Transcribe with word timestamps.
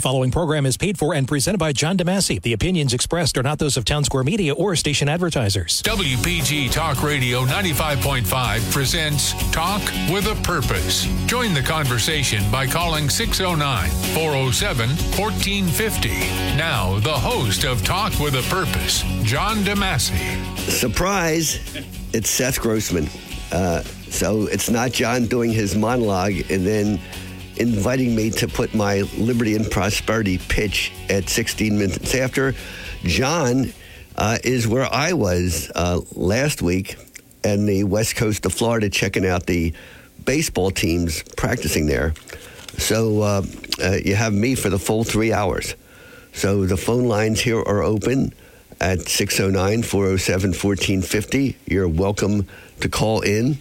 The 0.00 0.08
following 0.08 0.30
program 0.30 0.64
is 0.64 0.78
paid 0.78 0.98
for 0.98 1.12
and 1.12 1.28
presented 1.28 1.58
by 1.58 1.72
John 1.72 1.98
DeMasi. 1.98 2.40
The 2.40 2.54
opinions 2.54 2.94
expressed 2.94 3.36
are 3.36 3.42
not 3.42 3.58
those 3.58 3.76
of 3.76 3.84
Town 3.84 4.02
Square 4.02 4.24
Media 4.24 4.54
or 4.54 4.74
station 4.74 5.10
advertisers. 5.10 5.82
WPG 5.82 6.72
Talk 6.72 7.02
Radio 7.02 7.44
95.5 7.44 8.72
presents 8.72 9.34
Talk 9.52 9.82
with 10.10 10.24
a 10.26 10.40
Purpose. 10.42 11.02
Join 11.26 11.52
the 11.52 11.60
conversation 11.60 12.42
by 12.50 12.66
calling 12.66 13.10
609 13.10 13.90
407 14.14 14.88
1450. 14.88 16.08
Now, 16.56 16.98
the 17.00 17.12
host 17.12 17.64
of 17.64 17.84
Talk 17.84 18.18
with 18.18 18.36
a 18.36 18.42
Purpose, 18.48 19.02
John 19.22 19.58
DeMasi. 19.58 20.56
Surprise! 20.60 21.58
It's 22.14 22.30
Seth 22.30 22.58
Grossman. 22.58 23.06
Uh, 23.52 23.82
so 24.08 24.46
it's 24.46 24.70
not 24.70 24.92
John 24.92 25.26
doing 25.26 25.52
his 25.52 25.76
monologue 25.76 26.50
and 26.50 26.66
then 26.66 26.98
inviting 27.56 28.14
me 28.14 28.30
to 28.30 28.48
put 28.48 28.74
my 28.74 29.02
Liberty 29.16 29.56
and 29.56 29.70
Prosperity 29.70 30.38
pitch 30.38 30.92
at 31.08 31.28
16 31.28 31.78
minutes 31.78 32.14
after. 32.14 32.54
John 33.02 33.72
uh, 34.16 34.38
is 34.44 34.66
where 34.68 34.92
I 34.92 35.12
was 35.12 35.70
uh, 35.74 36.00
last 36.12 36.62
week 36.62 36.96
in 37.44 37.66
the 37.66 37.84
west 37.84 38.16
coast 38.16 38.44
of 38.46 38.52
Florida 38.52 38.90
checking 38.90 39.26
out 39.26 39.46
the 39.46 39.72
baseball 40.24 40.70
teams 40.70 41.22
practicing 41.36 41.86
there. 41.86 42.14
So 42.76 43.22
uh, 43.22 43.42
uh 43.82 43.96
you 44.04 44.14
have 44.14 44.32
me 44.32 44.54
for 44.54 44.68
the 44.68 44.78
full 44.78 45.04
three 45.04 45.32
hours. 45.32 45.74
So 46.32 46.66
the 46.66 46.76
phone 46.76 47.08
lines 47.08 47.40
here 47.40 47.58
are 47.58 47.82
open 47.82 48.32
at 48.80 49.08
609 49.08 49.82
407 49.82 50.50
1450. 50.50 51.56
You're 51.66 51.88
welcome 51.88 52.46
to 52.80 52.88
call 52.88 53.20
in. 53.20 53.58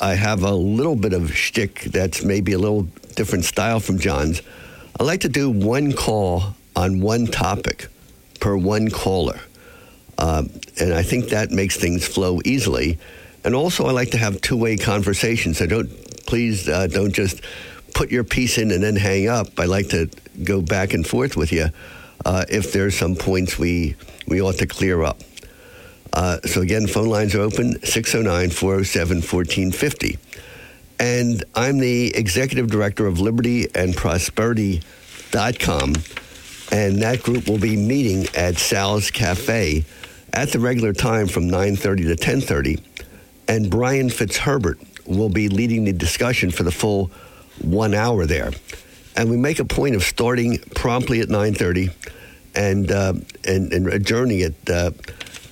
I 0.00 0.14
have 0.14 0.42
a 0.42 0.54
little 0.54 0.96
bit 0.96 1.12
of 1.12 1.34
shtick 1.34 1.82
that's 1.82 2.24
maybe 2.24 2.52
a 2.52 2.58
little 2.58 2.82
different 3.14 3.44
style 3.44 3.80
from 3.80 3.98
John's. 3.98 4.42
I 4.98 5.04
like 5.04 5.20
to 5.20 5.28
do 5.28 5.50
one 5.50 5.92
call 5.92 6.54
on 6.76 7.00
one 7.00 7.26
topic 7.26 7.88
per 8.40 8.56
one 8.56 8.90
caller. 8.90 9.40
Uh, 10.18 10.44
and 10.80 10.92
I 10.92 11.02
think 11.02 11.28
that 11.28 11.50
makes 11.50 11.76
things 11.76 12.06
flow 12.06 12.40
easily. 12.44 12.98
And 13.44 13.54
also, 13.54 13.86
I 13.86 13.92
like 13.92 14.10
to 14.10 14.18
have 14.18 14.40
two 14.40 14.56
way 14.56 14.76
conversations. 14.76 15.58
So 15.58 15.66
don't, 15.66 15.88
please 16.26 16.68
uh, 16.68 16.86
don't 16.86 17.12
just 17.12 17.40
put 17.94 18.10
your 18.10 18.24
piece 18.24 18.58
in 18.58 18.70
and 18.70 18.82
then 18.82 18.96
hang 18.96 19.28
up. 19.28 19.58
I 19.58 19.64
like 19.64 19.88
to 19.90 20.10
go 20.42 20.60
back 20.60 20.94
and 20.94 21.06
forth 21.06 21.36
with 21.36 21.52
you 21.52 21.68
uh, 22.24 22.44
if 22.48 22.72
there's 22.72 22.96
some 22.96 23.16
points 23.16 23.58
we, 23.58 23.96
we 24.26 24.40
ought 24.40 24.56
to 24.56 24.66
clear 24.66 25.02
up. 25.02 25.20
Uh, 26.14 26.38
so 26.44 26.60
again, 26.60 26.86
phone 26.86 27.08
lines 27.08 27.34
are 27.34 27.40
open 27.40 27.82
609 27.84 28.50
407 28.50 29.16
1450. 29.16 30.18
And 31.00 31.44
I'm 31.56 31.78
the 31.78 32.14
executive 32.14 32.70
director 32.70 33.08
of 33.08 33.18
Liberty 33.18 33.66
and 33.74 33.96
Prosperity.com. 33.96 35.94
And 36.70 37.02
that 37.02 37.20
group 37.22 37.48
will 37.48 37.58
be 37.58 37.76
meeting 37.76 38.26
at 38.36 38.58
Sal's 38.58 39.10
Cafe 39.10 39.84
at 40.32 40.50
the 40.50 40.60
regular 40.60 40.92
time 40.92 41.26
from 41.26 41.48
9.30 41.48 42.16
to 42.16 42.24
10.30. 42.24 42.80
And 43.48 43.68
Brian 43.68 44.08
Fitzherbert 44.08 44.78
will 45.06 45.28
be 45.28 45.48
leading 45.48 45.84
the 45.84 45.92
discussion 45.92 46.52
for 46.52 46.62
the 46.62 46.70
full 46.70 47.10
one 47.60 47.92
hour 47.92 48.24
there. 48.24 48.52
And 49.16 49.30
we 49.30 49.36
make 49.36 49.58
a 49.58 49.64
point 49.64 49.96
of 49.96 50.04
starting 50.04 50.58
promptly 50.76 51.20
at 51.20 51.28
9.30 51.28 51.92
and, 52.54 52.92
uh, 52.92 53.14
and, 53.44 53.72
and 53.72 53.88
adjourning 53.88 54.42
at 54.42 54.70
uh, 54.70 54.92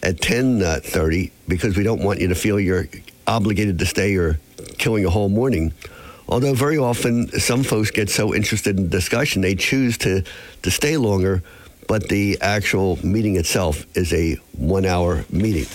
at 0.03 0.21
10:30 0.21 1.29
uh, 1.29 1.31
because 1.49 1.77
we 1.77 1.85
don't 1.85 2.03
want 2.03 2.21
you 2.21 2.29
to 2.29 2.35
feel 2.35 2.59
you're 2.59 2.89
obligated 3.27 3.79
to 3.79 3.87
stay 3.87 4.17
or 4.17 4.39
killing 4.79 5.05
a 5.05 5.11
whole 5.11 5.29
morning. 5.29 5.73
Although 6.29 6.55
very 6.55 6.79
often 6.79 7.29
some 7.39 7.63
folks 7.63 7.91
get 7.91 8.09
so 8.09 8.35
interested 8.35 8.79
in 8.79 8.89
discussion 8.89 9.43
they 9.43 9.55
choose 9.55 9.99
to 9.99 10.23
to 10.63 10.71
stay 10.71 10.97
longer, 10.97 11.43
but 11.89 12.09
the 12.09 12.39
actual 12.41 12.99
meeting 13.05 13.37
itself 13.37 13.87
is 13.97 14.13
a 14.13 14.35
one-hour 14.57 15.25
meeting. 15.31 15.67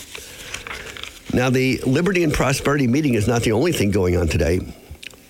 Now, 1.33 1.49
the 1.49 1.77
Liberty 1.85 2.23
and 2.23 2.33
Prosperity 2.33 2.87
meeting 2.87 3.15
is 3.15 3.27
not 3.27 3.43
the 3.43 3.51
only 3.51 3.73
thing 3.73 3.91
going 3.91 4.15
on 4.15 4.27
today. 4.27 4.61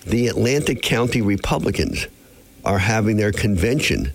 The 0.06 0.28
Atlantic 0.28 0.80
County 0.80 1.20
Republicans 1.20 2.06
are 2.64 2.78
having 2.78 3.16
their 3.16 3.32
convention 3.32 4.12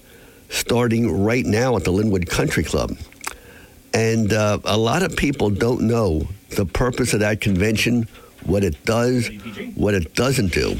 starting 0.49 1.23
right 1.23 1.45
now 1.45 1.75
at 1.75 1.83
the 1.83 1.91
Linwood 1.91 2.29
Country 2.29 2.63
Club. 2.63 2.95
And 3.93 4.33
uh, 4.33 4.59
a 4.65 4.77
lot 4.77 5.03
of 5.03 5.15
people 5.15 5.49
don't 5.49 5.81
know 5.81 6.27
the 6.49 6.65
purpose 6.65 7.13
of 7.13 7.19
that 7.19 7.41
convention, 7.41 8.07
what 8.43 8.63
it 8.63 8.83
does, 8.85 9.29
what 9.75 9.93
it 9.93 10.13
doesn't 10.15 10.51
do. 10.51 10.77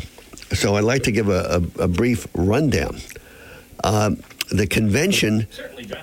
So 0.54 0.76
I'd 0.76 0.84
like 0.84 1.04
to 1.04 1.12
give 1.12 1.30
a, 1.30 1.62
a, 1.78 1.84
a 1.84 1.88
brief 1.88 2.28
rundown. 2.34 2.98
Uh, 3.84 4.12
the 4.52 4.68
convention 4.68 5.48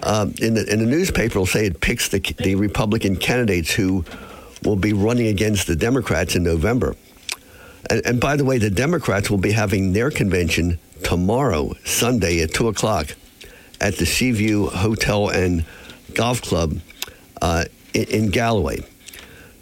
uh, 0.03 0.27
in, 0.41 0.55
the, 0.55 0.73
in 0.73 0.81
the 0.81 0.87
newspaper 0.87 1.39
will 1.39 1.47
say 1.47 1.67
it 1.67 1.81
picks 1.81 2.09
the, 2.09 2.19
the 2.39 2.55
Republican 2.55 3.17
candidates 3.17 3.73
who 3.73 4.05
will 4.65 4.77
be 4.77 4.93
running 4.93 5.29
against 5.29 5.67
the 5.67 5.77
Democrats 5.77 6.35
in 6.35 6.43
November. 6.43 6.95
And, 7.89 8.05
and 8.05 8.21
by 8.21 8.37
the 8.37 8.45
way, 8.45 8.59
the 8.59 8.71
Democrats 8.71 9.31
will 9.31 9.39
be 9.39 9.53
having 9.53 9.93
their 9.93 10.11
convention 10.11 10.79
tomorrow, 11.03 11.75
Sunday 11.85 12.41
at 12.41 12.53
2 12.53 12.69
o'clock 12.69 13.15
at 13.81 13.97
the 13.97 14.07
Seaview 14.07 14.67
Hotel 14.67 15.29
and 15.29 15.65
Golf 16.15 16.43
Club 16.43 16.79
uh, 17.41 17.65
in, 17.95 18.05
in, 18.05 18.31
Galloway. 18.31 18.85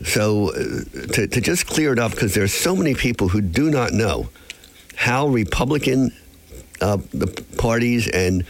So, 0.05 0.51
uh, 0.51 1.13
to, 1.13 1.27
to 1.27 1.41
just 1.41 1.67
clear 1.67 1.93
it 1.93 1.99
up, 1.99 2.13
because 2.13 2.35
there's 2.35 2.55
so 2.55 2.77
many 2.77 2.95
people 2.95 3.29
who 3.29 3.41
do 3.41 3.71
not 3.71 3.93
know 3.93 4.29
how 4.97 5.29
Republican 5.29 6.13
uh, 6.81 6.99
the 7.13 7.27
parties 7.57 8.09
and 8.09 8.45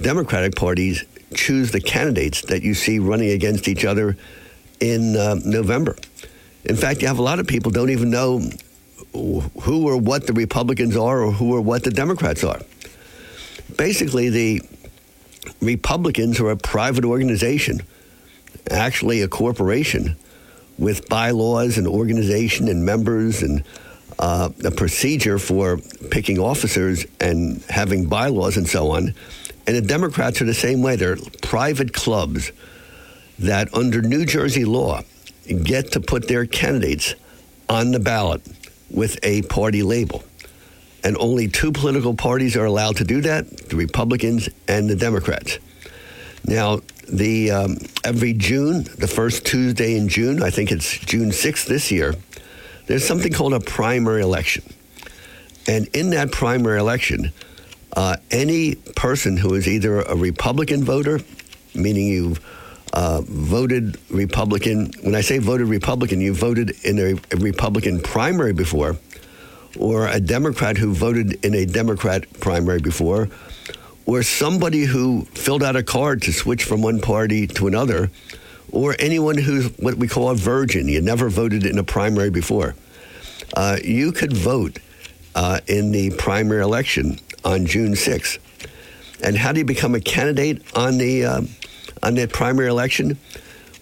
Democratic 0.00 0.54
parties 0.54 1.04
choose 1.34 1.70
the 1.70 1.80
candidates 1.80 2.42
that 2.42 2.62
you 2.62 2.74
see 2.74 2.98
running 2.98 3.30
against 3.30 3.68
each 3.68 3.84
other 3.84 4.16
in 4.80 5.16
uh, 5.16 5.36
November. 5.44 5.96
In 6.64 6.76
fact, 6.76 7.00
you 7.02 7.08
have 7.08 7.18
a 7.18 7.22
lot 7.22 7.38
of 7.38 7.46
people 7.46 7.70
don't 7.70 7.90
even 7.90 8.10
know 8.10 8.42
who 9.12 9.88
or 9.88 9.96
what 9.96 10.26
the 10.26 10.32
Republicans 10.32 10.96
are 10.96 11.22
or 11.22 11.32
who 11.32 11.54
or 11.54 11.60
what 11.60 11.84
the 11.84 11.90
Democrats 11.90 12.44
are. 12.44 12.60
Basically, 13.76 14.28
the 14.28 14.62
Republicans 15.60 16.38
are 16.40 16.50
a 16.50 16.56
private 16.56 17.04
organization 17.04 17.80
actually 18.70 19.22
a 19.22 19.28
corporation 19.28 20.16
with 20.78 21.08
bylaws 21.08 21.78
and 21.78 21.86
organization 21.86 22.68
and 22.68 22.84
members 22.84 23.42
and 23.42 23.64
uh, 24.18 24.50
a 24.64 24.70
procedure 24.70 25.38
for 25.38 25.78
picking 26.10 26.38
officers 26.38 27.06
and 27.20 27.62
having 27.68 28.06
bylaws 28.06 28.56
and 28.56 28.68
so 28.68 28.90
on. 28.90 29.14
And 29.66 29.76
the 29.76 29.82
Democrats 29.82 30.40
are 30.42 30.46
the 30.46 30.54
same 30.54 30.82
way. 30.82 30.96
They're 30.96 31.16
private 31.42 31.92
clubs 31.92 32.50
that, 33.38 33.72
under 33.74 34.02
New 34.02 34.24
Jersey 34.26 34.64
law, 34.64 35.02
get 35.62 35.92
to 35.92 36.00
put 36.00 36.28
their 36.28 36.46
candidates 36.46 37.14
on 37.68 37.92
the 37.92 38.00
ballot 38.00 38.42
with 38.90 39.18
a 39.22 39.42
party 39.42 39.82
label. 39.82 40.24
And 41.02 41.16
only 41.18 41.48
two 41.48 41.72
political 41.72 42.14
parties 42.14 42.56
are 42.56 42.64
allowed 42.64 42.96
to 42.96 43.04
do 43.04 43.22
that 43.22 43.68
the 43.68 43.76
Republicans 43.76 44.48
and 44.68 44.88
the 44.88 44.96
Democrats. 44.96 45.58
Now, 46.50 46.80
the 47.08 47.52
um, 47.52 47.78
every 48.02 48.32
June, 48.32 48.82
the 48.98 49.06
first 49.06 49.46
Tuesday 49.46 49.96
in 49.96 50.08
June, 50.08 50.42
I 50.42 50.50
think 50.50 50.72
it's 50.72 50.98
June 50.98 51.30
6th 51.30 51.66
this 51.66 51.92
year, 51.92 52.16
there's 52.86 53.06
something 53.06 53.32
called 53.32 53.54
a 53.54 53.60
primary 53.60 54.20
election. 54.20 54.64
And 55.68 55.86
in 55.94 56.10
that 56.10 56.32
primary 56.32 56.80
election, 56.80 57.32
uh, 57.92 58.16
any 58.32 58.74
person 58.74 59.36
who 59.36 59.54
is 59.54 59.68
either 59.68 60.00
a 60.00 60.16
Republican 60.16 60.82
voter, 60.82 61.20
meaning 61.72 62.08
you've 62.08 62.40
uh, 62.92 63.20
voted 63.24 63.96
Republican, 64.10 64.90
when 65.02 65.14
I 65.14 65.20
say 65.20 65.38
voted 65.38 65.68
Republican, 65.68 66.20
you 66.20 66.34
voted 66.34 66.72
in 66.84 66.98
a 66.98 67.36
Republican 67.36 68.00
primary 68.00 68.54
before, 68.54 68.96
or 69.78 70.08
a 70.08 70.18
Democrat 70.18 70.76
who 70.78 70.94
voted 70.94 71.44
in 71.44 71.54
a 71.54 71.64
Democrat 71.64 72.24
primary 72.40 72.80
before, 72.80 73.28
or 74.10 74.24
somebody 74.24 74.86
who 74.86 75.24
filled 75.34 75.62
out 75.62 75.76
a 75.76 75.84
card 75.84 76.20
to 76.20 76.32
switch 76.32 76.64
from 76.64 76.82
one 76.82 77.00
party 77.00 77.46
to 77.46 77.68
another, 77.68 78.10
or 78.72 78.96
anyone 78.98 79.38
who's 79.38 79.66
what 79.78 79.94
we 79.94 80.08
call 80.08 80.30
a 80.30 80.34
virgin, 80.34 80.88
you 80.88 81.00
never 81.00 81.28
voted 81.28 81.64
in 81.64 81.78
a 81.78 81.84
primary 81.84 82.28
before, 82.28 82.74
uh, 83.56 83.76
you 83.84 84.10
could 84.10 84.32
vote 84.32 84.80
uh, 85.36 85.60
in 85.68 85.92
the 85.92 86.10
primary 86.10 86.60
election 86.60 87.20
on 87.44 87.66
June 87.66 87.92
6th. 87.92 88.38
And 89.22 89.36
how 89.36 89.52
do 89.52 89.60
you 89.60 89.64
become 89.64 89.94
a 89.94 90.00
candidate 90.00 90.60
on 90.74 90.98
the 90.98 91.24
uh, 91.24 91.42
on 92.02 92.16
that 92.16 92.32
primary 92.32 92.68
election? 92.68 93.16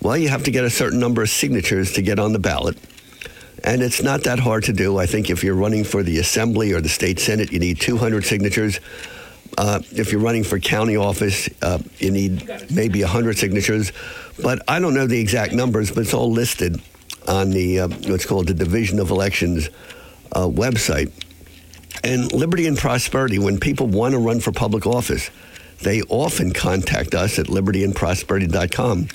Well, 0.02 0.18
you 0.18 0.28
have 0.28 0.42
to 0.44 0.50
get 0.50 0.62
a 0.62 0.70
certain 0.70 1.00
number 1.00 1.22
of 1.22 1.30
signatures 1.30 1.92
to 1.94 2.02
get 2.02 2.18
on 2.18 2.34
the 2.34 2.38
ballot. 2.38 2.76
And 3.64 3.80
it's 3.80 4.02
not 4.02 4.24
that 4.24 4.38
hard 4.38 4.64
to 4.64 4.74
do. 4.74 4.98
I 4.98 5.06
think 5.06 5.30
if 5.30 5.42
you're 5.42 5.54
running 5.54 5.84
for 5.84 6.02
the 6.02 6.18
assembly 6.18 6.72
or 6.72 6.82
the 6.82 6.88
state 6.90 7.18
senate, 7.18 7.50
you 7.50 7.58
need 7.58 7.80
200 7.80 8.26
signatures. 8.26 8.78
Uh, 9.56 9.80
if 9.92 10.12
you're 10.12 10.20
running 10.20 10.44
for 10.44 10.58
county 10.58 10.96
office, 10.96 11.48
uh, 11.62 11.78
you 11.98 12.10
need 12.10 12.48
maybe 12.70 13.02
100 13.02 13.38
signatures. 13.38 13.92
But 14.42 14.62
I 14.68 14.78
don't 14.78 14.94
know 14.94 15.06
the 15.06 15.20
exact 15.20 15.52
numbers, 15.52 15.90
but 15.90 16.00
it's 16.00 16.14
all 16.14 16.30
listed 16.30 16.80
on 17.26 17.50
the 17.50 17.80
uh, 17.80 17.88
what's 17.88 18.26
called 18.26 18.46
the 18.46 18.54
Division 18.54 18.98
of 19.00 19.10
Elections 19.10 19.68
uh, 20.32 20.46
website. 20.46 21.12
And 22.04 22.32
liberty 22.32 22.66
and 22.66 22.78
prosperity, 22.78 23.38
when 23.38 23.58
people 23.58 23.86
want 23.86 24.12
to 24.12 24.18
run 24.18 24.40
for 24.40 24.52
public 24.52 24.86
office, 24.86 25.30
they 25.82 26.02
often 26.02 26.52
contact 26.52 27.14
us 27.14 27.38
at 27.38 27.46
libertyandprosperity.com 27.46 29.08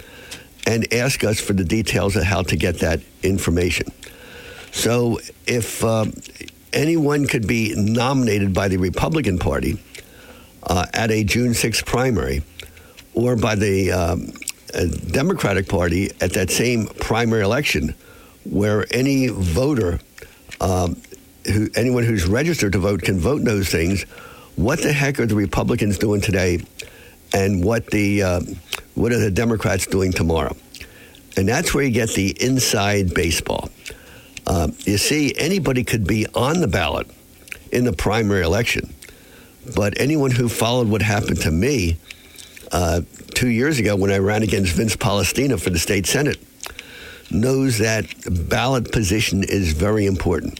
and 0.65 0.93
ask 0.93 1.23
us 1.23 1.39
for 1.39 1.53
the 1.53 1.63
details 1.63 2.15
of 2.15 2.23
how 2.23 2.41
to 2.43 2.55
get 2.55 2.79
that 2.79 3.01
information. 3.21 3.87
So 4.71 5.19
if 5.45 5.83
uh, 5.83 6.05
anyone 6.71 7.27
could 7.27 7.47
be 7.47 7.73
nominated 7.75 8.53
by 8.53 8.67
the 8.67 8.77
Republican 8.77 9.39
Party 9.39 9.79
uh, 10.67 10.85
at 10.93 11.11
a 11.11 11.23
June 11.23 11.51
6th 11.51 11.85
primary 11.85 12.41
or 13.13 13.35
by 13.35 13.55
the 13.55 13.91
um, 13.91 14.33
Democratic 15.11 15.67
Party 15.67 16.11
at 16.19 16.33
that 16.33 16.49
same 16.49 16.87
primary 16.87 17.43
election, 17.43 17.93
where 18.43 18.85
any 18.91 19.27
voter, 19.27 19.99
um, 20.59 20.97
who, 21.45 21.69
anyone 21.75 22.03
who's 22.03 22.25
registered 22.25 22.73
to 22.73 22.79
vote 22.79 23.01
can 23.01 23.19
vote 23.19 23.43
those 23.43 23.69
things, 23.69 24.03
what 24.55 24.81
the 24.81 24.91
heck 24.91 25.19
are 25.19 25.25
the 25.25 25.35
Republicans 25.35 25.97
doing 25.97 26.21
today 26.21 26.59
and 27.33 27.63
what 27.63 27.87
the 27.87 28.21
uh, 28.21 28.41
what 28.95 29.11
are 29.11 29.19
the 29.19 29.31
Democrats 29.31 29.87
doing 29.87 30.11
tomorrow? 30.11 30.55
And 31.35 31.47
that's 31.47 31.73
where 31.73 31.83
you 31.83 31.91
get 31.91 32.09
the 32.09 32.35
inside 32.43 33.13
baseball. 33.13 33.69
Uh, 34.45 34.69
you 34.79 34.97
see, 34.97 35.33
anybody 35.37 35.83
could 35.83 36.05
be 36.05 36.27
on 36.35 36.59
the 36.59 36.67
ballot 36.67 37.09
in 37.71 37.85
the 37.85 37.93
primary 37.93 38.43
election, 38.43 38.93
but 39.75 39.99
anyone 39.99 40.31
who 40.31 40.49
followed 40.49 40.87
what 40.87 41.01
happened 41.01 41.41
to 41.41 41.51
me 41.51 41.97
uh, 42.71 43.01
two 43.33 43.49
years 43.49 43.79
ago 43.79 43.95
when 43.95 44.11
I 44.11 44.17
ran 44.17 44.43
against 44.43 44.73
Vince 44.73 44.95
Polistina 44.95 45.59
for 45.59 45.69
the 45.69 45.79
state 45.79 46.05
senate 46.05 46.39
knows 47.31 47.79
that 47.79 48.05
ballot 48.49 48.91
position 48.91 49.43
is 49.43 49.73
very 49.73 50.05
important. 50.05 50.59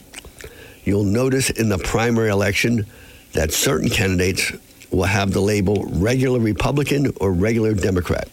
You'll 0.84 1.04
notice 1.04 1.50
in 1.50 1.68
the 1.68 1.78
primary 1.78 2.30
election 2.30 2.86
that 3.32 3.52
certain 3.52 3.88
candidates 3.88 4.52
will 4.90 5.04
have 5.04 5.32
the 5.32 5.40
label 5.40 5.84
regular 5.86 6.38
Republican 6.38 7.12
or 7.20 7.32
regular 7.32 7.74
Democrat, 7.74 8.28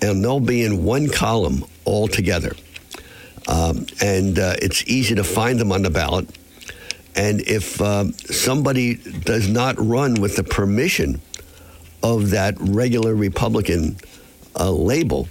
and 0.00 0.22
they'll 0.22 0.40
be 0.40 0.62
in 0.62 0.84
one 0.84 1.08
column 1.08 1.64
altogether. 1.86 2.54
Um, 3.48 3.86
and 4.00 4.38
uh, 4.38 4.54
it's 4.62 4.86
easy 4.88 5.14
to 5.16 5.24
find 5.24 5.58
them 5.58 5.72
on 5.72 5.82
the 5.82 5.90
ballot. 5.90 6.28
And 7.16 7.40
if 7.42 7.80
uh, 7.80 8.10
somebody 8.12 8.94
does 8.94 9.48
not 9.48 9.76
run 9.78 10.14
with 10.14 10.36
the 10.36 10.44
permission 10.44 11.20
of 12.02 12.30
that 12.30 12.56
regular 12.58 13.14
Republican 13.14 13.96
uh, 14.58 14.70
label, 14.70 15.28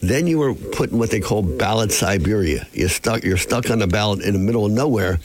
then 0.00 0.26
you 0.26 0.42
are 0.42 0.54
put 0.54 0.90
in 0.90 0.98
what 0.98 1.10
they 1.10 1.20
call 1.20 1.42
ballot 1.42 1.92
Siberia. 1.92 2.66
You're 2.72 2.88
stuck. 2.88 3.22
You're 3.24 3.38
stuck 3.38 3.70
on 3.70 3.80
a 3.82 3.86
ballot 3.86 4.22
in 4.22 4.32
the 4.34 4.38
middle 4.38 4.66
of 4.66 4.72
nowhere. 4.72 5.20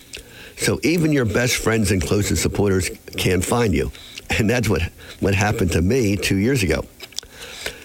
So 0.57 0.79
even 0.83 1.11
your 1.11 1.25
best 1.25 1.55
friends 1.57 1.91
and 1.91 2.01
closest 2.01 2.41
supporters 2.41 2.89
can't 3.15 3.43
find 3.43 3.73
you, 3.73 3.91
and 4.29 4.49
that's 4.49 4.69
what 4.69 4.83
what 5.19 5.35
happened 5.35 5.71
to 5.73 5.81
me 5.81 6.15
two 6.15 6.37
years 6.37 6.63
ago. 6.63 6.83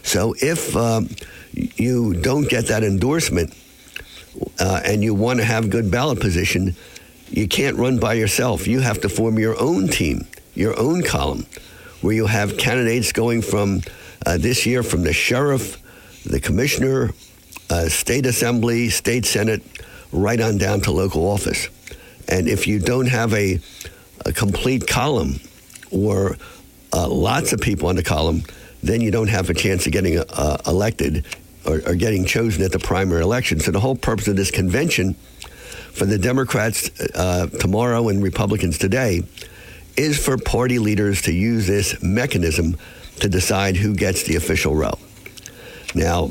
So 0.03 0.35
if 0.41 0.77
um, 0.77 1.09
you 1.53 2.15
don't 2.15 2.49
get 2.49 2.67
that 2.67 2.83
endorsement 2.83 3.55
uh, 4.59 4.81
and 4.85 5.03
you 5.03 5.15
want 5.15 5.39
to 5.39 5.45
have 5.45 5.71
good 5.71 5.91
ballot 5.91 6.21
position, 6.21 6.77
you 7.33 7.49
can't 7.49 7.77
run 7.77 7.99
by 7.99 8.13
yourself. 8.13 8.67
You 8.67 8.81
have 8.81 9.01
to 9.01 9.09
form 9.09 9.39
your 9.39 9.59
own 9.61 9.89
team, 9.89 10.27
your 10.55 10.79
own 10.79 11.03
column, 11.03 11.47
where 12.03 12.15
you 12.15 12.27
have 12.27 12.59
candidates 12.59 13.11
going 13.13 13.41
from 13.41 13.81
uh, 14.27 14.37
this 14.37 14.67
year 14.67 14.83
from 14.83 15.03
the 15.03 15.15
sheriff, 15.15 15.83
the 16.25 16.39
commissioner, 16.39 17.11
uh, 17.71 17.89
state 17.89 18.27
assembly, 18.27 18.91
state 18.91 19.25
senate, 19.25 19.63
right 20.13 20.41
on 20.41 20.59
down 20.59 20.83
to 20.83 20.93
local 20.93 21.27
office. 21.27 21.69
And 22.29 22.49
if 22.49 22.67
you 22.67 22.79
don't 22.79 23.09
have 23.09 23.33
a, 23.33 23.59
a 24.27 24.33
complete 24.33 24.87
column 24.87 25.41
or 25.91 26.37
uh, 26.93 27.09
lots 27.09 27.55
of 27.55 27.61
people 27.61 27.89
on 27.89 27.97
the 27.97 28.03
column, 28.03 28.43
then 28.83 29.01
you 29.01 29.11
don't 29.11 29.29
have 29.29 29.49
a 29.49 29.55
chance 29.55 29.87
of 29.87 29.93
getting 29.93 30.19
uh, 30.19 30.59
elected 30.67 31.25
or, 31.67 31.81
or, 31.87 31.95
getting 31.95 32.25
chosen 32.25 32.63
at 32.63 32.73
the 32.73 32.79
primary 32.79 33.23
election. 33.23 33.61
So 33.61 33.71
the 33.71 33.81
whole 33.81 33.95
purpose 33.95 34.27
of 34.29 34.37
this 34.37 34.51
convention 34.51 35.15
for 35.93 36.07
the 36.07 36.19
Democrats 36.19 36.91
uh, 37.15 37.47
tomorrow 37.47 38.09
and 38.09 38.23
Republicans 38.23 38.79
today 38.79 39.23
is 39.97 40.23
for 40.25 40.39
party 40.39 40.79
leaders 40.79 41.23
to 41.23 41.33
use 41.33 41.67
this 41.67 42.03
mechanism 42.03 42.77
to 43.21 43.29
decide 43.29 43.77
who 43.77 43.95
gets 43.95 44.23
the 44.25 44.37
official 44.37 44.75
row. 44.75 44.99
Now, 45.95 46.31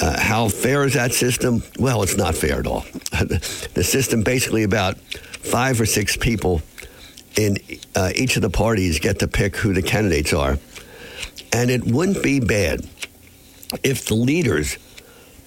uh, 0.00 0.20
how 0.20 0.48
fair 0.48 0.84
is 0.84 0.94
that 0.94 1.12
system? 1.12 1.62
Well, 1.78 2.02
it's 2.02 2.16
not 2.16 2.34
fair 2.34 2.60
at 2.60 2.66
all. 2.66 2.80
the 3.10 3.84
system 3.84 4.22
basically 4.22 4.62
about 4.62 4.98
five 4.98 5.80
or 5.80 5.86
six 5.86 6.16
people 6.16 6.62
in 7.36 7.58
uh, 7.94 8.12
each 8.14 8.36
of 8.36 8.42
the 8.42 8.50
parties 8.50 8.98
get 8.98 9.18
to 9.20 9.28
pick 9.28 9.56
who 9.56 9.72
the 9.72 9.82
candidates 9.82 10.32
are. 10.32 10.58
And 11.52 11.70
it 11.70 11.84
wouldn't 11.84 12.22
be 12.22 12.40
bad 12.40 12.80
if 13.82 14.06
the 14.06 14.14
leaders 14.14 14.78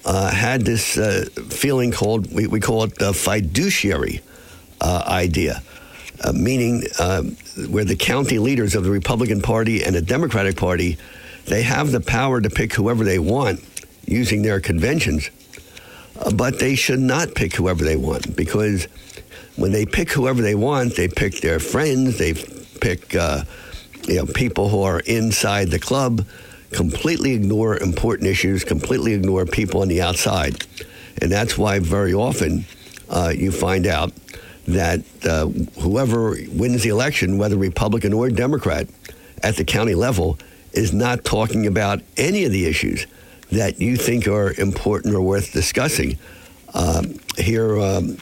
uh, 0.04 0.30
had 0.30 0.62
this 0.62 0.96
uh, 0.96 1.26
feeling 1.48 1.92
called, 1.92 2.32
we, 2.32 2.46
we, 2.46 2.60
call 2.60 2.84
it 2.84 2.94
the 2.96 3.12
fiduciary 3.12 4.20
uh, 4.80 5.04
idea, 5.06 5.62
uh, 6.24 6.32
meaning 6.32 6.84
uh, 6.98 7.22
where 7.68 7.84
the 7.84 7.96
county 7.96 8.38
leaders 8.38 8.74
of 8.74 8.84
the 8.84 8.90
Republican 8.90 9.42
Party 9.42 9.84
and 9.84 9.94
the 9.94 10.02
Democratic 10.02 10.56
Party, 10.56 10.96
they 11.46 11.62
have 11.62 11.92
the 11.92 12.00
power 12.00 12.40
to 12.40 12.48
pick 12.48 12.72
whoever 12.74 13.04
they 13.04 13.18
want 13.18 13.60
using 14.06 14.42
their 14.42 14.60
conventions, 14.60 15.30
uh, 16.18 16.30
but 16.32 16.58
they 16.58 16.74
should 16.74 17.00
not 17.00 17.34
pick 17.34 17.54
whoever 17.54 17.84
they 17.84 17.96
want 17.96 18.34
because 18.36 18.86
when 19.56 19.72
they 19.72 19.84
pick 19.84 20.10
whoever 20.10 20.40
they 20.40 20.54
want, 20.54 20.96
they 20.96 21.08
pick 21.08 21.40
their 21.40 21.58
friends, 21.58 22.18
they 22.18 22.32
pick 22.80 23.12
you 23.12 24.16
know, 24.16 24.26
people 24.34 24.70
who 24.70 24.82
are 24.82 25.00
inside 25.00 25.70
the 25.70 25.78
club 25.78 26.24
completely 26.72 27.32
ignore 27.32 27.76
important 27.78 28.28
issues, 28.28 28.64
completely 28.64 29.12
ignore 29.14 29.44
people 29.46 29.82
on 29.82 29.88
the 29.88 30.00
outside. 30.00 30.64
And 31.20 31.30
that's 31.30 31.58
why 31.58 31.78
very 31.78 32.14
often 32.14 32.64
uh, 33.08 33.32
you 33.36 33.50
find 33.50 33.86
out 33.86 34.12
that 34.68 35.00
uh, 35.24 35.46
whoever 35.80 36.36
wins 36.52 36.82
the 36.82 36.90
election, 36.90 37.38
whether 37.38 37.56
Republican 37.56 38.12
or 38.12 38.30
Democrat, 38.30 38.86
at 39.42 39.56
the 39.56 39.64
county 39.64 39.94
level, 39.94 40.38
is 40.72 40.92
not 40.92 41.24
talking 41.24 41.66
about 41.66 42.00
any 42.16 42.44
of 42.44 42.52
the 42.52 42.66
issues 42.66 43.06
that 43.50 43.80
you 43.80 43.96
think 43.96 44.28
are 44.28 44.52
important 44.60 45.14
or 45.14 45.20
worth 45.20 45.52
discussing 45.52 46.18
um, 46.74 47.18
here 47.36 47.80
um, 47.80 48.16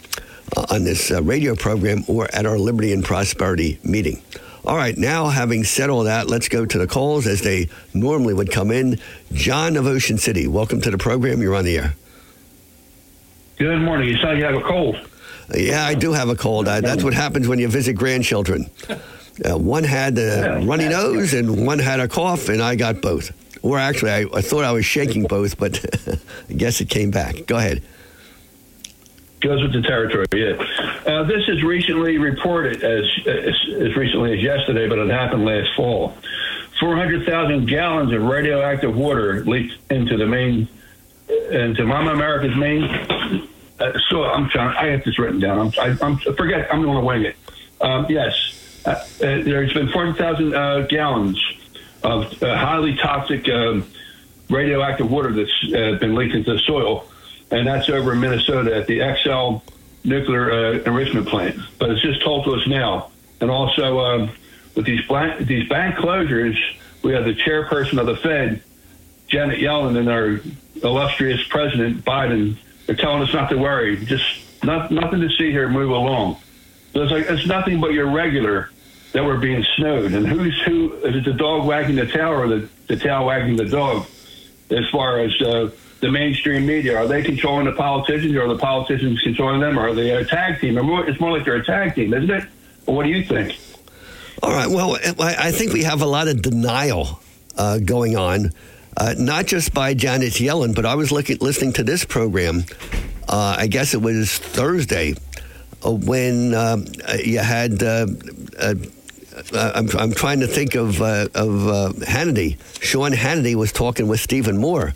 on 0.70 0.84
this 0.84 1.10
uh, 1.10 1.22
radio 1.22 1.54
program 1.54 2.04
or 2.06 2.28
at 2.34 2.46
our 2.46 2.58
Liberty 2.58 2.92
and 2.92 3.04
Prosperity 3.04 3.78
meeting. 3.82 4.22
All 4.68 4.76
right, 4.76 4.98
now 4.98 5.28
having 5.28 5.64
said 5.64 5.88
all 5.88 6.04
that, 6.04 6.28
let's 6.28 6.50
go 6.50 6.66
to 6.66 6.78
the 6.78 6.86
calls 6.86 7.26
as 7.26 7.40
they 7.40 7.70
normally 7.94 8.34
would 8.34 8.52
come 8.52 8.70
in. 8.70 8.98
John 9.32 9.78
of 9.78 9.86
Ocean 9.86 10.18
City, 10.18 10.46
welcome 10.46 10.82
to 10.82 10.90
the 10.90 10.98
program. 10.98 11.40
You're 11.40 11.54
on 11.54 11.64
the 11.64 11.78
air. 11.78 11.94
Good 13.56 13.80
morning. 13.80 14.10
You 14.10 14.16
sound 14.16 14.34
like 14.34 14.38
you 14.40 14.44
have 14.44 14.56
a 14.56 14.60
cold. 14.60 15.08
Yeah, 15.54 15.86
I 15.86 15.94
do 15.94 16.12
have 16.12 16.28
a 16.28 16.36
cold. 16.36 16.68
I, 16.68 16.82
that's 16.82 17.02
what 17.02 17.14
happens 17.14 17.48
when 17.48 17.58
you 17.58 17.66
visit 17.68 17.94
grandchildren. 17.94 18.70
Uh, 18.90 19.56
one 19.56 19.84
had 19.84 20.18
a 20.18 20.60
runny 20.62 20.90
nose 20.90 21.32
and 21.32 21.64
one 21.64 21.78
had 21.78 21.98
a 22.00 22.06
cough, 22.06 22.50
and 22.50 22.60
I 22.60 22.76
got 22.76 23.00
both. 23.00 23.32
Or 23.62 23.78
actually, 23.78 24.10
I, 24.10 24.26
I 24.34 24.42
thought 24.42 24.64
I 24.64 24.72
was 24.72 24.84
shaking 24.84 25.24
both, 25.24 25.56
but 25.56 25.82
I 26.50 26.52
guess 26.52 26.82
it 26.82 26.90
came 26.90 27.10
back. 27.10 27.46
Go 27.46 27.56
ahead. 27.56 27.82
Goes 29.40 29.62
with 29.62 29.72
the 29.72 29.82
territory, 29.82 30.26
yeah. 30.34 30.56
Uh, 31.06 31.22
this 31.22 31.48
is 31.48 31.62
recently 31.62 32.18
reported 32.18 32.82
as, 32.82 33.04
as, 33.24 33.54
as 33.80 33.96
recently 33.96 34.36
as 34.36 34.42
yesterday, 34.42 34.88
but 34.88 34.98
it 34.98 35.10
happened 35.10 35.44
last 35.44 35.68
fall. 35.76 36.16
400,000 36.80 37.66
gallons 37.66 38.12
of 38.12 38.22
radioactive 38.22 38.96
water 38.96 39.44
leaked 39.44 39.76
into 39.92 40.16
the 40.16 40.26
main, 40.26 40.68
into 41.50 41.84
Mama 41.84 42.12
America's 42.14 42.56
main. 42.56 42.82
Uh, 43.78 43.96
so 44.10 44.24
I'm 44.24 44.48
trying. 44.48 44.76
I 44.76 44.86
have 44.86 45.04
this 45.04 45.20
written 45.20 45.38
down. 45.38 45.60
I'm, 45.60 45.72
I, 45.80 46.04
I'm 46.04 46.18
forget. 46.18 46.72
I'm 46.72 46.82
going 46.82 46.98
to 46.98 47.04
wing 47.04 47.24
it. 47.24 47.36
Um, 47.80 48.06
yes, 48.08 48.82
uh, 48.84 48.90
uh 48.90 49.04
there's 49.20 49.72
been 49.72 49.88
400,000 49.88 50.54
uh, 50.54 50.80
gallons 50.88 51.40
of 52.02 52.42
uh, 52.42 52.56
highly 52.56 52.96
toxic 52.96 53.48
um, 53.48 53.86
radioactive 54.50 55.08
water 55.08 55.32
that's 55.32 56.00
been 56.00 56.16
leaked 56.16 56.34
into 56.34 56.54
the 56.54 56.58
soil 56.60 57.07
and 57.50 57.66
that's 57.66 57.88
over 57.88 58.12
in 58.12 58.20
Minnesota 58.20 58.74
at 58.76 58.86
the 58.86 58.98
Xcel 58.98 59.62
nuclear 60.04 60.50
uh, 60.50 60.72
enrichment 60.84 61.28
plant. 61.28 61.58
But 61.78 61.90
it's 61.90 62.02
just 62.02 62.22
told 62.22 62.44
to 62.44 62.54
us 62.54 62.66
now. 62.66 63.10
And 63.40 63.50
also 63.50 64.00
um, 64.00 64.30
with 64.74 64.84
these 64.84 65.04
blank, 65.06 65.46
these 65.46 65.68
bank 65.68 65.96
closures, 65.96 66.56
we 67.02 67.12
have 67.12 67.24
the 67.24 67.34
chairperson 67.34 67.98
of 67.98 68.06
the 68.06 68.16
Fed, 68.16 68.62
Janet 69.28 69.60
Yellen, 69.60 69.96
and 69.98 70.08
our 70.08 70.40
illustrious 70.82 71.46
President 71.48 72.04
Biden. 72.04 72.56
They're 72.86 72.96
telling 72.96 73.22
us 73.22 73.32
not 73.32 73.50
to 73.50 73.56
worry. 73.56 74.04
Just 74.04 74.24
not, 74.64 74.90
nothing 74.90 75.20
to 75.20 75.28
see 75.30 75.50
here. 75.50 75.68
Move 75.68 75.90
along. 75.90 76.38
So 76.92 77.02
it's 77.02 77.12
like 77.12 77.26
it's 77.28 77.46
nothing 77.46 77.80
but 77.80 77.92
your 77.92 78.10
regular 78.10 78.70
that 79.12 79.24
we're 79.24 79.38
being 79.38 79.64
snowed. 79.76 80.12
And 80.12 80.26
who's 80.26 80.60
who? 80.62 80.94
Is 80.94 81.16
it 81.16 81.24
the 81.24 81.32
dog 81.32 81.66
wagging 81.66 81.96
the 81.96 82.06
tail 82.06 82.30
or 82.30 82.48
the, 82.48 82.68
the 82.88 82.96
tail 82.96 83.26
wagging 83.26 83.56
the 83.56 83.66
dog? 83.66 84.06
As 84.70 84.88
far 84.90 85.20
as 85.20 85.40
uh, 85.40 85.70
the 86.00 86.10
mainstream 86.10 86.66
media? 86.66 86.96
Are 86.96 87.06
they 87.06 87.22
controlling 87.22 87.66
the 87.66 87.72
politicians, 87.72 88.34
or 88.34 88.42
are 88.42 88.48
the 88.48 88.58
politicians 88.58 89.20
controlling 89.22 89.60
them? 89.60 89.78
Or 89.78 89.88
are 89.88 89.94
they 89.94 90.10
a 90.10 90.24
tag 90.24 90.60
team? 90.60 90.78
It's 90.78 91.20
more 91.20 91.32
like 91.32 91.44
they're 91.44 91.56
a 91.56 91.64
tag 91.64 91.94
team, 91.94 92.14
isn't 92.14 92.30
it? 92.30 92.44
what 92.94 93.04
do 93.04 93.10
you 93.10 93.22
think? 93.22 93.58
All 94.42 94.50
right. 94.50 94.68
Well, 94.68 94.96
I 95.18 95.50
think 95.50 95.72
we 95.72 95.82
have 95.82 96.00
a 96.00 96.06
lot 96.06 96.28
of 96.28 96.40
denial 96.42 97.20
uh, 97.56 97.78
going 97.78 98.16
on, 98.16 98.52
uh, 98.96 99.14
not 99.18 99.46
just 99.46 99.74
by 99.74 99.94
Janet 99.94 100.34
Yellen, 100.34 100.74
but 100.74 100.86
I 100.86 100.94
was 100.94 101.10
looking, 101.10 101.38
listening 101.40 101.72
to 101.74 101.82
this 101.82 102.04
program. 102.04 102.64
Uh, 103.28 103.56
I 103.58 103.66
guess 103.66 103.94
it 103.94 104.00
was 104.00 104.38
Thursday 104.38 105.14
uh, 105.84 105.92
when 105.92 106.54
um, 106.54 106.86
you 107.22 107.38
had. 107.40 107.82
Uh, 107.82 108.06
uh, 108.58 108.74
I'm, 109.52 109.88
I'm, 109.96 110.12
trying 110.12 110.40
to 110.40 110.48
think 110.48 110.74
of 110.74 111.00
of 111.00 111.94
Hannity. 111.98 112.58
Sean 112.82 113.12
Hannity 113.12 113.54
was 113.54 113.70
talking 113.70 114.08
with 114.08 114.18
Stephen 114.18 114.58
Moore, 114.58 114.94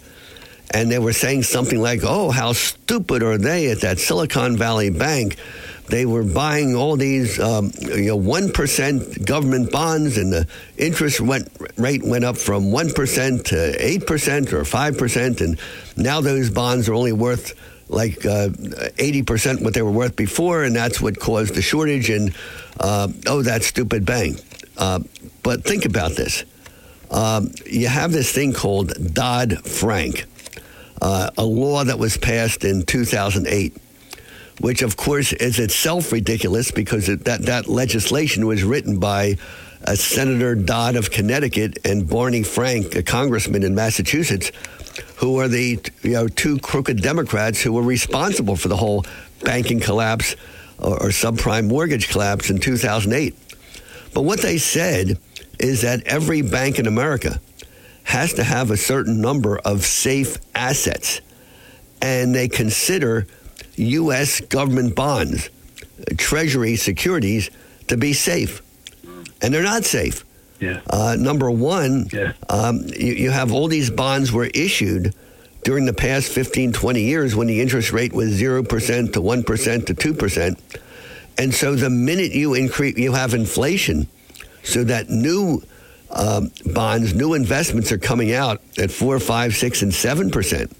and 0.75 0.91
they 0.91 0.99
were 0.99 1.12
saying 1.12 1.43
something 1.45 1.81
like, 1.81 2.00
"Oh, 2.02 2.31
how 2.31 2.52
stupid 2.52 3.23
are 3.23 3.38
they 3.38 3.71
at 3.71 3.81
that 3.81 3.99
Silicon 3.99 4.57
Valley 4.57 4.91
bank?" 4.91 5.37
They 5.88 6.07
were 6.07 6.23
buying 6.23 6.75
all 6.75 6.97
these, 6.97 7.38
um, 7.38 7.71
you 7.83 8.07
know, 8.07 8.17
one 8.17 8.50
percent 8.50 9.26
government 9.26 9.71
bonds, 9.71 10.17
and 10.17 10.33
the 10.33 10.47
interest 10.79 11.21
went, 11.21 11.50
rate 11.76 12.02
went 12.02 12.25
up 12.25 12.38
from 12.38 12.73
one 12.73 12.91
percent 12.93 13.47
to 13.47 13.75
eight 13.85 14.07
percent 14.07 14.52
or 14.52 14.64
five 14.64 14.97
percent, 14.97 15.41
and 15.41 15.59
now 15.97 16.21
those 16.21 16.50
bonds 16.50 16.88
are 16.88 16.95
only 16.95 17.12
worth 17.12 17.55
like 17.88 18.25
uh, 18.25 18.49
eighty 18.99 19.23
percent 19.23 19.61
what 19.61 19.75
they 19.75 19.83
were 19.83 19.91
worth 19.91 20.17
before, 20.17 20.62
and 20.64 20.75
that's 20.75 21.00
what 21.00 21.19
caused 21.19 21.55
the 21.55 21.62
shortage. 21.62 22.09
And 22.09 22.35
uh, 22.81 23.09
oh, 23.26 23.43
that 23.43 23.62
stupid 23.62 24.07
bank. 24.07 24.38
Uh, 24.79 25.00
but 25.43 25.64
think 25.64 25.85
about 25.85 26.12
this: 26.12 26.45
um, 27.11 27.50
you 27.67 27.88
have 27.88 28.12
this 28.12 28.33
thing 28.33 28.55
called 28.55 29.12
Dodd 29.12 29.67
Frank, 29.67 30.25
uh, 31.02 31.28
a 31.37 31.44
law 31.44 31.85
that 31.85 31.99
was 31.99 32.16
passed 32.16 32.64
in 32.64 32.82
two 32.85 33.04
thousand 33.04 33.47
eight 33.47 33.76
which 34.61 34.82
of 34.82 34.97
course 34.97 35.32
is 35.32 35.59
itself 35.59 36.12
ridiculous 36.12 36.71
because 36.71 37.09
it, 37.09 37.25
that, 37.25 37.42
that 37.42 37.68
legislation 37.68 38.47
was 38.47 38.62
written 38.62 38.99
by 38.99 39.37
uh, 39.85 39.94
Senator 39.94 40.54
Dodd 40.54 40.94
of 40.97 41.11
Connecticut 41.11 41.78
and 41.85 42.09
Barney 42.09 42.42
Frank, 42.42 42.94
a 42.94 43.02
congressman 43.02 43.64
in 43.64 43.75
Massachusetts, 43.75 44.52
who 45.16 45.38
are 45.40 45.49
the 45.49 45.80
you 46.02 46.12
know 46.12 46.28
two 46.28 46.59
crooked 46.59 47.02
Democrats 47.02 47.61
who 47.61 47.73
were 47.73 47.82
responsible 47.82 48.56
for 48.56 48.68
the 48.68 48.76
whole 48.76 49.04
banking 49.42 49.80
collapse 49.80 50.37
or, 50.78 51.02
or 51.02 51.09
subprime 51.09 51.66
mortgage 51.66 52.09
collapse 52.09 52.50
in 52.50 52.59
2008. 52.59 53.35
But 54.14 54.23
what 54.23 54.40
they 54.40 54.59
said 54.59 55.18
is 55.59 55.82
that 55.82 56.06
every 56.06 56.42
bank 56.42 56.78
in 56.78 56.87
America 56.87 57.40
has 58.04 58.35
to 58.35 58.44
have 58.44 58.71
a 58.71 58.76
certain 58.76 59.21
number 59.21 59.59
of 59.59 59.85
safe 59.85 60.38
assets, 60.54 61.21
and 62.00 62.35
they 62.35 62.49
consider 62.49 63.26
U.S. 63.76 64.40
government 64.40 64.94
bonds, 64.94 65.49
Treasury 66.16 66.76
securities, 66.76 67.50
to 67.88 67.97
be 67.97 68.12
safe. 68.12 68.62
And 69.40 69.52
they're 69.52 69.62
not 69.62 69.85
safe. 69.85 70.25
Yeah. 70.61 70.80
Uh, 70.88 71.16
number 71.18 71.50
one, 71.50 72.09
yeah. 72.12 72.35
um, 72.49 72.87
you, 72.97 73.14
you, 73.14 73.30
have 73.30 73.52
all 73.52 73.66
these 73.66 73.90
bonds 73.90 74.30
were 74.30 74.49
issued 74.54 75.12
during 75.64 75.87
the 75.87 75.92
past 75.92 76.30
15, 76.30 76.73
20 76.73 77.00
years 77.02 77.35
when 77.35 77.49
the 77.49 77.61
interest 77.61 77.92
rate 77.92 78.12
was 78.12 78.40
0% 78.40 78.68
to 79.12 79.21
1% 79.21 79.87
to 79.87 79.94
2%. 79.94 80.61
And 81.38 81.54
so 81.54 81.75
the 81.75 81.90
minute 81.90 82.32
you 82.32 82.54
increase, 82.54 82.97
you 82.97 83.12
have 83.12 83.35
inflation, 83.35 84.06
so 84.62 84.85
that 84.85 85.11
new 85.11 85.62
um, 86.12 86.50
bonds, 86.75 87.14
new 87.14 87.35
investments 87.35 87.90
are 87.92 87.99
coming 87.99 88.33
out 88.33 88.61
at 88.78 88.90
4, 88.90 89.19
5, 89.19 89.54
6, 89.54 89.83
and 89.83 89.92
7% 89.92 90.73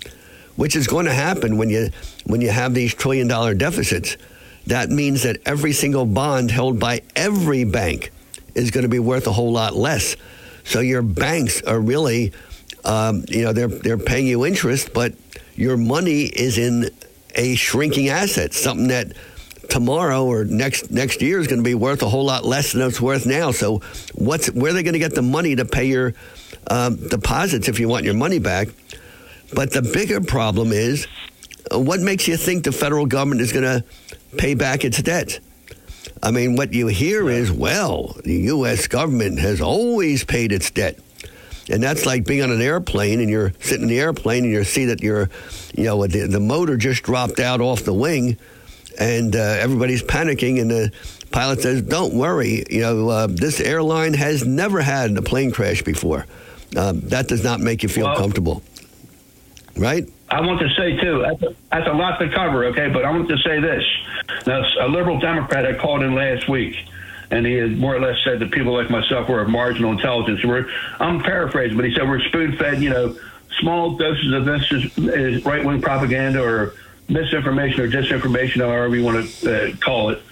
which 0.57 0.77
is 0.77 0.87
going 0.87 1.07
to 1.07 1.13
happen 1.13 1.57
when 1.57 1.71
you 1.71 1.91
when 2.25 2.41
you 2.41 2.51
have 2.51 2.75
these 2.75 2.95
trillion 2.95 3.29
dollar 3.29 3.55
deficits. 3.55 4.17
That 4.67 4.91
means 4.91 5.23
that 5.25 5.39
every 5.45 5.73
single 5.73 6.07
bond 6.07 6.51
held 6.51 6.79
by 6.79 7.03
every 7.17 7.65
bank 7.65 8.13
is 8.55 8.71
going 8.71 8.83
to 8.83 8.89
be 8.89 9.01
worth 9.01 9.27
a 9.27 9.33
whole 9.33 9.51
lot 9.53 9.75
less. 9.75 10.17
So 10.65 10.79
your 10.81 11.03
banks 11.03 11.63
are 11.63 11.81
really, 11.81 12.33
um, 12.85 13.25
you 13.29 13.43
know, 13.43 13.53
they're 13.53 13.69
they're 13.69 13.99
paying 13.99 14.27
you 14.27 14.47
interest, 14.47 14.93
but 14.93 15.15
your 15.57 15.77
money 15.77 16.23
is 16.23 16.59
in 16.59 16.91
a 17.35 17.55
shrinking 17.55 18.09
asset, 18.09 18.53
something 18.53 18.89
that 18.89 19.13
tomorrow 19.73 20.27
or 20.27 20.45
next 20.45 20.91
next 20.91 21.23
year 21.23 21.41
is 21.41 21.47
going 21.47 21.61
to 21.61 21.65
be 21.65 21.75
worth 21.75 22.03
a 22.03 22.09
whole 22.09 22.27
lot 22.27 22.45
less 22.45 22.73
than 22.73 22.83
it's 22.83 23.01
worth 23.01 23.25
now. 23.25 23.53
So, 23.53 23.79
what's 24.15 24.49
where 24.51 24.71
are 24.71 24.75
they 24.75 24.83
going 24.83 24.93
to 24.93 24.99
get 24.99 25.15
the 25.15 25.23
money 25.23 25.57
to 25.57 25.65
pay 25.65 25.87
your 25.87 26.13
um, 26.67 26.97
deposits 27.09 27.69
if 27.69 27.81
you 27.81 27.89
want 27.89 28.05
your 28.05 28.15
money 28.15 28.39
back? 28.39 28.69
But 29.55 29.73
the 29.73 29.81
bigger 29.81 30.21
problem 30.21 30.73
is 30.73 31.07
uh, 31.73 31.81
what 31.81 32.01
makes 32.01 32.29
you 32.29 32.37
think 32.37 32.65
the 32.65 32.73
federal 32.73 33.07
government 33.07 33.41
is 33.41 33.51
going 33.51 33.65
to 33.65 33.85
pay 34.37 34.53
back 34.55 34.85
its 34.85 35.01
debt? 35.01 35.41
I 36.23 36.33
mean, 36.33 36.55
what 36.55 36.75
you 36.75 36.89
hear 36.89 37.31
is, 37.31 37.51
well, 37.51 38.15
the 38.25 38.35
U.S. 38.35 38.89
government 38.89 39.41
has 39.41 39.63
always 39.63 40.23
paid 40.23 40.53
its 40.53 40.71
debt. 40.71 40.99
And 41.71 41.83
that's 41.83 42.05
like 42.05 42.27
being 42.27 42.43
on 42.43 42.51
an 42.51 42.61
airplane 42.61 43.21
and 43.21 43.31
you're 43.31 43.53
sitting 43.61 43.85
in 43.85 43.89
the 43.89 44.01
airplane 44.01 44.45
and 44.45 44.53
you 44.53 44.65
see 44.65 44.87
that 44.87 45.01
you're, 45.01 45.31
you 45.75 45.85
know, 45.85 46.07
the, 46.07 46.27
the 46.27 46.41
motor 46.41 46.77
just 46.77 47.03
dropped 47.03 47.41
out 47.41 47.61
off 47.61 47.85
the 47.85 47.95
wing 47.95 48.37
and 48.99 49.35
uh, 49.37 49.39
everybody's 49.39 50.03
panicking 50.03 50.61
and 50.61 50.71
the 50.71 50.93
pilot 51.31 51.63
says, 51.63 51.83
don't 51.83 52.15
worry, 52.15 52.65
you 52.71 52.81
know, 52.81 53.09
uh, 53.09 53.27
this 53.27 53.61
airline 53.61 54.15
has 54.15 54.45
never 54.45 54.81
had 54.81 55.17
a 55.17 55.23
plane 55.23 55.51
crash 55.51 55.83
before. 55.83 56.27
Um, 56.77 57.01
that 57.09 57.29
does 57.29 57.45
not 57.45 57.61
make 57.61 57.83
you 57.83 57.89
feel 57.89 58.07
well, 58.07 58.17
comfortable 58.17 58.63
right? 59.77 60.09
I 60.29 60.41
want 60.41 60.61
to 60.61 60.69
say 60.71 60.97
too, 60.97 61.23
that's 61.23 61.43
a, 61.43 61.57
that's 61.71 61.89
a 61.89 61.93
lot 61.93 62.19
to 62.19 62.29
cover, 62.31 62.65
okay? 62.67 62.89
But 62.89 63.05
I 63.05 63.11
want 63.11 63.29
to 63.29 63.39
say 63.39 63.61
this. 63.61 63.85
Now, 64.47 64.63
a 64.81 64.89
liberal 64.89 65.19
Democrat 65.19 65.67
I 65.67 65.75
called 65.75 66.03
in 66.03 66.15
last 66.15 66.49
week, 66.49 66.77
and 67.31 67.47
he 67.47 67.55
had 67.55 67.79
more 67.79 67.95
or 67.95 68.01
less 68.01 68.17
said 68.25 68.39
that 68.41 68.51
people 68.51 68.73
like 68.73 68.91
myself 68.91 69.29
were 69.29 69.41
of 69.41 69.49
marginal 69.49 69.93
intelligence. 69.93 70.45
We're, 70.45 70.69
I'm 71.01 71.21
paraphrasing, 71.21 71.77
but 71.77 71.85
he 71.85 71.95
said 71.95 72.09
we're 72.09 72.21
spoon-fed, 72.21 72.83
you 72.83 72.91
know, 72.91 73.17
small 73.61 73.97
doses 73.97 74.33
of 74.33 74.45
this 74.45 74.73
is, 74.73 74.99
is 74.99 75.45
right-wing 75.45 75.83
propaganda 75.83 76.43
or 76.43 76.75
misinformation 77.09 77.81
or 77.81 77.89
disinformation, 77.89 78.61
however 78.61 78.97
you 78.97 79.05
want 79.05 79.29
to 79.29 79.73
uh, 79.73 79.77
call 79.77 80.11
it. 80.11 80.23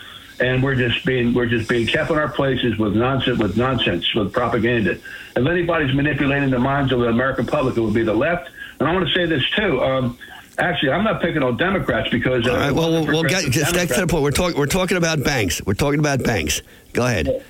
And 0.40 0.62
we're 0.62 0.74
just 0.74 1.04
being 1.04 1.34
we're 1.34 1.46
just 1.46 1.68
being 1.68 1.86
kept 1.86 2.10
in 2.10 2.16
our 2.16 2.30
places 2.30 2.78
with 2.78 2.96
nonsense 2.96 3.38
with 3.38 3.58
nonsense 3.58 4.14
with 4.14 4.32
propaganda. 4.32 4.92
If 5.36 5.46
anybody's 5.46 5.94
manipulating 5.94 6.48
the 6.48 6.58
minds 6.58 6.92
of 6.92 7.00
the 7.00 7.08
American 7.08 7.46
public, 7.46 7.76
it 7.76 7.80
would 7.80 7.92
be 7.92 8.04
the 8.04 8.14
left 8.14 8.48
and 8.80 8.88
I 8.88 8.94
want 8.94 9.06
to 9.06 9.14
say 9.14 9.26
this 9.26 9.48
too. 9.50 9.80
Um, 9.82 10.18
actually, 10.58 10.92
I'm 10.92 11.04
not 11.04 11.20
picking 11.20 11.42
on 11.42 11.58
Democrats 11.58 12.08
because. 12.08 12.46
Uh, 12.46 12.52
right. 12.52 12.72
Well, 12.72 12.90
we'll, 12.90 13.06
we'll 13.06 13.22
get 13.24 13.50
just 13.50 13.74
next 13.74 13.94
to 13.94 14.00
the 14.00 14.06
point. 14.06 14.24
We're 14.24 14.30
talking. 14.30 14.58
We're 14.58 14.66
talking 14.66 14.96
about 14.96 15.22
banks. 15.22 15.64
We're 15.64 15.74
talking 15.74 16.00
about 16.00 16.24
banks. 16.24 16.62
Go 16.94 17.04
ahead. 17.04 17.44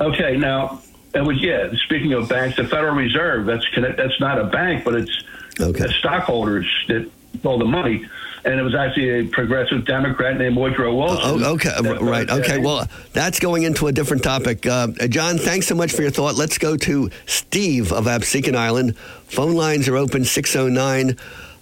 Okay. 0.00 0.36
Now, 0.36 0.82
it 1.14 1.22
was 1.22 1.42
yeah. 1.42 1.72
Speaking 1.86 2.12
of 2.12 2.28
banks, 2.28 2.58
the 2.58 2.64
Federal 2.64 2.94
Reserve. 2.94 3.46
That's 3.46 3.64
that's 3.74 4.20
not 4.20 4.38
a 4.38 4.44
bank, 4.44 4.84
but 4.84 4.94
it's 4.94 5.24
okay. 5.58 5.88
stockholders 5.98 6.66
that 6.88 7.10
hold 7.42 7.60
the 7.60 7.66
money 7.66 8.06
and 8.44 8.58
it 8.58 8.62
was 8.62 8.74
actually 8.74 9.10
a 9.10 9.24
progressive 9.24 9.84
Democrat 9.84 10.38
named 10.38 10.56
Woodrow 10.56 10.94
Wilson. 10.94 11.44
Oh, 11.44 11.54
okay, 11.54 11.70
right. 12.00 12.28
Okay, 12.28 12.58
well, 12.58 12.86
that's 13.12 13.40
going 13.40 13.64
into 13.64 13.88
a 13.88 13.92
different 13.92 14.22
topic. 14.22 14.66
Uh, 14.66 14.88
John, 15.08 15.38
thanks 15.38 15.66
so 15.66 15.74
much 15.74 15.92
for 15.92 16.02
your 16.02 16.10
thought. 16.10 16.34
Let's 16.36 16.58
go 16.58 16.76
to 16.76 17.10
Steve 17.26 17.92
of 17.92 18.06
Absecon 18.06 18.54
Island. 18.54 18.96
Phone 18.96 19.54
lines 19.54 19.88
are 19.88 19.96
open 19.96 20.24
609 20.24 21.16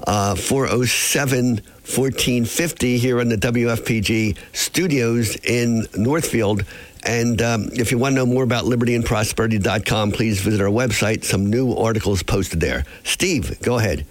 uh, 0.06 0.35
407 0.35 1.61
1450 1.87 2.99
here 2.99 3.21
in 3.21 3.28
the 3.28 3.37
WFPG 3.37 4.37
studios 4.52 5.37
in 5.37 5.87
Northfield. 5.97 6.64
And 7.04 7.40
um, 7.40 7.68
if 7.73 7.92
you 7.92 7.99
want 7.99 8.14
to 8.14 8.16
know 8.16 8.26
more 8.26 8.42
about 8.42 8.64
libertyandprosperity.com, 8.64 10.11
please 10.11 10.40
visit 10.40 10.61
our 10.61 10.68
website. 10.68 11.25
Some 11.25 11.49
new 11.49 11.73
articles 11.75 12.25
posted 12.25 12.61
there. 12.61 12.85
Steve, 13.04 13.61
go 13.62 13.78
ahead. 13.78 14.04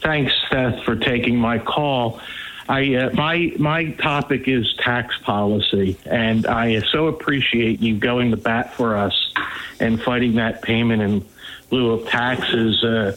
Thanks, 0.00 0.32
Seth, 0.50 0.84
for 0.84 0.96
taking 0.96 1.36
my 1.36 1.58
call. 1.58 2.20
I 2.68 2.94
uh, 2.94 3.10
my 3.14 3.52
my 3.58 3.92
topic 3.92 4.48
is 4.48 4.74
tax 4.74 5.16
policy, 5.22 5.98
and 6.04 6.46
I 6.46 6.80
so 6.80 7.06
appreciate 7.06 7.80
you 7.80 7.96
going 7.96 8.32
to 8.32 8.36
bat 8.36 8.74
for 8.74 8.96
us 8.96 9.32
and 9.78 10.02
fighting 10.02 10.36
that 10.36 10.62
payment 10.62 11.02
in 11.02 11.24
lieu 11.70 11.92
of 11.92 12.08
taxes 12.08 12.82
uh, 12.82 13.16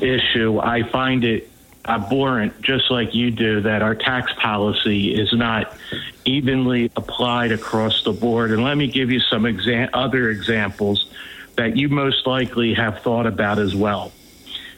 issue. 0.00 0.58
I 0.58 0.82
find 0.82 1.24
it 1.24 1.50
abhorrent, 1.84 2.60
just 2.62 2.90
like 2.90 3.14
you 3.14 3.30
do, 3.30 3.60
that 3.62 3.82
our 3.82 3.94
tax 3.94 4.32
policy 4.34 5.14
is 5.14 5.32
not 5.32 5.76
evenly 6.24 6.90
applied 6.96 7.52
across 7.52 8.04
the 8.04 8.12
board. 8.12 8.50
And 8.50 8.62
let 8.64 8.76
me 8.76 8.88
give 8.88 9.10
you 9.10 9.20
some 9.20 9.44
exa- 9.44 9.90
other 9.92 10.30
examples 10.30 11.10
that 11.56 11.76
you 11.76 11.88
most 11.88 12.26
likely 12.26 12.74
have 12.74 13.02
thought 13.02 13.26
about 13.26 13.58
as 13.58 13.74
well. 13.74 14.12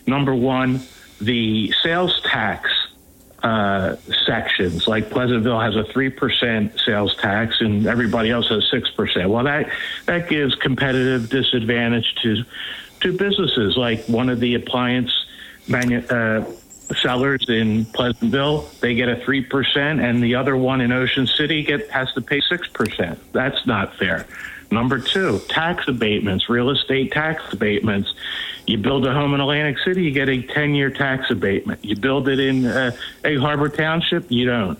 Number 0.07 0.35
one 0.35 0.83
the 1.25 1.73
sales 1.83 2.21
tax 2.23 2.71
uh, 3.43 3.97
sections, 4.27 4.87
like 4.87 5.11
Pleasantville 5.11 5.61
has 5.61 5.75
a 5.77 5.85
three 5.85 6.11
percent 6.11 6.79
sales 6.85 7.17
tax, 7.17 7.61
and 7.61 7.87
everybody 7.87 8.31
else 8.31 8.49
has 8.49 8.69
six 8.71 8.91
percent. 8.91 9.31
Well, 9.31 9.45
that 9.45 9.71
that 10.07 10.29
gives 10.29 10.55
competitive 10.55 11.29
disadvantage 11.29 12.15
to 12.23 12.45
to 13.01 13.17
businesses 13.17 13.77
like 13.77 14.05
one 14.07 14.29
of 14.29 14.39
the 14.41 14.55
appliance 14.55 15.11
manu- 15.69 16.07
uh, 16.07 16.45
sellers 16.95 17.49
in 17.49 17.85
Pleasantville, 17.87 18.69
they 18.81 18.95
get 18.95 19.09
a 19.09 19.17
3%, 19.17 19.77
and 20.03 20.23
the 20.23 20.35
other 20.35 20.57
one 20.57 20.81
in 20.81 20.93
Ocean 20.93 21.27
City 21.27 21.63
get, 21.63 21.89
has 21.91 22.13
to 22.13 22.21
pay 22.21 22.41
6%. 22.41 23.19
That's 23.33 23.67
not 23.67 23.97
fair. 23.97 24.27
Number 24.73 24.99
two, 24.99 25.39
tax 25.49 25.87
abatements, 25.87 26.49
real 26.49 26.71
estate 26.71 27.13
tax 27.13 27.53
abatements. 27.53 28.13
You 28.67 28.79
build 28.79 29.07
a 29.07 29.13
home 29.13 29.35
in 29.35 29.41
Atlantic 29.41 29.79
City, 29.85 30.05
you 30.05 30.13
get 30.13 30.29
a 30.29 30.41
10 30.41 30.75
year 30.75 30.89
tax 30.91 31.31
abatement. 31.31 31.85
You 31.85 31.97
build 31.97 32.29
it 32.29 32.41
in 32.41 32.65
uh, 32.65 32.93
Egg 33.23 33.39
Harbor 33.39 33.69
Township, 33.69 34.31
you 34.31 34.47
don't. 34.47 34.79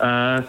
Uh, 0.00 0.42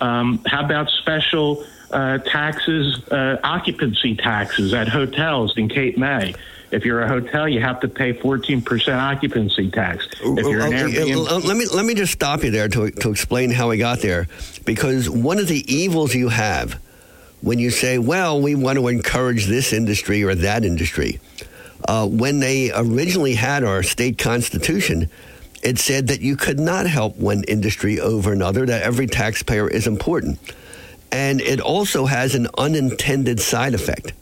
um, 0.00 0.42
how 0.46 0.64
about 0.64 0.90
special 0.90 1.64
uh, 1.90 2.18
taxes, 2.18 3.06
uh, 3.08 3.38
occupancy 3.44 4.16
taxes 4.16 4.74
at 4.74 4.88
hotels 4.88 5.56
in 5.56 5.68
Cape 5.68 5.96
May? 5.96 6.34
If 6.70 6.84
you're 6.84 7.00
a 7.00 7.08
hotel, 7.08 7.48
you 7.48 7.60
have 7.60 7.80
to 7.80 7.88
pay 7.88 8.12
14% 8.12 8.94
occupancy 8.94 9.70
tax. 9.70 10.06
If 10.20 10.46
you're 10.46 10.66
an 10.66 10.72
Airbnb, 10.72 11.44
let 11.44 11.56
me 11.56 11.66
let 11.66 11.86
me 11.86 11.94
just 11.94 12.12
stop 12.12 12.44
you 12.44 12.50
there 12.50 12.68
to 12.68 12.90
to 12.90 13.10
explain 13.10 13.50
how 13.50 13.70
we 13.70 13.78
got 13.78 14.00
there, 14.00 14.28
because 14.66 15.08
one 15.08 15.38
of 15.38 15.48
the 15.48 15.64
evils 15.72 16.14
you 16.14 16.28
have 16.28 16.78
when 17.40 17.58
you 17.58 17.70
say, 17.70 17.98
"Well, 17.98 18.40
we 18.40 18.54
want 18.54 18.78
to 18.78 18.88
encourage 18.88 19.46
this 19.46 19.72
industry 19.72 20.22
or 20.22 20.34
that 20.34 20.64
industry," 20.64 21.20
uh, 21.86 22.06
when 22.06 22.40
they 22.40 22.72
originally 22.74 23.34
had 23.34 23.64
our 23.64 23.82
state 23.82 24.18
constitution, 24.18 25.08
it 25.62 25.78
said 25.78 26.08
that 26.08 26.20
you 26.20 26.36
could 26.36 26.58
not 26.58 26.86
help 26.86 27.16
one 27.16 27.44
industry 27.44 28.00
over 28.00 28.32
another; 28.32 28.66
that 28.66 28.82
every 28.82 29.06
taxpayer 29.06 29.68
is 29.68 29.86
important, 29.86 30.38
and 31.12 31.40
it 31.40 31.60
also 31.60 32.06
has 32.06 32.34
an 32.34 32.48
unintended 32.56 33.40
side 33.40 33.74
effect. 33.74 34.12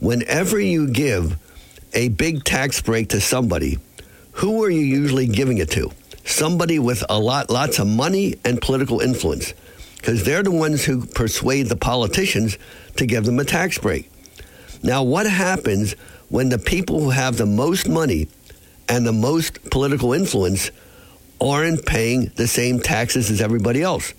Whenever 0.00 0.58
you 0.58 0.88
give 0.88 1.38
a 1.94 2.08
big 2.08 2.44
tax 2.44 2.80
break 2.80 3.08
to 3.10 3.20
somebody, 3.20 3.78
who 4.32 4.64
are 4.64 4.70
you 4.70 4.80
usually 4.80 5.26
giving 5.26 5.58
it 5.58 5.70
to? 5.70 5.90
Somebody 6.24 6.78
with 6.78 7.04
a 7.08 7.18
lot, 7.18 7.50
lots 7.50 7.78
of 7.78 7.86
money 7.86 8.36
and 8.44 8.60
political 8.60 9.00
influence, 9.00 9.52
because 10.02 10.24
they're 10.24 10.42
the 10.42 10.50
ones 10.50 10.84
who 10.84 11.06
persuade 11.06 11.68
the 11.68 11.76
politicians 11.76 12.58
to 12.96 13.06
give 13.06 13.24
them 13.24 13.38
a 13.38 13.44
tax 13.44 13.78
break. 13.78 14.10
Now, 14.82 15.04
what 15.04 15.26
happens 15.26 15.92
when 16.28 16.48
the 16.48 16.58
people 16.58 16.98
who 16.98 17.10
have 17.10 17.36
the 17.36 17.46
most 17.46 17.88
money 17.88 18.26
and 18.88 19.06
the 19.06 19.12
most 19.12 19.70
political 19.70 20.12
influence 20.12 20.72
aren't 21.40 21.86
paying 21.86 22.32
the 22.34 22.48
same 22.48 22.80
taxes 22.80 23.30
as 23.30 23.40
everybody 23.40 23.80
else? 23.80 24.12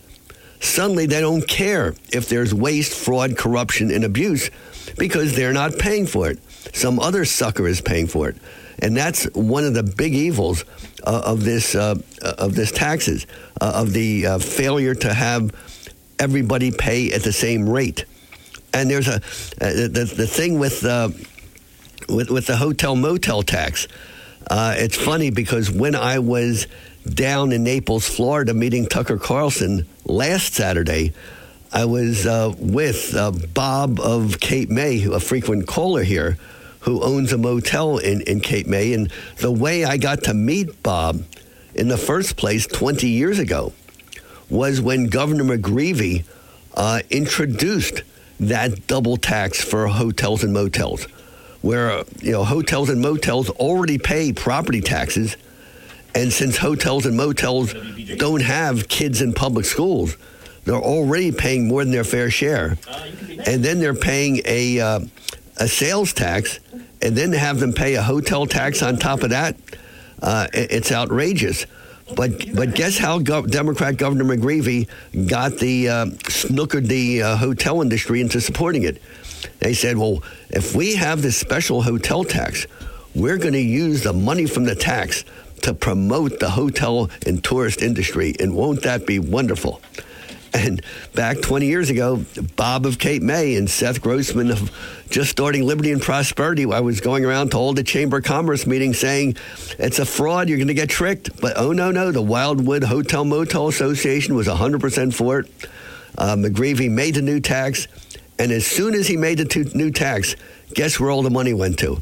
Suddenly, 0.61 1.07
they 1.07 1.19
don't 1.19 1.45
care 1.45 1.95
if 2.13 2.29
there's 2.29 2.53
waste, 2.53 2.93
fraud, 2.93 3.37
corruption, 3.37 3.91
and 3.91 4.05
abuse 4.05 4.49
because 4.97 5.35
they're 5.35 5.51
not 5.51 5.77
paying 5.77 6.05
for 6.05 6.29
it. 6.29 6.39
Some 6.73 6.97
other 6.97 7.25
sucker 7.25 7.67
is 7.67 7.81
paying 7.81 8.07
for 8.07 8.29
it, 8.29 8.37
and 8.79 8.95
that's 8.95 9.25
one 9.33 9.65
of 9.65 9.73
the 9.73 9.83
big 9.83 10.13
evils 10.13 10.63
uh, 11.03 11.23
of 11.25 11.43
this 11.43 11.75
uh, 11.75 11.95
of 12.21 12.55
this 12.55 12.71
taxes 12.71 13.27
uh, 13.59 13.73
of 13.75 13.91
the 13.91 14.25
uh, 14.25 14.37
failure 14.39 14.95
to 14.95 15.13
have 15.13 15.51
everybody 16.19 16.71
pay 16.71 17.11
at 17.11 17.23
the 17.23 17.33
same 17.33 17.67
rate. 17.69 18.05
And 18.73 18.89
there's 18.89 19.07
a 19.07 19.15
uh, 19.15 19.19
the, 19.59 20.11
the 20.15 20.27
thing 20.27 20.59
with 20.59 20.83
uh, 20.83 21.09
with 22.09 22.29
with 22.29 22.47
the 22.47 22.57
hotel 22.57 22.95
motel 22.95 23.43
tax. 23.43 23.87
it's 24.49 24.97
funny 24.97 25.29
because 25.29 25.69
when 25.69 25.95
I 25.95 26.19
was 26.19 26.67
down 27.05 27.51
in 27.51 27.63
Naples, 27.63 28.07
Florida, 28.07 28.53
meeting 28.53 28.85
Tucker 28.85 29.17
Carlson 29.17 29.85
last 30.05 30.53
Saturday. 30.53 31.13
I 31.71 31.85
was 31.85 32.25
uh, 32.25 32.53
with 32.57 33.15
uh, 33.15 33.31
Bob 33.31 33.99
of 33.99 34.39
Cape 34.39 34.69
May, 34.69 35.03
a 35.05 35.19
frequent 35.19 35.67
caller 35.67 36.03
here, 36.03 36.37
who 36.81 37.01
owns 37.01 37.33
a 37.33 37.37
motel 37.37 37.97
in, 37.97 38.21
in 38.21 38.41
Cape 38.41 38.67
May. 38.67 38.93
And 38.93 39.11
the 39.37 39.51
way 39.51 39.83
I 39.83 39.97
got 39.97 40.23
to 40.25 40.33
meet 40.33 40.83
Bob 40.83 41.23
in 41.73 41.87
the 41.87 41.97
first 41.97 42.37
place 42.37 42.67
20 42.67 43.07
years 43.07 43.39
ago 43.39 43.73
was 44.53 44.79
when 44.79 45.07
Governor 45.07 45.57
McGreevey 45.57 46.23
uh, 46.75 47.01
introduced 47.09 48.03
that 48.39 48.85
double 48.85 49.17
tax 49.17 49.63
for 49.63 49.87
hotels 49.87 50.43
and 50.43 50.53
motels, 50.53 51.05
where 51.61 52.03
you 52.21 52.31
know 52.31 52.43
hotels 52.43 52.89
and 52.89 53.01
motels 53.01 53.49
already 53.49 53.97
pay 53.97 54.31
property 54.31 54.79
taxes, 54.79 55.37
and 56.13 56.31
since 56.31 56.57
hotels 56.57 57.07
and 57.07 57.17
motels 57.17 57.73
don't 58.17 58.43
have 58.43 58.87
kids 58.87 59.21
in 59.21 59.33
public 59.33 59.65
schools, 59.65 60.17
they're 60.65 60.75
already 60.75 61.31
paying 61.31 61.67
more 61.67 61.83
than 61.83 61.91
their 61.91 62.03
fair 62.03 62.29
share, 62.29 62.77
and 63.47 63.65
then 63.65 63.79
they're 63.79 63.95
paying 63.95 64.39
a 64.45 64.79
uh, 64.79 64.99
a 65.57 65.67
sales 65.67 66.13
tax, 66.13 66.59
and 67.01 67.15
then 67.15 67.31
to 67.31 67.39
have 67.39 67.59
them 67.59 67.73
pay 67.73 67.95
a 67.95 68.03
hotel 68.03 68.45
tax 68.45 68.83
on 68.83 68.97
top 68.97 69.23
of 69.23 69.31
that. 69.31 69.55
Uh, 70.21 70.47
it's 70.53 70.91
outrageous. 70.91 71.65
But 72.15 72.53
but 72.53 72.75
guess 72.75 72.97
how 72.97 73.19
Democrat 73.19 73.97
Governor 73.97 74.25
McGreevey 74.25 74.89
got 75.27 75.57
the 75.57 75.89
uh, 75.89 76.05
snookered 76.05 76.87
the 76.87 77.23
uh, 77.23 77.35
hotel 77.37 77.81
industry 77.81 78.21
into 78.21 78.41
supporting 78.41 78.83
it. 78.83 79.01
They 79.59 79.73
said, 79.73 79.97
well, 79.97 80.23
if 80.49 80.75
we 80.75 80.95
have 80.95 81.21
this 81.21 81.37
special 81.37 81.81
hotel 81.81 82.23
tax, 82.23 82.67
we're 83.15 83.37
going 83.37 83.53
to 83.53 83.61
use 83.61 84.03
the 84.03 84.13
money 84.13 84.45
from 84.45 84.65
the 84.65 84.75
tax 84.75 85.23
to 85.61 85.73
promote 85.73 86.39
the 86.39 86.49
hotel 86.49 87.09
and 87.25 87.43
tourist 87.43 87.81
industry, 87.81 88.35
and 88.39 88.53
won't 88.53 88.81
that 88.83 89.05
be 89.05 89.19
wonderful? 89.19 89.81
And 90.53 90.83
back 91.15 91.41
20 91.41 91.65
years 91.65 91.89
ago, 91.89 92.23
Bob 92.55 92.85
of 92.85 92.99
Cape 92.99 93.23
May 93.23 93.55
and 93.55 93.67
Seth 93.67 94.01
Grossman 94.01 94.51
of 94.51 94.71
just 95.09 95.31
starting 95.31 95.63
Liberty 95.63 95.91
and 95.91 96.01
Prosperity, 96.01 96.71
I 96.71 96.79
was 96.79 97.01
going 97.01 97.25
around 97.25 97.51
to 97.51 97.57
all 97.57 97.73
the 97.73 97.83
Chamber 97.83 98.17
of 98.17 98.23
Commerce 98.23 98.67
meetings 98.67 98.99
saying 98.99 99.35
it's 99.79 99.97
a 99.97 100.05
fraud, 100.05 100.49
you're 100.49 100.59
going 100.59 100.67
to 100.67 100.75
get 100.75 100.89
tricked. 100.89 101.41
But 101.41 101.53
oh, 101.57 101.71
no, 101.71 101.89
no, 101.89 102.11
the 102.11 102.21
Wildwood 102.21 102.83
Hotel 102.83 103.25
Motel 103.25 103.67
Association 103.67 104.35
was 104.35 104.47
100% 104.47 105.13
for 105.13 105.39
it. 105.39 105.51
Uh, 106.17 106.35
McGreevey 106.35 106.89
made 106.89 107.15
the 107.15 107.23
new 107.23 107.39
tax. 107.39 107.87
And 108.37 108.51
as 108.51 108.65
soon 108.65 108.93
as 108.93 109.07
he 109.07 109.17
made 109.17 109.39
the 109.39 109.45
two, 109.45 109.65
new 109.73 109.89
tax, 109.89 110.35
guess 110.75 110.99
where 110.99 111.09
all 111.09 111.23
the 111.23 111.31
money 111.31 111.53
went 111.53 111.79
to? 111.79 112.01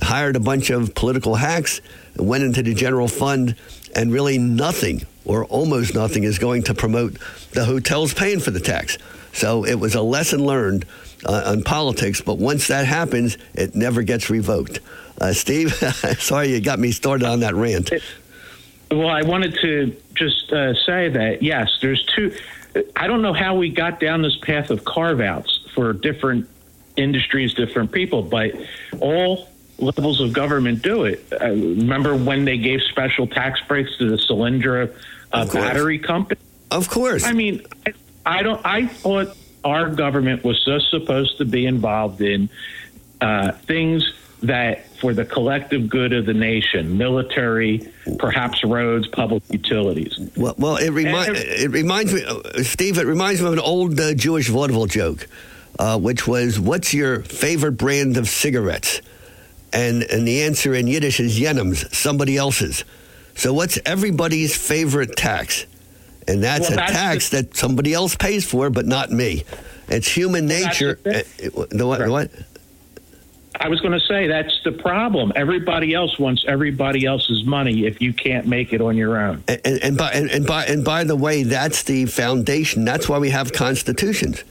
Hired 0.00 0.34
a 0.34 0.40
bunch 0.40 0.70
of 0.70 0.94
political 0.96 1.36
hacks, 1.36 1.80
went 2.16 2.42
into 2.42 2.62
the 2.62 2.74
general 2.74 3.06
fund, 3.06 3.54
and 3.94 4.12
really 4.12 4.38
nothing 4.38 5.02
or 5.24 5.44
almost 5.46 5.94
nothing 5.94 6.24
is 6.24 6.38
going 6.38 6.64
to 6.64 6.74
promote 6.74 7.18
the 7.52 7.64
hotels 7.64 8.14
paying 8.14 8.40
for 8.40 8.50
the 8.50 8.60
tax. 8.60 8.98
So 9.32 9.64
it 9.64 9.74
was 9.74 9.94
a 9.94 10.02
lesson 10.02 10.44
learned 10.44 10.84
uh, 11.24 11.42
on 11.46 11.62
politics, 11.62 12.20
but 12.20 12.38
once 12.38 12.68
that 12.68 12.86
happens, 12.86 13.38
it 13.54 13.74
never 13.74 14.02
gets 14.02 14.30
revoked. 14.30 14.80
Uh, 15.20 15.32
Steve, 15.32 15.72
sorry 16.18 16.48
you 16.48 16.60
got 16.60 16.78
me 16.78 16.92
started 16.92 17.26
on 17.26 17.40
that 17.40 17.54
rant. 17.54 17.90
Well, 18.90 19.08
I 19.08 19.22
wanted 19.22 19.54
to 19.62 19.96
just 20.14 20.52
uh, 20.52 20.74
say 20.74 21.08
that, 21.08 21.42
yes, 21.42 21.78
there's 21.80 22.04
two. 22.14 22.34
I 22.96 23.06
don't 23.06 23.22
know 23.22 23.32
how 23.32 23.54
we 23.54 23.70
got 23.70 24.00
down 24.00 24.22
this 24.22 24.36
path 24.36 24.70
of 24.70 24.84
carve 24.84 25.20
outs 25.20 25.66
for 25.74 25.92
different 25.92 26.48
industries, 26.96 27.54
different 27.54 27.92
people, 27.92 28.22
but 28.22 28.52
all 29.00 29.48
levels 29.78 30.20
of 30.20 30.32
government 30.32 30.82
do 30.82 31.04
it. 31.04 31.24
Uh, 31.32 31.50
remember 31.50 32.16
when 32.16 32.44
they 32.44 32.58
gave 32.58 32.80
special 32.82 33.26
tax 33.26 33.60
breaks 33.66 33.96
to 33.98 34.08
the 34.08 34.16
Solyndra 34.16 34.94
uh, 35.32 35.46
battery 35.46 35.98
company? 35.98 36.40
Of 36.70 36.88
course. 36.88 37.24
I 37.24 37.32
mean, 37.32 37.66
I, 37.86 37.92
I, 38.24 38.42
don't. 38.42 38.60
I 38.64 38.86
thought 38.86 39.36
our 39.64 39.90
government 39.90 40.44
was 40.44 40.64
just 40.64 40.90
supposed 40.90 41.38
to 41.38 41.44
be 41.44 41.66
involved 41.66 42.20
in 42.20 42.48
uh, 43.20 43.52
things 43.52 44.12
that 44.42 44.88
for 44.96 45.14
the 45.14 45.24
collective 45.24 45.88
good 45.88 46.12
of 46.12 46.26
the 46.26 46.34
nation, 46.34 46.98
military, 46.98 47.88
perhaps 48.18 48.64
roads, 48.64 49.06
public 49.08 49.42
utilities. 49.50 50.18
Well, 50.36 50.54
well 50.58 50.76
it, 50.76 50.90
remi- 50.90 51.38
it 51.38 51.70
reminds 51.70 52.12
me, 52.12 52.24
uh, 52.24 52.62
Steve, 52.62 52.98
it 52.98 53.06
reminds 53.06 53.40
me 53.40 53.46
of 53.46 53.52
an 53.52 53.60
old 53.60 53.98
uh, 54.00 54.14
Jewish 54.14 54.48
vaudeville 54.48 54.86
joke, 54.86 55.28
uh, 55.78 55.98
which 55.98 56.26
was, 56.26 56.58
What's 56.58 56.92
your 56.92 57.22
favorite 57.22 57.72
brand 57.72 58.16
of 58.16 58.28
cigarettes? 58.28 59.00
And, 59.72 60.02
and 60.04 60.26
the 60.26 60.42
answer 60.42 60.74
in 60.74 60.86
Yiddish 60.86 61.18
is 61.20 61.38
Yenim's, 61.38 61.96
somebody 61.96 62.36
else's. 62.36 62.84
So 63.34 63.52
what's 63.54 63.78
everybody's 63.86 64.54
favorite 64.54 65.16
tax? 65.16 65.66
And 66.28 66.42
that's 66.42 66.68
well, 66.68 66.74
a 66.74 66.76
that's 66.76 66.92
tax 66.92 67.28
the, 67.30 67.42
that 67.42 67.56
somebody 67.56 67.94
else 67.94 68.14
pays 68.14 68.44
for, 68.44 68.70
but 68.70 68.86
not 68.86 69.10
me. 69.10 69.44
It's 69.88 70.08
human 70.08 70.46
nature. 70.46 70.98
The, 71.02 71.20
uh, 71.20 71.66
the, 71.70 71.86
what, 71.86 71.98
the 72.00 72.10
what? 72.10 72.30
I 73.58 73.68
was 73.68 73.80
going 73.80 73.92
to 73.92 74.06
say 74.06 74.26
that's 74.26 74.60
the 74.64 74.72
problem. 74.72 75.32
Everybody 75.36 75.94
else 75.94 76.18
wants 76.18 76.44
everybody 76.46 77.06
else's 77.06 77.44
money 77.44 77.86
if 77.86 78.00
you 78.00 78.12
can't 78.12 78.46
make 78.46 78.72
it 78.72 78.80
on 78.80 78.96
your 78.96 79.18
own. 79.18 79.44
And, 79.48 79.60
and, 79.64 79.82
and 79.82 79.96
by 79.96 80.12
and, 80.12 80.30
and, 80.30 80.46
by 80.46 80.64
and 80.66 80.84
by 80.84 81.04
the 81.04 81.16
way, 81.16 81.42
that's 81.42 81.82
the 81.82 82.06
foundation. 82.06 82.84
That's 82.84 83.08
why 83.08 83.18
we 83.18 83.30
have 83.30 83.52
constitutions, 83.52 84.42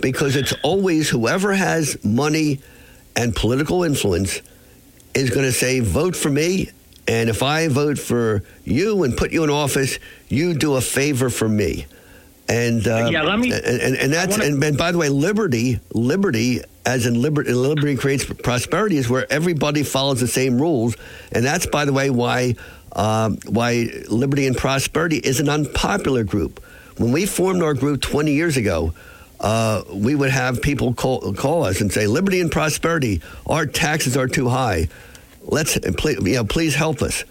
because 0.00 0.36
it's 0.36 0.52
always 0.62 1.08
whoever 1.08 1.52
has 1.54 2.02
money 2.04 2.60
and 3.16 3.34
political 3.34 3.84
influence 3.84 4.40
is 5.14 5.30
going 5.30 5.46
to 5.46 5.52
say, 5.52 5.80
"Vote 5.80 6.16
for 6.16 6.30
me," 6.30 6.70
and 7.06 7.28
if 7.28 7.42
I 7.42 7.68
vote 7.68 7.98
for 7.98 8.42
you 8.64 9.04
and 9.04 9.16
put 9.16 9.32
you 9.32 9.44
in 9.44 9.50
office, 9.50 9.98
you 10.28 10.54
do 10.54 10.74
a 10.74 10.80
favor 10.80 11.30
for 11.30 11.48
me. 11.48 11.86
And 12.48 12.86
uh, 12.86 13.08
yeah, 13.10 13.22
let 13.22 13.38
me. 13.38 13.52
And, 13.52 13.64
and, 13.64 13.96
and 13.96 14.12
that's 14.12 14.36
wanna, 14.38 14.50
and, 14.50 14.62
and 14.62 14.76
by 14.76 14.92
the 14.92 14.98
way, 14.98 15.08
liberty, 15.08 15.80
liberty 15.92 16.60
as 16.86 17.06
in 17.06 17.20
liberty, 17.20 17.52
liberty 17.52 17.96
creates 17.96 18.24
prosperity 18.24 18.98
is 18.98 19.08
where 19.08 19.30
everybody 19.32 19.82
follows 19.82 20.20
the 20.20 20.28
same 20.28 20.60
rules, 20.60 20.96
and 21.32 21.44
that's 21.44 21.66
by 21.66 21.84
the 21.84 21.92
way 21.92 22.10
why 22.10 22.54
um, 22.92 23.38
why 23.46 23.88
liberty 24.08 24.46
and 24.46 24.56
prosperity 24.56 25.16
is 25.16 25.40
an 25.40 25.48
unpopular 25.48 26.24
group. 26.24 26.62
When 26.96 27.12
we 27.12 27.26
formed 27.26 27.62
our 27.62 27.74
group 27.74 28.02
20 28.02 28.32
years 28.32 28.56
ago, 28.56 28.94
uh, 29.44 29.84
we 29.92 30.14
would 30.14 30.30
have 30.30 30.62
people 30.62 30.94
call, 30.94 31.34
call 31.34 31.64
us 31.64 31.82
and 31.82 31.92
say, 31.92 32.06
"Liberty 32.06 32.40
and 32.40 32.50
prosperity, 32.50 33.20
our 33.46 33.66
taxes 33.66 34.16
are 34.16 34.26
too 34.26 34.48
high. 34.48 34.88
Let's 35.42 35.78
please, 35.98 36.18
you 36.26 36.36
know, 36.36 36.44
please 36.44 36.74
help 36.74 37.02
us." 37.02 37.24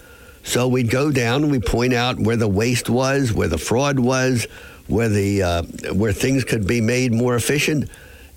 So 0.44 0.68
we'd 0.68 0.90
go 0.90 1.10
down 1.10 1.42
and 1.42 1.50
we 1.50 1.58
point 1.58 1.92
out 1.92 2.20
where 2.20 2.36
the 2.36 2.46
waste 2.46 2.88
was, 2.88 3.32
where 3.32 3.48
the 3.48 3.58
fraud 3.58 3.98
was, 3.98 4.46
where 4.86 5.08
the 5.08 5.42
uh, 5.42 5.62
where 5.92 6.12
things 6.12 6.44
could 6.44 6.68
be 6.68 6.80
made 6.80 7.12
more 7.12 7.34
efficient, 7.34 7.90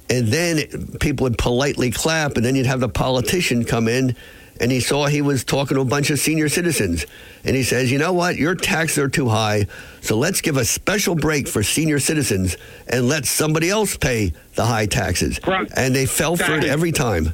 and 0.10 0.28
then 0.30 0.88
people 1.00 1.26
would 1.26 1.38
politely 1.38 1.92
clap, 1.92 2.36
and 2.36 2.44
then 2.44 2.56
you'd 2.56 2.66
have 2.66 2.80
the 2.80 2.90
politician 2.90 3.64
come 3.64 3.88
in, 3.88 4.16
and 4.60 4.72
he 4.72 4.80
saw 4.80 5.08
he 5.08 5.22
was 5.22 5.44
talking 5.44 5.76
to 5.76 5.82
a 5.82 5.86
bunch 5.86 6.10
of 6.10 6.20
senior 6.20 6.50
citizens, 6.50 7.06
and 7.44 7.56
he 7.56 7.64
says, 7.64 7.92
"You 7.92 7.98
know 7.98 8.14
what? 8.14 8.36
Your 8.36 8.56
taxes 8.56 8.98
are 8.98 9.10
too 9.10 9.30
high, 9.30 9.68
so 10.02 10.18
let's 10.18 10.42
give 10.42 10.58
a 10.58 10.66
special 10.66 11.16
break 11.16 11.48
for 11.48 11.64
senior 11.64 12.00
citizens 12.00 12.58
and 12.88 13.08
let 13.08 13.26
somebody 13.26 13.70
else 13.70 13.98
pay 13.98 14.34
the 14.56 14.66
high 14.66 14.86
taxes." 14.86 15.40
Right. 15.46 15.70
And 15.76 15.96
they 15.96 16.06
fell 16.06 16.36
for 16.36 16.56
it 16.56 16.64
every 16.64 16.92
time. 16.92 17.34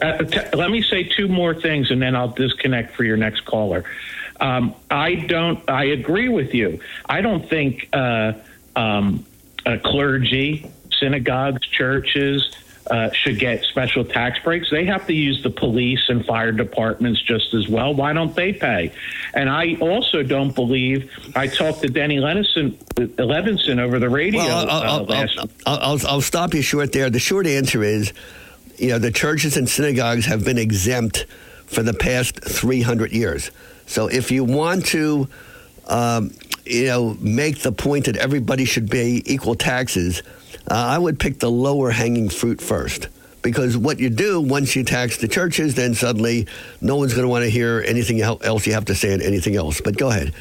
Uh, 0.00 0.18
t- 0.18 0.40
let 0.54 0.70
me 0.70 0.82
say 0.82 1.04
two 1.04 1.28
more 1.28 1.54
things, 1.54 1.90
and 1.90 2.02
then 2.02 2.14
I'll 2.14 2.28
disconnect 2.28 2.94
for 2.94 3.04
your 3.04 3.16
next 3.16 3.46
caller. 3.46 3.84
Um, 4.40 4.74
I 4.90 5.14
don't. 5.14 5.68
I 5.70 5.84
agree 5.84 6.28
with 6.28 6.54
you. 6.54 6.80
I 7.08 7.20
don't 7.22 7.48
think 7.48 7.88
uh, 7.92 8.34
um, 8.74 9.24
uh, 9.64 9.78
clergy, 9.82 10.70
synagogues, 10.90 11.66
churches 11.66 12.54
uh, 12.90 13.10
should 13.12 13.38
get 13.38 13.64
special 13.64 14.04
tax 14.04 14.38
breaks. 14.40 14.70
They 14.70 14.84
have 14.86 15.06
to 15.06 15.12
use 15.12 15.42
the 15.42 15.50
police 15.50 16.08
and 16.08 16.24
fire 16.24 16.52
departments 16.52 17.20
just 17.22 17.52
as 17.54 17.68
well. 17.68 17.94
Why 17.94 18.12
don't 18.12 18.34
they 18.34 18.52
pay? 18.52 18.92
And 19.34 19.48
I 19.50 19.76
also 19.80 20.22
don't 20.22 20.54
believe. 20.54 21.10
I 21.34 21.46
talked 21.46 21.80
to 21.82 21.88
Denny 21.88 22.18
Levinson, 22.18 22.76
Levinson 22.94 23.78
over 23.80 23.98
the 23.98 24.08
radio 24.08 24.40
Well, 24.40 24.70
I'll, 24.70 24.70
uh, 24.70 24.98
I'll, 24.98 25.04
last. 25.04 25.38
I'll, 25.38 25.50
I'll, 25.66 25.78
I'll, 25.78 26.06
I'll 26.06 26.20
stop 26.20 26.54
you 26.54 26.62
short 26.62 26.92
there. 26.92 27.10
The 27.10 27.18
short 27.18 27.46
answer 27.46 27.82
is, 27.82 28.12
you 28.78 28.90
know, 28.90 28.98
the 28.98 29.10
churches 29.12 29.56
and 29.56 29.68
synagogues 29.68 30.26
have 30.26 30.44
been 30.44 30.58
exempt 30.58 31.26
for 31.66 31.82
the 31.82 31.94
past 31.94 32.42
300 32.44 33.12
years. 33.12 33.50
So 33.86 34.08
if 34.08 34.30
you 34.30 34.44
want 34.44 34.86
to, 34.86 35.28
um, 35.86 36.32
you 36.64 36.86
know, 36.86 37.16
make 37.20 37.60
the 37.60 37.72
point 37.72 38.06
that 38.06 38.16
everybody 38.16 38.64
should 38.64 38.90
pay 38.90 39.22
equal 39.24 39.54
taxes, 39.54 40.22
uh, 40.70 40.74
I 40.74 40.98
would 40.98 41.18
pick 41.18 41.38
the 41.38 41.50
lower 41.50 41.90
hanging 41.90 42.28
fruit 42.28 42.60
first. 42.60 43.08
Because 43.42 43.76
what 43.76 44.00
you 44.00 44.10
do 44.10 44.40
once 44.40 44.74
you 44.74 44.82
tax 44.82 45.18
the 45.18 45.28
churches, 45.28 45.76
then 45.76 45.94
suddenly 45.94 46.48
no 46.80 46.96
one's 46.96 47.12
going 47.12 47.22
to 47.22 47.28
want 47.28 47.44
to 47.44 47.50
hear 47.50 47.84
anything 47.86 48.20
else 48.20 48.66
you 48.66 48.72
have 48.72 48.86
to 48.86 48.94
say 48.94 49.12
and 49.12 49.22
anything 49.22 49.54
else. 49.54 49.80
But 49.80 49.96
go 49.96 50.08
ahead. 50.08 50.34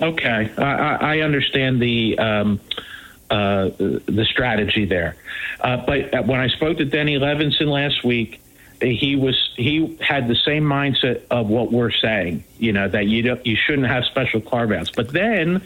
Okay, 0.00 0.52
I, 0.56 1.16
I 1.16 1.18
understand 1.20 1.82
the 1.82 2.16
um, 2.18 2.60
uh, 3.28 3.70
the 3.78 4.26
strategy 4.30 4.84
there, 4.84 5.16
uh, 5.60 5.78
but 5.78 6.26
when 6.26 6.38
I 6.38 6.48
spoke 6.48 6.76
to 6.78 6.84
Denny 6.84 7.18
Levinson 7.18 7.66
last 7.66 8.04
week, 8.04 8.40
he 8.80 9.16
was 9.16 9.52
he 9.56 9.96
had 10.00 10.28
the 10.28 10.34
same 10.34 10.64
mindset 10.64 11.22
of 11.30 11.48
what 11.48 11.72
we're 11.72 11.90
saying. 11.90 12.44
You 12.58 12.72
know 12.72 12.88
that 12.88 13.06
you 13.06 13.22
don't, 13.22 13.46
you 13.46 13.56
shouldn't 13.56 13.86
have 13.86 14.04
special 14.04 14.40
carve 14.40 14.72
outs. 14.72 14.90
But 14.90 15.12
then 15.12 15.62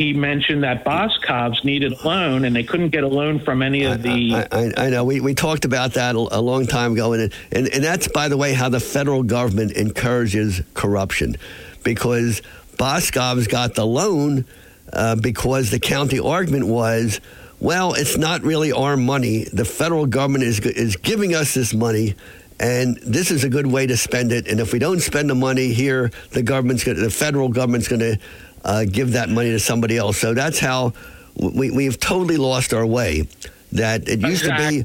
he 0.00 0.14
mentioned 0.14 0.62
that 0.62 0.82
Boscov's 0.82 1.62
needed 1.62 1.92
a 1.92 2.08
loan 2.08 2.46
and 2.46 2.56
they 2.56 2.62
couldn't 2.62 2.88
get 2.88 3.04
a 3.04 3.08
loan 3.08 3.38
from 3.38 3.62
any 3.62 3.84
of 3.84 4.02
the. 4.02 4.34
I, 4.34 4.46
I, 4.50 4.72
I 4.86 4.90
know. 4.90 5.04
We, 5.04 5.20
we 5.20 5.34
talked 5.34 5.66
about 5.66 5.92
that 5.94 6.14
a, 6.14 6.18
a 6.18 6.40
long 6.40 6.66
time 6.66 6.94
ago. 6.94 7.12
And, 7.12 7.30
and, 7.52 7.68
and 7.68 7.84
that's, 7.84 8.08
by 8.08 8.28
the 8.28 8.36
way, 8.38 8.54
how 8.54 8.70
the 8.70 8.80
federal 8.80 9.22
government 9.22 9.72
encourages 9.72 10.62
corruption. 10.72 11.36
Because 11.84 12.40
Boscov's 12.78 13.46
got 13.46 13.74
the 13.74 13.86
loan 13.86 14.46
uh, 14.90 15.16
because 15.16 15.70
the 15.70 15.78
county 15.78 16.18
argument 16.18 16.66
was, 16.66 17.20
well, 17.60 17.92
it's 17.92 18.16
not 18.16 18.40
really 18.42 18.72
our 18.72 18.96
money. 18.96 19.44
The 19.52 19.66
federal 19.66 20.06
government 20.06 20.44
is, 20.44 20.60
is 20.60 20.96
giving 20.96 21.34
us 21.34 21.52
this 21.52 21.74
money. 21.74 22.14
And 22.60 22.98
this 22.98 23.30
is 23.30 23.42
a 23.42 23.48
good 23.48 23.66
way 23.66 23.86
to 23.86 23.96
spend 23.96 24.32
it. 24.32 24.46
And 24.46 24.60
if 24.60 24.72
we 24.72 24.78
don't 24.78 25.00
spend 25.00 25.30
the 25.30 25.34
money 25.34 25.72
here, 25.72 26.10
the 26.32 26.42
government's 26.42 26.84
going 26.84 27.00
the 27.00 27.10
federal 27.10 27.48
government's 27.48 27.88
going 27.88 28.00
to 28.00 28.18
uh, 28.64 28.84
give 28.84 29.12
that 29.12 29.30
money 29.30 29.50
to 29.50 29.58
somebody 29.58 29.96
else. 29.96 30.18
So 30.18 30.34
that's 30.34 30.58
how 30.58 30.92
we, 31.36 31.70
we've 31.70 31.98
totally 31.98 32.36
lost 32.36 32.74
our 32.74 32.84
way. 32.84 33.26
That 33.72 34.08
it 34.08 34.20
used 34.20 34.44
to 34.44 34.54
be 34.56 34.84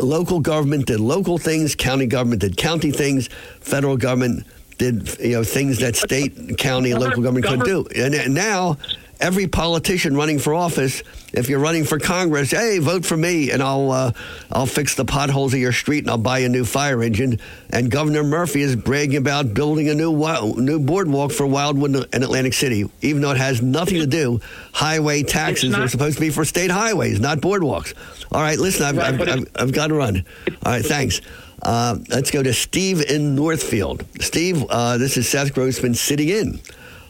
local 0.00 0.40
government 0.40 0.86
did 0.86 1.00
local 1.00 1.36
things, 1.36 1.74
county 1.74 2.06
government 2.06 2.42
did 2.42 2.56
county 2.56 2.92
things, 2.92 3.28
federal 3.60 3.96
government 3.96 4.46
did 4.78 5.18
you 5.18 5.32
know 5.32 5.42
things 5.42 5.78
that 5.78 5.96
state, 5.96 6.58
county, 6.58 6.92
and 6.92 7.00
local 7.00 7.22
government 7.22 7.46
couldn't 7.46 7.64
do. 7.64 7.86
And, 7.96 8.14
and 8.14 8.34
now 8.34 8.76
every 9.20 9.46
politician 9.46 10.16
running 10.16 10.38
for 10.38 10.54
office, 10.54 11.02
if 11.32 11.48
you're 11.48 11.58
running 11.58 11.84
for 11.84 11.98
Congress, 11.98 12.50
hey, 12.50 12.78
vote 12.78 13.04
for 13.04 13.16
me, 13.16 13.50
and 13.50 13.62
I'll 13.62 13.90
uh, 13.90 14.12
I'll 14.50 14.66
fix 14.66 14.94
the 14.94 15.04
potholes 15.04 15.54
of 15.54 15.60
your 15.60 15.72
street, 15.72 16.04
and 16.04 16.10
I'll 16.10 16.18
buy 16.18 16.40
a 16.40 16.48
new 16.48 16.64
fire 16.64 17.02
engine. 17.02 17.40
And 17.70 17.90
Governor 17.90 18.22
Murphy 18.22 18.62
is 18.62 18.76
bragging 18.76 19.16
about 19.16 19.54
building 19.54 19.88
a 19.88 19.94
new 19.94 20.12
new 20.56 20.78
boardwalk 20.78 21.32
for 21.32 21.46
Wildwood 21.46 22.08
and 22.12 22.24
Atlantic 22.24 22.54
City, 22.54 22.90
even 23.02 23.22
though 23.22 23.32
it 23.32 23.36
has 23.38 23.62
nothing 23.62 23.98
to 24.00 24.06
do. 24.06 24.40
Highway 24.72 25.22
taxes 25.22 25.72
not- 25.72 25.82
are 25.82 25.88
supposed 25.88 26.16
to 26.16 26.20
be 26.20 26.30
for 26.30 26.44
state 26.44 26.70
highways, 26.70 27.20
not 27.20 27.38
boardwalks. 27.38 27.94
All 28.32 28.40
right, 28.40 28.58
listen, 28.58 28.84
I've, 28.84 28.98
I've, 28.98 29.28
I've, 29.28 29.50
I've 29.54 29.72
got 29.72 29.88
to 29.88 29.94
run. 29.94 30.24
All 30.64 30.72
right, 30.72 30.84
thanks. 30.84 31.20
Uh, 31.62 31.98
let's 32.08 32.30
go 32.30 32.42
to 32.42 32.52
Steve 32.52 33.00
in 33.00 33.34
Northfield. 33.34 34.04
Steve, 34.20 34.64
uh, 34.68 34.98
this 34.98 35.16
is 35.16 35.28
Seth 35.28 35.54
Grossman 35.54 35.94
sitting 35.94 36.28
in 36.28 36.60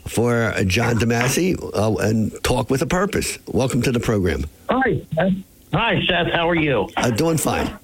for 0.09 0.53
John 0.67 0.97
DeMasi 0.97 1.57
uh, 1.75 1.95
and 1.97 2.33
Talk 2.43 2.71
with 2.71 2.83
a 2.83 2.87
Purpose. 2.87 3.39
Welcome 3.47 3.83
to 3.83 3.93
the 3.93 4.01
program. 4.01 4.45
Hi. 4.69 5.03
Seth. 5.15 5.33
Hi, 5.73 6.07
Seth. 6.07 6.33
How 6.33 6.49
are 6.49 6.55
you? 6.55 6.89
Uh, 6.97 7.11
doing 7.11 7.37
fine. 7.37 7.77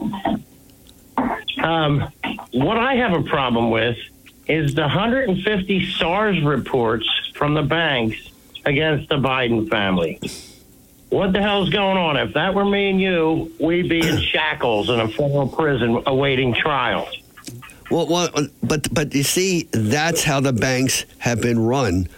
Um, 1.63 2.11
what 2.53 2.79
I 2.79 2.95
have 2.97 3.13
a 3.13 3.23
problem 3.23 3.71
with 3.71 3.97
is 4.49 4.75
the 4.75 4.83
150 4.83 5.93
SARS 5.93 6.43
reports 6.43 7.09
from 7.35 7.55
the 7.55 7.63
banks 7.63 8.17
against 8.65 9.09
the 9.09 9.17
Biden 9.17 9.69
family. 9.69 10.21
What 11.11 11.33
the 11.33 11.43
hell's 11.43 11.69
going 11.69 11.99
on? 11.99 12.17
If 12.17 12.35
that 12.35 12.55
were 12.55 12.65
me 12.65 12.91
and 12.91 13.01
you, 13.01 13.53
we'd 13.61 13.89
be 13.89 14.01
in 14.01 14.19
shackles 14.19 14.89
in 14.89 14.99
a 14.99 15.09
federal 15.09 15.47
prison 15.47 16.03
awaiting 16.07 16.55
trial. 16.55 17.09
Well, 17.93 18.07
well, 18.07 18.49
but 18.63 18.89
but 18.95 19.15
you 19.15 19.23
see, 19.23 19.69
that's 19.71 20.25
how 20.25 20.41
the 20.41 20.55
banks 20.55 21.05
have 21.19 21.43
been 21.43 21.63
run 21.63 22.09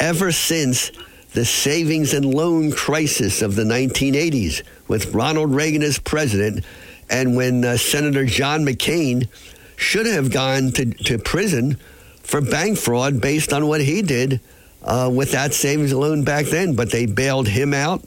ever 0.00 0.32
since 0.32 0.92
the 1.34 1.44
savings 1.44 2.14
and 2.14 2.24
loan 2.24 2.72
crisis 2.72 3.42
of 3.42 3.54
the 3.54 3.64
1980s, 3.64 4.62
with 4.88 5.14
Ronald 5.14 5.54
Reagan 5.54 5.82
as 5.82 5.98
president, 5.98 6.64
and 7.10 7.36
when 7.36 7.66
uh, 7.66 7.76
Senator 7.76 8.24
John 8.24 8.64
McCain 8.64 9.28
should 9.76 10.06
have 10.06 10.30
gone 10.30 10.70
to, 10.72 10.86
to 10.86 11.18
prison 11.18 11.76
for 12.22 12.40
bank 12.40 12.78
fraud 12.78 13.20
based 13.20 13.52
on 13.52 13.66
what 13.68 13.82
he 13.82 14.00
did 14.00 14.40
uh, 14.84 15.10
with 15.14 15.32
that 15.32 15.52
savings 15.52 15.92
and 15.92 16.00
loan 16.00 16.24
back 16.24 16.46
then, 16.46 16.74
but 16.74 16.90
they 16.90 17.04
bailed 17.04 17.46
him 17.46 17.74
out. 17.74 18.02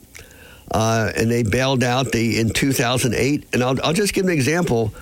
Uh, 0.68 1.12
and 1.14 1.30
they 1.30 1.44
bailed 1.44 1.84
out 1.84 2.10
the 2.10 2.40
in 2.40 2.48
2008. 2.48 3.46
And 3.52 3.62
I'll, 3.62 3.76
I'll 3.84 3.92
just 3.92 4.14
give 4.14 4.24
an 4.24 4.32
example 4.32 4.92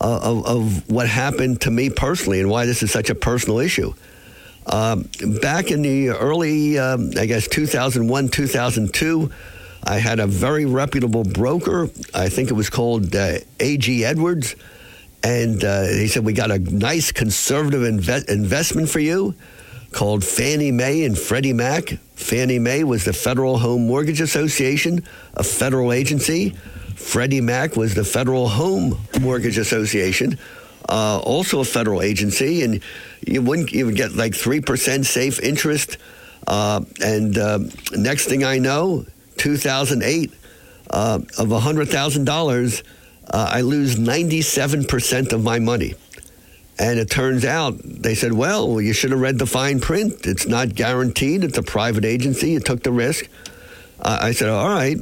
uh, 0.00 0.20
of, 0.22 0.46
of 0.46 0.90
what 0.90 1.08
happened 1.08 1.60
to 1.62 1.70
me 1.70 1.90
personally 1.90 2.40
and 2.40 2.50
why 2.50 2.66
this 2.66 2.82
is 2.82 2.90
such 2.90 3.10
a 3.10 3.14
personal 3.14 3.58
issue. 3.58 3.94
Um, 4.66 5.08
back 5.40 5.70
in 5.70 5.82
the 5.82 6.10
early, 6.10 6.78
um, 6.78 7.12
I 7.18 7.26
guess, 7.26 7.48
2001, 7.48 8.28
2002, 8.28 9.30
I 9.82 9.98
had 9.98 10.20
a 10.20 10.26
very 10.26 10.66
reputable 10.66 11.24
broker. 11.24 11.88
I 12.14 12.28
think 12.28 12.50
it 12.50 12.54
was 12.54 12.68
called 12.68 13.14
uh, 13.16 13.38
A.G. 13.58 14.04
Edwards. 14.04 14.54
And 15.22 15.64
uh, 15.64 15.86
he 15.86 16.08
said, 16.08 16.24
We 16.24 16.32
got 16.32 16.50
a 16.50 16.58
nice 16.58 17.12
conservative 17.12 17.82
inve- 17.82 18.28
investment 18.28 18.88
for 18.88 19.00
you 19.00 19.34
called 19.92 20.24
Fannie 20.24 20.72
Mae 20.72 21.04
and 21.04 21.18
Freddie 21.18 21.52
Mac. 21.52 21.88
Fannie 22.14 22.58
Mae 22.58 22.84
was 22.84 23.04
the 23.04 23.12
Federal 23.12 23.58
Home 23.58 23.86
Mortgage 23.86 24.20
Association, 24.20 25.04
a 25.34 25.42
federal 25.42 25.92
agency. 25.92 26.54
Freddie 27.00 27.40
Mac 27.40 27.76
was 27.76 27.94
the 27.94 28.04
Federal 28.04 28.48
Home 28.48 29.00
Mortgage 29.20 29.58
Association, 29.58 30.38
uh, 30.88 31.18
also 31.18 31.60
a 31.60 31.64
federal 31.64 32.02
agency, 32.02 32.62
and 32.62 32.80
you 33.26 33.42
wouldn't 33.42 33.72
you 33.72 33.86
would 33.86 33.96
get 33.96 34.12
like 34.12 34.34
three 34.34 34.60
percent 34.60 35.06
safe 35.06 35.40
interest. 35.40 35.96
Uh, 36.46 36.82
and 37.02 37.36
uh, 37.36 37.58
next 37.92 38.26
thing 38.26 38.44
I 38.44 38.58
know, 38.58 39.06
2008, 39.38 40.32
uh, 40.90 41.18
of 41.38 41.50
hundred 41.62 41.88
thousand 41.88 42.26
dollars, 42.26 42.84
uh, 43.28 43.50
I 43.50 43.62
lose 43.62 43.98
97 43.98 44.84
percent 44.84 45.32
of 45.32 45.42
my 45.42 45.58
money. 45.58 45.94
And 46.78 46.98
it 46.98 47.10
turns 47.10 47.44
out 47.44 47.78
they 47.82 48.14
said, 48.14 48.32
well, 48.32 48.80
you 48.80 48.92
should 48.92 49.10
have 49.10 49.20
read 49.20 49.38
the 49.38 49.46
fine 49.46 49.80
print. 49.80 50.26
It's 50.26 50.46
not 50.46 50.74
guaranteed. 50.74 51.44
It's 51.44 51.58
a 51.58 51.62
private 51.62 52.04
agency. 52.04 52.52
You 52.52 52.60
took 52.60 52.82
the 52.82 52.92
risk. 52.92 53.28
Uh, 54.00 54.18
I 54.22 54.32
said, 54.32 54.48
all 54.48 54.68
right. 54.68 54.96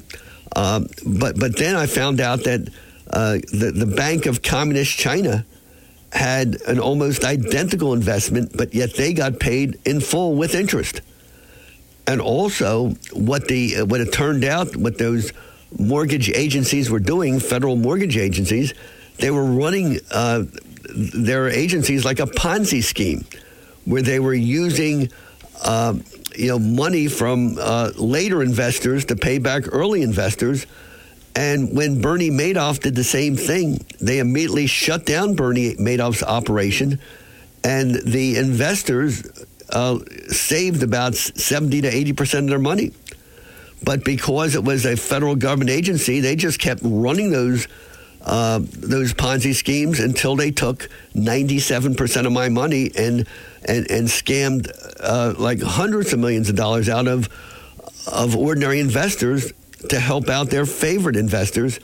Um, 0.56 0.88
but 1.06 1.38
but 1.38 1.56
then 1.56 1.76
I 1.76 1.86
found 1.86 2.20
out 2.20 2.44
that 2.44 2.68
uh, 3.10 3.38
the, 3.52 3.72
the 3.74 3.86
Bank 3.86 4.26
of 4.26 4.42
Communist 4.42 4.96
China 4.96 5.44
had 6.12 6.60
an 6.66 6.78
almost 6.78 7.24
identical 7.24 7.92
investment, 7.92 8.56
but 8.56 8.74
yet 8.74 8.94
they 8.94 9.12
got 9.12 9.38
paid 9.38 9.78
in 9.84 10.00
full 10.00 10.34
with 10.34 10.54
interest. 10.54 11.02
And 12.06 12.20
also, 12.20 12.90
what 13.12 13.48
the 13.48 13.82
what 13.82 14.00
it 14.00 14.12
turned 14.12 14.44
out, 14.44 14.74
what 14.76 14.96
those 14.96 15.32
mortgage 15.78 16.30
agencies 16.30 16.90
were 16.90 17.00
doing, 17.00 17.38
federal 17.40 17.76
mortgage 17.76 18.16
agencies, 18.16 18.72
they 19.18 19.30
were 19.30 19.44
running 19.44 20.00
uh, 20.10 20.44
their 20.94 21.48
agencies 21.48 22.06
like 22.06 22.18
a 22.20 22.26
Ponzi 22.26 22.82
scheme, 22.82 23.26
where 23.84 24.02
they 24.02 24.20
were 24.20 24.34
using. 24.34 25.10
You 26.38 26.48
know, 26.50 26.58
money 26.60 27.08
from 27.08 27.56
uh, 27.58 27.90
later 27.96 28.42
investors 28.42 29.06
to 29.06 29.16
pay 29.16 29.38
back 29.38 29.64
early 29.72 30.02
investors. 30.02 30.66
And 31.34 31.76
when 31.76 32.00
Bernie 32.00 32.30
Madoff 32.30 32.78
did 32.78 32.94
the 32.94 33.02
same 33.02 33.36
thing, 33.36 33.84
they 34.00 34.20
immediately 34.20 34.68
shut 34.68 35.04
down 35.04 35.34
Bernie 35.34 35.74
Madoff's 35.74 36.22
operation, 36.22 37.00
and 37.64 37.94
the 37.94 38.36
investors 38.36 39.24
uh, 39.70 39.98
saved 40.28 40.84
about 40.84 41.16
70 41.16 41.82
to 41.82 41.88
80 41.88 42.12
percent 42.12 42.44
of 42.44 42.50
their 42.50 42.58
money. 42.60 42.92
But 43.82 44.04
because 44.04 44.54
it 44.54 44.62
was 44.62 44.84
a 44.86 44.96
federal 44.96 45.34
government 45.34 45.70
agency, 45.70 46.20
they 46.20 46.36
just 46.36 46.58
kept 46.60 46.82
running 46.84 47.30
those 47.30 47.66
uh, 48.28 48.60
those 48.62 49.14
Ponzi 49.14 49.54
schemes 49.54 50.00
until 50.00 50.36
they 50.36 50.50
took 50.50 50.88
97 51.14 51.94
percent 51.94 52.26
of 52.26 52.32
my 52.32 52.50
money 52.50 52.90
and 52.96 53.26
and, 53.66 53.90
and 53.90 54.06
scammed 54.06 54.70
uh, 55.00 55.34
like 55.38 55.62
hundreds 55.62 56.12
of 56.12 56.18
millions 56.18 56.50
of 56.50 56.56
dollars 56.56 56.88
out 56.88 57.08
of 57.08 57.28
of 58.06 58.36
ordinary 58.36 58.80
investors 58.80 59.52
to 59.88 59.98
help 59.98 60.28
out 60.28 60.50
their 60.50 60.66
favorite 60.66 61.16
investors. 61.16 61.80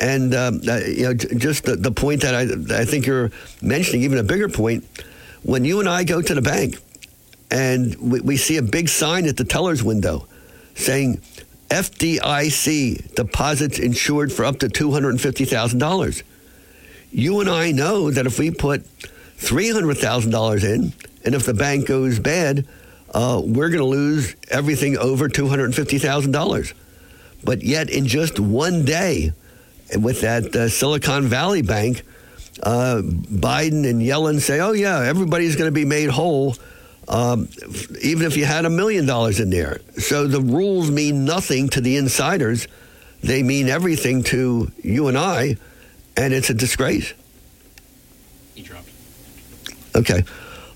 And 0.00 0.34
um, 0.34 0.60
uh, 0.68 0.78
you 0.78 1.04
know, 1.04 1.14
just 1.14 1.64
the, 1.64 1.76
the 1.76 1.92
point 1.92 2.22
that 2.22 2.34
I, 2.34 2.80
I 2.80 2.84
think 2.84 3.06
you're 3.06 3.30
mentioning, 3.62 4.02
even 4.02 4.18
a 4.18 4.24
bigger 4.24 4.48
point, 4.48 4.84
when 5.42 5.64
you 5.64 5.78
and 5.80 5.88
I 5.88 6.02
go 6.02 6.20
to 6.20 6.34
the 6.34 6.42
bank 6.42 6.78
and 7.50 7.94
we, 7.96 8.20
we 8.20 8.36
see 8.36 8.56
a 8.56 8.62
big 8.62 8.88
sign 8.88 9.26
at 9.26 9.36
the 9.36 9.44
teller's 9.44 9.82
window 9.84 10.26
saying 10.74 11.20
FDIC 11.68 13.14
deposits 13.14 13.78
insured 13.78 14.32
for 14.32 14.44
up 14.44 14.60
to 14.60 14.68
$250,000. 14.68 16.22
You 17.10 17.40
and 17.40 17.50
I 17.50 17.72
know 17.72 18.10
that 18.10 18.26
if 18.26 18.38
we 18.38 18.50
put 18.50 18.84
$300,000 19.38 20.64
in, 20.64 20.92
and 21.24 21.34
if 21.34 21.44
the 21.44 21.54
bank 21.54 21.86
goes 21.86 22.18
bad, 22.18 22.66
uh, 23.12 23.40
we're 23.44 23.68
going 23.68 23.80
to 23.80 23.84
lose 23.84 24.36
everything 24.50 24.96
over 24.96 25.28
$250,000. 25.28 26.72
But 27.44 27.62
yet, 27.62 27.90
in 27.90 28.06
just 28.06 28.38
one 28.38 28.84
day, 28.84 29.32
with 29.98 30.20
that 30.22 30.54
uh, 30.54 30.68
Silicon 30.68 31.26
Valley 31.26 31.62
Bank, 31.62 32.02
uh, 32.62 33.02
Biden 33.02 33.88
and 33.88 34.00
Yellen 34.00 34.40
say, 34.40 34.60
oh, 34.60 34.72
yeah, 34.72 35.00
everybody's 35.00 35.56
going 35.56 35.68
to 35.68 35.74
be 35.74 35.84
made 35.84 36.10
whole, 36.10 36.56
um, 37.08 37.48
even 38.02 38.26
if 38.26 38.36
you 38.36 38.44
had 38.44 38.64
a 38.64 38.70
million 38.70 39.06
dollars 39.06 39.40
in 39.40 39.50
there. 39.50 39.80
So 39.98 40.26
the 40.26 40.40
rules 40.40 40.90
mean 40.90 41.24
nothing 41.24 41.68
to 41.70 41.80
the 41.80 41.96
insiders, 41.96 42.66
they 43.22 43.42
mean 43.42 43.68
everything 43.68 44.22
to 44.24 44.70
you 44.82 45.08
and 45.08 45.16
I, 45.16 45.56
and 46.16 46.32
it's 46.32 46.50
a 46.50 46.54
disgrace. 46.54 47.12
He 48.54 48.62
dropped. 48.62 48.88
Okay. 49.94 50.24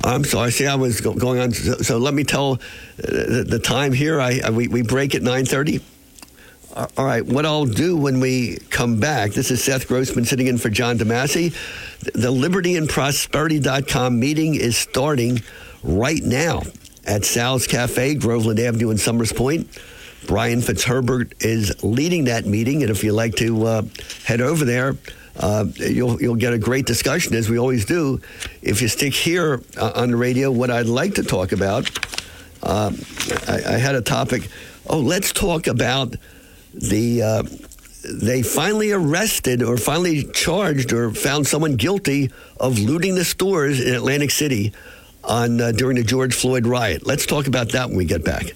I'm 0.02 0.24
sorry. 0.24 0.50
See, 0.50 0.66
I 0.66 0.76
was 0.76 1.00
go- 1.00 1.14
going 1.14 1.40
on. 1.40 1.52
So, 1.52 1.74
so 1.78 1.98
let 1.98 2.14
me 2.14 2.24
tell 2.24 2.52
uh, 2.52 2.56
the, 2.98 3.44
the 3.46 3.58
time 3.58 3.92
here. 3.92 4.20
I, 4.20 4.40
I 4.44 4.50
we, 4.50 4.68
we 4.68 4.82
break 4.82 5.14
at 5.14 5.22
9:30. 5.22 5.82
All 6.96 7.04
right. 7.04 7.24
What 7.26 7.44
I'll 7.44 7.66
do 7.66 7.96
when 7.96 8.20
we 8.20 8.58
come 8.70 9.00
back. 9.00 9.32
This 9.32 9.50
is 9.50 9.62
Seth 9.62 9.88
Grossman 9.88 10.24
sitting 10.24 10.46
in 10.46 10.56
for 10.56 10.70
John 10.70 10.98
DeMasi. 10.98 11.54
The 12.14 12.30
Liberty 12.30 12.76
and 12.76 12.88
LibertyandProsperity.com 12.88 14.18
meeting 14.18 14.54
is 14.54 14.76
starting 14.76 15.42
right 15.82 16.22
now 16.22 16.62
at 17.06 17.24
Sal's 17.24 17.66
Cafe, 17.66 18.14
Groveland 18.14 18.60
Avenue 18.60 18.90
in 18.90 18.98
Somers 18.98 19.32
Point. 19.32 19.68
Brian 20.26 20.60
Fitzherbert 20.60 21.32
is 21.40 21.82
leading 21.82 22.24
that 22.24 22.46
meeting, 22.46 22.82
and 22.82 22.90
if 22.90 23.02
you'd 23.02 23.14
like 23.14 23.36
to 23.36 23.66
uh, 23.66 23.82
head 24.24 24.40
over 24.40 24.64
there, 24.64 24.96
uh, 25.38 25.64
you'll 25.76 26.20
you'll 26.20 26.36
get 26.36 26.52
a 26.52 26.58
great 26.58 26.86
discussion 26.86 27.34
as 27.34 27.48
we 27.48 27.58
always 27.58 27.84
do. 27.84 28.20
If 28.62 28.82
you 28.82 28.88
stick 28.88 29.14
here 29.14 29.62
uh, 29.76 29.92
on 29.94 30.10
the 30.10 30.16
radio, 30.16 30.50
what 30.50 30.70
I'd 30.70 30.86
like 30.86 31.14
to 31.14 31.22
talk 31.22 31.52
about, 31.52 31.88
um, 32.62 32.98
I, 33.48 33.62
I, 33.66 33.78
had 33.78 33.94
a 33.94 34.02
topic. 34.02 34.48
Oh, 34.86 35.00
let's 35.00 35.32
talk 35.32 35.66
about 35.66 36.14
the. 36.74 37.22
Uh, 37.22 37.42
they 38.02 38.42
finally 38.42 38.92
arrested 38.92 39.62
or 39.62 39.76
finally 39.76 40.24
charged 40.24 40.92
or 40.92 41.12
found 41.12 41.46
someone 41.46 41.76
guilty 41.76 42.30
of 42.58 42.78
looting 42.78 43.14
the 43.14 43.26
stores 43.26 43.78
in 43.78 43.94
Atlantic 43.94 44.30
City 44.30 44.72
on 45.24 45.60
uh, 45.60 45.72
during 45.72 45.96
the 45.96 46.02
George 46.02 46.34
Floyd 46.34 46.66
riot. 46.66 47.06
Let's 47.06 47.26
talk 47.26 47.46
about 47.46 47.70
that 47.72 47.88
when 47.88 47.96
we 47.96 48.04
get 48.04 48.24
back. 48.24 48.54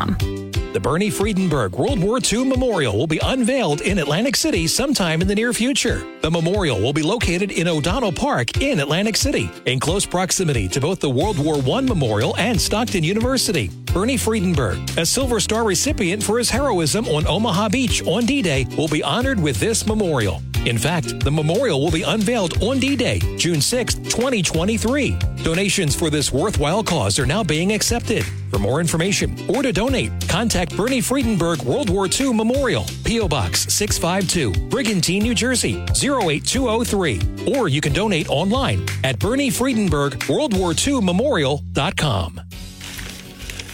The 0.74 0.80
Bernie 0.80 1.08
Friedenberg 1.08 1.70
World 1.78 2.00
War 2.00 2.18
II 2.18 2.46
Memorial 2.46 2.98
will 2.98 3.06
be 3.06 3.20
unveiled 3.22 3.80
in 3.82 4.00
Atlantic 4.00 4.34
City 4.34 4.66
sometime 4.66 5.22
in 5.22 5.28
the 5.28 5.34
near 5.34 5.52
future. 5.52 6.04
The 6.20 6.30
memorial 6.30 6.80
will 6.80 6.92
be 6.92 7.02
located 7.02 7.52
in 7.52 7.68
O'Donnell 7.68 8.10
Park 8.10 8.60
in 8.60 8.80
Atlantic 8.80 9.16
City, 9.16 9.48
in 9.66 9.78
close 9.78 10.04
proximity 10.04 10.66
to 10.66 10.80
both 10.80 10.98
the 10.98 11.08
World 11.08 11.38
War 11.38 11.58
I 11.76 11.80
Memorial 11.82 12.36
and 12.38 12.60
Stockton 12.60 13.04
University. 13.04 13.68
Bernie 13.92 14.16
Friedenberg, 14.16 14.98
a 14.98 15.06
Silver 15.06 15.38
Star 15.38 15.62
recipient 15.62 16.20
for 16.20 16.38
his 16.38 16.50
heroism 16.50 17.06
on 17.06 17.24
Omaha 17.28 17.68
Beach 17.68 18.04
on 18.04 18.26
D 18.26 18.42
Day, 18.42 18.66
will 18.76 18.88
be 18.88 19.04
honored 19.04 19.38
with 19.38 19.60
this 19.60 19.86
memorial. 19.86 20.42
In 20.66 20.78
fact, 20.78 21.20
the 21.20 21.30
memorial 21.30 21.80
will 21.80 21.92
be 21.92 22.02
unveiled 22.02 22.60
on 22.62 22.80
D 22.80 22.96
Day, 22.96 23.20
June 23.36 23.60
6, 23.60 23.94
2023. 23.94 25.16
Donations 25.44 25.94
for 25.94 26.08
this 26.08 26.32
worthwhile 26.32 26.82
cause 26.82 27.18
are 27.18 27.26
now 27.26 27.44
being 27.44 27.72
accepted. 27.72 28.24
For 28.50 28.58
more 28.58 28.80
information 28.80 29.36
or 29.48 29.62
to 29.62 29.72
donate, 29.72 29.83
contact 30.28 30.76
Bernie 30.76 31.00
Friedenberg 31.00 31.62
World 31.62 31.90
War 31.90 32.08
II 32.08 32.32
Memorial, 32.32 32.86
P.O. 33.04 33.28
Box 33.28 33.72
652, 33.72 34.68
Brigantine, 34.68 35.22
New 35.22 35.34
Jersey 35.34 35.84
08203. 35.90 37.20
Or 37.54 37.68
you 37.68 37.80
can 37.80 37.92
donate 37.92 38.28
online 38.30 38.86
at 39.04 39.18
Bernie 39.18 39.50
Friedenberg 39.50 40.28
World 40.28 40.56
War 40.56 40.72
II 40.74 41.00
Memorial.com. 41.02 42.40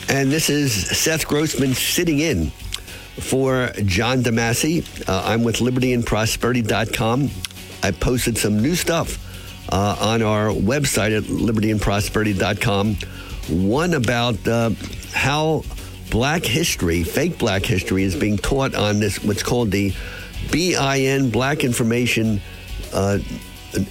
And 0.08 0.32
this 0.32 0.50
is 0.50 0.72
Seth 0.72 1.26
Grossman 1.26 1.74
sitting 1.74 2.18
in 2.18 2.50
for 3.20 3.70
John 3.84 4.22
DeMasi. 4.22 5.08
Uh, 5.08 5.22
I'm 5.24 5.44
with 5.44 5.60
Liberty 5.60 5.92
and 5.92 6.04
libertyandprosperity.com. 6.04 7.30
I 7.82 7.90
posted 7.92 8.36
some 8.36 8.60
new 8.60 8.74
stuff 8.74 9.18
uh, 9.72 9.96
on 10.00 10.22
our 10.22 10.48
website 10.48 11.16
at 11.16 11.24
libertyandprosperity.com. 11.24 12.96
One 13.68 13.94
about 13.94 14.48
uh, 14.48 14.70
how 15.12 15.62
black 16.10 16.44
history, 16.44 17.02
fake 17.04 17.38
black 17.38 17.64
history, 17.64 18.02
is 18.02 18.16
being 18.16 18.36
taught 18.36 18.74
on 18.74 19.00
this, 19.00 19.22
what's 19.22 19.42
called 19.42 19.70
the 19.70 19.94
BIN, 20.50 21.30
Black 21.30 21.64
Information 21.64 22.40
uh, 22.92 23.18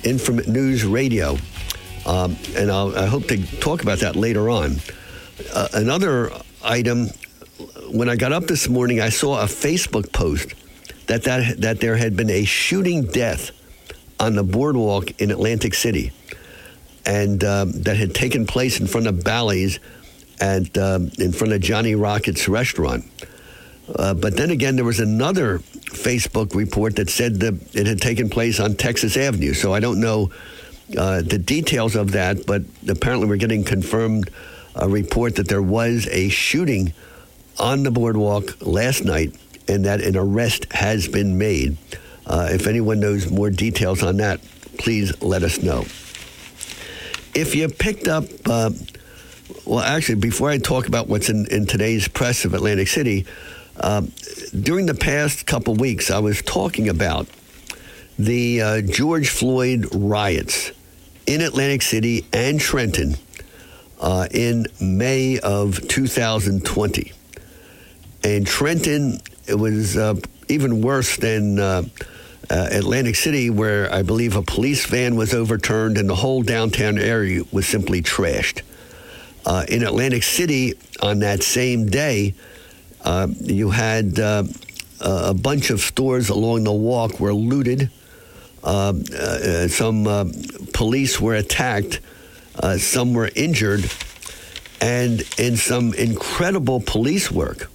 Inform- 0.03 0.51
News 0.51 0.85
Radio. 0.85 1.37
Um, 2.05 2.35
and 2.55 2.71
I'll, 2.71 2.97
I 2.97 3.05
hope 3.05 3.27
to 3.27 3.59
talk 3.59 3.83
about 3.83 3.99
that 3.99 4.15
later 4.15 4.49
on. 4.49 4.75
Uh, 5.53 5.67
another 5.73 6.31
item 6.63 7.09
when 7.91 8.09
I 8.09 8.15
got 8.15 8.31
up 8.31 8.45
this 8.45 8.69
morning, 8.69 9.01
I 9.01 9.09
saw 9.09 9.41
a 9.41 9.45
Facebook 9.45 10.11
post 10.11 10.53
that, 11.07 11.23
that, 11.23 11.59
that 11.61 11.79
there 11.79 11.95
had 11.95 12.15
been 12.15 12.29
a 12.29 12.45
shooting 12.45 13.05
death 13.05 13.51
on 14.19 14.35
the 14.35 14.43
boardwalk 14.43 15.19
in 15.21 15.31
Atlantic 15.31 15.73
City 15.73 16.11
and 17.05 17.43
um, 17.43 17.71
that 17.71 17.97
had 17.97 18.13
taken 18.13 18.45
place 18.45 18.79
in 18.79 18.87
front 18.87 19.07
of 19.07 19.23
Bally's 19.23 19.79
and 20.39 20.75
um, 20.77 21.11
in 21.19 21.31
front 21.31 21.53
of 21.53 21.61
Johnny 21.61 21.95
Rockets 21.95 22.47
restaurant. 22.47 23.05
Uh, 23.95 24.13
but 24.13 24.37
then 24.37 24.51
again, 24.51 24.75
there 24.75 24.85
was 24.85 24.99
another 24.99 25.59
Facebook 25.59 26.53
report 26.55 26.95
that 26.97 27.09
said 27.09 27.39
that 27.39 27.75
it 27.75 27.87
had 27.87 27.99
taken 28.01 28.29
place 28.29 28.59
on 28.59 28.75
Texas 28.75 29.17
Avenue. 29.17 29.53
So 29.53 29.73
I 29.73 29.79
don't 29.79 29.99
know 29.99 30.31
uh, 30.97 31.21
the 31.21 31.37
details 31.37 31.95
of 31.95 32.11
that, 32.11 32.45
but 32.45 32.63
apparently 32.87 33.27
we're 33.27 33.37
getting 33.37 33.63
confirmed 33.63 34.29
a 34.75 34.87
report 34.87 35.35
that 35.35 35.47
there 35.47 35.61
was 35.61 36.07
a 36.07 36.29
shooting 36.29 36.93
on 37.59 37.83
the 37.83 37.91
boardwalk 37.91 38.57
last 38.61 39.03
night 39.03 39.33
and 39.67 39.85
that 39.85 40.01
an 40.01 40.15
arrest 40.15 40.71
has 40.71 41.07
been 41.07 41.37
made. 41.37 41.77
Uh, 42.25 42.49
if 42.51 42.67
anyone 42.67 42.99
knows 42.99 43.29
more 43.29 43.49
details 43.49 44.03
on 44.03 44.17
that, 44.17 44.39
please 44.77 45.19
let 45.21 45.43
us 45.43 45.61
know. 45.61 45.81
If 47.35 47.55
you 47.55 47.67
picked 47.67 48.07
up, 48.07 48.25
uh, 48.45 48.71
well, 49.65 49.79
actually, 49.79 50.15
before 50.15 50.49
I 50.49 50.57
talk 50.57 50.87
about 50.87 51.07
what's 51.07 51.29
in, 51.29 51.45
in 51.47 51.65
today's 51.65 52.07
press 52.07 52.45
of 52.45 52.53
Atlantic 52.53 52.87
City, 52.87 53.25
uh, 53.77 54.01
during 54.59 54.85
the 54.85 54.95
past 54.95 55.45
couple 55.45 55.75
weeks, 55.75 56.11
I 56.11 56.19
was 56.19 56.41
talking 56.41 56.89
about 56.89 57.27
the 58.17 58.61
uh, 58.61 58.81
George 58.81 59.29
Floyd 59.29 59.87
riots 59.93 60.71
in 61.25 61.41
Atlantic 61.41 61.81
City 61.81 62.25
and 62.33 62.59
Trenton 62.59 63.15
uh, 64.01 64.27
in 64.31 64.65
May 64.81 65.39
of 65.39 65.87
2020. 65.87 67.13
And 68.23 68.45
Trenton, 68.45 69.21
it 69.47 69.55
was 69.55 69.95
uh, 69.95 70.15
even 70.49 70.81
worse 70.81 71.15
than 71.17 71.59
uh, 71.59 71.83
uh, 72.49 72.67
Atlantic 72.71 73.15
City, 73.15 73.49
where 73.49 73.93
I 73.93 74.01
believe 74.01 74.35
a 74.35 74.41
police 74.41 74.85
van 74.85 75.15
was 75.15 75.33
overturned 75.33 75.97
and 75.97 76.09
the 76.09 76.15
whole 76.15 76.41
downtown 76.41 76.97
area 76.97 77.43
was 77.51 77.67
simply 77.67 78.01
trashed. 78.01 78.61
Uh, 79.45 79.65
in 79.67 79.83
Atlantic 79.83 80.23
City, 80.23 80.73
on 81.01 81.19
that 81.19 81.43
same 81.43 81.87
day, 81.87 82.33
uh, 83.03 83.27
you 83.39 83.69
had 83.69 84.19
uh, 84.19 84.43
a 84.99 85.33
bunch 85.33 85.69
of 85.69 85.79
stores 85.79 86.29
along 86.29 86.65
the 86.65 86.73
walk 86.73 87.19
were 87.19 87.33
looted. 87.33 87.89
Uh, 88.63 88.93
uh, 89.17 89.67
some 89.67 90.03
police 90.73 91.19
were 91.19 91.35
attacked. 91.35 92.01
some 92.77 93.13
were 93.13 93.29
injured. 93.35 93.89
And 94.81 95.23
in 95.37 95.57
some 95.57 95.93
incredible 95.93 96.81
police 96.81 97.31
work, 97.31 97.69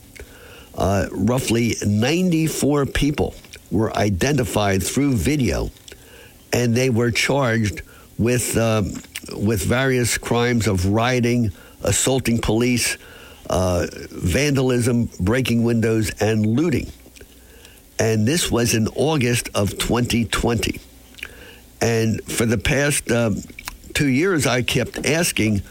roughly 0.77 1.77
94 1.85 2.87
people 2.87 3.35
were 3.71 3.95
identified 3.97 4.83
through 4.83 5.15
video, 5.15 5.71
and 6.53 6.75
they 6.75 6.91
were 6.91 7.11
charged 7.11 7.83
with 8.19 8.57
um, 8.57 8.93
with 9.33 9.65
various 9.65 10.19
crimes 10.19 10.67
of 10.67 10.87
rioting, 10.87 11.53
assaulting 11.83 12.41
police, 12.41 12.97
uh, 13.51 13.87
vandalism, 14.11 15.11
breaking 15.21 15.65
windows, 15.65 16.11
and 16.21 16.47
looting. 16.47 16.91
And 17.99 18.27
this 18.27 18.51
was 18.51 18.75
in 18.75 18.89
August 18.89 19.51
of 19.55 19.71
2020. 19.79 20.81
And 21.81 22.23
for 22.25 22.47
the 22.47 22.59
past 22.59 23.11
um, 23.11 23.37
two 23.93 24.09
years, 24.09 24.47
I 24.47 24.63
kept 24.63 25.07
asking 25.07 25.63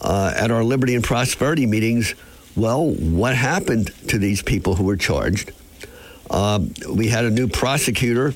uh, 0.00 0.32
at 0.36 0.50
our 0.50 0.64
Liberty 0.64 0.94
and 0.94 1.04
Prosperity 1.04 1.66
meetings, 1.66 2.14
well, 2.56 2.90
what 2.90 3.34
happened 3.34 3.92
to 4.08 4.18
these 4.18 4.42
people 4.42 4.74
who 4.74 4.84
were 4.84 4.96
charged? 4.96 5.52
Um, 6.30 6.72
we 6.88 7.08
had 7.08 7.24
a 7.24 7.30
new 7.30 7.48
prosecutor. 7.48 8.34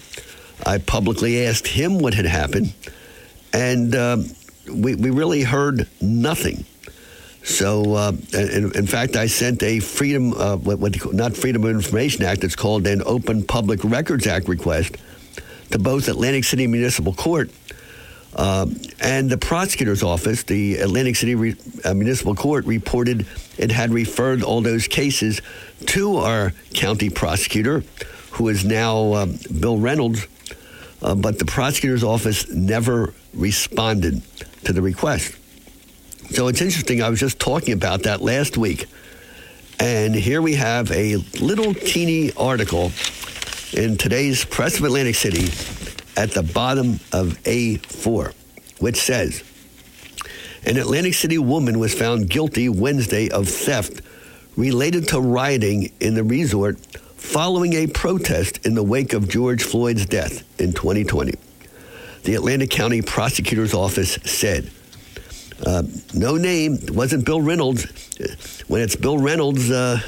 I 0.65 0.79
publicly 0.79 1.45
asked 1.47 1.67
him 1.67 1.99
what 1.99 2.15
had 2.15 2.25
happened, 2.25 2.73
and 3.53 3.95
um, 3.95 4.27
we, 4.71 4.95
we 4.95 5.11
really 5.11 5.43
heard 5.43 5.89
nothing. 6.01 6.65
So, 7.43 7.95
uh, 7.95 8.13
in, 8.33 8.73
in, 8.75 8.87
fact, 8.87 9.15
I 9.15 9.27
sent 9.27 9.63
a 9.63 9.79
freedom, 9.79 10.33
uh, 10.33 10.57
what, 10.57 10.81
what 10.81 11.13
not 11.15 11.37
Freedom 11.37 11.63
of 11.63 11.71
Information 11.71 12.25
Act, 12.25 12.43
it's 12.43 12.57
called 12.57 12.87
an 12.89 13.03
Open 13.07 13.45
Public 13.45 13.85
Records 13.85 14.27
Act 14.27 14.49
request 14.49 14.97
to 15.71 15.79
both 15.79 16.09
Atlantic 16.09 16.45
City 16.45 16.67
Municipal 16.67 17.15
Court 17.15 17.51
um, 18.37 18.77
and 19.01 19.31
the 19.31 19.39
prosecutor's 19.39 20.03
office, 20.03 20.43
the 20.43 20.77
Atlantic 20.77 21.17
City 21.17 21.35
Re- 21.35 21.57
uh, 21.85 21.95
Municipal 21.95 22.35
Court, 22.35 22.67
reported 22.67 23.27
it 23.57 23.71
had 23.71 23.91
referred 23.91 24.43
all 24.43 24.61
those 24.61 24.87
cases 24.87 25.41
to 25.87 26.17
our 26.19 26.53
county 26.75 27.09
prosecutor, 27.09 27.83
who 28.33 28.49
is 28.49 28.65
now 28.65 29.13
uh, 29.13 29.27
Bill 29.59 29.79
Reynolds. 29.79 30.27
Uh, 31.01 31.15
but 31.15 31.39
the 31.39 31.47
prosecutor's 31.47 32.05
office 32.05 32.49
never 32.51 33.15
responded 33.33 34.21
to 34.67 34.73
the 34.73 34.83
request. 34.83 35.35
So 36.31 36.49
it's 36.49 36.61
interesting. 36.61 37.03
I 37.03 37.09
was 37.09 37.21
just 37.21 37.39
talking 37.39 37.73
about 37.73 38.03
that 38.03 38.21
last 38.21 38.59
week. 38.59 38.87
And 39.79 40.15
here 40.15 40.43
we 40.43 40.55
have 40.55 40.91
a 40.91 41.17
little 41.41 41.73
teeny 41.73 42.33
article 42.33 42.91
in 43.73 43.97
today's 43.97 44.45
Press 44.45 44.79
of 44.79 44.85
Atlantic 44.85 45.15
City 45.15 45.45
at 46.17 46.33
the 46.33 46.43
bottom 46.43 46.95
of 47.13 47.39
A4, 47.45 48.33
which 48.81 48.97
says 48.97 49.45
An 50.65 50.79
Atlantic 50.79 51.15
City 51.15 51.39
woman 51.39 51.79
was 51.79 51.95
found 51.95 52.29
guilty 52.29 52.69
Wednesday 52.69 53.31
of 53.31 53.49
theft 53.49 54.01
related 54.57 55.09
to 55.09 55.21
rioting 55.21 55.93
in 56.01 56.15
the 56.15 56.25
resort 56.25 56.79
following 57.17 57.75
a 57.75 57.87
protest 57.87 58.65
in 58.67 58.75
the 58.75 58.83
wake 58.83 59.13
of 59.13 59.29
George 59.29 59.63
Floyd's 59.63 60.07
death 60.07 60.43
in 60.61 60.73
2020. 60.73 61.35
The 62.27 62.35
Atlantic 62.35 62.71
County 62.71 63.03
Prosecutor's 63.03 63.73
Office 63.73 64.15
said. 64.25 64.69
Uh, 65.65 65.85
no 66.13 66.37
name, 66.37 66.77
wasn't 66.89 67.25
Bill 67.25 67.41
Reynolds. 67.41 67.85
When 68.67 68.83
it's 68.83 68.97
Bill 68.97 69.17
Reynolds 69.17 69.71
uh, 69.71 70.01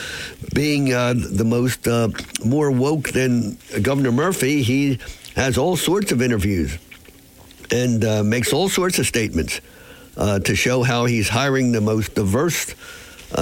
being 0.54 0.92
uh, 0.92 1.14
the 1.16 1.42
most 1.44 1.88
uh, 1.88 2.10
more 2.44 2.70
woke 2.70 3.08
than 3.08 3.58
Governor 3.82 4.12
Murphy, 4.12 4.62
he 4.62 5.00
has 5.34 5.58
all 5.58 5.76
sorts 5.76 6.12
of 6.12 6.22
interviews 6.22 6.78
and 7.72 8.04
uh, 8.04 8.22
makes 8.22 8.52
all 8.52 8.68
sorts 8.68 9.00
of 9.00 9.06
statements 9.08 9.60
uh, 10.16 10.38
to 10.38 10.54
show 10.54 10.84
how 10.84 11.06
he's 11.06 11.28
hiring 11.28 11.72
the 11.72 11.80
most 11.80 12.14
diverse 12.14 12.76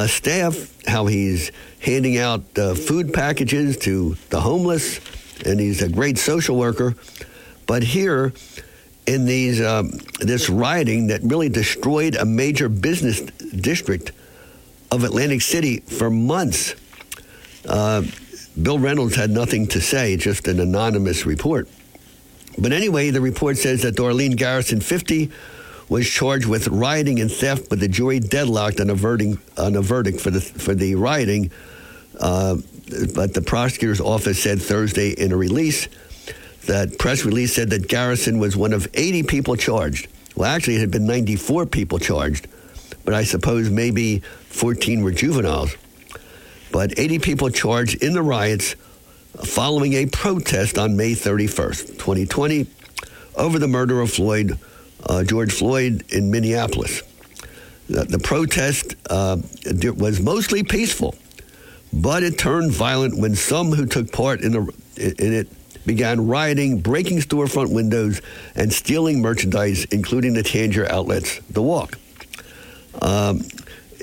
staff, 0.06 0.86
how 0.86 1.04
he's 1.04 1.52
handing 1.80 2.16
out 2.16 2.42
food 2.54 3.12
packages 3.12 3.76
to 3.76 4.16
the 4.30 4.40
homeless, 4.40 4.98
and 5.44 5.60
he's 5.60 5.82
a 5.82 5.90
great 5.90 6.16
social 6.16 6.56
worker. 6.56 6.94
But 7.66 7.82
here, 7.82 8.32
in 9.06 9.26
these 9.26 9.60
um, 9.60 9.90
this 10.20 10.48
rioting 10.48 11.08
that 11.08 11.22
really 11.22 11.48
destroyed 11.48 12.16
a 12.16 12.24
major 12.24 12.68
business 12.68 13.20
district 13.20 14.12
of 14.90 15.04
Atlantic 15.04 15.42
City 15.42 15.80
for 15.80 16.10
months, 16.10 16.74
uh, 17.68 18.02
Bill 18.60 18.78
Reynolds 18.78 19.16
had 19.16 19.30
nothing 19.30 19.66
to 19.68 19.80
say, 19.80 20.16
just 20.16 20.48
an 20.48 20.60
anonymous 20.60 21.26
report. 21.26 21.68
But 22.58 22.72
anyway, 22.72 23.10
the 23.10 23.20
report 23.20 23.58
says 23.58 23.82
that 23.82 23.96
Darlene 23.96 24.36
Garrison, 24.36 24.80
50, 24.80 25.30
was 25.88 26.08
charged 26.08 26.46
with 26.46 26.68
rioting 26.68 27.20
and 27.20 27.30
theft, 27.30 27.68
but 27.68 27.80
the 27.80 27.88
jury 27.88 28.20
deadlocked 28.20 28.80
on 28.80 28.90
a 28.90 28.94
verdict, 28.94 29.38
on 29.58 29.74
a 29.74 29.82
verdict 29.82 30.20
for 30.20 30.30
the 30.30 30.40
for 30.40 30.74
the 30.74 30.94
rioting. 30.94 31.50
Uh, 32.18 32.56
but 33.14 33.34
the 33.34 33.42
prosecutor's 33.42 34.00
office 34.00 34.42
said 34.42 34.62
Thursday 34.62 35.10
in 35.10 35.32
a 35.32 35.36
release 35.36 35.88
that 36.66 36.98
press 36.98 37.24
release 37.24 37.54
said 37.54 37.70
that 37.70 37.88
Garrison 37.88 38.38
was 38.38 38.56
one 38.56 38.72
of 38.72 38.88
80 38.94 39.24
people 39.24 39.56
charged. 39.56 40.08
Well, 40.34 40.50
actually, 40.50 40.76
it 40.76 40.80
had 40.80 40.90
been 40.90 41.06
94 41.06 41.66
people 41.66 41.98
charged, 41.98 42.48
but 43.04 43.14
I 43.14 43.24
suppose 43.24 43.70
maybe 43.70 44.20
14 44.48 45.02
were 45.02 45.12
juveniles. 45.12 45.76
But 46.72 46.98
80 46.98 47.20
people 47.20 47.50
charged 47.50 48.02
in 48.02 48.14
the 48.14 48.22
riots 48.22 48.74
following 49.44 49.94
a 49.94 50.06
protest 50.06 50.78
on 50.78 50.96
May 50.96 51.12
31st, 51.12 51.98
2020, 51.98 52.66
over 53.36 53.58
the 53.58 53.68
murder 53.68 54.00
of 54.00 54.10
Floyd, 54.10 54.58
uh, 55.06 55.22
George 55.24 55.52
Floyd 55.52 56.04
in 56.12 56.30
Minneapolis. 56.30 57.02
The, 57.88 58.04
the 58.04 58.18
protest 58.18 58.96
uh, 59.10 59.36
was 59.96 60.20
mostly 60.20 60.62
peaceful, 60.62 61.14
but 61.92 62.22
it 62.22 62.38
turned 62.38 62.72
violent 62.72 63.18
when 63.18 63.34
some 63.34 63.72
who 63.72 63.86
took 63.86 64.10
part 64.10 64.40
in, 64.40 64.52
the, 64.52 64.60
in 64.96 65.32
it 65.32 65.48
began 65.86 66.26
rioting, 66.26 66.80
breaking 66.80 67.18
storefront 67.18 67.72
windows, 67.72 68.20
and 68.54 68.72
stealing 68.72 69.20
merchandise, 69.20 69.84
including 69.86 70.34
the 70.34 70.42
Tanger 70.42 70.88
outlets, 70.88 71.40
The 71.50 71.62
Walk. 71.62 71.98
Um, 73.02 73.42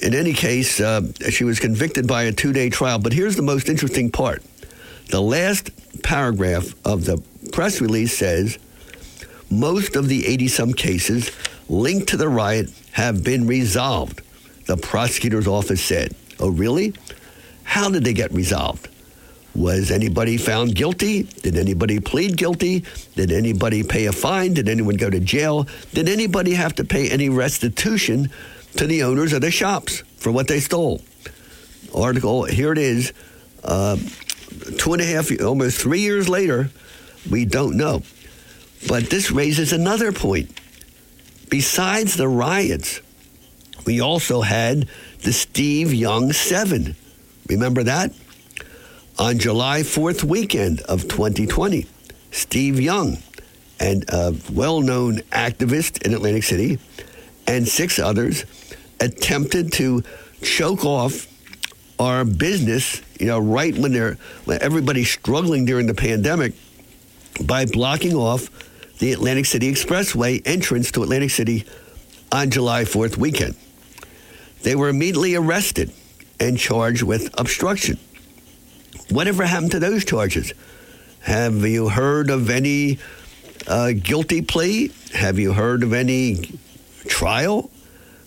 in 0.01 0.13
any 0.15 0.33
case, 0.33 0.79
uh, 0.79 1.01
she 1.29 1.43
was 1.43 1.59
convicted 1.59 2.07
by 2.07 2.23
a 2.23 2.31
two 2.31 2.53
day 2.53 2.69
trial. 2.69 2.99
But 2.99 3.13
here's 3.13 3.35
the 3.35 3.41
most 3.41 3.69
interesting 3.69 4.11
part 4.11 4.43
the 5.09 5.21
last 5.21 5.69
paragraph 6.03 6.73
of 6.85 7.05
the 7.05 7.21
press 7.51 7.81
release 7.81 8.17
says 8.17 8.57
most 9.49 9.95
of 9.95 10.07
the 10.07 10.25
80 10.25 10.47
some 10.47 10.73
cases 10.73 11.31
linked 11.69 12.09
to 12.09 12.17
the 12.17 12.29
riot 12.29 12.69
have 12.93 13.23
been 13.23 13.45
resolved, 13.45 14.21
the 14.65 14.77
prosecutor's 14.77 15.47
office 15.47 15.83
said. 15.83 16.15
Oh, 16.39 16.49
really? 16.49 16.93
How 17.63 17.89
did 17.89 18.03
they 18.03 18.13
get 18.13 18.31
resolved? 18.33 18.87
Was 19.53 19.91
anybody 19.91 20.37
found 20.37 20.75
guilty? 20.75 21.23
Did 21.23 21.57
anybody 21.57 21.99
plead 21.99 22.37
guilty? 22.37 22.85
Did 23.15 23.31
anybody 23.31 23.83
pay 23.83 24.05
a 24.05 24.13
fine? 24.13 24.53
Did 24.53 24.69
anyone 24.69 24.95
go 24.95 25.09
to 25.09 25.19
jail? 25.19 25.67
Did 25.93 26.07
anybody 26.07 26.53
have 26.53 26.75
to 26.75 26.85
pay 26.85 27.09
any 27.09 27.27
restitution 27.27 28.29
to 28.77 28.87
the 28.87 29.03
owners 29.03 29.33
of 29.33 29.41
the 29.41 29.51
shops 29.51 30.03
for 30.17 30.31
what 30.31 30.47
they 30.47 30.61
stole? 30.61 31.01
Article, 31.93 32.45
here 32.45 32.71
it 32.71 32.77
is. 32.77 33.11
Uh, 33.63 33.97
two 34.77 34.93
and 34.93 35.01
a 35.01 35.05
half, 35.05 35.29
almost 35.41 35.79
three 35.81 35.99
years 35.99 36.29
later, 36.29 36.69
we 37.29 37.43
don't 37.43 37.75
know. 37.75 38.03
But 38.87 39.09
this 39.09 39.31
raises 39.31 39.73
another 39.73 40.13
point. 40.13 40.57
Besides 41.49 42.15
the 42.15 42.29
riots, 42.29 43.01
we 43.85 43.99
also 43.99 44.41
had 44.41 44.87
the 45.23 45.33
Steve 45.33 45.93
Young 45.93 46.31
Seven. 46.31 46.95
Remember 47.47 47.83
that? 47.83 48.13
On 49.21 49.37
July 49.37 49.81
4th 49.81 50.23
weekend 50.23 50.81
of 50.81 51.03
2020, 51.03 51.85
Steve 52.31 52.79
Young, 52.81 53.19
and 53.79 54.03
a 54.09 54.33
well 54.51 54.81
known 54.81 55.17
activist 55.29 56.01
in 56.01 56.15
Atlantic 56.15 56.41
City, 56.41 56.79
and 57.45 57.67
six 57.67 57.99
others 57.99 58.45
attempted 58.99 59.73
to 59.73 60.03
choke 60.41 60.83
off 60.85 61.27
our 61.99 62.25
business, 62.25 63.03
you 63.19 63.27
know, 63.27 63.37
right 63.37 63.77
when 63.77 63.91
they're 63.91 64.15
when 64.45 64.59
everybody's 64.59 65.11
struggling 65.11 65.65
during 65.65 65.85
the 65.85 65.93
pandemic 65.93 66.53
by 67.45 67.65
blocking 67.65 68.15
off 68.15 68.49
the 68.97 69.13
Atlantic 69.13 69.45
City 69.45 69.71
Expressway 69.71 70.41
entrance 70.45 70.91
to 70.93 71.03
Atlantic 71.03 71.29
City 71.29 71.67
on 72.31 72.49
July 72.49 72.85
4th 72.85 73.17
weekend. 73.17 73.53
They 74.63 74.75
were 74.75 74.89
immediately 74.89 75.35
arrested 75.35 75.93
and 76.39 76.57
charged 76.57 77.03
with 77.03 77.29
obstruction. 77.39 77.99
Whatever 79.11 79.43
happened 79.45 79.71
to 79.71 79.79
those 79.79 80.05
charges? 80.05 80.53
Have 81.19 81.65
you 81.65 81.89
heard 81.89 82.29
of 82.29 82.49
any 82.49 82.97
uh, 83.67 83.91
guilty 83.91 84.41
plea? 84.41 84.89
Have 85.13 85.37
you 85.37 85.51
heard 85.51 85.83
of 85.83 85.91
any 85.91 86.57
trial? 87.07 87.69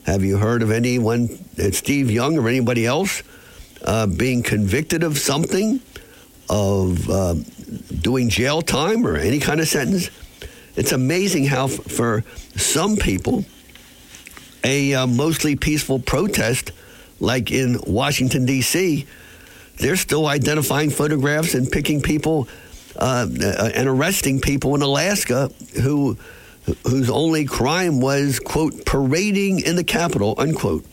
Have 0.05 0.22
you 0.22 0.37
heard 0.37 0.62
of 0.62 0.70
anyone, 0.70 1.30
uh, 1.59 1.70
Steve 1.70 2.11
Young 2.11 2.37
or 2.39 2.49
anybody 2.51 2.85
else, 2.85 3.22
uh, 3.82 4.07
being 4.07 4.43
convicted 4.43 5.03
of 5.03 5.16
something, 5.16 5.80
of 6.51 7.09
uh, 7.09 7.37
doing 8.03 8.28
jail 8.28 8.61
time 8.61 9.07
or 9.07 9.16
any 9.16 9.41
kind 9.41 9.61
of 9.61 9.68
sentence? 9.68 10.11
It's 10.76 10.93
amazing 10.93 11.47
how, 11.47 11.64
f- 11.64 11.80
for 11.85 12.24
some 12.57 12.97
people, 12.97 13.47
a 14.62 14.93
uh, 14.93 15.07
mostly 15.07 15.57
peaceful 15.57 15.99
protest, 15.99 16.72
like 17.20 17.51
in 17.51 17.80
Washington, 17.87 18.45
D.C., 18.45 19.07
they're 19.77 19.97
still 19.97 20.27
identifying 20.27 20.91
photographs 20.91 21.55
and 21.55 21.70
picking 21.70 22.01
people 22.01 22.49
uh, 22.97 23.27
and 23.75 23.89
arresting 23.89 24.41
people 24.41 24.75
in 24.75 24.83
Alaska 24.83 25.51
who 25.83 26.16
whose 26.87 27.11
only 27.11 27.45
crime 27.45 28.01
was 28.01 28.41
quote 28.41 28.87
parading 28.87 29.61
in 29.61 29.77
the 29.77 29.85
Capitol 29.85 30.35
unquote 30.39 30.85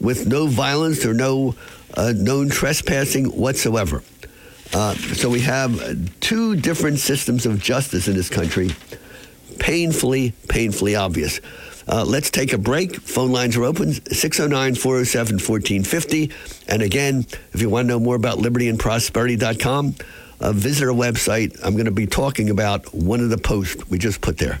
with 0.00 0.26
no 0.26 0.46
violence 0.46 1.04
or 1.04 1.14
no 1.14 1.54
uh, 1.94 2.12
known 2.16 2.48
trespassing 2.48 3.26
whatsoever. 3.26 4.02
Uh, 4.74 4.94
so 4.94 5.28
we 5.28 5.40
have 5.40 6.10
two 6.20 6.56
different 6.56 6.98
systems 6.98 7.44
of 7.44 7.60
justice 7.60 8.08
in 8.08 8.14
this 8.14 8.30
country, 8.30 8.70
painfully, 9.58 10.32
painfully 10.48 10.96
obvious. 10.96 11.40
Uh, 11.88 12.04
let's 12.04 12.30
take 12.30 12.52
a 12.52 12.58
break. 12.58 12.96
Phone 12.96 13.32
lines 13.32 13.56
are 13.56 13.64
open 13.64 13.92
609 13.92 14.74
407 14.74 15.34
1450. 15.34 16.30
And 16.68 16.82
again, 16.82 17.26
if 17.52 17.60
you 17.60 17.68
want 17.68 17.86
to 17.86 17.88
know 17.88 18.00
more 18.00 18.16
about 18.16 18.38
libertyandprosperity.com, 18.38 19.94
uh, 20.40 20.52
visit 20.52 20.86
our 20.86 20.94
website. 20.94 21.58
I'm 21.62 21.74
going 21.74 21.86
to 21.86 21.90
be 21.90 22.06
talking 22.06 22.50
about 22.50 22.92
one 22.94 23.20
of 23.20 23.30
the 23.30 23.38
posts 23.38 23.88
we 23.88 23.98
just 23.98 24.20
put 24.20 24.38
there. 24.38 24.60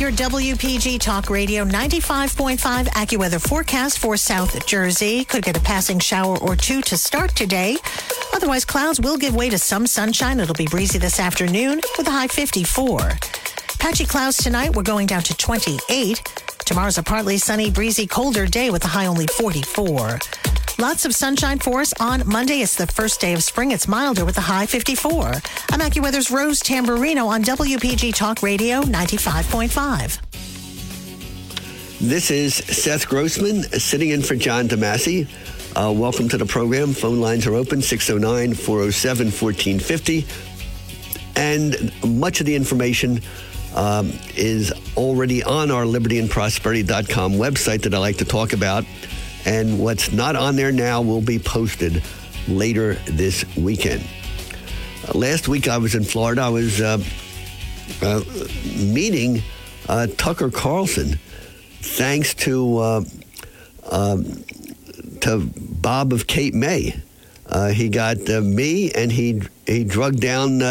Your 0.00 0.10
WPG 0.10 0.98
Talk 0.98 1.30
Radio 1.30 1.64
95.5 1.64 2.58
AccuWeather 2.88 3.40
forecast 3.40 3.98
for 3.98 4.16
South 4.16 4.66
Jersey. 4.66 5.24
Could 5.24 5.44
get 5.44 5.56
a 5.56 5.60
passing 5.60 5.98
shower 5.98 6.36
or 6.38 6.56
two 6.56 6.80
to 6.82 6.96
start 6.96 7.34
today. 7.34 7.76
Otherwise, 8.34 8.64
clouds 8.64 9.00
will 9.00 9.16
give 9.16 9.34
way 9.34 9.48
to 9.50 9.58
some 9.58 9.86
sunshine. 9.86 10.40
It'll 10.40 10.54
be 10.54 10.66
breezy 10.66 10.98
this 10.98 11.20
afternoon 11.20 11.80
with 11.96 12.08
a 12.08 12.10
high 12.10 12.26
54. 12.26 12.98
Patchy 13.78 14.04
clouds 14.04 14.38
tonight. 14.38 14.74
We're 14.74 14.82
going 14.82 15.06
down 15.06 15.22
to 15.22 15.36
28. 15.36 16.22
Tomorrow's 16.64 16.98
a 16.98 17.02
partly 17.02 17.38
sunny, 17.38 17.70
breezy, 17.70 18.06
colder 18.06 18.46
day 18.46 18.70
with 18.70 18.84
a 18.84 18.88
high 18.88 19.06
only 19.06 19.26
44. 19.26 20.18
Lots 20.78 21.04
of 21.04 21.14
sunshine 21.14 21.60
for 21.60 21.80
us 21.80 21.94
on 22.00 22.26
Monday. 22.28 22.60
It's 22.60 22.74
the 22.74 22.88
first 22.88 23.20
day 23.20 23.32
of 23.32 23.44
spring. 23.44 23.70
It's 23.70 23.86
milder 23.86 24.24
with 24.24 24.36
a 24.38 24.40
high 24.40 24.66
54. 24.66 25.34
I'm 25.70 25.80
AccuWeather's 25.80 26.32
Rose 26.32 26.60
Tamburino 26.60 27.26
on 27.28 27.44
WPG 27.44 28.12
Talk 28.12 28.42
Radio 28.42 28.82
95.5. 28.82 30.18
This 32.00 32.32
is 32.32 32.56
Seth 32.56 33.08
Grossman 33.08 33.62
sitting 33.78 34.10
in 34.10 34.20
for 34.22 34.34
John 34.34 34.66
DeMasi. 34.66 35.28
Uh, 35.76 35.92
welcome 35.92 36.28
to 36.28 36.36
the 36.36 36.46
program. 36.46 36.92
Phone 36.92 37.20
lines 37.20 37.46
are 37.46 37.54
open 37.54 37.80
609 37.80 38.54
407 38.54 39.26
1450. 39.26 40.26
And 41.36 41.92
much 42.18 42.40
of 42.40 42.46
the 42.46 42.56
information 42.56 43.20
um, 43.76 44.12
is 44.36 44.72
already 44.96 45.44
on 45.44 45.70
our 45.70 45.84
libertyandprosperity.com 45.84 47.34
website 47.34 47.82
that 47.82 47.94
I 47.94 47.98
like 47.98 48.16
to 48.18 48.24
talk 48.24 48.52
about. 48.52 48.84
And 49.46 49.78
what's 49.78 50.12
not 50.12 50.36
on 50.36 50.56
there 50.56 50.72
now 50.72 51.02
will 51.02 51.20
be 51.20 51.38
posted 51.38 52.02
later 52.48 52.94
this 53.06 53.44
weekend. 53.56 54.06
Uh, 55.06 55.18
last 55.18 55.48
week 55.48 55.68
I 55.68 55.78
was 55.78 55.94
in 55.94 56.04
Florida. 56.04 56.42
I 56.42 56.48
was 56.48 56.80
uh, 56.80 56.98
uh, 58.02 58.22
meeting 58.76 59.42
uh, 59.88 60.06
Tucker 60.16 60.50
Carlson, 60.50 61.18
thanks 61.80 62.34
to 62.34 62.78
uh, 62.78 63.04
um, 63.90 64.24
to 65.20 65.50
Bob 65.56 66.12
of 66.12 66.26
Cape 66.26 66.54
May. 66.54 66.98
Uh, 67.46 67.68
he 67.68 67.88
got 67.90 68.18
me, 68.18 68.90
and 68.92 69.12
he 69.12 69.42
he 69.66 69.84
drugged 69.84 70.20
down 70.20 70.62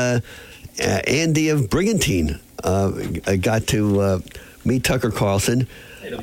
Andy 0.80 1.50
of 1.50 1.70
Brigantine. 1.70 2.40
I 2.64 3.38
got 3.40 3.68
to 3.68 4.24
meet 4.66 4.84
Tucker 4.84 5.12
Carlson, 5.12 5.68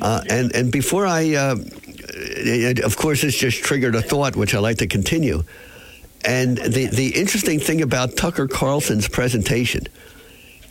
and 0.01 0.53
and 0.53 0.71
before 0.71 1.07
I 1.07 1.55
it, 2.21 2.79
of 2.79 2.97
course, 2.97 3.23
it's 3.23 3.37
just 3.37 3.63
triggered 3.63 3.95
a 3.95 4.01
thought, 4.01 4.35
which 4.35 4.53
I 4.53 4.59
like 4.59 4.77
to 4.77 4.87
continue. 4.87 5.43
And 6.23 6.57
the, 6.57 6.87
the 6.87 7.19
interesting 7.19 7.59
thing 7.59 7.81
about 7.81 8.15
Tucker 8.15 8.47
Carlson's 8.47 9.07
presentation, 9.07 9.87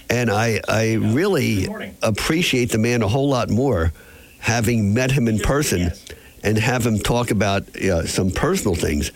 and 0.08 0.30
I, 0.30 0.60
I 0.68 0.94
really 0.94 1.68
appreciate 2.02 2.66
the 2.66 2.78
man 2.78 3.02
a 3.02 3.08
whole 3.08 3.28
lot 3.28 3.50
more 3.50 3.92
having 4.38 4.94
met 4.94 5.10
him 5.10 5.28
in 5.28 5.38
person 5.38 5.92
and 6.42 6.56
have 6.56 6.86
him 6.86 6.98
talk 6.98 7.30
about 7.30 7.76
uh, 7.76 8.06
some 8.06 8.30
personal 8.30 8.74
things. 8.74 9.10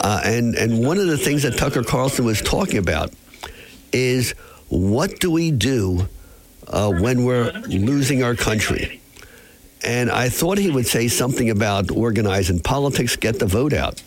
Uh, 0.00 0.20
and, 0.24 0.54
and 0.54 0.86
one 0.86 0.98
of 0.98 1.06
the 1.06 1.18
things 1.18 1.42
that 1.42 1.56
Tucker 1.56 1.82
Carlson 1.82 2.24
was 2.24 2.40
talking 2.40 2.78
about 2.78 3.12
is 3.92 4.32
what 4.68 5.18
do 5.20 5.30
we 5.30 5.50
do 5.50 6.08
uh, 6.68 6.90
when 6.90 7.24
we're 7.24 7.50
losing 7.66 8.22
our 8.22 8.34
country? 8.34 9.00
And 9.84 10.10
I 10.10 10.30
thought 10.30 10.56
he 10.56 10.70
would 10.70 10.86
say 10.86 11.08
something 11.08 11.50
about 11.50 11.90
organizing 11.90 12.60
politics, 12.60 13.16
get 13.16 13.38
the 13.38 13.46
vote 13.46 13.74
out. 13.74 14.02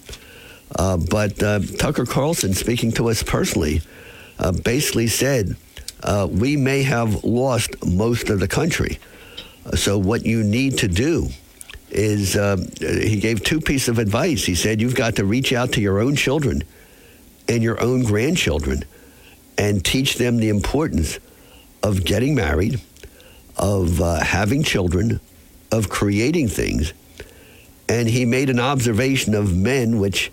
Uh, 0.76 0.98
but 0.98 1.42
uh, 1.42 1.60
Tucker 1.78 2.06
Carlson, 2.06 2.54
speaking 2.54 2.92
to 2.94 3.10
us 3.10 3.22
personally, 3.22 3.82
uh, 4.40 4.52
basically 4.52 5.08
said, 5.08 5.56
uh, 6.04 6.28
We 6.30 6.58
may 6.58 6.84
have 6.84 7.24
lost 7.24 7.86
most 7.86 8.30
of 8.30 8.40
the 8.40 8.48
country. 8.48 9.00
So, 9.76 9.98
what 9.98 10.26
you 10.26 10.44
need 10.44 10.80
to 10.80 10.88
do 10.88 11.30
is 11.90 12.36
uh, 12.36 12.58
he 12.80 13.20
gave 13.20 13.44
two 13.44 13.62
pieces 13.62 13.90
of 13.90 14.00
advice. 14.00 14.44
He 14.46 14.56
said, 14.56 14.82
You've 14.82 14.96
got 14.96 15.16
to 15.18 15.26
reach 15.26 15.54
out 15.54 15.74
to 15.74 15.82
your 15.82 16.00
own 16.00 16.16
children 16.16 16.64
and 17.48 17.64
your 17.64 17.82
own 17.82 18.04
grandchildren 18.04 18.84
and 19.58 19.84
teach 19.84 20.16
them 20.16 20.38
the 20.38 20.50
importance 20.50 21.20
of 21.84 22.04
getting 22.04 22.36
married, 22.36 22.82
of 23.58 24.02
uh, 24.02 24.20
having 24.20 24.64
children, 24.64 25.20
of 25.72 25.90
creating 25.90 26.48
things. 26.48 26.94
And 27.90 28.08
he 28.08 28.26
made 28.26 28.50
an 28.50 28.60
observation 28.60 29.34
of 29.34 29.56
men, 29.56 30.00
which 30.00 30.32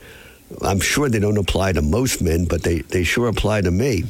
I'm 0.63 0.81
sure 0.81 1.09
they 1.09 1.21
don't 1.21 1.39
apply 1.39 1.73
to 1.73 1.83
most 1.83 2.23
men, 2.23 2.45
but 2.45 2.63
they, 2.63 2.81
they 2.81 3.05
sure 3.05 3.29
apply 3.29 3.63
to 3.63 3.71
me. 3.71 4.05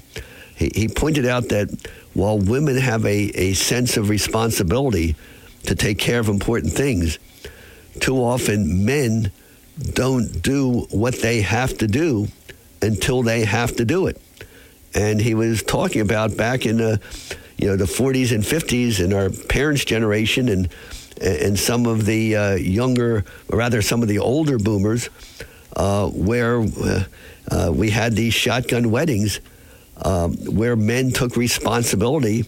He, 0.57 0.71
he 0.75 0.89
pointed 0.89 1.27
out 1.27 1.49
that 1.51 1.69
while 2.15 2.39
women 2.39 2.77
have 2.77 3.05
a, 3.05 3.31
a 3.35 3.53
sense 3.55 3.97
of 3.97 4.09
responsibility 4.09 5.17
to 5.65 5.75
take 5.75 5.99
care 5.99 6.21
of 6.21 6.29
important 6.29 6.73
things, 6.73 7.19
too 8.01 8.17
often 8.17 8.85
men 8.85 9.31
don't 9.93 10.43
do 10.43 10.87
what 10.91 11.21
they 11.21 11.43
have 11.43 11.77
to 11.79 11.87
do 11.87 12.29
until 12.83 13.23
they 13.23 13.45
have 13.45 13.75
to 13.77 13.85
do 13.85 14.07
it. 14.07 14.21
And 14.95 15.21
he 15.21 15.35
was 15.35 15.63
talking 15.63 16.01
about 16.01 16.37
back 16.37 16.67
in 16.67 16.77
the, 16.77 17.01
you 17.57 17.67
know, 17.67 17.77
the 17.77 17.85
40s 17.85 18.33
and 18.33 18.45
50s 18.45 19.03
and 19.03 19.13
our 19.13 19.31
parents' 19.49 19.85
generation 19.85 20.49
and 20.49 20.69
and 21.21 21.59
some 21.59 21.87
of 21.87 22.07
the 22.07 22.37
uh, 22.37 22.55
younger, 22.55 23.25
or 23.49 23.59
rather 23.59 23.83
some 23.83 24.03
of 24.03 24.09
the 24.09 24.19
older 24.19 24.59
boomers, 24.59 25.09
uh, 25.77 26.09
where 26.09 26.61
uh, 26.61 27.05
uh 27.51 27.73
we 27.75 27.91
had 27.91 28.15
these 28.15 28.35
shotgun 28.35 28.91
weddings, 28.91 29.41
um, 30.03 30.35
where 30.47 30.77
men 30.77 31.11
took 31.11 31.37
responsibility 31.37 32.43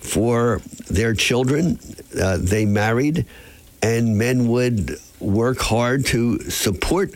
for 0.00 0.60
their 0.90 1.14
children. 1.14 1.78
Uh, 2.20 2.36
they 2.40 2.64
married, 2.64 3.24
and 3.82 4.18
men 4.18 4.48
would 4.48 4.96
work 5.20 5.58
hard 5.58 6.04
to 6.06 6.38
support 6.50 7.12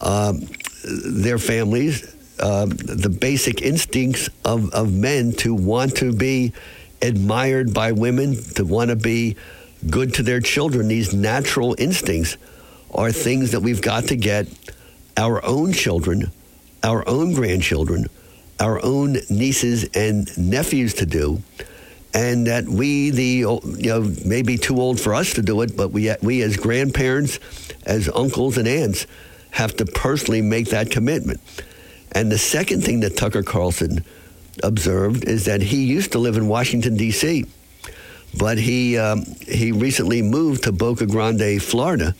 um, 0.00 0.42
their 0.84 1.38
families. 1.38 2.14
Uh, 2.38 2.66
the 2.66 3.08
basic 3.08 3.62
instincts 3.62 4.28
of, 4.44 4.70
of 4.72 4.92
men 4.92 5.32
to 5.32 5.54
want 5.54 5.96
to 5.96 6.12
be 6.12 6.52
admired 7.02 7.74
by 7.74 7.92
women, 7.92 8.36
to 8.54 8.64
want 8.64 8.90
to 8.90 8.96
be 8.96 9.36
good 9.88 10.14
to 10.14 10.22
their 10.22 10.40
children, 10.40 10.88
these 10.88 11.14
natural 11.14 11.74
instincts 11.78 12.36
are 12.92 13.12
things 13.12 13.52
that 13.52 13.60
we've 13.60 13.82
got 13.82 14.04
to 14.04 14.16
get 14.16 14.48
our 15.16 15.44
own 15.44 15.72
children, 15.72 16.32
our 16.82 17.06
own 17.08 17.34
grandchildren, 17.34 18.06
our 18.60 18.84
own 18.84 19.18
nieces 19.30 19.84
and 19.94 20.36
nephews 20.38 20.94
to 20.94 21.06
do 21.06 21.42
and 22.14 22.46
that 22.46 22.66
we, 22.66 23.10
the 23.10 23.24
you 23.24 23.60
know, 23.64 24.12
maybe 24.24 24.56
too 24.56 24.80
old 24.80 25.00
for 25.00 25.14
us 25.14 25.34
to 25.34 25.42
do 25.42 25.60
it, 25.62 25.76
but 25.76 25.88
we 25.88 26.12
we 26.22 26.42
as 26.42 26.56
grandparents, 26.56 27.38
as 27.84 28.08
uncles 28.08 28.56
and 28.56 28.66
aunts, 28.66 29.06
have 29.50 29.76
to 29.76 29.84
personally 29.84 30.42
make 30.42 30.68
that 30.68 30.90
commitment. 30.90 31.40
And 32.12 32.32
the 32.32 32.38
second 32.38 32.82
thing 32.82 33.00
that 33.00 33.16
Tucker 33.16 33.42
Carlson 33.42 34.04
observed 34.62 35.24
is 35.24 35.44
that 35.44 35.60
he 35.60 35.84
used 35.84 36.12
to 36.12 36.18
live 36.18 36.36
in 36.36 36.48
Washington 36.48 36.96
D.C., 36.96 37.44
but 38.38 38.58
he 38.58 38.96
um, 38.96 39.24
he 39.46 39.72
recently 39.72 40.22
moved 40.22 40.64
to 40.64 40.72
Boca 40.72 41.06
Grande, 41.06 41.60
Florida, 41.62 42.14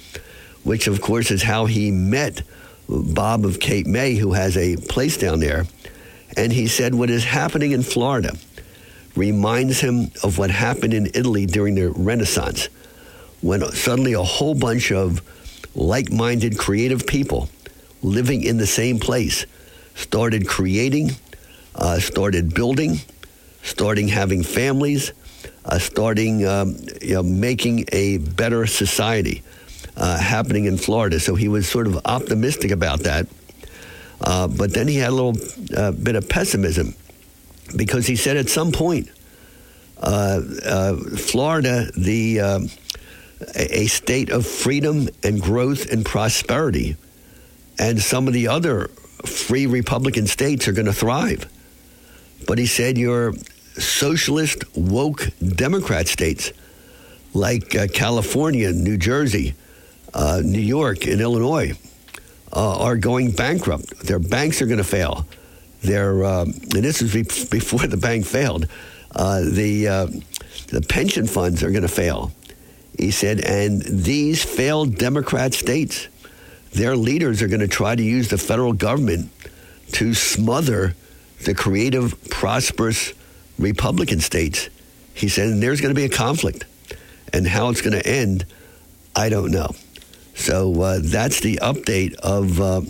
which 0.64 0.86
of 0.86 1.00
course 1.00 1.30
is 1.30 1.42
how 1.42 1.66
he 1.66 1.90
met 1.90 2.42
Bob 2.88 3.44
of 3.44 3.60
Cape 3.60 3.86
May, 3.86 4.14
who 4.14 4.32
has 4.32 4.56
a 4.56 4.76
place 4.76 5.16
down 5.16 5.40
there. 5.40 5.66
And 6.36 6.52
he 6.52 6.66
said, 6.66 6.94
"What 6.94 7.10
is 7.10 7.24
happening 7.24 7.72
in 7.72 7.82
Florida?" 7.82 8.36
reminds 9.14 9.80
him 9.80 10.10
of 10.22 10.38
what 10.38 10.50
happened 10.50 10.94
in 10.94 11.06
Italy 11.06 11.44
during 11.44 11.74
the 11.74 11.90
Renaissance, 11.90 12.68
when 13.40 13.62
suddenly 13.72 14.12
a 14.12 14.22
whole 14.22 14.54
bunch 14.54 14.92
of 14.92 15.22
like 15.74 16.12
minded 16.12 16.58
creative 16.58 17.06
people 17.06 17.48
living 18.02 18.42
in 18.44 18.58
the 18.58 18.66
same 18.66 18.98
place 18.98 19.44
started 19.94 20.46
creating, 20.46 21.10
uh, 21.74 21.98
started 21.98 22.54
building, 22.54 23.00
starting 23.62 24.08
having 24.08 24.42
families, 24.42 25.12
starting 25.76 26.46
um, 26.46 26.76
you 27.02 27.14
know, 27.14 27.22
making 27.22 27.84
a 27.92 28.18
better 28.18 28.66
society 28.66 29.42
uh, 29.96 30.18
happening 30.18 30.64
in 30.64 30.78
Florida. 30.78 31.20
So 31.20 31.34
he 31.34 31.48
was 31.48 31.68
sort 31.68 31.86
of 31.86 32.00
optimistic 32.06 32.70
about 32.70 33.00
that. 33.00 33.26
Uh, 34.20 34.48
but 34.48 34.72
then 34.72 34.88
he 34.88 34.96
had 34.96 35.10
a 35.10 35.14
little 35.14 35.36
uh, 35.76 35.92
bit 35.92 36.16
of 36.16 36.28
pessimism 36.28 36.94
because 37.76 38.06
he 38.06 38.16
said 38.16 38.36
at 38.36 38.48
some 38.48 38.72
point, 38.72 39.10
uh, 40.00 40.40
uh, 40.64 40.96
Florida, 40.96 41.90
the 41.96 42.40
uh, 42.40 42.60
a 43.54 43.86
state 43.86 44.30
of 44.30 44.46
freedom 44.46 45.08
and 45.22 45.40
growth 45.40 45.90
and 45.90 46.04
prosperity, 46.04 46.96
and 47.78 48.00
some 48.00 48.26
of 48.26 48.32
the 48.32 48.48
other 48.48 48.88
free 49.24 49.66
Republican 49.66 50.26
states 50.26 50.68
are 50.68 50.72
going 50.72 50.86
to 50.86 50.92
thrive. 50.92 51.46
But 52.46 52.58
he 52.58 52.66
said 52.66 52.96
your 52.96 53.34
socialist, 53.80 54.64
woke 54.76 55.28
Democrat 55.40 56.08
states 56.08 56.52
like 57.34 57.74
uh, 57.74 57.86
California, 57.88 58.72
New 58.72 58.96
Jersey, 58.96 59.54
uh, 60.14 60.40
New 60.44 60.60
York, 60.60 61.06
and 61.06 61.20
Illinois 61.20 61.72
uh, 62.52 62.78
are 62.78 62.96
going 62.96 63.30
bankrupt. 63.32 64.00
Their 64.00 64.18
banks 64.18 64.62
are 64.62 64.66
going 64.66 64.78
to 64.78 64.84
fail. 64.84 65.26
Their, 65.82 66.24
um, 66.24 66.48
and 66.74 66.84
this 66.84 67.02
is 67.02 67.12
before 67.48 67.86
the 67.86 67.96
bank 67.96 68.26
failed. 68.26 68.66
Uh, 69.14 69.40
the 69.40 69.88
uh, 69.88 70.06
the 70.68 70.82
pension 70.82 71.26
funds 71.26 71.62
are 71.62 71.70
going 71.70 71.82
to 71.82 71.88
fail. 71.88 72.32
He 72.98 73.10
said, 73.10 73.40
and 73.40 73.80
these 73.82 74.44
failed 74.44 74.96
Democrat 74.96 75.54
states, 75.54 76.08
their 76.72 76.96
leaders 76.96 77.42
are 77.42 77.48
going 77.48 77.60
to 77.60 77.68
try 77.68 77.94
to 77.94 78.02
use 78.02 78.28
the 78.28 78.38
federal 78.38 78.72
government 78.72 79.30
to 79.92 80.14
smother 80.14 80.94
the 81.44 81.54
creative, 81.54 82.22
prosperous 82.28 83.14
Republican 83.58 84.20
states. 84.20 84.68
He 85.14 85.28
said, 85.28 85.48
and 85.48 85.62
there's 85.62 85.80
going 85.80 85.94
to 85.94 85.98
be 85.98 86.04
a 86.04 86.08
conflict, 86.08 86.64
and 87.32 87.46
how 87.46 87.70
it's 87.70 87.80
going 87.80 88.00
to 88.00 88.06
end, 88.06 88.44
I 89.16 89.28
don't 89.28 89.50
know. 89.50 89.74
So 90.34 90.80
uh, 90.80 91.00
that's 91.02 91.40
the 91.40 91.56
update 91.56 92.14
of 92.16 92.60
uh, 92.60 92.82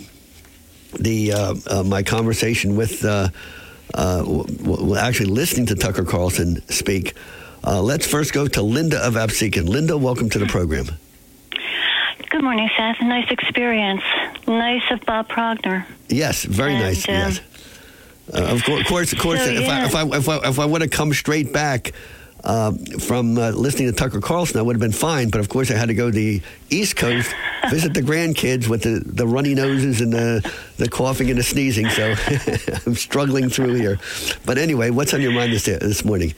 the 0.99 1.33
uh, 1.33 1.55
uh 1.67 1.83
my 1.83 2.03
conversation 2.03 2.75
with 2.75 3.03
uh, 3.03 3.29
uh, 3.93 4.43
actually 4.97 5.31
listening 5.31 5.65
to 5.67 5.75
Tucker 5.75 6.05
Carlson 6.05 6.61
speak. 6.69 7.15
Uh, 7.63 7.81
let's 7.81 8.05
first 8.05 8.33
go 8.33 8.47
to 8.47 8.61
Linda 8.61 8.99
of 8.99 9.15
Absecon. 9.15 9.67
Linda, 9.67 9.97
welcome 9.97 10.29
to 10.29 10.39
the 10.39 10.45
program. 10.45 10.85
Good 12.29 12.43
morning, 12.43 12.69
Seth. 12.77 13.01
Nice 13.01 13.29
experience. 13.31 14.03
Nice 14.47 14.83
of 14.91 15.01
Bob 15.01 15.27
Progner. 15.29 15.85
Yes, 16.07 16.43
very 16.43 16.73
and, 16.73 16.83
nice. 16.83 17.07
Uh, 17.07 17.11
yes. 17.11 17.41
Uh, 18.33 18.55
of 18.55 18.63
course, 18.63 19.13
of 19.13 19.19
course. 19.19 19.43
So, 19.43 19.51
if, 19.51 19.61
yeah. 19.61 19.79
I, 19.79 19.85
if, 19.85 19.95
I, 19.95 20.17
if 20.17 20.29
I 20.29 20.49
if 20.49 20.59
I 20.59 20.65
would 20.65 20.81
have 20.81 20.91
come 20.91 21.13
straight 21.13 21.51
back 21.51 21.93
uh, 22.43 22.71
from 22.99 23.37
uh, 23.37 23.51
listening 23.51 23.87
to 23.87 23.93
Tucker 23.93 24.21
Carlson, 24.21 24.59
I 24.59 24.61
would 24.61 24.75
have 24.75 24.81
been 24.81 24.91
fine. 24.91 25.29
But 25.29 25.41
of 25.41 25.49
course, 25.49 25.71
I 25.71 25.75
had 25.75 25.89
to 25.89 25.93
go 25.93 26.09
to 26.09 26.15
the 26.15 26.41
East 26.69 26.95
Coast, 26.95 27.33
visit 27.69 27.93
the 27.93 28.01
grandkids 28.01 28.67
with 28.67 28.83
the, 28.83 29.01
the 29.05 29.27
runny 29.27 29.53
noses 29.53 30.01
and 30.01 30.13
the, 30.13 30.49
the 30.77 30.87
coughing 30.87 31.29
and 31.29 31.39
the 31.39 31.43
sneezing. 31.43 31.89
So 31.89 32.15
I'm 32.85 32.95
struggling 32.95 33.49
through 33.49 33.75
here. 33.75 33.99
But 34.45 34.57
anyway, 34.57 34.89
what's 34.89 35.13
on 35.13 35.21
your 35.21 35.31
mind 35.31 35.53
this, 35.53 35.65
this 35.65 36.05
morning? 36.05 36.33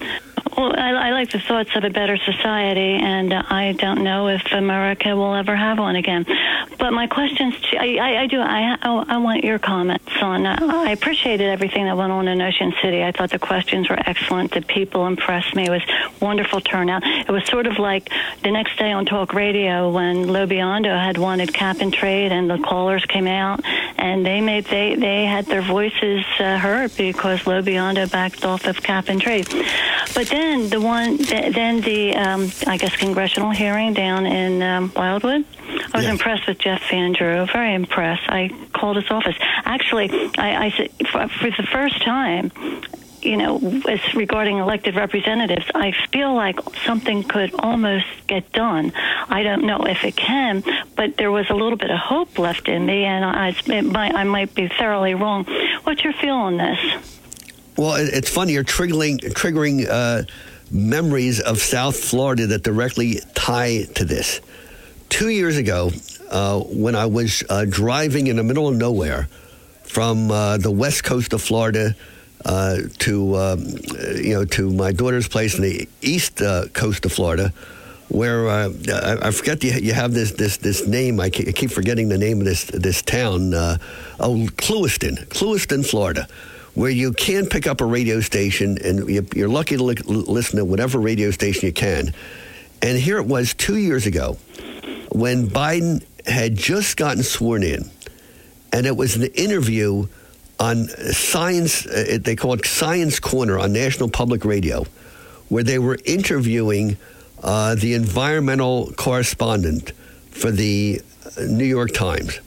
Well, 0.57 0.73
I, 0.77 0.91
I 0.91 1.11
like 1.11 1.31
the 1.31 1.39
thoughts 1.39 1.75
of 1.75 1.83
a 1.83 1.89
better 1.89 2.17
society, 2.17 2.95
and 2.95 3.31
uh, 3.31 3.43
I 3.49 3.71
don't 3.73 4.03
know 4.03 4.27
if 4.27 4.41
America 4.51 5.15
will 5.15 5.33
ever 5.33 5.55
have 5.55 5.79
one 5.79 5.95
again. 5.95 6.25
But 6.77 6.91
my 6.91 7.07
questions, 7.07 7.59
to, 7.61 7.77
I, 7.77 7.95
I, 7.95 8.21
I 8.23 8.27
do, 8.27 8.39
I, 8.41 8.77
I 8.81 9.17
want 9.17 9.43
your 9.43 9.59
comments 9.59 10.11
on. 10.21 10.45
Uh, 10.45 10.57
I 10.61 10.91
appreciated 10.91 11.47
everything 11.47 11.85
that 11.85 11.95
went 11.95 12.11
on 12.11 12.27
in 12.27 12.41
Ocean 12.41 12.73
City. 12.81 13.03
I 13.03 13.11
thought 13.11 13.29
the 13.29 13.39
questions 13.39 13.89
were 13.89 13.99
excellent. 14.05 14.51
The 14.51 14.61
people 14.61 15.07
impressed 15.07 15.55
me. 15.55 15.67
It 15.67 15.69
was 15.69 15.83
wonderful 16.19 16.59
turnout. 16.59 17.03
It 17.05 17.29
was 17.29 17.45
sort 17.45 17.65
of 17.65 17.79
like 17.79 18.09
the 18.43 18.51
next 18.51 18.77
day 18.77 18.91
on 18.91 19.05
talk 19.05 19.33
radio 19.33 19.89
when 19.89 20.25
Lobiondo 20.25 20.99
had 20.99 21.17
wanted 21.17 21.53
cap 21.53 21.77
and 21.79 21.93
trade, 21.93 22.31
and 22.31 22.49
the 22.49 22.57
callers 22.57 23.05
came 23.05 23.27
out 23.27 23.61
and 23.97 24.25
they 24.25 24.41
made 24.41 24.65
they 24.65 24.95
they 24.95 25.25
had 25.25 25.45
their 25.45 25.61
voices 25.61 26.25
uh, 26.39 26.57
heard 26.57 26.91
because 26.97 27.41
Lobiondo 27.41 28.11
backed 28.11 28.43
off 28.43 28.65
of 28.65 28.81
cap 28.81 29.07
and 29.07 29.21
trade. 29.21 29.47
But 30.13 30.27
then 30.27 30.40
then 30.41 30.69
the 30.69 30.81
one, 30.81 31.17
then 31.17 31.81
the, 31.81 32.15
um, 32.15 32.51
I 32.67 32.77
guess, 32.77 32.95
congressional 32.95 33.51
hearing 33.51 33.93
down 33.93 34.25
in 34.25 34.61
um, 34.61 34.91
Wildwood. 34.95 35.45
I 35.93 35.97
was 35.97 36.07
impressed 36.07 36.47
with 36.47 36.57
Jeff 36.57 36.81
Van 36.89 37.13
Drew. 37.13 37.45
Very 37.47 37.73
impressed. 37.73 38.23
I 38.27 38.49
called 38.73 38.97
his 38.97 39.09
office. 39.09 39.35
Actually, 39.39 40.09
I, 40.37 40.65
I 40.65 40.71
said 40.71 40.89
for, 41.07 41.27
for 41.27 41.49
the 41.51 41.67
first 41.71 42.01
time 42.01 42.51
you 43.21 43.37
know, 43.37 43.59
as 43.87 44.15
regarding 44.15 44.57
elected 44.57 44.95
representatives, 44.95 45.65
I 45.75 45.93
feel 46.11 46.33
like 46.33 46.59
something 46.85 47.23
could 47.23 47.53
almost 47.53 48.07
get 48.27 48.51
done. 48.51 48.93
I 49.29 49.43
don't 49.43 49.63
know 49.63 49.85
if 49.85 50.03
it 50.03 50.15
can, 50.15 50.63
but 50.95 51.17
there 51.17 51.31
was 51.31 51.49
a 51.49 51.53
little 51.53 51.77
bit 51.77 51.91
of 51.91 51.99
hope 51.99 52.39
left 52.39 52.67
in 52.67 52.85
me, 52.85 53.03
and 53.03 53.23
I, 53.23 53.55
might, 53.83 54.15
I 54.15 54.23
might 54.23 54.55
be 54.55 54.67
thoroughly 54.67 55.13
wrong. 55.13 55.45
What's 55.83 56.03
your 56.03 56.13
feel 56.13 56.35
on 56.35 56.57
this? 56.57 57.10
Well, 57.77 57.95
it's 57.95 58.29
funny. 58.29 58.53
You're 58.53 58.65
triggering, 58.65 59.19
triggering 59.33 59.87
uh, 59.89 60.23
memories 60.71 61.39
of 61.39 61.59
South 61.59 61.95
Florida 61.95 62.47
that 62.47 62.63
directly 62.63 63.19
tie 63.33 63.83
to 63.95 64.03
this. 64.03 64.41
Two 65.09 65.29
years 65.29 65.57
ago, 65.57 65.91
uh, 66.29 66.59
when 66.59 66.95
I 66.95 67.05
was 67.05 67.43
uh, 67.49 67.65
driving 67.67 68.27
in 68.27 68.35
the 68.35 68.43
middle 68.43 68.67
of 68.67 68.75
nowhere 68.75 69.29
from 69.83 70.31
uh, 70.31 70.57
the 70.57 70.71
west 70.71 71.03
coast 71.03 71.33
of 71.33 71.41
Florida 71.41 71.95
uh, 72.43 72.77
to 72.99 73.37
um, 73.37 73.65
you 74.15 74.33
know 74.33 74.45
to 74.45 74.69
my 74.71 74.91
daughter's 74.91 75.27
place 75.27 75.55
in 75.55 75.61
the 75.61 75.87
east 76.01 76.41
uh, 76.41 76.65
coast 76.73 77.05
of 77.05 77.11
Florida, 77.11 77.53
where 78.09 78.49
I, 78.49 78.65
I, 79.21 79.31
forget 79.31 79.63
you, 79.63 79.73
you 79.73 79.93
have 79.93 80.13
this 80.13 80.31
this 80.31 80.57
this 80.57 80.87
name. 80.87 81.19
I 81.19 81.29
keep 81.29 81.71
forgetting 81.71 82.09
the 82.09 82.17
name 82.17 82.39
of 82.39 82.45
this 82.45 82.65
this 82.65 83.01
town. 83.01 83.53
oh, 83.53 83.77
Clewiston, 84.57 85.27
Clewiston, 85.27 85.85
Florida 85.85 86.27
where 86.73 86.91
you 86.91 87.13
can 87.13 87.47
pick 87.47 87.67
up 87.67 87.81
a 87.81 87.85
radio 87.85 88.21
station 88.21 88.77
and 88.83 89.09
you're 89.35 89.49
lucky 89.49 89.77
to 89.77 89.83
listen 89.83 90.57
to 90.57 90.65
whatever 90.65 90.99
radio 90.99 91.31
station 91.31 91.65
you 91.65 91.73
can. 91.73 92.13
And 92.81 92.97
here 92.97 93.17
it 93.17 93.25
was 93.27 93.53
two 93.53 93.77
years 93.77 94.05
ago 94.05 94.37
when 95.11 95.47
Biden 95.47 96.03
had 96.25 96.55
just 96.55 96.97
gotten 96.97 97.23
sworn 97.23 97.63
in, 97.63 97.89
and 98.71 98.85
it 98.85 98.95
was 98.95 99.15
an 99.15 99.25
interview 99.35 100.07
on 100.59 100.87
Science, 100.87 101.85
uh, 101.87 102.19
they 102.21 102.35
call 102.35 102.53
it 102.53 102.65
Science 102.65 103.19
Corner 103.19 103.57
on 103.59 103.73
National 103.73 104.09
Public 104.09 104.45
Radio, 104.45 104.85
where 105.49 105.63
they 105.63 105.79
were 105.79 105.97
interviewing 106.05 106.97
uh, 107.41 107.75
the 107.75 107.95
environmental 107.95 108.91
correspondent 108.93 109.91
for 110.29 110.51
the 110.51 111.01
uh, 111.25 111.41
New 111.41 111.65
York 111.65 111.91
Times. 111.93 112.39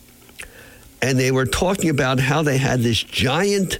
And 1.03 1.19
they 1.19 1.33
were 1.33 1.45
talking 1.45 1.91
about 1.91 2.21
how 2.21 2.43
they 2.43 2.57
had 2.57 2.81
this 2.81 3.03
giant 3.03 3.79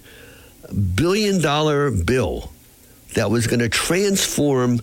billion 0.73 1.41
dollar 1.41 1.91
bill 1.91 2.53
that 3.15 3.31
was 3.31 3.47
going 3.47 3.61
to 3.61 3.69
transform 3.69 4.81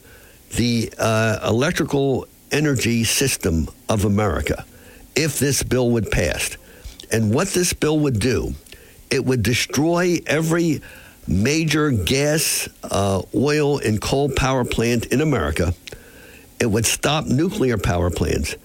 the 0.55 0.91
uh, 0.97 1.39
electrical 1.47 2.27
energy 2.51 3.03
system 3.03 3.67
of 3.89 4.05
America 4.05 4.65
if 5.15 5.39
this 5.39 5.63
bill 5.63 5.91
would 5.91 6.11
pass. 6.11 6.57
And 7.11 7.33
what 7.33 7.49
this 7.49 7.73
bill 7.73 7.99
would 7.99 8.19
do, 8.19 8.53
it 9.09 9.25
would 9.25 9.43
destroy 9.43 10.19
every 10.25 10.81
major 11.27 11.91
gas, 11.91 12.69
uh, 12.83 13.21
oil, 13.35 13.79
and 13.79 14.01
coal 14.01 14.29
power 14.29 14.63
plant 14.65 15.07
in 15.07 15.21
America. 15.21 15.73
It 16.59 16.67
would 16.67 16.85
stop 16.85 17.25
nuclear 17.25 17.77
power 17.77 18.09
plants, 18.09 18.55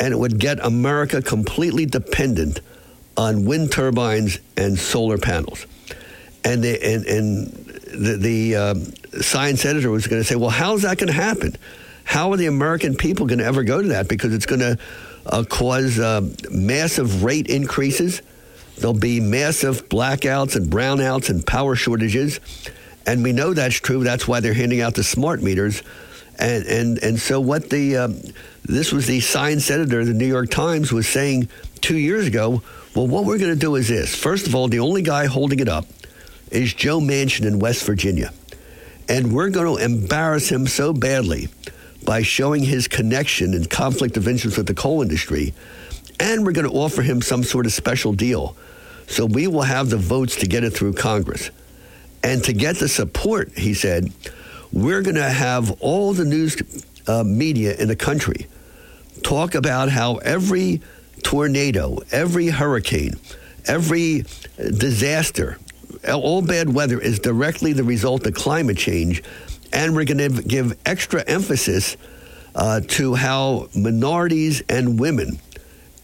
and 0.00 0.12
it 0.12 0.16
would 0.16 0.38
get 0.38 0.64
America 0.64 1.22
completely 1.22 1.86
dependent 1.86 2.60
on 3.16 3.44
wind 3.44 3.72
turbines 3.72 4.38
and 4.56 4.78
solar 4.78 5.18
panels. 5.18 5.66
And 6.44 6.62
the, 6.62 6.82
and, 6.84 7.06
and 7.06 7.46
the, 7.92 8.16
the 8.16 8.56
um, 8.56 8.84
science 9.22 9.64
editor 9.64 9.90
was 9.90 10.06
going 10.06 10.20
to 10.20 10.26
say, 10.26 10.34
well, 10.34 10.50
how's 10.50 10.82
that 10.82 10.98
going 10.98 11.08
to 11.08 11.12
happen? 11.12 11.56
How 12.04 12.32
are 12.32 12.36
the 12.36 12.46
American 12.46 12.96
people 12.96 13.26
going 13.26 13.38
to 13.38 13.44
ever 13.44 13.62
go 13.62 13.80
to 13.80 13.88
that? 13.88 14.08
Because 14.08 14.34
it's 14.34 14.46
going 14.46 14.60
to 14.60 14.78
uh, 15.26 15.44
cause 15.48 15.98
uh, 15.98 16.28
massive 16.50 17.22
rate 17.22 17.48
increases. 17.48 18.22
There'll 18.76 18.94
be 18.94 19.20
massive 19.20 19.88
blackouts 19.88 20.56
and 20.56 20.66
brownouts 20.70 21.30
and 21.30 21.46
power 21.46 21.76
shortages. 21.76 22.40
And 23.06 23.22
we 23.22 23.32
know 23.32 23.54
that's 23.54 23.76
true. 23.76 24.02
That's 24.02 24.26
why 24.26 24.40
they're 24.40 24.54
handing 24.54 24.80
out 24.80 24.94
the 24.94 25.04
smart 25.04 25.42
meters. 25.42 25.82
And, 26.38 26.66
and, 26.66 26.98
and 26.98 27.20
so 27.20 27.40
what 27.40 27.70
the, 27.70 27.96
um, 27.96 28.20
this 28.64 28.92
was 28.92 29.06
the 29.06 29.20
science 29.20 29.70
editor 29.70 30.00
of 30.00 30.06
the 30.06 30.14
New 30.14 30.26
York 30.26 30.50
Times 30.50 30.92
was 30.92 31.06
saying 31.06 31.48
two 31.80 31.98
years 31.98 32.26
ago, 32.26 32.62
well, 32.94 33.06
what 33.06 33.24
we're 33.24 33.38
going 33.38 33.52
to 33.52 33.58
do 33.58 33.76
is 33.76 33.88
this. 33.88 34.14
First 34.14 34.46
of 34.46 34.54
all, 34.54 34.68
the 34.68 34.80
only 34.80 35.02
guy 35.02 35.26
holding 35.26 35.60
it 35.60 35.68
up 35.68 35.86
is 36.52 36.74
Joe 36.74 37.00
Manchin 37.00 37.46
in 37.46 37.58
West 37.58 37.84
Virginia. 37.84 38.32
And 39.08 39.32
we're 39.32 39.50
going 39.50 39.76
to 39.76 39.84
embarrass 39.84 40.50
him 40.50 40.66
so 40.66 40.92
badly 40.92 41.48
by 42.04 42.22
showing 42.22 42.62
his 42.62 42.88
connection 42.88 43.54
and 43.54 43.68
conflict 43.68 44.16
of 44.16 44.28
interest 44.28 44.56
with 44.56 44.66
the 44.66 44.74
coal 44.74 45.02
industry. 45.02 45.54
And 46.20 46.44
we're 46.44 46.52
going 46.52 46.68
to 46.68 46.74
offer 46.74 47.02
him 47.02 47.22
some 47.22 47.42
sort 47.42 47.66
of 47.66 47.72
special 47.72 48.12
deal. 48.12 48.56
So 49.06 49.26
we 49.26 49.46
will 49.46 49.62
have 49.62 49.90
the 49.90 49.96
votes 49.96 50.36
to 50.36 50.46
get 50.46 50.64
it 50.64 50.70
through 50.70 50.94
Congress. 50.94 51.50
And 52.22 52.44
to 52.44 52.52
get 52.52 52.76
the 52.76 52.88
support, 52.88 53.56
he 53.58 53.74
said, 53.74 54.12
we're 54.72 55.02
going 55.02 55.16
to 55.16 55.28
have 55.28 55.70
all 55.80 56.12
the 56.12 56.24
news 56.24 56.56
uh, 57.08 57.24
media 57.24 57.74
in 57.74 57.88
the 57.88 57.96
country 57.96 58.46
talk 59.22 59.54
about 59.54 59.88
how 59.88 60.16
every 60.16 60.80
tornado, 61.22 61.98
every 62.10 62.48
hurricane, 62.48 63.14
every 63.66 64.24
disaster, 64.56 65.58
all 66.08 66.42
bad 66.42 66.72
weather 66.72 67.00
is 67.00 67.18
directly 67.18 67.72
the 67.72 67.84
result 67.84 68.26
of 68.26 68.34
climate 68.34 68.76
change 68.76 69.22
and 69.72 69.94
we're 69.94 70.04
going 70.04 70.18
to 70.18 70.42
give 70.42 70.76
extra 70.84 71.22
emphasis 71.26 71.96
uh, 72.54 72.80
to 72.80 73.14
how 73.14 73.68
minorities 73.74 74.62
and 74.68 75.00
women 75.00 75.38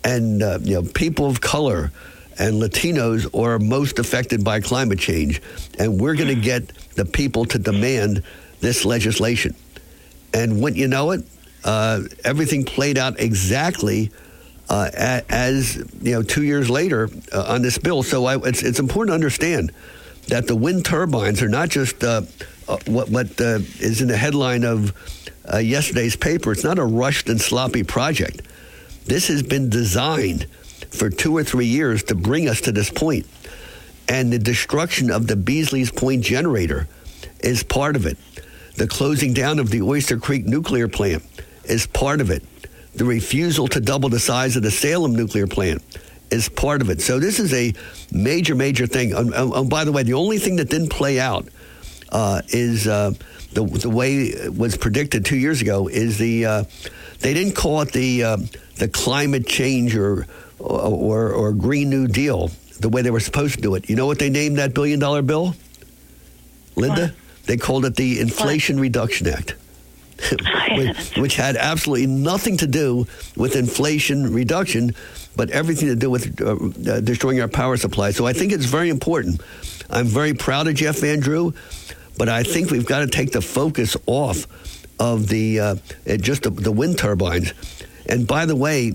and 0.04 0.42
uh, 0.42 0.58
you 0.62 0.74
know 0.74 0.82
people 0.94 1.26
of 1.26 1.40
color 1.40 1.90
and 2.38 2.62
Latinos 2.62 3.28
are 3.38 3.58
most 3.58 3.98
affected 3.98 4.44
by 4.44 4.60
climate 4.60 4.98
change, 4.98 5.42
and 5.78 6.00
we're 6.00 6.14
going 6.14 6.28
to 6.28 6.40
get 6.40 6.68
the 6.94 7.04
people 7.04 7.44
to 7.46 7.58
demand 7.58 8.22
this 8.60 8.84
legislation. 8.84 9.56
And 10.32 10.62
when 10.62 10.76
you 10.76 10.86
know 10.86 11.10
it, 11.10 11.24
uh, 11.64 12.02
everything 12.24 12.64
played 12.64 12.96
out 12.96 13.18
exactly 13.18 14.12
uh, 14.68 15.20
as 15.28 15.76
you 16.02 16.12
know 16.12 16.22
two 16.22 16.42
years 16.42 16.68
later 16.68 17.08
uh, 17.32 17.44
on 17.48 17.62
this 17.62 17.78
bill. 17.78 18.02
So 18.02 18.26
I, 18.26 18.36
it's 18.46 18.62
it's 18.62 18.78
important 18.78 19.10
to 19.10 19.14
understand 19.14 19.72
that 20.28 20.46
the 20.46 20.56
wind 20.56 20.84
turbines 20.84 21.42
are 21.42 21.48
not 21.48 21.68
just 21.70 22.02
uh, 22.04 22.22
uh, 22.68 22.78
what 22.86 23.08
what 23.08 23.40
uh, 23.40 23.60
is 23.80 24.00
in 24.02 24.08
the 24.08 24.16
headline 24.16 24.64
of 24.64 24.92
uh, 25.52 25.58
yesterday's 25.58 26.16
paper. 26.16 26.52
It's 26.52 26.64
not 26.64 26.78
a 26.78 26.84
rushed 26.84 27.28
and 27.28 27.40
sloppy 27.40 27.82
project. 27.82 28.42
This 29.06 29.28
has 29.28 29.42
been 29.42 29.70
designed 29.70 30.46
for 30.90 31.08
two 31.08 31.36
or 31.36 31.44
three 31.44 31.66
years 31.66 32.02
to 32.04 32.14
bring 32.14 32.48
us 32.48 32.60
to 32.62 32.72
this 32.72 32.90
point, 32.90 33.26
and 34.08 34.32
the 34.32 34.38
destruction 34.38 35.10
of 35.10 35.26
the 35.26 35.36
Beesley's 35.36 35.90
Point 35.90 36.22
generator 36.22 36.88
is 37.40 37.62
part 37.62 37.96
of 37.96 38.04
it. 38.04 38.18
The 38.76 38.86
closing 38.86 39.32
down 39.32 39.58
of 39.58 39.70
the 39.70 39.82
Oyster 39.82 40.18
Creek 40.18 40.46
nuclear 40.46 40.88
plant 40.88 41.24
is 41.64 41.86
part 41.86 42.20
of 42.20 42.30
it. 42.30 42.44
The 42.98 43.04
refusal 43.04 43.68
to 43.68 43.80
double 43.80 44.08
the 44.08 44.18
size 44.18 44.56
of 44.56 44.62
the 44.62 44.70
Salem 44.72 45.14
nuclear 45.14 45.46
plant 45.46 45.82
is 46.30 46.48
part 46.48 46.82
of 46.82 46.90
it. 46.90 47.00
So 47.00 47.20
this 47.20 47.38
is 47.38 47.54
a 47.54 47.72
major, 48.10 48.54
major 48.54 48.86
thing. 48.86 49.14
And, 49.14 49.32
and 49.32 49.70
by 49.70 49.84
the 49.84 49.92
way, 49.92 50.02
the 50.02 50.14
only 50.14 50.38
thing 50.38 50.56
that 50.56 50.68
didn't 50.68 50.90
play 50.90 51.20
out 51.20 51.46
uh, 52.10 52.42
is 52.48 52.88
uh, 52.88 53.12
the 53.52 53.64
the 53.64 53.88
way 53.88 54.16
it 54.16 54.56
was 54.56 54.76
predicted 54.76 55.24
two 55.24 55.36
years 55.36 55.62
ago 55.62 55.88
is 55.88 56.18
the 56.18 56.44
uh, 56.44 56.64
they 57.20 57.34
didn't 57.34 57.54
call 57.54 57.82
it 57.82 57.92
the 57.92 58.24
uh, 58.24 58.36
the 58.76 58.88
climate 58.88 59.46
change 59.46 59.94
or, 59.94 60.26
or 60.58 61.32
or 61.32 61.52
Green 61.52 61.90
New 61.90 62.08
Deal 62.08 62.50
the 62.80 62.88
way 62.88 63.02
they 63.02 63.10
were 63.10 63.20
supposed 63.20 63.54
to 63.56 63.60
do 63.60 63.74
it. 63.74 63.88
You 63.88 63.96
know 63.96 64.06
what 64.06 64.18
they 64.18 64.30
named 64.30 64.58
that 64.58 64.74
billion 64.74 64.98
dollar 64.98 65.22
bill, 65.22 65.54
Linda? 66.76 67.02
What? 67.02 67.14
They 67.46 67.56
called 67.56 67.84
it 67.84 67.94
the 67.96 68.20
Inflation 68.20 68.76
what? 68.76 68.82
Reduction 68.82 69.28
Act. 69.28 69.54
which, 71.16 71.36
had 71.36 71.56
absolutely 71.56 72.06
nothing 72.06 72.56
to 72.56 72.66
do 72.66 73.06
with 73.36 73.56
inflation 73.56 74.32
reduction, 74.32 74.94
but 75.36 75.50
everything 75.50 75.88
to 75.88 75.96
do 75.96 76.10
with 76.10 76.40
uh, 76.40 76.56
uh, 76.90 77.00
destroying 77.00 77.40
our 77.40 77.48
power 77.48 77.76
supply. 77.76 78.10
So 78.10 78.26
I 78.26 78.32
think 78.32 78.52
it's 78.52 78.64
very 78.64 78.88
important. 78.88 79.40
I'm 79.90 80.06
very 80.06 80.34
proud 80.34 80.66
of 80.66 80.74
Jeff 80.74 80.98
Van 80.98 81.20
Drew. 81.20 81.54
But 82.18 82.28
I 82.28 82.42
think 82.42 82.70
we've 82.70 82.84
got 82.84 82.98
to 82.98 83.06
take 83.06 83.30
the 83.30 83.40
focus 83.40 83.96
off 84.06 84.46
of 84.98 85.28
the 85.28 85.60
uh, 85.60 85.76
just 86.16 86.42
the, 86.42 86.50
the, 86.50 86.72
wind 86.72 86.98
turbines. 86.98 87.54
And 88.06 88.26
by 88.26 88.44
the 88.44 88.56
way, 88.56 88.94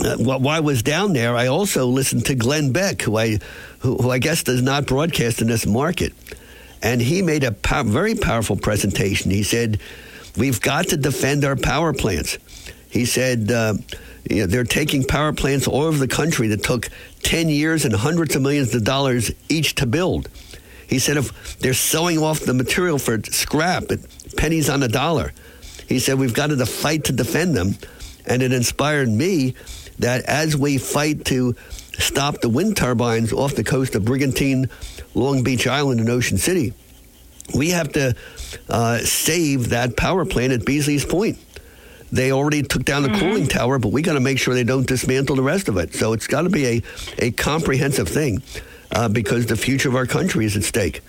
uh, 0.00 0.16
while 0.16 0.48
I 0.48 0.58
was 0.58 0.82
down 0.82 1.12
there, 1.12 1.36
I 1.36 1.46
also 1.46 1.86
listened 1.86 2.26
to 2.26 2.34
Glenn 2.34 2.72
Beck, 2.72 3.02
who 3.02 3.16
I 3.16 3.38
who, 3.78 3.96
who 3.96 4.10
I 4.10 4.18
guess 4.18 4.42
does 4.42 4.60
not 4.60 4.86
broadcast 4.86 5.40
in 5.40 5.46
this 5.46 5.64
market, 5.64 6.12
and 6.82 7.00
he 7.00 7.22
made 7.22 7.44
a 7.44 7.52
pow- 7.52 7.84
very 7.84 8.16
powerful 8.16 8.56
presentation. 8.56 9.30
He 9.30 9.44
said, 9.44 9.78
"We've 10.36 10.60
got 10.60 10.88
to 10.88 10.96
defend 10.96 11.44
our 11.44 11.56
power 11.56 11.92
plants." 11.92 12.38
He 12.90 13.04
said. 13.04 13.50
Uh, 13.50 13.74
you 14.30 14.42
know, 14.42 14.46
they're 14.46 14.64
taking 14.64 15.04
power 15.04 15.32
plants 15.32 15.66
all 15.66 15.82
over 15.82 15.98
the 15.98 16.06
country 16.08 16.48
that 16.48 16.62
took 16.62 16.88
10 17.24 17.48
years 17.48 17.84
and 17.84 17.92
hundreds 17.92 18.36
of 18.36 18.42
millions 18.42 18.74
of 18.74 18.84
dollars 18.84 19.32
each 19.48 19.74
to 19.76 19.86
build. 19.86 20.28
He 20.86 20.98
said 20.98 21.16
if 21.16 21.58
they're 21.58 21.74
selling 21.74 22.18
off 22.18 22.40
the 22.40 22.54
material 22.54 22.98
for 22.98 23.20
scrap 23.24 23.90
at 23.90 24.00
pennies 24.36 24.68
on 24.68 24.82
a 24.82 24.88
dollar, 24.88 25.32
he 25.88 25.98
said 25.98 26.18
we've 26.18 26.34
got 26.34 26.48
to 26.48 26.66
fight 26.66 27.04
to 27.04 27.12
defend 27.12 27.56
them. 27.56 27.76
And 28.26 28.42
it 28.42 28.52
inspired 28.52 29.08
me 29.08 29.54
that 29.98 30.24
as 30.24 30.56
we 30.56 30.78
fight 30.78 31.24
to 31.26 31.54
stop 31.98 32.40
the 32.40 32.48
wind 32.48 32.76
turbines 32.76 33.32
off 33.32 33.54
the 33.54 33.64
coast 33.64 33.94
of 33.94 34.04
Brigantine, 34.04 34.68
Long 35.14 35.42
Beach 35.42 35.66
Island, 35.66 36.00
and 36.00 36.08
Ocean 36.08 36.38
City, 36.38 36.72
we 37.54 37.70
have 37.70 37.92
to 37.92 38.14
uh, 38.68 38.98
save 38.98 39.70
that 39.70 39.96
power 39.96 40.24
plant 40.24 40.52
at 40.52 40.60
Beesley's 40.60 41.04
Point. 41.04 41.38
They 42.10 42.30
already 42.30 42.62
took 42.62 42.84
down 42.84 43.02
the 43.02 43.08
mm-hmm. 43.08 43.20
cooling 43.20 43.46
tower, 43.48 43.78
but 43.78 43.88
we 43.88 44.02
got 44.02 44.14
to 44.14 44.20
make 44.20 44.38
sure 44.38 44.52
they 44.52 44.64
don't 44.64 44.86
dismantle 44.86 45.36
the 45.36 45.42
rest 45.42 45.68
of 45.68 45.78
it. 45.78 45.94
So 45.94 46.12
it's 46.12 46.26
got 46.26 46.42
to 46.42 46.50
be 46.50 46.66
a, 46.66 46.82
a 47.18 47.30
comprehensive 47.30 48.08
thing 48.08 48.42
uh, 48.90 49.08
because 49.08 49.46
the 49.46 49.56
future 49.56 49.88
of 49.88 49.96
our 49.96 50.06
country 50.06 50.44
is 50.44 50.54
at 50.56 50.64
stake. 50.64 51.00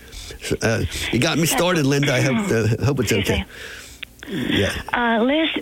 Uh, 0.62 0.84
you 1.12 1.18
got 1.18 1.36
me 1.38 1.44
started, 1.46 1.84
Linda. 1.84 2.14
I 2.14 2.20
hope, 2.20 2.80
hope 2.80 3.00
it's 3.00 3.12
okay. 3.12 3.44
Yeah. 4.28 4.72
Uh, 4.92 5.22
last, 5.22 5.58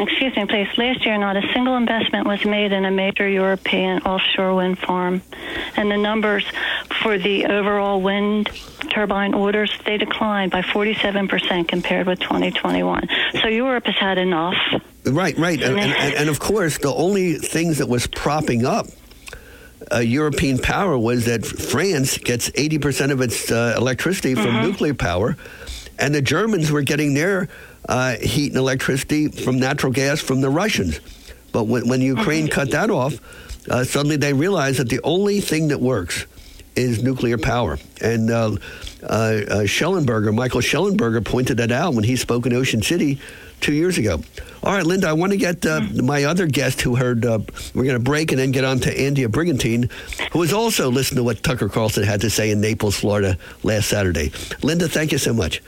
excuse 0.00 0.36
me, 0.36 0.46
please. 0.46 0.68
Last 0.76 1.04
year, 1.04 1.16
not 1.18 1.36
a 1.36 1.42
single 1.52 1.76
investment 1.76 2.26
was 2.26 2.44
made 2.44 2.72
in 2.72 2.84
a 2.84 2.90
major 2.90 3.28
European 3.28 4.02
offshore 4.02 4.54
wind 4.54 4.78
farm, 4.78 5.22
and 5.76 5.90
the 5.90 5.96
numbers 5.96 6.44
for 7.02 7.18
the 7.18 7.46
overall 7.46 8.00
wind 8.00 8.50
turbine 8.90 9.34
orders 9.34 9.72
they 9.86 9.96
declined 9.96 10.52
by 10.52 10.62
47 10.62 11.28
percent 11.28 11.68
compared 11.68 12.06
with 12.06 12.20
2021. 12.20 13.08
So 13.40 13.48
Europe 13.48 13.86
has 13.86 13.96
had 13.96 14.18
enough. 14.18 14.56
Right, 15.04 15.36
right, 15.36 15.60
and, 15.60 15.78
and, 15.78 15.92
and, 15.92 16.14
and 16.14 16.28
of 16.28 16.38
course, 16.38 16.78
the 16.78 16.92
only 16.94 17.34
things 17.34 17.78
that 17.78 17.88
was 17.88 18.06
propping 18.06 18.64
up 18.64 18.86
uh, 19.90 19.98
European 19.98 20.58
power 20.58 20.96
was 20.96 21.24
that 21.26 21.44
France 21.44 22.18
gets 22.18 22.50
80% 22.50 23.10
of 23.10 23.20
its 23.20 23.50
uh, 23.50 23.74
electricity 23.76 24.34
from 24.34 24.46
mm-hmm. 24.46 24.66
nuclear 24.66 24.94
power, 24.94 25.36
and 25.98 26.14
the 26.14 26.22
Germans 26.22 26.70
were 26.70 26.82
getting 26.82 27.14
their 27.14 27.48
uh, 27.88 28.16
heat 28.16 28.48
and 28.48 28.56
electricity 28.56 29.28
from 29.28 29.58
natural 29.58 29.92
gas 29.92 30.20
from 30.20 30.40
the 30.40 30.50
Russians. 30.50 31.00
But 31.52 31.64
when, 31.64 31.88
when 31.88 32.00
Ukraine 32.00 32.48
cut 32.48 32.70
that 32.70 32.90
off, 32.90 33.14
uh, 33.70 33.84
suddenly 33.84 34.16
they 34.16 34.32
realized 34.32 34.78
that 34.78 34.88
the 34.88 35.00
only 35.04 35.40
thing 35.40 35.68
that 35.68 35.80
works 35.80 36.26
is 36.74 37.02
nuclear 37.02 37.38
power. 37.38 37.78
And 38.00 38.30
uh, 38.30 38.52
uh, 39.02 39.64
Shellenberger, 39.66 40.34
Michael 40.34 40.60
Shellenberger, 40.60 41.24
pointed 41.24 41.58
that 41.58 41.70
out 41.70 41.94
when 41.94 42.04
he 42.04 42.16
spoke 42.16 42.46
in 42.46 42.52
Ocean 42.54 42.82
City 42.82 43.20
two 43.60 43.74
years 43.74 43.98
ago. 43.98 44.20
All 44.62 44.72
right, 44.72 44.84
Linda, 44.84 45.08
I 45.08 45.12
want 45.12 45.32
to 45.32 45.38
get 45.38 45.64
uh, 45.66 45.80
my 46.02 46.24
other 46.24 46.46
guest 46.46 46.80
who 46.80 46.96
heard, 46.96 47.24
uh, 47.24 47.40
we're 47.74 47.84
going 47.84 47.96
to 47.96 48.00
break 48.00 48.32
and 48.32 48.40
then 48.40 48.50
get 48.50 48.64
on 48.64 48.80
to 48.80 49.00
Andy 49.00 49.24
Brigantine, 49.26 49.88
who 50.32 50.38
was 50.38 50.52
also 50.52 50.90
listening 50.90 51.18
to 51.18 51.24
what 51.24 51.42
Tucker 51.42 51.68
Carlson 51.68 52.04
had 52.04 52.20
to 52.22 52.30
say 52.30 52.50
in 52.50 52.60
Naples, 52.60 52.98
Florida 52.98 53.36
last 53.62 53.88
Saturday. 53.88 54.32
Linda, 54.62 54.88
thank 54.88 55.12
you 55.12 55.18
so 55.18 55.32
much. 55.32 55.62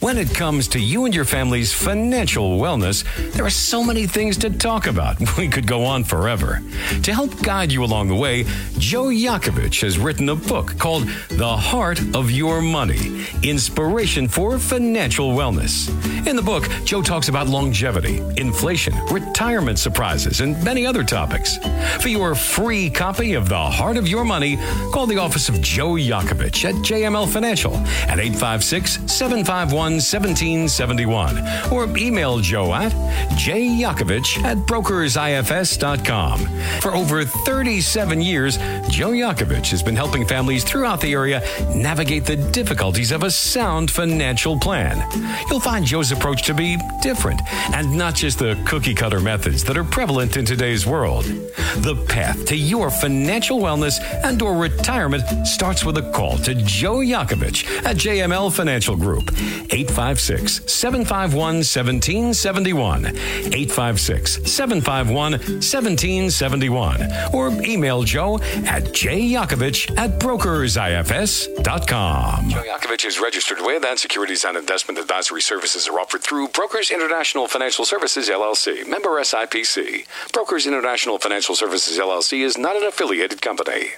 When 0.00 0.18
it 0.18 0.34
comes 0.34 0.68
to 0.68 0.78
you 0.78 1.06
and 1.06 1.14
your 1.14 1.24
family's 1.24 1.72
financial 1.72 2.58
wellness, 2.58 3.04
there 3.32 3.44
are 3.44 3.50
so 3.50 3.82
many 3.82 4.06
things 4.06 4.36
to 4.38 4.50
talk 4.50 4.86
about. 4.86 5.16
We 5.38 5.48
could 5.48 5.66
go 5.66 5.84
on 5.84 6.04
forever. 6.04 6.62
To 7.02 7.12
help 7.12 7.42
guide 7.42 7.72
you 7.72 7.82
along 7.82 8.08
the 8.08 8.14
way, 8.14 8.44
Joe 8.78 9.06
Yakovich 9.06 9.80
has 9.82 9.98
written 9.98 10.28
a 10.28 10.36
book 10.36 10.78
called 10.78 11.08
The 11.28 11.56
Heart 11.56 12.14
of 12.14 12.30
Your 12.30 12.60
Money 12.60 13.26
Inspiration 13.42 14.28
for 14.28 14.58
Financial 14.58 15.32
Wellness. 15.32 15.88
In 16.26 16.36
the 16.36 16.42
book, 16.42 16.68
Joe 16.84 17.02
talks 17.02 17.28
about 17.28 17.48
longevity, 17.48 18.22
inflation, 18.36 18.94
retirement 19.06 19.78
surprises, 19.78 20.40
and 20.40 20.62
many 20.62 20.86
other 20.86 21.02
topics. 21.02 21.58
For 22.00 22.08
your 22.08 22.34
free 22.34 22.88
copy 22.90 23.34
of 23.34 23.48
The 23.48 23.58
Heart 23.58 23.96
of 23.96 24.08
Your 24.08 24.24
Money, 24.24 24.56
call 24.92 25.06
the 25.06 25.18
office 25.18 25.48
of 25.48 25.60
Joe 25.60 25.94
Yakovich 25.94 26.64
at 26.64 26.74
JML 26.76 27.28
Financial 27.28 27.76
at 27.76 28.20
856 28.20 29.00
751 29.12 29.93
1771 29.94 31.72
or 31.72 31.88
email 31.96 32.38
Joe 32.38 32.74
at 32.74 32.92
jyakovich 33.32 34.42
at 34.44 34.58
brokersifs.com. 34.58 36.40
For 36.80 36.94
over 36.94 37.24
37 37.24 38.20
years, 38.20 38.56
Joe 38.88 39.10
Yakovich 39.10 39.70
has 39.70 39.82
been 39.82 39.96
helping 39.96 40.26
families 40.26 40.64
throughout 40.64 41.00
the 41.00 41.12
area 41.12 41.42
navigate 41.74 42.24
the 42.24 42.36
difficulties 42.36 43.12
of 43.12 43.22
a 43.22 43.30
sound 43.30 43.90
financial 43.90 44.58
plan. 44.58 45.06
You'll 45.48 45.60
find 45.60 45.84
Joe's 45.84 46.12
approach 46.12 46.42
to 46.44 46.54
be 46.54 46.78
different 47.00 47.40
and 47.72 47.96
not 47.96 48.14
just 48.14 48.38
the 48.38 48.60
cookie 48.66 48.94
cutter 48.94 49.20
methods 49.20 49.64
that 49.64 49.76
are 49.76 49.84
prevalent 49.84 50.36
in 50.36 50.44
today's 50.44 50.86
world. 50.86 51.24
The 51.24 51.96
path 52.08 52.46
to 52.46 52.56
your 52.56 52.90
financial 52.90 53.60
wellness 53.60 54.00
and 54.24 54.40
or 54.40 54.56
retirement 54.56 55.24
starts 55.46 55.84
with 55.84 55.98
a 55.98 56.10
call 56.12 56.38
to 56.38 56.54
Joe 56.54 56.98
Yakovich 56.98 57.64
at 57.84 57.96
JML 57.96 58.52
Financial 58.52 58.96
Group. 58.96 59.30
856 59.74 60.70
751 60.70 61.56
1771. 61.56 63.06
856 63.06 64.50
751 64.50 65.32
1771. 65.32 67.00
Or 67.34 67.50
email 67.62 68.02
Joe 68.04 68.38
at 68.66 68.84
jyakovich 68.94 69.90
at 69.98 70.18
brokersifs.com. 70.20 72.50
Joe 72.50 72.62
Yakovich 72.62 73.04
is 73.04 73.18
registered 73.20 73.58
with 73.60 73.84
and 73.84 73.98
securities 73.98 74.44
and 74.44 74.56
investment 74.56 75.00
advisory 75.00 75.42
services 75.42 75.88
are 75.88 75.98
offered 75.98 76.22
through 76.22 76.46
Brokers 76.48 76.92
International 76.92 77.48
Financial 77.48 77.84
Services 77.84 78.28
LLC, 78.28 78.86
member 78.86 79.10
SIPC. 79.20 80.06
Brokers 80.32 80.68
International 80.68 81.18
Financial 81.18 81.56
Services 81.56 81.98
LLC 81.98 82.44
is 82.44 82.56
not 82.56 82.76
an 82.76 82.84
affiliated 82.84 83.42
company. 83.42 83.88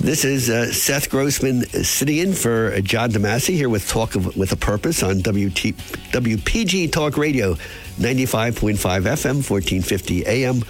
This 0.00 0.24
is 0.24 0.48
uh, 0.48 0.72
Seth 0.72 1.10
Grossman 1.10 1.62
sitting 1.84 2.16
in 2.16 2.32
for 2.32 2.80
John 2.80 3.10
DeMasi 3.10 3.54
here 3.54 3.68
with 3.68 3.86
Talk 3.86 4.14
of, 4.14 4.34
with 4.34 4.50
a 4.50 4.56
Purpose 4.56 5.02
on 5.02 5.18
WT, 5.18 5.76
WPG 6.12 6.90
Talk 6.90 7.18
Radio, 7.18 7.52
95.5 7.98 8.78
FM, 8.78 9.46
1450 9.46 10.26
AM. 10.26 10.62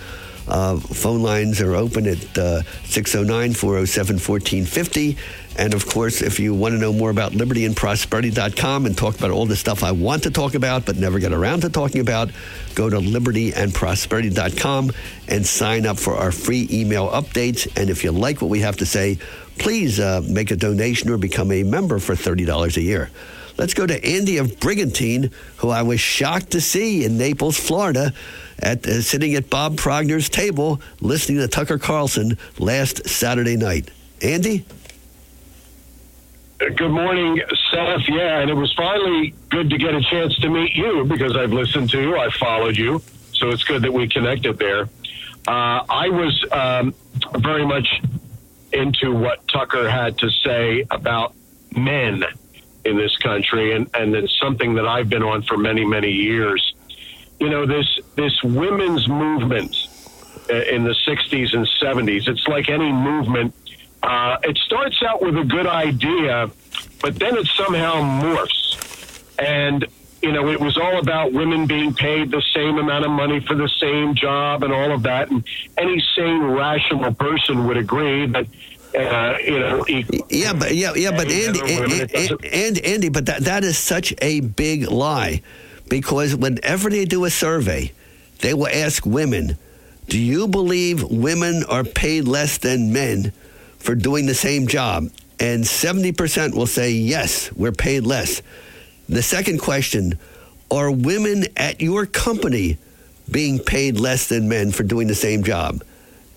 Uh, 0.51 0.77
phone 0.77 1.23
lines 1.23 1.61
are 1.61 1.77
open 1.77 2.07
at 2.07 2.39
uh, 2.39 2.63
609 2.85 3.55
407 3.55 4.17
1450. 4.17 5.17
And 5.57 5.75
of 5.75 5.87
course, 5.87 6.23
if 6.23 6.41
you 6.41 6.55
want 6.55 6.75
to 6.75 6.79
know 6.79 6.93
more 6.93 7.11
about 7.11 7.33
libertyandprosperity.com 7.33 8.87
and 8.87 8.97
talk 8.97 9.17
about 9.19 9.31
all 9.31 9.47
the 9.47 9.57
stuff 9.57 9.83
I 9.83 9.93
want 9.93 10.23
to 10.25 10.31
talk 10.31 10.55
about 10.55 10.87
but 10.87 10.97
never 10.97 11.19
get 11.19 11.33
around 11.33 11.61
to 11.61 11.69
talking 11.69 12.01
about, 12.01 12.31
go 12.75 12.89
to 12.91 12.97
libertyandprosperity.com 12.99 14.93
and 15.29 15.47
sign 15.47 15.87
up 15.87 15.99
for 15.99 16.15
our 16.17 16.33
free 16.33 16.69
email 16.71 17.09
updates. 17.11 17.69
And 17.77 17.91
if 17.91 18.03
you 18.05 18.13
like 18.13 18.41
what 18.41 18.49
we 18.49 18.61
have 18.61 18.77
to 18.79 18.87
say, 18.87 19.19
please 19.59 20.01
uh, 20.01 20.23
make 20.27 20.51
a 20.51 20.57
donation 20.57 21.11
or 21.11 21.19
become 21.19 21.53
a 21.53 21.63
member 21.63 21.99
for 21.99 22.15
$30 22.15 22.77
a 22.77 22.81
year. 22.81 23.11
Let's 23.61 23.75
go 23.75 23.87
to 23.87 24.03
Andy 24.03 24.39
of 24.39 24.59
Brigantine, 24.59 25.33
who 25.59 25.69
I 25.69 25.83
was 25.83 26.01
shocked 26.01 26.53
to 26.53 26.63
see 26.63 27.05
in 27.05 27.19
Naples, 27.19 27.59
Florida, 27.59 28.15
at 28.59 28.87
uh, 28.87 29.03
sitting 29.03 29.35
at 29.35 29.51
Bob 29.51 29.77
Progner's 29.77 30.31
table 30.31 30.81
listening 31.03 31.41
to 31.41 31.47
Tucker 31.47 31.77
Carlson 31.77 32.39
last 32.59 33.07
Saturday 33.07 33.59
night. 33.59 33.91
Andy? 34.23 34.65
Good 36.57 36.89
morning, 36.89 37.39
Seth. 37.71 38.09
Yeah, 38.09 38.39
and 38.39 38.49
it 38.49 38.55
was 38.55 38.73
finally 38.73 39.35
good 39.51 39.69
to 39.69 39.77
get 39.77 39.93
a 39.93 40.01
chance 40.11 40.35
to 40.37 40.49
meet 40.49 40.75
you 40.75 41.05
because 41.05 41.37
I've 41.37 41.53
listened 41.53 41.91
to 41.91 42.01
you, 42.01 42.17
I 42.17 42.31
followed 42.31 42.79
you, 42.79 43.03
so 43.35 43.51
it's 43.51 43.65
good 43.65 43.83
that 43.83 43.93
we 43.93 44.09
connected 44.09 44.59
there. 44.59 44.89
Uh, 45.47 45.85
I 45.87 46.09
was 46.09 46.47
um, 46.51 46.95
very 47.37 47.67
much 47.67 48.01
into 48.73 49.13
what 49.13 49.47
Tucker 49.49 49.87
had 49.87 50.17
to 50.21 50.31
say 50.31 50.87
about 50.91 51.35
men 51.77 52.25
in 52.85 52.97
this 52.97 53.17
country, 53.19 53.75
and, 53.75 53.89
and 53.95 54.15
it's 54.15 54.37
something 54.41 54.75
that 54.75 54.87
I've 54.87 55.09
been 55.09 55.23
on 55.23 55.43
for 55.43 55.57
many, 55.57 55.85
many 55.85 56.11
years. 56.11 56.75
You 57.39 57.49
know, 57.49 57.67
this 57.67 57.87
this 58.17 58.43
women's 58.43 59.09
movement 59.09 59.75
uh, 60.51 60.55
in 60.55 60.85
the 60.85 60.95
60s 61.07 61.55
and 61.55 61.67
70s, 61.81 62.29
it's 62.29 62.47
like 62.49 62.69
any 62.69 62.93
movement 62.93 63.55
uh, 64.03 64.39
it 64.43 64.57
starts 64.59 65.03
out 65.03 65.21
with 65.21 65.37
a 65.37 65.45
good 65.45 65.67
idea, 65.67 66.51
but 67.03 67.19
then 67.19 67.37
it 67.37 67.47
somehow 67.49 67.95
morphs. 67.97 68.79
And, 69.39 69.87
you 70.23 70.33
know, 70.33 70.49
it 70.49 70.61
was 70.61 70.77
all 70.79 70.99
about 70.99 71.33
women 71.33 71.67
being 71.67 71.95
paid 71.95 72.31
the 72.31 72.43
same 72.55 72.79
amount 72.79 73.05
of 73.05 73.11
money 73.11 73.41
for 73.41 73.55
the 73.55 73.69
same 73.81 74.15
job 74.15 74.63
and 74.63 74.73
all 74.73 74.93
of 74.93 75.03
that. 75.03 75.31
And 75.31 75.45
any 75.77 76.03
sane, 76.17 76.43
rational 76.43 77.13
person 77.15 77.67
would 77.67 77.77
agree 77.77 78.27
that 78.27 78.47
uh, 78.95 79.37
you 79.45 79.59
know, 79.59 79.85
yeah, 80.29 80.53
but 80.53 80.75
yeah, 80.75 80.95
yeah, 80.95 81.11
but 81.11 81.31
Andy, 81.31 81.61
and, 81.61 82.45
and, 82.45 82.79
Andy, 82.79 83.09
but 83.09 83.27
that 83.27 83.45
that 83.45 83.65
is 83.65 83.79
such 83.79 84.15
a 84.21 84.41
big 84.41 84.91
lie, 84.91 85.43
because 85.89 86.35
whenever 86.35 86.91
they 86.91 87.05
do 87.05 87.25
a 87.25 87.31
survey, 87.31 87.93
they 88.41 88.55
will 88.55 88.69
ask 88.69 89.07
women, 89.07 89.57
"Do 90.09 90.19
you 90.19 90.49
believe 90.49 91.05
women 91.05 91.65
are 91.69 91.85
paid 91.85 92.27
less 92.27 92.59
than 92.59 92.93
men?" 92.93 93.33
for 93.81 93.95
doing 93.95 94.27
the 94.27 94.35
same 94.35 94.69
job. 94.69 95.11
And 95.41 95.65
70% 95.65 96.55
will 96.55 96.67
say, 96.67 96.93
yes, 96.93 97.51
we're 97.53 97.73
paid 97.73 98.07
less. 98.07 98.43
The 99.09 99.23
second 99.23 99.59
question 99.59 100.19
Are 100.71 100.91
women 100.91 101.47
at 101.57 101.81
your 101.81 102.07
company 102.07 102.79
being 103.29 103.59
paid 103.59 103.99
less 103.99 104.29
than 104.29 104.49
men 104.49 104.71
for 104.71 104.85
doing 104.85 105.09
the 105.09 105.15
same 105.15 105.43
job? 105.43 105.83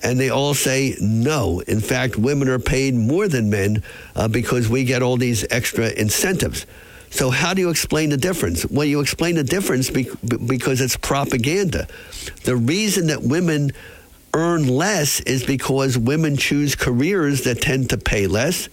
And 0.03 0.19
they 0.19 0.29
all 0.29 0.53
say 0.53 0.95
no. 0.99 1.61
In 1.61 1.79
fact, 1.79 2.17
women 2.17 2.49
are 2.49 2.59
paid 2.59 2.93
more 2.93 3.27
than 3.27 3.49
men 3.49 3.83
uh, 4.15 4.27
because 4.27 4.67
we 4.67 4.83
get 4.83 5.01
all 5.01 5.17
these 5.17 5.45
extra 5.49 5.89
incentives. 5.91 6.65
So, 7.09 7.29
how 7.29 7.53
do 7.53 7.61
you 7.61 7.69
explain 7.69 8.09
the 8.09 8.17
difference? 8.17 8.65
Well, 8.65 8.85
you 8.85 8.99
explain 8.99 9.35
the 9.35 9.43
difference 9.43 9.89
be- 9.89 10.09
because 10.45 10.81
it's 10.81 10.97
propaganda. 10.97 11.87
The 12.43 12.55
reason 12.55 13.07
that 13.07 13.21
women 13.23 13.71
earn 14.33 14.67
less 14.67 15.19
is 15.21 15.43
because 15.43 15.97
women 15.97 16.37
choose 16.37 16.75
careers 16.75 17.43
that 17.43 17.61
tend 17.61 17.91
to 17.91 17.97
pay 17.97 18.27
less. 18.27 18.67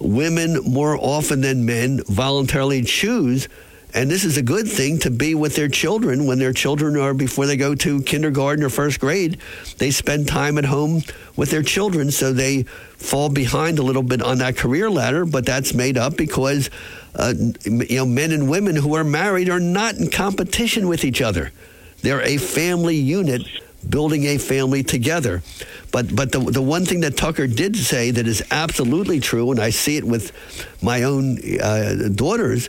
women 0.00 0.60
more 0.64 0.96
often 0.96 1.40
than 1.40 1.64
men 1.66 2.00
voluntarily 2.04 2.82
choose 2.82 3.48
and 3.94 4.10
this 4.10 4.24
is 4.24 4.36
a 4.36 4.42
good 4.42 4.68
thing 4.68 4.98
to 5.00 5.10
be 5.10 5.34
with 5.34 5.56
their 5.56 5.68
children 5.68 6.26
when 6.26 6.38
their 6.38 6.52
children 6.52 6.96
are 6.96 7.14
before 7.14 7.46
they 7.46 7.56
go 7.56 7.74
to 7.74 8.02
kindergarten 8.02 8.62
or 8.62 8.68
first 8.68 9.00
grade. 9.00 9.38
They 9.78 9.90
spend 9.90 10.28
time 10.28 10.58
at 10.58 10.66
home 10.66 11.02
with 11.36 11.50
their 11.50 11.62
children, 11.62 12.10
so 12.10 12.32
they 12.32 12.64
fall 12.64 13.30
behind 13.30 13.78
a 13.78 13.82
little 13.82 14.02
bit 14.02 14.20
on 14.22 14.38
that 14.38 14.56
career 14.56 14.90
ladder. 14.90 15.24
But 15.24 15.46
that's 15.46 15.72
made 15.72 15.96
up 15.96 16.16
because 16.16 16.68
uh, 17.14 17.32
you 17.64 17.96
know 17.96 18.06
men 18.06 18.32
and 18.32 18.50
women 18.50 18.76
who 18.76 18.94
are 18.94 19.04
married 19.04 19.48
are 19.48 19.60
not 19.60 19.94
in 19.94 20.10
competition 20.10 20.88
with 20.88 21.04
each 21.04 21.22
other. 21.22 21.50
They're 22.02 22.22
a 22.22 22.36
family 22.36 22.96
unit 22.96 23.42
building 23.88 24.24
a 24.24 24.38
family 24.38 24.82
together. 24.82 25.42
But 25.92 26.14
but 26.14 26.32
the 26.32 26.40
the 26.40 26.62
one 26.62 26.84
thing 26.84 27.00
that 27.00 27.16
Tucker 27.16 27.46
did 27.46 27.74
say 27.74 28.10
that 28.10 28.26
is 28.26 28.42
absolutely 28.50 29.20
true, 29.20 29.50
and 29.50 29.58
I 29.58 29.70
see 29.70 29.96
it 29.96 30.04
with 30.04 30.32
my 30.82 31.04
own 31.04 31.38
uh, 31.58 32.08
daughters 32.14 32.68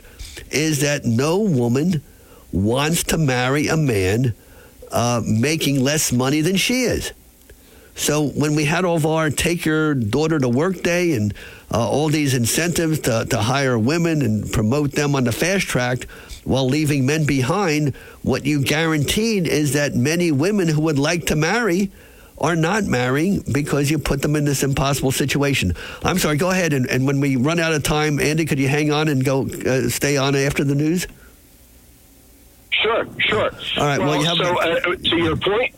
is 0.50 0.80
that 0.80 1.04
no 1.04 1.38
woman 1.38 2.02
wants 2.52 3.04
to 3.04 3.18
marry 3.18 3.68
a 3.68 3.76
man 3.76 4.34
uh, 4.90 5.22
making 5.24 5.82
less 5.82 6.12
money 6.12 6.40
than 6.40 6.56
she 6.56 6.82
is. 6.82 7.12
So 7.94 8.28
when 8.28 8.54
we 8.54 8.64
had 8.64 8.84
all 8.84 8.96
of 8.96 9.04
our 9.04 9.30
take 9.30 9.64
your 9.64 9.94
daughter 9.94 10.38
to 10.38 10.48
work 10.48 10.82
day 10.82 11.12
and 11.12 11.34
uh, 11.70 11.88
all 11.88 12.08
these 12.08 12.34
incentives 12.34 13.00
to, 13.00 13.26
to 13.28 13.38
hire 13.38 13.78
women 13.78 14.22
and 14.22 14.50
promote 14.50 14.92
them 14.92 15.14
on 15.14 15.24
the 15.24 15.32
fast 15.32 15.66
track 15.66 16.04
while 16.44 16.66
leaving 16.66 17.04
men 17.04 17.26
behind, 17.26 17.94
what 18.22 18.46
you 18.46 18.62
guaranteed 18.62 19.46
is 19.46 19.74
that 19.74 19.94
many 19.94 20.32
women 20.32 20.68
who 20.68 20.80
would 20.80 20.98
like 20.98 21.26
to 21.26 21.36
marry 21.36 21.90
are 22.40 22.56
not 22.56 22.84
marrying 22.84 23.44
because 23.52 23.90
you 23.90 23.98
put 23.98 24.22
them 24.22 24.34
in 24.34 24.44
this 24.44 24.62
impossible 24.62 25.12
situation. 25.12 25.74
I'm 26.02 26.18
sorry, 26.18 26.36
go 26.36 26.50
ahead. 26.50 26.72
And, 26.72 26.88
and 26.88 27.06
when 27.06 27.20
we 27.20 27.36
run 27.36 27.60
out 27.60 27.72
of 27.72 27.82
time, 27.82 28.18
Andy, 28.18 28.46
could 28.46 28.58
you 28.58 28.68
hang 28.68 28.90
on 28.90 29.08
and 29.08 29.24
go 29.24 29.46
uh, 29.46 29.88
stay 29.88 30.16
on 30.16 30.34
after 30.34 30.64
the 30.64 30.74
news? 30.74 31.06
Sure, 32.70 33.06
sure. 33.18 33.50
All 33.76 33.86
right. 33.86 33.98
Well, 33.98 34.08
well 34.08 34.20
you 34.20 34.24
have 34.24 34.38
so 34.38 34.58
uh, 34.58 34.96
to 34.96 35.16
your 35.16 35.36
point. 35.36 35.74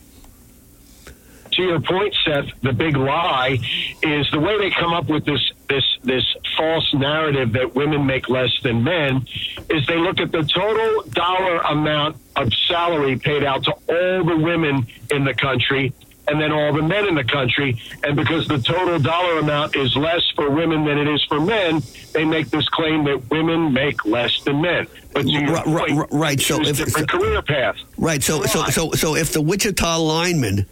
To 1.51 1.61
your 1.61 1.81
point, 1.81 2.15
Seth, 2.25 2.45
the 2.63 2.73
big 2.73 2.97
lie 2.97 3.59
is 4.01 4.27
the 4.31 4.39
way 4.39 4.57
they 4.57 4.71
come 4.71 4.91
up 4.91 5.07
with 5.07 5.23
this 5.23 5.51
this 5.69 5.83
this 6.03 6.23
false 6.57 6.91
narrative 6.95 7.53
that 7.53 7.75
women 7.75 8.07
make 8.07 8.27
less 8.27 8.51
than 8.63 8.83
men 8.83 9.27
is 9.69 9.85
they 9.85 9.97
look 9.97 10.19
at 10.19 10.31
the 10.31 10.43
total 10.43 11.03
dollar 11.11 11.57
amount 11.59 12.17
of 12.35 12.51
salary 12.67 13.17
paid 13.19 13.43
out 13.43 13.63
to 13.65 13.71
all 13.71 14.23
the 14.23 14.37
women 14.37 14.87
in 15.11 15.23
the 15.25 15.33
country 15.35 15.93
and 16.27 16.39
then 16.39 16.51
all 16.51 16.73
the 16.73 16.81
men 16.81 17.07
in 17.07 17.15
the 17.15 17.23
country. 17.23 17.81
And 18.03 18.15
because 18.15 18.47
the 18.47 18.57
total 18.57 18.99
dollar 18.99 19.39
amount 19.39 19.75
is 19.75 19.95
less 19.95 20.21
for 20.35 20.49
women 20.49 20.85
than 20.85 20.97
it 20.97 21.07
is 21.07 21.23
for 21.25 21.39
men, 21.39 21.81
they 22.13 22.25
make 22.25 22.49
this 22.49 22.67
claim 22.69 23.03
that 23.05 23.29
women 23.29 23.73
make 23.73 24.05
less 24.05 24.41
than 24.43 24.61
men. 24.61 24.87
But 25.13 25.25
right, 25.25 25.65
right, 25.65 26.07
right. 26.11 26.39
So 26.39 26.61
if 26.61 26.77
different 26.77 27.11
so, 27.11 27.17
career 27.17 27.41
path. 27.41 27.75
Right. 27.97 28.23
So 28.23 28.43
so 28.43 28.65
so 28.65 28.91
so 28.91 29.15
if 29.15 29.33
the 29.33 29.41
Wichita 29.41 29.97
lineman 29.99 30.65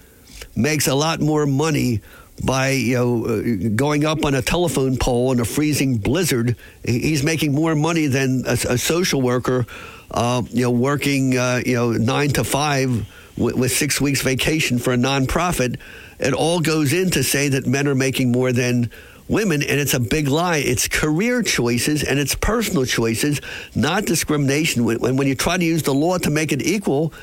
makes 0.56 0.88
a 0.88 0.96
lot 0.96 1.20
more 1.20 1.46
money 1.46 2.02
by 2.44 2.70
you 2.70 2.96
know 2.96 3.26
uh, 3.26 3.70
going 3.76 4.06
up 4.06 4.26
on 4.26 4.34
a 4.34 4.42
telephone 4.42 4.98
pole 4.98 5.32
in 5.32 5.40
a 5.40 5.46
freezing 5.46 5.98
blizzard, 5.98 6.56
he's 6.84 7.24
making 7.24 7.54
more 7.54 7.76
money 7.76 8.08
than 8.08 8.44
a, 8.48 8.54
a 8.54 8.78
social 8.78 9.22
worker, 9.22 9.68
uh, 10.10 10.42
you 10.50 10.64
know, 10.64 10.72
working 10.72 11.38
uh, 11.38 11.62
you 11.64 11.76
know 11.76 11.92
nine 11.92 12.30
to 12.30 12.44
five 12.44 13.06
with, 13.38 13.56
with 13.56 13.72
six 13.72 14.00
weeks 14.00 14.22
vacation 14.22 14.80
for 14.80 14.94
a 14.94 14.98
nonprofit, 14.98 15.80
it 16.20 16.34
all 16.34 16.60
goes 16.60 16.94
in 16.94 17.10
to 17.12 17.24
say 17.24 17.50
that 17.50 17.66
men 17.66 17.88
are 17.88 17.96
making 17.96 18.32
more 18.32 18.52
than 18.52 18.90
women, 19.28 19.64
and 19.64 19.80
it's 19.80 19.94
a 19.94 20.00
big 20.00 20.28
lie. 20.28 20.58
It's 20.58 20.88
career 20.88 21.42
choices 21.42 22.04
and 22.04 22.20
it's 22.20 22.36
personal 22.36 22.86
choices, 22.86 23.42
not 23.74 24.06
discrimination. 24.06 24.84
When, 24.84 25.16
when 25.18 25.28
you 25.28 25.36
try 25.36 25.58
to 25.58 25.64
use 25.64 25.84
the 25.84 25.94
law 25.94 26.18
to 26.20 26.30
make 26.30 26.52
it 26.52 26.62
equal, 26.62 27.14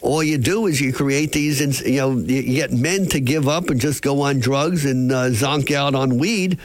all 0.00 0.22
you 0.22 0.38
do 0.38 0.66
is 0.66 0.80
you 0.80 0.92
create 0.92 1.32
these, 1.32 1.60
you 1.84 1.96
know, 1.96 2.12
you 2.12 2.54
get 2.54 2.72
men 2.72 3.06
to 3.06 3.20
give 3.20 3.48
up 3.48 3.68
and 3.68 3.80
just 3.80 4.02
go 4.02 4.22
on 4.22 4.38
drugs 4.38 4.84
and 4.84 5.12
uh, 5.12 5.26
zonk 5.26 5.72
out 5.72 5.94
on 5.94 6.18
weed 6.18 6.58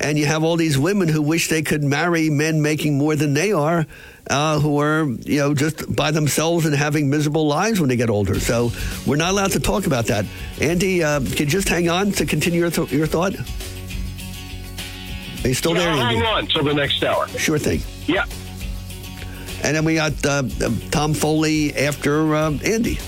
and 0.00 0.18
you 0.18 0.26
have 0.26 0.44
all 0.44 0.56
these 0.56 0.78
women 0.78 1.08
who 1.08 1.22
wish 1.22 1.48
they 1.48 1.62
could 1.62 1.82
marry 1.82 2.30
men 2.30 2.62
making 2.62 2.98
more 2.98 3.16
than 3.16 3.34
they 3.34 3.52
are, 3.52 3.86
uh, 4.30 4.58
who 4.60 4.80
are 4.80 5.04
you 5.04 5.38
know 5.38 5.54
just 5.54 5.94
by 5.94 6.10
themselves 6.10 6.66
and 6.66 6.74
having 6.74 7.10
miserable 7.10 7.46
lives 7.46 7.80
when 7.80 7.88
they 7.88 7.96
get 7.96 8.10
older. 8.10 8.38
So 8.40 8.70
we're 9.06 9.16
not 9.16 9.30
allowed 9.30 9.52
to 9.52 9.60
talk 9.60 9.86
about 9.86 10.06
that. 10.06 10.24
Andy, 10.60 11.02
uh, 11.02 11.20
can 11.20 11.38
you 11.38 11.46
just 11.46 11.68
hang 11.68 11.88
on 11.88 12.12
to 12.12 12.26
continue 12.26 12.60
your, 12.60 12.70
th- 12.70 12.92
your 12.92 13.06
thought? 13.06 13.34
Are 15.44 15.48
you 15.48 15.54
still 15.54 15.74
yeah, 15.74 15.80
there? 15.80 15.92
I'll 15.92 16.00
Andy? 16.00 16.16
hang 16.16 16.24
on 16.26 16.46
till 16.46 16.64
the 16.64 16.74
next 16.74 17.02
hour. 17.02 17.28
Sure 17.28 17.58
thing. 17.58 17.82
Yeah. 18.06 18.24
And 19.62 19.76
then 19.76 19.84
we 19.84 19.96
got 19.96 20.12
uh, 20.24 20.44
Tom 20.90 21.14
Foley 21.14 21.76
after 21.76 22.34
uh, 22.34 22.52
Andy. 22.64 22.98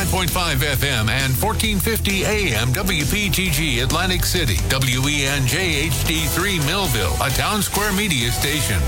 95.5 0.00 0.54
FM 0.76 1.10
and 1.10 1.36
1450 1.36 2.24
AM 2.24 2.68
WPTG 2.68 3.82
Atlantic 3.82 4.24
City, 4.24 4.56
WENJ 4.70 5.90
HD3 5.90 6.66
Millville, 6.66 7.14
a 7.22 7.28
town 7.28 7.60
square 7.60 7.92
media 7.92 8.30
station. 8.30 8.80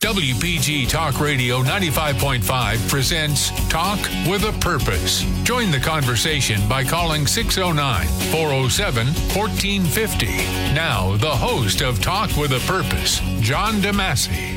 WPG 0.00 0.88
Talk 0.88 1.20
Radio 1.20 1.58
95.5 1.62 2.88
presents 2.88 3.50
Talk 3.68 3.98
with 4.26 4.44
a 4.44 4.58
Purpose. 4.60 5.20
Join 5.42 5.70
the 5.70 5.80
conversation 5.80 6.66
by 6.66 6.82
calling 6.82 7.26
609 7.26 8.06
407 8.32 9.06
1450. 9.06 10.26
Now, 10.72 11.14
the 11.18 11.28
host 11.28 11.82
of 11.82 12.00
Talk 12.00 12.34
with 12.38 12.52
a 12.52 12.66
Purpose, 12.66 13.20
John 13.40 13.74
DeMasi. 13.82 14.54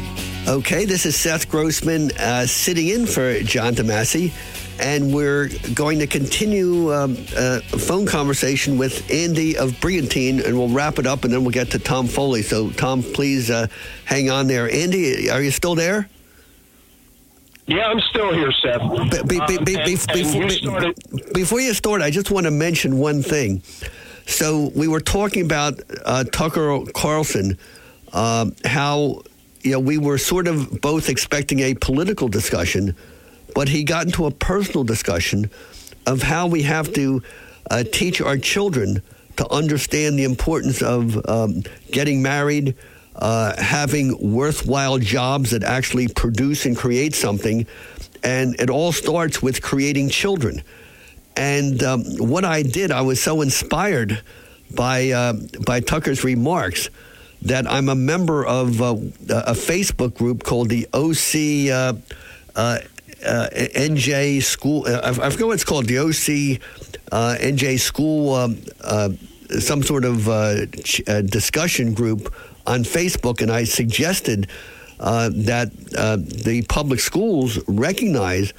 Okay, 0.47 0.85
this 0.85 1.05
is 1.05 1.17
Seth 1.17 1.49
Grossman 1.49 2.11
uh, 2.17 2.45
sitting 2.47 2.87
in 2.87 3.05
for 3.05 3.41
John 3.41 3.75
DeMasi 3.75 4.31
and 4.81 5.13
we're 5.13 5.49
going 5.75 5.99
to 5.99 6.07
continue 6.07 6.93
um, 6.93 7.11
a 7.37 7.61
phone 7.61 8.05
conversation 8.05 8.77
with 8.77 9.09
Andy 9.11 9.57
of 9.57 9.79
Brigantine, 9.79 10.39
and 10.39 10.57
we'll 10.57 10.69
wrap 10.69 10.97
it 10.97 11.05
up, 11.05 11.23
and 11.23 11.31
then 11.31 11.43
we'll 11.43 11.51
get 11.51 11.71
to 11.71 11.79
Tom 11.79 12.07
Foley. 12.07 12.41
So, 12.41 12.71
Tom, 12.71 13.03
please 13.03 13.49
uh, 13.51 13.67
hang 14.05 14.29
on 14.29 14.47
there. 14.47 14.69
Andy, 14.69 15.29
are 15.29 15.41
you 15.41 15.51
still 15.51 15.75
there? 15.75 16.09
Yeah, 17.67 17.87
I'm 17.87 18.01
still 18.09 18.33
here, 18.33 18.51
Seth. 18.51 18.81
Be, 19.27 19.39
be, 19.47 19.57
be, 19.63 19.97
before, 20.13 20.49
you 20.49 20.93
before 21.33 21.61
you 21.61 21.73
start, 21.73 22.01
I 22.01 22.09
just 22.09 22.31
want 22.31 22.45
to 22.45 22.51
mention 22.51 22.97
one 22.97 23.21
thing. 23.21 23.61
So 24.25 24.71
we 24.75 24.87
were 24.87 24.99
talking 24.99 25.45
about 25.45 25.79
uh, 26.03 26.23
Tucker 26.25 26.79
Carlson, 26.93 27.57
uh, 28.11 28.47
how 28.65 29.21
you 29.61 29.71
know 29.71 29.79
we 29.79 29.97
were 29.97 30.17
sort 30.17 30.47
of 30.47 30.81
both 30.81 31.07
expecting 31.07 31.59
a 31.59 31.75
political 31.75 32.27
discussion 32.27 32.95
but 33.53 33.69
he 33.69 33.83
got 33.83 34.05
into 34.05 34.25
a 34.25 34.31
personal 34.31 34.83
discussion 34.83 35.49
of 36.05 36.21
how 36.21 36.47
we 36.47 36.63
have 36.63 36.91
to 36.93 37.21
uh, 37.69 37.83
teach 37.83 38.21
our 38.21 38.37
children 38.37 39.01
to 39.37 39.49
understand 39.51 40.17
the 40.17 40.23
importance 40.23 40.81
of 40.81 41.17
um, 41.29 41.63
getting 41.91 42.21
married, 42.21 42.75
uh, 43.15 43.55
having 43.61 44.33
worthwhile 44.33 44.97
jobs 44.97 45.51
that 45.51 45.63
actually 45.63 46.07
produce 46.07 46.65
and 46.65 46.75
create 46.75 47.15
something. 47.15 47.65
And 48.23 48.59
it 48.59 48.69
all 48.69 48.91
starts 48.91 49.41
with 49.41 49.61
creating 49.61 50.09
children. 50.09 50.63
And 51.35 51.81
um, 51.83 52.03
what 52.17 52.45
I 52.45 52.61
did, 52.61 52.91
I 52.91 53.01
was 53.01 53.21
so 53.21 53.41
inspired 53.41 54.21
by, 54.75 55.09
uh, 55.11 55.33
by 55.65 55.79
Tucker's 55.79 56.23
remarks 56.23 56.89
that 57.43 57.69
I'm 57.69 57.89
a 57.89 57.95
member 57.95 58.45
of 58.45 58.81
uh, 58.81 58.93
a 59.29 59.53
Facebook 59.53 60.15
group 60.15 60.43
called 60.43 60.69
the 60.69 60.87
OC 60.93 61.97
uh, 63.25 63.49
NJ 63.53 64.41
School. 64.41 64.85
Uh, 64.87 65.01
I 65.03 65.29
forget 65.29 65.47
what 65.47 65.53
it's 65.53 65.63
called. 65.63 65.85
The 65.85 65.99
OC 65.99 66.61
uh, 67.11 67.35
NJ 67.39 67.79
School, 67.79 68.33
um, 68.33 68.57
uh, 68.81 69.09
some 69.59 69.83
sort 69.83 70.05
of 70.05 70.27
uh, 70.29 70.65
ch- 70.83 71.03
discussion 71.25 71.93
group 71.93 72.33
on 72.65 72.83
Facebook, 72.83 73.41
and 73.41 73.51
I 73.51 73.63
suggested 73.65 74.47
that 74.99 75.71
the 75.91 76.65
public 76.69 76.99
schools 76.99 77.59
recognize 77.67 78.53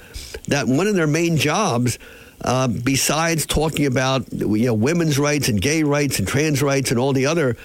that 0.48 0.66
one 0.66 0.86
of 0.86 0.94
their 0.94 1.06
main 1.06 1.36
jobs. 1.36 1.98
Uh, 2.44 2.66
besides 2.66 3.46
talking 3.46 3.86
about 3.86 4.24
you 4.32 4.66
know 4.66 4.74
women's 4.74 5.16
rights 5.16 5.48
and 5.48 5.62
gay 5.62 5.84
rights 5.84 6.18
and 6.18 6.26
trans 6.26 6.60
rights 6.60 6.90
and 6.90 6.98
all 6.98 7.12
the 7.12 7.24
other 7.24 7.56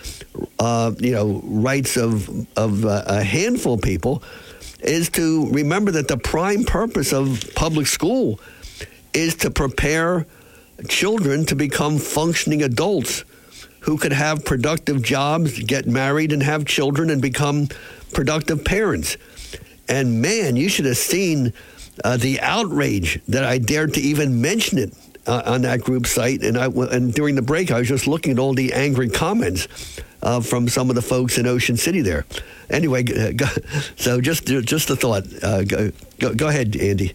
uh, 0.59 0.91
you 0.99 1.11
know 1.11 1.41
rights 1.45 1.97
of 1.97 2.29
of 2.55 2.85
uh, 2.85 3.03
a 3.07 3.23
handful 3.23 3.73
of 3.73 3.81
people, 3.81 4.21
is 4.79 5.09
to 5.09 5.49
remember 5.49 5.91
that 5.91 6.07
the 6.07 6.17
prime 6.17 6.63
purpose 6.63 7.13
of 7.13 7.43
public 7.55 7.87
school 7.87 8.39
is 9.13 9.35
to 9.35 9.49
prepare 9.49 10.25
children 10.87 11.45
to 11.45 11.55
become 11.55 11.97
functioning 11.97 12.61
adults 12.61 13.23
who 13.81 13.97
could 13.97 14.13
have 14.13 14.43
productive 14.43 15.01
jobs, 15.01 15.63
get 15.63 15.87
married, 15.87 16.31
and 16.31 16.43
have 16.43 16.65
children 16.65 17.09
and 17.09 17.21
become 17.21 17.67
productive 18.13 18.63
parents. 18.63 19.17
And 19.87 20.21
man, 20.21 20.55
you 20.55 20.69
should 20.69 20.85
have 20.85 20.97
seen 20.97 21.53
uh, 22.03 22.17
the 22.17 22.39
outrage 22.41 23.21
that 23.27 23.43
I 23.43 23.57
dared 23.57 23.93
to 23.95 24.01
even 24.01 24.41
mention 24.41 24.77
it 24.77 24.93
uh, 25.25 25.41
on 25.45 25.61
that 25.61 25.81
group 25.81 26.05
site. 26.05 26.43
And 26.43 26.57
I 26.57 26.65
and 26.67 27.13
during 27.13 27.35
the 27.35 27.41
break, 27.41 27.71
I 27.71 27.79
was 27.79 27.87
just 27.87 28.07
looking 28.07 28.33
at 28.33 28.39
all 28.39 28.53
the 28.53 28.73
angry 28.73 29.09
comments 29.09 29.67
uh, 30.21 30.41
from 30.41 30.67
some 30.67 30.89
of 30.89 30.95
the 30.95 31.01
folks 31.01 31.37
in 31.37 31.47
Ocean 31.47 31.77
City 31.77 32.01
there. 32.01 32.25
Anyway, 32.69 33.03
go, 33.03 33.45
so 33.95 34.21
just 34.21 34.45
just 34.45 34.89
a 34.89 34.95
thought. 34.95 35.23
Uh, 35.43 35.63
go, 35.63 35.91
go, 36.19 36.33
go 36.33 36.47
ahead, 36.47 36.75
Andy. 36.75 37.13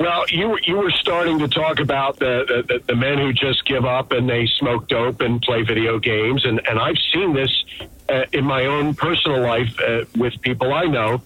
Well, 0.00 0.24
you 0.30 0.48
were 0.48 0.60
you 0.64 0.78
were 0.78 0.90
starting 0.90 1.38
to 1.38 1.48
talk 1.48 1.78
about 1.78 2.18
the, 2.18 2.64
the 2.68 2.82
the 2.88 2.96
men 2.96 3.18
who 3.18 3.32
just 3.32 3.64
give 3.66 3.84
up 3.84 4.10
and 4.10 4.28
they 4.28 4.46
smoke 4.58 4.88
dope 4.88 5.20
and 5.20 5.40
play 5.40 5.62
video 5.62 5.98
games, 5.98 6.44
and 6.44 6.60
and 6.66 6.78
I've 6.78 6.98
seen 7.12 7.34
this 7.34 7.64
uh, 8.08 8.24
in 8.32 8.44
my 8.44 8.66
own 8.66 8.94
personal 8.94 9.40
life 9.40 9.78
uh, 9.80 10.04
with 10.16 10.40
people 10.40 10.72
I 10.72 10.86
know, 10.86 11.22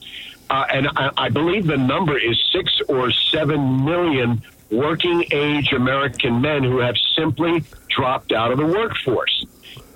uh, 0.51 0.67
and 0.71 0.89
I, 0.89 1.11
I 1.17 1.29
believe 1.31 1.67
the 1.67 1.79
number 1.79 2.19
is 2.19 2.39
six 2.53 2.71
or 2.89 3.11
seven 3.11 3.85
million 3.85 4.43
working 4.71 5.25
age 5.31 5.73
American 5.73 6.41
men 6.41 6.63
who 6.63 6.79
have 6.79 6.97
simply 7.17 7.63
dropped 7.89 8.33
out 8.33 8.53
of 8.53 8.59
the 8.59 8.67
workforce. 8.67 9.47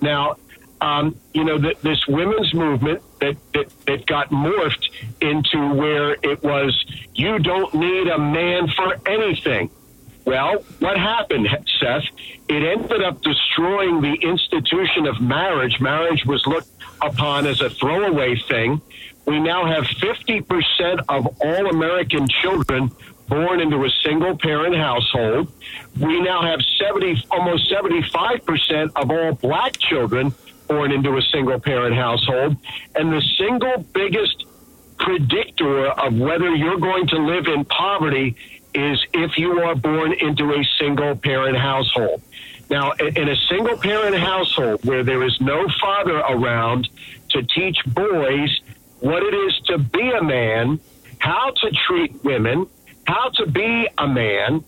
Now, 0.01 0.35
um, 0.81 1.15
you 1.33 1.43
know, 1.43 1.59
this 1.59 2.07
women's 2.07 2.53
movement 2.53 3.03
that, 3.19 3.37
that, 3.53 3.71
that 3.85 4.05
got 4.07 4.31
morphed 4.31 4.89
into 5.21 5.75
where 5.75 6.13
it 6.23 6.43
was, 6.43 6.83
you 7.13 7.37
don't 7.37 7.73
need 7.75 8.07
a 8.07 8.17
man 8.17 8.67
for 8.69 8.97
anything. 9.05 9.69
Well, 10.25 10.63
what 10.79 10.97
happened, 10.97 11.47
Seth? 11.79 12.03
It 12.47 12.63
ended 12.63 13.03
up 13.03 13.21
destroying 13.21 14.01
the 14.01 14.13
institution 14.13 15.07
of 15.07 15.21
marriage. 15.21 15.79
Marriage 15.79 16.25
was 16.25 16.45
looked 16.47 16.69
upon 17.01 17.45
as 17.45 17.61
a 17.61 17.69
throwaway 17.69 18.35
thing. 18.47 18.81
We 19.25 19.39
now 19.39 19.65
have 19.65 19.83
50% 19.83 21.05
of 21.09 21.27
all 21.41 21.67
American 21.67 22.27
children 22.27 22.91
born 23.31 23.61
into 23.61 23.77
a 23.85 23.89
single 24.03 24.37
parent 24.37 24.75
household. 24.75 25.49
We 25.97 26.19
now 26.19 26.41
have 26.41 26.59
70, 26.77 27.25
almost 27.31 27.71
75% 27.71 28.91
of 28.97 29.09
all 29.09 29.31
black 29.35 29.77
children 29.79 30.33
born 30.67 30.91
into 30.91 31.15
a 31.15 31.21
single 31.21 31.57
parent 31.57 31.95
household. 31.95 32.57
And 32.93 33.13
the 33.13 33.21
single 33.37 33.85
biggest 33.93 34.45
predictor 34.99 35.87
of 35.87 36.19
whether 36.19 36.53
you're 36.53 36.77
going 36.77 37.07
to 37.07 37.19
live 37.19 37.47
in 37.47 37.63
poverty 37.63 38.35
is 38.73 38.99
if 39.13 39.37
you 39.37 39.61
are 39.61 39.75
born 39.75 40.11
into 40.11 40.51
a 40.53 40.63
single 40.77 41.15
parent 41.15 41.57
household. 41.57 42.21
Now, 42.69 42.91
in 42.91 43.29
a 43.29 43.35
single 43.49 43.77
parent 43.77 44.17
household 44.17 44.83
where 44.83 45.05
there 45.05 45.23
is 45.23 45.39
no 45.39 45.67
father 45.79 46.17
around 46.17 46.89
to 47.29 47.43
teach 47.43 47.77
boys 47.85 48.59
what 48.99 49.23
it 49.23 49.33
is 49.33 49.53
to 49.67 49.77
be 49.77 50.11
a 50.11 50.21
man, 50.21 50.81
how 51.19 51.51
to 51.51 51.71
treat 51.87 52.23
women, 52.25 52.67
how 53.11 53.29
to 53.29 53.45
be 53.45 53.87
a 53.97 54.07
man, 54.07 54.63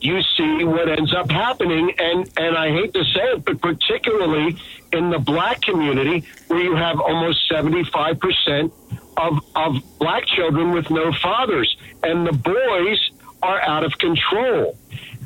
you 0.00 0.20
see 0.36 0.64
what 0.64 0.88
ends 0.88 1.14
up 1.14 1.30
happening. 1.30 1.92
And, 1.98 2.30
and 2.36 2.56
I 2.56 2.70
hate 2.70 2.92
to 2.94 3.04
say 3.04 3.24
it, 3.34 3.44
but 3.44 3.60
particularly 3.60 4.56
in 4.92 5.10
the 5.10 5.18
black 5.18 5.62
community 5.62 6.26
where 6.48 6.62
you 6.62 6.76
have 6.76 7.00
almost 7.00 7.50
75% 7.50 8.72
of, 9.16 9.44
of 9.54 9.98
black 9.98 10.26
children 10.26 10.70
with 10.72 10.90
no 10.90 11.12
fathers. 11.12 11.76
And 12.02 12.26
the 12.26 12.32
boys 12.32 13.10
are 13.42 13.60
out 13.60 13.84
of 13.84 13.96
control. 13.98 14.76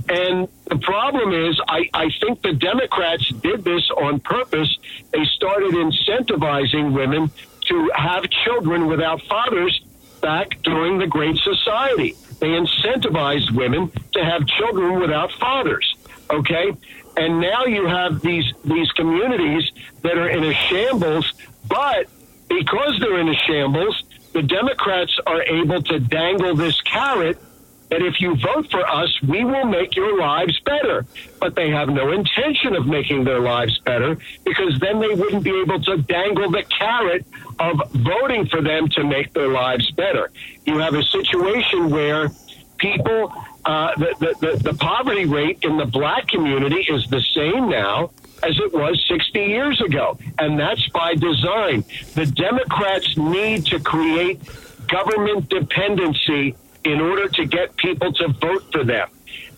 And 0.08 0.48
the 0.66 0.78
problem 0.78 1.32
is, 1.32 1.60
I, 1.68 1.90
I 1.92 2.10
think 2.20 2.42
the 2.42 2.52
Democrats 2.52 3.28
did 3.28 3.64
this 3.64 3.90
on 3.90 4.20
purpose. 4.20 4.78
They 5.12 5.24
started 5.34 5.72
incentivizing 5.72 6.92
women 6.92 7.30
to 7.68 7.90
have 7.94 8.24
children 8.44 8.86
without 8.86 9.20
fathers 9.22 9.80
back 10.20 10.62
during 10.62 10.98
the 10.98 11.06
Great 11.06 11.36
Society. 11.38 12.14
They 12.38 12.48
incentivized 12.48 13.54
women 13.54 13.90
to 14.12 14.24
have 14.24 14.46
children 14.46 15.00
without 15.00 15.32
fathers. 15.32 15.96
Okay? 16.30 16.72
And 17.16 17.40
now 17.40 17.64
you 17.64 17.86
have 17.86 18.20
these 18.20 18.52
these 18.64 18.90
communities 18.92 19.70
that 20.02 20.18
are 20.18 20.28
in 20.28 20.44
a 20.44 20.52
shambles, 20.52 21.32
but 21.66 22.08
because 22.48 22.98
they're 23.00 23.18
in 23.18 23.28
a 23.28 23.34
shambles, 23.34 24.02
the 24.32 24.42
Democrats 24.42 25.18
are 25.26 25.42
able 25.42 25.82
to 25.82 25.98
dangle 25.98 26.54
this 26.54 26.78
carrot 26.82 27.38
that 27.90 28.02
if 28.02 28.20
you 28.20 28.36
vote 28.36 28.70
for 28.70 28.86
us, 28.88 29.10
we 29.22 29.44
will 29.44 29.64
make 29.64 29.94
your 29.94 30.18
lives 30.18 30.58
better. 30.60 31.06
But 31.40 31.54
they 31.54 31.70
have 31.70 31.88
no 31.88 32.10
intention 32.10 32.74
of 32.74 32.86
making 32.86 33.24
their 33.24 33.40
lives 33.40 33.78
better 33.80 34.18
because 34.44 34.78
then 34.80 34.98
they 35.00 35.14
wouldn't 35.14 35.44
be 35.44 35.60
able 35.60 35.80
to 35.82 35.98
dangle 35.98 36.50
the 36.50 36.64
carrot 36.64 37.24
of 37.58 37.80
voting 37.92 38.46
for 38.46 38.60
them 38.60 38.88
to 38.88 39.04
make 39.04 39.32
their 39.32 39.48
lives 39.48 39.90
better. 39.92 40.30
You 40.64 40.78
have 40.78 40.94
a 40.94 41.02
situation 41.04 41.90
where 41.90 42.30
people, 42.78 43.32
uh, 43.64 43.94
the, 43.96 44.14
the, 44.18 44.46
the, 44.46 44.62
the 44.72 44.74
poverty 44.74 45.24
rate 45.24 45.60
in 45.62 45.76
the 45.76 45.86
black 45.86 46.28
community 46.28 46.86
is 46.88 47.06
the 47.08 47.20
same 47.34 47.68
now 47.68 48.10
as 48.42 48.58
it 48.58 48.72
was 48.72 49.02
60 49.08 49.38
years 49.38 49.80
ago. 49.80 50.18
And 50.38 50.58
that's 50.58 50.86
by 50.88 51.14
design. 51.14 51.84
The 52.14 52.26
Democrats 52.26 53.16
need 53.16 53.64
to 53.66 53.80
create 53.80 54.40
government 54.88 55.48
dependency 55.48 56.54
in 56.86 57.00
order 57.00 57.28
to 57.28 57.44
get 57.44 57.76
people 57.76 58.12
to 58.12 58.28
vote 58.28 58.64
for 58.72 58.84
them. 58.84 59.08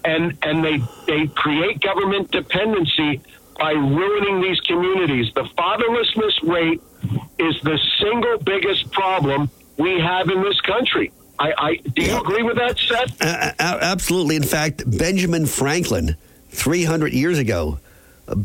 And, 0.05 0.37
and 0.43 0.65
they, 0.65 0.81
they 1.07 1.27
create 1.27 1.81
government 1.81 2.31
dependency 2.31 3.21
by 3.59 3.73
ruining 3.73 4.41
these 4.41 4.61
communities. 4.61 5.33
The 5.35 5.43
fatherlessness 5.43 6.49
rate 6.49 6.81
is 7.39 7.61
the 7.63 7.79
single 8.01 8.39
biggest 8.39 8.91
problem 8.93 9.51
we 9.77 10.01
have 10.01 10.29
in 10.31 10.43
this 10.43 10.61
country. 10.63 11.13
I, 11.39 11.53
I 11.57 11.77
do 11.77 12.03
you 12.03 12.21
agree 12.21 12.43
with 12.43 12.57
that, 12.57 12.79
Seth? 12.79 13.21
Uh, 13.21 13.53
absolutely. 13.61 14.37
In 14.37 14.43
fact, 14.43 14.83
Benjamin 14.99 15.47
Franklin, 15.47 16.17
300 16.51 17.13
years 17.13 17.39
ago, 17.39 17.79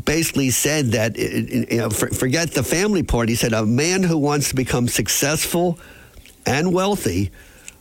basically 0.04 0.50
said 0.50 0.92
that 0.92 1.16
you 1.18 1.78
know, 1.78 1.90
forget 1.90 2.52
the 2.52 2.62
family 2.62 3.02
part. 3.02 3.28
He 3.28 3.34
said 3.34 3.52
a 3.52 3.66
man 3.66 4.02
who 4.02 4.18
wants 4.18 4.50
to 4.50 4.54
become 4.54 4.88
successful 4.88 5.78
and 6.46 6.72
wealthy, 6.72 7.32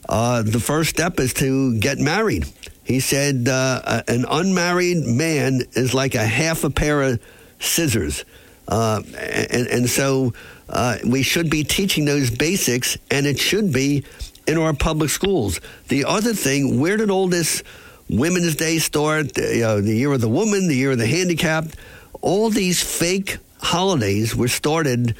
uh, 0.09 0.41
the 0.41 0.59
first 0.59 0.89
step 0.89 1.19
is 1.19 1.33
to 1.35 1.77
get 1.79 1.99
married. 1.99 2.45
He 2.83 2.99
said 2.99 3.47
uh, 3.47 4.03
an 4.07 4.25
unmarried 4.29 5.05
man 5.05 5.61
is 5.73 5.93
like 5.93 6.15
a 6.15 6.25
half 6.25 6.63
a 6.63 6.69
pair 6.69 7.01
of 7.01 7.21
scissors, 7.59 8.25
uh, 8.67 9.01
and, 9.17 9.67
and 9.67 9.89
so 9.89 10.33
uh, 10.69 10.97
we 11.05 11.23
should 11.23 11.49
be 11.49 11.63
teaching 11.63 12.05
those 12.05 12.29
basics, 12.29 12.97
and 13.09 13.25
it 13.25 13.39
should 13.39 13.71
be 13.71 14.03
in 14.47 14.57
our 14.57 14.73
public 14.73 15.09
schools. 15.09 15.61
The 15.87 16.05
other 16.05 16.33
thing, 16.33 16.79
where 16.79 16.97
did 16.97 17.09
all 17.09 17.29
this 17.29 17.63
Women's 18.09 18.55
Day 18.55 18.79
start? 18.79 19.37
You 19.37 19.61
know, 19.61 19.81
the 19.81 19.95
year 19.95 20.11
of 20.11 20.19
the 20.19 20.29
woman, 20.29 20.67
the 20.67 20.75
year 20.75 20.91
of 20.91 20.97
the 20.97 21.07
handicapped. 21.07 21.75
All 22.21 22.49
these 22.49 22.81
fake 22.83 23.37
holidays 23.61 24.35
were 24.35 24.49
started 24.49 25.15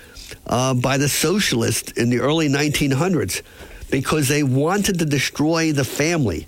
uh, 0.48 0.74
by 0.74 0.98
the 0.98 1.08
socialists 1.08 1.94
in 1.94 2.10
the 2.10 2.20
early 2.20 2.50
1900s 2.50 3.42
because 3.94 4.28
they 4.28 4.42
wanted 4.42 4.98
to 4.98 5.06
destroy 5.06 5.72
the 5.72 5.84
family. 5.84 6.48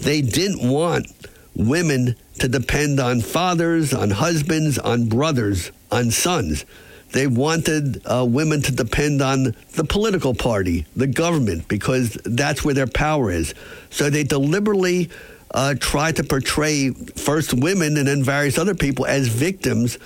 They 0.00 0.22
didn't 0.22 0.68
want 0.68 1.06
women 1.54 2.16
to 2.40 2.48
depend 2.48 2.98
on 2.98 3.20
fathers, 3.20 3.94
on 3.94 4.10
husbands, 4.10 4.76
on 4.76 5.06
brothers, 5.06 5.70
on 5.92 6.10
sons. 6.10 6.64
They 7.12 7.28
wanted 7.28 8.02
uh, 8.04 8.26
women 8.28 8.60
to 8.62 8.72
depend 8.72 9.22
on 9.22 9.54
the 9.74 9.84
political 9.84 10.34
party, 10.34 10.84
the 10.96 11.06
government, 11.06 11.68
because 11.68 12.14
that's 12.24 12.64
where 12.64 12.74
their 12.74 12.88
power 12.88 13.30
is. 13.30 13.54
So 13.90 14.10
they 14.10 14.24
deliberately 14.24 15.10
uh, 15.52 15.76
try 15.78 16.10
to 16.10 16.24
portray 16.24 16.90
first 16.90 17.54
women 17.54 17.98
and 17.98 18.08
then 18.08 18.24
various 18.24 18.58
other 18.58 18.74
people 18.74 19.06
as 19.06 19.28
victims 19.28 19.96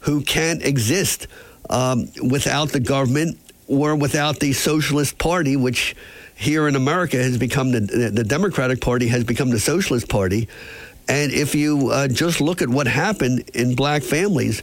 who 0.00 0.20
can't 0.20 0.62
exist 0.62 1.26
um, 1.70 2.10
without 2.22 2.68
the 2.68 2.80
government 2.80 3.38
or 3.66 3.96
without 3.96 4.40
the 4.40 4.52
Socialist 4.52 5.16
Party, 5.16 5.56
which 5.56 5.96
here 6.44 6.68
in 6.68 6.76
America 6.76 7.16
has 7.16 7.38
become 7.38 7.72
the, 7.72 7.80
the 7.80 8.22
Democratic 8.22 8.80
Party 8.80 9.08
has 9.08 9.24
become 9.24 9.50
the 9.50 9.58
Socialist 9.58 10.08
Party. 10.08 10.48
And 11.08 11.32
if 11.32 11.54
you 11.54 11.90
uh, 11.90 12.08
just 12.08 12.40
look 12.40 12.62
at 12.62 12.68
what 12.68 12.86
happened 12.86 13.50
in 13.54 13.74
black 13.74 14.02
families 14.02 14.62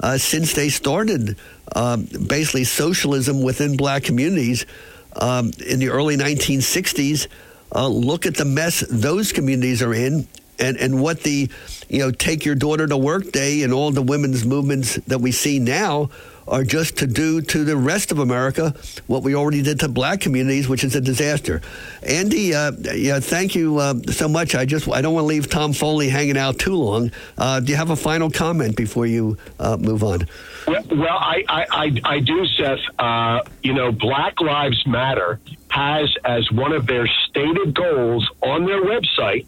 uh, 0.00 0.18
since 0.18 0.52
they 0.54 0.68
started 0.68 1.36
uh, 1.74 1.96
basically 1.96 2.64
socialism 2.64 3.42
within 3.42 3.76
black 3.76 4.04
communities 4.04 4.66
um, 5.14 5.52
in 5.66 5.78
the 5.78 5.88
early 5.88 6.16
1960s, 6.16 7.28
uh, 7.74 7.88
look 7.88 8.26
at 8.26 8.36
the 8.36 8.44
mess 8.44 8.84
those 8.88 9.32
communities 9.32 9.82
are 9.82 9.94
in. 9.94 10.26
And, 10.58 10.78
and 10.78 11.02
what 11.02 11.20
the, 11.20 11.50
you 11.88 11.98
know, 11.98 12.10
take 12.10 12.44
your 12.46 12.54
daughter 12.54 12.86
to 12.86 12.96
work 12.96 13.30
day 13.30 13.62
and 13.62 13.72
all 13.74 13.90
the 13.90 14.02
women's 14.02 14.44
movements 14.44 14.94
that 15.06 15.20
we 15.20 15.30
see 15.30 15.58
now 15.58 16.08
are 16.48 16.64
just 16.64 16.96
to 16.98 17.06
do 17.06 17.40
to 17.40 17.64
the 17.64 17.76
rest 17.76 18.12
of 18.12 18.18
America 18.18 18.74
what 19.06 19.22
we 19.22 19.34
already 19.34 19.62
did 19.62 19.80
to 19.80 19.88
black 19.88 20.20
communities, 20.20 20.68
which 20.68 20.84
is 20.84 20.94
a 20.94 21.00
disaster. 21.00 21.60
Andy, 22.02 22.54
uh, 22.54 22.72
yeah, 22.94 23.20
thank 23.20 23.54
you 23.54 23.78
uh, 23.78 23.94
so 24.10 24.28
much. 24.28 24.54
I 24.54 24.64
just 24.64 24.88
I 24.88 25.00
don't 25.00 25.14
want 25.14 25.24
to 25.24 25.28
leave 25.28 25.48
Tom 25.48 25.72
Foley 25.72 26.08
hanging 26.08 26.36
out 26.36 26.58
too 26.58 26.76
long. 26.76 27.10
Uh, 27.36 27.60
do 27.60 27.72
you 27.72 27.76
have 27.76 27.90
a 27.90 27.96
final 27.96 28.30
comment 28.30 28.76
before 28.76 29.06
you 29.06 29.36
uh, 29.58 29.76
move 29.76 30.02
on? 30.02 30.26
Well, 30.66 31.08
I, 31.08 31.44
I, 31.48 31.66
I, 31.70 32.00
I 32.04 32.20
do, 32.20 32.44
Seth. 32.46 32.78
Uh, 32.98 33.42
you 33.62 33.72
know, 33.72 33.92
Black 33.92 34.40
Lives 34.40 34.84
Matter 34.86 35.38
has 35.68 36.14
as 36.24 36.50
one 36.50 36.72
of 36.72 36.86
their 36.86 37.06
stated 37.28 37.74
goals 37.74 38.28
on 38.42 38.64
their 38.64 38.82
website 38.82 39.46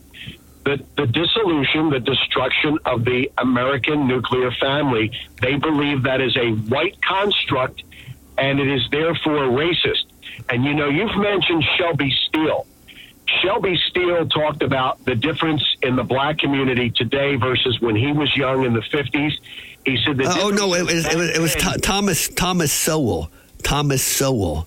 the, 0.68 0.84
the 0.96 1.06
dissolution, 1.06 1.90
the 1.90 2.00
destruction 2.00 2.78
of 2.84 3.04
the 3.04 3.30
American 3.38 4.06
nuclear 4.06 4.50
family. 4.52 5.10
They 5.40 5.56
believe 5.56 6.02
that 6.02 6.20
is 6.20 6.36
a 6.36 6.50
white 6.72 7.00
construct 7.02 7.82
and 8.36 8.60
it 8.60 8.68
is 8.68 8.82
therefore 8.90 9.48
racist. 9.48 10.04
And 10.50 10.64
you 10.64 10.74
know, 10.74 10.88
you've 10.88 11.16
mentioned 11.16 11.64
Shelby 11.76 12.12
Steele. 12.26 12.66
Shelby 13.42 13.78
Steele 13.88 14.26
talked 14.28 14.62
about 14.62 15.04
the 15.04 15.14
difference 15.14 15.62
in 15.82 15.96
the 15.96 16.04
black 16.04 16.38
community 16.38 16.90
today 16.90 17.36
versus 17.36 17.78
when 17.80 17.94
he 17.96 18.12
was 18.12 18.34
young 18.36 18.64
in 18.64 18.72
the 18.74 18.80
50s. 18.80 19.32
He 19.84 19.98
said 20.04 20.16
that. 20.18 20.26
Uh, 20.26 20.34
oh 20.44 20.50
no, 20.50 20.74
it 20.74 20.82
was 20.82 21.04
it 21.06 21.14
was, 21.16 21.30
it 21.30 21.40
was 21.40 21.54
Th- 21.54 21.80
Thomas 21.80 22.28
Thomas 22.28 22.72
Sowell. 22.72 23.30
Thomas 23.62 24.02
Sowell. 24.02 24.66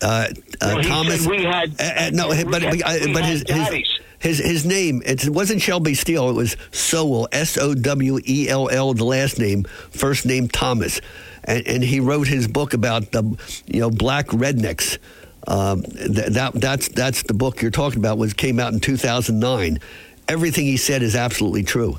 Uh, 0.00 0.06
uh, 0.06 0.32
Well, 0.60 0.82
Thomas. 0.82 1.26
we 1.26 1.42
had- 1.44 1.74
uh, 1.80 1.84
uh, 1.84 2.10
no, 2.12 2.28
but 2.28 2.36
had- 2.36 2.50
but, 2.50 2.62
uh, 2.64 2.70
we 2.72 3.12
but 3.12 3.22
had 3.22 3.30
his, 3.32 3.44
his. 3.48 4.00
His 4.22 4.38
his 4.38 4.64
name 4.64 5.02
it 5.04 5.28
wasn't 5.28 5.60
Shelby 5.60 5.94
Steele. 5.94 6.30
It 6.30 6.34
was 6.34 6.56
Sowell. 6.70 7.28
S 7.32 7.58
O 7.58 7.74
W 7.74 8.20
E 8.26 8.48
L 8.48 8.68
L. 8.70 8.94
The 8.94 9.04
last 9.04 9.38
name, 9.38 9.64
first 9.90 10.24
name 10.24 10.48
Thomas, 10.48 11.00
and 11.44 11.66
and 11.66 11.82
he 11.82 11.98
wrote 12.00 12.28
his 12.28 12.46
book 12.46 12.72
about 12.72 13.10
the 13.10 13.22
you 13.66 13.80
know 13.80 13.90
black 13.90 14.28
rednecks. 14.28 14.98
Um, 15.48 15.82
th- 15.82 16.28
that 16.28 16.52
that's 16.54 16.88
that's 16.88 17.24
the 17.24 17.34
book 17.34 17.60
you're 17.60 17.72
talking 17.72 17.98
about. 17.98 18.16
Was 18.16 18.32
came 18.32 18.60
out 18.60 18.72
in 18.72 18.78
2009. 18.78 19.80
Everything 20.28 20.66
he 20.66 20.76
said 20.76 21.02
is 21.02 21.16
absolutely 21.16 21.64
true. 21.64 21.98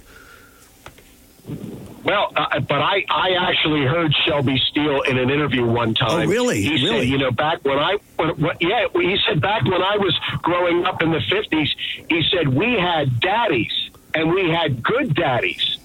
Well, 2.03 2.31
uh, 2.35 2.59
but 2.59 2.81
I, 2.81 3.05
I 3.09 3.31
actually 3.49 3.85
heard 3.85 4.13
Shelby 4.25 4.61
Steele 4.69 5.01
in 5.03 5.17
an 5.17 5.29
interview 5.29 5.65
one 5.65 5.93
time. 5.93 6.27
Oh, 6.27 6.31
really? 6.31 6.61
He 6.61 6.71
Really? 6.71 6.99
said, 7.01 7.07
you 7.07 7.17
know, 7.17 7.31
back 7.31 7.63
when 7.63 7.79
I, 7.79 7.97
when, 8.17 8.29
when, 8.41 8.57
yeah, 8.59 8.87
he 8.93 9.17
said 9.27 9.41
back 9.41 9.63
when 9.63 9.81
I 9.81 9.97
was 9.97 10.13
growing 10.41 10.85
up 10.85 11.01
in 11.01 11.11
the 11.11 11.19
50s, 11.19 11.69
he 12.09 12.23
said 12.31 12.49
we 12.49 12.73
had 12.73 13.19
daddies 13.21 13.71
and 14.13 14.31
we 14.33 14.49
had 14.49 14.83
good 14.83 15.15
daddies. 15.15 15.77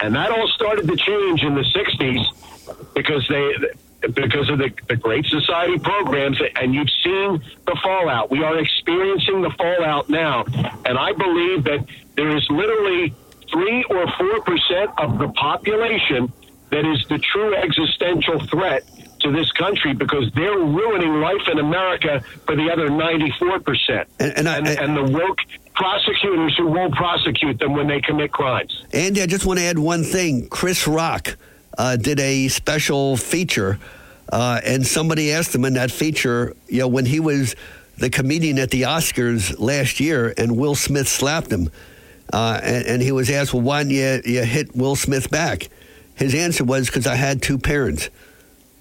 And 0.00 0.14
that 0.14 0.30
all 0.30 0.46
started 0.54 0.86
to 0.86 0.96
change 0.96 1.42
in 1.42 1.56
the 1.56 1.62
60s 1.64 2.94
because 2.94 3.26
they, 3.28 4.08
because 4.10 4.48
of 4.48 4.58
the, 4.58 4.70
the 4.88 4.94
Great 4.94 5.26
Society 5.26 5.76
programs, 5.80 6.40
and 6.54 6.72
you've 6.72 6.88
seen 7.02 7.42
the 7.66 7.76
fallout. 7.82 8.30
We 8.30 8.44
are 8.44 8.56
experiencing 8.58 9.42
the 9.42 9.50
fallout 9.58 10.08
now, 10.08 10.44
and 10.84 10.96
I 10.96 11.12
believe 11.14 11.64
that 11.64 11.84
there 12.14 12.36
is 12.36 12.46
literally 12.48 13.12
three 13.52 13.84
or 13.90 14.06
four 14.18 14.40
percent 14.42 14.90
of 14.98 15.18
the 15.18 15.28
population 15.28 16.32
that 16.70 16.84
is 16.84 17.04
the 17.08 17.18
true 17.18 17.54
existential 17.54 18.40
threat 18.46 18.84
to 19.20 19.32
this 19.32 19.50
country 19.52 19.94
because 19.94 20.30
they're 20.34 20.58
ruining 20.58 21.20
life 21.20 21.48
in 21.50 21.58
America 21.58 22.20
for 22.46 22.54
the 22.54 22.70
other 22.70 22.88
94 22.88 23.60
percent, 23.60 24.08
and, 24.20 24.32
and, 24.38 24.48
I, 24.48 24.72
and 24.72 24.96
the 24.96 25.18
woke 25.18 25.38
prosecutors 25.74 26.56
who 26.56 26.66
won't 26.66 26.94
prosecute 26.94 27.58
them 27.58 27.74
when 27.74 27.86
they 27.86 28.00
commit 28.00 28.32
crimes. 28.32 28.84
Andy, 28.92 29.22
I 29.22 29.26
just 29.26 29.46
want 29.46 29.58
to 29.60 29.64
add 29.64 29.78
one 29.78 30.02
thing. 30.02 30.48
Chris 30.48 30.86
Rock 30.86 31.36
uh, 31.76 31.96
did 31.96 32.20
a 32.20 32.48
special 32.48 33.16
feature, 33.16 33.78
uh, 34.32 34.60
and 34.64 34.86
somebody 34.86 35.32
asked 35.32 35.54
him 35.54 35.64
in 35.64 35.74
that 35.74 35.90
feature, 35.90 36.54
you 36.68 36.80
know, 36.80 36.88
when 36.88 37.06
he 37.06 37.20
was 37.20 37.54
the 37.96 38.10
comedian 38.10 38.58
at 38.58 38.70
the 38.70 38.82
Oscars 38.82 39.58
last 39.58 40.00
year, 40.00 40.32
and 40.36 40.56
Will 40.56 40.74
Smith 40.74 41.08
slapped 41.08 41.50
him, 41.50 41.70
uh, 42.32 42.60
and, 42.62 42.86
and 42.86 43.02
he 43.02 43.12
was 43.12 43.30
asked, 43.30 43.52
"Well, 43.52 43.62
why 43.62 43.84
didn't 43.84 44.24
you, 44.26 44.32
you 44.34 44.44
hit 44.44 44.76
Will 44.76 44.96
Smith 44.96 45.30
back?" 45.30 45.68
His 46.14 46.34
answer 46.34 46.64
was, 46.64 46.86
"Because 46.86 47.06
I 47.06 47.14
had 47.14 47.42
two 47.42 47.58
parents, 47.58 48.10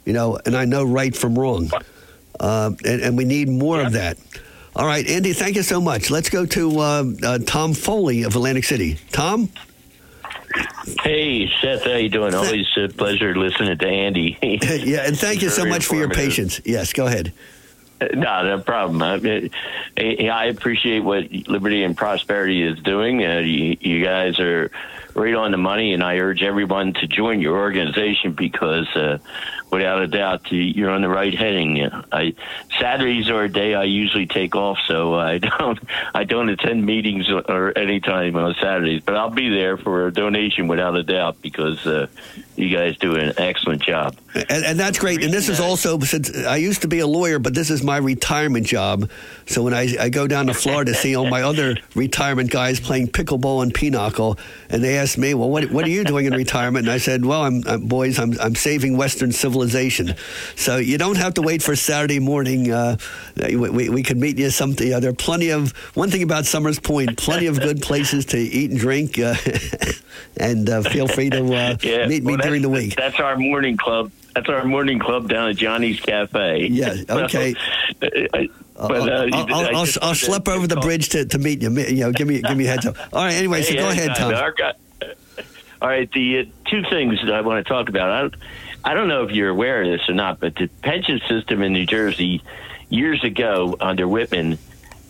you 0.05 0.13
know, 0.13 0.37
and 0.45 0.55
I 0.55 0.65
know 0.65 0.83
right 0.83 1.15
from 1.15 1.37
wrong, 1.37 1.69
uh, 2.39 2.71
and, 2.85 3.01
and 3.01 3.17
we 3.17 3.25
need 3.25 3.49
more 3.49 3.81
of 3.81 3.93
that." 3.93 4.17
All 4.75 4.85
right, 4.85 5.07
Andy, 5.09 5.33
thank 5.33 5.55
you 5.55 5.63
so 5.63 5.81
much. 5.81 6.11
Let's 6.11 6.29
go 6.29 6.45
to 6.45 6.79
uh, 6.79 7.03
uh, 7.23 7.39
Tom 7.39 7.73
Foley 7.73 8.21
of 8.23 8.35
Atlantic 8.35 8.63
City. 8.63 8.99
Tom. 9.11 9.49
Hey, 11.03 11.51
Seth, 11.61 11.83
how 11.83 11.93
you 11.93 12.09
doing? 12.09 12.35
Always 12.35 12.67
a 12.77 12.87
pleasure 12.87 13.35
listening 13.35 13.77
to 13.77 13.87
Andy. 13.87 14.37
yeah, 14.41 15.07
and 15.07 15.17
thank 15.17 15.41
you 15.41 15.49
so 15.49 15.65
much 15.65 15.85
for 15.85 15.95
your 15.95 16.09
patience. 16.09 16.61
Yes, 16.63 16.93
go 16.93 17.07
ahead. 17.07 17.33
No, 18.13 18.43
no 18.43 18.61
problem. 18.61 19.01
I, 19.01 19.49
I 19.97 20.27
I 20.27 20.45
appreciate 20.45 20.99
what 20.99 21.31
Liberty 21.47 21.83
and 21.83 21.97
Prosperity 21.97 22.61
is 22.63 22.79
doing. 22.79 23.25
Uh, 23.25 23.39
you, 23.39 23.77
you 23.79 24.03
guys 24.03 24.39
are 24.39 24.69
right 25.15 25.33
on 25.33 25.49
the 25.51 25.57
money, 25.57 25.93
and 25.93 26.03
I 26.03 26.17
urge 26.17 26.43
everyone 26.43 26.93
to 26.93 27.07
join 27.07 27.41
your 27.41 27.57
organization 27.57 28.33
because, 28.33 28.87
uh, 28.95 29.17
without 29.71 29.99
a 30.03 30.07
doubt, 30.07 30.51
you- 30.51 30.61
you're 30.61 30.91
on 30.91 31.01
the 31.01 31.09
right 31.09 31.33
heading. 31.33 31.89
I 32.11 32.35
Saturdays 32.79 33.29
are 33.29 33.45
a 33.45 33.49
day 33.49 33.73
I 33.73 33.85
usually 33.85 34.27
take 34.27 34.55
off, 34.55 34.77
so 34.85 35.15
I 35.15 35.37
don't 35.59 35.79
I 36.13 36.23
don't 36.23 36.49
attend 36.49 36.85
meetings 36.85 37.29
or 37.31 37.75
any 37.75 37.99
time 37.99 38.35
on 38.35 38.53
Saturdays. 38.61 39.01
But 39.03 39.15
I'll 39.15 39.31
be 39.31 39.49
there 39.49 39.77
for 39.77 40.05
a 40.07 40.13
donation 40.13 40.67
without 40.67 40.95
a 40.95 41.03
doubt 41.03 41.41
because 41.41 41.83
uh, 41.87 42.07
you 42.57 42.75
guys 42.75 42.97
do 42.97 43.15
an 43.15 43.33
excellent 43.37 43.83
job. 43.83 44.15
And, 44.33 44.65
and 44.65 44.79
that's 44.79 44.97
great. 44.97 45.23
And 45.23 45.31
this 45.31 45.47
is 45.47 45.59
also 45.59 45.99
since 45.99 46.35
I 46.35 46.57
used 46.57 46.81
to 46.81 46.87
be 46.87 46.99
a 46.99 47.07
lawyer, 47.07 47.39
but 47.39 47.53
this 47.53 47.69
is 47.69 47.83
my 47.83 47.97
retirement 47.97 48.65
job. 48.65 49.09
So 49.45 49.63
when 49.63 49.73
I, 49.73 49.95
I 49.99 50.09
go 50.09 50.27
down 50.27 50.47
to 50.47 50.53
Florida, 50.53 50.93
see 50.93 51.15
all 51.15 51.27
my 51.27 51.43
other 51.43 51.77
retirement 51.95 52.51
guys 52.51 52.79
playing 52.79 53.09
pickleball 53.09 53.61
and 53.61 53.73
pinochle, 53.73 54.37
and 54.69 54.83
they 54.83 54.97
asked 54.97 55.17
me, 55.17 55.33
"Well, 55.33 55.49
what, 55.49 55.71
what 55.71 55.85
are 55.85 55.89
you 55.89 56.03
doing 56.03 56.25
in 56.25 56.33
retirement?" 56.33 56.85
And 56.85 56.91
I 56.91 56.97
said, 56.97 57.25
"Well, 57.25 57.43
I'm, 57.43 57.63
I'm 57.67 57.87
boys, 57.87 58.19
I'm, 58.19 58.39
I'm 58.39 58.55
saving 58.55 58.97
Western 58.97 59.31
civilization." 59.31 60.15
So 60.55 60.77
you 60.77 60.97
don't 60.97 61.17
have 61.17 61.35
to 61.35 61.41
wait 61.41 61.61
for 61.61 61.75
Saturday 61.75 62.19
morning. 62.19 62.71
Uh, 62.71 62.97
we, 63.37 63.55
we, 63.55 63.89
we 63.89 64.03
could 64.03 64.17
meet 64.17 64.37
you 64.37 64.49
something. 64.49 64.93
Uh, 64.93 64.99
there 64.99 65.11
are 65.11 65.15
plenty 65.15 65.49
of 65.49 65.71
one 65.95 66.09
thing 66.09 66.23
about 66.23 66.45
Somers 66.45 66.79
Point, 66.79 67.17
plenty 67.17 67.45
of 67.47 67.59
good 67.59 67.81
places 67.81 68.25
to 68.27 68.37
eat 68.37 68.71
and 68.71 68.79
drink, 68.79 69.19
uh, 69.19 69.35
and 70.37 70.69
uh, 70.69 70.81
feel 70.81 71.07
free 71.07 71.29
to 71.29 71.53
uh, 71.53 71.77
Yeah, 71.87 72.07
meet 72.07 72.23
me 72.23 72.35
well, 72.35 72.46
during 72.47 72.61
the 72.61 72.69
that's- 72.69 72.85
week. 72.85 72.95
That's 72.95 73.19
our 73.19 73.37
morning 73.37 73.77
club. 73.77 74.11
That's 74.35 74.49
our 74.49 74.65
morning 74.65 74.99
club 74.99 75.29
down 75.29 75.49
at 75.49 75.55
Johnny's 75.55 75.99
Cafe. 75.99 76.67
Yeah, 76.67 76.95
okay. 77.09 77.53
So, 77.53 78.07
I- 78.33 78.49
I'll, 78.79 78.87
but, 78.89 79.09
uh, 79.09 79.29
I'll, 79.33 79.33
I 79.33 79.51
I'll, 79.53 79.75
I'll, 79.77 79.87
I'll 80.03 80.15
slip 80.15 80.47
over 80.47 80.67
the 80.67 80.75
bridge 80.75 81.09
to, 81.09 81.25
to 81.25 81.39
meet 81.39 81.63
you. 81.63 81.71
You 81.71 82.01
know, 82.01 82.11
give 82.11 82.27
me 82.27 82.41
give 82.41 82.55
me 82.55 82.65
a 82.65 82.69
heads 82.69 82.85
up. 82.85 82.95
All 83.11 83.23
right. 83.23 83.33
Anyway, 83.33 83.63
so 83.63 83.71
Hey, 83.71 83.77
go 83.79 83.89
ahead. 83.89 84.15
Tom. 84.15 84.33
All 84.33 84.51
right. 84.51 84.75
All 85.81 85.89
right. 85.89 86.11
The 86.11 86.39
uh, 86.39 86.43
two 86.69 86.83
things 86.83 87.19
that 87.25 87.33
I 87.33 87.41
want 87.41 87.65
to 87.65 87.73
talk 87.73 87.89
about. 87.89 88.11
I 88.11 88.21
don't, 88.21 88.35
I 88.83 88.93
don't 88.93 89.07
know 89.07 89.23
if 89.23 89.31
you're 89.31 89.49
aware 89.49 89.81
of 89.81 89.87
this 89.87 90.07
or 90.07 90.13
not, 90.13 90.39
but 90.39 90.55
the 90.55 90.67
pension 90.83 91.19
system 91.27 91.63
in 91.63 91.73
New 91.73 91.87
Jersey 91.87 92.43
years 92.89 93.23
ago 93.23 93.75
under 93.79 94.07
Whitman 94.07 94.59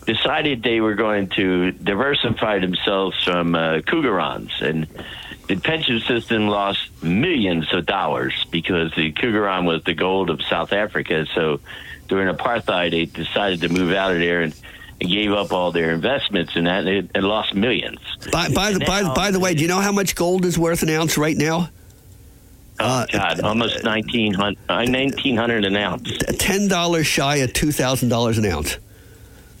decided 0.06 0.62
they 0.62 0.80
were 0.80 0.94
going 0.94 1.28
to 1.28 1.72
diversify 1.72 2.58
themselves 2.60 3.22
from 3.22 3.54
uh, 3.54 3.80
Krugerrands 3.80 4.62
and 4.62 4.86
the 5.48 5.56
pension 5.56 6.00
system 6.00 6.46
lost 6.46 6.90
millions 7.02 7.72
of 7.72 7.86
dollars 7.86 8.46
because 8.50 8.92
the 8.94 9.12
Krugerrand 9.12 9.64
was 9.64 9.82
the 9.84 9.94
gold 9.94 10.30
of 10.30 10.42
South 10.42 10.72
Africa. 10.72 11.26
So 11.34 11.60
during 12.06 12.34
apartheid, 12.34 12.90
they 12.90 13.06
decided 13.06 13.62
to 13.62 13.68
move 13.68 13.92
out 13.92 14.12
of 14.12 14.18
there 14.18 14.42
and, 14.42 14.54
gave 15.00 15.30
up 15.30 15.52
all 15.52 15.70
their 15.70 15.92
investments 15.92 16.56
in 16.56 16.64
that. 16.64 16.84
And 16.84 17.24
lost 17.24 17.54
millions. 17.54 18.00
By, 18.32 18.48
by 18.48 18.72
the 18.72 18.80
by, 18.80 19.14
by 19.14 19.30
the 19.30 19.38
way, 19.38 19.54
do 19.54 19.62
you 19.62 19.68
know 19.68 19.80
how 19.80 19.92
much 19.92 20.16
gold 20.16 20.44
is 20.44 20.58
worth 20.58 20.82
an 20.82 20.90
ounce 20.90 21.16
right 21.16 21.36
now? 21.36 21.70
Oh, 22.80 23.06
God, 23.12 23.40
almost 23.40 23.84
1900, 23.84 24.58
uh, 24.68 24.86
1900 24.90 25.64
an 25.64 25.76
ounce. 25.76 26.18
Ten 26.38 26.66
dollars 26.66 27.06
shy 27.06 27.36
of 27.36 27.52
two 27.52 27.70
thousand 27.70 28.08
dollars 28.08 28.38
an 28.38 28.46
ounce. 28.46 28.78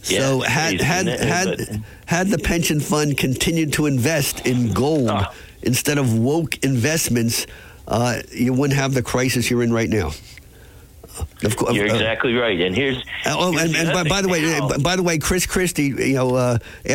Yeah, 0.04 0.18
so 0.20 0.40
had 0.40 0.80
had 0.80 1.06
had 1.06 1.84
had 2.06 2.28
the 2.28 2.38
pension 2.38 2.80
fund 2.80 3.16
continued 3.16 3.72
to 3.74 3.86
invest 3.86 4.44
in 4.44 4.72
gold 4.72 5.10
Oh. 5.10 5.32
Instead 5.62 5.98
of 5.98 6.18
woke 6.18 6.62
investments, 6.64 7.46
uh, 7.86 8.20
you 8.32 8.52
wouldn't 8.52 8.78
have 8.78 8.94
the 8.94 9.02
crisis 9.02 9.50
you're 9.50 9.62
in 9.62 9.72
right 9.72 9.88
now. 9.88 10.10
Of 11.42 11.56
course, 11.56 11.74
You're 11.74 11.86
exactly 11.86 12.34
right. 12.34 12.60
And 12.60 12.76
here's 12.76 13.02
Oh, 13.26 13.56
and, 13.58 13.74
and 13.74 13.92
by, 13.92 14.04
by 14.04 14.22
the 14.22 14.28
way, 14.28 14.56
uh, 14.56 14.78
by 14.78 14.94
the 14.94 15.02
way, 15.02 15.18
Chris 15.18 15.46
Christie, 15.46 15.86
you 15.86 16.14
know, 16.14 16.34
uh, 16.36 16.58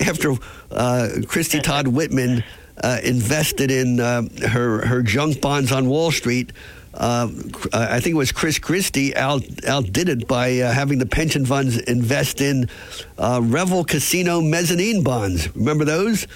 after 0.00 0.34
uh, 0.70 1.08
Christie 1.28 1.60
Todd 1.60 1.86
Whitman 1.86 2.42
uh, 2.82 2.98
invested 3.04 3.70
in 3.70 4.00
uh, 4.00 4.22
her 4.48 4.84
her 4.86 5.02
junk 5.02 5.40
bonds 5.40 5.72
on 5.72 5.88
Wall 5.88 6.10
Street. 6.10 6.52
Uh, 6.94 7.28
I 7.72 8.00
think 8.00 8.14
it 8.14 8.18
was 8.18 8.32
Chris 8.32 8.58
Christie 8.58 9.14
out 9.14 9.44
outdid 9.68 10.08
it 10.08 10.26
by 10.26 10.58
uh, 10.58 10.72
having 10.72 10.98
the 10.98 11.06
pension 11.06 11.46
funds 11.46 11.78
invest 11.78 12.40
in 12.40 12.68
uh, 13.18 13.40
Revel 13.42 13.84
Casino 13.84 14.40
mezzanine 14.40 15.04
bonds. 15.04 15.54
Remember 15.54 15.84
those? 15.84 16.26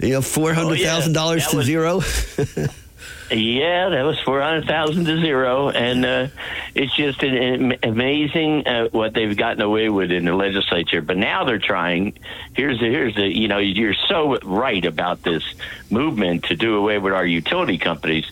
You 0.00 0.14
know, 0.14 0.22
four 0.22 0.54
hundred 0.54 0.80
thousand 0.80 1.12
dollars 1.12 1.46
to 1.48 1.56
was- 1.58 1.66
zero. 1.66 2.00
Yeah, 3.30 3.90
that 3.90 4.02
was 4.04 4.18
four 4.20 4.40
hundred 4.40 4.66
thousand 4.66 5.04
to 5.04 5.20
zero, 5.20 5.68
and 5.68 6.04
uh, 6.04 6.28
it's 6.74 6.96
just 6.96 7.22
an, 7.22 7.36
an 7.72 7.78
amazing 7.82 8.66
uh, 8.66 8.88
what 8.88 9.12
they've 9.12 9.36
gotten 9.36 9.60
away 9.60 9.90
with 9.90 10.10
in 10.10 10.24
the 10.24 10.34
legislature. 10.34 11.02
But 11.02 11.18
now 11.18 11.44
they're 11.44 11.58
trying. 11.58 12.18
Here's 12.54 12.80
the 12.80 12.86
here's 12.86 13.14
the 13.16 13.26
you 13.26 13.46
know 13.46 13.58
you're 13.58 13.94
so 14.08 14.38
right 14.38 14.82
about 14.82 15.22
this 15.24 15.42
movement 15.90 16.44
to 16.44 16.56
do 16.56 16.76
away 16.76 16.96
with 16.98 17.12
our 17.12 17.26
utility 17.26 17.76
companies. 17.76 18.24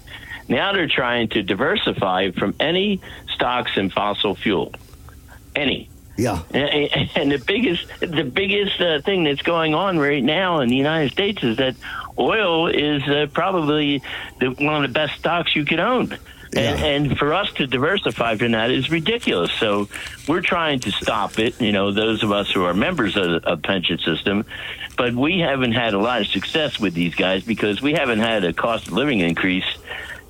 Now 0.49 0.73
they're 0.73 0.89
trying 0.89 1.29
to 1.31 1.43
diversify 1.43 2.31
from 2.31 2.55
any 2.59 3.03
stocks 3.35 3.77
in 3.77 3.91
fossil 3.91 4.35
fuel, 4.35 4.73
any. 5.55 5.91
Yeah. 6.17 6.43
And, 6.53 7.31
the 7.31 7.43
biggest 7.45 7.87
the 8.01 8.25
biggest 8.25 8.81
uh, 8.81 9.01
thing 9.03 9.25
that's 9.25 9.43
going 9.43 9.75
on 9.75 9.99
right 9.99 10.23
now 10.23 10.61
in 10.61 10.69
the 10.69 10.77
United 10.77 11.13
States 11.13 11.43
is 11.43 11.57
that 11.59 11.77
oil 12.19 12.69
is 12.69 13.03
uh, 13.05 13.27
probably 13.33 14.03
the, 14.41 14.51
one 14.51 14.85
of 14.85 14.91
the 14.91 14.95
best 14.95 15.19
stocks 15.19 15.55
you 15.55 15.65
could 15.65 15.81
own. 15.81 16.17
And, 16.55 17.09
and 17.11 17.19
for 17.19 17.35
us 17.35 17.53
to 17.55 17.67
diversify 17.67 18.37
from 18.37 18.53
that 18.53 18.71
is 18.71 18.91
ridiculous. 18.91 19.53
So 19.53 19.89
we're 20.27 20.41
trying 20.41 20.81
to 20.81 20.93
stop 20.93 21.39
it. 21.39 21.61
You 21.61 21.73
know, 21.73 21.93
those 21.93 22.23
of 22.23 22.33
us 22.33 22.51
who 22.51 22.65
are 22.65 22.73
members 22.73 23.17
of 23.17 23.43
the 23.43 23.57
pension 23.63 23.99
system, 23.99 24.47
but 24.97 25.15
we 25.15 25.41
haven't 25.41 25.73
had 25.73 25.93
a 25.93 25.99
lot 25.99 26.23
of 26.23 26.29
success 26.29 26.81
with 26.81 26.95
these 26.95 27.15
guys 27.15 27.45
because 27.45 27.83
we 27.83 27.93
haven't 27.93 28.21
had 28.21 28.45
a 28.45 28.53
cost 28.53 28.87
of 28.87 28.95
living 28.95 29.21
increase 29.21 29.67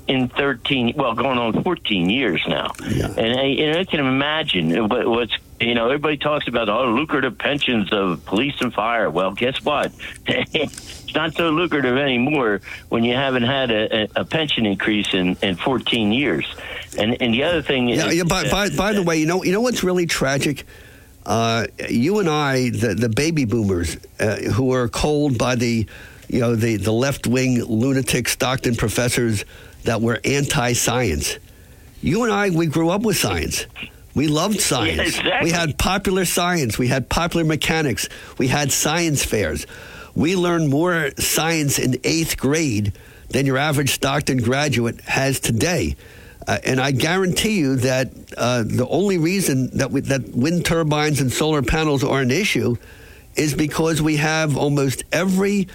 in 0.08 0.28
13 0.28 0.94
well 0.96 1.14
going 1.14 1.36
on 1.36 1.64
14 1.64 2.08
years 2.08 2.40
now 2.46 2.70
yeah. 2.90 3.08
and, 3.16 3.40
I, 3.40 3.44
and 3.44 3.78
I 3.78 3.84
can 3.84 3.98
imagine 3.98 4.88
what, 4.88 5.04
what's 5.04 5.36
you 5.60 5.74
know 5.74 5.86
everybody 5.86 6.16
talks 6.16 6.48
about 6.48 6.68
oh 6.68 6.86
lucrative 6.90 7.36
pensions 7.38 7.92
of 7.92 8.24
police 8.26 8.60
and 8.60 8.72
fire 8.74 9.10
well 9.10 9.32
guess 9.32 9.62
what 9.64 9.92
it's 10.26 11.14
not 11.14 11.34
so 11.34 11.50
lucrative 11.50 11.96
anymore 11.96 12.60
when 12.90 13.04
you 13.04 13.14
haven't 13.14 13.44
had 13.44 13.70
a, 13.70 14.02
a, 14.02 14.08
a 14.16 14.24
pension 14.24 14.66
increase 14.66 15.14
in, 15.14 15.36
in 15.42 15.56
14 15.56 16.12
years 16.12 16.46
and 16.98 17.20
and 17.20 17.34
the 17.34 17.42
other 17.42 17.62
thing 17.62 17.88
Yeah, 17.88 18.06
is, 18.06 18.16
yeah 18.16 18.24
by, 18.24 18.48
by, 18.50 18.70
by 18.70 18.92
the 18.92 19.02
way, 19.02 19.18
you 19.18 19.26
know, 19.26 19.44
you 19.44 19.52
know 19.52 19.60
what's 19.60 19.82
really 19.84 20.06
tragic? 20.06 20.64
Uh, 21.24 21.66
you 21.88 22.20
and 22.20 22.28
I, 22.28 22.70
the, 22.70 22.94
the 22.94 23.08
baby 23.08 23.44
boomers, 23.44 23.96
uh, 24.20 24.36
who 24.36 24.72
are 24.72 24.88
cold 24.88 25.36
by 25.36 25.56
the, 25.56 25.86
you 26.28 26.40
know, 26.40 26.54
the, 26.54 26.76
the 26.76 26.92
left 26.92 27.26
wing 27.26 27.62
lunatic 27.64 28.28
Stockton 28.28 28.76
professors 28.76 29.44
that 29.84 30.00
were 30.00 30.20
anti 30.24 30.72
science. 30.72 31.38
You 32.00 32.22
and 32.24 32.32
I, 32.32 32.50
we 32.50 32.66
grew 32.66 32.90
up 32.90 33.02
with 33.02 33.16
science. 33.16 33.66
We 34.16 34.26
loved 34.26 34.60
science. 34.72 34.96
Yeah, 34.96 35.02
exactly. 35.04 35.44
We 35.44 35.50
had 35.52 35.78
popular 35.78 36.24
science. 36.24 36.76
We 36.78 36.88
had 36.88 37.08
popular 37.08 37.44
mechanics. 37.44 38.08
We 38.38 38.48
had 38.48 38.72
science 38.72 39.24
fairs. 39.24 39.66
We 40.16 40.34
learned 40.34 40.70
more 40.70 41.10
science 41.18 41.78
in 41.78 42.00
eighth 42.02 42.36
grade 42.38 42.92
than 43.28 43.46
your 43.46 43.58
average 43.58 43.90
Stockton 43.90 44.38
graduate 44.38 45.00
has 45.02 45.38
today. 45.38 45.94
Uh, 46.48 46.58
and 46.64 46.80
I 46.80 46.92
guarantee 46.92 47.58
you 47.58 47.76
that 47.76 48.12
uh, 48.38 48.62
the 48.64 48.86
only 48.88 49.18
reason 49.18 49.76
that 49.78 49.90
we, 49.90 50.00
that 50.02 50.28
wind 50.34 50.64
turbines 50.64 51.20
and 51.20 51.30
solar 51.32 51.60
panels 51.62 52.02
are 52.04 52.20
an 52.22 52.30
issue 52.30 52.76
is 53.34 53.52
because 53.54 54.00
we 54.00 54.16
have 54.16 54.56
almost 54.56 55.02
every 55.12 55.68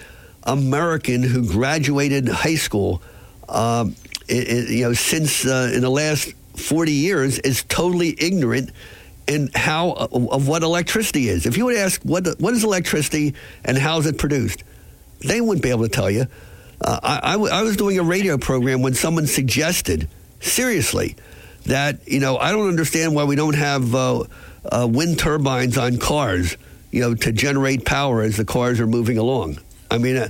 American 0.44 1.22
who 1.24 1.46
graduated 1.48 2.28
high 2.28 2.56
school, 2.56 3.02
um, 3.50 3.96
i- 4.30 4.34
i- 4.34 4.66
you 4.70 4.84
know, 4.86 4.94
since 4.94 5.46
uh, 5.46 5.72
in 5.74 5.82
the 5.82 5.90
last 5.92 6.34
forty 6.56 6.94
years, 6.94 7.40
is 7.40 7.64
totally 7.64 8.16
ignorant 8.20 8.72
in 9.28 9.50
how 9.56 9.92
of 9.92 10.48
what 10.48 10.64
electricity 10.64 11.30
is. 11.30 11.46
If 11.46 11.58
you 11.58 11.66
would 11.66 11.78
ask 11.78 12.02
what 12.04 12.28
what 12.40 12.54
is 12.54 12.64
electricity 12.64 13.36
and 13.64 13.78
how 13.78 14.00
is 14.00 14.06
it 14.06 14.18
produced, 14.18 14.64
they 15.20 15.42
wouldn't 15.42 15.64
be 15.64 15.70
able 15.70 15.84
to 15.84 15.90
tell 15.90 16.10
you. 16.10 16.26
Uh, 16.84 17.00
I, 17.04 17.20
I 17.24 17.32
w- 17.34 17.52
I 17.52 17.62
was 17.62 17.78
doing 17.78 18.00
a 18.00 18.04
radio 18.04 18.38
program 18.38 18.82
when 18.82 18.96
someone 18.96 19.28
suggested, 19.28 20.10
seriously, 20.40 21.16
that 21.66 22.08
you 22.08 22.20
know 22.20 22.38
I 22.38 22.52
don't 22.52 22.68
understand 22.68 23.14
why 23.16 23.24
we 23.24 23.36
don't 23.36 23.56
have 23.56 23.94
uh, 23.94 24.24
uh, 24.66 24.88
wind 24.90 25.20
turbines 25.20 25.78
on 25.78 25.98
cars, 25.98 26.58
you 26.92 27.02
know, 27.02 27.14
to 27.14 27.32
generate 27.32 27.86
power 27.86 28.22
as 28.24 28.38
the 28.38 28.46
cars 28.46 28.80
are 28.80 28.88
moving 28.88 29.18
along. 29.18 29.60
I 29.92 30.00
mean, 30.00 30.18
uh, 30.18 30.30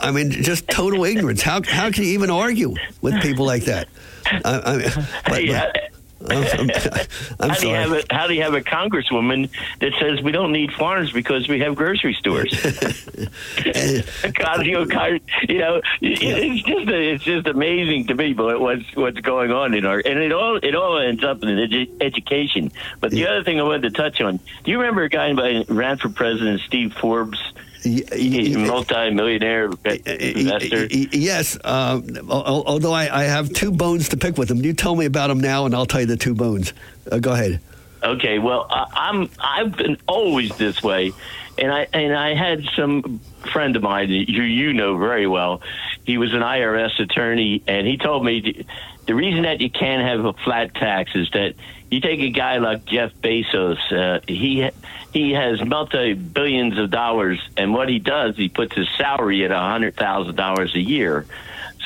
I 0.00 0.12
mean, 0.12 0.30
just 0.30 0.68
total 0.68 1.04
ignorance. 1.04 1.42
How 1.42 1.62
how 1.62 1.90
can 1.90 2.04
you 2.04 2.10
even 2.10 2.30
argue 2.30 2.74
with 3.02 3.20
people 3.20 3.44
like 3.44 3.64
that? 3.64 3.88
I, 4.30 4.40
I, 4.44 5.06
but, 5.28 5.44
Yeah. 5.44 5.64
Uh, 5.64 5.78
I'm, 6.20 6.44
I'm, 6.44 6.70
I'm 7.40 7.50
how 7.50 7.54
do 7.60 7.68
you 7.68 7.74
have 7.74 7.88
sorry. 7.90 8.04
a 8.10 8.14
how 8.14 8.26
do 8.26 8.34
you 8.34 8.42
have 8.42 8.54
a 8.54 8.60
congresswoman 8.60 9.50
that 9.80 9.92
says 10.00 10.20
we 10.20 10.32
don't 10.32 10.52
need 10.52 10.72
farms 10.72 11.12
because 11.12 11.48
we 11.48 11.60
have 11.60 11.76
grocery 11.76 12.14
stores? 12.14 12.50
God, 14.34 14.66
you 14.66 14.72
know, 14.72 14.84
God, 14.84 15.20
you 15.48 15.58
know, 15.58 15.80
it's 16.00 16.62
just 16.62 16.88
it's 16.88 17.24
just 17.24 17.46
amazing 17.46 18.08
to 18.08 18.14
me, 18.14 18.32
but 18.32 18.60
what's 18.60 18.84
what's 18.96 19.20
going 19.20 19.52
on 19.52 19.74
in 19.74 19.86
our 19.86 20.00
and 20.04 20.18
it 20.18 20.32
all 20.32 20.56
it 20.56 20.74
all 20.74 20.98
ends 20.98 21.22
up 21.22 21.42
in 21.42 21.50
edu- 21.50 21.90
education. 22.00 22.72
But 23.00 23.12
the 23.12 23.26
other 23.28 23.44
thing 23.44 23.60
I 23.60 23.62
wanted 23.62 23.82
to 23.82 23.90
touch 23.90 24.20
on, 24.20 24.38
do 24.64 24.70
you 24.70 24.78
remember 24.80 25.04
a 25.04 25.08
guy 25.08 25.32
by 25.34 25.64
ran 25.68 25.98
for 25.98 26.08
president, 26.08 26.62
Steve 26.62 26.94
Forbes? 26.94 27.40
He's 27.82 28.56
a 28.56 28.58
multi-millionaire 28.58 29.70
investor. 29.84 30.86
Yes, 30.90 31.58
uh, 31.62 32.00
although 32.28 32.92
I, 32.92 33.22
I 33.22 33.24
have 33.24 33.52
two 33.52 33.70
bones 33.70 34.08
to 34.10 34.16
pick 34.16 34.36
with 34.36 34.50
him. 34.50 34.58
You 34.58 34.72
tell 34.72 34.96
me 34.96 35.06
about 35.06 35.30
him 35.30 35.40
now, 35.40 35.66
and 35.66 35.74
I'll 35.74 35.86
tell 35.86 36.00
you 36.00 36.06
the 36.06 36.16
two 36.16 36.34
bones. 36.34 36.72
Uh, 37.10 37.18
go 37.18 37.32
ahead. 37.32 37.60
Okay, 38.02 38.38
well, 38.38 38.66
I, 38.70 38.86
I'm 38.94 39.30
I've 39.38 39.76
been 39.76 39.98
always 40.06 40.56
this 40.56 40.82
way, 40.82 41.12
and 41.56 41.72
I 41.72 41.88
and 41.92 42.16
I 42.16 42.34
had 42.34 42.64
some 42.76 43.20
friend 43.52 43.74
of 43.76 43.82
mine 43.82 44.08
that 44.08 44.30
you 44.30 44.42
you 44.42 44.72
know 44.72 44.96
very 44.98 45.26
well. 45.26 45.62
He 46.04 46.18
was 46.18 46.32
an 46.32 46.40
IRS 46.40 46.98
attorney, 47.00 47.62
and 47.66 47.86
he 47.86 47.96
told 47.96 48.24
me 48.24 48.40
the, 48.40 48.66
the 49.06 49.14
reason 49.14 49.42
that 49.42 49.60
you 49.60 49.70
can't 49.70 50.02
have 50.02 50.24
a 50.24 50.32
flat 50.32 50.74
tax 50.74 51.10
is 51.14 51.28
that 51.30 51.54
you 51.90 52.00
take 52.00 52.20
a 52.20 52.30
guy 52.30 52.58
like 52.58 52.84
Jeff 52.84 53.12
Bezos. 53.22 53.78
Uh, 53.92 54.20
he 54.26 54.68
he 55.12 55.32
has 55.32 55.64
multi 55.64 56.12
billions 56.14 56.78
of 56.78 56.90
dollars, 56.90 57.40
and 57.56 57.72
what 57.72 57.88
he 57.88 57.98
does, 57.98 58.36
he 58.36 58.48
puts 58.48 58.74
his 58.74 58.88
salary 58.96 59.44
at 59.44 59.50
a 59.50 59.58
hundred 59.58 59.96
thousand 59.96 60.36
dollars 60.36 60.74
a 60.74 60.80
year. 60.80 61.26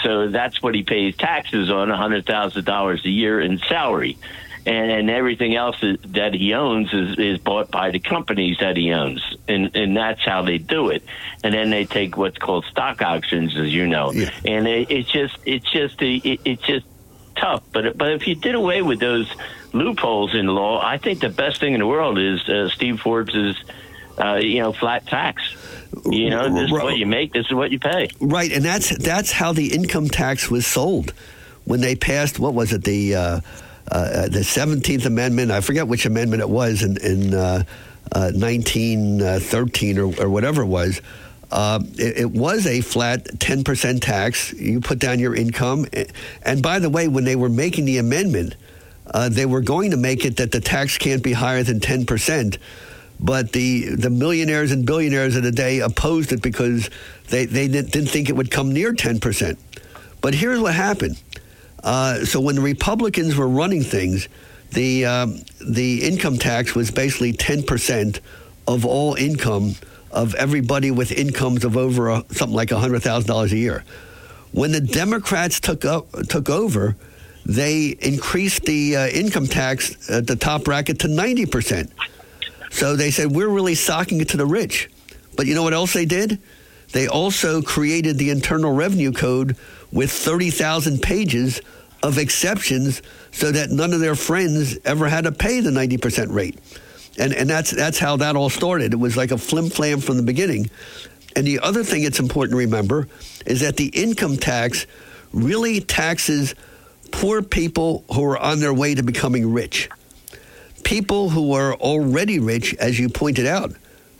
So 0.02 0.28
that's 0.28 0.60
what 0.62 0.74
he 0.74 0.82
pays 0.82 1.16
taxes 1.16 1.70
on, 1.70 1.90
a 1.90 1.96
hundred 1.96 2.26
thousand 2.26 2.64
dollars 2.64 3.04
a 3.04 3.08
year 3.10 3.40
in 3.40 3.58
salary, 3.68 4.18
and, 4.66 4.90
and 4.90 5.08
everything 5.10 5.54
else 5.54 5.78
that- 5.80 6.02
that 6.14 6.34
he 6.34 6.54
owns 6.54 6.92
is, 6.92 7.16
is 7.18 7.38
bought 7.38 7.70
by 7.70 7.92
the 7.92 8.00
companies 8.00 8.56
that 8.58 8.76
he 8.76 8.92
owns, 8.92 9.22
and 9.46 9.70
and 9.76 9.96
that's 9.96 10.24
how 10.24 10.42
they 10.42 10.58
do 10.58 10.88
it. 10.90 11.04
And 11.44 11.54
then 11.54 11.70
they 11.70 11.84
take 11.84 12.16
what's 12.16 12.38
called 12.38 12.64
stock 12.64 13.00
auctions, 13.02 13.56
as 13.56 13.72
you 13.72 13.86
know, 13.86 14.10
and 14.44 14.66
it, 14.66 14.90
it's 14.90 15.10
just 15.10 15.36
it's 15.46 15.70
just 15.70 16.02
a, 16.02 16.14
it, 16.16 16.40
it's 16.44 16.62
just 16.66 16.86
tough. 17.36 17.62
But 17.72 17.96
but 17.96 18.10
if 18.12 18.26
you 18.26 18.34
did 18.34 18.56
away 18.56 18.82
with 18.82 18.98
those 18.98 19.28
loopholes 19.72 20.34
in 20.34 20.46
law, 20.46 20.80
I 20.82 20.98
think 20.98 21.20
the 21.20 21.28
best 21.28 21.60
thing 21.60 21.74
in 21.74 21.80
the 21.80 21.86
world 21.86 22.18
is 22.18 22.46
uh, 22.48 22.68
Steve 22.68 23.00
Forbes's. 23.00 23.56
Uh, 24.18 24.34
you 24.34 24.58
know, 24.58 24.74
flat 24.74 25.06
tax. 25.06 25.42
You 26.04 26.28
know, 26.28 26.52
this 26.52 26.66
is 26.66 26.70
what 26.70 26.98
you 26.98 27.06
make. 27.06 27.32
This 27.32 27.46
is 27.46 27.54
what 27.54 27.70
you 27.70 27.78
pay. 27.78 28.08
Right, 28.20 28.52
and 28.52 28.62
that's 28.62 28.94
that's 28.98 29.32
how 29.32 29.54
the 29.54 29.72
income 29.72 30.08
tax 30.08 30.50
was 30.50 30.66
sold 30.66 31.14
when 31.64 31.80
they 31.80 31.96
passed. 31.96 32.38
What 32.38 32.52
was 32.52 32.74
it? 32.74 32.84
The 32.84 33.14
uh, 33.14 33.40
uh, 33.90 34.28
the 34.28 34.44
Seventeenth 34.44 35.06
Amendment. 35.06 35.50
I 35.50 35.60
forget 35.60 35.88
which 35.88 36.06
amendment 36.06 36.42
it 36.42 36.48
was 36.48 36.82
in 36.82 36.98
in 36.98 37.34
uh, 37.34 37.64
uh, 38.12 38.32
nineteen 38.34 39.20
thirteen 39.40 39.98
or, 39.98 40.12
or 40.20 40.28
whatever 40.28 40.62
it 40.62 40.66
was. 40.66 41.00
Uh, 41.50 41.80
it, 41.98 42.16
it 42.16 42.30
was 42.30 42.66
a 42.66 42.80
flat 42.80 43.24
10% 43.26 44.00
tax. 44.00 44.54
You 44.54 44.80
put 44.80 44.98
down 44.98 45.18
your 45.18 45.34
income. 45.34 45.84
And 46.42 46.62
by 46.62 46.78
the 46.78 46.88
way, 46.88 47.08
when 47.08 47.24
they 47.24 47.36
were 47.36 47.50
making 47.50 47.84
the 47.84 47.98
amendment, 47.98 48.56
uh, 49.06 49.28
they 49.28 49.46
were 49.46 49.60
going 49.60 49.90
to 49.90 49.96
make 49.96 50.24
it 50.24 50.36
that 50.36 50.52
the 50.52 50.60
tax 50.60 50.98
can't 50.98 51.22
be 51.22 51.32
higher 51.32 51.62
than 51.62 51.80
10%. 51.80 52.58
But 53.20 53.52
the, 53.52 53.94
the 53.94 54.10
millionaires 54.10 54.72
and 54.72 54.84
billionaires 54.84 55.36
of 55.36 55.44
the 55.44 55.52
day 55.52 55.80
opposed 55.80 56.32
it 56.32 56.42
because 56.42 56.90
they, 57.28 57.46
they 57.46 57.68
didn't, 57.68 58.06
think 58.06 58.28
it 58.28 58.36
would 58.36 58.50
come 58.50 58.72
near 58.72 58.92
10%. 58.92 59.56
But 60.20 60.34
here's 60.34 60.60
what 60.60 60.74
happened. 60.74 61.22
Uh, 61.82 62.24
so 62.24 62.40
when 62.40 62.56
the 62.56 62.60
Republicans 62.60 63.36
were 63.36 63.48
running 63.48 63.82
things, 63.82 64.28
the, 64.70 65.06
um, 65.06 65.40
the 65.60 66.04
income 66.04 66.38
tax 66.38 66.74
was 66.74 66.90
basically 66.90 67.32
10% 67.32 68.20
of 68.66 68.84
all 68.84 69.14
income 69.14 69.74
of 70.10 70.34
everybody 70.34 70.90
with 70.90 71.12
incomes 71.12 71.64
of 71.64 71.76
over 71.76 72.08
a, 72.08 72.24
something 72.30 72.54
like 72.54 72.68
$100,000 72.68 73.52
a 73.52 73.56
year. 73.56 73.84
When 74.52 74.72
the 74.72 74.80
Democrats 74.80 75.60
took, 75.60 75.84
up, 75.84 76.10
took 76.28 76.50
over, 76.50 76.96
they 77.44 77.96
increased 78.00 78.64
the 78.64 78.96
uh, 78.96 79.06
income 79.08 79.46
tax 79.46 80.10
at 80.10 80.26
the 80.26 80.36
top 80.36 80.64
bracket 80.64 81.00
to 81.00 81.08
90%. 81.08 81.90
So 82.70 82.96
they 82.96 83.10
said, 83.10 83.32
we're 83.32 83.48
really 83.48 83.74
socking 83.74 84.20
it 84.20 84.28
to 84.30 84.36
the 84.36 84.46
rich. 84.46 84.88
But 85.36 85.46
you 85.46 85.54
know 85.54 85.62
what 85.62 85.74
else 85.74 85.92
they 85.92 86.04
did? 86.04 86.40
They 86.92 87.08
also 87.08 87.62
created 87.62 88.18
the 88.18 88.30
Internal 88.30 88.72
Revenue 88.72 89.12
Code 89.12 89.56
with 89.90 90.10
30,000 90.10 91.02
pages 91.02 91.60
of 92.02 92.18
exceptions 92.18 93.02
so 93.30 93.50
that 93.52 93.70
none 93.70 93.92
of 93.92 94.00
their 94.00 94.14
friends 94.14 94.78
ever 94.84 95.08
had 95.08 95.24
to 95.24 95.32
pay 95.32 95.60
the 95.60 95.70
90% 95.70 96.32
rate. 96.32 96.58
And, 97.18 97.32
and 97.32 97.48
that's, 97.48 97.70
that's 97.70 97.98
how 97.98 98.16
that 98.16 98.36
all 98.36 98.50
started. 98.50 98.92
It 98.92 98.98
was 98.98 99.16
like 99.16 99.30
a 99.30 99.38
flim 99.38 99.70
flam 99.70 100.00
from 100.00 100.16
the 100.16 100.22
beginning. 100.22 100.70
And 101.36 101.46
the 101.46 101.60
other 101.60 101.84
thing 101.84 102.04
it's 102.04 102.20
important 102.20 102.52
to 102.52 102.58
remember 102.58 103.08
is 103.46 103.60
that 103.60 103.76
the 103.76 103.88
income 103.88 104.36
tax 104.36 104.86
really 105.32 105.80
taxes 105.80 106.54
poor 107.12 107.42
people 107.42 108.04
who 108.12 108.24
are 108.24 108.38
on 108.38 108.58
their 108.60 108.74
way 108.74 108.94
to 108.94 109.02
becoming 109.02 109.52
rich. 109.52 109.88
People 110.82 111.30
who 111.30 111.52
are 111.52 111.74
already 111.74 112.40
rich, 112.40 112.74
as 112.74 112.98
you 112.98 113.08
pointed 113.08 113.46
out, 113.46 113.72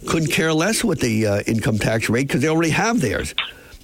couldn't 0.06 0.31
care 0.31 0.52
less 0.52 0.85
with 0.85 1.01
the 1.01 1.27
uh, 1.27 1.40
income 1.47 1.78
tax 1.78 2.09
rate 2.09 2.28
because 2.28 2.43
they 2.43 2.48
already 2.48 2.70
have 2.70 3.01
theirs. 3.01 3.35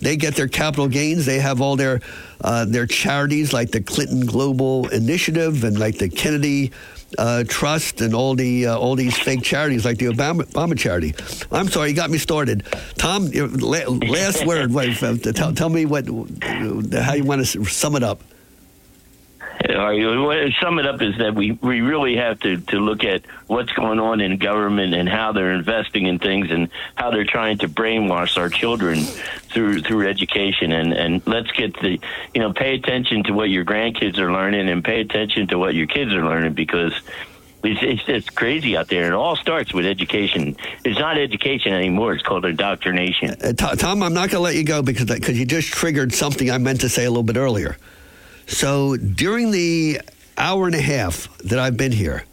They 0.01 0.17
get 0.17 0.37
their 0.37 0.49
capital 0.49 0.89
gains. 0.89 1.27
They 1.27 1.41
have 1.41 1.61
all 1.61 1.77
their 1.77 2.01
uh, 2.41 2.65
their 2.67 2.87
charities 2.87 3.53
like 3.53 3.73
the 3.73 3.81
Clinton 3.81 4.27
Global 4.27 4.89
Initiative 4.89 5.65
and 5.65 5.77
like 5.79 5.99
the 5.99 6.09
Kennedy 6.09 6.71
uh, 7.17 7.45
Trust 7.49 8.01
and 8.01 8.15
all 8.15 8.35
the 8.35 8.67
uh, 8.67 8.79
all 8.79 8.95
these 8.95 9.19
fake 9.19 9.43
charities 9.43 9.85
like 9.85 9.99
the 9.99 10.07
Obama, 10.07 10.43
Obama 10.53 10.79
charity. 10.79 11.15
I'm 11.51 11.69
sorry, 11.69 11.91
you 11.91 11.97
got 11.97 12.11
me 12.11 12.19
started. 12.19 12.65
Tom, 12.97 13.27
last 13.27 14.47
word. 14.47 14.73
Wait, 14.73 15.03
uh, 15.03 15.17
tell, 15.17 15.53
tell 15.53 15.69
me 15.69 15.85
what 15.85 16.07
how 16.07 17.15
you 17.15 17.25
want 17.25 17.45
to 17.45 17.65
sum 17.65 17.97
it 17.97 18.05
up. 18.05 18.23
Sum 20.61 20.79
it 20.79 20.87
up 20.87 21.03
is 21.03 21.19
that 21.19 21.35
we, 21.35 21.53
we 21.53 21.81
really 21.81 22.17
have 22.17 22.41
to, 22.41 22.59
to 22.59 22.79
look 22.79 23.05
at 23.05 23.23
what's 23.47 23.73
going 23.73 23.99
on 23.99 24.21
in 24.21 24.39
government 24.39 24.95
and 24.95 25.09
how 25.09 25.33
they're 25.33 25.53
investing 25.53 26.07
in 26.07 26.19
things 26.19 26.51
and 26.51 26.69
how 26.95 27.11
they're 27.11 27.25
trying 27.25 27.59
to 27.59 27.69
brainwash 27.69 28.37
our 28.37 28.49
children 28.49 29.01
through 29.01 29.81
through 29.83 30.07
education 30.07 30.73
and, 30.73 30.93
and 30.93 31.27
let's 31.27 31.51
get 31.53 31.75
the 31.81 31.99
you 32.35 32.41
know 32.41 32.53
pay 32.53 32.75
attention 32.75 33.25
to 33.25 33.33
what 33.33 33.49
your 33.49 33.65
grandkids 33.65 34.19
are 34.19 34.33
learning 34.33 34.69
and 34.69 34.85
pay 34.85 35.01
attention 35.01 35.49
to 35.49 35.59
what 35.59 35.75
your 35.75 35.87
kids 35.87 36.13
are 36.13 36.25
learning 36.25 36.53
because 36.53 36.93
it's, 37.65 37.81
it's, 37.83 38.09
it's 38.09 38.31
crazy 38.31 38.77
out 38.77 38.89
there. 38.89 39.07
It 39.07 39.13
all 39.13 39.35
starts 39.35 39.75
with 39.75 39.85
education. 39.85 40.57
It's 40.85 40.99
not 40.99 41.19
education 41.19 41.73
anymore. 41.73 42.15
It's 42.15 42.23
called 42.23 42.45
indoctrination. 42.45 43.31
Uh, 43.31 43.53
Tom, 43.53 43.77
Tom, 43.77 44.03
I'm 44.03 44.15
not 44.15 44.31
going 44.31 44.39
to 44.39 44.41
let 44.41 44.55
you 44.55 44.63
go 44.63 44.83
because 44.83 45.07
because 45.07 45.39
you 45.39 45.45
just 45.45 45.73
triggered 45.73 46.15
something 46.15 46.51
I 46.51 46.59
meant 46.59 46.83
to 46.83 46.89
say 46.89 47.05
a 47.05 47.11
little 47.11 47.25
bit 47.25 47.37
earlier. 47.37 47.77
So 48.49 48.97
during 48.97 49.51
the 49.51 50.01
hour 50.39 50.67
and 50.67 50.75
a 50.75 50.81
half 50.81 51.29
that 51.39 51.59
I've 51.59 51.77
been 51.77 51.93
here, 51.93 52.25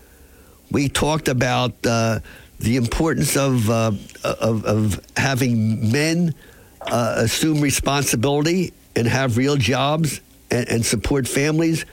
we 0.71 0.87
talked 0.87 1.27
about 1.27 1.73
uh, 1.85 2.19
the 2.59 2.77
importance 2.77 3.35
of, 3.35 3.69
uh, 3.69 3.91
of 4.23 4.65
of 4.65 5.05
having 5.17 5.91
men 5.91 6.33
uh, 6.81 7.15
assume 7.17 7.59
responsibility 7.59 8.73
and 8.95 9.07
have 9.07 9.35
real 9.35 9.57
jobs 9.57 10.21
and, 10.49 10.67
and 10.69 10.85
support 10.85 11.27
families. 11.27 11.85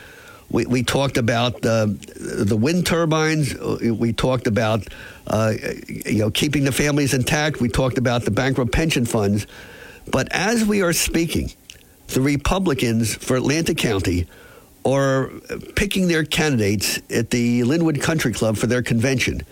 We, 0.50 0.66
we 0.66 0.84
talked 0.84 1.16
about 1.16 1.62
the 1.62 2.58
wind 2.58 2.86
turbines. 2.86 3.54
We 3.58 4.12
talked 4.12 4.46
about 4.46 4.86
uh, 5.26 5.54
you 5.88 6.20
know 6.20 6.30
keeping 6.30 6.62
the 6.64 6.72
families 6.72 7.12
intact. 7.12 7.60
We 7.60 7.68
talked 7.68 7.98
about 7.98 8.24
the 8.24 8.30
bankrupt 8.30 8.70
pension 8.70 9.04
funds. 9.04 9.48
But 10.10 10.28
as 10.30 10.64
we 10.64 10.82
are 10.82 10.92
speaking, 10.92 11.52
the 12.14 12.20
Republicans 12.20 13.14
for 13.14 13.36
Atlantic 13.36 13.78
County 13.78 14.26
are 14.84 15.30
picking 15.76 16.08
their 16.08 16.24
candidates 16.24 17.00
at 17.10 17.30
the 17.30 17.62
Linwood 17.64 18.00
Country 18.00 18.32
Club 18.32 18.56
for 18.56 18.66
their 18.66 18.82
convention. 18.82 19.42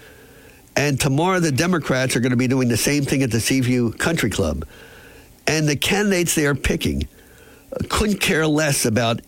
And 0.77 0.99
tomorrow, 0.99 1.41
the 1.41 1.53
Democrats 1.53 2.17
are 2.17 2.21
going 2.21 2.31
to 2.31 2.37
be 2.37 2.49
doing 2.49 2.69
the 2.69 2.77
same 2.77 3.05
thing 3.05 3.23
at 3.23 3.31
the 3.31 3.41
Seaview 3.41 3.93
Country 3.93 4.31
Club. 4.31 4.67
And 5.47 5.69
the 5.69 5.77
candidates 5.77 6.35
they 6.35 6.47
are 6.47 6.55
picking 6.55 7.09
uh, 7.73 7.85
couldn't 7.89 8.21
care 8.21 8.47
less 8.47 8.85
about 8.85 9.21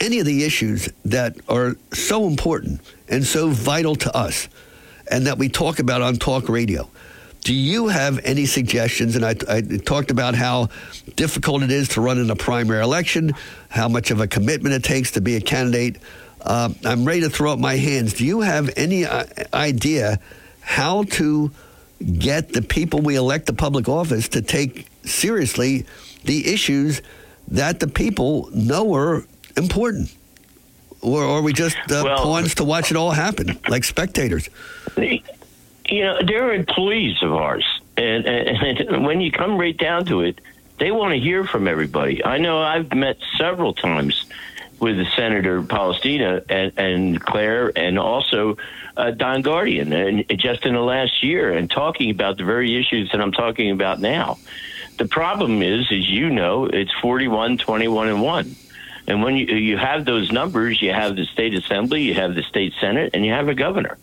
any 0.00 0.18
of 0.18 0.26
the 0.26 0.44
issues 0.44 0.88
that 1.04 1.36
are 1.48 1.76
so 1.92 2.26
important 2.26 2.80
and 3.08 3.24
so 3.24 3.48
vital 3.48 3.94
to 3.96 4.16
us 4.16 4.48
and 5.10 5.26
that 5.26 5.38
we 5.38 5.48
talk 5.48 5.78
about 5.78 6.00
on 6.00 6.16
talk 6.16 6.48
radio. 6.48 6.88
Do 7.42 7.54
you 7.54 7.88
have 7.88 8.20
any 8.24 8.46
suggestions? 8.46 9.16
And 9.16 9.24
I, 9.24 9.34
I 9.48 9.60
talked 9.62 10.10
about 10.10 10.34
how 10.34 10.68
difficult 11.16 11.62
it 11.62 11.70
is 11.70 11.88
to 11.90 12.00
run 12.00 12.18
in 12.18 12.30
a 12.30 12.36
primary 12.36 12.82
election, 12.82 13.32
how 13.68 13.88
much 13.88 14.10
of 14.10 14.20
a 14.20 14.26
commitment 14.26 14.74
it 14.74 14.84
takes 14.84 15.12
to 15.12 15.20
be 15.20 15.36
a 15.36 15.40
candidate. 15.40 15.96
Uh, 16.42 16.70
I'm 16.84 17.04
ready 17.04 17.20
to 17.22 17.30
throw 17.30 17.52
up 17.52 17.58
my 17.58 17.76
hands. 17.76 18.14
Do 18.14 18.24
you 18.24 18.40
have 18.40 18.70
any 18.76 19.04
uh, 19.04 19.24
idea 19.54 20.20
how 20.60 21.04
to 21.04 21.50
get 22.18 22.50
the 22.52 22.62
people 22.62 23.00
we 23.00 23.16
elect 23.16 23.46
to 23.46 23.52
public 23.52 23.88
office 23.88 24.28
to 24.30 24.42
take 24.42 24.86
seriously 25.04 25.86
the 26.24 26.46
issues 26.52 27.02
that 27.48 27.80
the 27.80 27.88
people 27.88 28.48
know 28.52 28.94
are 28.94 29.24
important? 29.56 30.14
Or 31.02 31.24
are 31.24 31.40
we 31.42 31.52
just 31.54 31.76
uh, 31.90 32.02
Well- 32.04 32.22
pawns 32.22 32.54
to 32.56 32.64
watch 32.64 32.90
it 32.90 32.96
all 32.96 33.10
happen, 33.12 33.58
like 33.68 33.84
spectators? 33.84 34.48
you 35.90 36.02
know, 36.02 36.18
they're 36.22 36.52
employees 36.52 37.22
of 37.22 37.32
ours, 37.32 37.64
and, 37.96 38.26
and, 38.26 38.78
and 38.80 39.04
when 39.04 39.20
you 39.20 39.30
come 39.30 39.58
right 39.58 39.76
down 39.76 40.04
to 40.06 40.22
it, 40.22 40.40
they 40.78 40.90
want 40.90 41.12
to 41.12 41.20
hear 41.20 41.44
from 41.44 41.68
everybody. 41.68 42.24
I 42.24 42.38
know 42.38 42.62
I've 42.62 42.94
met 42.94 43.18
several 43.36 43.74
times 43.74 44.24
with 44.80 44.96
the 44.96 45.04
Senator 45.14 45.62
Polistina 45.62 46.42
and, 46.48 46.72
and 46.78 47.20
Claire, 47.20 47.70
and 47.76 47.98
also 47.98 48.56
uh, 48.96 49.10
Don 49.10 49.42
Guardian, 49.42 49.92
and 49.92 50.24
just 50.38 50.64
in 50.64 50.74
the 50.74 50.80
last 50.80 51.22
year, 51.22 51.52
and 51.52 51.70
talking 51.70 52.10
about 52.10 52.38
the 52.38 52.44
very 52.44 52.78
issues 52.80 53.10
that 53.12 53.20
I'm 53.20 53.32
talking 53.32 53.70
about 53.70 54.00
now. 54.00 54.38
The 54.96 55.06
problem 55.06 55.62
is, 55.62 55.90
as 55.92 56.08
you 56.08 56.30
know, 56.30 56.66
it's 56.66 56.92
41, 57.00 57.58
21, 57.58 58.08
and 58.08 58.22
one. 58.22 58.56
And 59.06 59.22
when 59.22 59.36
you, 59.36 59.46
you 59.46 59.76
have 59.76 60.04
those 60.04 60.30
numbers, 60.30 60.80
you 60.80 60.92
have 60.92 61.16
the 61.16 61.24
state 61.26 61.54
assembly, 61.54 62.02
you 62.02 62.14
have 62.14 62.34
the 62.34 62.42
state 62.42 62.74
senate, 62.80 63.10
and 63.14 63.24
you 63.24 63.32
have 63.32 63.48
a 63.48 63.54
governor. 63.54 63.98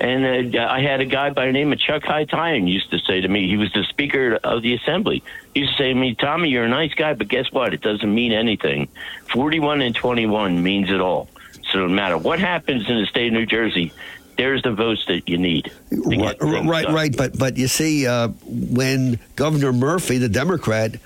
And 0.00 0.56
uh, 0.56 0.66
I 0.70 0.80
had 0.80 1.00
a 1.00 1.04
guy 1.04 1.28
by 1.28 1.46
the 1.46 1.52
name 1.52 1.72
of 1.72 1.78
Chuck 1.78 2.02
Haytaian 2.04 2.66
used 2.66 2.90
to 2.90 2.98
say 3.00 3.20
to 3.20 3.28
me, 3.28 3.48
he 3.48 3.58
was 3.58 3.70
the 3.74 3.84
speaker 3.84 4.38
of 4.42 4.62
the 4.62 4.74
assembly. 4.74 5.22
He 5.52 5.60
used 5.60 5.76
to 5.76 5.82
say 5.82 5.88
to 5.92 5.94
me, 5.94 6.14
Tommy, 6.14 6.48
you're 6.48 6.64
a 6.64 6.68
nice 6.68 6.94
guy, 6.94 7.12
but 7.12 7.28
guess 7.28 7.52
what? 7.52 7.74
It 7.74 7.82
doesn't 7.82 8.12
mean 8.12 8.32
anything. 8.32 8.88
41 9.32 9.82
and 9.82 9.94
21 9.94 10.62
means 10.62 10.90
it 10.90 11.00
all. 11.02 11.28
So 11.70 11.80
no 11.80 11.88
matter 11.88 12.16
what 12.16 12.40
happens 12.40 12.88
in 12.88 12.98
the 12.98 13.06
state 13.06 13.26
of 13.26 13.34
New 13.34 13.44
Jersey, 13.44 13.92
there's 14.38 14.62
the 14.62 14.72
votes 14.72 15.04
that 15.08 15.28
you 15.28 15.36
need. 15.36 15.70
Right, 15.92 16.36
right, 16.40 16.88
right. 16.88 17.14
But 17.14 17.38
but 17.38 17.58
you 17.58 17.68
see, 17.68 18.06
uh, 18.06 18.28
when 18.46 19.20
Governor 19.36 19.72
Murphy, 19.72 20.16
the 20.16 20.30
Democrat, 20.30 20.96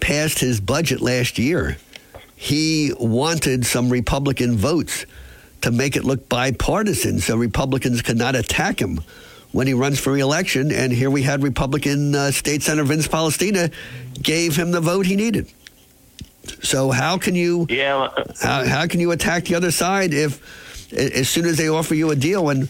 passed 0.00 0.40
his 0.40 0.60
budget 0.60 1.00
last 1.00 1.38
year, 1.38 1.78
he 2.34 2.92
wanted 2.98 3.64
some 3.64 3.90
Republican 3.90 4.56
votes 4.56 5.06
to 5.62 5.70
make 5.70 5.96
it 5.96 6.04
look 6.04 6.28
bipartisan, 6.28 7.20
so 7.20 7.36
Republicans 7.36 8.02
could 8.02 8.16
not 8.16 8.34
attack 8.34 8.80
him 8.80 9.00
when 9.52 9.66
he 9.66 9.74
runs 9.74 9.98
for 9.98 10.12
reelection. 10.12 10.72
And 10.72 10.92
here 10.92 11.10
we 11.10 11.22
had 11.22 11.42
Republican 11.42 12.14
uh, 12.14 12.30
State 12.30 12.62
Senator 12.62 12.84
Vince 12.84 13.08
Polistina 13.08 13.72
gave 14.22 14.56
him 14.56 14.70
the 14.70 14.80
vote 14.80 15.06
he 15.06 15.16
needed. 15.16 15.50
So 16.62 16.90
how 16.90 17.18
can 17.18 17.34
you? 17.34 17.66
Yeah. 17.68 18.08
How, 18.40 18.64
how 18.64 18.86
can 18.86 19.00
you 19.00 19.10
attack 19.12 19.44
the 19.44 19.54
other 19.54 19.70
side 19.70 20.14
if, 20.14 20.92
as 20.92 21.28
soon 21.28 21.46
as 21.46 21.56
they 21.56 21.68
offer 21.68 21.94
you 21.94 22.10
a 22.10 22.16
deal, 22.16 22.48
and 22.48 22.68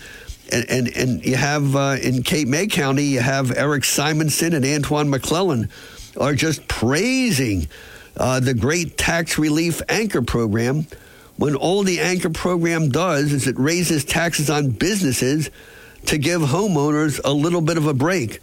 and 0.52 0.68
and, 0.68 0.88
and 0.96 1.24
you 1.24 1.36
have 1.36 1.76
uh, 1.76 1.96
in 2.02 2.22
Cape 2.22 2.48
May 2.48 2.66
County, 2.66 3.04
you 3.04 3.20
have 3.20 3.56
Erik 3.56 3.84
Simonsen 3.84 4.54
and 4.54 4.64
Antwan 4.64 5.08
McClellan 5.08 5.70
are 6.18 6.34
just 6.34 6.66
praising 6.68 7.68
uh, 8.16 8.40
the 8.40 8.54
great 8.54 8.98
tax 8.98 9.38
relief 9.38 9.80
anchor 9.88 10.22
program. 10.22 10.86
When 11.40 11.56
all 11.56 11.84
the 11.84 12.00
anchor 12.00 12.28
program 12.28 12.90
does 12.90 13.32
is 13.32 13.46
it 13.46 13.58
raises 13.58 14.04
taxes 14.04 14.50
on 14.50 14.72
businesses 14.72 15.48
to 16.04 16.18
give 16.18 16.42
homeowners 16.42 17.18
a 17.24 17.32
little 17.32 17.62
bit 17.62 17.78
of 17.78 17.86
a 17.86 17.94
break. 17.94 18.40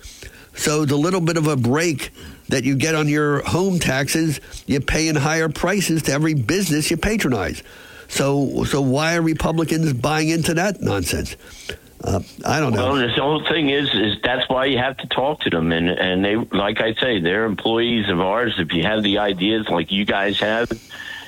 So 0.55 0.83
the 0.83 0.95
little 0.95 1.21
bit 1.21 1.37
of 1.37 1.45
a 1.45 1.55
break 1.55 2.09
that 2.49 2.63
you 2.63 2.75
get 2.75 2.95
on 2.95 3.07
your 3.07 3.43
home 3.43 3.77
taxes, 3.77 4.41
you 4.65 4.79
pay 4.79 5.09
in 5.09 5.15
higher 5.15 5.47
prices 5.47 6.01
to 6.03 6.11
every 6.11 6.33
business 6.33 6.89
you 6.89 6.97
patronize. 6.97 7.61
So 8.07 8.63
so 8.63 8.81
why 8.81 9.15
are 9.15 9.21
Republicans 9.21 9.93
buying 9.93 10.29
into 10.29 10.55
that 10.55 10.81
nonsense? 10.81 11.35
Uh, 12.03 12.21
I 12.43 12.59
don't 12.59 12.73
know. 12.73 12.93
Well, 12.93 13.07
the 13.07 13.21
whole 13.21 13.43
thing 13.47 13.69
is, 13.69 13.93
is 13.93 14.15
that's 14.23 14.49
why 14.49 14.65
you 14.65 14.79
have 14.79 14.97
to 14.97 15.07
talk 15.07 15.41
to 15.41 15.51
them, 15.51 15.71
and 15.71 15.87
and 15.87 16.25
they, 16.25 16.35
like 16.35 16.81
I 16.81 16.95
say, 16.95 17.19
they're 17.19 17.45
employees 17.45 18.09
of 18.09 18.19
ours. 18.19 18.55
If 18.57 18.73
you 18.73 18.81
have 18.83 19.03
the 19.03 19.19
ideas 19.19 19.67
like 19.69 19.91
you 19.91 20.05
guys 20.05 20.39
have, 20.39 20.71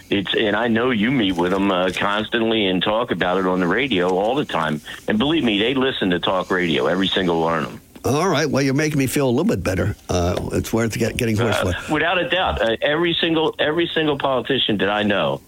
it's 0.09 0.33
and 0.35 0.55
I 0.55 0.67
know 0.67 0.91
you 0.91 1.11
meet 1.11 1.33
with 1.33 1.51
them 1.51 1.71
uh, 1.71 1.91
constantly 1.95 2.65
and 2.65 2.81
talk 2.81 3.11
about 3.11 3.37
it 3.37 3.45
on 3.45 3.59
the 3.59 3.67
radio 3.67 4.09
all 4.09 4.35
the 4.35 4.45
time. 4.45 4.81
And 5.07 5.17
believe 5.17 5.43
me, 5.43 5.59
they 5.59 5.73
listen 5.73 6.09
to 6.11 6.19
talk 6.19 6.49
radio, 6.51 6.87
every 6.87 7.07
single 7.07 7.41
one 7.41 7.63
of 7.63 7.71
them. 7.71 7.81
All 8.05 8.29
right. 8.29 8.49
Well, 8.49 8.63
you're 8.63 8.73
making 8.73 8.97
me 8.97 9.07
feel 9.07 9.27
a 9.27 9.29
little 9.29 9.43
bit 9.43 9.61
better. 9.61 9.95
Uh, 10.07 10.49
it's 10.53 10.71
worth 10.71 10.97
get, 10.97 11.17
getting 11.17 11.35
horsefly. 11.35 11.73
Uh, 11.73 11.93
without 11.93 12.17
a 12.17 12.29
doubt, 12.29 12.61
uh, 12.61 12.77
every 12.81 13.13
single 13.13 13.55
every 13.59 13.87
single 13.93 14.17
politician 14.17 14.77
that 14.77 14.89
I 14.89 15.03
know, 15.03 15.41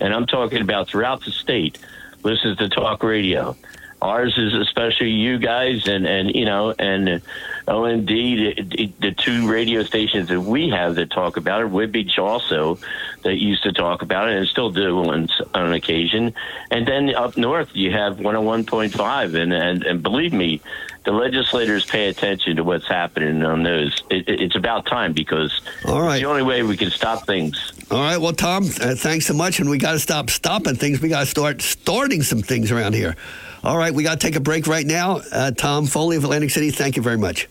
and 0.00 0.12
I'm 0.12 0.26
talking 0.26 0.60
about 0.60 0.88
throughout 0.88 1.24
the 1.24 1.30
state, 1.30 1.78
listens 2.22 2.58
to 2.58 2.68
talk 2.68 3.02
radio. 3.02 3.56
Ours 4.02 4.36
is 4.36 4.52
especially 4.52 5.10
you 5.10 5.38
guys, 5.38 5.86
and 5.86 6.06
and 6.06 6.34
you 6.34 6.44
know, 6.44 6.74
and 6.76 7.22
OMD, 7.68 8.70
the, 8.70 8.92
the 8.98 9.12
two 9.12 9.48
radio 9.48 9.84
stations 9.84 10.28
that 10.28 10.40
we 10.40 10.68
have 10.70 10.96
that 10.96 11.12
talk 11.12 11.36
about 11.36 11.62
it. 11.62 11.68
Woodbeach 11.68 12.18
also 12.18 12.78
that 13.22 13.36
used 13.36 13.62
to 13.62 13.72
talk 13.72 14.02
about 14.02 14.28
it 14.28 14.36
and 14.36 14.48
still 14.48 14.70
do 14.70 14.98
on, 15.04 15.28
on 15.54 15.72
occasion. 15.72 16.34
And 16.72 16.84
then 16.84 17.14
up 17.14 17.36
north, 17.36 17.70
you 17.74 17.92
have 17.92 18.16
101.5, 18.16 19.40
and 19.40 19.52
and 19.52 19.84
and 19.84 20.02
believe 20.02 20.32
me, 20.32 20.60
the 21.04 21.12
legislators 21.12 21.86
pay 21.86 22.08
attention 22.08 22.56
to 22.56 22.64
what's 22.64 22.88
happening 22.88 23.44
on 23.44 23.62
those. 23.62 24.02
It, 24.10 24.28
it, 24.28 24.40
it's 24.40 24.56
about 24.56 24.86
time 24.86 25.12
because 25.12 25.60
All 25.86 26.02
right. 26.02 26.16
it's 26.16 26.22
the 26.22 26.28
only 26.28 26.42
way 26.42 26.64
we 26.64 26.76
can 26.76 26.90
stop 26.90 27.24
things. 27.24 27.72
All 27.90 28.00
right. 28.00 28.18
Well, 28.18 28.32
Tom, 28.32 28.64
uh, 28.64 28.96
thanks 28.96 29.26
so 29.26 29.34
much. 29.34 29.60
And 29.60 29.70
we 29.70 29.78
got 29.78 29.92
to 29.92 30.00
stop 30.00 30.28
stopping 30.28 30.74
things. 30.74 31.00
We 31.00 31.08
got 31.08 31.20
to 31.20 31.26
start 31.26 31.62
starting 31.62 32.22
some 32.22 32.42
things 32.42 32.72
around 32.72 32.94
here. 32.94 33.16
All 33.64 33.76
right. 33.76 33.94
We 33.94 34.02
got 34.02 34.20
to 34.20 34.26
take 34.26 34.36
a 34.36 34.40
break 34.40 34.66
right 34.66 34.86
now. 34.86 35.20
Uh, 35.30 35.52
Tom 35.52 35.86
Foley 35.86 36.16
of 36.16 36.24
Atlantic 36.24 36.50
City, 36.50 36.70
thank 36.70 36.96
you 36.96 37.02
very 37.02 37.18
much. 37.18 37.48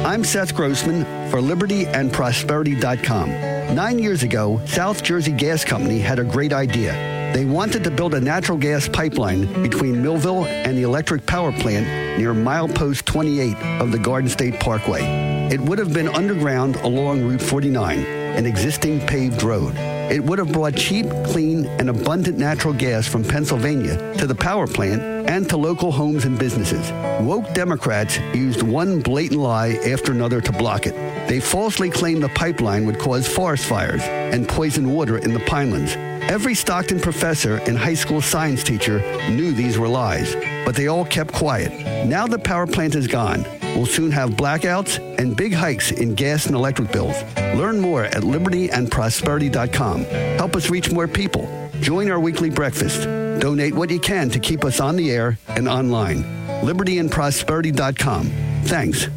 I'm 0.06 0.24
Seth 0.24 0.56
Grossman 0.56 1.04
for 1.30 1.40
libertyandprosperity.com. 1.40 3.76
Nine 3.76 4.00
years 4.00 4.24
ago, 4.24 4.60
South 4.66 5.04
Jersey 5.04 5.32
Gas 5.32 5.64
Company 5.64 6.00
had 6.00 6.18
a 6.20 6.24
great 6.24 6.54
idea. 6.54 6.94
They 7.34 7.46
wanted 7.46 7.84
to 7.84 7.92
build 7.92 8.16
a 8.16 8.20
natural 8.20 8.58
gas 8.58 8.88
pipeline 8.88 9.62
between 9.62 10.02
Millville 10.02 10.46
and 10.46 10.78
the 10.78 10.84
electric 10.84 11.26
power 11.28 11.52
plant 11.52 12.20
near 12.20 12.34
milepost 12.34 13.06
28 13.06 13.56
of 13.82 13.92
the 13.92 14.00
Garden 14.00 14.30
State 14.30 14.60
Parkway. 14.60 15.04
It 15.52 15.62
would 15.62 15.78
have 15.78 15.94
been 15.94 16.08
underground 16.08 16.78
along 16.78 17.22
Route 17.22 17.42
49, 17.42 18.00
an 18.00 18.46
existing 18.46 19.02
paved 19.02 19.44
road. 19.44 19.76
It 20.10 20.24
would 20.24 20.40
have 20.40 20.52
brought 20.52 20.76
cheap, 20.76 21.06
clean, 21.24 21.68
and 21.68 21.90
abundant 21.90 22.40
natural 22.40 22.74
gas 22.74 23.08
from 23.08 23.24
Pennsylvania 23.24 24.16
to 24.18 24.26
the 24.26 24.34
power 24.34 24.66
plant 24.66 25.02
and 25.30 25.48
to 25.50 25.58
local 25.58 25.92
homes 25.92 26.26
and 26.26 26.38
businesses. 26.38 26.92
Woke 27.24 27.54
Democrats 27.54 28.18
used 28.34 28.64
one 28.64 29.02
blatant 29.02 29.40
lie 29.40 29.74
after 29.86 30.12
another 30.12 30.42
to 30.42 30.52
block 30.52 30.88
it. 30.88 30.96
They 31.30 31.40
falsely 31.40 31.92
claimed 31.92 32.24
the 32.24 32.30
pipeline 32.30 32.88
would 32.88 32.98
cause 32.98 33.28
forest 33.28 33.66
fires 33.66 34.02
and 34.02 34.50
poison 34.50 34.92
water 34.92 35.20
in 35.20 35.32
the 35.32 35.40
pinelands. 35.42 35.96
Every 36.24 36.56
Stockton 36.56 37.00
professor 37.00 37.58
and 37.68 37.78
high 37.78 37.94
school 37.94 38.22
science 38.22 38.64
teacher 38.64 39.00
knew 39.30 39.52
these 39.52 39.78
were 39.78 39.88
lies, 39.88 40.36
but 40.66 40.76
they 40.76 40.88
all 40.88 41.06
kept 41.06 41.34
quiet. 41.34 42.08
Now 42.08 42.26
the 42.26 42.40
power 42.40 42.66
plant 42.66 42.96
is 42.96 43.08
gone. 43.08 43.46
We'll 43.76 43.86
soon 43.86 44.12
have 44.12 44.32
blackouts 44.32 45.00
and 45.20 45.36
big 45.36 45.54
hikes 45.54 45.92
in 45.92 46.16
gas 46.16 46.46
and 46.48 46.56
electric 46.56 46.92
bills. 46.92 47.16
Learn 47.56 47.80
more 47.80 48.04
at 48.04 48.24
libertyandprosperity.com. 48.24 50.04
Help 50.04 50.56
us 50.56 50.70
reach 50.70 50.92
more 50.92 51.08
people. 51.08 51.48
Join 51.80 52.12
our 52.12 52.20
weekly 52.20 52.50
breakfast. 52.50 53.04
Donate 53.40 53.74
what 53.74 53.90
you 53.90 54.00
can 54.00 54.30
to 54.32 54.40
keep 54.40 54.66
us 54.66 54.80
on 54.80 54.96
the 54.96 55.12
air 55.12 55.38
and 55.48 55.68
online. 55.68 56.24
libertyandprosperity.com. 56.62 58.26
Thanks. 58.64 59.08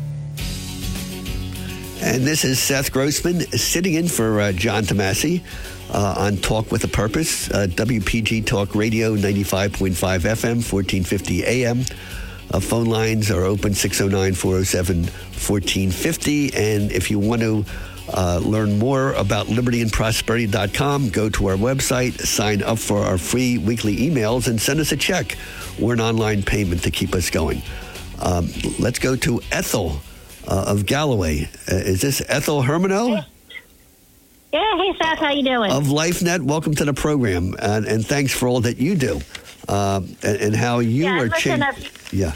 And 2.02 2.24
this 2.24 2.44
is 2.44 2.58
Seth 2.58 2.92
Grossman 2.92 3.40
sitting 3.52 3.94
in 3.94 4.08
for 4.08 4.40
uh, 4.40 4.52
John 4.52 4.82
Tomasi 4.84 5.42
uh, 5.90 6.14
on 6.18 6.36
Talk 6.36 6.72
with 6.72 6.82
a 6.84 6.88
Purpose, 6.88 7.50
uh, 7.50 7.66
WPG 7.68 8.44
Talk 8.44 8.74
Radio, 8.74 9.14
95.5 9.14 9.92
FM, 9.92 10.56
1450 10.56 11.44
AM. 11.44 11.84
Uh, 12.52 12.60
phone 12.60 12.86
lines 12.86 13.30
are 13.30 13.44
open 13.44 13.74
609 13.74 14.34
407 14.34 15.04
1450. 15.04 16.54
And 16.54 16.92
if 16.92 17.10
you 17.10 17.18
want 17.18 17.40
to 17.42 17.64
uh, 18.12 18.40
learn 18.42 18.78
more 18.78 19.12
about 19.14 19.46
libertyandprosperity.com, 19.46 21.08
go 21.10 21.30
to 21.30 21.46
our 21.48 21.56
website, 21.56 22.20
sign 22.20 22.62
up 22.62 22.78
for 22.78 22.98
our 22.98 23.16
free 23.18 23.58
weekly 23.58 23.96
emails, 23.96 24.48
and 24.48 24.60
send 24.60 24.80
us 24.80 24.92
a 24.92 24.96
check 24.96 25.36
or 25.80 25.92
an 25.92 26.00
online 26.00 26.42
payment 26.42 26.82
to 26.82 26.90
keep 26.90 27.14
us 27.14 27.30
going. 27.30 27.62
Um, 28.18 28.48
let's 28.78 28.98
go 28.98 29.16
to 29.16 29.40
Ethel 29.50 30.00
uh, 30.46 30.64
of 30.68 30.86
Galloway. 30.86 31.48
Uh, 31.70 31.76
is 31.76 32.00
this 32.00 32.22
Ethel 32.28 32.62
Hermano? 32.62 33.24
Yeah, 34.52 34.76
hey 34.76 34.92
Seth, 35.00 35.18
how 35.18 35.30
you 35.30 35.42
doing? 35.42 35.72
Of 35.72 35.84
LifeNet, 35.84 36.42
welcome 36.42 36.74
to 36.74 36.84
the 36.84 36.92
program, 36.92 37.54
and, 37.58 37.86
and 37.86 38.06
thanks 38.06 38.32
for 38.34 38.48
all 38.48 38.60
that 38.60 38.76
you 38.76 38.94
do, 38.96 39.22
um, 39.68 40.16
and, 40.22 40.36
and 40.40 40.56
how 40.56 40.78
you 40.80 41.04
Yeah, 41.04 41.20
are 41.20 41.28
changing. 41.28 41.86
Yeah. 42.10 42.34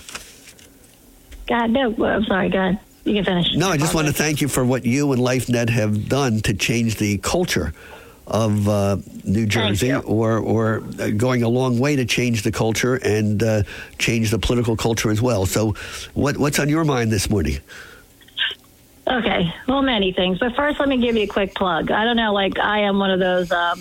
God, 1.47 1.71
no, 1.71 1.95
I'm 2.05 2.25
sorry. 2.25 2.49
Go 2.49 2.59
ahead. 2.59 2.79
You 3.05 3.15
can 3.15 3.25
finish. 3.25 3.55
No, 3.55 3.69
I 3.69 3.77
just 3.77 3.95
want 3.95 4.09
to 4.09 4.13
thank 4.13 4.41
you 4.41 4.49
for 4.49 4.65
what 4.65 4.85
you 4.85 5.13
and 5.13 5.23
LifeNet 5.23 5.71
have 5.71 6.09
done 6.09 6.41
to 6.41 6.55
change 6.55 6.97
the 6.97 7.19
culture 7.19 7.73
of 8.27 8.69
uh, 8.69 8.97
New 9.23 9.47
Jersey, 9.47 9.95
or 9.95 10.39
or 10.39 10.83
uh, 10.99 11.11
going 11.11 11.45
a 11.45 11.49
long 11.49 11.79
way 11.79 11.95
to 11.95 12.05
change 12.05 12.43
the 12.43 12.51
culture 12.51 12.97
and 12.97 13.41
uh, 13.41 13.63
change 13.99 14.33
the 14.33 14.41
political 14.41 14.77
culture 14.77 15.13
as 15.13 15.23
well. 15.23 15.47
So, 15.47 15.77
what 16.15 16.37
what's 16.37 16.59
on 16.59 16.69
your 16.69 16.85
mind 16.85 17.13
this 17.13 17.31
morning? 17.31 17.59
Okay, 19.09 19.55
well, 19.69 19.83
many 19.83 20.13
things, 20.13 20.41
but 20.41 20.57
first, 20.57 20.81
let 20.81 20.89
me 20.89 20.97
give 20.97 21.15
you 21.15 21.23
a 21.23 21.27
quick 21.29 21.55
plug. 21.55 21.93
I 21.93 22.03
don't 22.03 22.17
know, 22.17 22.33
like 22.33 22.59
I 22.59 22.81
am 22.81 22.99
one 22.99 23.13
of 23.13 23.21
those 23.21 23.53
um, 23.53 23.79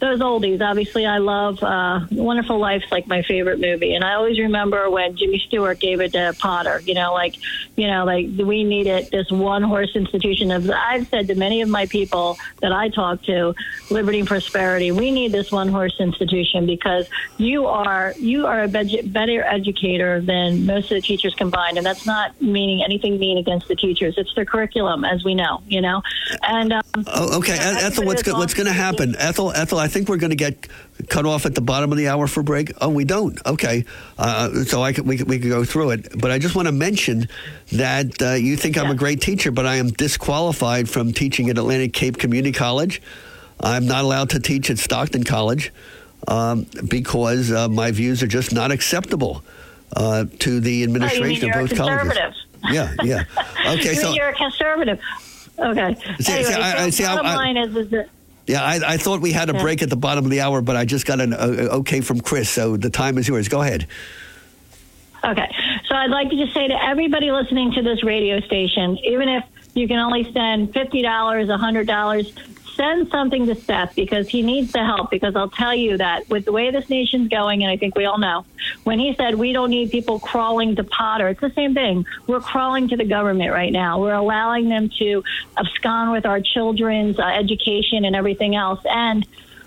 those 0.00 0.20
oldies. 0.20 0.60
Obviously, 0.60 1.06
I 1.06 1.18
love 1.18 1.62
uh, 1.62 2.00
Wonderful 2.10 2.58
Life's 2.58 2.90
like 2.90 3.06
my 3.06 3.22
favorite 3.22 3.60
movie, 3.60 3.94
and 3.94 4.02
I 4.02 4.14
always 4.14 4.38
remember 4.38 4.90
when 4.90 5.16
Jimmy 5.16 5.42
Stewart 5.46 5.78
gave 5.78 6.00
it 6.00 6.12
to 6.12 6.34
Potter. 6.38 6.80
You 6.80 6.94
know, 6.94 7.12
like 7.12 7.36
you 7.76 7.86
know, 7.86 8.04
like 8.04 8.26
we 8.36 8.64
needed 8.64 9.10
this 9.10 9.30
one 9.30 9.62
horse 9.62 9.94
institution. 9.94 10.50
Of 10.50 10.70
I've 10.70 11.06
said 11.08 11.28
to 11.28 11.34
many 11.34 11.60
of 11.60 11.68
my 11.68 11.86
people 11.86 12.38
that 12.60 12.72
I 12.72 12.88
talk 12.88 13.22
to, 13.24 13.54
Liberty 13.90 14.20
and 14.20 14.28
Prosperity, 14.28 14.90
we 14.90 15.10
need 15.10 15.32
this 15.32 15.52
one 15.52 15.68
horse 15.68 15.94
institution 16.00 16.66
because 16.66 17.08
you 17.36 17.66
are 17.66 18.14
you 18.18 18.46
are 18.46 18.62
a 18.62 18.68
better 18.68 19.42
educator 19.44 20.20
than 20.20 20.66
most 20.66 20.90
of 20.90 20.96
the 20.96 21.02
teachers 21.02 21.34
combined, 21.34 21.76
and 21.76 21.86
that's 21.86 22.06
not 22.06 22.40
meaning 22.40 22.82
anything 22.82 23.18
mean 23.18 23.38
against 23.38 23.68
the 23.68 23.76
teachers. 23.76 24.14
It's 24.16 24.34
their 24.34 24.46
curriculum, 24.46 25.04
as 25.04 25.24
we 25.24 25.34
know. 25.34 25.62
You 25.66 25.82
know, 25.82 26.02
and 26.42 26.72
um, 26.72 26.82
Oh, 27.06 27.38
okay, 27.38 27.56
Ethel, 27.58 28.04
what's 28.04 28.22
go, 28.22 28.34
what's 28.34 28.54
going 28.54 28.66
to 28.66 28.72
happen? 28.72 29.14
Ethel, 29.16 29.52
Ethel, 29.52 29.78
I 29.78 29.88
think 29.90 30.08
we're 30.08 30.16
going 30.16 30.30
to 30.30 30.36
get 30.36 30.66
cut 31.08 31.26
off 31.26 31.44
at 31.44 31.54
the 31.54 31.60
bottom 31.60 31.92
of 31.92 31.98
the 31.98 32.08
hour 32.08 32.26
for 32.26 32.42
break. 32.42 32.72
Oh, 32.80 32.88
we 32.88 33.04
don't. 33.04 33.38
Okay, 33.44 33.84
uh, 34.18 34.64
so 34.64 34.82
I 34.82 34.94
could, 34.94 35.06
we 35.06 35.18
could, 35.18 35.28
we 35.28 35.38
could 35.38 35.50
go 35.50 35.64
through 35.64 35.90
it, 35.90 36.18
but 36.18 36.30
I 36.30 36.38
just 36.38 36.54
want 36.56 36.66
to 36.68 36.72
mention 36.72 37.28
that 37.72 38.22
uh, 38.22 38.30
you 38.32 38.56
think 38.56 38.78
I'm 38.78 38.90
a 38.90 38.94
great 38.94 39.20
teacher, 39.20 39.50
but 39.50 39.66
I 39.66 39.76
am 39.76 39.90
disqualified 39.90 40.88
from 40.88 41.12
teaching 41.12 41.50
at 41.50 41.58
Atlantic 41.58 41.92
Cape 41.92 42.16
Community 42.16 42.52
College. 42.52 43.02
I'm 43.60 43.86
not 43.86 44.04
allowed 44.04 44.30
to 44.30 44.40
teach 44.40 44.70
at 44.70 44.78
Stockton 44.78 45.24
College 45.24 45.70
um, 46.28 46.66
because 46.88 47.52
uh, 47.52 47.68
my 47.68 47.90
views 47.90 48.22
are 48.22 48.26
just 48.26 48.54
not 48.54 48.70
acceptable 48.70 49.42
uh, 49.96 50.24
to 50.38 50.60
the 50.60 50.82
oh, 50.82 50.84
administration 50.84 51.48
you're 51.48 51.60
of 51.60 51.66
a 51.72 51.74
both 51.74 51.78
colleges. 51.78 52.46
Yeah, 52.70 52.94
yeah. 53.02 53.24
Okay, 53.66 53.90
you 53.90 53.94
so 53.94 54.12
you're 54.12 54.28
a 54.30 54.34
conservative? 54.34 55.00
Okay. 55.58 55.94
See- 56.20 56.32
anyway, 56.32 56.50
see, 56.50 56.54
I- 56.54 56.84
I- 56.84 56.84
so 56.84 56.90
see, 56.90 57.04
I- 57.04 57.14
bottom 57.14 57.26
I- 57.30 57.36
line 57.36 57.56
is, 57.56 57.76
is 57.76 57.90
that 57.90 58.08
Yeah, 58.50 58.64
I, 58.64 58.80
I 58.94 58.96
thought 58.96 59.20
we 59.20 59.30
had 59.30 59.48
a 59.48 59.54
break 59.54 59.80
at 59.80 59.90
the 59.90 59.96
bottom 59.96 60.24
of 60.24 60.30
the 60.30 60.40
hour, 60.40 60.60
but 60.60 60.74
I 60.74 60.84
just 60.84 61.06
got 61.06 61.20
an 61.20 61.32
uh, 61.32 61.68
okay 61.78 62.00
from 62.00 62.20
Chris, 62.20 62.50
so 62.50 62.76
the 62.76 62.90
time 62.90 63.16
is 63.16 63.28
yours. 63.28 63.48
Go 63.48 63.62
ahead. 63.62 63.86
Okay. 65.22 65.54
So 65.86 65.94
I'd 65.94 66.10
like 66.10 66.30
to 66.30 66.36
just 66.36 66.52
say 66.52 66.66
to 66.66 66.84
everybody 66.84 67.30
listening 67.30 67.70
to 67.72 67.82
this 67.82 68.02
radio 68.02 68.40
station, 68.40 68.98
even 69.04 69.28
if 69.28 69.44
you 69.74 69.86
can 69.86 69.98
only 69.98 70.32
send 70.32 70.72
$50, 70.72 71.04
$100, 71.04 72.59
send 72.80 73.10
something 73.10 73.46
to 73.46 73.54
Seth 73.54 73.94
because 73.94 74.28
he 74.28 74.40
needs 74.42 74.72
the 74.72 74.84
help. 74.84 75.10
Because 75.10 75.36
I'll 75.36 75.50
tell 75.50 75.74
you 75.74 75.98
that 75.98 76.28
with 76.30 76.46
the 76.46 76.52
way 76.52 76.70
this 76.70 76.88
nation's 76.88 77.28
going, 77.28 77.62
and 77.62 77.70
I 77.70 77.76
think 77.76 77.94
we 77.94 78.06
all 78.06 78.18
know, 78.18 78.46
when 78.84 78.98
he 78.98 79.14
said 79.14 79.34
we 79.34 79.52
don't 79.52 79.70
need 79.70 79.90
people 79.90 80.18
crawling 80.18 80.76
to 80.76 80.84
Potter, 80.84 81.28
it's 81.28 81.40
the 81.40 81.50
same 81.50 81.74
thing. 81.74 82.06
We're 82.26 82.40
crawling 82.40 82.88
to 82.88 82.96
the 82.96 83.04
government 83.04 83.52
right 83.52 83.72
now. 83.72 84.00
We're 84.00 84.14
allowing 84.14 84.68
them 84.70 84.88
to 84.98 85.22
abscond 85.58 86.12
with 86.12 86.24
our 86.24 86.40
children's 86.40 87.18
uh, 87.18 87.24
education 87.24 88.04
and 88.06 88.16
everything 88.16 88.56
else. 88.56 88.80
And 88.84 89.26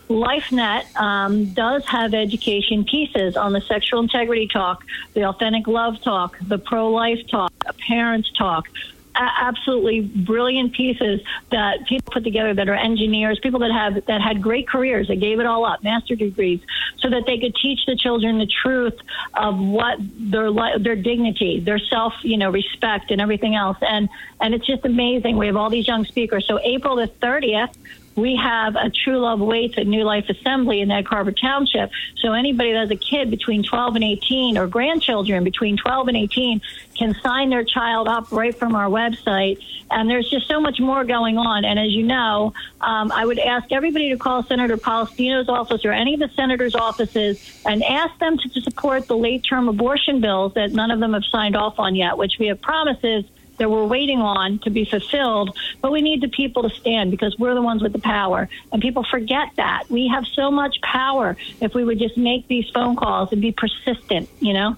LifeNet 0.10 0.96
um, 1.00 1.46
does 1.54 1.86
have 1.86 2.14
education 2.14 2.84
pieces 2.84 3.38
on 3.38 3.54
the 3.54 3.62
sexual 3.62 4.00
integrity 4.02 4.48
talk, 4.48 4.84
the 5.14 5.26
authentic 5.26 5.68
love 5.68 6.02
talk, 6.02 6.38
the 6.42 6.58
pro 6.58 6.90
life 6.90 7.26
talk, 7.28 7.54
a 7.68 7.74
parents 7.74 8.32
talk, 8.38 8.68
absolutely 9.16 10.02
brilliant 10.02 10.74
pieces 10.74 11.22
that 11.52 11.86
people 11.88 12.12
put 12.12 12.24
together 12.24 12.54
that 12.54 12.68
are 12.70 12.76
engineers, 12.76 13.40
people 13.40 13.60
that 13.60 13.72
have 13.72 14.06
that 14.06 14.22
had 14.22 14.42
great 14.42 14.68
careers, 14.68 15.08
that 15.08 15.20
gave 15.20 15.40
it 15.40 15.46
all 15.46 15.66
up, 15.66 15.84
master 15.84 16.16
degrees, 16.16 16.60
so 17.00 17.10
that 17.10 17.26
they 17.26 17.38
could 17.38 17.56
teach 17.56 17.86
the 17.86 17.96
children 17.96 18.40
the 18.40 18.46
truth 18.46 18.98
of 19.36 19.58
what 19.60 19.98
their 20.00 20.52
their 20.80 20.96
dignity, 20.96 21.60
their 21.60 21.80
self, 21.80 22.14
you 22.24 22.38
know, 22.38 22.50
respect, 22.50 23.12
and 23.12 23.22
everything 23.22 23.56
else. 23.56 23.78
And 23.82 24.10
and 24.40 24.54
it's 24.54 24.66
just 24.66 24.86
amazing. 24.86 25.38
We 25.38 25.48
have 25.48 25.56
all 25.56 25.70
these 25.70 25.88
young 25.88 26.06
speakers. 26.06 26.48
So 26.48 26.60
April 26.64 26.96
the 26.96 27.08
thirtieth 27.08 27.78
we 28.16 28.36
have 28.36 28.76
a 28.76 28.90
True 28.90 29.20
Love 29.20 29.40
Waits 29.40 29.78
at 29.78 29.88
New 29.88 30.04
Life 30.04 30.26
Assembly 30.30 30.82
in 30.82 30.92
Egg 30.92 31.08
Harbor 31.08 31.32
Township. 31.32 31.92
So 32.18 32.34
anybody 32.34 32.74
that 32.74 32.80
has 32.80 32.92
a 32.92 32.96
kid 32.96 33.30
between 33.32 33.64
12 33.64 33.96
and 33.96 34.04
18 34.04 34.58
or 34.58 34.68
grandchildren 34.68 35.44
between 35.44 35.78
12 35.78 36.10
and 36.10 36.18
18 36.18 36.62
can 36.96 37.16
sign 37.22 37.50
their 37.50 37.64
child 37.64 38.08
up 38.08 38.32
right 38.32 38.56
from 38.56 38.76
our 38.76 38.88
website. 38.88 39.64
And 39.90 40.10
there's 40.10 40.30
just 40.30 40.48
so 40.48 40.60
much 40.60 40.80
more 40.80 41.04
going 41.04 41.38
on. 41.38 41.66
And 41.66 41.80
as 41.80 41.92
you 41.92 42.04
know, 42.04 42.54
um, 42.82 43.12
I 43.12 43.26
would 43.26 43.40
ask 43.40 43.72
everybody 43.72 44.10
to 44.10 44.18
call 44.18 44.44
Senator 44.44 44.78
Polistina's 44.78 45.50
office 45.50 45.84
or 45.84 45.92
any 45.92 46.14
of 46.14 46.20
the 46.20 46.30
senators' 46.36 46.76
offices 46.76 47.62
and 47.66 47.84
ask 47.84 48.18
them 48.20 48.38
to, 48.38 48.54
support 48.64 49.08
the 49.08 49.18
late 49.18 49.44
term 49.44 49.68
abortion 49.68 50.22
bills 50.22 50.54
that 50.54 50.72
none 50.72 50.90
of 50.90 51.00
them 51.00 51.14
have 51.14 51.26
signed 51.26 51.56
off 51.56 51.80
on 51.80 51.96
yet, 51.96 52.18
which 52.18 52.38
we 52.40 52.48
have 52.48 52.62
promises 52.62 53.26
that 53.64 53.70
we're 53.70 53.86
waiting 53.86 54.20
on 54.20 54.60
to 54.60 54.70
be 54.70 54.84
fulfilled, 54.84 55.58
but 55.82 55.90
we 55.90 56.02
need 56.02 56.20
the 56.20 56.28
people 56.28 56.64
to 56.64 56.70
stand 56.70 57.12
because 57.12 57.40
we're 57.40 57.54
the 57.54 57.62
ones 57.62 57.82
with 57.82 57.94
the 57.94 58.00
power. 58.00 58.50
And 58.74 58.82
people 58.82 59.06
forget 59.06 59.48
that. 59.56 59.90
We 59.90 60.10
have 60.10 60.26
so 60.28 60.52
much 60.52 60.82
power 60.82 61.38
if 61.62 61.74
we 61.74 61.86
would 61.86 61.98
just 61.98 62.18
make 62.18 62.46
these 62.50 62.70
phone 62.72 62.98
calls 62.98 63.32
and 63.32 63.42
be 63.42 63.54
persistent, 63.54 64.30
you 64.42 64.54
know? 64.54 64.76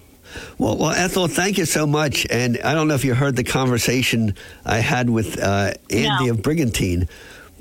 Well, 0.60 0.78
well, 0.78 0.92
Ethel, 0.92 1.28
thank 1.28 1.58
you 1.58 1.66
so 1.66 1.88
much. 1.88 2.28
And 2.30 2.60
I 2.64 2.76
don't 2.76 2.88
know 2.88 2.94
if 2.94 3.04
you 3.04 3.16
heard 3.16 3.36
the 3.36 3.44
conversation 3.44 4.36
I 4.64 4.78
had 4.78 5.10
with 5.10 5.42
uh, 5.42 5.74
Andy 5.90 6.28
no. 6.28 6.32
of 6.32 6.44
Brigantine, 6.44 7.10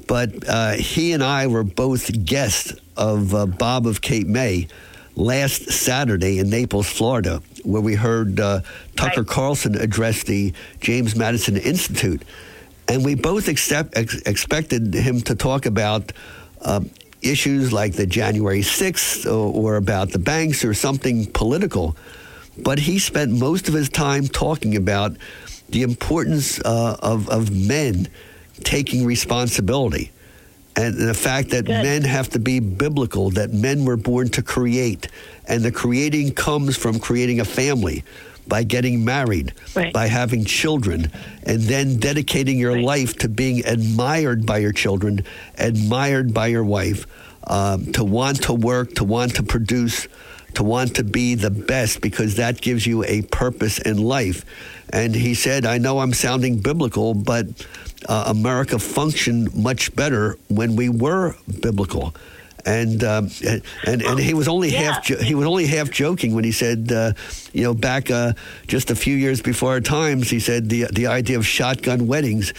but 0.06 0.46
uh, 0.46 0.72
he 0.72 1.12
and 1.12 1.22
I 1.24 1.46
were 1.46 1.64
both 1.64 2.24
guests 2.24 2.74
of 2.98 3.34
uh, 3.34 3.46
Bob 3.46 3.86
of 3.86 4.02
Cape 4.02 4.26
May 4.26 4.68
last 5.16 5.70
Saturday 5.70 6.38
in 6.38 6.50
Naples, 6.50 6.88
Florida, 6.88 7.42
where 7.62 7.82
we 7.82 7.94
heard 7.94 8.40
uh, 8.40 8.60
Tucker 8.96 9.22
right. 9.22 9.28
Carlson 9.28 9.76
address 9.76 10.24
the 10.24 10.52
James 10.80 11.16
Madison 11.16 11.56
Institute. 11.56 12.22
And 12.88 13.04
we 13.04 13.14
both 13.14 13.48
accept, 13.48 13.96
ex- 13.96 14.20
expected 14.22 14.92
him 14.92 15.20
to 15.22 15.34
talk 15.34 15.66
about 15.66 16.12
uh, 16.60 16.80
issues 17.22 17.72
like 17.72 17.94
the 17.94 18.06
January 18.06 18.60
6th 18.60 19.26
or, 19.26 19.52
or 19.52 19.76
about 19.76 20.10
the 20.10 20.18
banks 20.18 20.64
or 20.64 20.74
something 20.74 21.26
political. 21.26 21.96
But 22.58 22.78
he 22.78 22.98
spent 22.98 23.32
most 23.32 23.68
of 23.68 23.74
his 23.74 23.88
time 23.88 24.28
talking 24.28 24.76
about 24.76 25.16
the 25.70 25.82
importance 25.82 26.60
uh, 26.60 26.96
of, 27.00 27.28
of 27.28 27.50
men 27.50 28.08
taking 28.62 29.04
responsibility 29.04 30.12
and 30.76 30.96
the 30.96 31.14
fact 31.14 31.50
that 31.50 31.66
Good. 31.66 31.82
men 31.82 32.02
have 32.02 32.30
to 32.30 32.38
be 32.38 32.58
biblical, 32.60 33.30
that 33.30 33.52
men 33.52 33.84
were 33.84 33.96
born 33.96 34.28
to 34.30 34.42
create, 34.42 35.08
and 35.46 35.62
the 35.62 35.72
creating 35.72 36.32
comes 36.32 36.76
from 36.76 36.98
creating 36.98 37.40
a 37.40 37.44
family 37.44 38.02
by 38.46 38.62
getting 38.62 39.04
married, 39.04 39.54
right. 39.74 39.92
by 39.92 40.06
having 40.06 40.44
children, 40.44 41.10
and 41.44 41.62
then 41.62 41.98
dedicating 41.98 42.58
your 42.58 42.74
right. 42.74 42.84
life 42.84 43.16
to 43.18 43.28
being 43.28 43.64
admired 43.64 44.44
by 44.44 44.58
your 44.58 44.72
children, 44.72 45.24
admired 45.58 46.34
by 46.34 46.48
your 46.48 46.64
wife, 46.64 47.06
um, 47.46 47.92
to 47.92 48.04
want 48.04 48.42
to 48.42 48.52
work, 48.52 48.94
to 48.94 49.04
want 49.04 49.36
to 49.36 49.42
produce, 49.42 50.08
to 50.54 50.62
want 50.62 50.96
to 50.96 51.04
be 51.04 51.34
the 51.34 51.50
best, 51.50 52.00
because 52.00 52.36
that 52.36 52.60
gives 52.60 52.86
you 52.86 53.04
a 53.04 53.22
purpose 53.22 53.78
in 53.78 53.96
life. 53.96 54.44
And 54.90 55.14
he 55.14 55.34
said, 55.34 55.64
I 55.64 55.78
know 55.78 56.00
I'm 56.00 56.12
sounding 56.12 56.58
biblical, 56.58 57.14
but 57.14 57.46
uh, 58.08 58.24
America 58.26 58.78
functioned 58.78 59.54
much 59.54 59.94
better 59.94 60.38
when 60.48 60.76
we 60.76 60.88
were 60.88 61.34
biblical. 61.60 62.14
And, 62.66 63.04
um, 63.04 63.28
and 63.86 64.00
and 64.00 64.18
he 64.18 64.32
was 64.32 64.48
only 64.48 64.70
yeah. 64.70 64.94
half 64.94 65.06
he 65.06 65.34
was 65.34 65.46
only 65.46 65.66
half 65.66 65.90
joking 65.90 66.34
when 66.34 66.44
he 66.44 66.52
said, 66.52 66.90
uh, 66.90 67.12
you 67.52 67.62
know, 67.62 67.74
back 67.74 68.10
uh, 68.10 68.32
just 68.66 68.90
a 68.90 68.96
few 68.96 69.14
years 69.14 69.42
before 69.42 69.72
our 69.72 69.82
times, 69.82 70.30
he 70.30 70.40
said 70.40 70.70
the 70.70 70.86
the 70.90 71.06
idea 71.06 71.36
of 71.36 71.46
shotgun 71.46 72.06
weddings 72.06 72.54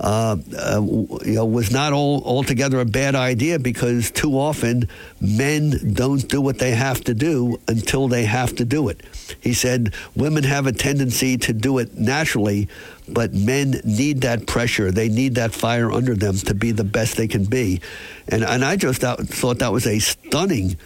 uh, 0.00 0.36
uh, 0.56 0.80
you 0.80 1.34
know, 1.34 1.44
was 1.44 1.70
not 1.70 1.92
all, 1.92 2.22
altogether 2.24 2.80
a 2.80 2.86
bad 2.86 3.14
idea 3.14 3.58
because 3.58 4.10
too 4.10 4.38
often 4.38 4.88
men 5.20 5.92
don't 5.92 6.26
do 6.26 6.40
what 6.40 6.58
they 6.58 6.70
have 6.70 7.04
to 7.04 7.12
do 7.12 7.60
until 7.68 8.08
they 8.08 8.24
have 8.24 8.56
to 8.56 8.64
do 8.64 8.88
it. 8.88 9.02
He 9.40 9.52
said 9.52 9.94
women 10.16 10.44
have 10.44 10.66
a 10.66 10.72
tendency 10.72 11.36
to 11.38 11.52
do 11.52 11.76
it 11.76 11.98
naturally, 11.98 12.68
but 13.08 13.34
men 13.34 13.82
need 13.84 14.22
that 14.22 14.46
pressure. 14.46 14.90
They 14.90 15.10
need 15.10 15.34
that 15.34 15.52
fire 15.52 15.92
under 15.92 16.14
them 16.14 16.36
to 16.36 16.54
be 16.54 16.72
the 16.72 16.84
best 16.84 17.18
they 17.18 17.28
can 17.28 17.44
be. 17.44 17.82
And, 18.26 18.42
and 18.42 18.64
I 18.64 18.76
just 18.76 19.02
thought 19.02 19.58
that 19.58 19.72
was 19.72 19.86
a 19.86 19.98
stunning 19.98 20.78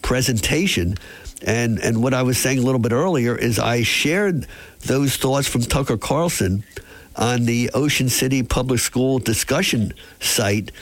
presentation. 0.00 0.96
And, 1.46 1.78
and 1.80 2.02
what 2.02 2.14
I 2.14 2.22
was 2.22 2.38
saying 2.38 2.60
a 2.60 2.62
little 2.62 2.80
bit 2.80 2.92
earlier 2.92 3.36
is 3.36 3.58
I 3.58 3.82
shared 3.82 4.46
those 4.80 5.16
thoughts 5.16 5.46
from 5.48 5.60
Tucker 5.60 5.98
Carlson 5.98 6.64
on 7.16 7.44
the 7.44 7.70
Ocean 7.74 8.08
City 8.08 8.42
Public 8.42 8.80
School 8.80 9.18
discussion 9.18 9.94
site. 10.20 10.72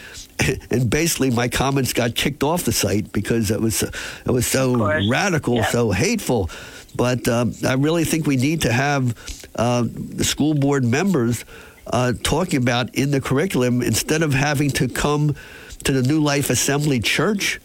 And 0.71 0.91
basically, 0.91 1.31
my 1.31 1.47
comments 1.47 1.93
got 1.93 2.17
kicked 2.17 2.43
off 2.43 2.65
the 2.65 2.73
site 2.73 3.13
because 3.13 3.51
it 3.53 3.61
was 3.61 3.83
it 3.83 4.31
was 4.31 4.45
so 4.45 4.75
radical, 5.09 5.57
yeah. 5.57 5.67
so 5.67 5.93
hateful. 5.93 6.51
But 6.97 7.29
um, 7.29 7.55
I 7.65 7.75
really 7.75 8.05
think 8.05 8.27
we 8.27 8.37
need 8.37 8.63
to 8.63 8.73
have 8.73 9.15
uh, 9.55 9.85
the 9.87 10.25
school 10.25 10.55
board 10.55 10.85
members 10.85 11.45
uh, 11.87 12.15
talking 12.23 12.61
about 12.61 12.95
in 12.95 13.13
the 13.13 13.21
curriculum 13.21 13.83
instead 13.83 14.23
of 14.23 14.35
having 14.35 14.71
to 14.71 14.89
come 14.89 15.37
to 15.85 15.93
the 15.93 16.03
New 16.03 16.21
Life 16.21 16.51
Assembly 16.51 16.99
Church 16.99 17.61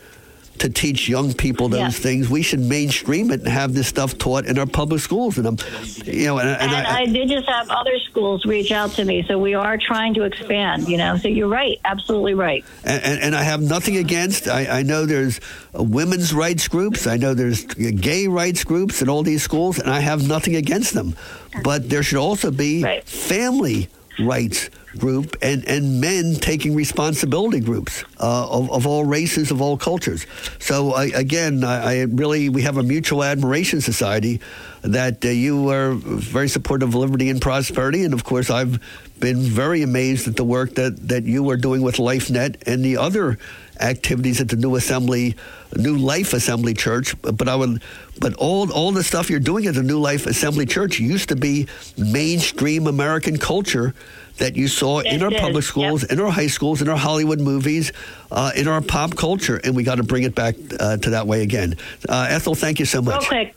to 0.60 0.70
teach 0.70 1.08
young 1.08 1.34
people 1.34 1.70
those 1.70 1.80
yeah. 1.80 1.90
things. 1.90 2.30
We 2.30 2.42
should 2.42 2.60
mainstream 2.60 3.32
it 3.32 3.42
and 3.42 3.50
have 3.50 3.74
this 3.74 3.88
stuff 3.88 4.18
taught 4.18 4.46
in 4.46 4.58
our 4.58 4.66
public 4.66 5.02
schools. 5.02 5.38
And 5.38 5.48
I'm, 5.48 5.58
you 6.06 6.26
know, 6.26 6.40
and, 6.40 6.50
and, 6.50 6.62
and 6.62 6.88
I, 6.88 7.02
I, 7.02 7.06
did 7.06 7.30
just 7.30 7.48
have 7.48 7.70
other 7.70 7.98
schools 8.00 8.46
reach 8.46 8.72
out 8.72 8.92
to 8.92 9.06
me, 9.06 9.24
so 9.28 9.38
we 9.38 9.54
are 9.54 9.78
trying 9.78 10.14
to 10.16 10.24
expand. 10.24 10.88
You 10.88 10.98
know, 10.98 11.18
so 11.18 11.28
you're 11.28 11.48
right, 11.48 11.80
absolutely 11.86 12.34
right. 12.34 12.64
And, 12.84 13.22
and 13.22 13.36
I 13.36 13.44
have 13.44 13.62
nothing 13.62 13.98
against. 13.98 14.48
I, 14.48 14.80
I 14.80 14.84
know 14.84 15.06
there's 15.06 15.40
women's 15.74 16.34
rights 16.34 16.68
groups. 16.68 17.08
I 17.08 17.18
know 17.18 17.34
there's 17.34 17.64
gay 17.64 18.28
rights 18.28 18.64
groups 18.64 19.02
in 19.02 19.10
all 19.10 19.24
these 19.24 19.44
schools, 19.44 19.80
and 19.80 19.90
I 19.90 20.00
have 20.00 20.28
nothing 20.28 20.56
against 20.56 20.94
them. 20.94 21.16
But 21.64 21.90
there 21.90 22.04
should 22.04 22.20
also 22.20 22.52
be 22.52 22.84
right. 22.84 23.04
family 23.04 23.90
rights 24.20 24.70
group 24.98 25.36
and, 25.42 25.64
and 25.68 26.02
men 26.02 26.36
taking 26.36 26.74
responsibility 26.76 27.60
groups 27.60 28.04
uh, 28.20 28.50
of, 28.50 28.72
of 28.72 28.88
all 28.88 29.06
races, 29.06 29.52
of 29.52 29.62
all 29.62 29.78
cultures. 29.78 30.26
So, 30.60 30.94
I, 30.94 31.06
again, 31.06 31.64
I, 31.64 32.02
I, 32.02 32.02
really, 32.04 32.50
we 32.50 32.64
have 32.64 32.78
a 32.78 32.84
mutual 32.84 33.24
admiration 33.24 33.82
society 33.82 34.42
that 34.82 35.24
uh, 35.24 35.30
you 35.30 35.70
are 35.70 35.94
very 35.94 36.48
supportive 36.48 36.90
of 36.90 36.96
liberty 36.96 37.30
and 37.30 37.42
prosperity. 37.42 38.04
And 38.04 38.14
of 38.14 38.24
course, 38.24 38.50
I've 38.50 38.82
been 39.20 39.38
very 39.38 39.82
amazed 39.82 40.28
at 40.28 40.36
the 40.36 40.44
work 40.44 40.76
that, 40.76 41.08
that 41.08 41.24
you 41.24 41.50
are 41.50 41.58
doing 41.58 41.82
with 41.82 41.98
LifeNet 41.98 42.68
and 42.68 42.84
the 42.84 42.98
other 42.98 43.38
activities 43.80 44.42
at 44.42 44.50
the 44.50 44.56
New 44.56 44.76
Assembly, 44.76 45.36
New 45.76 45.98
Life 45.98 46.34
Assembly 46.34 46.74
Church. 46.74 47.16
But 47.22 47.48
I 47.48 47.56
would, 47.56 47.82
but 48.20 48.34
all 48.36 48.72
all 48.72 48.92
the 48.92 49.04
stuff 49.04 49.30
you're 49.30 49.40
doing 49.40 49.66
at 49.68 49.76
the 49.76 49.84
New 49.84 50.00
Life 50.00 50.26
Assembly 50.26 50.66
Church 50.66 51.00
used 51.00 51.30
to 51.30 51.36
be 51.36 51.68
mainstream 51.98 52.88
American 52.88 53.38
culture 53.38 53.94
that 54.38 54.56
you 54.56 54.68
saw 54.68 55.00
in 55.00 55.24
our 55.24 55.32
public 55.32 55.64
schools, 55.64 56.04
yep. 56.04 56.12
in 56.12 56.20
our 56.20 56.30
high 56.30 56.48
schools, 56.48 56.82
in 56.82 56.90
our 56.90 56.98
Hollywood 56.98 57.40
movies, 57.40 57.92
uh, 58.32 58.52
in 58.56 58.68
our 58.68 58.82
pop 58.82 59.16
culture, 59.16 59.60
and 59.64 59.76
we 59.76 59.84
got 59.84 59.96
to 59.96 60.04
bring 60.04 60.24
it 60.24 60.36
back 60.36 60.56
uh, 60.80 60.98
to 60.98 61.10
that 61.12 61.26
way 61.26 61.42
again. 61.42 61.76
Uh, 62.08 62.28
Ethel, 62.30 62.54
thank 62.54 62.80
you 62.80 62.86
so 62.86 63.02
much. 63.02 63.30
Real 63.32 63.46
quick, 63.46 63.56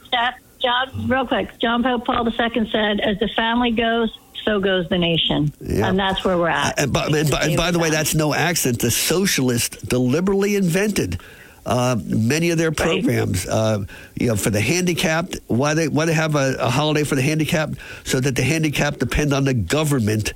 John, 0.61 1.09
real 1.09 1.27
quick. 1.27 1.59
John 1.59 1.83
Pope 1.83 2.05
Paul 2.05 2.27
II 2.29 2.71
said, 2.71 3.01
"As 3.01 3.19
the 3.19 3.29
family 3.29 3.71
goes, 3.71 4.17
so 4.45 4.61
goes 4.61 4.89
the 4.89 4.99
nation. 4.99 5.53
Yeah. 5.61 5.89
And 5.89 5.99
that's 5.99 6.25
where 6.25 6.37
we're 6.37 6.49
at. 6.49 6.79
And 6.79 6.93
by, 6.93 7.07
and 7.07 7.31
by, 7.31 7.57
by 7.57 7.71
the 7.71 7.79
way, 7.79 7.91
that's 7.91 8.15
no 8.15 8.35
accident. 8.35 8.81
The 8.81 8.91
socialists 8.91 9.77
deliberately 9.83 10.57
invented 10.57 11.21
uh, 11.67 11.97
many 12.05 12.51
of 12.51 12.59
their 12.59 12.73
programs. 12.73 13.47
Uh, 13.47 13.85
you 14.17 14.29
know, 14.29 14.37
for 14.37 14.51
the 14.51 14.61
handicapped, 14.61 15.39
why 15.47 15.75
they 15.75 15.89
why 15.89 16.07
they 16.07 16.15
have 16.15 16.35
a, 16.35 16.57
a, 16.59 16.71
holiday 16.71 17.05
for 17.05 17.15
the 17.15 17.23
handicapped, 17.23 17.75
so 18.05 18.21
that 18.21 18.37
the 18.37 18.43
handicapped 18.43 18.99
depend 18.99 19.33
on 19.33 19.45
the 19.45 19.55
government 19.55 20.33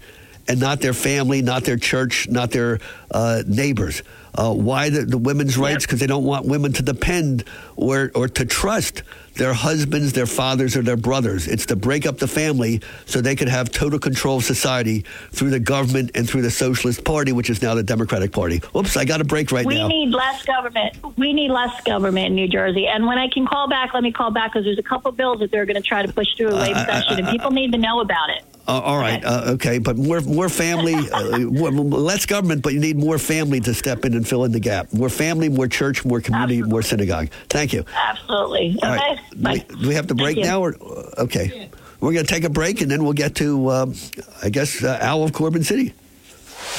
and 0.46 0.60
not 0.60 0.80
their 0.80 0.92
family, 0.92 1.42
not 1.42 1.64
their 1.64 1.76
church, 1.76 2.28
not 2.28 2.50
their 2.50 2.78
uh, 3.10 3.42
neighbors. 3.46 4.02
Uh, 4.34 4.52
why 4.52 4.90
the, 4.90 5.04
the 5.04 5.18
women's 5.18 5.56
rights? 5.56 5.86
Because 5.86 6.00
they 6.00 6.06
don't 6.06 6.24
want 6.24 6.46
women 6.46 6.72
to 6.72 6.82
depend 6.82 7.44
or, 7.76 8.10
or 8.14 8.28
to 8.28 8.44
trust 8.44 9.02
their 9.34 9.52
husbands, 9.52 10.12
their 10.12 10.26
fathers, 10.26 10.76
or 10.76 10.82
their 10.82 10.96
brothers. 10.96 11.48
It's 11.48 11.66
to 11.66 11.76
break 11.76 12.06
up 12.06 12.18
the 12.18 12.28
family 12.28 12.80
so 13.06 13.20
they 13.20 13.36
could 13.36 13.48
have 13.48 13.70
total 13.70 13.98
control 13.98 14.38
of 14.38 14.44
society 14.44 15.04
through 15.32 15.50
the 15.50 15.60
government 15.60 16.12
and 16.14 16.28
through 16.28 16.42
the 16.42 16.50
Socialist 16.50 17.04
Party, 17.04 17.32
which 17.32 17.50
is 17.50 17.62
now 17.62 17.74
the 17.74 17.82
Democratic 17.82 18.32
Party. 18.32 18.62
Oops, 18.76 18.96
I 18.96 19.04
got 19.04 19.20
a 19.20 19.24
break 19.24 19.52
right 19.52 19.66
we 19.66 19.74
now. 19.74 19.88
We 19.88 20.06
need 20.06 20.14
less 20.14 20.44
government. 20.44 20.96
We 21.16 21.32
need 21.32 21.50
less 21.50 21.82
government 21.82 22.26
in 22.28 22.34
New 22.34 22.48
Jersey. 22.48 22.86
And 22.86 23.06
when 23.06 23.18
I 23.18 23.28
can 23.28 23.46
call 23.46 23.68
back, 23.68 23.94
let 23.94 24.02
me 24.02 24.12
call 24.12 24.30
back 24.30 24.52
because 24.52 24.64
there's 24.64 24.78
a 24.78 24.82
couple 24.82 25.10
bills 25.12 25.40
that 25.40 25.50
they're 25.50 25.66
going 25.66 25.76
to 25.76 25.82
try 25.82 26.04
to 26.04 26.12
push 26.12 26.28
through 26.36 26.48
a 26.48 26.56
uh, 26.56 26.60
late 26.60 26.76
uh, 26.76 26.80
uh, 26.80 26.86
session, 26.86 27.18
and 27.18 27.28
uh, 27.28 27.32
people 27.32 27.50
need 27.50 27.72
to 27.72 27.78
know 27.78 28.00
about 28.00 28.30
it. 28.30 28.53
Uh, 28.66 28.80
all 28.80 28.98
right, 28.98 29.22
uh, 29.24 29.52
okay, 29.54 29.78
but 29.78 29.96
more 29.98 30.20
more 30.22 30.48
family, 30.48 30.94
uh, 31.10 31.20
less 31.38 32.24
government, 32.24 32.62
but 32.62 32.72
you 32.72 32.80
need 32.80 32.96
more 32.96 33.18
family 33.18 33.60
to 33.60 33.74
step 33.74 34.04
in 34.06 34.14
and 34.14 34.26
fill 34.26 34.44
in 34.44 34.52
the 34.52 34.60
gap. 34.60 34.90
More 34.92 35.10
family, 35.10 35.50
more 35.50 35.68
church, 35.68 36.02
more 36.04 36.20
community, 36.22 36.62
more 36.62 36.80
synagogue. 36.82 37.28
Thank 37.50 37.74
you. 37.74 37.84
Absolutely. 37.94 38.78
All 38.82 38.94
Okay. 38.94 39.00
right, 39.06 39.18
Bye. 39.42 39.66
do 39.80 39.88
we 39.88 39.94
have 39.94 40.06
to 40.06 40.14
break 40.14 40.38
now, 40.38 40.62
or 40.62 40.76
okay? 41.18 41.68
We're 42.00 42.12
going 42.12 42.24
to 42.26 42.32
take 42.34 42.44
a 42.44 42.50
break, 42.50 42.80
and 42.80 42.90
then 42.90 43.02
we'll 43.04 43.12
get 43.14 43.34
to, 43.36 43.70
um, 43.70 43.94
I 44.42 44.48
guess, 44.50 44.82
uh, 44.82 44.98
Al 45.00 45.22
of 45.24 45.32
Corbin 45.32 45.62
City. 45.64 45.94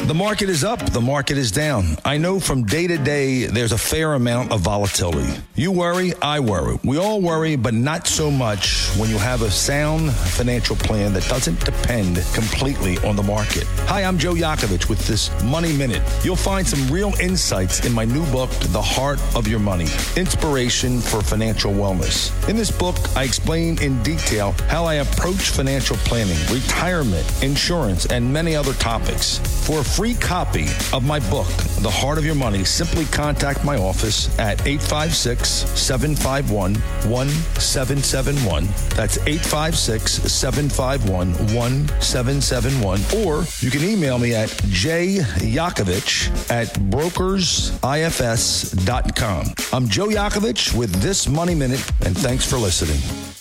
The 0.04 0.14
market 0.14 0.50
is 0.50 0.66
up, 0.66 0.80
the 0.92 1.00
market 1.00 1.38
is 1.38 1.52
down. 1.52 1.98
I 2.04 2.18
know 2.18 2.40
from 2.40 2.66
day 2.66 2.86
to 2.86 2.98
day 2.98 3.46
there's 3.46 3.72
a 3.72 3.78
fair 3.78 4.14
amount 4.14 4.52
of 4.52 4.60
volatility. 4.60 5.34
You 5.56 5.72
worry, 5.72 6.14
I 6.22 6.42
worry. 6.42 6.78
We 6.84 6.98
all 6.98 7.22
worry, 7.22 7.56
but 7.56 7.74
not 7.74 8.06
so 8.06 8.30
much 8.30 8.90
when 8.98 9.10
you 9.10 9.18
have 9.18 9.42
a 9.42 9.50
sound 9.50 10.12
financial 10.12 10.76
plan 10.76 11.14
that 11.14 11.24
doesn't 11.30 11.64
depend 11.64 12.18
completely 12.34 12.98
on 13.08 13.16
the 13.16 13.24
market. 13.24 13.64
Hi, 13.88 14.04
I'm 14.04 14.18
Joe 14.18 14.34
Yakovich 14.34 14.90
with 14.90 15.00
this 15.08 15.32
Money 15.46 15.72
Minute. 15.72 16.02
You'll 16.26 16.36
find 16.36 16.68
some 16.68 16.94
real 16.94 17.14
insights 17.22 17.86
in 17.86 17.94
my 17.94 18.04
new 18.04 18.26
book, 18.34 18.50
The 18.50 18.82
Heart 18.82 19.22
of 19.34 19.48
Your 19.48 19.60
Money 19.60 19.88
Inspiration 20.18 21.00
for 21.00 21.22
Financial 21.22 21.72
Wellness. 21.72 22.32
In 22.50 22.58
this 22.58 22.70
book, 22.70 22.98
I 23.16 23.24
explain 23.24 23.82
in 23.82 24.04
detail 24.04 24.52
how 24.68 24.84
I 24.84 24.96
approach 24.96 25.52
financial 25.52 25.96
planning, 25.98 26.38
retirement, 26.54 27.26
insurance, 27.42 28.08
and 28.08 28.32
many 28.32 28.56
other 28.56 28.74
topics. 28.74 29.40
For 29.66 29.75
a 29.80 29.84
free 29.84 30.14
copy 30.14 30.66
of 30.94 31.04
my 31.06 31.20
book, 31.30 31.48
The 31.82 31.90
Heart 31.90 32.18
of 32.18 32.26
Your 32.26 32.36
Money, 32.36 32.64
simply 32.64 33.04
contact 33.06 33.64
my 33.64 33.78
office 33.78 34.28
at 34.38 34.68
856 34.68 35.50
751 35.50 36.76
1771. 36.76 38.68
That's 38.96 39.18
856 39.20 40.32
751 40.32 41.34
1771. 41.34 43.00
Or 43.26 43.44
you 43.60 43.72
can 43.72 43.84
email 43.84 44.20
me 44.20 44.36
at 44.36 44.50
jyakovich 44.50 46.30
at 46.50 46.68
brokersifs.com. 46.92 49.54
I'm 49.74 49.90
Joe 49.90 50.08
Yakovich 50.08 50.74
with 50.78 50.94
this 51.02 51.28
Money 51.28 51.56
Minute, 51.56 51.84
and 52.06 52.18
thanks 52.18 52.50
for 52.50 52.58
listening. 52.58 53.35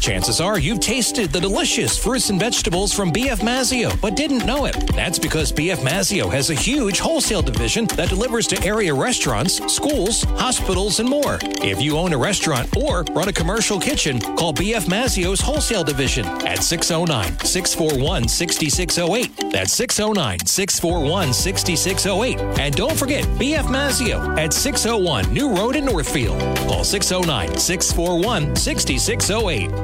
Chances 0.00 0.40
are 0.40 0.58
you've 0.58 0.80
tasted 0.80 1.30
the 1.30 1.40
delicious 1.40 1.96
fruits 1.96 2.30
and 2.30 2.38
vegetables 2.38 2.92
from 2.92 3.12
BF 3.12 3.40
Mazzeo, 3.40 3.98
but 4.00 4.16
didn't 4.16 4.44
know 4.46 4.66
it. 4.66 4.74
That's 4.94 5.18
because 5.18 5.52
BF 5.52 5.78
Mazzeo 5.78 6.30
has 6.30 6.50
a 6.50 6.54
huge 6.54 6.98
wholesale 6.98 7.42
division 7.42 7.86
that 7.96 8.08
delivers 8.08 8.46
to 8.48 8.62
area 8.64 8.92
restaurants, 8.94 9.60
schools, 9.72 10.24
hospitals, 10.24 11.00
and 11.00 11.08
more. 11.08 11.38
If 11.62 11.80
you 11.80 11.96
own 11.96 12.12
a 12.12 12.18
restaurant 12.18 12.76
or 12.76 13.04
run 13.12 13.28
a 13.28 13.32
commercial 13.32 13.80
kitchen, 13.80 14.20
call 14.20 14.52
BF 14.52 14.86
Mazzeo's 14.86 15.40
wholesale 15.40 15.84
division 15.84 16.26
at 16.46 16.62
609 16.62 17.38
641 17.40 18.28
6608. 18.28 19.52
That's 19.52 19.72
609 19.72 20.46
641 20.46 21.32
6608. 21.32 22.58
And 22.58 22.74
don't 22.74 22.96
forget 22.96 23.24
BF 23.38 23.64
Mazzeo 23.64 24.36
at 24.38 24.52
601 24.52 25.32
New 25.32 25.54
Road 25.54 25.76
in 25.76 25.84
Northfield. 25.84 26.38
Call 26.68 26.84
609 26.84 27.58
641 27.58 28.56
6608. 28.56 29.83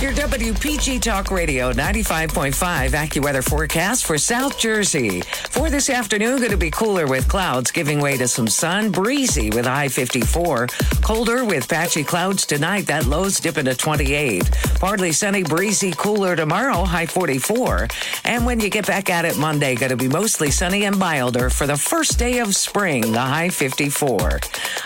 Your 0.00 0.12
WPG 0.12 1.02
Talk 1.02 1.32
Radio 1.32 1.72
95.5 1.72 2.52
AccuWeather 2.90 3.42
forecast 3.42 4.06
for 4.06 4.16
South 4.16 4.56
Jersey. 4.56 5.22
For 5.22 5.70
this 5.70 5.90
afternoon, 5.90 6.38
going 6.38 6.52
to 6.52 6.56
be 6.56 6.70
cooler 6.70 7.08
with 7.08 7.26
clouds 7.26 7.72
giving 7.72 8.00
way 8.00 8.16
to 8.16 8.28
some 8.28 8.46
sun, 8.46 8.92
breezy 8.92 9.50
with 9.50 9.66
high 9.66 9.88
54. 9.88 10.68
Colder 11.02 11.44
with 11.44 11.68
patchy 11.68 12.04
clouds 12.04 12.46
tonight, 12.46 12.86
that 12.86 13.06
lows 13.06 13.40
dip 13.40 13.58
into 13.58 13.74
28. 13.74 14.48
Partly 14.78 15.10
sunny, 15.10 15.42
breezy, 15.42 15.90
cooler 15.90 16.36
tomorrow, 16.36 16.84
high 16.84 17.06
44. 17.06 17.88
And 18.24 18.46
when 18.46 18.60
you 18.60 18.70
get 18.70 18.86
back 18.86 19.10
at 19.10 19.24
it 19.24 19.36
Monday, 19.36 19.74
going 19.74 19.90
to 19.90 19.96
be 19.96 20.06
mostly 20.06 20.52
sunny 20.52 20.84
and 20.84 20.96
milder 20.96 21.50
for 21.50 21.66
the 21.66 21.76
first 21.76 22.20
day 22.20 22.38
of 22.38 22.54
spring, 22.54 23.00
the 23.10 23.18
high 23.18 23.48
54. 23.48 24.38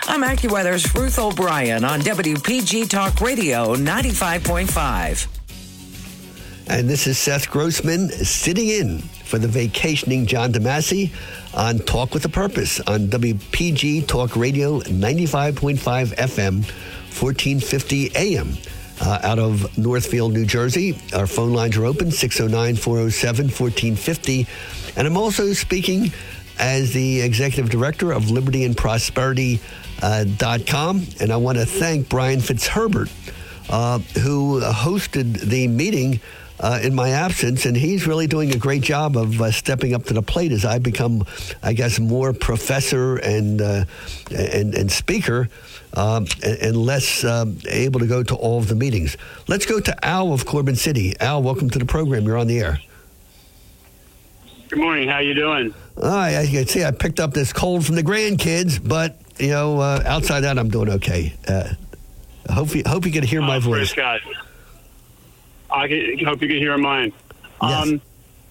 I'm 0.04 0.22
AccuWeather's 0.22 0.94
Ruth 0.94 1.18
O'Brien 1.18 1.84
on 1.84 2.00
WPG 2.00 2.88
Talk 2.88 3.20
Radio 3.20 3.76
95.5. 3.76 5.01
And 6.68 6.88
this 6.88 7.08
is 7.08 7.18
Seth 7.18 7.50
Grossman 7.50 8.08
sitting 8.08 8.68
in 8.68 9.00
for 9.00 9.38
the 9.38 9.48
vacationing 9.48 10.26
John 10.26 10.52
DeMasi 10.52 11.10
on 11.54 11.80
Talk 11.80 12.14
with 12.14 12.24
a 12.24 12.28
Purpose 12.28 12.78
on 12.78 13.08
WPG 13.08 14.06
Talk 14.06 14.36
Radio 14.36 14.78
95.5 14.78 15.78
FM, 16.14 16.54
1450 16.62 18.12
AM. 18.14 18.56
Uh, 19.00 19.18
out 19.24 19.40
of 19.40 19.76
Northfield, 19.76 20.34
New 20.34 20.46
Jersey. 20.46 20.96
Our 21.12 21.26
phone 21.26 21.52
lines 21.52 21.76
are 21.76 21.84
open 21.84 22.12
609 22.12 22.76
407 22.76 23.46
1450. 23.46 24.46
And 24.96 25.08
I'm 25.08 25.16
also 25.16 25.52
speaking 25.52 26.12
as 26.60 26.92
the 26.92 27.22
executive 27.22 27.70
director 27.70 28.12
of 28.12 28.30
Liberty 28.30 28.64
and 28.64 28.76
Prosperity. 28.76 29.58
Uh, 30.00 30.24
and 30.28 31.32
I 31.32 31.36
want 31.36 31.58
to 31.58 31.66
thank 31.66 32.08
Brian 32.08 32.38
Fitzherbert, 32.38 33.10
uh, 33.70 33.98
who 33.98 34.60
hosted 34.60 35.40
the 35.40 35.68
meeting 35.68 36.20
uh, 36.62 36.78
in 36.82 36.94
my 36.94 37.10
absence, 37.10 37.66
and 37.66 37.76
he's 37.76 38.06
really 38.06 38.26
doing 38.26 38.52
a 38.52 38.56
great 38.56 38.82
job 38.82 39.16
of 39.16 39.40
uh, 39.40 39.50
stepping 39.50 39.94
up 39.94 40.04
to 40.04 40.14
the 40.14 40.22
plate 40.22 40.52
as 40.52 40.64
I 40.64 40.78
become, 40.78 41.26
I 41.62 41.72
guess, 41.72 41.98
more 41.98 42.32
professor 42.32 43.16
and 43.16 43.60
uh, 43.60 43.84
and, 44.30 44.74
and 44.74 44.90
speaker, 44.90 45.48
um, 45.94 46.26
and, 46.42 46.58
and 46.58 46.76
less 46.76 47.24
um, 47.24 47.58
able 47.68 48.00
to 48.00 48.06
go 48.06 48.22
to 48.22 48.34
all 48.36 48.58
of 48.58 48.68
the 48.68 48.76
meetings. 48.76 49.16
Let's 49.48 49.66
go 49.66 49.80
to 49.80 50.06
Al 50.06 50.32
of 50.32 50.46
Corbin 50.46 50.76
City. 50.76 51.14
Al, 51.20 51.42
welcome 51.42 51.68
to 51.70 51.78
the 51.78 51.84
program. 51.84 52.24
You're 52.24 52.38
on 52.38 52.46
the 52.46 52.60
air. 52.60 52.78
Good 54.68 54.78
morning. 54.78 55.08
How 55.08 55.18
you 55.18 55.34
doing? 55.34 55.74
I, 56.00 56.34
as 56.34 56.50
you 56.50 56.60
can 56.60 56.68
see, 56.68 56.84
I 56.84 56.92
picked 56.92 57.20
up 57.20 57.34
this 57.34 57.52
cold 57.52 57.84
from 57.84 57.96
the 57.96 58.02
grandkids, 58.02 58.80
but 58.82 59.18
you 59.38 59.48
know, 59.48 59.80
uh, 59.80 60.02
outside 60.06 60.40
that, 60.40 60.58
I'm 60.58 60.70
doing 60.70 60.88
okay. 60.90 61.34
Uh, 62.48 62.52
hope 62.54 62.74
you 62.74 62.82
hope 62.86 63.04
you 63.06 63.12
can 63.12 63.22
hear 63.24 63.40
my 63.42 63.56
Oh, 63.56 63.60
voice. 63.60 63.92
God. 63.92 64.20
I 65.70 65.88
can, 65.88 66.18
hope 66.24 66.42
you 66.42 66.48
can 66.48 66.58
hear 66.58 66.76
mine. 66.76 67.12
Um, 67.60 68.00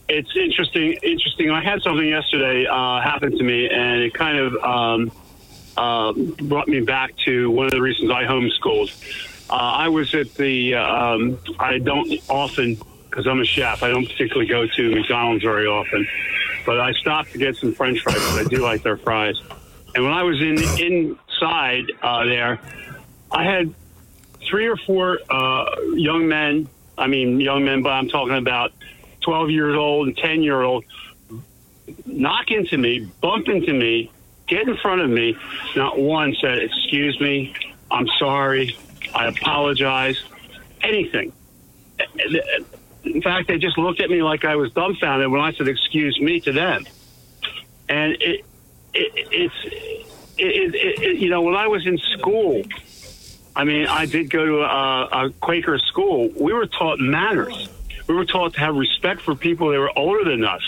it's 0.09 0.35
interesting. 0.35 0.93
Interesting. 1.03 1.51
I 1.51 1.61
had 1.61 1.81
something 1.84 2.07
yesterday 2.07 2.65
uh, 2.65 2.99
happen 3.01 3.38
to 3.38 3.43
me, 3.43 3.69
and 3.69 4.01
it 4.01 4.13
kind 4.13 4.38
of 4.38 4.55
um, 4.63 5.11
uh, 5.77 6.13
brought 6.43 6.68
me 6.68 6.81
back 6.81 7.15
to 7.26 7.49
one 7.51 7.65
of 7.65 7.72
the 7.72 7.81
reasons 7.81 8.09
I 8.11 8.23
homeschooled. 8.23 8.91
Uh, 9.49 9.53
I 9.55 9.89
was 9.89 10.13
at 10.15 10.34
the. 10.35 10.76
Um, 10.76 11.38
I 11.59 11.77
don't 11.77 12.11
often, 12.30 12.77
because 13.09 13.27
I'm 13.27 13.39
a 13.41 13.45
chef. 13.45 13.84
I 13.84 13.89
don't 13.89 14.05
particularly 14.07 14.47
go 14.47 14.65
to 14.65 14.95
McDonald's 14.95 15.43
very 15.43 15.68
often, 15.68 16.07
but 16.65 16.80
I 16.80 16.93
stopped 16.93 17.34
to 17.34 17.38
get 17.38 17.55
some 17.57 17.73
French 17.73 17.99
fries. 18.01 18.15
'cause 18.18 18.38
I 18.39 18.43
do 18.45 18.57
like 18.57 18.81
their 18.84 18.97
fries. 18.97 19.35
And 19.93 20.03
when 20.05 20.13
I 20.13 20.23
was 20.23 20.41
in 20.41 20.57
inside 20.81 21.91
uh, 22.01 22.23
there, 22.26 22.59
I 23.30 23.43
had 23.43 23.73
three 24.52 24.68
or 24.68 24.76
four 24.76 25.18
uh, 25.30 25.65
young 25.94 26.28
men. 26.28 26.68
I 26.98 27.07
mean, 27.07 27.40
young 27.40 27.65
men, 27.65 27.82
but 27.82 27.90
I'm 27.90 28.10
talking 28.10 28.36
about 28.36 28.73
12 29.22 29.49
years 29.49 29.76
old 29.76 30.10
and 30.10 30.18
10 30.18 30.44
year 30.44 30.61
old 30.61 30.84
knock 32.06 32.52
into 32.52 32.78
me, 32.78 32.99
bump 33.22 33.48
into 33.48 33.73
me, 33.73 34.11
get 34.48 34.68
in 34.68 34.78
front 34.78 35.02
of 35.02 35.10
me. 35.10 35.36
Not 35.76 35.98
one 35.98 36.36
said, 36.40 36.60
"Excuse 36.60 37.19
me, 37.19 37.53
I'm 37.90 38.07
sorry, 38.19 38.78
I 39.15 39.28
apologize," 39.28 40.22
anything. 40.82 41.32
In 43.03 43.22
fact, 43.22 43.48
they 43.48 43.57
just 43.57 43.78
looked 43.78 43.99
at 43.99 44.10
me 44.10 44.22
like 44.22 44.45
I 44.45 44.56
was 44.56 44.72
dumbfounded 44.73 45.32
when 45.32 45.41
I 45.41 45.53
said, 45.53 45.68
"Excuse 45.68 46.19
me" 46.19 46.40
to 46.41 46.52
them. 46.52 46.86
And 47.90 48.14
it, 48.14 48.45
it 48.94 49.11
it's 49.32 49.56
it, 50.38 50.76
it, 50.76 51.18
you 51.19 51.30
know 51.30 51.41
when 51.41 51.56
I 51.56 51.68
was 51.68 51.86
in 51.88 51.98
school. 51.98 52.64
I 53.56 53.64
mean, 53.64 53.88
I 53.88 54.06
did 54.06 54.30
go 54.30 54.45
to 54.45 54.61
a, 54.61 55.26
a 55.26 55.30
Quaker 55.41 55.78
school. 55.80 56.30
We 56.40 56.53
were 56.53 56.68
taught 56.68 56.99
manners. 56.99 57.69
We 58.07 58.15
were 58.15 58.26
taught 58.26 58.53
to 58.53 58.60
have 58.60 58.76
respect 58.76 59.22
for 59.22 59.36
people 59.36 59.69
that 59.72 59.80
were 59.80 59.98
older 59.98 60.30
than 60.30 60.44
us. 60.44 60.61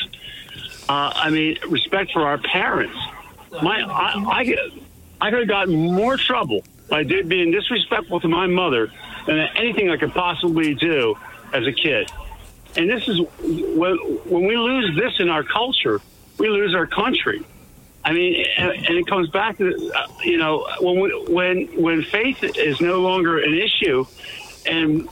Uh, 0.89 1.11
I 1.15 1.29
mean, 1.29 1.57
respect 1.69 2.11
for 2.11 2.21
our 2.21 2.37
parents. 2.37 2.97
My, 3.61 3.81
I, 3.81 4.41
I, 4.41 4.69
I 5.21 5.29
could 5.29 5.39
have 5.39 5.47
gotten 5.47 5.75
more 5.93 6.17
trouble 6.17 6.63
by 6.89 7.03
being 7.03 7.51
disrespectful 7.51 8.19
to 8.19 8.27
my 8.27 8.47
mother 8.47 8.91
than 9.25 9.39
anything 9.55 9.89
I 9.89 9.97
could 9.97 10.11
possibly 10.11 10.75
do 10.75 11.15
as 11.53 11.65
a 11.65 11.71
kid. 11.71 12.11
And 12.75 12.89
this 12.89 13.07
is 13.07 13.19
when, 13.39 13.95
when 14.25 14.45
we 14.45 14.57
lose 14.57 14.95
this 14.97 15.19
in 15.19 15.29
our 15.29 15.43
culture, 15.43 16.01
we 16.37 16.49
lose 16.49 16.75
our 16.75 16.87
country. 16.87 17.45
I 18.05 18.11
mean, 18.11 18.45
and, 18.57 18.71
it 18.71 19.07
comes 19.07 19.29
back 19.29 19.57
to 19.57 19.91
uh, 19.95 20.07
you 20.23 20.37
know 20.37 20.67
when 20.81 20.99
we, 20.99 21.25
when 21.29 21.81
when 21.81 22.03
faith 22.03 22.43
is 22.43 22.81
no 22.81 23.01
longer 23.01 23.39
an 23.39 23.53
issue, 23.53 24.05
and 24.65 25.07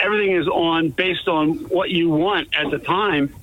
everything 0.00 0.36
is 0.36 0.48
on 0.48 0.90
based 0.90 1.28
on 1.28 1.58
what 1.68 1.90
you 1.90 2.10
want 2.10 2.48
at 2.54 2.70
the 2.70 2.78
time. 2.78 3.34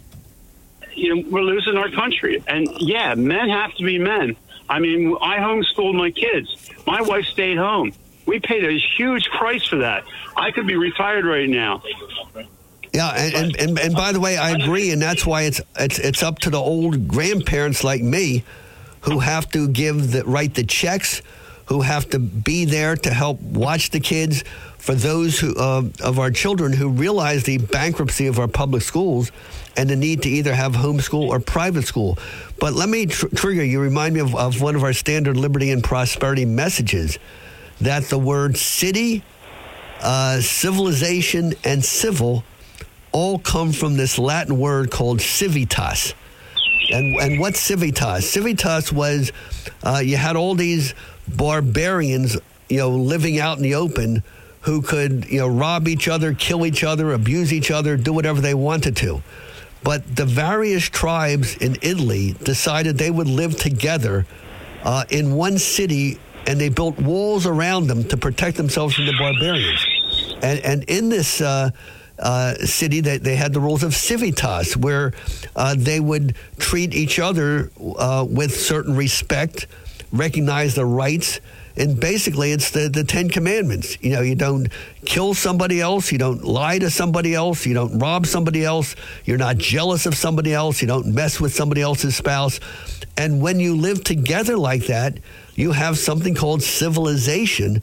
You 0.93 1.15
know, 1.15 1.29
we're 1.29 1.41
losing 1.41 1.77
our 1.77 1.89
country, 1.89 2.43
and 2.47 2.67
yeah, 2.79 3.15
men 3.15 3.49
have 3.49 3.73
to 3.75 3.85
be 3.85 3.97
men. 3.97 4.35
I 4.67 4.79
mean, 4.79 5.15
I 5.21 5.37
homeschooled 5.37 5.95
my 5.95 6.11
kids. 6.11 6.69
My 6.85 7.01
wife 7.01 7.25
stayed 7.25 7.57
home. 7.57 7.93
We 8.25 8.39
paid 8.39 8.65
a 8.65 8.77
huge 8.77 9.29
price 9.29 9.65
for 9.65 9.77
that. 9.77 10.03
I 10.35 10.51
could 10.51 10.67
be 10.67 10.75
retired 10.75 11.25
right 11.25 11.49
now. 11.49 11.81
Yeah, 12.93 13.09
and, 13.09 13.35
and, 13.35 13.55
and, 13.57 13.79
and 13.79 13.93
by 13.93 14.11
the 14.11 14.19
way, 14.19 14.37
I 14.37 14.51
agree, 14.51 14.91
and 14.91 15.01
that's 15.01 15.25
why 15.25 15.43
it's 15.43 15.61
it's 15.77 15.99
it's 15.99 16.23
up 16.23 16.39
to 16.39 16.49
the 16.49 16.57
old 16.57 17.07
grandparents 17.07 17.83
like 17.83 18.01
me, 18.01 18.43
who 19.01 19.19
have 19.19 19.49
to 19.51 19.67
give 19.67 20.11
the 20.11 20.23
write 20.23 20.55
the 20.55 20.63
checks, 20.63 21.21
who 21.65 21.81
have 21.81 22.09
to 22.09 22.19
be 22.19 22.65
there 22.65 22.95
to 22.95 23.13
help 23.13 23.39
watch 23.41 23.91
the 23.91 23.99
kids. 23.99 24.43
For 24.79 24.95
those 24.95 25.39
who 25.39 25.53
uh, 25.55 25.83
of 26.01 26.19
our 26.19 26.31
children 26.31 26.73
who 26.73 26.89
realize 26.89 27.43
the 27.43 27.57
bankruptcy 27.57 28.27
of 28.27 28.39
our 28.39 28.47
public 28.47 28.81
schools 28.81 29.31
and 29.75 29.89
the 29.89 29.95
need 29.95 30.23
to 30.23 30.29
either 30.29 30.53
have 30.53 30.73
homeschool 30.73 31.27
or 31.27 31.39
private 31.39 31.83
school. 31.83 32.17
But 32.59 32.73
let 32.73 32.89
me 32.89 33.05
tr- 33.05 33.27
trigger 33.35 33.63
you. 33.63 33.81
Remind 33.81 34.15
me 34.15 34.21
of, 34.21 34.33
of 34.35 34.61
one 34.61 34.75
of 34.75 34.83
our 34.83 34.93
standard 34.93 35.37
liberty 35.37 35.71
and 35.71 35.83
prosperity 35.83 36.45
messages 36.45 37.19
that 37.81 38.03
the 38.05 38.17
word 38.17 38.57
city, 38.57 39.21
uh, 40.01 40.39
civilization, 40.41 41.53
and 41.63 41.83
civil 41.83 42.43
all 43.11 43.39
come 43.39 43.71
from 43.71 43.97
this 43.97 44.17
Latin 44.17 44.59
word 44.59 44.91
called 44.91 45.21
civitas. 45.21 46.13
And, 46.91 47.15
and 47.17 47.39
what's 47.39 47.59
civitas? 47.59 48.29
Civitas 48.29 48.91
was 48.91 49.31
uh, 49.83 50.01
you 50.03 50.17
had 50.17 50.35
all 50.35 50.55
these 50.55 50.95
barbarians, 51.27 52.37
you 52.67 52.77
know, 52.77 52.89
living 52.89 53.39
out 53.39 53.57
in 53.57 53.63
the 53.63 53.75
open 53.75 54.23
who 54.61 54.81
could, 54.81 55.25
you 55.29 55.39
know, 55.39 55.47
rob 55.47 55.87
each 55.87 56.07
other, 56.07 56.33
kill 56.33 56.65
each 56.65 56.83
other, 56.83 57.13
abuse 57.13 57.53
each 57.53 57.71
other, 57.71 57.95
do 57.95 58.11
whatever 58.11 58.41
they 58.41 58.53
wanted 58.53 58.95
to. 58.97 59.21
But 59.83 60.15
the 60.15 60.25
various 60.25 60.83
tribes 60.83 61.55
in 61.57 61.77
Italy 61.81 62.33
decided 62.43 62.97
they 62.97 63.11
would 63.11 63.27
live 63.27 63.57
together 63.57 64.25
uh, 64.83 65.05
in 65.09 65.35
one 65.35 65.57
city 65.57 66.19
and 66.47 66.59
they 66.59 66.69
built 66.69 66.99
walls 66.99 67.45
around 67.45 67.87
them 67.87 68.03
to 68.05 68.17
protect 68.17 68.57
themselves 68.57 68.95
from 68.95 69.05
the 69.05 69.13
barbarians. 69.17 69.85
And, 70.41 70.59
and 70.59 70.83
in 70.85 71.09
this 71.09 71.41
uh, 71.41 71.71
uh, 72.19 72.55
city, 72.65 73.01
they, 73.01 73.17
they 73.17 73.35
had 73.35 73.53
the 73.53 73.59
rules 73.59 73.83
of 73.83 73.95
civitas, 73.95 74.75
where 74.75 75.13
uh, 75.55 75.75
they 75.77 75.99
would 75.99 76.35
treat 76.57 76.93
each 76.93 77.19
other 77.19 77.71
uh, 77.97 78.25
with 78.29 78.55
certain 78.55 78.95
respect, 78.95 79.67
recognize 80.11 80.75
the 80.75 80.85
rights. 80.85 81.39
And 81.77 81.97
basically, 81.97 82.51
it's 82.51 82.71
the, 82.71 82.89
the 82.89 83.05
Ten 83.05 83.29
Commandments. 83.29 83.97
You 84.01 84.11
know, 84.11 84.21
you 84.21 84.35
don't 84.35 84.67
kill 85.05 85.33
somebody 85.33 85.79
else, 85.79 86.11
you 86.11 86.17
don't 86.17 86.43
lie 86.43 86.77
to 86.79 86.89
somebody 86.89 87.33
else, 87.33 87.65
you 87.65 87.73
don't 87.73 87.99
rob 87.99 88.25
somebody 88.25 88.65
else, 88.65 88.95
you're 89.23 89.37
not 89.37 89.57
jealous 89.57 90.05
of 90.05 90.15
somebody 90.15 90.53
else, 90.53 90.81
you 90.81 90.87
don't 90.87 91.07
mess 91.07 91.39
with 91.39 91.53
somebody 91.53 91.81
else's 91.81 92.17
spouse. 92.17 92.59
And 93.15 93.41
when 93.41 93.59
you 93.59 93.75
live 93.75 94.03
together 94.03 94.57
like 94.57 94.87
that, 94.87 95.19
you 95.55 95.71
have 95.71 95.97
something 95.97 96.35
called 96.35 96.63
civilization 96.63 97.81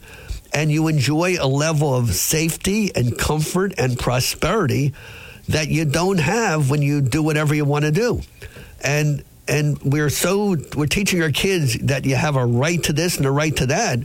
and 0.53 0.71
you 0.71 0.87
enjoy 0.87 1.37
a 1.39 1.47
level 1.47 1.93
of 1.93 2.13
safety 2.13 2.91
and 2.95 3.17
comfort 3.17 3.73
and 3.77 3.97
prosperity 3.97 4.93
that 5.49 5.67
you 5.69 5.85
don't 5.85 6.19
have 6.19 6.69
when 6.69 6.81
you 6.81 7.01
do 7.01 7.23
whatever 7.23 7.55
you 7.55 7.65
want 7.65 7.85
to 7.85 7.91
do. 7.91 8.21
And 8.83 9.23
and 9.47 9.81
we're 9.81 10.09
so 10.09 10.57
we're 10.75 10.87
teaching 10.87 11.21
our 11.21 11.31
kids 11.31 11.77
that 11.79 12.05
you 12.05 12.15
have 12.15 12.35
a 12.35 12.45
right 12.45 12.81
to 12.83 12.93
this 12.93 13.17
and 13.17 13.25
a 13.25 13.31
right 13.31 13.55
to 13.55 13.67
that, 13.67 13.99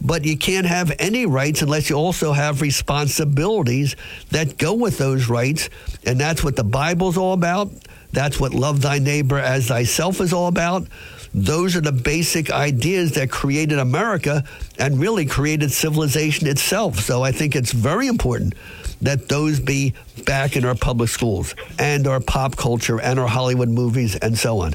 but 0.00 0.24
you 0.24 0.36
can't 0.36 0.66
have 0.66 0.92
any 0.98 1.26
rights 1.26 1.62
unless 1.62 1.88
you 1.88 1.96
also 1.96 2.32
have 2.32 2.60
responsibilities 2.60 3.94
that 4.30 4.58
go 4.58 4.74
with 4.74 4.98
those 4.98 5.28
rights, 5.28 5.70
and 6.04 6.18
that's 6.18 6.42
what 6.42 6.56
the 6.56 6.64
Bible's 6.64 7.16
all 7.16 7.32
about. 7.32 7.70
That's 8.12 8.38
what 8.38 8.52
love 8.52 8.82
thy 8.82 8.98
neighbor 8.98 9.38
as 9.38 9.68
thyself 9.68 10.20
is 10.20 10.32
all 10.32 10.48
about. 10.48 10.86
Those 11.34 11.76
are 11.76 11.80
the 11.80 11.92
basic 11.92 12.50
ideas 12.50 13.12
that 13.12 13.30
created 13.30 13.78
America 13.78 14.44
and 14.78 15.00
really 15.00 15.24
created 15.24 15.72
civilization 15.72 16.46
itself. 16.46 16.98
So 17.00 17.22
I 17.22 17.32
think 17.32 17.56
it's 17.56 17.72
very 17.72 18.06
important 18.06 18.54
that 19.00 19.28
those 19.28 19.58
be 19.58 19.94
back 20.24 20.56
in 20.56 20.64
our 20.64 20.74
public 20.74 21.08
schools 21.08 21.54
and 21.78 22.06
our 22.06 22.20
pop 22.20 22.56
culture 22.56 23.00
and 23.00 23.18
our 23.18 23.26
Hollywood 23.26 23.68
movies 23.68 24.14
and 24.16 24.38
so 24.38 24.60
on. 24.60 24.74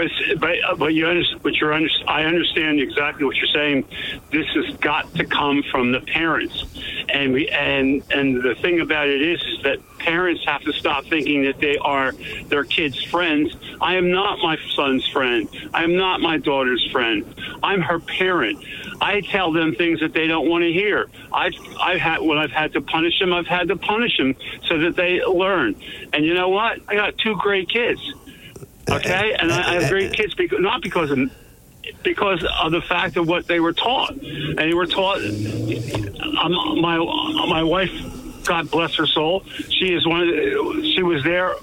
But 0.00 0.40
but, 0.40 0.78
but 0.78 0.94
you 0.94 1.06
understand, 1.06 1.42
but 1.42 1.54
you're 1.56 1.74
under, 1.74 1.90
I 2.08 2.24
understand 2.24 2.80
exactly 2.80 3.26
what 3.26 3.36
you're 3.36 3.46
saying. 3.48 3.84
This 4.32 4.46
has 4.54 4.76
got 4.76 5.14
to 5.16 5.24
come 5.26 5.62
from 5.70 5.92
the 5.92 6.00
parents, 6.00 6.64
and 7.08 7.32
we 7.32 7.48
and 7.48 8.02
and 8.10 8.42
the 8.42 8.54
thing 8.54 8.80
about 8.80 9.08
it 9.08 9.20
is, 9.20 9.42
is 9.42 9.62
that 9.64 9.78
parents 9.98 10.42
have 10.46 10.62
to 10.62 10.72
stop 10.72 11.04
thinking 11.04 11.44
that 11.44 11.58
they 11.58 11.76
are 11.76 12.12
their 12.46 12.64
kids' 12.64 13.02
friends. 13.02 13.54
I 13.80 13.96
am 13.96 14.10
not 14.10 14.38
my 14.38 14.56
son's 14.74 15.06
friend. 15.08 15.48
I 15.74 15.84
am 15.84 15.96
not 15.96 16.20
my 16.20 16.38
daughter's 16.38 16.86
friend. 16.90 17.34
I'm 17.62 17.82
her 17.82 18.00
parent. 18.00 18.64
I 19.02 19.20
tell 19.20 19.52
them 19.52 19.74
things 19.74 20.00
that 20.00 20.14
they 20.14 20.26
don't 20.26 20.48
want 20.48 20.62
to 20.62 20.72
hear. 20.72 21.10
I've 21.30 21.52
I've 21.78 22.00
had 22.00 22.20
when 22.20 22.38
I've 22.38 22.52
had 22.52 22.72
to 22.72 22.80
punish 22.80 23.18
them, 23.18 23.34
I've 23.34 23.46
had 23.46 23.68
to 23.68 23.76
punish 23.76 24.16
them 24.16 24.34
so 24.66 24.78
that 24.78 24.96
they 24.96 25.22
learn. 25.22 25.76
And 26.14 26.24
you 26.24 26.32
know 26.32 26.48
what? 26.48 26.80
I 26.88 26.94
got 26.94 27.18
two 27.18 27.36
great 27.36 27.68
kids. 27.68 28.00
Okay, 28.88 29.36
and 29.38 29.52
I, 29.52 29.80
have 29.80 29.90
great 29.90 30.12
kids 30.12 30.34
because 30.34 30.60
not 30.60 30.82
because 30.82 31.10
of 31.10 31.30
because 32.02 32.44
of 32.62 32.72
the 32.72 32.80
fact 32.80 33.16
of 33.16 33.28
what 33.28 33.46
they 33.46 33.60
were 33.60 33.72
taught, 33.72 34.10
and 34.10 34.58
they 34.58 34.74
were 34.74 34.86
taught. 34.86 35.18
Um, 35.18 36.80
my 36.80 36.98
my 37.48 37.62
wife, 37.62 37.92
God 38.44 38.70
bless 38.70 38.94
her 38.96 39.06
soul, 39.06 39.44
she 39.68 39.92
is 39.94 40.06
one. 40.06 40.22
Of 40.22 40.28
the, 40.28 40.92
she 40.94 41.02
was 41.02 41.22
there 41.24 41.54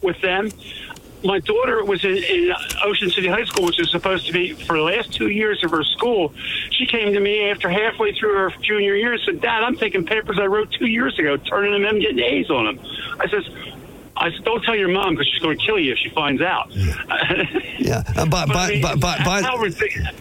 with 0.00 0.20
them. 0.20 0.50
My 1.24 1.38
daughter 1.38 1.84
was 1.84 2.04
in, 2.04 2.16
in 2.16 2.52
Ocean 2.82 3.08
City 3.08 3.28
High 3.28 3.44
School, 3.44 3.66
which 3.66 3.78
is 3.78 3.90
supposed 3.92 4.26
to 4.26 4.32
be 4.32 4.54
for 4.54 4.76
the 4.76 4.82
last 4.82 5.12
two 5.12 5.28
years 5.28 5.62
of 5.62 5.70
her 5.70 5.84
school. 5.84 6.34
She 6.70 6.84
came 6.84 7.12
to 7.12 7.20
me 7.20 7.48
after 7.48 7.70
halfway 7.70 8.12
through 8.12 8.34
her 8.34 8.50
junior 8.60 8.96
year 8.96 9.12
and 9.12 9.22
said, 9.24 9.40
"Dad, 9.40 9.62
I'm 9.62 9.76
taking 9.76 10.04
papers 10.04 10.38
I 10.40 10.46
wrote 10.46 10.72
two 10.72 10.86
years 10.86 11.18
ago, 11.18 11.36
turning 11.36 11.72
them 11.72 11.84
in, 11.84 12.00
getting 12.00 12.18
A's 12.18 12.50
on 12.50 12.64
them." 12.64 12.80
I 13.20 13.28
says, 13.28 13.48
I 14.22 14.30
said, 14.30 14.44
don't 14.44 14.62
tell 14.62 14.76
your 14.76 14.88
mom 14.88 15.14
because 15.14 15.26
she's 15.26 15.40
going 15.40 15.58
to 15.58 15.64
kill 15.64 15.78
you 15.78 15.92
if 15.92 15.98
she 15.98 16.08
finds 16.10 16.40
out. 16.40 16.70
Yeah. 16.74 18.02
Uh, 18.16 18.26
but, 18.26 18.46
but, 18.48 18.80
but, 18.80 19.00
but, 19.00 19.18
but, 19.24 19.44
how 19.44 19.56
ridiculous. 19.58 20.14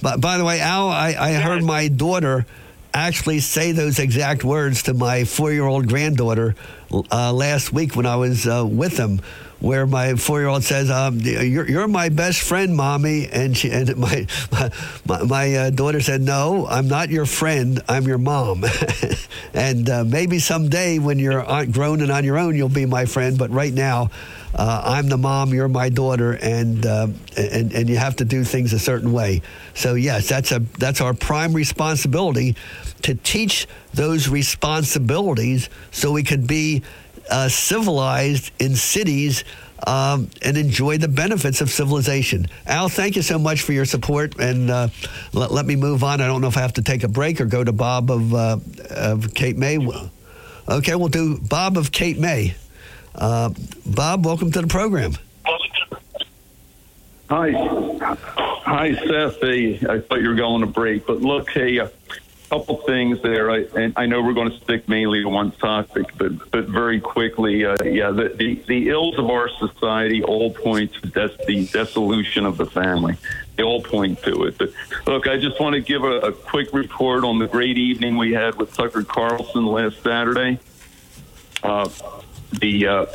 But 0.00 0.20
by 0.20 0.38
the 0.38 0.44
way, 0.44 0.60
Al, 0.60 0.88
I, 0.88 1.14
I 1.18 1.32
heard 1.34 1.62
my 1.62 1.88
daughter 1.88 2.46
actually 2.94 3.40
say 3.40 3.72
those 3.72 3.98
exact 3.98 4.44
words 4.44 4.84
to 4.84 4.94
my 4.94 5.24
four-year-old 5.24 5.86
granddaughter 5.88 6.54
uh, 6.90 7.32
last 7.32 7.72
week 7.72 7.94
when 7.94 8.06
I 8.06 8.16
was 8.16 8.46
uh, 8.46 8.66
with 8.68 8.96
them. 8.96 9.20
Where 9.62 9.86
my 9.86 10.16
four-year-old 10.16 10.64
says, 10.64 10.90
um, 10.90 11.20
"You're 11.20 11.68
you're 11.68 11.88
my 11.88 12.08
best 12.08 12.40
friend, 12.40 12.76
mommy," 12.76 13.28
and 13.28 13.56
she 13.56 13.70
and 13.70 13.96
my 14.08 14.26
my, 15.06 15.22
my 15.22 15.54
uh, 15.54 15.70
daughter 15.70 16.00
said, 16.00 16.20
"No, 16.20 16.66
I'm 16.66 16.88
not 16.88 17.10
your 17.10 17.26
friend. 17.26 17.80
I'm 17.88 18.04
your 18.04 18.18
mom." 18.18 18.64
and 19.54 19.88
uh, 19.88 20.04
maybe 20.04 20.40
someday 20.40 20.98
when 20.98 21.18
you're 21.20 21.44
grown 21.66 22.00
and 22.00 22.10
on 22.10 22.24
your 22.24 22.38
own, 22.38 22.56
you'll 22.56 22.68
be 22.68 22.86
my 22.86 23.04
friend. 23.04 23.38
But 23.38 23.50
right 23.50 23.72
now, 23.72 24.10
uh, 24.54 24.82
I'm 24.84 25.08
the 25.08 25.16
mom, 25.16 25.54
you're 25.54 25.68
my 25.68 25.88
daughter, 25.88 26.32
and 26.32 26.84
uh, 26.84 27.06
and 27.36 27.72
and 27.72 27.88
you 27.88 27.96
have 27.96 28.16
to 28.16 28.24
do 28.24 28.44
things 28.44 28.72
a 28.72 28.78
certain 28.78 29.12
way. 29.12 29.40
So 29.74 29.94
yes, 29.94 30.28
that's 30.28 30.52
a 30.52 30.58
that's 30.58 31.00
our 31.00 31.14
prime 31.14 31.54
responsibility 31.54 32.56
to 33.02 33.14
teach 33.14 33.66
those 33.94 34.28
responsibilities 34.28 35.70
so 35.90 36.12
we 36.12 36.22
could 36.22 36.46
be 36.46 36.82
uh, 37.32 37.48
civilized 37.48 38.52
in 38.60 38.76
cities. 38.76 39.44
Um, 39.84 40.30
and 40.42 40.56
enjoy 40.56 40.98
the 40.98 41.08
benefits 41.08 41.60
of 41.60 41.68
civilization. 41.68 42.46
Al, 42.68 42.88
thank 42.88 43.16
you 43.16 43.22
so 43.22 43.36
much 43.36 43.62
for 43.62 43.72
your 43.72 43.84
support. 43.84 44.38
And 44.38 44.70
uh, 44.70 44.88
let, 45.32 45.50
let 45.50 45.66
me 45.66 45.74
move 45.74 46.04
on. 46.04 46.20
I 46.20 46.28
don't 46.28 46.40
know 46.40 46.46
if 46.46 46.56
I 46.56 46.60
have 46.60 46.74
to 46.74 46.82
take 46.82 47.02
a 47.02 47.08
break 47.08 47.40
or 47.40 47.46
go 47.46 47.64
to 47.64 47.72
Bob 47.72 48.08
of, 48.08 48.32
uh, 48.32 48.58
of 48.90 49.34
Cape 49.34 49.56
May. 49.56 49.78
Okay, 50.68 50.94
we'll 50.94 51.08
do 51.08 51.36
Bob 51.36 51.76
of 51.76 51.90
Cape 51.90 52.16
May. 52.16 52.54
Uh, 53.12 53.50
Bob, 53.84 54.24
welcome 54.24 54.52
to 54.52 54.60
the 54.60 54.68
program. 54.68 55.14
Hi. 57.28 57.50
Hi, 58.64 58.94
Seth. 58.94 59.40
Hey, 59.40 59.80
I 59.88 59.98
thought 59.98 60.20
you 60.20 60.28
were 60.28 60.36
going 60.36 60.60
to 60.60 60.68
break, 60.68 61.06
but 61.08 61.22
look, 61.22 61.50
hey, 61.50 61.78
a 61.78 61.90
couple 62.52 62.76
things 62.82 63.18
there. 63.22 63.50
I, 63.50 63.64
and 63.74 63.94
I 63.96 64.04
know 64.04 64.20
we're 64.20 64.34
going 64.34 64.50
to 64.50 64.58
stick 64.58 64.86
mainly 64.86 65.22
to 65.22 65.28
one 65.28 65.52
topic, 65.52 66.06
but 66.18 66.50
but 66.50 66.66
very 66.66 67.00
quickly, 67.00 67.64
uh, 67.64 67.82
yeah, 67.82 68.10
the, 68.10 68.28
the 68.28 68.62
the 68.68 68.90
ills 68.90 69.18
of 69.18 69.30
our 69.30 69.48
society 69.48 70.22
all 70.22 70.52
point 70.52 70.92
to 70.94 71.00
des- 71.08 71.44
the 71.46 71.66
dissolution 71.66 72.44
of 72.44 72.58
the 72.58 72.66
family. 72.66 73.16
They 73.56 73.62
all 73.62 73.82
point 73.82 74.22
to 74.24 74.44
it. 74.44 74.58
But 74.58 74.72
look, 75.06 75.26
I 75.26 75.38
just 75.38 75.60
want 75.60 75.74
to 75.74 75.80
give 75.80 76.04
a, 76.04 76.18
a 76.18 76.32
quick 76.32 76.74
report 76.74 77.24
on 77.24 77.38
the 77.38 77.46
great 77.46 77.78
evening 77.78 78.18
we 78.18 78.32
had 78.32 78.56
with 78.56 78.74
Tucker 78.74 79.02
Carlson 79.02 79.64
last 79.64 80.02
Saturday. 80.02 80.58
Uh, 81.62 81.88
the 82.60 82.86
uh, 82.86 83.06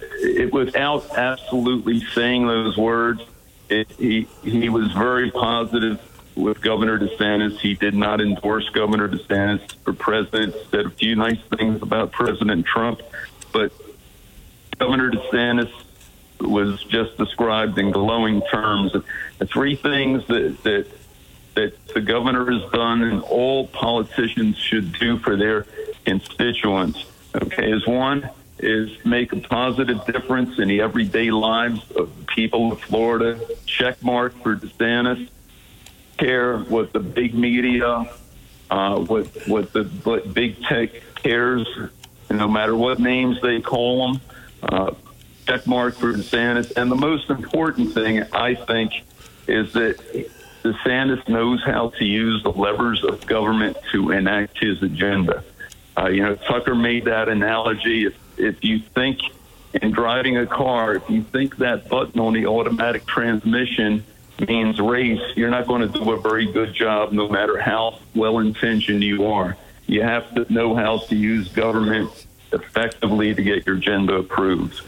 it, 0.00 0.50
without 0.50 1.10
absolutely 1.18 2.00
saying 2.14 2.46
those 2.46 2.78
words, 2.78 3.20
it, 3.68 3.90
he 3.98 4.26
he 4.42 4.70
was 4.70 4.90
very 4.92 5.30
positive 5.30 6.00
with 6.34 6.60
Governor 6.60 6.98
DeSantis. 6.98 7.58
He 7.58 7.74
did 7.74 7.94
not 7.94 8.20
endorse 8.20 8.68
Governor 8.70 9.08
DeSantis 9.08 9.74
for 9.84 9.92
president. 9.92 10.54
Said 10.70 10.86
a 10.86 10.90
few 10.90 11.16
nice 11.16 11.40
things 11.56 11.82
about 11.82 12.12
President 12.12 12.66
Trump, 12.66 13.00
but 13.52 13.72
Governor 14.78 15.10
DeSantis 15.10 15.70
was 16.40 16.82
just 16.84 17.16
described 17.16 17.78
in 17.78 17.90
glowing 17.90 18.42
terms. 18.50 18.92
The 19.38 19.46
three 19.46 19.76
things 19.76 20.26
that 20.26 20.58
that 20.64 20.86
that 21.54 21.86
the 21.88 22.00
governor 22.00 22.50
has 22.50 22.70
done 22.72 23.02
and 23.02 23.22
all 23.22 23.66
politicians 23.68 24.56
should 24.56 24.92
do 24.92 25.18
for 25.18 25.36
their 25.36 25.66
constituents. 26.04 27.04
Okay, 27.34 27.70
is 27.70 27.86
one 27.86 28.28
is 28.58 28.90
make 29.04 29.32
a 29.32 29.36
positive 29.36 30.04
difference 30.06 30.58
in 30.58 30.68
the 30.68 30.80
everyday 30.80 31.30
lives 31.30 31.90
of 31.92 32.16
the 32.16 32.24
people 32.26 32.72
of 32.72 32.80
Florida. 32.80 33.38
Check 33.66 34.02
mark 34.02 34.34
for 34.42 34.56
DeSantis. 34.56 35.28
Care 36.22 36.58
what 36.58 36.92
the 36.92 37.00
big 37.00 37.34
media, 37.34 38.08
uh, 38.70 39.00
what 39.00 39.26
what 39.48 39.72
the 39.72 39.82
what 40.04 40.32
big 40.32 40.62
tech 40.62 40.90
cares, 41.16 41.66
no 42.30 42.46
matter 42.46 42.76
what 42.76 43.00
names 43.00 43.40
they 43.42 43.60
call 43.60 44.12
them. 44.12 44.20
Uh, 44.62 44.94
check 45.48 45.66
mark 45.66 45.96
for 45.96 46.12
DeSantis. 46.12 46.72
And 46.76 46.92
the 46.92 46.96
most 46.96 47.28
important 47.28 47.92
thing, 47.92 48.22
I 48.32 48.54
think, 48.54 48.92
is 49.48 49.72
that 49.72 49.98
DeSantis 50.62 51.28
knows 51.28 51.60
how 51.64 51.88
to 51.98 52.04
use 52.04 52.40
the 52.44 52.52
levers 52.52 53.02
of 53.02 53.26
government 53.26 53.76
to 53.90 54.12
enact 54.12 54.60
his 54.60 54.80
agenda. 54.80 55.42
Uh, 55.98 56.06
you 56.06 56.22
know, 56.22 56.36
Tucker 56.36 56.76
made 56.76 57.06
that 57.06 57.28
analogy. 57.28 58.06
If, 58.06 58.14
if 58.38 58.62
you 58.62 58.78
think 58.78 59.18
in 59.74 59.90
driving 59.90 60.36
a 60.38 60.46
car, 60.46 60.94
if 60.94 61.10
you 61.10 61.24
think 61.24 61.56
that 61.56 61.88
button 61.88 62.20
on 62.20 62.32
the 62.32 62.46
automatic 62.46 63.06
transmission 63.06 64.04
means 64.40 64.80
race, 64.80 65.20
you're 65.36 65.50
not 65.50 65.66
going 65.66 65.82
to 65.82 65.88
do 65.88 66.12
a 66.12 66.20
very 66.20 66.50
good 66.50 66.74
job 66.74 67.12
no 67.12 67.28
matter 67.28 67.58
how 67.58 68.00
well 68.14 68.38
intentioned 68.38 69.02
you 69.02 69.26
are. 69.26 69.56
You 69.86 70.02
have 70.02 70.34
to 70.34 70.52
know 70.52 70.74
how 70.74 70.98
to 70.98 71.16
use 71.16 71.48
government 71.48 72.26
effectively 72.52 73.34
to 73.34 73.42
get 73.42 73.66
your 73.66 73.76
agenda 73.76 74.14
approved. 74.14 74.80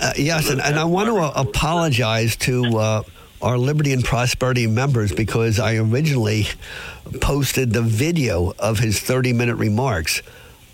Uh, 0.00 0.12
yes, 0.16 0.50
and, 0.50 0.60
and 0.60 0.78
I 0.78 0.84
want 0.84 1.08
to 1.08 1.16
uh, 1.16 1.32
apologize 1.34 2.36
to 2.36 2.76
uh, 2.76 3.02
our 3.40 3.58
Liberty 3.58 3.92
and 3.92 4.04
Prosperity 4.04 4.66
members 4.66 5.12
because 5.12 5.58
I 5.58 5.76
originally 5.76 6.46
posted 7.20 7.72
the 7.72 7.82
video 7.82 8.52
of 8.58 8.78
his 8.78 9.00
30 9.00 9.32
minute 9.32 9.56
remarks 9.56 10.22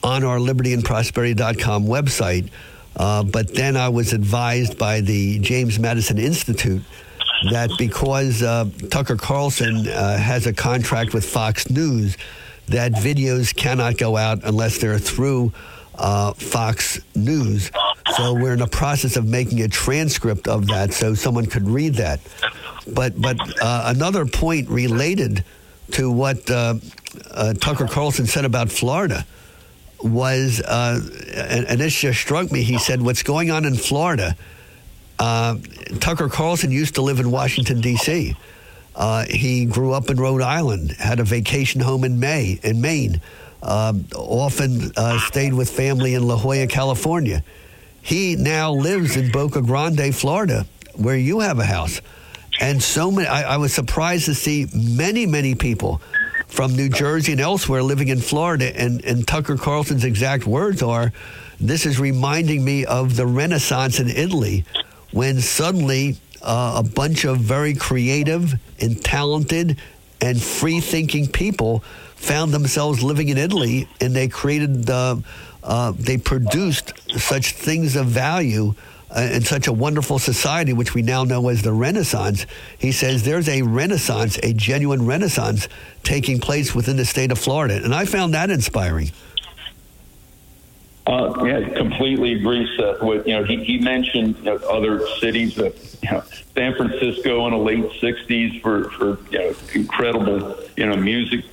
on 0.03 0.25
our 0.25 0.39
libertyandprosperity.com 0.39 1.87
website. 1.87 2.51
Uh, 2.97 3.23
but 3.23 3.55
then 3.55 3.77
I 3.77 3.89
was 3.89 4.13
advised 4.13 4.79
by 4.79 5.01
the 5.01 5.39
James 5.39 5.79
Madison 5.79 6.19
Institute 6.19 6.83
that 7.51 7.71
because 7.79 8.43
uh, 8.43 8.67
Tucker 8.91 9.17
Carlson 9.17 9.89
uh, 9.89 10.17
has 10.17 10.47
a 10.47 10.53
contract 10.53 11.15
with 11.15 11.25
Fox 11.25 11.69
News, 11.71 12.17
that 12.69 12.93
videos 12.93 13.55
cannot 13.55 13.99
go 13.99 14.17
out 14.17 14.41
unless 14.45 14.79
they're 14.79 14.99
through 14.99 15.53
uh, 15.97 16.33
Fox 16.35 17.01
News. 17.15 17.71
So 18.17 18.35
we're 18.35 18.55
in 18.55 18.59
the 18.59 18.67
process 18.67 19.17
of 19.17 19.27
making 19.27 19.61
a 19.63 19.69
transcript 19.69 20.49
of 20.49 20.67
that 20.69 20.93
so 20.93 21.15
someone 21.15 21.47
could 21.47 21.69
read 21.69 21.95
that. 21.95 22.21
But 22.87 23.21
but 23.21 23.39
uh, 23.63 23.85
another 23.87 24.27
point 24.27 24.69
related 24.69 25.45
to 25.93 26.11
what 26.11 26.51
uh, 26.51 26.75
uh, 27.31 27.55
Tucker 27.55 27.87
Carlson 27.87 28.27
said 28.27 28.45
about 28.45 28.71
Florida 28.71 29.25
was, 30.03 30.61
and, 30.61 31.67
and, 31.67 31.81
this 31.81 31.95
just 31.95 32.19
struck 32.19 32.51
me. 32.51 32.63
He 32.65 32.79
said, 32.79 33.03
"What's 33.03 33.23
going 33.23 33.51
on 33.51 33.65
in 33.65 33.77
Florida?" 33.77 34.37
Uh, 35.23 35.57
Tucker 36.01 36.29
Carlson 36.29 36.73
used 36.73 36.97
to 36.97 37.01
live 37.01 37.21
in 37.21 37.31
Washington 37.31 37.81
D.C. 37.81 38.35
Uh, 38.97 39.25
he 39.31 39.67
grew 39.67 39.93
up 39.93 40.11
in 40.11 40.17
Rhode 40.17 40.43
Island, 40.43 40.91
had 40.99 41.21
a 41.21 41.25
vacation 41.25 41.81
home 41.81 42.03
in 42.03 42.19
May 42.19 42.59
in 42.65 42.81
Maine. 42.81 43.21
often 43.63 44.93
stayed 45.21 45.55
with 45.55 45.71
family 45.71 46.15
in 46.15 46.27
La 46.27 46.37
Jolla, 46.37 46.67
California. 46.67 47.45
He 48.01 48.35
now 48.35 48.73
lives 48.73 49.17
in 49.17 49.31
Boca 49.31 49.63
Grande, 49.63 50.13
Florida, 50.13 50.67
where 50.97 51.17
you 51.17 51.39
have 51.39 51.61
a 51.61 51.67
house. 51.67 52.01
And 52.61 52.83
so 52.83 53.13
many, 53.13 53.29
I, 53.29 53.55
I 53.55 53.57
was 53.59 53.73
surprised 53.73 54.25
to 54.25 54.35
see 54.35 54.67
many, 54.75 55.25
many 55.27 55.55
people 55.55 56.03
from 56.49 56.75
New 56.75 56.89
Jersey 56.89 57.31
and 57.31 57.41
elsewhere 57.41 57.85
living 57.85 58.09
in 58.09 58.19
Florida. 58.19 58.77
And, 58.77 59.05
and 59.05 59.25
Tucker 59.25 59.57
Carlson's 59.57 60.05
exact 60.05 60.49
words 60.49 60.83
are 60.83 61.13
this 61.61 61.87
is 61.87 62.01
reminding 62.01 62.65
me 62.65 62.85
of 62.85 63.15
the 63.15 63.25
Renaissance 63.25 64.01
in 64.01 64.09
Italy 64.09 64.65
when 65.13 65.41
suddenly 65.41 66.17
uh, 66.43 66.83
a 66.85 66.89
bunch 66.89 67.25
of 67.25 67.39
very 67.39 67.75
creative 67.75 68.55
and 68.81 69.03
talented 69.05 69.79
and 70.21 70.43
free 70.43 70.81
thinking 70.81 71.29
people 71.29 71.81
found 72.17 72.53
themselves 72.53 73.03
living 73.03 73.29
in 73.29 73.39
Italy 73.39 73.89
and 74.01 74.15
they 74.15 74.29
created, 74.29 74.89
uh, 74.89 75.17
uh, 75.63 75.93
they 75.97 76.17
produced 76.17 76.93
such 77.19 77.53
things 77.53 77.97
of 77.97 78.07
value 78.07 78.75
uh, 79.15 79.21
in 79.21 79.43
such 79.43 79.67
a 79.67 79.73
wonderful 79.73 80.19
society, 80.19 80.73
which 80.73 80.95
we 80.95 81.03
now 81.03 81.25
know 81.25 81.49
as 81.49 81.63
the 81.63 81.73
Renaissance. 81.73 82.47
He 82.79 82.93
says 82.93 83.25
there's 83.25 83.49
a 83.49 83.63
renaissance, 83.63 84.39
a 84.43 84.55
genuine 84.55 85.05
renaissance 85.05 85.69
taking 86.03 86.41
place 86.41 86.75
within 86.75 86.97
the 86.97 87.05
state 87.05 87.31
of 87.31 87.39
Florida. 87.39 87.81
And 87.85 87.95
I 87.95 88.07
found 88.07 88.35
that 88.35 88.51
inspiring. 88.51 89.11
Uh, 91.05 91.45
yeah, 91.45 91.69
completely 91.71 92.35
agree, 92.35 92.69
Seth. 92.77 93.03
With 93.03 93.27
you 93.27 93.35
know, 93.35 93.45
he, 93.45 93.65
he 93.65 93.79
mentioned 93.79 94.39
you 94.39 94.45
know, 94.45 94.57
other 94.57 95.05
cities, 95.19 95.57
that, 95.57 95.75
you 96.03 96.11
know, 96.11 96.23
San 96.55 96.77
Francisco 96.77 97.45
in 97.47 97.53
the 97.53 97.59
late 97.59 97.85
'60s 98.01 98.63
for 98.63 98.89
for 98.91 99.19
you 99.31 99.39
know 99.39 99.55
incredible 99.75 100.57
you 100.77 100.87
know 100.87 100.95
music 100.95 101.45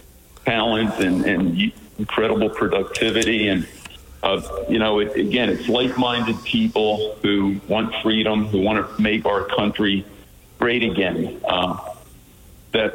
talent 0.45 0.99
and, 0.99 1.25
and 1.25 1.73
incredible 1.97 2.49
productivity 2.49 3.47
and 3.47 3.67
uh, 4.21 4.41
you 4.67 4.79
know, 4.79 4.99
it, 4.99 5.15
again, 5.15 5.49
it's 5.49 5.67
like-minded 5.69 6.43
people 6.43 7.15
who 7.21 7.59
want 7.67 7.93
freedom, 8.03 8.47
who 8.47 8.59
want 8.59 8.85
to 8.85 9.01
make 9.01 9.25
our 9.25 9.45
country 9.45 10.05
great 10.59 10.83
again. 10.83 11.39
Uh, 11.47 11.77
that 12.71 12.93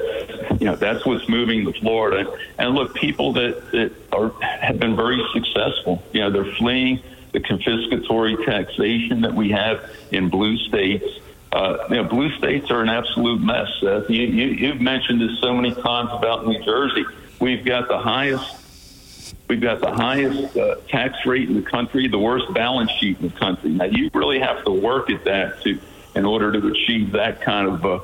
you 0.61 0.67
know, 0.67 0.77
that's 0.77 1.05
what's 1.05 1.29
moving 1.29 1.65
to 1.65 1.73
Florida. 1.81 2.33
And 2.59 2.75
look, 2.75 2.95
people 2.95 3.33
that, 3.35 3.71
that 3.73 3.93
are 4.13 4.31
have 4.43 4.79
been 4.79 4.97
very 4.97 5.23
successful. 5.33 6.03
You 6.13 6.21
know, 6.21 6.31
they're 6.31 6.53
fleeing 6.55 7.03
the 7.33 7.41
confiscatory 7.41 8.45
taxation 8.45 9.23
that 9.23 9.35
we 9.35 9.51
have 9.51 9.91
in 10.13 10.29
blue 10.29 10.57
states. 10.59 11.05
Uh, 11.53 11.87
you 11.89 11.97
know, 11.97 12.05
blue 12.05 12.31
states 12.39 12.71
are 12.71 12.83
an 12.83 12.89
absolute 12.89 13.41
mess. 13.41 13.69
Seth. 13.81 14.11
You, 14.11 14.23
you, 14.23 14.47
you've 14.47 14.81
mentioned 14.81 15.21
this 15.21 15.39
so 15.41 15.55
many 15.55 15.73
times 15.73 16.11
about 16.13 16.47
New 16.47 16.63
Jersey. 16.65 17.05
We've 17.41 17.65
got 17.65 17.89
the 17.89 17.99
highest 17.99 18.65
We've 19.49 19.61
got 19.61 19.81
the 19.81 19.93
highest 19.93 20.57
uh, 20.57 20.77
tax 20.89 21.27
rate 21.27 21.49
in 21.49 21.55
the 21.55 21.63
country, 21.63 22.09
the 22.09 22.19
worst 22.19 22.53
balance 22.55 22.91
sheet 22.93 23.21
in 23.21 23.29
the 23.29 23.35
country. 23.39 23.71
Now, 23.71 23.85
you 23.85 24.11
really 24.15 24.39
have 24.39 24.65
to 24.65 24.71
work 24.71 25.11
at 25.11 25.25
that 25.25 25.63
to, 25.63 25.79
in 26.15 26.25
order 26.25 26.51
to 26.53 26.69
achieve 26.69 27.13
that 27.13 27.43
kind 27.43 27.69
of 27.69 27.85
uh, 27.85 28.01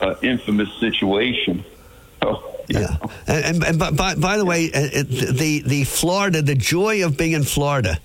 uh, 0.00 0.14
infamous 0.22 0.72
situation. 0.78 1.64
So, 2.22 2.62
yeah, 2.68 2.98
and, 3.26 3.64
and, 3.64 3.80
and 3.80 3.96
by, 3.96 4.14
by 4.14 4.36
the 4.36 4.44
way, 4.44 4.70
uh, 4.70 5.02
the 5.02 5.62
the 5.64 5.84
Florida, 5.84 6.42
the 6.42 6.54
joy 6.54 7.02
of 7.02 7.16
being 7.16 7.32
in 7.32 7.44
Florida, 7.44 7.98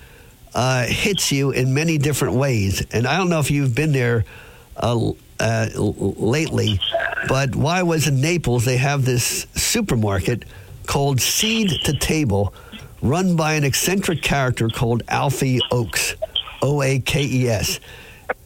uh, 0.54 0.86
hits 0.86 1.34
you 1.34 1.52
in 1.52 1.74
many 1.74 1.98
different 1.98 2.36
ways. 2.36 2.82
And 2.92 3.06
I 3.06 3.18
don't 3.18 3.30
know 3.30 3.42
if 3.42 3.52
you've 3.52 3.76
been 3.76 3.92
there 3.92 4.24
uh, 4.78 5.12
uh, 5.40 5.68
lately, 5.76 6.80
but 7.28 7.56
why 7.56 7.84
was 7.84 8.08
in 8.08 8.22
Naples, 8.22 8.64
they 8.64 8.78
have 8.78 9.04
this 9.04 9.48
supermarket 9.54 10.46
called 10.88 11.20
Seed 11.20 11.72
to 11.84 11.94
Table 11.94 12.54
run 13.02 13.36
by 13.36 13.54
an 13.54 13.64
eccentric 13.64 14.22
character 14.22 14.70
called 14.70 15.04
Alfie 15.08 15.60
Oakes, 15.72 16.16
O 16.62 16.82
A 16.82 17.00
K 17.00 17.24
E 17.24 17.50
S. 17.50 17.80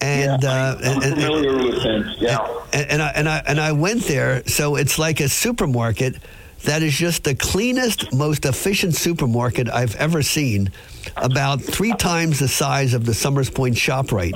And, 0.02 0.44
yeah, 0.44 0.50
uh, 0.50 0.78
I'm 0.78 1.02
and, 1.02 1.14
familiar 1.16 1.58
with 1.58 1.82
him. 1.82 2.10
Yeah. 2.18 2.48
And, 2.74 2.92
and, 2.92 3.02
I 3.02 3.10
and 3.10 3.30
I 3.30 3.44
and 3.48 3.60
I 3.60 3.72
went 3.72 4.04
there, 4.04 4.44
so 4.46 4.76
it's 4.76 4.98
like 4.98 5.20
a 5.20 5.30
supermarket 5.30 6.16
that 6.64 6.82
is 6.82 6.94
just 6.94 7.24
the 7.24 7.36
cleanest, 7.36 8.14
most 8.14 8.46
efficient 8.46 8.96
supermarket 8.96 9.70
I've 9.70 9.96
ever 9.96 10.22
seen. 10.22 10.72
About 11.18 11.62
three 11.62 11.94
times 11.94 12.40
the 12.40 12.48
size 12.48 12.94
of 12.94 13.06
the 13.06 13.14
Somers 13.14 13.50
Point 13.50 13.76
Shoprite. 13.76 14.34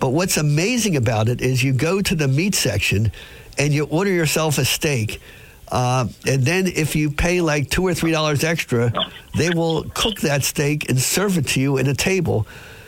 But 0.00 0.10
what's 0.10 0.36
amazing 0.36 0.96
about 0.96 1.28
it 1.28 1.40
is 1.40 1.62
you 1.62 1.72
go 1.72 2.02
to 2.02 2.14
the 2.14 2.28
meat 2.28 2.54
section 2.54 3.12
and 3.56 3.72
you 3.72 3.84
order 3.84 4.10
yourself 4.10 4.58
a 4.58 4.64
steak 4.64 5.20
uh, 5.68 6.06
and 6.26 6.42
then 6.44 6.66
if 6.66 6.94
you 6.94 7.10
pay 7.10 7.40
like 7.40 7.70
two 7.70 7.84
or 7.86 7.94
three 7.94 8.12
dollars 8.12 8.44
extra, 8.44 8.92
they 9.36 9.50
will 9.50 9.84
cook 9.94 10.20
that 10.20 10.44
steak 10.44 10.88
and 10.88 11.00
serve 11.00 11.38
it 11.38 11.48
to 11.48 11.60
you 11.60 11.78
at 11.78 11.88
a 11.88 11.94
table. 11.94 12.46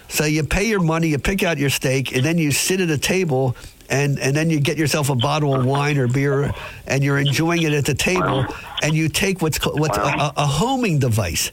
So 0.09 0.25
you 0.25 0.45
pay 0.45 0.65
your 0.65 0.81
money, 0.81 1.09
you 1.09 1.19
pick 1.19 1.43
out 1.43 1.59
your 1.59 1.71
steak, 1.71 2.15
and 2.15 2.25
then 2.25 2.39
you 2.39 2.53
sit 2.53 2.81
at 2.81 2.91
a 2.91 2.99
table 2.99 3.57
and, 3.89 4.19
and 4.19 4.35
then 4.35 4.51
you 4.51 4.61
get 4.61 4.79
yourself 4.79 5.11
a 5.11 5.15
bottle 5.15 5.55
of 5.55 5.65
wine 5.65 5.99
or 5.99 6.09
beer 6.09 6.53
and 6.87 7.05
you're 7.05 7.19
enjoying 7.19 7.63
it 7.63 7.73
at 7.73 7.85
the 7.85 7.95
table 7.95 8.45
and 8.83 8.95
you 8.95 9.09
take 9.09 9.43
what's 9.43 9.65
what's 9.65 9.97
a, 9.97 10.33
a 10.37 10.47
homing 10.47 10.99
device. 10.99 11.53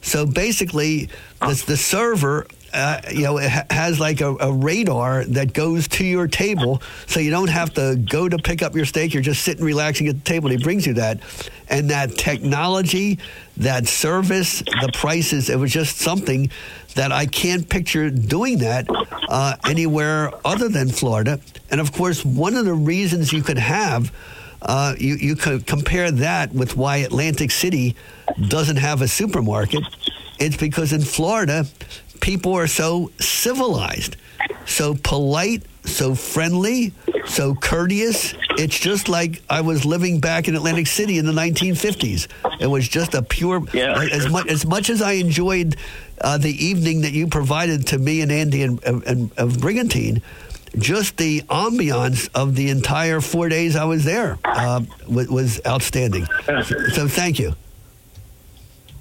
So 0.00 0.26
basically, 0.26 1.08
the, 1.40 1.64
the 1.66 1.76
server 1.76 2.46
uh, 2.74 3.00
you 3.12 3.22
know, 3.22 3.38
it 3.38 3.48
ha- 3.48 3.66
has 3.70 4.00
like 4.00 4.20
a, 4.20 4.34
a 4.40 4.52
radar 4.52 5.24
that 5.26 5.52
goes 5.52 5.86
to 5.86 6.04
your 6.04 6.26
table, 6.26 6.82
so 7.06 7.20
you 7.20 7.30
don't 7.30 7.48
have 7.48 7.72
to 7.74 7.94
go 7.96 8.28
to 8.28 8.36
pick 8.36 8.62
up 8.62 8.74
your 8.74 8.84
steak. 8.84 9.14
You're 9.14 9.22
just 9.22 9.44
sitting 9.44 9.64
relaxing 9.64 10.08
at 10.08 10.16
the 10.16 10.20
table, 10.22 10.50
and 10.50 10.58
he 10.58 10.64
brings 10.64 10.84
you 10.84 10.94
that. 10.94 11.20
And 11.68 11.90
that 11.90 12.16
technology, 12.16 13.20
that 13.58 13.86
service, 13.86 14.58
the 14.58 14.90
prices, 14.92 15.48
it 15.48 15.56
was 15.56 15.72
just 15.72 15.98
something 15.98 16.50
that 16.94 17.12
I 17.12 17.26
can't 17.26 17.68
picture 17.68 18.10
doing 18.10 18.58
that 18.58 18.86
uh, 19.28 19.56
anywhere 19.68 20.30
other 20.44 20.68
than 20.68 20.88
Florida. 20.88 21.40
And 21.70 21.80
of 21.80 21.92
course, 21.92 22.24
one 22.24 22.54
of 22.54 22.64
the 22.64 22.74
reasons 22.74 23.32
you 23.32 23.42
could 23.42 23.58
have 23.58 24.12
uh, 24.64 24.94
you, 24.98 25.14
you 25.16 25.36
could 25.36 25.66
compare 25.66 26.10
that 26.10 26.52
with 26.54 26.76
why 26.76 26.98
Atlantic 26.98 27.50
City 27.50 27.94
doesn't 28.48 28.76
have 28.76 29.02
a 29.02 29.08
supermarket. 29.08 29.84
It's 30.38 30.56
because 30.56 30.92
in 30.92 31.02
Florida, 31.02 31.66
people 32.20 32.54
are 32.54 32.66
so 32.66 33.10
civilized, 33.20 34.16
so 34.64 34.96
polite, 35.02 35.62
so 35.84 36.14
friendly, 36.14 36.92
so 37.26 37.54
courteous. 37.54 38.34
It's 38.50 38.78
just 38.78 39.08
like 39.08 39.42
I 39.50 39.60
was 39.60 39.84
living 39.84 40.20
back 40.20 40.48
in 40.48 40.54
Atlantic 40.54 40.86
City 40.86 41.18
in 41.18 41.26
the 41.26 41.32
1950s. 41.32 42.28
It 42.60 42.66
was 42.66 42.88
just 42.88 43.14
a 43.14 43.22
pure, 43.22 43.64
as, 43.74 44.28
much, 44.30 44.46
as 44.46 44.66
much 44.66 44.90
as 44.90 45.02
I 45.02 45.12
enjoyed 45.12 45.76
uh, 46.20 46.38
the 46.38 46.52
evening 46.64 47.02
that 47.02 47.12
you 47.12 47.26
provided 47.26 47.86
to 47.88 47.98
me 47.98 48.20
and 48.20 48.30
Andy 48.30 48.62
and, 48.62 48.82
and, 48.84 49.30
of 49.36 49.60
Brigantine, 49.60 50.22
just 50.78 51.16
the 51.16 51.42
ambiance 51.42 52.28
of 52.34 52.56
the 52.56 52.70
entire 52.70 53.20
four 53.20 53.48
days 53.48 53.76
I 53.76 53.84
was 53.84 54.04
there 54.04 54.38
uh, 54.44 54.82
was, 55.08 55.28
was 55.28 55.60
outstanding. 55.66 56.26
So, 56.46 56.62
so 56.62 57.08
thank 57.08 57.38
you. 57.38 57.54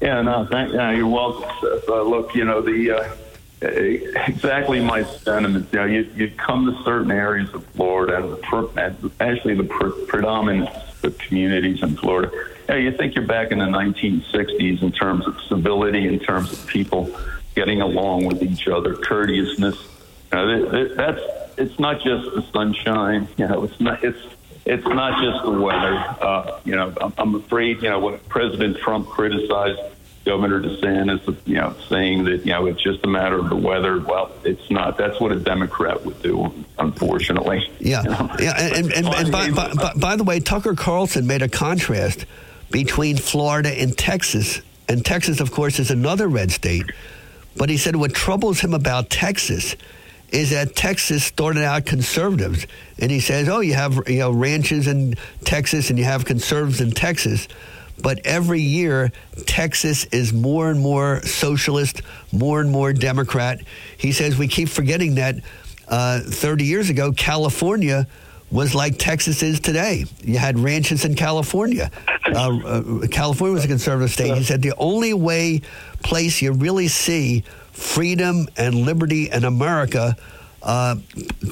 Yeah, 0.02 0.22
no, 0.22 0.46
thank, 0.52 0.74
yeah, 0.74 0.92
you're 0.92 1.08
welcome. 1.08 1.50
Uh, 1.88 2.02
look, 2.02 2.36
you 2.36 2.44
know 2.44 2.62
the 2.62 2.92
uh, 2.92 3.10
exactly 3.64 4.80
my 4.80 5.04
sentiments. 5.04 5.72
You 5.72 5.80
know, 5.80 5.86
you, 5.86 6.02
you 6.16 6.32
come 6.38 6.66
to 6.66 6.84
certain 6.84 7.12
areas 7.12 7.54
of 7.54 7.66
Florida, 7.68 8.18
and, 8.18 8.34
the 8.34 8.38
per, 8.38 9.10
actually 9.20 9.56
the 9.56 9.64
pre- 9.64 10.06
predominant 10.08 10.70
communities 11.20 11.84
in 11.84 11.96
Florida. 11.98 12.32
You, 12.34 12.66
know, 12.70 12.76
you 12.76 12.92
think 12.92 13.16
you're 13.16 13.28
back 13.28 13.52
in 13.52 13.60
the 13.60 13.66
1960s 13.66 14.82
in 14.82 14.92
terms 14.92 15.28
of 15.28 15.40
civility, 15.48 16.08
in 16.08 16.20
terms 16.20 16.54
of 16.54 16.66
people 16.68 17.14
getting 17.56 17.82
along 17.82 18.26
with 18.26 18.42
each 18.42 18.68
other, 18.68 18.96
courteousness. 18.96 19.76
You 20.32 20.38
know, 20.38 20.48
that, 20.48 20.72
that, 20.72 20.98
that's 20.98 21.44
it's 21.58 21.80
not 21.80 22.02
just 22.02 22.34
the 22.34 22.44
sunshine. 22.52 23.28
You 23.38 23.48
know, 23.48 23.64
it's 23.64 23.80
not 23.80 24.04
it's 24.04 24.20
it's 24.66 24.86
not 24.86 25.22
just 25.22 25.44
the 25.44 25.52
weather. 25.52 25.96
Uh, 26.22 26.60
you 26.64 26.76
know, 26.76 26.94
I'm, 27.00 27.14
I'm 27.18 27.36
afraid. 27.36 27.82
You 27.82 27.90
know, 27.90 28.00
what 28.00 28.28
President 28.30 28.78
Trump 28.78 29.08
criticized 29.08 29.80
Governor 30.26 30.62
DeSantis, 30.62 31.36
you 31.46 31.56
know, 31.56 31.76
saying 31.90 32.24
that 32.26 32.46
you 32.46 32.54
know 32.54 32.66
it's 32.68 32.82
just 32.82 33.04
a 33.04 33.08
matter 33.08 33.38
of 33.38 33.50
the 33.50 33.56
weather. 33.56 34.00
Well, 34.00 34.32
it's 34.46 34.72
not. 34.72 34.98
That's 34.98 35.20
what 35.20 35.32
a 35.32 35.40
Democrat 35.40 36.06
would 36.06 36.22
do, 36.22 36.54
unfortunately. 36.80 37.68
Yeah, 37.80 38.04
You 38.04 38.10
know? 38.10 38.36
yeah. 38.40 38.54
And, 38.58 38.76
and, 38.76 38.94
and, 38.94 39.08
and 39.08 39.32
by, 39.32 39.52
by, 39.52 39.74
by, 39.74 39.94
by 39.96 40.16
the 40.16 40.24
way, 40.24 40.40
Tucker 40.40 40.76
Carlson 40.76 41.28
made 41.28 41.42
a 41.42 41.50
contrast 41.50 42.26
between 42.72 43.18
Florida 43.18 43.70
and 43.70 43.98
Texas, 43.98 44.62
and 44.88 45.06
Texas, 45.06 45.42
of 45.42 45.52
course, 45.52 45.80
is 45.80 45.92
another 45.92 46.28
red 46.28 46.52
state. 46.52 46.86
But 47.58 47.70
he 47.70 47.78
said 47.78 47.96
what 47.96 48.14
troubles 48.14 48.62
him 48.62 48.74
about 48.74 49.10
Texas 49.10 49.76
is 50.32 50.50
that 50.50 50.76
Texas 50.76 51.24
started 51.24 51.64
out 51.64 51.86
conservatives, 51.86 52.66
and 52.98 53.12
he 53.12 53.20
says, 53.20 53.48
"Oh, 53.50 53.60
you 53.60 53.74
have 53.76 54.00
you 54.08 54.20
know 54.20 54.32
ranches 54.32 54.88
in 54.88 55.16
Texas, 55.44 55.90
and 55.90 56.00
you 56.00 56.06
have 56.06 56.26
conservatives 56.26 56.82
in 56.82 56.92
Texas." 56.92 57.48
But 58.02 58.20
every 58.26 58.62
year, 58.62 59.12
Texas 59.46 60.06
is 60.06 60.34
more 60.34 60.70
and 60.70 60.80
more 60.80 61.22
socialist, 61.24 62.02
more 62.32 62.60
and 62.60 62.70
more 62.70 62.92
Democrat. 62.94 63.62
He 63.98 64.12
says 64.12 64.38
we 64.38 64.48
keep 64.48 64.70
forgetting 64.70 65.16
that 65.16 65.36
uh, 65.88 66.22
30 66.22 66.66
years 66.66 66.90
ago, 66.90 67.12
California 67.12 68.08
was 68.52 68.76
like 68.76 68.98
Texas 69.00 69.42
is 69.42 69.60
today. 69.60 70.06
You 70.22 70.38
had 70.38 70.60
ranches 70.60 71.06
in 71.06 71.16
California. 71.16 71.90
Uh, 72.28 72.60
uh, 72.60 73.08
California 73.08 73.54
was 73.54 73.66
a 73.66 73.68
conservative 73.68 74.12
state. 74.12 74.36
He 74.38 74.44
said 74.44 74.62
the 74.62 74.74
only 74.78 75.14
way, 75.14 75.62
place 76.04 76.42
you 76.42 76.52
really 76.52 76.88
see 76.88 77.44
freedom 77.72 78.48
and 78.56 78.76
liberty 78.76 79.30
in 79.32 79.44
America 79.44 80.16
uh, 80.62 80.96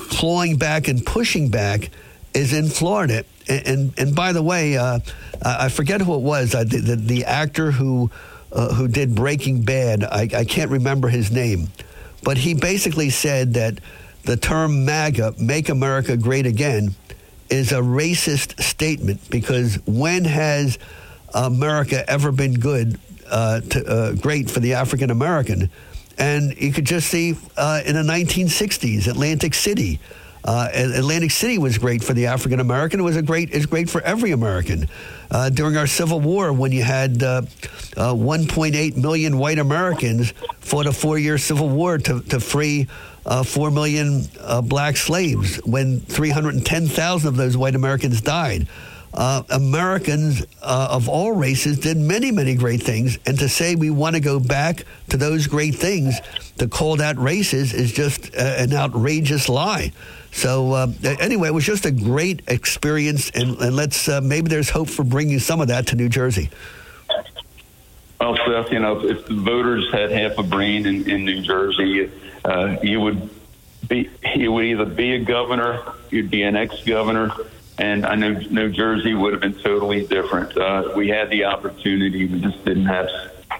clawing 0.10 0.58
back 0.58 0.88
and 0.88 1.06
pushing 1.06 1.50
back 1.50 1.90
is 2.34 2.54
in 2.54 2.70
Florida. 2.70 3.26
And, 3.48 3.94
and, 3.98 4.16
by 4.16 4.34
the 4.34 4.44
way, 4.44 4.78
uh, 4.78 5.00
I 5.44 5.70
forget 5.70 6.02
who 6.02 6.16
it 6.16 6.22
was, 6.22 6.54
uh, 6.54 6.64
the, 6.64 6.78
the, 6.78 6.96
the 6.96 7.26
actor 7.26 7.72
who, 7.72 8.12
uh, 8.52 8.74
who 8.74 8.88
did 8.88 9.16
Breaking 9.16 9.62
Bad. 9.62 10.04
I, 10.04 10.28
I 10.34 10.46
can't 10.46 10.72
remember 10.72 11.10
his 11.10 11.32
name. 11.32 11.70
But 12.24 12.38
he 12.38 12.54
basically 12.54 13.10
said 13.10 13.56
that 13.56 13.80
the 14.24 14.38
term 14.38 14.86
MAGA, 14.86 15.36
Make 15.40 15.70
America 15.70 16.16
Great 16.16 16.46
Again, 16.46 16.96
is 17.50 17.72
a 17.72 17.80
racist 17.80 18.62
statement 18.62 19.30
because 19.30 19.76
when 19.86 20.26
has 20.26 20.78
America 21.34 22.10
ever 22.10 22.32
been 22.32 22.54
good, 22.54 23.00
uh, 23.30 23.62
to, 23.62 23.86
uh, 23.86 24.14
great 24.14 24.50
for 24.50 24.60
the 24.60 24.76
African 24.76 25.10
American? 25.10 25.70
And 26.18 26.56
you 26.62 26.72
could 26.72 26.86
just 26.86 27.08
see 27.08 27.36
uh, 27.58 27.82
in 27.86 27.96
the 27.96 28.04
1960s, 28.04 29.08
Atlantic 29.08 29.54
City. 29.54 30.00
Uh, 30.44 30.70
Atlantic 30.74 31.32
City 31.32 31.58
was 31.58 31.78
great 31.78 32.04
for 32.04 32.14
the 32.14 32.28
African 32.28 32.60
American. 32.60 33.00
It 33.00 33.04
was 33.04 33.16
a 33.16 33.22
great. 33.22 33.54
It's 33.54 33.66
great 33.66 33.90
for 33.90 34.02
every 34.02 34.32
American. 34.32 34.88
Uh, 35.30 35.50
during 35.50 35.78
our 35.78 35.88
Civil 35.88 36.20
War, 36.20 36.52
when 36.52 36.72
you 36.72 36.84
had 36.84 37.22
uh, 37.24 37.42
1.8 37.96 38.98
million 38.98 39.38
white 39.38 39.60
Americans 39.60 40.32
fought 40.60 40.88
a 40.88 40.92
four-year 40.92 41.38
Civil 41.38 41.70
War 41.70 41.98
to, 41.98 42.22
to 42.22 42.40
free 42.40 42.88
uh, 43.26 43.44
four 43.44 43.72
million 43.72 44.24
uh, 44.40 44.62
black 44.62 44.98
slaves, 44.98 45.58
when 45.66 46.00
310,000 46.02 47.28
of 47.28 47.36
those 47.36 47.56
white 47.56 47.76
Americans 47.76 48.22
died. 48.22 48.68
Uh, 49.14 49.44
Americans 49.50 50.46
uh, 50.62 50.88
of 50.92 51.10
all 51.10 51.34
races 51.34 51.78
did 51.80 51.98
many, 51.98 52.32
many 52.32 52.56
great 52.56 52.82
things. 52.82 53.20
And 53.26 53.38
to 53.40 53.50
say 53.50 53.76
we 53.76 53.90
want 53.90 54.16
to 54.16 54.22
go 54.22 54.40
back 54.40 54.86
to 55.10 55.18
those 55.18 55.48
great 55.48 55.76
things, 55.76 56.22
to 56.58 56.68
call 56.68 56.96
that 56.98 57.18
racist, 57.18 57.74
is 57.74 57.92
just 57.92 58.34
uh, 58.36 58.40
an 58.40 58.74
outrageous 58.74 59.50
lie. 59.50 59.92
So, 60.32 60.72
uh, 60.72 60.88
anyway, 61.20 61.50
it 61.50 61.54
was 61.54 61.66
just 61.66 61.86
a 61.86 61.92
great 61.92 62.42
experience. 62.48 63.30
And, 63.32 63.58
and 63.60 63.76
let's 63.76 64.08
uh, 64.08 64.22
maybe 64.22 64.50
there's 64.50 64.70
hope 64.70 64.90
for 64.90 65.04
bringing 65.04 65.40
some 65.40 65.62
of 65.62 65.68
that 65.68 65.88
to 65.88 65.96
New 65.96 66.10
Jersey. 66.10 66.50
Well, 68.20 68.38
Seth, 68.46 68.72
you 68.72 68.80
know, 68.80 69.04
if, 69.04 69.26
the 69.26 69.34
voters 69.34 69.92
had 69.92 70.12
half 70.12 70.38
a 70.38 70.44
brain 70.44 70.86
in, 70.86 71.10
in 71.10 71.26
New 71.26 71.42
Jersey, 71.42 72.12
uh, 72.46 72.78
you 72.84 73.02
would 73.02 73.30
be 73.88 74.10
you 74.36 74.52
would 74.52 74.66
either 74.66 74.86
be 74.86 75.16
a 75.16 75.20
governor, 75.20 75.82
you'd 76.12 76.30
be 76.30 76.44
an 76.44 76.56
ex-governor, 76.56 77.32
and 77.78 78.06
I 78.06 78.14
know 78.16 78.34
New 78.34 78.70
Jersey 78.70 79.16
would 79.16 79.34
have 79.34 79.42
been 79.42 79.56
totally 79.56 80.06
different. 80.06 80.56
Uh, 80.56 80.94
we 80.96 81.10
had 81.10 81.32
the 81.32 81.46
opportunity, 81.46 82.28
we 82.28 82.40
just 82.40 82.64
didn't 82.64 82.86
have 82.86 83.08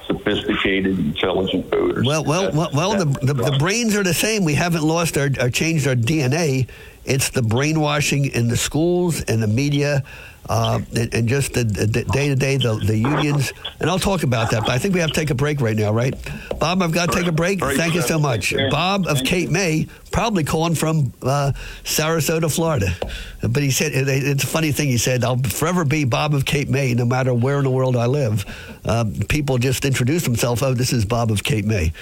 sophisticated, 0.08 0.98
intelligent 1.00 1.70
voters. 1.70 2.06
Well, 2.06 2.24
well, 2.24 2.52
well, 2.52 2.70
well 2.74 2.98
the, 2.98 3.06
the, 3.06 3.34
the 3.34 3.58
brains 3.60 3.96
are 3.96 4.04
the 4.04 4.14
same. 4.14 4.44
We 4.44 4.56
haven't 4.56 4.84
lost 4.84 5.18
our, 5.18 5.30
or 5.40 5.50
changed 5.50 5.88
our 5.88 5.96
DNA. 5.96 6.68
It's 7.06 7.30
the 7.30 7.42
brainwashing 7.42 8.26
in 8.26 8.48
the 8.48 8.58
schools 8.58 9.22
and 9.22 9.42
the 9.42 9.48
media. 9.48 10.04
Uh, 10.50 10.82
and, 10.96 11.14
and, 11.14 11.28
just 11.30 11.54
the 11.54 11.64
day 11.64 12.28
to 12.28 12.36
day, 12.36 12.58
the 12.58 12.76
the 12.76 12.98
unions, 12.98 13.54
and 13.80 13.90
I'll 13.90 14.00
talk 14.00 14.24
about 14.24 14.52
that. 14.52 14.62
But 14.62 14.72
I 14.72 14.80
think 14.80 14.94
we 14.94 15.00
have 15.00 15.12
to 15.12 15.16
take 15.16 15.30
a 15.30 15.36
break 15.36 15.62
right 15.62 15.76
now, 15.78 15.94
right? 15.94 16.14
Bob, 16.60 16.82
I've 16.82 16.92
got 16.92 17.12
to 17.12 17.18
take 17.18 17.28
a 17.28 17.32
break. 17.32 17.60
Thank 17.60 17.94
you 17.94 18.02
so 18.02 18.20
much, 18.20 18.54
Bob 18.70 19.06
of 19.08 19.24
Cape 19.24 19.50
May, 19.50 19.88
probably 20.12 20.44
calling 20.44 20.76
from 20.76 21.14
uh, 21.22 21.54
Sarasota, 21.84 22.54
Florida. 22.54 22.88
But 23.42 23.64
he 23.64 23.72
said 23.72 23.92
it's 23.94 24.44
a 24.44 24.48
funny 24.48 24.72
thing. 24.72 24.90
He 24.90 24.98
said, 24.98 25.24
"I'll 25.24 25.38
forever 25.38 25.86
be 25.86 26.06
Bob 26.06 26.34
of 26.34 26.44
Cape 26.44 26.70
May, 26.70 26.96
no 26.96 27.06
matter 27.06 27.34
where 27.34 27.60
in 27.60 27.64
the 27.64 27.70
world 27.70 27.96
I 27.96 28.08
live." 28.08 28.46
Uh, 28.84 29.06
people 29.30 29.58
just 29.60 29.86
introduce 29.86 30.24
themselves. 30.24 30.62
Oh, 30.64 30.74
this 30.74 30.92
is 30.92 31.06
Bob 31.06 31.32
of 31.32 31.44
Cape 31.44 31.66
May. 31.66 31.94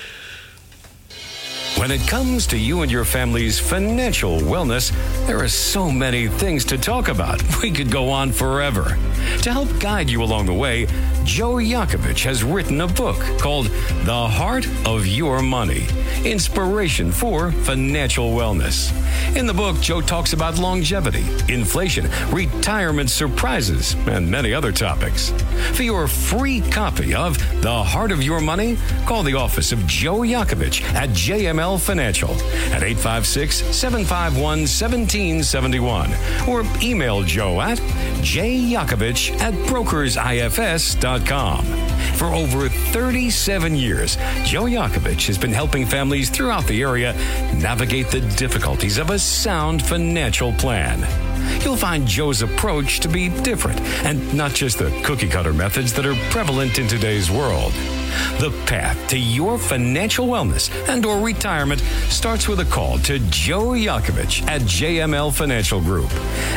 When 1.78 1.92
it 1.92 2.06
comes 2.08 2.46
to 2.48 2.58
you 2.58 2.82
and 2.82 2.92
your 2.92 3.06
family's 3.06 3.60
financial 3.60 4.40
wellness, 4.40 4.92
there 5.28 5.42
are 5.42 5.48
so 5.48 5.90
many 5.90 6.28
things 6.28 6.66
to 6.66 6.78
talk 6.78 7.08
about. 7.08 7.42
We 7.62 7.72
could 7.72 7.92
go 7.92 8.10
on 8.10 8.32
forever. 8.32 8.98
To 9.42 9.52
help 9.52 9.68
guide 9.80 10.10
you 10.10 10.24
along 10.24 10.46
the 10.46 10.54
way, 10.54 10.88
Joe 11.26 11.56
Yakovich 11.56 12.24
has 12.24 12.44
written 12.44 12.80
a 12.82 12.88
book 12.88 13.20
called 13.38 13.68
The 14.06 14.28
Heart 14.28 14.66
of 14.86 15.06
Your 15.06 15.42
Money 15.42 15.86
Inspiration 16.24 17.12
for 17.12 17.52
Financial 17.52 18.32
Wellness. 18.32 18.92
In 19.36 19.46
the 19.46 19.54
book, 19.54 19.80
Joe 19.82 20.02
talks 20.02 20.34
about 20.34 20.58
longevity, 20.58 21.26
inflation, 21.54 22.10
retirement 22.32 23.10
surprises, 23.10 23.96
and 24.08 24.30
many 24.30 24.54
other 24.54 24.72
topics. 24.72 25.32
For 25.74 25.84
your 25.84 26.08
free 26.08 26.62
copy 26.62 27.14
of 27.14 27.38
The 27.62 27.84
Heart 27.84 28.12
of 28.12 28.24
Your 28.24 28.40
Money, 28.40 28.78
call 29.06 29.24
the 29.24 29.36
office 29.36 29.72
of 29.72 29.86
Joe 29.86 30.20
Yakovich 30.20 30.82
at 30.94 31.12
Financial 31.78 32.32
at 32.72 32.84
856 32.84 33.76
751 33.76 34.42
1771 34.42 36.14
or 36.48 36.64
email 36.82 37.24
Joe 37.24 37.62
at 37.62 37.78
jyakovich 38.20 38.90
Yakovich 38.90 39.40
at 39.40 39.54
brokersifs.com. 39.54 41.66
For 42.16 42.28
over 42.28 42.70
37 42.70 43.76
years, 43.76 44.16
Joe 44.44 44.64
Yakovich 44.64 45.28
has 45.28 45.38
been 45.38 45.54
helping 45.54 45.86
families 45.86 46.30
throughout 46.30 46.66
the 46.66 46.82
area 46.82 47.14
navigate 47.56 48.08
the 48.08 48.22
difficulties 48.36 48.98
of 48.98 49.10
a 49.10 49.20
sound 49.20 49.86
financial 49.86 50.54
plan. 50.54 51.00
You'll 51.64 51.78
find 51.78 52.08
Joe's 52.08 52.42
approach 52.42 53.00
to 53.02 53.08
be 53.08 53.30
different 53.30 53.80
and 54.06 54.34
not 54.34 54.54
just 54.54 54.80
the 54.80 54.90
cookie 55.04 55.30
cutter 55.30 55.54
methods 55.54 55.94
that 55.94 56.06
are 56.06 56.16
prevalent 56.30 56.80
in 56.80 56.88
today's 56.88 57.32
world. 57.32 57.74
The 58.40 58.52
path 58.66 58.98
to 59.10 59.18
your 59.18 59.58
financial 59.58 60.28
wellness 60.28 60.70
and 60.88 61.04
or 61.06 61.20
retirement 61.20 61.82
starts 62.10 62.48
with 62.48 62.60
a 62.60 62.66
call 62.66 63.00
to 63.00 63.18
Joe 63.30 63.70
Yakovich 63.70 64.48
at 64.48 64.62
JML 64.62 65.34
Financial 65.34 65.82
Group. 65.82 66.10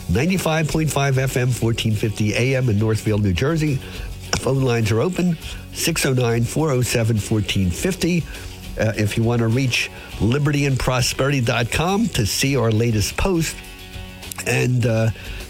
95.5 0.09 0.87
FM, 0.87 1.61
1450 1.61 2.35
AM 2.35 2.69
in 2.69 2.77
Northfield, 2.77 3.23
New 3.23 3.33
Jersey. 3.33 3.75
Phone 4.39 4.61
lines 4.61 4.91
are 4.91 4.99
open, 4.99 5.37
609 5.73 6.43
407 6.43 7.15
1450. 7.15 8.23
Uh, 8.77 8.93
if 8.97 9.15
you 9.15 9.23
want 9.23 9.39
to 9.39 9.47
reach 9.47 9.89
libertyandprosperity.com 10.17 12.07
to 12.09 12.25
see 12.25 12.57
our 12.57 12.71
latest 12.71 13.15
post 13.15 13.55
and 14.47 14.85
uh, 14.85 15.09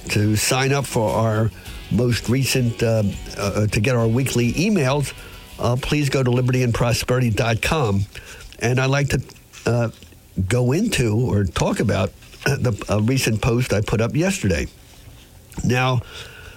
to 0.09 0.35
sign 0.35 0.73
up 0.73 0.85
for 0.85 1.09
our 1.09 1.49
most 1.93 2.29
recent, 2.29 2.81
uh, 2.81 3.03
uh, 3.37 3.67
to 3.67 3.79
get 3.79 3.95
our 3.95 4.07
weekly 4.07 4.53
emails, 4.53 5.13
uh, 5.59 5.75
please 5.79 6.09
go 6.09 6.23
to 6.23 6.29
libertyandprosperity.com. 6.29 8.05
And 8.59 8.79
I'd 8.79 8.89
like 8.89 9.09
to 9.09 9.21
uh, 9.65 9.89
go 10.47 10.71
into 10.71 11.15
or 11.15 11.45
talk 11.45 11.79
about 11.79 12.11
the 12.45 12.85
a 12.89 13.01
recent 13.01 13.41
post 13.41 13.73
I 13.73 13.81
put 13.81 14.01
up 14.01 14.15
yesterday. 14.15 14.67
Now, 15.63 16.01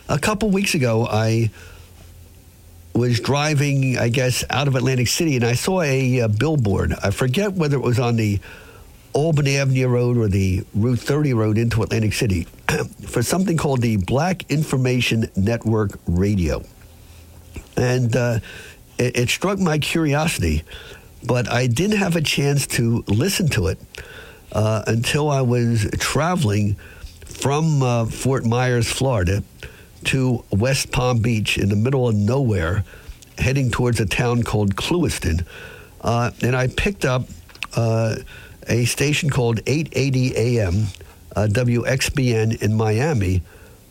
a 0.08 0.18
couple 0.18 0.50
weeks 0.50 0.74
ago, 0.74 1.06
I 1.06 1.50
was 2.94 3.20
driving, 3.20 3.98
I 3.98 4.08
guess, 4.08 4.42
out 4.48 4.68
of 4.68 4.74
Atlantic 4.74 5.08
City, 5.08 5.36
and 5.36 5.44
I 5.44 5.52
saw 5.54 5.82
a, 5.82 6.22
uh 6.22 6.28
billboard. 6.28 6.94
I 7.02 7.10
forget 7.10 7.52
whether 7.52 7.76
it 7.76 7.82
was 7.82 7.98
on 7.98 8.16
the 8.16 8.40
Albany 9.16 9.56
Avenue 9.56 9.88
Road 9.88 10.18
or 10.18 10.28
the 10.28 10.62
Route 10.74 10.98
30 10.98 11.32
Road 11.32 11.56
into 11.56 11.82
Atlantic 11.82 12.12
City 12.12 12.46
for 13.06 13.22
something 13.22 13.56
called 13.56 13.80
the 13.80 13.96
Black 13.96 14.48
Information 14.50 15.30
Network 15.34 15.98
Radio. 16.06 16.62
And 17.78 18.14
uh, 18.14 18.40
it, 18.98 19.16
it 19.16 19.28
struck 19.30 19.58
my 19.58 19.78
curiosity, 19.78 20.64
but 21.24 21.50
I 21.50 21.66
didn't 21.66 21.96
have 21.96 22.14
a 22.14 22.20
chance 22.20 22.66
to 22.66 23.04
listen 23.08 23.48
to 23.48 23.68
it 23.68 23.78
uh, 24.52 24.82
until 24.86 25.30
I 25.30 25.40
was 25.40 25.88
traveling 25.98 26.76
from 27.24 27.82
uh, 27.82 28.04
Fort 28.04 28.44
Myers, 28.44 28.86
Florida, 28.86 29.42
to 30.04 30.44
West 30.50 30.92
Palm 30.92 31.20
Beach 31.20 31.56
in 31.56 31.70
the 31.70 31.76
middle 31.76 32.06
of 32.06 32.14
nowhere, 32.14 32.84
heading 33.38 33.70
towards 33.70 33.98
a 33.98 34.04
town 34.04 34.42
called 34.42 34.76
Clewiston. 34.76 35.46
Uh, 36.02 36.32
and 36.42 36.54
I 36.54 36.66
picked 36.66 37.06
up 37.06 37.22
uh, 37.76 38.16
a 38.68 38.84
station 38.84 39.30
called 39.30 39.60
880 39.66 40.36
AM, 40.36 40.86
uh, 41.34 41.46
WXBN 41.50 42.62
in 42.62 42.74
Miami, 42.74 43.42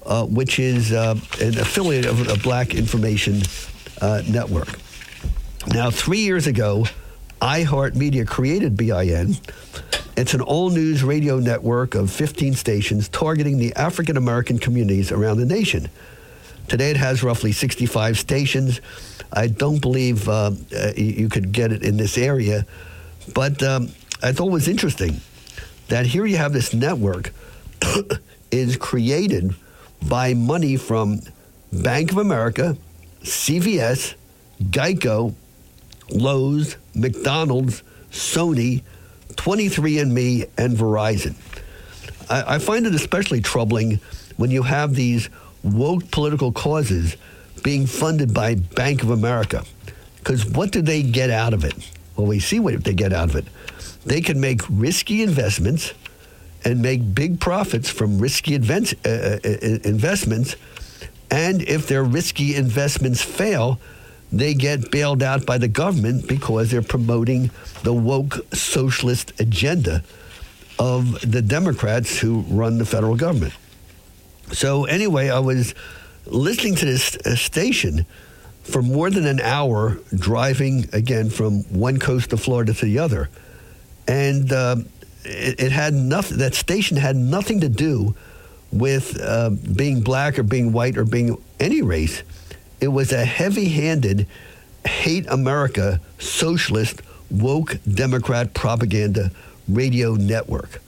uh, 0.05 0.25
which 0.25 0.59
is 0.59 0.91
uh, 0.91 1.15
an 1.41 1.57
affiliate 1.57 2.05
of 2.05 2.27
a 2.27 2.37
Black 2.39 2.75
Information 2.75 3.41
uh, 4.01 4.21
Network. 4.27 4.79
Now, 5.67 5.89
three 5.89 6.19
years 6.19 6.47
ago, 6.47 6.85
iHeartMedia 7.41 8.27
created 8.27 8.77
BIN. 8.77 9.35
It's 10.17 10.33
an 10.33 10.41
all 10.41 10.69
news 10.69 11.03
radio 11.03 11.39
network 11.39 11.95
of 11.95 12.09
15 12.09 12.53
stations 12.53 13.09
targeting 13.09 13.57
the 13.57 13.73
African 13.75 14.15
American 14.15 14.59
communities 14.59 15.11
around 15.11 15.37
the 15.37 15.45
nation. 15.45 15.89
Today 16.67 16.89
it 16.91 16.97
has 16.97 17.21
roughly 17.21 17.51
65 17.51 18.17
stations. 18.17 18.79
I 19.33 19.47
don't 19.47 19.81
believe 19.81 20.29
uh, 20.29 20.51
uh, 20.75 20.91
you 20.95 21.05
you 21.05 21.29
could 21.29 21.51
get 21.51 21.71
it 21.71 21.83
in 21.83 21.97
this 21.97 22.17
area, 22.17 22.65
but 23.33 23.61
um, 23.61 23.89
I 24.25 24.31
thought 24.31 24.49
was 24.49 24.67
interesting 24.67 25.21
that 25.87 26.07
here 26.07 26.25
you 26.25 26.37
have 26.37 26.51
this 26.51 26.73
network 26.73 27.31
is 28.51 28.75
created 28.75 29.53
by 30.09 30.33
money 30.33 30.77
from 30.77 31.19
Bank 31.71 32.11
of 32.11 32.17
America, 32.17 32.75
CVS, 33.21 34.15
Geico, 34.63 35.35
Lowe's, 36.09 36.75
McDonald's, 36.95 37.83
Sony, 38.09 38.81
23andMe, 39.33 40.49
and 40.57 40.75
Verizon. 40.75 41.35
I, 42.27 42.55
I 42.55 42.57
find 42.57 42.87
it 42.87 42.95
especially 42.95 43.41
troubling 43.41 43.99
when 44.37 44.49
you 44.49 44.63
have 44.63 44.95
these 44.95 45.29
woke 45.61 46.09
political 46.09 46.51
causes 46.51 47.15
being 47.61 47.85
funded 47.85 48.33
by 48.33 48.55
Bank 48.55 49.03
of 49.03 49.11
America. 49.11 49.63
Because 50.17 50.47
what 50.47 50.71
do 50.71 50.81
they 50.81 51.03
get 51.03 51.29
out 51.29 51.53
of 51.53 51.63
it? 51.63 51.75
Well, 52.15 52.25
we 52.25 52.39
see 52.39 52.59
what 52.59 52.83
they 52.83 52.93
get 52.93 53.13
out 53.13 53.29
of 53.29 53.35
it. 53.35 53.45
They 54.05 54.21
can 54.21 54.39
make 54.39 54.61
risky 54.69 55.23
investments 55.23 55.93
and 56.63 56.81
make 56.81 57.13
big 57.13 57.39
profits 57.39 57.89
from 57.89 58.19
risky 58.19 58.55
uh, 58.55 58.59
uh, 58.59 59.07
uh, 59.07 59.39
investments. 59.83 60.55
And 61.31 61.61
if 61.63 61.87
their 61.87 62.03
risky 62.03 62.55
investments 62.55 63.21
fail, 63.21 63.79
they 64.31 64.53
get 64.53 64.91
bailed 64.91 65.23
out 65.23 65.45
by 65.45 65.57
the 65.57 65.67
government 65.67 66.27
because 66.27 66.71
they're 66.71 66.81
promoting 66.81 67.51
the 67.83 67.93
woke 67.93 68.39
socialist 68.53 69.39
agenda 69.39 70.03
of 70.77 71.19
the 71.29 71.41
Democrats 71.41 72.19
who 72.19 72.41
run 72.41 72.77
the 72.77 72.85
federal 72.85 73.15
government. 73.15 73.53
So, 74.51 74.85
anyway, 74.85 75.29
I 75.29 75.39
was 75.39 75.73
listening 76.25 76.75
to 76.75 76.85
this 76.85 77.15
uh, 77.17 77.35
station 77.35 78.05
for 78.63 78.81
more 78.81 79.09
than 79.09 79.25
an 79.25 79.39
hour, 79.39 79.99
driving 80.13 80.89
again 80.91 81.29
from 81.29 81.63
one 81.65 81.99
coast 81.99 82.33
of 82.33 82.41
Florida 82.41 82.73
to 82.73 82.85
the 82.85 82.99
other. 82.99 83.29
And 84.07 84.51
uh, 84.51 84.77
it, 85.23 85.59
it 85.59 85.71
had 85.71 85.93
nothing, 85.93 86.37
that 86.37 86.55
station 86.55 86.97
had 86.97 87.15
nothing 87.15 87.61
to 87.61 87.69
do 87.69 88.15
with 88.71 89.19
uh, 89.21 89.49
being 89.49 90.01
black 90.01 90.37
or 90.37 90.43
being 90.43 90.71
white 90.71 90.97
or 90.97 91.05
being 91.05 91.41
any 91.59 91.81
race. 91.81 92.23
It 92.81 92.89
was 92.89 93.11
a 93.11 93.25
heavy 93.25 93.69
handed, 93.69 94.27
hate 94.85 95.25
America, 95.27 96.01
socialist, 96.19 97.01
woke 97.31 97.77
Democrat 97.91 98.53
propaganda 98.53 99.31
radio 99.67 100.13
network. 100.13 100.81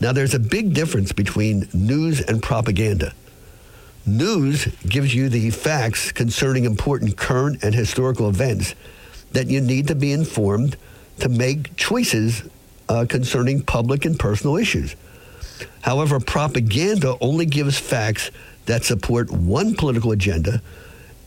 Now, 0.00 0.12
there's 0.12 0.34
a 0.34 0.38
big 0.38 0.74
difference 0.74 1.12
between 1.12 1.68
news 1.72 2.20
and 2.20 2.42
propaganda. 2.42 3.14
News 4.06 4.66
gives 4.86 5.14
you 5.14 5.28
the 5.28 5.50
facts 5.50 6.12
concerning 6.12 6.64
important 6.64 7.16
current 7.16 7.62
and 7.62 7.74
historical 7.74 8.28
events 8.28 8.74
that 9.32 9.46
you 9.48 9.60
need 9.60 9.88
to 9.88 9.94
be 9.94 10.12
informed 10.12 10.76
to 11.20 11.28
make 11.28 11.76
choices 11.76 12.42
uh, 12.88 13.06
concerning 13.08 13.62
public 13.62 14.04
and 14.04 14.18
personal 14.18 14.56
issues. 14.56 14.94
However, 15.82 16.20
propaganda 16.20 17.16
only 17.20 17.46
gives 17.46 17.78
facts 17.78 18.30
that 18.66 18.84
support 18.84 19.30
one 19.30 19.74
political 19.74 20.12
agenda 20.12 20.62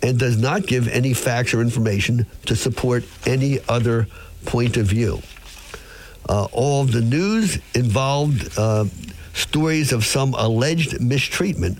and 0.02 0.20
does 0.20 0.38
not 0.38 0.66
give 0.68 0.88
any 0.88 1.14
facts 1.14 1.54
or 1.54 1.62
information 1.62 2.26
to 2.46 2.56
support 2.56 3.04
any 3.26 3.60
other 3.68 4.08
point 4.46 4.78
of 4.78 4.86
view. 4.88 5.22
Uh, 6.30 6.48
all 6.52 6.82
of 6.82 6.92
the 6.92 7.02
news 7.02 7.58
involved 7.74 8.58
uh, 8.58 8.86
stories 9.34 9.92
of 9.92 10.06
some 10.06 10.34
alleged 10.34 11.00
mistreatment 11.00 11.80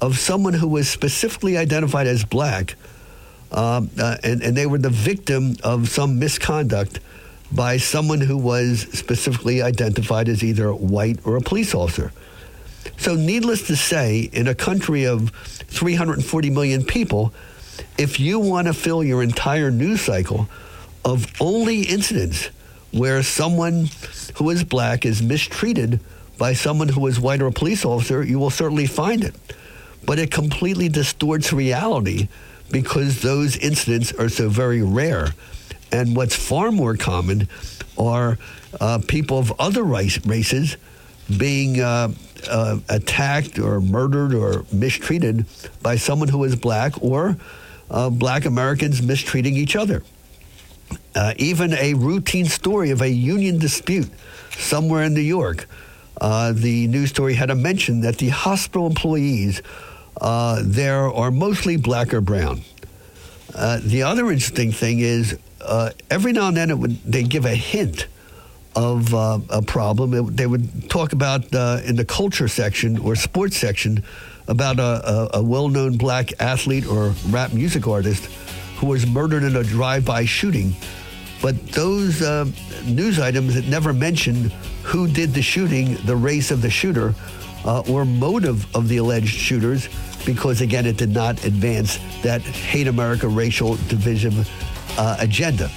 of 0.00 0.18
someone 0.18 0.54
who 0.54 0.66
was 0.66 0.88
specifically 0.88 1.56
identified 1.56 2.06
as 2.06 2.24
black, 2.24 2.74
um, 3.52 3.90
uh, 3.98 4.16
and, 4.24 4.42
and 4.42 4.56
they 4.56 4.66
were 4.66 4.78
the 4.78 4.90
victim 4.90 5.54
of 5.62 5.88
some 5.88 6.18
misconduct 6.18 6.98
by 7.54 7.76
someone 7.76 8.20
who 8.20 8.36
was 8.36 8.80
specifically 8.92 9.62
identified 9.62 10.28
as 10.28 10.42
either 10.42 10.72
white 10.72 11.18
or 11.24 11.36
a 11.36 11.40
police 11.40 11.74
officer. 11.74 12.12
So, 12.96 13.14
needless 13.14 13.66
to 13.68 13.76
say, 13.76 14.30
in 14.32 14.48
a 14.48 14.54
country 14.54 15.04
of 15.04 15.30
340 15.30 16.50
million 16.50 16.84
people, 16.84 17.32
if 17.98 18.18
you 18.18 18.38
want 18.38 18.66
to 18.66 18.74
fill 18.74 19.04
your 19.04 19.22
entire 19.22 19.70
news 19.70 20.00
cycle 20.00 20.48
of 21.04 21.26
only 21.40 21.82
incidents 21.82 22.50
where 22.92 23.22
someone 23.22 23.88
who 24.36 24.50
is 24.50 24.64
black 24.64 25.04
is 25.04 25.22
mistreated 25.22 26.00
by 26.38 26.52
someone 26.52 26.88
who 26.88 27.06
is 27.06 27.20
white 27.20 27.40
or 27.40 27.46
a 27.46 27.52
police 27.52 27.84
officer, 27.84 28.22
you 28.22 28.38
will 28.38 28.50
certainly 28.50 28.86
find 28.86 29.24
it. 29.24 29.34
But 30.04 30.18
it 30.18 30.30
completely 30.30 30.88
distorts 30.88 31.52
reality 31.52 32.28
because 32.70 33.22
those 33.22 33.56
incidents 33.56 34.12
are 34.12 34.28
so 34.28 34.48
very 34.48 34.82
rare. 34.82 35.28
And 35.92 36.16
what's 36.16 36.34
far 36.34 36.72
more 36.72 36.96
common 36.96 37.48
are 37.98 38.38
uh, 38.80 39.00
people 39.06 39.38
of 39.38 39.52
other 39.60 39.82
race, 39.82 40.24
races 40.26 40.78
being 41.36 41.80
uh, 41.80 42.12
uh, 42.48 42.78
attacked 42.88 43.58
or 43.58 43.80
murdered 43.80 44.34
or 44.34 44.64
mistreated 44.72 45.46
by 45.82 45.96
someone 45.96 46.28
who 46.28 46.42
is 46.44 46.56
black 46.56 46.94
or 47.02 47.36
uh, 47.90 48.08
black 48.10 48.46
Americans 48.46 49.02
mistreating 49.02 49.54
each 49.54 49.76
other. 49.76 50.02
Uh, 51.14 51.34
even 51.36 51.74
a 51.74 51.92
routine 51.94 52.46
story 52.46 52.90
of 52.90 53.02
a 53.02 53.08
union 53.08 53.58
dispute 53.58 54.08
somewhere 54.50 55.04
in 55.04 55.14
New 55.14 55.20
York. 55.20 55.66
Uh, 56.20 56.52
the 56.52 56.86
news 56.86 57.10
story 57.10 57.34
had 57.34 57.50
a 57.50 57.54
mention 57.54 58.00
that 58.00 58.16
the 58.18 58.30
hospital 58.30 58.86
employees 58.86 59.62
there 60.62 61.12
are 61.12 61.30
mostly 61.30 61.76
black 61.76 62.14
or 62.14 62.20
brown. 62.20 62.62
the 63.80 64.02
other 64.02 64.30
interesting 64.30 64.72
thing 64.72 65.00
is 65.00 65.36
uh, 65.64 65.90
every 66.10 66.32
now 66.32 66.48
and 66.48 66.56
then 66.56 66.70
it 66.70 66.78
would 66.78 67.02
they 67.04 67.22
give 67.22 67.44
a 67.44 67.54
hint 67.54 68.06
of 68.74 69.14
uh, 69.14 69.38
a 69.50 69.62
problem. 69.62 70.14
It, 70.14 70.36
they 70.36 70.46
would 70.46 70.90
talk 70.90 71.12
about 71.12 71.54
uh, 71.54 71.80
in 71.84 71.96
the 71.96 72.04
culture 72.04 72.48
section 72.48 72.98
or 72.98 73.14
sports 73.16 73.56
section 73.56 74.02
about 74.48 74.78
a, 74.78 74.82
a, 74.82 75.38
a, 75.38 75.42
well-known 75.42 75.96
black 75.96 76.32
athlete 76.40 76.86
or 76.86 77.14
rap 77.28 77.52
music 77.52 77.86
artist 77.86 78.24
who 78.76 78.86
was 78.86 79.06
murdered 79.06 79.44
in 79.44 79.54
a 79.56 79.62
drive-by 79.62 80.24
shooting. 80.24 80.74
But 81.40 81.60
those 81.68 82.22
uh, 82.22 82.46
news 82.84 83.20
items 83.20 83.54
that 83.54 83.66
never 83.66 83.92
mentioned 83.92 84.52
who 84.82 85.06
did 85.06 85.34
the 85.34 85.42
shooting, 85.42 85.94
the 86.06 86.16
race 86.16 86.50
of 86.50 86.62
the 86.62 86.70
shooter, 86.70 87.14
uh, 87.64 87.82
or 87.88 88.04
motive 88.04 88.74
of 88.74 88.88
the 88.88 88.96
alleged 88.96 89.28
shooters, 89.28 89.88
because 90.24 90.60
again, 90.60 90.86
it 90.86 90.96
did 90.96 91.10
not 91.10 91.44
advance 91.44 91.98
that 92.22 92.40
hate 92.42 92.88
America 92.88 93.28
racial 93.28 93.76
division 93.88 94.44
uh, 94.98 95.16
agenda. 95.18 95.70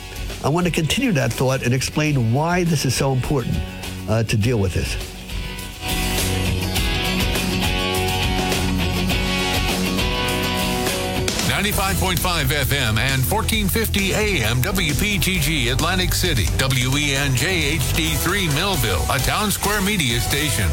I 0.43 0.49
want 0.49 0.65
to 0.67 0.71
continue 0.71 1.11
that 1.13 1.33
thought 1.33 1.63
and 1.63 1.73
explain 1.73 2.33
why 2.33 2.63
this 2.63 2.85
is 2.85 2.95
so 2.95 3.13
important 3.13 3.57
uh, 4.07 4.23
to 4.23 4.37
deal 4.37 4.59
with 4.59 4.73
this. 4.73 4.95
Ninety-five 11.49 11.97
point 11.97 12.19
five 12.19 12.47
FM 12.47 12.99
and 12.99 13.23
fourteen 13.23 13.67
fifty 13.67 14.13
AM 14.13 14.61
WPGG 14.61 15.71
Atlantic 15.71 16.13
City 16.13 16.45
WENJHD 16.45 18.17
three 18.17 18.47
Millville, 18.49 19.03
a 19.11 19.17
town 19.19 19.49
square 19.49 19.81
media 19.81 20.19
station. 20.19 20.69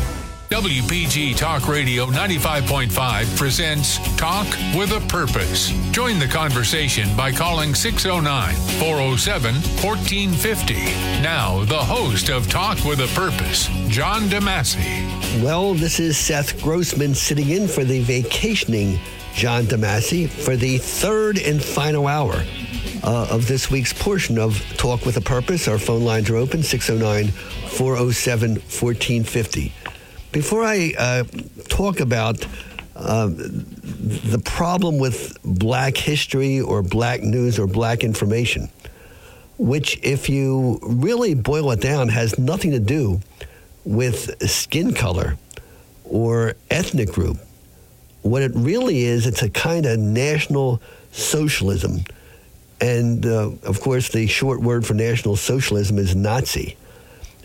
WPG 0.53 1.35
Talk 1.35 1.67
Radio 1.67 2.05
95.5 2.05 3.39
presents 3.39 3.97
Talk 4.19 4.47
with 4.77 4.93
a 4.93 5.01
Purpose. 5.09 5.71
Join 5.93 6.19
the 6.19 6.27
conversation 6.27 7.09
by 7.17 7.33
calling 7.33 7.75
609 7.75 8.55
407 8.79 9.55
1450. 9.55 10.75
Now, 11.23 11.65
the 11.65 11.79
host 11.79 12.29
of 12.29 12.51
Talk 12.51 12.85
with 12.85 13.01
a 13.01 13.07
Purpose, 13.19 13.69
John 13.89 14.25
DeMasi. 14.25 15.43
Well, 15.43 15.73
this 15.73 15.99
is 15.99 16.19
Seth 16.19 16.61
Grossman 16.61 17.15
sitting 17.15 17.49
in 17.49 17.67
for 17.67 17.83
the 17.83 18.03
vacationing 18.03 19.01
John 19.33 19.65
DeMasi 19.65 20.29
for 20.29 20.55
the 20.55 20.77
third 20.77 21.39
and 21.39 21.65
final 21.65 22.07
hour 22.07 22.45
uh, 23.03 23.27
of 23.31 23.49
this 23.49 23.71
week's 23.71 23.95
portion 23.95 24.39
of 24.39 24.61
Talk 24.77 25.07
with 25.07 25.17
a 25.17 25.23
Purpose. 25.23 25.67
Our 25.67 25.79
phone 25.79 26.05
lines 26.05 26.29
are 26.29 26.37
open 26.37 26.63
609 26.63 27.29
407 27.71 28.51
1450. 28.51 29.73
Before 30.33 30.65
I 30.65 30.95
uh, 30.99 31.25
talk 31.69 32.01
about 32.01 32.47
uh, 32.97 33.27
the 33.27 34.41
problem 34.43 34.99
with 34.99 35.39
black 35.45 35.95
history 35.95 36.59
or 36.59 36.83
black 36.83 37.23
news 37.23 37.59
or 37.59 37.67
black 37.67 38.03
information, 38.03 38.71
which, 39.59 40.01
if 40.03 40.31
you 40.31 40.81
really 40.83 41.35
boil 41.35 41.71
it 41.73 41.83
down, 41.83 42.09
has 42.09 42.39
nothing 42.39 42.71
to 42.71 42.81
do 42.81 43.21
with 43.85 44.49
skin 44.49 44.95
color 44.95 45.37
or 46.05 46.55
ethnic 46.71 47.13
group. 47.13 47.37
What 48.23 48.41
it 48.41 48.53
really 48.55 49.03
is, 49.03 49.27
it's 49.27 49.43
a 49.43 49.51
kind 49.51 49.85
of 49.85 49.99
national 49.99 50.81
socialism. 51.11 52.05
And 52.81 53.27
uh, 53.27 53.51
of 53.65 53.81
course, 53.81 54.09
the 54.09 54.27
short 54.27 54.63
word 54.63 54.87
for 54.87 54.95
national 54.95 55.37
socialism 55.37 55.99
is 55.99 56.17
Nazi. 56.17 56.77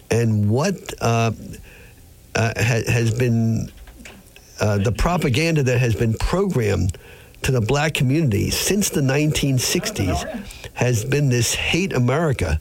And 0.09 0.49
what 0.49 0.93
uh, 1.01 1.31
uh, 2.37 2.53
ha- 2.55 2.91
has 2.91 3.13
been 3.17 3.71
uh, 4.59 4.77
the 4.77 4.91
propaganda 4.91 5.63
that 5.63 5.79
has 5.79 5.95
been 5.95 6.13
programmed 6.13 6.97
to 7.41 7.51
the 7.51 7.61
black 7.61 7.93
community 7.93 8.49
since 8.49 8.89
the 8.89 9.01
1960s 9.01 10.45
has 10.73 11.03
been 11.03 11.29
this 11.29 11.53
hate 11.53 11.93
America 11.93 12.59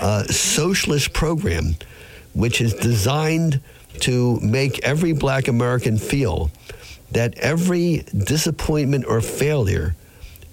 uh, 0.00 0.24
socialist 0.24 1.12
program, 1.12 1.76
which 2.32 2.60
is 2.60 2.74
designed 2.74 3.60
to 4.00 4.40
make 4.40 4.82
every 4.84 5.12
black 5.12 5.48
American 5.48 5.98
feel 5.98 6.50
that 7.12 7.38
every 7.38 8.04
disappointment 8.16 9.04
or 9.06 9.20
failure 9.20 9.94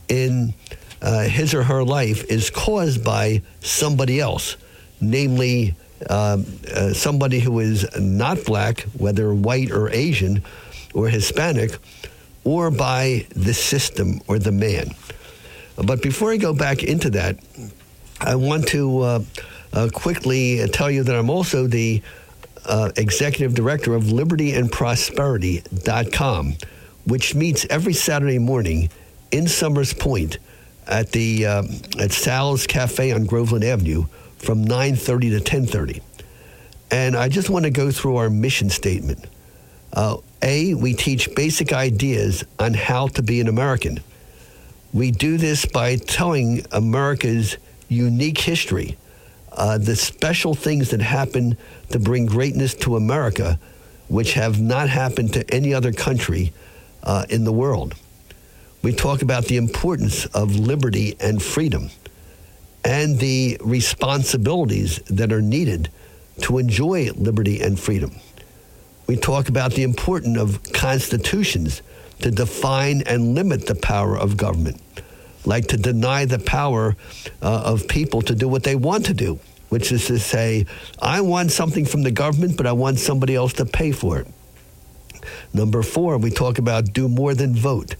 in 0.10 0.54
uh, 1.02 1.24
his 1.24 1.54
or 1.54 1.64
her 1.64 1.84
life 1.84 2.24
is 2.26 2.50
caused 2.50 3.04
by 3.04 3.42
somebody 3.62 4.20
else, 4.20 4.58
namely 5.00 5.74
um, 6.10 6.46
uh, 6.74 6.94
somebody 6.94 7.40
who 7.40 7.60
is 7.60 7.86
not 8.00 8.46
black, 8.46 8.82
whether 8.98 9.34
white 9.34 9.72
or 9.72 9.90
Asian 9.90 10.44
or 10.94 11.10
Hispanic, 11.10 11.78
or 12.44 12.72
by 12.72 13.26
the 13.30 13.54
system 13.54 14.20
or 14.28 14.40
the 14.40 14.52
man. 14.52 14.90
But 15.76 16.02
before 16.02 16.32
I 16.32 16.38
go 16.38 16.54
back 16.54 16.84
into 16.84 17.10
that, 17.12 17.38
I 18.20 18.34
want 18.36 18.68
to 18.70 19.00
uh, 19.00 19.20
uh, 19.74 19.90
quickly 19.94 20.66
tell 20.68 20.90
you 20.92 21.04
that 21.04 21.16
I'm 21.16 21.30
also 21.30 21.68
the 21.68 22.02
uh, 22.66 22.92
executive 22.96 23.54
director 23.56 23.94
of 23.96 24.06
libertyandprosperity.com, 24.06 26.56
which 27.06 27.36
meets 27.36 27.66
every 27.70 27.94
Saturday 27.94 28.40
morning 28.40 28.90
in 29.32 29.48
Somers 29.48 29.94
Point 29.94 30.40
at 30.88 31.12
the 31.12 31.46
uh, 31.46 31.64
at 32.00 32.12
Sal's 32.12 32.66
Cafe 32.68 33.12
on 33.12 33.26
Groveland 33.26 33.64
Avenue 33.64 34.06
from 34.42 34.66
9.30 34.66 35.44
to 35.44 35.58
10.30. 35.58 36.02
And 36.90 37.16
I 37.16 37.30
just 37.30 37.50
want 37.50 37.64
to 37.64 37.72
go 37.72 37.92
through 37.92 38.18
our 38.18 38.30
mission 38.30 38.70
statement. 38.70 39.26
Uh, 39.94 40.18
a, 40.42 40.74
we 40.74 40.94
teach 40.94 41.34
basic 41.36 41.72
ideas 41.72 42.44
on 42.60 42.74
how 42.74 43.08
to 43.10 43.22
be 43.22 43.40
an 43.40 43.48
American. 43.48 44.00
We 44.94 45.12
do 45.12 45.38
this 45.38 45.66
by 45.66 45.98
telling 45.98 46.66
America's 46.72 47.58
unique 47.88 48.40
history, 48.40 48.98
uh, 49.54 49.78
the 49.78 49.96
special 49.96 50.54
things 50.56 50.90
that 50.90 51.02
happen 51.02 51.58
to 51.90 52.00
bring 52.00 52.26
greatness 52.26 52.74
to 52.76 52.96
America, 52.96 53.60
which 54.08 54.34
have 54.34 54.60
not 54.60 54.90
happened 54.90 55.34
to 55.34 55.54
any 55.54 55.74
other 55.74 55.94
country 55.94 56.52
uh, 57.04 57.26
in 57.30 57.44
the 57.44 57.54
world. 57.54 57.96
We 58.82 58.94
talk 58.94 59.22
about 59.22 59.46
the 59.46 59.58
importance 59.58 60.26
of 60.28 60.56
liberty 60.56 61.16
and 61.20 61.42
freedom 61.42 61.92
and 62.84 63.20
the 63.20 63.58
responsibilities 63.62 64.98
that 65.10 65.32
are 65.32 65.42
needed 65.42 65.90
to 66.42 66.58
enjoy 66.58 67.12
liberty 67.16 67.62
and 67.62 67.80
freedom. 67.80 68.12
We 69.08 69.18
talk 69.18 69.50
about 69.50 69.74
the 69.74 69.84
importance 69.84 70.38
of 70.38 70.74
constitutions 70.74 71.82
to 72.22 72.32
define 72.32 73.02
and 73.06 73.36
limit 73.36 73.68
the 73.68 73.76
power 73.76 74.18
of 74.18 74.38
government, 74.38 74.82
like 75.46 75.68
to 75.68 75.78
deny 75.78 76.26
the 76.26 76.40
power 76.40 76.96
uh, 77.42 77.64
of 77.66 77.88
people 77.88 78.22
to 78.24 78.36
do 78.36 78.48
what 78.48 78.64
they 78.64 78.76
want 78.76 79.06
to 79.08 79.14
do, 79.14 79.40
which 79.70 79.92
is 79.92 80.08
to 80.08 80.20
say, 80.20 80.66
I 81.02 81.22
want 81.22 81.52
something 81.52 81.86
from 81.86 82.04
the 82.04 82.12
government, 82.12 82.58
but 82.58 82.68
I 82.68 82.72
want 82.72 83.00
somebody 83.00 83.36
else 83.36 83.54
to 83.54 83.66
pay 83.66 83.92
for 83.92 84.20
it. 84.20 84.28
Number 85.54 85.84
four, 85.84 86.18
we 86.18 86.32
talk 86.32 86.58
about 86.58 86.94
do 86.94 87.08
more 87.08 87.34
than 87.34 87.56
vote, 87.56 87.96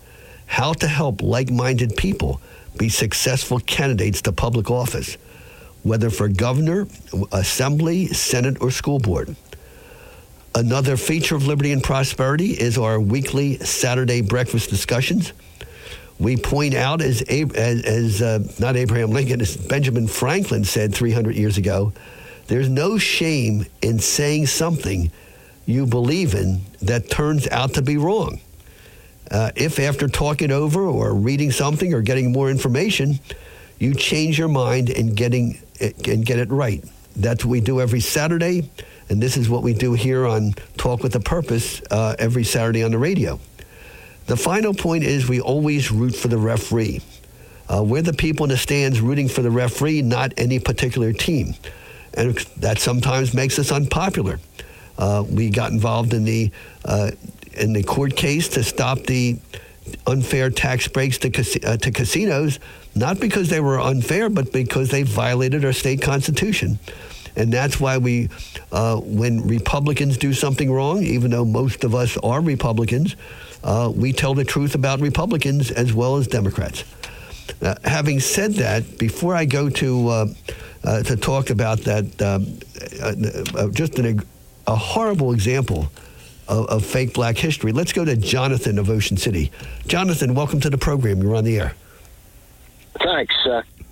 how 0.46 0.74
to 0.74 0.88
help 0.88 1.22
like 1.22 1.52
minded 1.52 1.96
people 1.98 2.42
be 2.78 2.90
successful 2.90 3.60
candidates 3.60 4.22
to 4.24 4.32
public 4.32 4.70
office, 4.70 5.18
whether 5.84 6.10
for 6.10 6.28
governor, 6.28 6.88
assembly, 7.32 8.08
senate, 8.08 8.62
or 8.62 8.72
school 8.72 9.00
board. 9.00 9.36
Another 10.54 10.98
feature 10.98 11.36
of 11.36 11.48
Liberty 11.48 11.72
and 11.72 11.82
Prosperity 11.82 12.52
is 12.52 12.78
our 12.78 13.00
weekly 13.00 13.58
Saturday 13.60 14.22
breakfast 14.22 14.70
discussions. 14.70 15.32
We 16.20 16.38
point 16.38 16.76
out, 16.76 17.02
as, 17.02 17.22
as, 17.24 17.84
as 17.84 18.22
uh, 18.22 18.44
not 18.60 18.76
Abraham 18.76 19.12
Lincoln, 19.12 19.42
as 19.42 19.56
Benjamin 19.58 20.08
Franklin 20.08 20.64
said 20.66 20.94
300 20.94 21.36
years 21.36 21.58
ago, 21.58 21.94
there's 22.48 22.70
no 22.70 22.98
shame 22.98 23.66
in 23.82 24.00
saying 24.00 24.48
something 24.48 25.12
you 25.66 25.86
believe 25.86 26.36
in 26.36 26.62
that 26.82 27.10
turns 27.10 27.48
out 27.48 27.76
to 27.76 27.82
be 27.82 27.98
wrong. 27.98 28.42
Uh, 29.32 29.50
if 29.56 29.80
after 29.80 30.08
talking 30.08 30.52
over 30.52 30.86
or 30.86 31.16
reading 31.16 31.52
something 31.52 31.94
or 31.94 32.02
getting 32.02 32.32
more 32.32 32.52
information, 32.52 33.20
you 33.80 33.94
change 33.96 34.38
your 34.38 34.50
mind 34.50 34.90
and 34.90 35.16
getting 35.16 35.58
and 35.80 36.26
get 36.26 36.38
it 36.38 36.50
right. 36.52 36.84
That's 37.16 37.44
what 37.44 37.52
we 37.52 37.62
do 37.62 37.82
every 37.82 38.00
Saturday 38.00 38.70
And 39.10 39.22
this 39.22 39.36
is 39.36 39.50
what 39.50 39.64
we 39.64 39.74
do 39.74 39.94
here 39.94 40.26
on 40.26 40.54
Talk 40.78 41.04
with 41.04 41.16
a 41.16 41.20
Purpose 41.20 41.82
uh, 41.92 42.16
every 42.20 42.44
Saturday 42.44 42.84
on 42.84 42.92
the 42.92 42.98
radio. 42.98 43.40
The 44.28 44.38
final 44.38 44.74
point 44.74 45.04
is 45.04 45.28
we 45.28 45.42
always 45.42 45.92
root 45.92 46.16
for 46.16 46.30
the 46.30 46.38
referee. 46.38 47.02
Uh, 47.68 47.84
we're 47.84 48.02
the 48.02 48.14
people 48.14 48.46
in 48.46 48.50
the 48.50 48.58
stands 48.58 49.02
rooting 49.02 49.28
for 49.28 49.42
the 49.42 49.52
referee, 49.52 50.02
not 50.02 50.34
any 50.38 50.60
particular 50.60 51.12
team. 51.12 51.56
And 52.14 52.38
that 52.58 52.80
sometimes 52.80 53.34
makes 53.34 53.58
us 53.60 53.72
unpopular. 53.72 54.40
Uh, 54.98 55.26
we 55.28 55.50
got 55.50 55.72
involved 55.72 56.14
in 56.14 56.24
the, 56.24 56.52
uh, 56.86 57.12
in 57.54 57.74
the 57.74 57.84
court 57.84 58.16
case 58.16 58.48
to 58.50 58.64
stop 58.64 59.00
the 59.04 59.38
unfair 60.08 60.50
tax 60.50 60.88
breaks 60.88 61.18
to, 61.20 61.30
cas- 61.30 61.58
uh, 61.64 61.78
to 61.78 61.92
casinos, 61.92 62.60
not 62.96 63.20
because 63.20 63.50
they 63.50 63.60
were 63.60 63.80
unfair, 63.80 64.30
but 64.30 64.52
because 64.52 64.90
they 64.90 65.04
violated 65.04 65.66
our 65.66 65.74
state 65.74 66.02
constitution. 66.02 66.80
And 67.36 67.52
that's 67.52 67.80
why 67.80 67.98
we, 67.98 68.30
uh, 68.72 68.98
when 68.98 69.48
Republicans 69.48 70.18
do 70.18 70.34
something 70.34 70.72
wrong, 70.72 71.04
even 71.04 71.32
though 71.32 71.46
most 71.46 71.84
of 71.84 71.96
us 71.96 72.18
are 72.18 72.42
Republicans, 72.42 73.16
uh, 73.64 73.92
we 73.94 74.12
tell 74.12 74.34
the 74.34 74.44
truth 74.44 74.76
about 74.76 75.00
Republicans 75.00 75.72
as 75.72 75.94
well 75.94 76.18
as 76.18 76.28
Democrats. 76.28 76.84
Uh, 77.62 77.76
having 77.84 78.20
said 78.20 78.54
that, 78.56 78.98
before 78.98 79.36
I 79.36 79.46
go 79.46 79.70
to 79.70 80.08
uh, 80.10 80.26
uh, 80.84 81.04
to 81.04 81.16
talk 81.16 81.50
about 81.52 81.80
that, 81.82 82.22
um, 82.22 82.60
uh, 83.56 83.68
just 83.70 84.00
an, 84.00 84.22
a 84.68 84.76
horrible 84.76 85.32
example 85.32 85.92
of, 86.52 86.68
of, 86.68 86.86
fake 86.86 87.14
black 87.14 87.38
history, 87.38 87.72
let's 87.72 87.94
go 87.94 88.06
to 88.06 88.16
Jonathan 88.16 88.78
of 88.78 88.90
Ocean 88.90 89.18
City. 89.18 89.52
Jonathan, 89.88 90.36
welcome 90.36 90.60
to 90.60 90.70
the 90.70 90.78
program. 90.78 91.22
You're 91.22 91.36
on 91.36 91.46
the 91.46 91.60
air. 91.60 91.74
Thanks. 93.02 93.36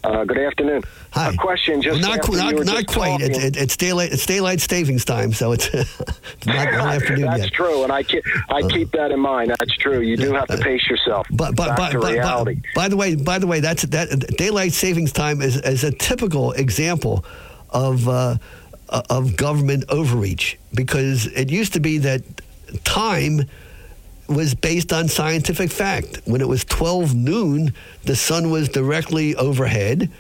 Uh, 0.04 0.24
good 0.24 0.38
afternoon. 0.38 0.82
Hi. 1.12 1.30
A 1.30 1.34
question 1.36 1.82
just 1.82 2.02
well, 2.02 2.18
not, 2.18 2.56
not, 2.56 2.66
not 2.66 2.88
quite. 2.88 3.20
It's, 3.22 3.38
it, 3.38 3.58
it's 3.58 3.76
daylight. 3.76 4.14
It's 4.14 4.26
daylight 4.26 4.62
savings 4.62 5.04
time, 5.04 5.34
so 5.34 5.52
it's, 5.52 5.68
it's 5.74 6.46
not, 6.46 6.72
not 6.72 6.96
afternoon 6.96 7.26
That's 7.26 7.40
yet. 7.40 7.46
That's 7.46 7.52
true, 7.52 7.84
and 7.84 7.92
I 7.92 8.04
keep 8.04 8.24
I 8.50 8.62
Uh, 8.62 8.68
keep 8.70 8.92
that 8.92 9.12
in 9.12 9.20
mind. 9.20 9.50
That's 9.60 9.76
true. 9.76 10.00
You 10.00 10.16
do 10.16 10.34
have 10.34 10.48
to 10.48 10.58
pace 10.58 10.88
yourself. 10.90 11.28
But 11.32 11.56
but 11.56 11.70
Back 11.70 11.78
but, 11.78 11.92
to 11.92 12.00
but, 12.00 12.14
reality. 12.14 12.56
but 12.56 12.82
by 12.82 12.88
the 12.88 12.96
way, 12.96 13.16
by 13.16 13.40
the 13.40 13.48
way, 13.48 13.60
that's 13.60 13.84
that 13.84 14.10
daylight 14.38 14.72
savings 14.72 15.12
time 15.12 15.42
is, 15.42 15.58
is 15.58 15.84
a 15.84 15.92
typical 15.92 16.54
example 16.54 17.26
of 17.72 18.08
uh, 18.08 18.38
of 18.90 19.36
government 19.36 19.86
overreach 19.90 20.58
because 20.74 21.28
it 21.28 21.50
used 21.50 21.74
to 21.74 21.80
be 21.80 21.98
that 22.00 22.22
time 22.84 23.42
was 24.28 24.54
based 24.54 24.94
on 24.94 25.08
scientific 25.08 25.72
fact. 25.72 26.22
When 26.26 26.42
it 26.42 26.48
was 26.48 26.64
12 26.66 27.16
noon, 27.16 27.74
the 28.04 28.16
sun 28.16 28.52
was 28.52 28.70
directly 28.70 29.36
overhead, 29.36 30.12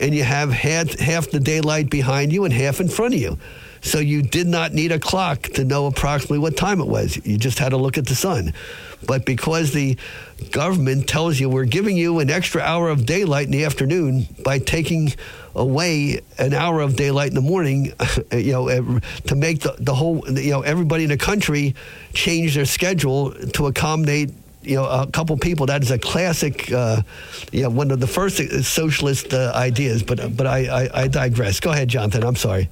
and 0.00 0.14
you 0.14 0.24
have 0.24 0.50
half, 0.50 0.98
half 0.98 1.30
the 1.30 1.40
daylight 1.40 1.90
behind 1.90 2.32
you 2.32 2.44
and 2.44 2.52
half 2.52 2.80
in 2.80 2.88
front 2.88 3.14
of 3.14 3.20
you. 3.20 3.38
So 3.80 3.98
you 3.98 4.22
did 4.22 4.46
not 4.46 4.72
need 4.72 4.92
a 4.92 4.98
clock 4.98 5.42
to 5.54 5.64
know 5.64 5.86
approximately 5.86 6.38
what 6.38 6.56
time 6.56 6.80
it 6.80 6.88
was. 6.88 7.24
You 7.24 7.38
just 7.38 7.58
had 7.58 7.70
to 7.70 7.76
look 7.76 7.98
at 7.98 8.06
the 8.06 8.14
sun. 8.14 8.52
But 9.06 9.24
because 9.24 9.72
the 9.72 9.96
government 10.50 11.08
tells 11.08 11.38
you 11.38 11.48
we're 11.48 11.64
giving 11.64 11.96
you 11.96 12.18
an 12.18 12.30
extra 12.30 12.60
hour 12.60 12.88
of 12.88 13.06
daylight 13.06 13.46
in 13.46 13.52
the 13.52 13.64
afternoon 13.64 14.26
by 14.44 14.58
taking 14.58 15.14
away 15.58 16.20
an 16.38 16.54
hour 16.54 16.80
of 16.80 16.96
daylight 16.96 17.28
in 17.28 17.34
the 17.34 17.40
morning, 17.40 17.92
you 18.32 18.52
know, 18.52 19.00
to 19.26 19.34
make 19.34 19.60
the, 19.60 19.74
the 19.78 19.94
whole, 19.94 20.28
you 20.30 20.50
know, 20.50 20.62
everybody 20.62 21.04
in 21.04 21.10
the 21.10 21.16
country 21.16 21.74
change 22.12 22.54
their 22.54 22.64
schedule 22.64 23.32
to 23.32 23.66
accommodate 23.66 24.30
you 24.62 24.74
know, 24.74 24.84
a 24.84 25.06
couple 25.06 25.36
people. 25.38 25.66
That 25.66 25.82
is 25.82 25.90
a 25.90 25.98
classic, 25.98 26.70
uh, 26.72 27.02
you 27.52 27.62
know, 27.62 27.70
one 27.70 27.90
of 27.90 28.00
the 28.00 28.06
first 28.06 28.36
socialist 28.64 29.32
uh, 29.32 29.52
ideas. 29.54 30.02
But 30.02 30.36
but 30.36 30.46
I, 30.46 30.66
I, 30.66 31.02
I 31.02 31.08
digress. 31.08 31.60
Go 31.60 31.70
ahead, 31.70 31.88
Jonathan. 31.88 32.22
I'm 32.22 32.36
sorry. 32.36 32.68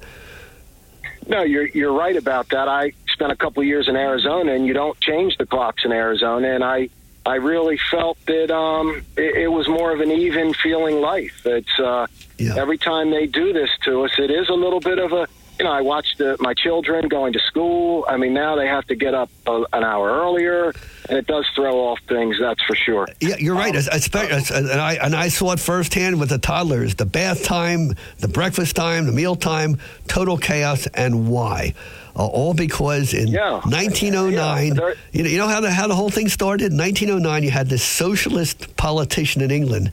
No, 1.27 1.41
you're 1.43 1.67
you're 1.67 1.93
right 1.93 2.15
about 2.15 2.49
that. 2.49 2.67
I 2.67 2.93
spent 3.07 3.31
a 3.31 3.35
couple 3.35 3.63
years 3.63 3.87
in 3.87 3.95
Arizona, 3.95 4.53
and 4.53 4.67
you 4.67 4.73
don't 4.73 4.99
change 4.99 5.37
the 5.37 5.45
clocks 5.45 5.83
in 5.85 5.91
Arizona, 5.91 6.49
and 6.49 6.63
I 6.63 6.89
I 7.27 7.35
really 7.35 7.77
felt 7.91 8.17
that 8.25 8.51
um, 8.51 9.03
it, 9.17 9.35
it 9.35 9.47
was 9.49 9.67
more 9.67 9.91
of 9.91 9.99
an 9.99 10.11
even 10.11 10.53
feeling 10.53 11.01
life. 11.01 11.45
It's 11.45 11.77
uh, 11.77 12.07
every 12.39 12.77
time 12.77 13.11
they 13.11 13.27
do 13.27 13.51
this 13.51 13.69
to 13.83 14.05
us, 14.05 14.11
it 14.17 14.31
is 14.31 14.47
a 14.47 14.53
little 14.53 14.79
bit 14.79 14.97
of 14.97 15.11
a 15.11 15.27
you 15.59 15.65
know. 15.65 15.71
I 15.71 15.81
watched 15.81 16.19
the, 16.19 16.37
my 16.39 16.53
children 16.53 17.09
going 17.09 17.33
to 17.33 17.39
school. 17.39 18.05
I 18.07 18.15
mean, 18.15 18.33
now 18.33 18.55
they 18.55 18.67
have 18.67 18.85
to 18.87 18.95
get 18.95 19.13
up 19.13 19.29
a, 19.45 19.65
an 19.73 19.83
hour 19.83 20.09
earlier, 20.09 20.71
and 21.09 21.17
it 21.17 21.27
does 21.27 21.45
throw 21.53 21.79
off 21.79 21.99
things. 22.07 22.37
That's 22.39 22.63
for 22.63 22.75
sure. 22.75 23.07
Yeah, 23.19 23.35
you're 23.37 23.55
right. 23.55 23.75
Um, 23.75 24.43
and 24.53 24.79
I 24.79 24.93
and 25.01 25.13
I 25.13 25.27
saw 25.27 25.51
it 25.51 25.59
firsthand 25.59 26.21
with 26.21 26.29
the 26.29 26.37
toddlers. 26.37 26.95
The 26.95 27.05
bath 27.05 27.43
time, 27.43 27.93
the 28.19 28.29
breakfast 28.29 28.77
time, 28.77 29.05
the 29.05 29.11
meal 29.11 29.35
time, 29.35 29.79
total 30.07 30.37
chaos. 30.37 30.87
And 30.93 31.27
why? 31.27 31.73
Uh, 32.17 32.25
all 32.25 32.55
because 32.55 33.13
in 33.13 33.31
1909, 33.59 34.65
you 35.11 35.23
know, 35.23 35.29
you 35.29 35.37
know 35.37 35.47
how 35.47 35.61
the 35.61 35.69
how 35.71 35.87
the 35.87 35.95
whole 35.95 36.09
thing 36.09 36.27
started. 36.29 36.71
In 36.71 36.77
1909, 36.77 37.43
you 37.43 37.51
had 37.51 37.69
this 37.69 37.83
socialist 37.83 38.75
politician 38.75 39.43
in 39.43 39.51
England 39.51 39.91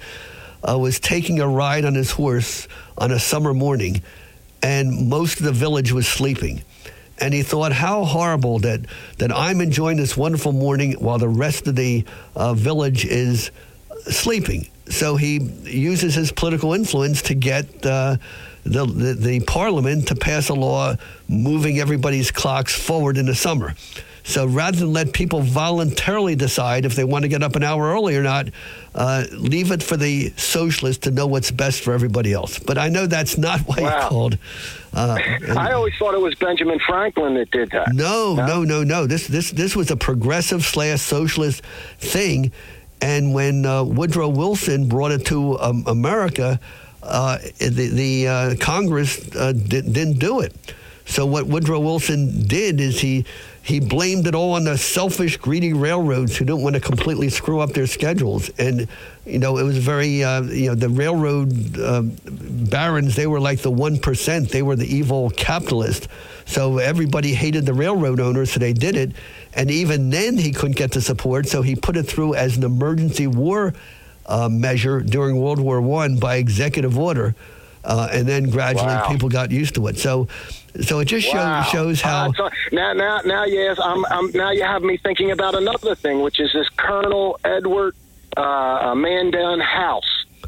uh, 0.67 0.79
was 0.79 0.99
taking 0.99 1.41
a 1.41 1.47
ride 1.49 1.85
on 1.85 1.95
his 1.95 2.11
horse 2.11 2.67
on 2.97 3.11
a 3.11 3.19
summer 3.19 3.53
morning, 3.53 4.03
and 4.63 5.09
most 5.09 5.39
of 5.39 5.45
the 5.45 5.53
village 5.53 5.93
was 5.93 6.09
sleeping. 6.09 6.63
And 7.19 7.33
he 7.33 7.43
thought, 7.43 7.73
how 7.73 8.05
horrible 8.05 8.59
that, 8.61 8.81
that 9.19 9.31
I'm 9.31 9.61
enjoying 9.61 9.99
this 9.99 10.17
wonderful 10.17 10.53
morning 10.53 10.95
while 10.95 11.19
the 11.19 11.29
rest 11.29 11.69
of 11.69 11.77
the 11.77 12.05
uh, 12.35 12.55
village 12.55 13.05
is 13.05 13.51
sleeping. 14.07 14.69
So 14.89 15.17
he 15.17 15.39
uses 15.39 16.15
his 16.15 16.33
political 16.33 16.75
influence 16.75 17.23
to 17.23 17.35
get 17.35 17.87
uh, 17.87 18.17
the, 18.65 18.85
the, 18.87 19.15
the 19.15 19.41
parliament 19.41 20.09
to 20.09 20.15
pass 20.15 20.49
a 20.49 20.55
law 20.55 20.97
moving 21.29 21.79
everybody's 21.79 22.31
clocks 22.31 22.75
forward 22.75 23.17
in 23.19 23.27
the 23.27 23.35
summer. 23.35 23.75
So 24.27 24.47
rather 24.47 24.79
than 24.79 24.95
let 24.95 25.13
people 25.13 25.43
voluntarily 25.43 26.35
decide 26.35 26.87
if 26.87 26.95
they 26.95 27.05
want 27.05 27.25
to 27.25 27.29
get 27.29 27.43
up 27.43 27.57
an 27.57 27.63
hour 27.63 27.93
early 27.93 28.17
or 28.17 28.23
not, 28.23 28.49
uh, 28.95 29.25
leave 29.33 29.71
it 29.71 29.83
for 29.83 29.99
the 29.99 30.31
socialists 30.39 31.03
to 31.05 31.11
know 31.11 31.27
what's 31.27 31.51
best 31.51 31.83
for 31.83 31.93
everybody 31.93 32.33
else. 32.33 32.59
But 32.59 32.79
I 32.79 32.89
know 32.89 33.07
that's 33.07 33.37
not 33.37 33.61
why 33.61 33.83
Wow. 33.83 33.97
it's 33.99 34.09
called. 34.09 34.39
Uh, 34.95 35.19
I 35.55 35.73
always 35.73 35.93
thought 35.99 36.15
it 36.15 36.23
was 36.23 36.35
Benjamin 36.37 36.79
Franklin 36.87 37.35
that 37.35 37.51
did 37.51 37.71
that. 37.73 37.93
no, 37.93 38.35
no, 38.35 38.63
no, 38.65 38.83
no. 38.83 39.07
This 39.07 39.27
this 39.27 39.51
this 39.51 39.77
was 39.77 39.91
a 39.91 39.97
progressive 39.97 40.65
slash 40.65 41.03
socialist 41.03 41.63
thing, 41.99 42.51
and 43.03 43.35
when 43.35 43.67
uh, 43.67 43.83
Woodrow 43.85 44.29
Wilson 44.31 44.89
brought 44.89 45.11
it 45.13 45.27
to 45.27 45.59
um, 45.59 45.85
America, 45.87 46.61
uh, 47.05 47.39
the 47.59 47.89
the 47.89 48.29
uh, 48.29 48.55
Congress 48.61 49.35
uh, 49.37 49.53
di- 49.53 49.83
didn't 49.83 50.19
do 50.19 50.41
it. 50.41 50.55
So 51.07 51.27
what 51.27 51.47
Woodrow 51.47 51.81
Wilson 51.81 52.47
did 52.47 52.81
is 52.81 53.01
he 53.01 53.27
he 53.63 53.81
blamed 53.81 54.27
it 54.27 54.35
all 54.35 54.53
on 54.53 54.65
the 54.65 54.77
selfish, 54.77 55.39
greedy 55.39 55.73
railroads 55.73 56.37
who 56.37 56.45
don't 56.45 56.63
want 56.63 56.75
to 56.75 56.81
completely 56.81 57.31
screw 57.31 57.61
up 57.61 57.71
their 57.71 57.87
schedules. 57.87 58.51
And 58.59 58.89
you 59.25 59.39
know, 59.39 59.57
it 59.57 59.63
was 59.63 59.79
very 59.79 60.23
uh, 60.23 60.43
you 60.43 60.69
know 60.69 60.75
the 60.75 60.89
railroad 60.89 61.79
uh, 61.79 62.03
barons. 62.03 63.17
They 63.17 63.27
were 63.27 63.41
like 63.41 63.61
the 63.61 63.71
one 63.71 63.99
percent. 63.99 64.51
They 64.51 64.63
were 64.63 64.77
the 64.77 64.87
evil 64.87 65.31
capitalists. 65.31 66.09
So 66.47 66.79
everybody 66.79 67.33
hated 67.33 67.65
the 67.65 67.73
railroad 67.75 68.21
owners, 68.21 68.53
so 68.53 68.61
they 68.61 68.75
did 68.75 68.97
it. 68.97 69.13
And 69.55 69.71
even 69.71 70.11
then, 70.11 70.37
he 70.37 70.53
couldn't 70.53 70.77
get 70.77 70.91
the 70.91 71.01
support, 71.01 71.47
so 71.47 71.63
he 71.63 71.75
put 71.75 71.97
it 71.97 72.03
through 72.05 72.35
as 72.35 72.57
an 72.57 72.65
emergency 72.65 73.27
war 73.27 73.73
uh, 74.27 74.49
measure 74.49 75.01
during 75.01 75.41
World 75.41 75.61
War 75.61 75.81
One 75.81 76.17
by 76.19 76.37
executive 76.37 76.99
order. 76.99 77.35
Uh, 77.85 78.09
and 78.11 78.27
then 78.27 78.49
gradually 78.49 78.87
Wow. 78.95 79.09
people 79.09 79.29
got 79.29 79.51
used 79.51 79.75
to 79.75 79.87
it. 79.89 79.99
So, 79.99 80.27
so 80.81 81.01
it 81.01 81.05
just 81.05 81.29
Wow. 81.35 81.63
shows 81.65 81.71
shows 81.71 82.01
how 82.01 82.29
Uh, 82.39 82.49
now, 82.73 82.95
now, 82.95 83.21
now, 83.27 83.45
yes, 83.45 83.79
I'm, 83.83 84.07
I'm, 84.07 84.31
now 84.33 84.53
you 84.53 84.63
have 84.63 84.83
me 84.83 84.97
thinking 84.97 85.33
about 85.33 85.55
another 85.55 85.95
thing, 85.95 86.23
which 86.23 86.41
is 86.41 86.51
this 86.55 86.67
Colonel 86.79 87.39
Edward 87.45 87.95
uh, 88.39 88.95
Mandell 88.95 89.61
House. 89.63 90.03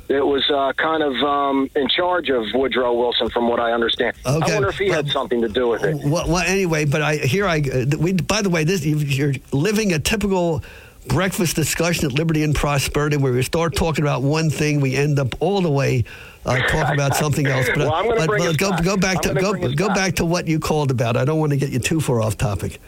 It 0.09 0.25
was 0.25 0.49
uh, 0.51 0.73
kind 0.79 1.03
of 1.03 1.15
um, 1.23 1.69
in 1.77 1.89
charge 1.89 2.31
of 2.31 2.45
Woodrow 2.55 2.95
Wilson, 2.95 3.29
from 3.29 3.49
what 3.49 3.61
I 3.61 3.73
understand. 3.73 4.17
Okay. 4.25 4.53
I 4.53 4.55
wonder 4.55 4.69
if 4.69 4.79
he 4.79 4.89
had 4.89 5.09
something 5.09 5.41
to 5.43 5.49
do 5.49 5.69
with 5.69 5.83
it. 5.85 5.97
Well, 5.97 6.29
well, 6.29 6.45
anyway, 6.47 6.85
but 6.85 7.03
I 7.03 7.17
here 7.17 7.45
I 7.47 7.59
uh, 7.61 7.97
we. 7.99 8.13
By 8.13 8.41
the 8.43 8.49
way, 8.49 8.63
this 8.65 8.87
you're 8.87 9.35
living 9.53 9.93
a 9.93 9.99
typical 9.99 10.63
breakfast 11.09 11.57
discussion 11.57 12.07
at 12.07 12.13
Liberty 12.13 12.43
and 12.43 12.55
Prosperity, 12.55 13.17
where 13.17 13.33
we 13.33 13.43
start 13.43 13.75
talking 13.75 14.05
about 14.05 14.23
one 14.23 14.51
thing, 14.51 14.81
we 14.81 14.95
end 14.97 15.19
up 15.19 15.35
all 15.41 15.61
the 15.61 15.71
way 15.71 16.05
uh, 16.45 16.59
talking 16.69 16.95
about 16.95 17.15
something 17.17 17.47
else. 17.47 17.67
But, 17.69 17.79
Well, 17.79 17.93
I'm 17.95 18.09
but, 18.09 18.27
bring 18.29 18.45
but 18.45 18.59
go 18.59 18.71
back. 18.71 18.85
go 18.85 18.97
back 18.97 19.27
I'm 19.27 19.35
to 19.35 19.75
go 19.75 19.89
back. 19.89 19.97
back 19.97 20.15
to 20.17 20.25
what 20.25 20.47
you 20.47 20.59
called 20.59 20.91
about. 20.91 21.17
I 21.17 21.25
don't 21.25 21.39
want 21.39 21.51
to 21.51 21.57
get 21.57 21.71
you 21.71 21.79
too 21.79 22.01
far 22.01 22.21
off 22.21 22.37
topic. 22.37 22.81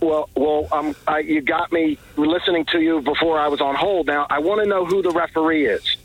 Well, 0.00 0.28
well, 0.34 0.66
um, 0.72 0.94
I, 1.06 1.18
you 1.20 1.42
got 1.42 1.72
me 1.72 1.98
listening 2.16 2.64
to 2.66 2.80
you 2.80 3.02
before 3.02 3.38
I 3.38 3.48
was 3.48 3.60
on 3.60 3.74
hold. 3.74 4.06
Now, 4.06 4.26
I 4.30 4.38
want 4.38 4.62
to 4.62 4.66
know 4.66 4.86
who 4.86 5.02
the 5.02 5.10
referee 5.10 5.66
is. 5.66 5.96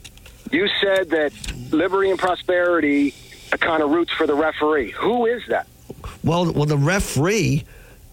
You 0.51 0.67
said 0.81 1.09
that 1.11 1.31
Liberty 1.71 2.09
and 2.11 2.19
Prosperity 2.19 3.13
kind 3.51 3.81
of 3.81 3.89
roots 3.91 4.11
for 4.11 4.27
the 4.27 4.35
referee. 4.35 4.91
Who 4.91 5.25
is 5.25 5.43
that? 5.47 5.67
Well, 6.23 6.51
well, 6.51 6.65
the 6.65 6.77
referee 6.77 7.63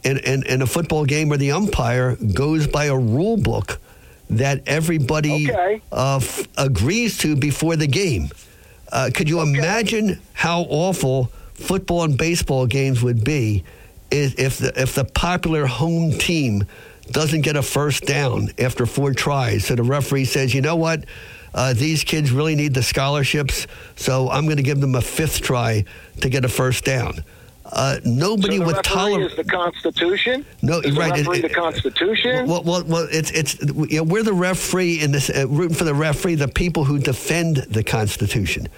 in, 0.04 0.18
in, 0.18 0.46
in 0.46 0.62
a 0.62 0.66
football 0.66 1.04
game 1.04 1.28
where 1.28 1.38
the 1.38 1.52
umpire 1.52 2.16
goes 2.16 2.66
by 2.66 2.86
a 2.86 2.96
rule 2.96 3.36
book 3.36 3.78
that 4.30 4.62
everybody 4.66 5.50
uh, 5.92 6.16
f- 6.16 6.46
agrees 6.56 7.18
to 7.18 7.36
before 7.36 7.76
the 7.76 7.86
game. 7.86 8.30
Uh, 8.90 9.10
could 9.14 9.28
you 9.28 9.40
imagine 9.40 10.20
how 10.32 10.62
awful 10.68 11.30
football 11.54 12.04
and 12.04 12.18
baseball 12.18 12.66
games 12.66 13.02
would 13.02 13.24
be 13.24 13.64
if 14.10 14.58
the, 14.58 14.72
if 14.80 14.94
the 14.94 15.04
popular 15.04 15.66
home 15.66 16.12
team 16.12 16.64
doesn't 17.10 17.42
get 17.42 17.56
a 17.56 17.62
first 17.62 18.04
down 18.04 18.48
after 18.58 18.86
four 18.86 19.12
tries. 19.12 19.64
So 19.64 19.74
the 19.74 19.82
referee 19.82 20.26
says, 20.26 20.54
you 20.54 20.60
know 20.60 20.76
what? 20.76 21.04
Uh, 21.54 21.74
these 21.74 22.04
kids 22.04 22.30
really 22.30 22.54
need 22.54 22.72
the 22.72 22.82
scholarships, 22.82 23.66
so 23.96 24.30
I'm 24.30 24.44
going 24.44 24.56
to 24.56 24.62
give 24.62 24.80
them 24.80 24.94
a 24.94 25.02
fifth 25.02 25.42
try 25.42 25.84
to 26.20 26.28
get 26.30 26.44
a 26.44 26.48
first 26.48 26.84
down. 26.84 27.24
Uh, 27.72 27.98
nobody 28.04 28.58
so 28.58 28.66
would 28.66 28.84
tolerate. 28.84 29.34
the 29.34 29.44
Constitution. 29.44 30.44
No, 30.60 30.80
is 30.80 30.94
right, 30.94 31.24
The 31.24 31.30
it- 31.30 31.42
the 31.42 31.48
Constitution. 31.48 32.46
Well, 32.46 32.62
well, 32.62 32.84
well 32.84 33.08
it's 33.10 33.30
it's 33.30 33.58
you 33.62 33.96
know, 33.96 34.02
we're 34.02 34.22
the 34.22 34.34
referee 34.34 35.00
in 35.00 35.10
this 35.10 35.30
uh, 35.30 35.46
rooting 35.48 35.74
for 35.74 35.84
the 35.84 35.94
referee, 35.94 36.34
the 36.34 36.48
people 36.48 36.84
who 36.84 36.98
defend 36.98 37.56
the 37.56 37.82
Constitution. 37.82 38.68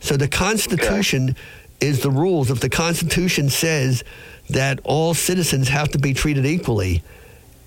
So 0.00 0.16
the 0.16 0.26
Constitution 0.26 1.36
is 1.80 2.02
the 2.02 2.10
rules. 2.10 2.50
If 2.50 2.58
the 2.58 2.68
Constitution 2.68 3.48
says 3.48 4.02
that 4.50 4.80
all 4.82 5.14
citizens 5.14 5.68
have 5.68 5.90
to 5.90 5.98
be 5.98 6.12
treated 6.12 6.44
equally, 6.44 7.04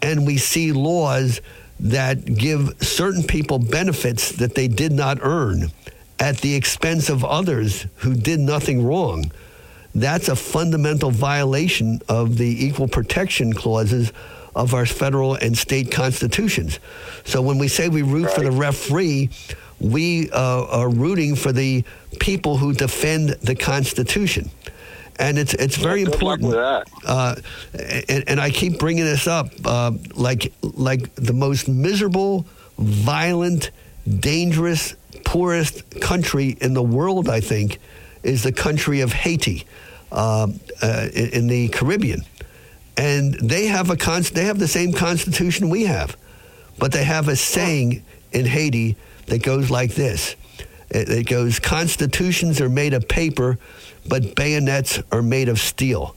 and 0.02 0.27
we 0.27 0.38
see 0.38 0.73
laws 0.73 1.39
that 1.80 2.26
give 2.26 2.73
certain 2.81 3.23
people 3.23 3.60
benefits 3.60 4.34
that 4.34 4.56
they 4.56 4.68
did 4.68 4.91
not 4.91 5.19
earn 5.22 5.72
at 6.19 6.38
the 6.39 6.53
expense 6.53 7.10
of 7.10 7.23
others 7.23 7.85
who 7.97 8.14
did 8.14 8.41
nothing 8.41 8.85
wrong 8.85 9.31
that's 9.95 10.27
a 10.27 10.35
fundamental 10.35 11.09
violation 11.09 12.01
of 12.09 12.38
the 12.38 12.65
equal 12.65 12.88
protection 12.88 13.53
clauses 13.53 14.11
of 14.53 14.73
our 14.73 14.85
federal 14.85 15.35
and 15.35 15.57
state 15.57 15.89
constitutions. 15.91 16.80
So 17.23 17.41
when 17.41 17.57
we 17.57 17.69
say 17.69 17.88
we 17.88 18.01
root 18.01 18.30
for 18.31 18.41
the 18.41 18.51
referee, 18.51 19.30
we 19.80 20.30
uh, 20.31 20.65
are 20.65 20.89
rooting 20.89 21.35
for 21.35 21.51
the 21.51 21.84
people 22.19 22.57
who 22.57 22.73
defend 22.73 23.30
the 23.41 23.55
Constitution. 23.55 24.49
And 25.17 25.38
it's 25.38 25.53
it's 25.53 25.77
very 25.77 26.03
luck 26.03 26.13
important. 26.13 26.53
Uh, 27.05 27.35
and, 28.09 28.23
and 28.27 28.39
I 28.39 28.49
keep 28.49 28.80
bringing 28.80 29.05
this 29.05 29.27
up, 29.27 29.47
uh, 29.63 29.93
like 30.13 30.51
like 30.61 31.15
the 31.15 31.31
most 31.31 31.69
miserable, 31.69 32.45
violent, 32.77 33.72
dangerous, 34.19 34.95
poorest 35.23 36.01
country 36.01 36.57
in 36.59 36.73
the 36.73 36.84
world. 36.84 37.30
I 37.30 37.39
think 37.39 37.80
is 38.23 38.43
the 38.43 38.51
country 38.51 38.99
of 38.99 39.13
Haiti 39.13 39.65
uh, 40.11 40.48
uh, 40.82 41.07
in, 41.14 41.48
the 41.48 41.68
Caribbean, 41.69 42.22
and 42.98 43.34
they 43.36 43.65
have 43.68 43.90
a 43.90 43.98
con- 43.98 44.23
they 44.34 44.45
have 44.45 44.60
the 44.60 44.68
same 44.68 44.94
constitution 44.94 45.69
we 45.69 45.86
have, 45.86 46.15
but 46.77 46.91
they 46.91 47.03
have 47.03 47.27
a 47.27 47.36
saying 47.36 48.03
in 48.32 48.45
Haiti 48.45 48.95
that 49.27 49.44
goes 49.44 49.69
like 49.69 49.95
this. 49.95 50.36
It, 50.90 51.10
it 51.10 51.27
goes, 51.27 51.60
"Constitutions 51.60 52.61
are 52.61 52.69
made 52.69 52.94
of 52.94 53.07
paper, 53.07 53.57
but 54.07 54.36
bayonets 54.36 55.02
are 55.11 55.22
made 55.22 55.49
of 55.49 55.60
steel." 55.60 56.15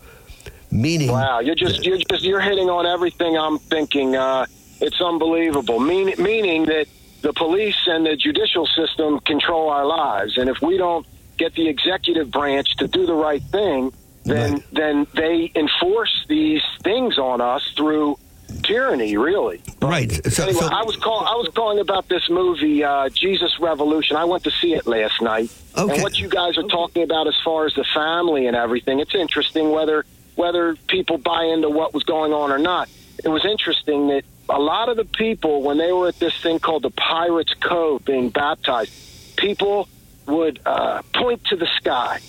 Meaning, 0.71 1.09
Wow, 1.09 1.41
you're 1.41 1.55
just 1.55 1.85
you're 1.85 1.97
just 1.97 2.23
you're 2.23 2.41
hitting 2.41 2.69
on 2.69 2.87
everything 2.87 3.37
I'm 3.39 3.59
thinking. 3.59 4.15
Uh, 4.15 4.47
it's 4.81 5.01
unbelievable. 5.01 5.81
Mean, 5.81 6.15
meaning 6.19 6.67
that 6.67 6.87
the 7.23 7.33
police 7.33 7.77
and 7.87 8.07
the 8.07 8.17
judicial 8.17 8.67
system 8.67 9.19
control 9.21 9.71
our 9.71 9.87
lives, 9.87 10.37
and 10.37 10.49
if 10.49 10.61
we 10.63 10.77
don't 10.77 11.07
get 11.39 11.55
the 11.55 11.69
executive 11.69 12.31
branch 12.31 12.77
to 12.77 12.89
do 12.89 13.07
the 13.07 13.15
right 13.15 13.43
thing, 13.43 13.93
then 14.25 14.63
then 14.73 15.07
they 15.15 15.51
enforce 15.55 16.25
these 16.29 16.63
things 16.83 17.19
on 17.19 17.41
us 17.41 17.73
through 17.77 18.19
tyranny. 18.63 19.17
Really. 19.17 19.63
Right. 19.81 20.11
So, 20.31 20.45
anyway, 20.45 20.61
so- 20.61 20.69
I 20.73 20.83
was 20.83 20.97
call, 20.97 21.21
I 21.21 21.37
was 21.37 21.49
calling 21.55 21.79
about 21.79 22.09
this 22.09 22.29
movie, 22.29 22.85
uh, 22.85 23.09
Jesus 23.09 23.59
Revolution. 23.61 24.17
I 24.17 24.25
went 24.25 24.45
to 24.45 24.51
see 24.51 24.75
it 24.75 24.87
last 24.87 25.23
night, 25.23 25.51
Okay. 25.77 25.95
and 25.95 26.03
what 26.03 26.19
you 26.19 26.29
guys 26.29 26.59
are 26.59 26.65
talking 26.65 27.03
about 27.03 27.27
as 27.27 27.37
far 27.45 27.67
as 27.67 27.75
the 27.75 27.85
family 27.95 28.47
and 28.47 28.57
everything, 28.57 29.01
it's 29.01 29.15
interesting 29.15 29.71
whether 29.71 30.05
whether 30.35 30.77
people 30.87 31.19
buy 31.19 31.45
into 31.45 31.69
what 31.69 31.93
was 31.93 32.05
going 32.05 32.33
on 32.33 32.53
or 32.53 32.59
not. 32.59 32.89
It 33.25 33.29
was 33.29 33.45
interesting 33.45 34.07
that 34.09 34.23
a 34.49 34.61
lot 34.61 34.89
of 34.89 34.97
the 34.97 35.05
people, 35.05 35.63
when 35.63 35.79
they 35.79 35.91
were 35.93 36.07
at 36.07 36.19
this 36.21 36.37
thing 36.41 36.61
called 36.61 36.83
the 36.83 36.91
Pirates 36.91 37.53
Cove 37.55 38.05
being 38.05 38.31
baptized, 38.31 38.93
people 39.37 39.89
would 40.29 40.61
uh, 40.65 41.03
point 41.15 41.45
to 41.47 41.57
the 41.57 41.69
sky. 41.77 42.21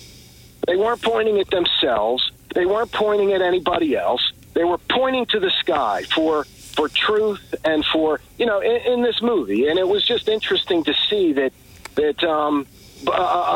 They 0.66 0.76
weren't 0.76 1.02
pointing 1.02 1.38
at 1.38 1.50
themselves. 1.50 2.30
They 2.54 2.66
weren't 2.66 2.92
pointing 2.92 3.32
at 3.32 3.42
anybody 3.42 3.96
else. 3.96 4.32
They 4.54 4.64
were 4.64 4.78
pointing 4.78 5.26
to 5.26 5.40
the 5.40 5.50
sky 5.60 6.02
for 6.14 6.44
for 6.44 6.88
truth 6.88 7.54
and 7.64 7.84
for 7.84 8.20
you 8.38 8.46
know 8.46 8.60
in, 8.60 8.92
in 8.92 9.02
this 9.02 9.20
movie. 9.22 9.68
And 9.68 9.78
it 9.78 9.86
was 9.86 10.04
just 10.04 10.28
interesting 10.28 10.84
to 10.84 10.94
see 11.08 11.32
that 11.34 11.52
that 11.94 12.22
um, 12.24 12.66
a, 13.06 13.10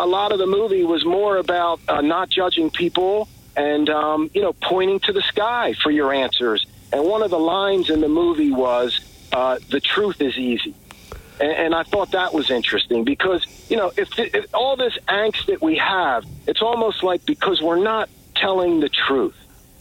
a 0.04 0.06
lot 0.06 0.32
of 0.32 0.38
the 0.38 0.46
movie 0.46 0.84
was 0.84 1.04
more 1.04 1.36
about 1.36 1.80
uh, 1.88 2.00
not 2.00 2.30
judging 2.30 2.70
people 2.70 3.28
and 3.56 3.88
um, 3.90 4.30
you 4.34 4.42
know 4.42 4.52
pointing 4.52 5.00
to 5.00 5.12
the 5.12 5.22
sky 5.22 5.74
for 5.82 5.90
your 5.90 6.12
answers. 6.12 6.66
And 6.92 7.04
one 7.04 7.22
of 7.22 7.30
the 7.30 7.38
lines 7.38 7.90
in 7.90 8.00
the 8.00 8.08
movie 8.08 8.52
was, 8.52 9.00
uh, 9.32 9.58
"The 9.68 9.80
truth 9.80 10.20
is 10.20 10.36
easy." 10.36 10.74
And, 11.40 11.50
and 11.50 11.74
I 11.74 11.82
thought 11.82 12.12
that 12.12 12.32
was 12.32 12.50
interesting 12.50 13.04
because, 13.04 13.44
you 13.68 13.76
know, 13.76 13.92
if, 13.96 14.08
if 14.18 14.54
all 14.54 14.76
this 14.76 14.96
angst 15.08 15.46
that 15.46 15.60
we 15.60 15.76
have, 15.76 16.24
it's 16.46 16.62
almost 16.62 17.02
like 17.02 17.24
because 17.26 17.60
we're 17.60 17.82
not 17.82 18.08
telling 18.36 18.80
the 18.80 18.88
truth. 18.88 19.36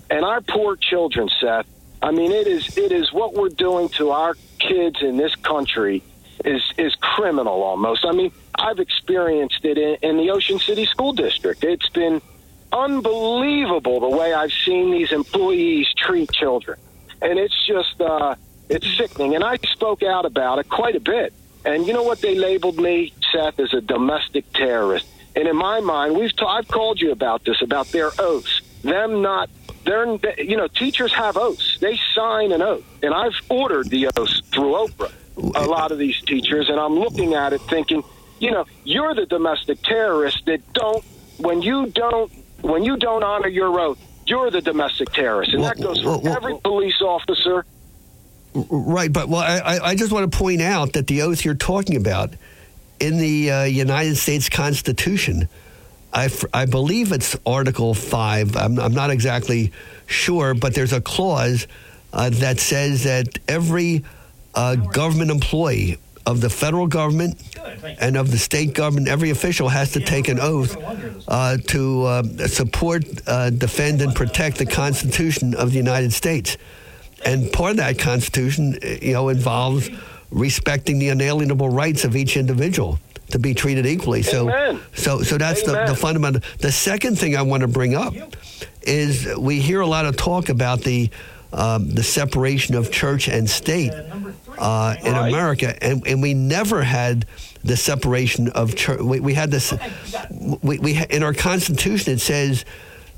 And 0.09 0.25
our 0.25 0.41
poor 0.41 0.75
children, 0.75 1.29
Seth, 1.39 1.65
I 2.01 2.11
mean, 2.11 2.31
it 2.31 2.47
is 2.47 2.77
it 2.77 2.91
is 2.91 3.13
what 3.13 3.33
we're 3.33 3.49
doing 3.49 3.87
to 3.97 4.11
our 4.11 4.35
kids 4.59 5.01
in 5.01 5.15
this 5.15 5.33
country 5.35 6.03
is 6.43 6.61
is 6.77 6.93
criminal 6.95 7.63
almost. 7.63 8.05
I 8.05 8.11
mean, 8.11 8.31
I've 8.55 8.79
experienced 8.79 9.63
it 9.63 9.77
in, 9.77 9.97
in 10.01 10.17
the 10.17 10.31
Ocean 10.31 10.59
City 10.59 10.85
School 10.85 11.13
District. 11.13 11.63
It's 11.63 11.87
been 11.89 12.21
unbelievable 12.73 14.01
the 14.01 14.09
way 14.09 14.33
I've 14.33 14.51
seen 14.51 14.91
these 14.91 15.13
employees 15.13 15.87
treat 15.95 16.29
children, 16.31 16.77
and 17.21 17.39
it's 17.39 17.65
just 17.65 18.01
uh, 18.01 18.35
it's 18.67 18.97
sickening. 18.97 19.35
And 19.35 19.43
I 19.43 19.57
spoke 19.71 20.03
out 20.03 20.25
about 20.25 20.59
it 20.59 20.67
quite 20.67 20.97
a 20.97 20.99
bit. 20.99 21.33
And 21.65 21.87
you 21.87 21.93
know 21.93 22.03
what 22.03 22.21
they 22.21 22.35
labeled 22.35 22.77
me, 22.77 23.13
Seth, 23.31 23.59
as 23.59 23.73
a 23.73 23.81
domestic 23.81 24.51
terrorist. 24.53 25.07
And 25.35 25.47
in 25.47 25.55
my 25.55 25.79
mind, 25.79 26.15
we've 26.15 26.35
ta- 26.35 26.57
I've 26.57 26.67
called 26.67 27.01
you 27.01 27.11
about 27.11 27.43
this 27.45 27.61
about 27.61 27.87
their 27.87 28.11
oaths. 28.19 28.61
Them 28.83 29.21
not 29.21 29.49
they're 29.85 30.05
you 30.37 30.57
know 30.57 30.67
teachers 30.67 31.13
have 31.13 31.37
oaths. 31.37 31.77
They 31.79 31.99
sign 32.13 32.51
an 32.51 32.61
oath, 32.61 32.83
and 33.01 33.13
I've 33.13 33.33
ordered 33.49 33.89
the 33.89 34.09
oaths 34.15 34.41
through 34.51 34.73
OPRA. 34.73 35.11
A 35.55 35.65
lot 35.65 35.91
of 35.91 35.97
these 35.97 36.21
teachers, 36.21 36.69
and 36.69 36.79
I'm 36.79 36.99
looking 36.99 37.33
at 37.33 37.53
it 37.53 37.61
thinking, 37.61 38.03
you 38.39 38.51
know, 38.51 38.65
you're 38.83 39.15
the 39.15 39.25
domestic 39.25 39.81
terrorist 39.81 40.45
that 40.45 40.61
don't 40.73 41.03
when 41.37 41.61
you 41.61 41.87
don't 41.87 42.31
when 42.61 42.83
you 42.83 42.97
don't 42.97 43.23
honor 43.23 43.47
your 43.47 43.79
oath, 43.79 43.97
you're 44.27 44.51
the 44.51 44.61
domestic 44.61 45.11
terrorist, 45.11 45.53
and 45.53 45.63
that 45.63 45.79
goes 45.81 46.01
for 46.01 46.21
every 46.27 46.57
police 46.59 47.01
officer. 47.01 47.65
Right, 48.55 49.11
but 49.11 49.29
well, 49.29 49.41
I, 49.41 49.79
I- 49.83 49.95
just 49.95 50.11
want 50.11 50.31
to 50.31 50.37
point 50.37 50.61
out 50.61 50.93
that 50.93 51.07
the 51.07 51.21
oath 51.23 51.43
you're 51.43 51.55
talking 51.55 51.95
about 51.95 52.31
in 52.99 53.17
the 53.17 53.51
uh, 53.51 53.63
United 53.63 54.15
States 54.15 54.47
Constitution, 54.49 55.47
I, 56.13 56.25
f- 56.25 56.45
I 56.53 56.65
believe 56.65 57.11
it's 57.11 57.35
Article 57.45 57.93
5. 57.93 58.55
I'm, 58.55 58.79
I'm 58.79 58.93
not 58.93 59.09
exactly 59.09 59.71
sure, 60.05 60.53
but 60.53 60.75
there's 60.75 60.93
a 60.93 61.01
clause 61.01 61.67
uh, 62.13 62.29
that 62.29 62.59
says 62.59 63.03
that 63.05 63.39
every 63.47 64.03
uh, 64.53 64.75
government 64.75 65.31
employee 65.31 65.97
of 66.27 66.39
the 66.39 66.49
federal 66.49 66.85
government 66.87 67.41
and 67.99 68.15
of 68.15 68.29
the 68.31 68.37
state 68.37 68.73
government, 68.75 69.07
every 69.07 69.31
official 69.31 69.67
has 69.69 69.91
to 69.93 69.99
take 69.99 70.27
an 70.29 70.39
oath 70.39 70.77
uh, 71.27 71.57
to 71.67 72.03
uh, 72.03 72.23
support, 72.47 73.03
uh, 73.27 73.49
defend, 73.49 74.01
and 74.01 74.15
protect 74.15 74.57
the 74.59 74.65
Constitution 74.65 75.55
of 75.55 75.71
the 75.71 75.77
United 75.77 76.13
States. 76.13 76.55
And 77.25 77.51
part 77.51 77.71
of 77.71 77.77
that 77.77 77.97
Constitution, 77.99 78.77
uh, 78.83 78.87
you 79.01 79.13
know, 79.13 79.29
involves 79.29 79.89
respecting 80.31 80.99
the 80.99 81.09
inalienable 81.09 81.69
rights 81.69 82.03
of 82.03 82.15
each 82.15 82.37
individual 82.37 82.99
to 83.31 83.39
be 83.39 83.53
treated 83.53 83.85
equally. 83.85 84.21
So, 84.21 84.49
Amen. 84.49 84.81
so, 84.93 85.21
so 85.21 85.37
that's 85.37 85.63
the, 85.63 85.85
the 85.85 85.95
fundamental. 85.95 86.41
The 86.59 86.71
second 86.71 87.17
thing 87.17 87.35
I 87.35 87.41
want 87.41 87.61
to 87.61 87.67
bring 87.67 87.95
up 87.95 88.13
is 88.81 89.27
we 89.37 89.59
hear 89.59 89.81
a 89.81 89.87
lot 89.87 90.05
of 90.05 90.17
talk 90.17 90.49
about 90.49 90.81
the 90.81 91.09
um, 91.53 91.89
the 91.89 92.01
separation 92.01 92.73
of 92.73 92.91
church 92.91 93.27
and 93.27 93.47
state 93.47 93.93
uh, 94.57 94.95
in 95.03 95.13
America, 95.13 95.77
and, 95.83 96.05
and 96.07 96.19
we 96.19 96.33
never 96.33 96.81
had 96.81 97.27
the 97.63 97.77
separation 97.77 98.49
of 98.49 98.75
church. 98.75 98.99
We, 99.01 99.19
we 99.19 99.33
had 99.35 99.51
this. 99.51 99.71
We, 100.63 100.79
we 100.79 101.05
in 101.11 101.21
our 101.21 101.33
Constitution 101.33 102.13
it 102.13 102.21
says 102.21 102.65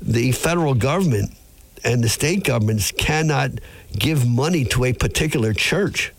the 0.02 0.32
federal 0.32 0.74
government 0.74 1.32
and 1.82 2.04
the 2.04 2.08
state 2.08 2.44
governments 2.44 2.92
cannot 2.92 3.52
give 3.98 4.26
money 4.26 4.64
to 4.66 4.84
a 4.84 4.92
particular 4.92 5.52
church. 5.52 6.12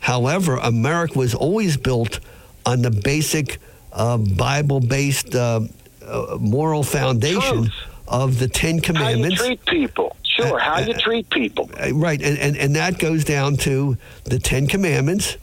However, 0.00 0.56
America 0.56 1.18
was 1.18 1.34
always 1.34 1.76
built 1.76 2.20
on 2.66 2.82
the 2.82 2.90
basic 2.90 3.58
uh, 3.92 4.18
Bible 4.18 4.80
based 4.80 5.34
uh, 5.34 5.60
uh, 6.04 6.38
moral 6.40 6.82
foundation 6.82 7.70
of 8.08 8.38
the 8.38 8.48
Ten 8.48 8.80
Commandments. 8.80 9.40
How 9.40 9.48
you 9.48 9.56
treat 9.56 9.66
people, 9.66 10.16
sure. 10.24 10.58
How 10.58 10.80
you 10.80 10.94
treat 10.94 11.30
people. 11.30 11.70
Uh, 11.80 11.94
Right, 11.94 12.20
and, 12.20 12.38
and, 12.38 12.56
and 12.56 12.76
that 12.76 12.98
goes 12.98 13.24
down 13.24 13.56
to 13.58 13.96
the 14.24 14.38
Ten 14.38 14.66
Commandments. 14.66 15.36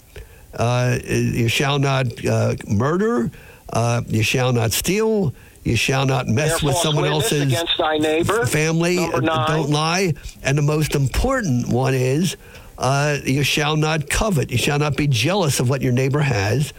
Uh, 0.54 0.98
you 1.06 1.48
shall 1.48 1.80
not 1.80 2.26
uh, 2.26 2.56
murder, 2.68 3.32
uh, 3.72 4.02
you 4.08 4.24
shall 4.24 4.52
not 4.52 4.72
steal, 4.72 5.34
you 5.70 5.76
shall 5.76 6.06
not 6.06 6.28
mess 6.28 6.62
Bear 6.62 6.70
with 6.70 6.78
someone 6.78 7.06
else's 7.06 7.44
against 7.44 7.78
thy 7.78 7.98
neighbor. 7.98 8.46
family. 8.46 8.96
Don't 8.98 9.70
lie. 9.70 10.14
And 10.44 10.58
the 10.58 10.62
most 10.64 10.96
important 10.96 11.70
one 11.70 11.94
is 11.94 12.36
uh, 12.78 13.18
you 13.24 13.44
shall 13.44 13.78
not 13.78 14.10
covet. 14.10 14.52
You 14.52 14.58
shall 14.58 14.80
not 14.80 14.98
be 14.98 15.08
jealous 15.08 15.60
of 15.60 15.70
what 15.70 15.82
your 15.82 15.94
neighbor 15.94 16.20
has. 16.22 16.74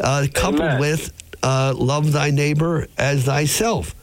Uh, 0.00 0.26
coupled 0.32 0.62
Amen. 0.62 0.80
with 0.80 1.12
uh, 1.42 1.74
love 1.76 2.12
thy 2.12 2.30
neighbor 2.30 2.86
as 2.96 3.24
thyself. 3.24 3.94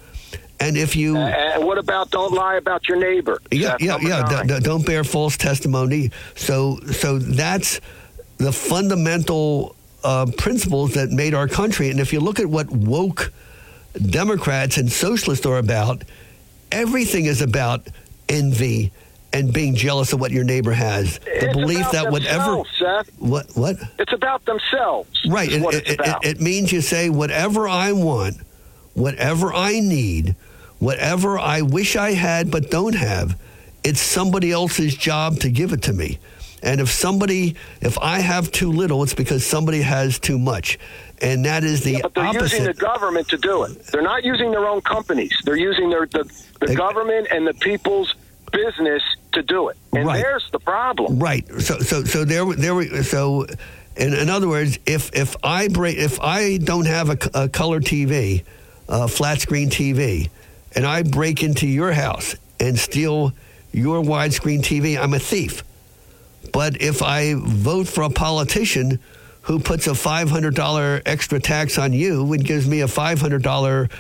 And 0.62 0.78
if 0.78 0.96
you 0.96 1.16
and 1.18 1.66
what 1.66 1.78
about 1.78 2.12
don't 2.12 2.34
lie 2.34 2.56
about 2.56 2.88
your 2.88 2.98
neighbor? 2.98 3.42
yeah, 3.50 3.78
yeah, 3.80 3.98
yeah. 4.02 4.44
D- 4.44 4.48
d- 4.56 4.60
don't 4.60 4.86
bear 4.86 5.04
false 5.06 5.38
testimony. 5.38 6.12
So, 6.36 6.80
so 6.92 7.18
that's 7.18 7.80
the 8.38 8.52
fundamental 8.52 9.76
uh, 10.04 10.26
principles 10.38 10.94
that 10.96 11.12
made 11.12 11.34
our 11.34 11.48
country. 11.48 11.90
And 11.90 12.00
if 12.00 12.12
you 12.12 12.20
look 12.20 12.40
at 12.42 12.46
what 12.48 12.70
woke 12.70 13.32
Democrats 14.02 14.78
and 14.78 14.92
socialists 14.92 15.46
are 15.46 15.58
about, 15.58 16.04
everything 16.72 17.26
is 17.26 17.42
about 17.42 17.88
envy 18.28 18.92
and 19.32 19.54
being 19.54 19.76
jealous 19.76 20.14
of 20.14 20.20
what 20.20 20.32
your 20.32 20.44
neighbor 20.44 20.72
has. 20.72 21.20
The 21.20 21.46
It's 21.46 21.54
belief 21.54 21.92
that 21.92 22.12
whatever 22.12 22.64
Seth. 22.78 23.10
what 23.20 23.48
what 23.56 23.78
It's 24.00 24.14
about 24.14 24.46
themselves. 24.46 25.10
Right. 25.28 25.52
It, 25.52 25.62
it, 25.88 26.00
about. 26.00 26.26
it 26.26 26.42
means 26.42 26.72
you 26.72 26.82
say, 26.82 27.10
whatever 27.10 27.68
I 27.68 27.92
want, 27.92 28.38
whatever 28.94 29.54
I 29.54 29.80
need, 29.80 30.36
whatever 30.80 31.38
I 31.38 31.62
wish 31.62 31.96
I 31.96 32.14
had 32.14 32.50
but 32.50 32.72
don't 32.72 32.96
have, 32.96 33.40
it's 33.84 34.02
somebody 34.02 34.52
else's 34.52 34.96
job 34.96 35.40
to 35.42 35.50
give 35.50 35.74
it 35.74 35.84
to 35.84 35.94
me. 35.94 36.20
And 36.62 36.82
if 36.82 36.90
somebody, 36.90 37.56
if 37.82 37.98
I 38.00 38.20
have 38.20 38.52
too 38.52 38.72
little, 38.72 39.04
it's 39.04 39.14
because 39.14 39.46
somebody 39.46 39.82
has 39.82 40.20
too 40.20 40.38
much. 40.38 40.78
And 41.22 41.44
that 41.46 41.64
is 41.64 41.84
the 41.84 42.02
but 42.02 42.14
they're 42.14 42.34
using 42.34 42.64
the 42.64 42.74
government 42.74 43.28
to 43.30 43.38
do 43.38 43.64
it. 43.64 43.84
They're 43.88 44.02
not 44.02 44.24
using 44.24 44.52
their 44.52 44.66
own 44.68 44.82
companies. 44.82 45.36
They're 45.44 45.58
using 45.58 45.90
their 45.90 46.06
the, 46.06 46.30
the 46.62 46.76
government 46.76 47.28
and 47.32 47.46
the 47.46 47.54
people's 47.54 48.14
business 48.52 49.04
to 49.34 49.44
do 49.44 49.70
it. 49.70 49.78
And 49.94 50.08
Right. 50.08 50.22
there's 50.24 50.50
the 50.52 50.60
problem. 50.60 51.20
Right. 51.20 51.46
So 51.62 51.80
so 51.80 52.04
so 52.04 52.24
there 52.26 52.46
there 52.54 52.74
we 52.74 53.04
so 53.04 53.46
in, 53.98 54.14
in 54.14 54.30
other 54.30 54.48
words, 54.48 54.80
if 54.86 55.14
if 55.14 55.36
I 55.44 55.68
break 55.68 55.98
if 55.98 56.20
I 56.22 56.58
don't 56.58 56.88
have 56.88 57.10
a 57.10 57.50
color 57.50 57.82
TV, 57.82 58.44
a 58.88 59.08
flat 59.08 59.42
screen 59.42 59.70
TV, 59.70 60.30
and 60.76 60.86
I 60.86 61.04
break 61.04 61.44
into 61.44 61.68
your 61.68 61.92
house 61.92 62.36
and 62.60 62.80
steal 62.80 63.34
your 63.72 64.02
widescreen 64.02 64.60
TV, 64.62 64.98
I'm 65.00 65.14
a 65.14 65.20
thief. 65.20 65.64
But 66.54 66.82
if 66.82 67.04
I 67.04 67.36
vote 67.36 67.88
for 67.88 68.04
a 68.04 68.10
politician 68.10 69.00
who 69.44 69.60
puts 69.60 69.88
a 69.88 69.92
$500 69.92 71.02
extra 71.06 71.40
tax 71.40 71.78
on 71.78 71.94
you 71.94 72.32
and 72.34 72.44
gives 72.44 72.68
me 72.68 72.82
a 72.82 72.88
$500 72.88 73.92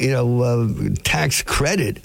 you 0.00 0.10
know 0.10 0.42
uh, 0.42 0.68
tax 1.02 1.42
credit 1.42 1.98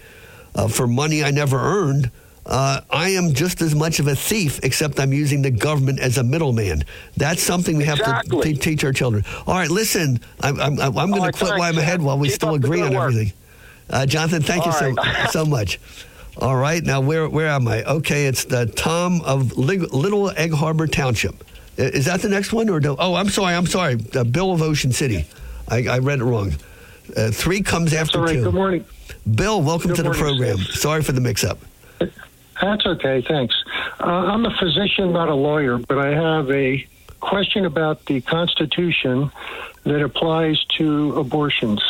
uh, 0.55 0.67
for 0.67 0.87
money 0.87 1.23
I 1.23 1.31
never 1.31 1.57
earned, 1.57 2.09
uh, 2.45 2.81
I 2.89 3.09
am 3.09 3.33
just 3.33 3.61
as 3.61 3.75
much 3.75 3.99
of 3.99 4.07
a 4.07 4.15
thief, 4.15 4.59
except 4.63 4.99
I'm 4.99 5.13
using 5.13 5.41
the 5.41 5.51
government 5.51 5.99
as 5.99 6.17
a 6.17 6.23
middleman. 6.23 6.83
That's 7.17 7.43
something 7.43 7.77
we 7.77 7.83
have 7.85 7.97
to 7.97 8.03
Exactly. 8.03 8.53
te- 8.53 8.59
teach 8.59 8.83
our 8.83 8.93
children. 8.93 9.23
All 9.45 9.53
right, 9.53 9.69
listen, 9.69 10.19
I'm, 10.41 10.59
I'm, 10.59 10.79
I'm 10.79 10.93
going 10.93 11.11
All 11.13 11.17
to 11.17 11.21
right, 11.23 11.33
quit 11.35 11.51
while 11.51 11.61
I'm 11.63 11.77
ahead 11.77 12.01
while 12.01 12.17
we 12.17 12.29
Keep 12.29 12.35
still 12.35 12.55
agree 12.55 12.81
on 12.81 12.93
work. 12.93 13.09
everything. 13.11 13.33
Uh, 13.89 14.05
Jonathan, 14.05 14.41
thank 14.41 14.65
you 14.65 14.71
so, 14.71 14.95
so 15.29 15.45
much. 15.45 15.79
All 16.37 16.55
right, 16.55 16.83
now 16.83 17.01
where 17.01 17.27
where 17.29 17.47
am 17.47 17.67
I? 17.67 17.83
Okay, 17.83 18.27
it's 18.27 18.45
the 18.45 18.65
Tom 18.65 19.21
of 19.21 19.57
Lig- 19.57 19.93
Little 19.93 20.29
Egg 20.31 20.53
Harbor 20.53 20.87
Township. 20.87 21.43
Is 21.77 22.05
that 22.05 22.21
the 22.21 22.29
next 22.29 22.53
one 22.53 22.69
or 22.69 22.79
no? 22.79 22.95
Oh, 22.97 23.13
I'm 23.13 23.29
sorry, 23.29 23.53
I'm 23.53 23.67
sorry. 23.67 23.97
Uh, 24.15 24.23
Bill 24.23 24.51
of 24.51 24.61
Ocean 24.61 24.91
City. 24.91 25.25
I, 25.69 25.87
I 25.87 25.99
read 25.99 26.19
it 26.19 26.23
wrong. 26.23 26.53
Uh, 27.15 27.29
three 27.29 27.61
comes 27.61 27.93
after 27.93 28.19
all 28.19 28.25
right. 28.25 28.33
two. 28.33 28.43
Good 28.43 28.53
morning. 28.53 28.85
Bill, 29.35 29.61
welcome 29.61 29.89
Good 29.89 29.97
to 29.97 30.03
the 30.03 30.09
morning, 30.09 30.23
program. 30.23 30.57
Sorry 30.57 31.03
for 31.03 31.11
the 31.11 31.21
mix-up. 31.21 31.59
That's 31.99 32.85
okay, 32.85 33.21
thanks. 33.21 33.55
Uh, 33.99 34.05
I'm 34.05 34.45
a 34.45 34.57
physician, 34.57 35.13
not 35.13 35.29
a 35.29 35.35
lawyer, 35.35 35.77
but 35.77 35.99
I 35.99 36.15
have 36.15 36.49
a 36.49 36.85
question 37.19 37.65
about 37.65 38.05
the 38.05 38.21
Constitution 38.21 39.31
that 39.83 40.01
applies 40.01 40.63
to 40.77 41.13
abortions. 41.15 41.83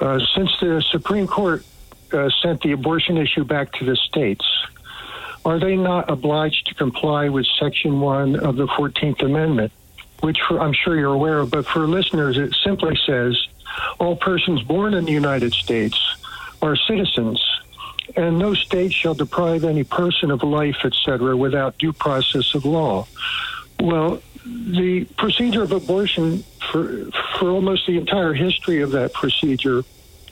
Uh, 0.00 0.20
since 0.34 0.50
the 0.60 0.82
Supreme 0.90 1.26
Court 1.26 1.64
uh, 2.12 2.28
sent 2.42 2.60
the 2.60 2.72
abortion 2.72 3.16
issue 3.16 3.44
back 3.44 3.72
to 3.72 3.84
the 3.84 3.96
states, 3.96 4.44
are 5.44 5.58
they 5.58 5.76
not 5.76 6.10
obliged 6.10 6.66
to 6.68 6.74
comply 6.74 7.28
with 7.28 7.46
Section 7.58 8.00
1 8.00 8.36
of 8.36 8.56
the 8.56 8.66
14th 8.66 9.22
Amendment, 9.22 9.72
which 10.20 10.38
for, 10.46 10.60
I'm 10.60 10.72
sure 10.72 10.98
you're 10.98 11.14
aware 11.14 11.38
of, 11.38 11.50
but 11.50 11.66
for 11.66 11.86
listeners, 11.86 12.36
it 12.36 12.54
simply 12.64 12.98
says 13.06 13.36
all 13.98 14.16
persons 14.16 14.62
born 14.62 14.94
in 14.94 15.04
the 15.04 15.12
United 15.12 15.52
States 15.52 15.98
are 16.60 16.76
citizens 16.76 17.42
and 18.16 18.38
no 18.38 18.54
state 18.54 18.92
shall 18.92 19.14
deprive 19.14 19.64
any 19.64 19.84
person 19.84 20.30
of 20.30 20.42
life, 20.42 20.78
etc., 20.84 21.36
without 21.36 21.78
due 21.78 21.92
process 21.92 22.54
of 22.54 22.64
law. 22.64 23.06
Well, 23.80 24.22
the 24.44 25.04
procedure 25.16 25.62
of 25.62 25.72
abortion 25.72 26.42
for 26.72 27.10
for 27.38 27.50
almost 27.50 27.86
the 27.86 27.98
entire 27.98 28.32
history 28.32 28.80
of 28.80 28.92
that 28.92 29.12
procedure 29.12 29.84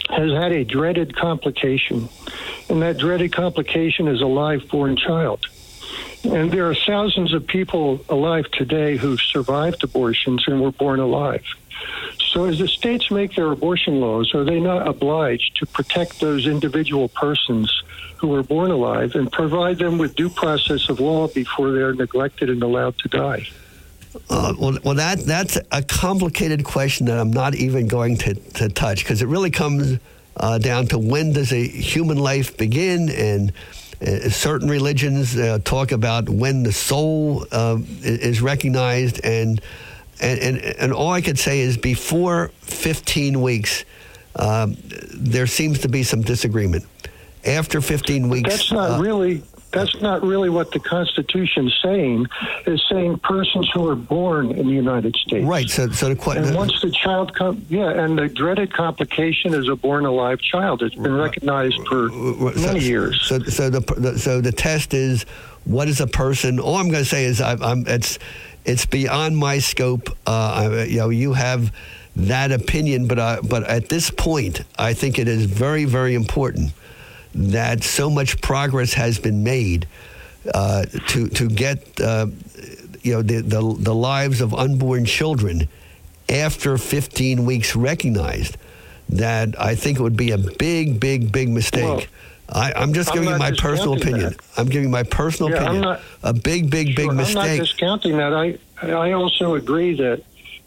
has 0.09 0.31
had 0.33 0.53
a 0.53 0.65
dreaded 0.65 1.17
complication, 1.17 2.09
and 2.69 2.83
that 2.83 2.99
dreaded 2.99 3.35
complication 3.35 4.09
is 4.09 4.21
a 4.21 4.27
live 4.27 4.69
born 4.69 4.97
child. 4.97 5.45
And 6.25 6.51
there 6.51 6.69
are 6.69 6.75
thousands 6.75 7.33
of 7.35 7.47
people 7.47 8.05
alive 8.09 8.51
today 8.53 8.97
who've 8.97 9.21
survived 9.21 9.83
abortions 9.85 10.45
and 10.47 10.61
were 10.61 10.73
born 10.73 10.99
alive. 10.99 11.45
So, 12.33 12.47
as 12.47 12.59
the 12.59 12.69
states 12.69 13.11
make 13.11 13.35
their 13.35 13.51
abortion 13.53 14.01
laws, 14.01 14.35
are 14.35 14.45
they 14.45 14.61
not 14.61 14.89
obliged 14.89 15.57
to 15.59 15.67
protect 15.67 16.21
those 16.21 16.47
individual 16.47 17.09
persons 17.09 17.73
who 18.17 18.29
were 18.29 18.43
born 18.43 18.71
alive 18.71 19.13
and 19.15 19.31
provide 19.31 19.79
them 19.79 19.99
with 19.99 20.15
due 20.17 20.31
process 20.31 20.89
of 20.89 21.01
law 21.01 21.29
before 21.29 21.73
they're 21.73 21.95
neglected 21.95 22.51
and 22.51 22.63
allowed 22.63 22.99
to 22.99 23.09
die? 23.09 23.47
Uh, 24.29 24.55
well, 24.59 24.79
well, 24.85 24.95
that 24.95 25.21
that's 25.21 25.59
a 25.73 25.83
complicated 25.83 26.65
question 26.65 27.07
that 27.07 27.19
I'm 27.19 27.33
not 27.33 27.55
even 27.55 27.87
going 27.87 28.17
to, 28.19 28.35
to 28.35 28.69
touch 28.69 29.05
because 29.05 29.23
it 29.23 29.27
really 29.27 29.51
comes 29.51 29.99
uh, 30.37 30.59
down 30.59 30.87
to 30.89 30.99
when 30.99 31.33
does 31.33 31.53
a 31.53 31.67
human 31.67 32.19
life 32.19 32.57
begin, 32.57 33.09
and 33.09 33.53
uh, 34.01 34.29
certain 34.29 34.69
religions 34.69 35.37
uh, 35.37 35.59
talk 35.65 35.93
about 35.93 36.29
when 36.29 36.63
the 36.63 36.73
soul 36.73 37.47
uh, 37.53 37.79
is 38.03 38.43
recognized, 38.43 39.21
and, 39.25 39.61
and 40.21 40.41
and 40.41 40.57
and 40.59 40.93
all 40.93 41.13
I 41.13 41.21
could 41.21 41.39
say 41.39 41.61
is 41.61 41.77
before 41.77 42.49
15 42.63 43.41
weeks, 43.41 43.85
um, 44.37 44.77
there 45.15 45.47
seems 45.47 45.81
to 45.81 45.89
be 45.89 46.03
some 46.03 46.23
disagreement. 46.23 46.85
After 47.45 47.81
15 47.81 48.29
weeks, 48.29 48.51
That's 48.51 48.73
not 48.73 48.91
uh, 48.93 49.03
really. 49.03 49.43
That's 49.77 50.01
not 50.01 50.23
really 50.23 50.49
what 50.49 50.73
the 50.73 50.79
Constitution's 50.79 51.79
saying. 51.83 52.27
It's 52.67 52.83
saying 52.89 53.19
persons 53.19 53.71
who 53.75 53.87
are 53.89 53.95
born 53.95 54.53
in 54.53 54.67
the 54.67 54.73
United 54.73 55.15
States. 55.17 55.45
Right. 55.45 55.69
So, 55.69 55.91
so 55.91 56.09
the 56.09 56.17
question. 56.17 56.45
And 56.45 56.57
once 56.57 56.81
the 56.81 56.91
child 56.91 57.35
come, 57.35 57.67
yeah, 57.69 57.91
and 57.91 58.19
the 58.19 58.27
dreaded 58.27 58.73
complication 58.73 59.53
is 59.53 59.69
a 59.69 59.77
born 59.77 60.07
alive 60.07 60.41
child. 60.41 60.83
It's 60.83 60.95
been 60.95 61.15
recognized 61.15 61.79
for 61.89 62.09
many 62.09 62.81
years. 62.81 63.21
So, 63.23 63.39
so 63.41 63.69
the, 63.69 63.81
the 63.81 64.19
so 64.19 64.41
the 64.41 64.53
test 64.53 64.95
is 64.95 65.25
what 65.67 65.89
is 65.89 66.01
a 66.01 66.07
person? 66.07 66.59
All 66.59 66.77
I'm 66.77 66.89
going 66.89 67.05
to 67.05 67.09
say 67.09 67.27
is 67.27 67.43
I, 67.43 67.53
I'm 67.53 67.87
it's 67.87 68.19
it's 68.65 68.87
beyond 68.87 69.37
my 69.37 69.59
scope. 69.59 70.09
Uh, 70.27 70.71
I, 70.71 70.85
you 70.85 70.99
know, 71.01 71.11
you 71.11 71.35
have 71.35 71.71
that 72.17 72.51
opinion, 72.51 73.09
but 73.09 73.19
uh, 73.19 73.41
but 73.43 73.65
at 73.65 73.91
this 73.91 74.09
point, 74.09 74.63
I 74.79 74.95
think 74.95 75.19
it 75.19 75.29
is 75.29 75.45
very 75.45 75.85
very 75.85 76.15
important 76.15 76.73
that 77.37 77.85
so 77.85 78.09
much 78.11 78.41
progress 78.41 78.95
has 78.95 79.19
been 79.19 79.43
made 79.45 79.87
uh, 80.55 80.85
to 81.09 81.29
to 81.29 81.49
get 81.49 82.01
uh, 82.01 82.27
you 83.03 83.13
know 83.15 83.23
the, 83.23 83.41
the 83.43 83.77
the 83.79 83.95
lives 83.95 84.41
of 84.41 84.55
unborn 84.55 85.05
children 85.05 85.69
after 86.29 86.77
15 86.79 87.45
weeks 87.45 87.77
recognized 87.77 88.57
that 89.09 89.61
I 89.61 89.75
think 89.77 89.99
it 90.01 90.03
would 90.03 90.17
be 90.17 90.33
a 90.33 90.39
big, 90.39 90.99
big, 90.99 91.31
big 91.31 91.49
mistake. 91.49 92.09
I, 92.49 92.73
I'm 92.75 92.93
just 92.93 93.13
giving 93.13 93.29
you 93.29 93.39
my 93.39 93.53
personal 93.53 93.95
opinion. 93.95 94.35
I'm 94.57 94.67
giving 94.67 94.91
my 94.91 95.05
personal 95.05 95.51
Yeah, 95.53 95.59
I'm 95.59 95.63
opinion. 95.67 95.83
not- 95.83 96.01
a 96.25 96.33
big, 96.33 96.71
big, 96.71 96.97
big 96.97 97.05
Sure, 97.11 97.21
I'm 97.21 97.33
not 97.35 97.47
discounting 97.59 98.17
that. 98.17 98.35
I 98.35 98.59
I 98.83 99.13
also 99.13 99.55
agree 99.55 99.95
that 99.97 100.23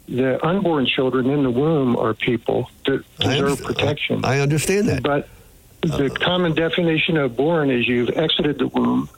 the 0.08 0.44
unborn 0.44 0.86
children 0.86 1.28
in 1.30 1.42
the 1.42 1.50
womb 1.50 1.96
are 1.96 2.14
people 2.14 2.70
that 2.86 3.04
deserve 3.18 3.50
understand- 3.60 3.64
protection. 3.66 4.24
I 4.24 4.40
understand 4.40 4.88
that. 4.88 5.02
But 5.02 5.28
the 5.82 6.10
common 6.20 6.54
definition 6.54 7.16
of 7.16 7.36
born 7.36 7.70
is 7.70 7.88
you've 7.88 8.10
exited 8.16 8.58
the 8.58 8.68
womb 8.68 9.08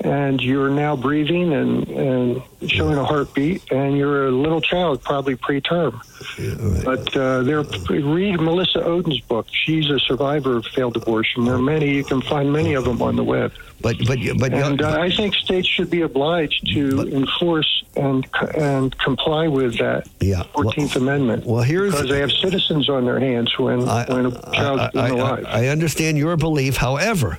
and 0.00 0.40
you're 0.40 0.70
now 0.70 0.96
breathing 0.96 1.52
and, 1.52 1.88
and 1.88 2.42
showing 2.66 2.96
a 2.96 3.04
heartbeat, 3.04 3.70
and 3.72 3.96
you're 3.96 4.28
a 4.28 4.30
little 4.30 4.60
child, 4.60 5.02
probably 5.02 5.36
preterm. 5.36 6.00
But 6.84 7.16
uh, 7.16 7.42
there, 7.42 7.62
read 7.62 8.40
Melissa 8.40 8.80
Ohden's 8.80 9.20
book. 9.20 9.46
She's 9.50 9.90
a 9.90 9.98
survivor 9.98 10.56
of 10.56 10.66
failed 10.66 10.96
abortion. 10.96 11.44
There 11.44 11.54
are 11.54 11.58
many. 11.58 11.94
You 11.94 12.04
can 12.04 12.22
find 12.22 12.52
many 12.52 12.74
of 12.74 12.84
them 12.84 13.02
on 13.02 13.16
the 13.16 13.24
web. 13.24 13.52
But 13.80 13.96
but 14.06 14.18
but 14.38 14.52
and 14.52 14.82
uh, 14.82 15.00
I 15.00 15.10
think 15.10 15.34
states 15.36 15.68
should 15.68 15.88
be 15.88 16.02
obliged 16.02 16.66
to 16.74 17.08
enforce 17.14 17.84
and 17.96 18.26
and 18.56 18.96
comply 18.98 19.46
with 19.46 19.78
that 19.78 20.08
yeah, 20.20 20.42
Fourteenth 20.42 20.96
Amendment. 20.96 21.44
Well, 21.44 21.62
here's 21.62 21.92
because 21.92 22.08
they 22.08 22.18
have 22.18 22.32
citizens 22.32 22.88
on 22.88 23.04
their 23.04 23.20
hands 23.20 23.56
when 23.56 23.86
when 23.86 24.26
a 24.26 24.52
child's 24.52 24.96
I, 24.96 25.06
I, 25.06 25.08
alive. 25.10 25.44
I, 25.46 25.64
I 25.64 25.66
understand 25.68 26.18
your 26.18 26.36
belief. 26.36 26.76
However, 26.76 27.38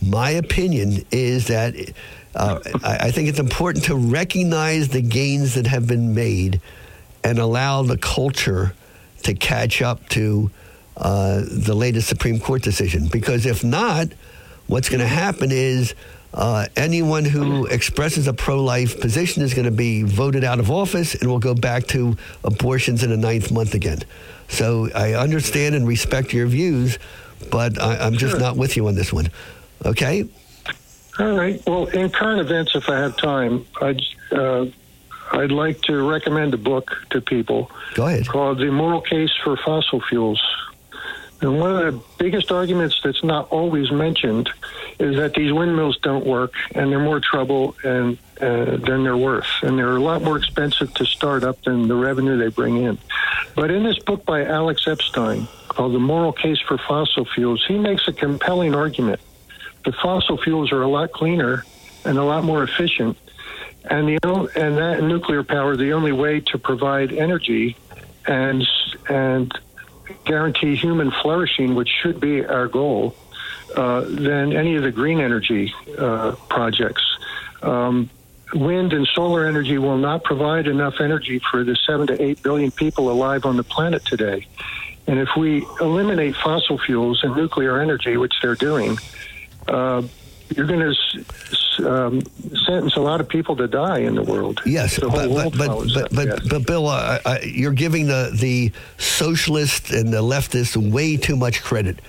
my 0.00 0.30
opinion 0.30 1.04
is 1.10 1.48
that 1.48 1.74
uh, 2.34 2.60
I, 2.84 2.96
I 3.08 3.10
think 3.10 3.28
it's 3.28 3.38
important 3.38 3.84
to 3.86 3.96
recognize 3.96 4.88
the 4.88 5.02
gains 5.02 5.54
that 5.54 5.66
have 5.66 5.86
been 5.86 6.14
made 6.14 6.60
and 7.24 7.38
allow 7.38 7.82
the 7.82 7.98
culture 7.98 8.74
to 9.24 9.34
catch 9.34 9.82
up 9.82 10.08
to 10.10 10.50
uh, 10.96 11.42
the 11.46 11.74
latest 11.74 12.08
Supreme 12.08 12.38
Court 12.38 12.62
decision. 12.62 13.08
Because 13.08 13.46
if 13.46 13.64
not, 13.64 14.08
what's 14.66 14.88
going 14.88 15.00
to 15.00 15.06
happen 15.06 15.50
is 15.50 15.94
uh, 16.34 16.66
anyone 16.76 17.24
who 17.24 17.66
expresses 17.66 18.28
a 18.28 18.32
pro 18.32 18.62
life 18.62 19.00
position 19.00 19.42
is 19.42 19.54
going 19.54 19.64
to 19.64 19.70
be 19.70 20.02
voted 20.02 20.44
out 20.44 20.60
of 20.60 20.70
office 20.70 21.14
and 21.14 21.28
will 21.28 21.38
go 21.38 21.54
back 21.54 21.86
to 21.88 22.16
abortions 22.44 23.02
in 23.02 23.10
the 23.10 23.16
ninth 23.16 23.50
month 23.50 23.74
again. 23.74 24.00
So 24.48 24.88
I 24.94 25.14
understand 25.14 25.74
and 25.74 25.86
respect 25.88 26.32
your 26.32 26.46
views, 26.46 26.98
but 27.50 27.80
I, 27.80 27.96
I'm 27.96 28.14
just 28.14 28.32
Sure. 28.32 28.40
not 28.40 28.56
with 28.56 28.76
you 28.76 28.86
on 28.88 28.94
this 28.94 29.12
one. 29.12 29.30
Okay? 29.84 30.28
All 31.18 31.36
right. 31.36 31.60
Well, 31.66 31.86
in 31.86 32.10
current 32.10 32.40
events, 32.40 32.74
if 32.74 32.88
I 32.88 32.98
have 32.98 33.16
time, 33.16 33.66
I'd 33.80 34.00
uh, 34.30 34.66
I'd 35.32 35.50
like 35.50 35.80
to 35.82 36.08
recommend 36.08 36.54
a 36.54 36.58
book 36.58 36.96
to 37.10 37.20
people. 37.20 37.70
Go 37.94 38.06
ahead. 38.06 38.28
Called 38.28 38.58
"The 38.58 38.70
Moral 38.70 39.00
Case 39.00 39.32
for 39.42 39.56
Fossil 39.56 40.00
Fuels." 40.08 40.40
And 41.40 41.60
one 41.60 41.70
of 41.70 41.94
the 41.94 42.02
biggest 42.18 42.50
arguments 42.50 43.00
that's 43.02 43.22
not 43.22 43.48
always 43.50 43.92
mentioned 43.92 44.50
is 44.98 45.16
that 45.16 45.34
these 45.34 45.52
windmills 45.52 45.96
don't 45.98 46.26
work 46.26 46.52
and 46.74 46.90
they're 46.90 46.98
more 46.98 47.20
trouble 47.20 47.76
and 47.84 48.18
uh, 48.40 48.76
than 48.76 49.04
they're 49.04 49.16
worth, 49.16 49.46
and 49.62 49.78
they're 49.78 49.96
a 49.96 50.02
lot 50.02 50.22
more 50.22 50.36
expensive 50.36 50.92
to 50.94 51.04
start 51.04 51.44
up 51.44 51.62
than 51.62 51.86
the 51.88 51.94
revenue 51.94 52.36
they 52.38 52.48
bring 52.48 52.76
in. 52.76 52.98
But 53.54 53.70
in 53.70 53.82
this 53.82 53.98
book 53.98 54.24
by 54.24 54.44
Alex 54.44 54.86
Epstein 54.86 55.48
called 55.68 55.94
"The 55.94 56.00
Moral 56.00 56.32
Case 56.32 56.60
for 56.60 56.78
Fossil 56.78 57.24
Fuels," 57.24 57.64
he 57.66 57.78
makes 57.78 58.06
a 58.08 58.12
compelling 58.12 58.74
argument 58.74 59.20
the 59.84 59.92
fossil 59.92 60.36
fuels 60.38 60.72
are 60.72 60.82
a 60.82 60.88
lot 60.88 61.12
cleaner 61.12 61.64
and 62.04 62.18
a 62.18 62.24
lot 62.24 62.44
more 62.44 62.62
efficient. 62.62 63.16
And 63.84 64.08
the 64.08 64.50
and 64.54 64.76
that 64.76 65.02
nuclear 65.02 65.42
power 65.42 65.76
the 65.76 65.92
only 65.92 66.12
way 66.12 66.40
to 66.40 66.58
provide 66.58 67.12
energy 67.12 67.76
and 68.26 68.66
and 69.08 69.52
guarantee 70.24 70.76
human 70.76 71.10
flourishing, 71.10 71.74
which 71.74 71.88
should 71.88 72.20
be 72.20 72.44
our 72.44 72.66
goal, 72.66 73.14
uh, 73.74 74.02
than 74.02 74.52
any 74.52 74.76
of 74.76 74.82
the 74.82 74.90
green 74.90 75.20
energy 75.20 75.72
uh, 75.96 76.32
projects. 76.48 77.02
Um, 77.62 78.10
wind 78.54 78.92
and 78.92 79.06
solar 79.14 79.46
energy 79.46 79.78
will 79.78 79.98
not 79.98 80.24
provide 80.24 80.66
enough 80.66 81.00
energy 81.00 81.40
for 81.50 81.64
the 81.64 81.76
seven 81.86 82.06
to 82.08 82.22
eight 82.22 82.42
billion 82.42 82.70
people 82.70 83.10
alive 83.10 83.44
on 83.44 83.56
the 83.56 83.64
planet 83.64 84.04
today. 84.04 84.46
And 85.06 85.18
if 85.18 85.28
we 85.36 85.66
eliminate 85.80 86.36
fossil 86.36 86.78
fuels 86.78 87.24
and 87.24 87.34
nuclear 87.34 87.80
energy, 87.80 88.16
which 88.16 88.34
they're 88.42 88.54
doing, 88.54 88.98
uh, 89.68 90.02
you're 90.54 90.66
going 90.66 90.80
to 90.80 90.94
um, 91.78 92.22
sentence 92.66 92.96
a 92.96 93.00
lot 93.00 93.20
of 93.20 93.28
people 93.28 93.56
to 93.56 93.66
die 93.68 93.98
in 93.98 94.14
the 94.14 94.22
world. 94.22 94.60
Yes, 94.64 94.96
the 94.96 95.08
but 95.08 95.28
but 95.28 95.56
but 95.56 95.94
but, 95.94 96.14
but, 96.14 96.48
but 96.48 96.66
Bill, 96.66 96.88
uh, 96.88 97.18
I, 97.24 97.40
you're 97.40 97.72
giving 97.72 98.06
the 98.06 98.30
the 98.34 98.72
socialists 98.98 99.90
and 99.90 100.12
the 100.12 100.22
leftists 100.22 100.76
way 100.76 101.16
too 101.16 101.36
much 101.36 101.62
credit. 101.62 102.00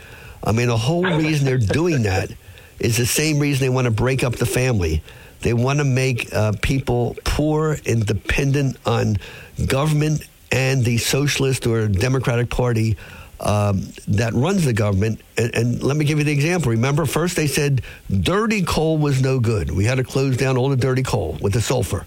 I 0.43 0.51
mean, 0.51 0.67
the 0.67 0.77
whole 0.77 1.03
reason 1.03 1.45
they're 1.45 1.57
doing 1.57 2.03
that 2.03 2.31
is 2.79 2.97
the 2.97 3.05
same 3.05 3.39
reason 3.39 3.65
they 3.65 3.69
want 3.69 3.85
to 3.85 3.91
break 3.91 4.23
up 4.23 4.35
the 4.35 4.45
family. 4.45 5.03
They 5.41 5.53
want 5.53 5.79
to 5.79 5.85
make 5.85 6.33
uh, 6.33 6.53
people 6.61 7.15
poor 7.23 7.77
and 7.85 8.05
dependent 8.05 8.77
on 8.85 9.17
government 9.65 10.27
and 10.51 10.83
the 10.83 10.97
socialist 10.97 11.65
or 11.67 11.87
Democratic 11.87 12.49
Party 12.49 12.97
um, 13.39 13.87
that 14.07 14.33
runs 14.33 14.65
the 14.65 14.73
government. 14.73 15.21
And, 15.37 15.53
and 15.55 15.83
let 15.83 15.97
me 15.97 16.05
give 16.05 16.17
you 16.17 16.23
the 16.23 16.31
example. 16.31 16.71
Remember, 16.71 17.05
first 17.05 17.35
they 17.35 17.47
said 17.47 17.81
dirty 18.09 18.63
coal 18.63 18.97
was 18.97 19.21
no 19.21 19.39
good. 19.39 19.71
We 19.71 19.85
had 19.85 19.95
to 19.95 20.03
close 20.03 20.37
down 20.37 20.57
all 20.57 20.69
the 20.69 20.77
dirty 20.77 21.03
coal 21.03 21.37
with 21.41 21.53
the 21.53 21.61
sulfur. 21.61 22.05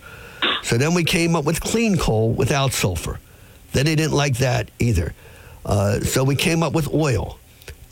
So 0.63 0.79
then 0.79 0.95
we 0.95 1.05
came 1.05 1.35
up 1.35 1.45
with 1.45 1.61
clean 1.61 1.97
coal 1.97 2.33
without 2.33 2.73
sulfur. 2.73 3.19
Then 3.73 3.87
they 3.87 3.97
didn't 3.97 4.15
like 4.15 4.39
that 4.39 4.71
either. 4.79 5.15
Uh, 5.65 6.01
so 6.01 6.25
we 6.25 6.37
came 6.37 6.63
up 6.63 6.73
with 6.73 6.93
oil. 6.93 7.39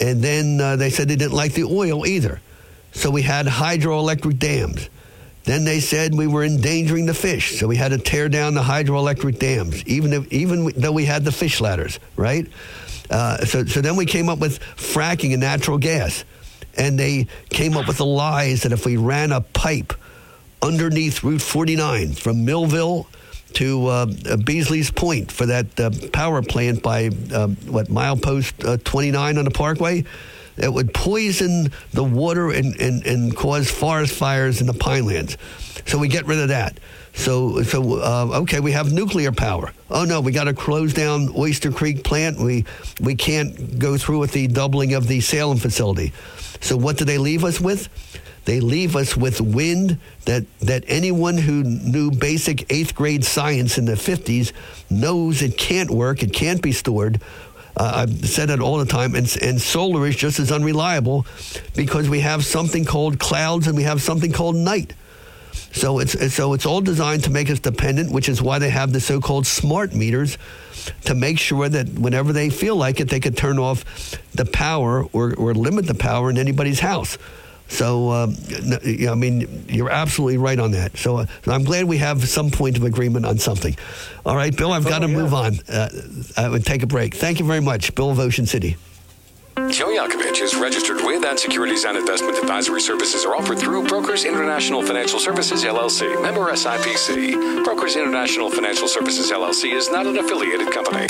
And 0.01 0.23
then 0.23 0.61
uh, 0.61 0.77
they 0.77 0.91
said 0.91 1.09
they 1.09 1.17
didn't 1.17 1.35
like 1.35 1.53
the 1.53 1.65
oil 1.65 2.07
either. 2.07 2.41
So 2.93 3.11
we 3.11 3.23
had 3.23 3.47
hydroelectric 3.47 4.39
dams. 4.39 4.89
Then 5.45 5.65
they 5.65 5.81
said 5.81 6.15
we 6.15 6.27
were 6.27 6.45
endangering 6.45 7.07
the 7.07 7.15
fish, 7.15 7.59
so 7.59 7.67
we 7.67 7.77
had 7.77 7.89
to 7.93 7.99
tear 7.99 8.29
down 8.29 8.55
the 8.55 8.63
hydroelectric 8.63 9.39
dams, 9.39 9.85
even 9.87 10.13
if, 10.13 10.31
even 10.31 10.71
though 10.77 10.93
we 10.93 11.07
had 11.07 11.25
the 11.25 11.33
fish 11.33 11.61
ladders, 11.61 11.99
right? 12.15 12.47
Uh, 13.11 13.45
so, 13.45 13.65
so 13.65 13.81
then 13.81 13.97
we 13.97 14.07
came 14.07 14.29
up 14.29 14.39
with 14.39 14.61
fracking 14.77 15.33
and 15.33 15.41
natural 15.41 15.79
gas, 15.79 16.25
and 16.77 16.99
they 16.99 17.27
came 17.49 17.77
up 17.77 17.89
with 17.89 17.99
the 17.99 18.07
lies 18.07 18.63
that 18.63 18.73
if 18.73 18.87
we 18.87 18.97
ran 18.97 19.33
a 19.33 19.41
pipe 19.41 19.93
underneath 20.63 21.25
Route 21.25 21.43
49 21.43 22.13
from 22.13 22.45
Millville 22.45 23.07
to 23.55 23.87
uh, 23.87 24.07
Beesley's 24.07 24.91
Point 24.91 25.33
for 25.33 25.47
that 25.47 25.81
uh, 25.81 25.91
power 26.13 26.43
plant 26.43 26.83
by 26.83 27.11
uh, 27.33 27.49
what 27.49 27.89
milepost 27.89 28.67
uh, 28.67 28.77
29 28.85 29.39
on 29.39 29.45
the 29.45 29.51
Parkway, 29.51 30.05
it 30.57 30.73
would 30.73 30.93
poison 30.95 31.73
the 31.93 32.05
water 32.05 32.51
and, 32.51 32.79
and, 32.81 33.05
and 33.07 33.37
cause 33.37 33.71
forest 33.71 34.15
fires 34.15 34.61
in 34.61 34.67
the 34.67 34.73
pinelands. 34.73 35.37
So 35.89 35.99
we 35.99 36.09
get 36.09 36.27
rid 36.27 36.39
of 36.39 36.49
that. 36.49 36.79
So 37.21 37.63
so 37.63 38.01
uh, 38.01 38.41
okay, 38.43 38.61
we 38.61 38.73
have 38.73 38.93
nuclear 38.93 39.31
power. 39.31 39.73
Oh 39.91 40.05
no, 40.05 40.23
we 40.23 40.33
got 40.33 40.45
to 40.45 40.55
close 40.55 40.95
down 40.95 41.29
Oyster 41.37 41.71
Creek 41.71 42.03
plant. 42.03 42.39
We 42.39 42.65
we 42.99 43.15
can't 43.15 43.79
go 43.79 43.99
through 43.99 44.21
with 44.21 44.33
the 44.33 44.47
doubling 44.47 44.95
of 44.95 45.07
the 45.07 45.21
Salem 45.21 45.59
facility. 45.59 46.15
So 46.61 46.79
what 46.79 46.97
do 46.97 47.05
they 47.05 47.19
leave 47.19 47.45
us 47.45 47.61
with? 47.61 47.91
They 48.47 48.61
leave 48.61 48.97
us 48.97 49.17
with 49.17 49.41
wind 49.41 49.99
that, 50.25 50.45
that 50.61 50.85
anyone 50.89 51.37
who 51.37 51.63
knew 51.63 52.11
basic 52.11 52.73
eighth 52.73 52.95
grade 52.95 53.25
science 53.25 53.77
in 53.77 53.85
the 53.85 53.93
50s 53.93 54.53
knows 54.89 55.43
it 55.43 55.59
can't 55.59 55.91
work, 55.91 56.23
it 56.23 56.33
can't 56.33 56.63
be 56.63 56.73
stored. 56.73 57.21
Uh, 57.77 57.93
I've 57.97 58.29
said 58.29 58.51
it 58.51 58.61
all 58.61 58.79
the 58.79 58.87
time, 58.87 59.15
and, 59.15 59.37
and 59.43 59.61
solar 59.61 60.07
is 60.07 60.17
just 60.17 60.41
as 60.41 60.51
unreliable 60.51 61.27
because 61.77 62.09
we 62.09 62.21
have 62.21 62.45
something 62.45 62.85
called 62.85 63.19
clouds 63.19 63.67
and 63.67 63.77
we 63.77 63.85
have 63.85 64.03
something 64.03 64.33
called 64.33 64.57
night. 64.57 64.95
So 65.73 66.01
it's 66.01 66.35
so 66.35 66.53
it's 66.53 66.67
all 66.67 66.81
designed 66.81 67.25
to 67.25 67.31
make 67.31 67.49
us 67.51 67.61
dependent, 67.61 68.11
which 68.11 68.29
is 68.29 68.43
why 68.43 68.59
they 68.59 68.71
have 68.71 68.93
the 68.93 69.01
so-called 69.01 69.47
smart 69.47 69.95
meters 69.95 70.37
to 71.05 71.15
make 71.15 71.39
sure 71.39 71.69
that 71.69 71.89
whenever 71.91 72.33
they 72.33 72.51
feel 72.51 72.75
like 72.77 73.01
it, 73.01 73.09
they 73.09 73.21
could 73.21 73.37
turn 73.37 73.59
off 73.59 73.85
the 74.35 74.45
power 74.47 75.05
or, 75.13 75.35
or 75.35 75.55
limit 75.55 75.87
the 75.87 75.95
power 75.95 76.29
in 76.31 76.39
anybody's 76.39 76.81
house. 76.81 77.19
So 77.69 78.11
um, 78.11 78.35
n- 78.51 78.81
you 78.83 79.07
know, 79.07 79.13
I 79.13 79.15
mean, 79.15 79.65
you're 79.69 79.91
absolutely 79.91 80.39
right 80.39 80.59
on 80.59 80.73
that. 80.73 80.97
So, 80.97 81.19
uh, 81.19 81.27
so 81.45 81.53
I'm 81.53 81.63
glad 81.63 81.85
we 81.85 81.99
have 81.99 82.29
some 82.29 82.51
point 82.51 82.77
of 82.77 82.83
agreement 82.83 83.25
on 83.27 83.39
something. 83.39 83.77
All 84.27 84.35
right, 84.35 84.55
Bill, 84.57 84.73
I've 84.73 84.87
got 84.87 85.01
to 85.01 85.09
move 85.09 85.33
on. 85.33 85.61
Uh, 85.69 85.89
I 86.37 86.49
would 86.49 86.67
take 86.67 86.83
a 86.83 86.87
break. 86.89 87.15
Thank 87.15 87.39
you 87.39 87.47
very 87.47 87.61
much, 87.61 87.95
Bill 87.95 88.11
of 88.11 88.19
Ocean 88.19 88.47
City. 88.47 88.77
Joe 89.69 89.89
Yakovich 89.89 90.41
is 90.41 90.57
registered 90.57 91.05
with 91.05 91.25
and 91.25 91.39
securities 91.39 91.85
and 91.85 91.97
investment 91.97 92.39
advisory 92.39 92.81
services 92.81 93.25
are 93.25 93.37
offered 93.37 93.59
through 93.59 93.87
Brokers 93.87 94.25
International 94.25 94.83
Financial 94.83 95.19
Services 95.19 95.65
LLC, 95.65 96.23
member 96.23 96.51
SIPC. 96.53 97.65
Brokers 97.65 97.97
International 97.97 98.51
Financial 98.51 98.89
Services 98.89 99.31
LLC 99.31 99.75
is 99.75 99.91
not 99.91 100.07
an 100.07 100.17
affiliated 100.17 100.71
company. 100.73 101.07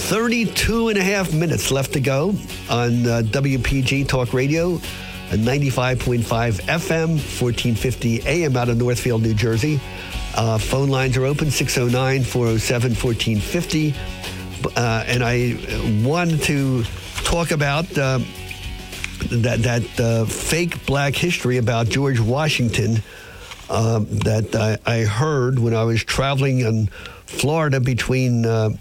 32 0.06 0.90
and 0.90 1.00
a 1.00 1.04
half 1.04 1.34
minutes 1.34 1.72
left 1.72 1.94
to 1.94 2.00
go 2.00 2.30
on 2.70 3.08
uh, 3.08 3.24
WPG 3.26 4.08
Talk 4.08 4.34
Radio, 4.34 4.76
at 5.32 5.40
95.5 5.40 6.24
FM, 6.24 7.10
1450 7.10 8.22
AM 8.28 8.56
out 8.56 8.70
of 8.70 8.78
Northfield, 8.78 9.24
New 9.24 9.34
Jersey. 9.34 9.82
Uh, 10.36 10.58
phone 10.58 10.90
lines 10.90 11.16
are 11.16 11.26
open 11.26 11.50
609 11.50 12.24
407 12.24 12.92
1450. 12.92 13.96
Uh, 14.76 15.04
and 15.08 15.24
I 15.24 15.58
wanted 16.04 16.42
to 16.44 16.84
talk 17.24 17.52
about 17.52 17.86
uh, 17.98 18.20
that, 19.32 19.64
that 19.64 20.00
uh, 20.00 20.26
fake 20.26 20.86
black 20.86 21.16
history 21.16 21.58
about 21.58 21.88
George 21.88 22.20
Washington 22.20 23.02
um, 23.70 24.06
that 24.20 24.56
I, 24.56 24.78
I, 24.86 25.04
heard 25.06 25.58
when 25.58 25.74
I 25.74 25.84
was 25.84 26.04
traveling 26.04 26.60
in 26.60 26.88
Florida 27.26 27.80
between 27.80 28.46
uh, 28.46 28.72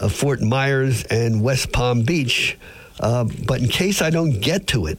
uh, 0.00 0.08
Fort 0.08 0.40
Myers 0.40 1.04
and 1.04 1.42
West 1.42 1.70
Palm 1.72 2.02
Beach. 2.02 2.56
Uh, 2.98 3.24
but 3.46 3.60
in 3.60 3.68
case 3.68 4.02
I 4.02 4.10
don't 4.10 4.40
get 4.40 4.66
to 4.68 4.86
it, 4.86 4.98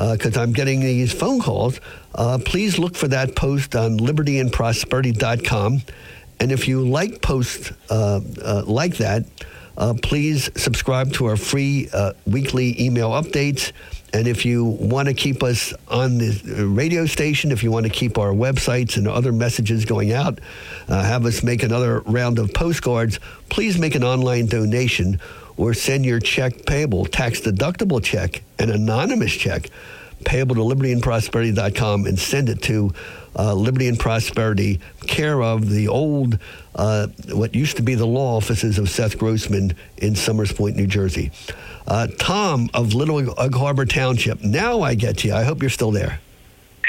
Uh, 0.00 0.16
because 0.16 0.34
I'm 0.34 0.54
getting 0.54 0.80
these 0.80 1.12
phone 1.12 1.40
calls, 1.40 1.78
uh, 2.14 2.38
please 2.42 2.78
look 2.78 2.96
for 2.96 3.08
that 3.08 3.36
post 3.36 3.76
on 3.76 3.98
libertyandprosperity.com. 3.98 5.82
And 6.40 6.52
if 6.52 6.66
you 6.66 6.80
like 6.80 7.20
posts 7.20 7.70
uh, 7.90 8.20
like 8.66 8.96
that, 8.96 9.26
please 10.02 10.50
subscribe 10.56 11.12
to 11.12 11.26
our 11.26 11.36
free 11.36 11.90
weekly 12.26 12.80
email 12.82 13.10
updates. 13.10 13.72
And 14.12 14.26
if 14.26 14.44
you 14.44 14.64
want 14.64 15.08
to 15.08 15.14
keep 15.14 15.42
us 15.42 15.72
on 15.88 16.18
the 16.18 16.66
radio 16.66 17.06
station, 17.06 17.52
if 17.52 17.62
you 17.62 17.70
want 17.70 17.86
to 17.86 17.90
keep 17.90 18.18
our 18.18 18.32
websites 18.32 18.96
and 18.96 19.06
other 19.06 19.32
messages 19.32 19.84
going 19.84 20.12
out, 20.12 20.40
uh, 20.88 21.04
have 21.04 21.24
us 21.26 21.42
make 21.42 21.62
another 21.62 22.00
round 22.00 22.38
of 22.38 22.52
postcards, 22.52 23.20
please 23.50 23.78
make 23.78 23.94
an 23.94 24.02
online 24.02 24.46
donation 24.46 25.20
or 25.60 25.74
send 25.74 26.06
your 26.06 26.18
check 26.18 26.64
payable, 26.64 27.04
tax 27.04 27.42
deductible 27.42 28.02
check, 28.02 28.42
an 28.58 28.70
anonymous 28.70 29.32
check 29.32 29.68
payable 30.24 30.54
to 30.54 30.62
libertyandprosperity.com 30.62 32.06
and 32.06 32.18
send 32.18 32.48
it 32.48 32.62
to 32.62 32.92
uh, 33.38 33.54
Liberty 33.54 33.86
and 33.86 33.98
Prosperity, 33.98 34.80
care 35.06 35.42
of 35.42 35.68
the 35.68 35.88
old, 35.88 36.38
uh, 36.74 37.08
what 37.32 37.54
used 37.54 37.76
to 37.76 37.82
be 37.82 37.94
the 37.94 38.06
law 38.06 38.36
offices 38.36 38.78
of 38.78 38.88
Seth 38.88 39.18
Grossman 39.18 39.74
in 39.98 40.16
Somers 40.16 40.50
Point, 40.50 40.76
New 40.76 40.86
Jersey. 40.86 41.30
Uh, 41.86 42.08
Tom 42.18 42.70
of 42.74 42.94
Little 42.94 43.38
Egg 43.38 43.54
Harbor 43.54 43.84
Township. 43.84 44.42
Now 44.42 44.80
I 44.80 44.94
get 44.94 45.24
you. 45.24 45.34
I 45.34 45.44
hope 45.44 45.60
you're 45.60 45.70
still 45.70 45.90
there. 45.90 46.20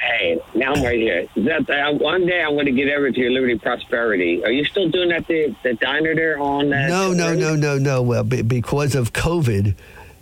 Hey, 0.01 0.41
now 0.55 0.73
I'm 0.73 0.83
right 0.83 0.99
here. 0.99 1.27
That, 1.35 1.69
uh, 1.69 1.93
one 1.93 2.25
day 2.25 2.41
I'm 2.41 2.55
going 2.55 2.65
to 2.65 2.71
get 2.71 2.91
over 2.91 3.11
to 3.11 3.19
your 3.19 3.29
Liberty 3.29 3.59
Prosperity. 3.59 4.43
Are 4.43 4.51
you 4.51 4.65
still 4.65 4.89
doing 4.89 5.09
that 5.09 5.27
the, 5.27 5.55
the 5.61 5.75
diner 5.75 6.15
there 6.15 6.39
on 6.39 6.69
that? 6.71 6.89
No, 6.89 7.13
no, 7.13 7.35
no, 7.35 7.55
no, 7.55 7.77
no. 7.77 8.01
Well, 8.01 8.23
b- 8.23 8.41
because 8.41 8.95
of 8.95 9.13
COVID 9.13 9.75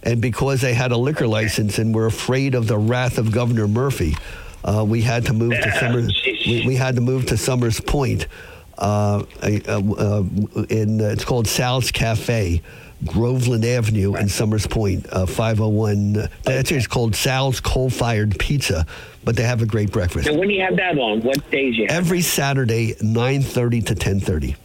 and 0.03 0.21
because 0.21 0.59
they 0.59 0.73
had 0.73 0.91
a 0.91 0.97
liquor 0.97 1.27
license 1.27 1.79
and 1.79 1.95
were 1.95 2.07
afraid 2.07 2.55
of 2.55 2.67
the 2.67 2.77
wrath 2.77 3.17
of 3.17 3.31
Governor 3.31 3.69
Murphy, 3.69 4.17
uh, 4.65 4.83
we 4.85 5.01
had 5.01 5.25
to 5.27 5.33
move 5.33 5.53
to 5.53 5.71
Somers. 5.79 6.21
We, 6.25 6.65
we, 6.67 6.75
had 6.75 6.95
to 6.95 7.01
move 7.01 7.27
to 7.27 7.37
Somers 7.37 7.79
Point. 7.79 8.27
Uh, 8.77 9.23
uh, 9.41 10.23
in 10.69 10.99
it's 10.99 11.23
called 11.23 11.47
Sal's 11.47 11.91
Cafe. 11.91 12.61
Groveland 13.05 13.63
Avenue 13.63 14.11
right. 14.11 14.23
in 14.23 14.29
Somers 14.29 14.67
Point, 14.67 15.07
uh, 15.11 15.25
501. 15.25 16.17
Uh, 16.17 16.27
that's 16.43 16.71
it's 16.71 16.87
called 16.87 17.15
Sal's 17.15 17.59
Coal 17.59 17.89
Fired 17.89 18.37
Pizza, 18.39 18.85
but 19.23 19.35
they 19.35 19.43
have 19.43 19.61
a 19.61 19.65
great 19.65 19.91
breakfast. 19.91 20.27
And 20.27 20.37
when 20.37 20.47
do 20.47 20.53
you 20.53 20.61
have 20.61 20.75
that 20.77 20.97
on? 20.97 21.21
What 21.21 21.49
days 21.51 21.77
you 21.77 21.87
have? 21.87 21.97
Every 21.97 22.21
Saturday, 22.21 22.93
9.30 22.95 23.85
to 23.87 23.95
10.30. 23.95 24.55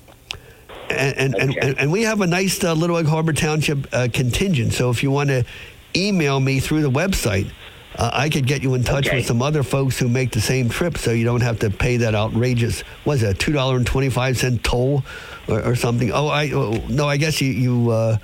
And, 0.90 1.34
and, 1.34 1.50
okay. 1.50 1.60
and, 1.60 1.78
and, 1.78 1.92
we 1.92 2.02
have 2.02 2.20
a 2.20 2.26
nice 2.26 2.62
uh, 2.62 2.74
Little 2.74 2.98
Egg 2.98 3.06
Harbor 3.06 3.32
Township 3.32 3.86
uh, 3.92 4.08
contingent. 4.12 4.74
So 4.74 4.90
if 4.90 5.02
you 5.02 5.10
want 5.10 5.30
to 5.30 5.44
email 5.96 6.38
me 6.38 6.60
through 6.60 6.82
the 6.82 6.90
website, 6.90 7.50
uh, 7.96 8.10
I 8.12 8.28
could 8.28 8.46
get 8.46 8.62
you 8.62 8.74
in 8.74 8.82
touch 8.82 9.06
okay. 9.06 9.16
with 9.16 9.26
some 9.26 9.40
other 9.40 9.62
folks 9.62 9.98
who 9.98 10.08
make 10.08 10.32
the 10.32 10.40
same 10.40 10.68
trip, 10.68 10.98
so 10.98 11.12
you 11.12 11.24
don't 11.24 11.40
have 11.42 11.60
to 11.60 11.70
pay 11.70 11.96
that 11.98 12.14
outrageous. 12.14 12.82
Was 13.04 13.22
it 13.22 13.30
a 13.30 13.34
two 13.34 13.52
dollar 13.52 13.76
and 13.76 13.86
twenty 13.86 14.10
five 14.10 14.36
cent 14.36 14.64
toll, 14.64 15.04
or, 15.46 15.62
or, 15.62 15.76
something? 15.76 16.10
Oh, 16.10 16.26
I 16.26 16.50
oh, 16.50 16.84
no, 16.88 17.08
I 17.08 17.16
guess 17.16 17.40
you 17.40 17.52
you. 17.52 18.18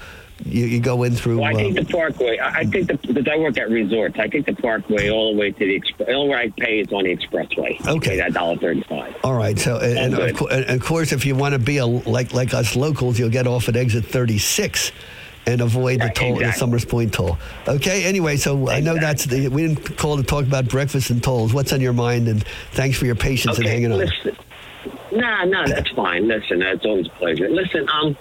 You, 0.44 0.66
you, 0.66 0.80
go 0.80 1.02
in 1.02 1.14
through. 1.14 1.40
Well, 1.40 1.46
I 1.46 1.52
take 1.52 1.78
uh, 1.78 1.82
the 1.82 1.92
Parkway. 1.92 2.38
I, 2.38 2.60
I 2.60 2.64
think 2.64 2.88
the 2.88 2.94
because 2.96 3.28
I 3.28 3.36
work 3.36 3.58
at 3.58 3.68
resorts. 3.68 4.18
I 4.18 4.26
take 4.26 4.46
the 4.46 4.54
Parkway 4.54 5.10
all 5.10 5.32
the 5.32 5.38
way 5.38 5.50
to 5.52 5.58
the 5.58 5.74
express. 5.74 6.08
The 6.08 6.14
only 6.14 6.34
I 6.34 6.48
pay 6.56 6.80
is 6.80 6.92
on 6.92 7.04
the 7.04 7.16
expressway. 7.16 7.86
Okay, 7.86 8.16
that 8.16 8.32
dollar 8.32 8.56
thirty-five. 8.56 9.16
All 9.22 9.34
right. 9.34 9.58
So, 9.58 9.76
and, 9.76 9.98
and, 9.98 10.14
of, 10.14 10.40
and, 10.50 10.70
of, 10.70 10.80
course, 10.82 11.12
if 11.12 11.26
you 11.26 11.36
want 11.36 11.52
to 11.52 11.58
be 11.58 11.76
a 11.76 11.86
like 11.86 12.32
like 12.32 12.54
us 12.54 12.74
locals, 12.74 13.18
you'll 13.18 13.30
get 13.30 13.46
off 13.46 13.68
at 13.68 13.76
exit 13.76 14.06
thirty-six 14.06 14.92
and 15.46 15.60
avoid 15.60 16.00
right, 16.00 16.14
the 16.14 16.20
toll, 16.20 16.32
exactly. 16.32 16.46
the 16.46 16.52
Somers 16.52 16.84
Point 16.84 17.12
toll. 17.12 17.38
Okay. 17.68 18.04
Anyway, 18.04 18.36
so 18.36 18.62
exactly. 18.62 18.74
I 18.74 18.80
know 18.80 19.00
that's 19.00 19.26
the 19.26 19.48
we 19.48 19.66
didn't 19.66 19.96
call 19.98 20.16
to 20.16 20.22
talk 20.22 20.46
about 20.46 20.68
breakfast 20.68 21.10
and 21.10 21.22
tolls. 21.22 21.52
What's 21.52 21.72
on 21.72 21.80
your 21.80 21.92
mind? 21.92 22.28
And 22.28 22.44
thanks 22.72 22.96
for 22.96 23.06
your 23.06 23.14
patience 23.14 23.58
okay, 23.58 23.68
and 23.68 23.70
hanging 23.70 23.92
on. 23.92 23.98
Listen, 23.98 24.36
nah, 25.12 25.44
nah, 25.44 25.66
that's 25.66 25.90
fine. 25.90 26.28
Listen, 26.28 26.62
it's 26.62 26.84
always 26.84 27.06
a 27.06 27.10
pleasure. 27.10 27.48
Listen, 27.48 27.86
um. 27.90 28.16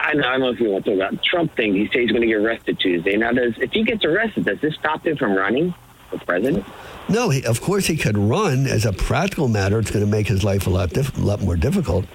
I, 0.00 0.10
I 0.10 0.14
don't 0.14 0.40
know 0.40 0.50
if 0.50 0.60
you 0.60 0.70
want 0.70 0.84
to 0.86 0.96
talk 0.96 1.10
about 1.10 1.22
Trump 1.22 1.54
thing. 1.56 1.74
He 1.74 1.86
says 1.86 1.94
he's 1.94 2.10
going 2.10 2.22
to 2.22 2.26
get 2.26 2.36
arrested 2.36 2.78
Tuesday. 2.80 3.16
Now, 3.16 3.32
does 3.32 3.54
if 3.58 3.72
he 3.72 3.84
gets 3.84 4.04
arrested, 4.04 4.44
does 4.46 4.60
this 4.60 4.74
stop 4.74 5.06
him 5.06 5.16
from 5.16 5.34
running 5.34 5.74
for 6.08 6.18
president? 6.18 6.64
No, 7.08 7.28
he, 7.28 7.44
of 7.44 7.60
course 7.60 7.86
he 7.86 7.96
could 7.96 8.16
run. 8.16 8.66
As 8.66 8.84
a 8.86 8.92
practical 8.92 9.48
matter, 9.48 9.78
it's 9.78 9.90
going 9.90 10.04
to 10.04 10.10
make 10.10 10.26
his 10.26 10.42
life 10.42 10.66
a 10.66 10.70
lot, 10.70 10.90
diff- 10.90 11.16
a 11.16 11.20
lot 11.20 11.40
more 11.42 11.56
difficult. 11.56 12.06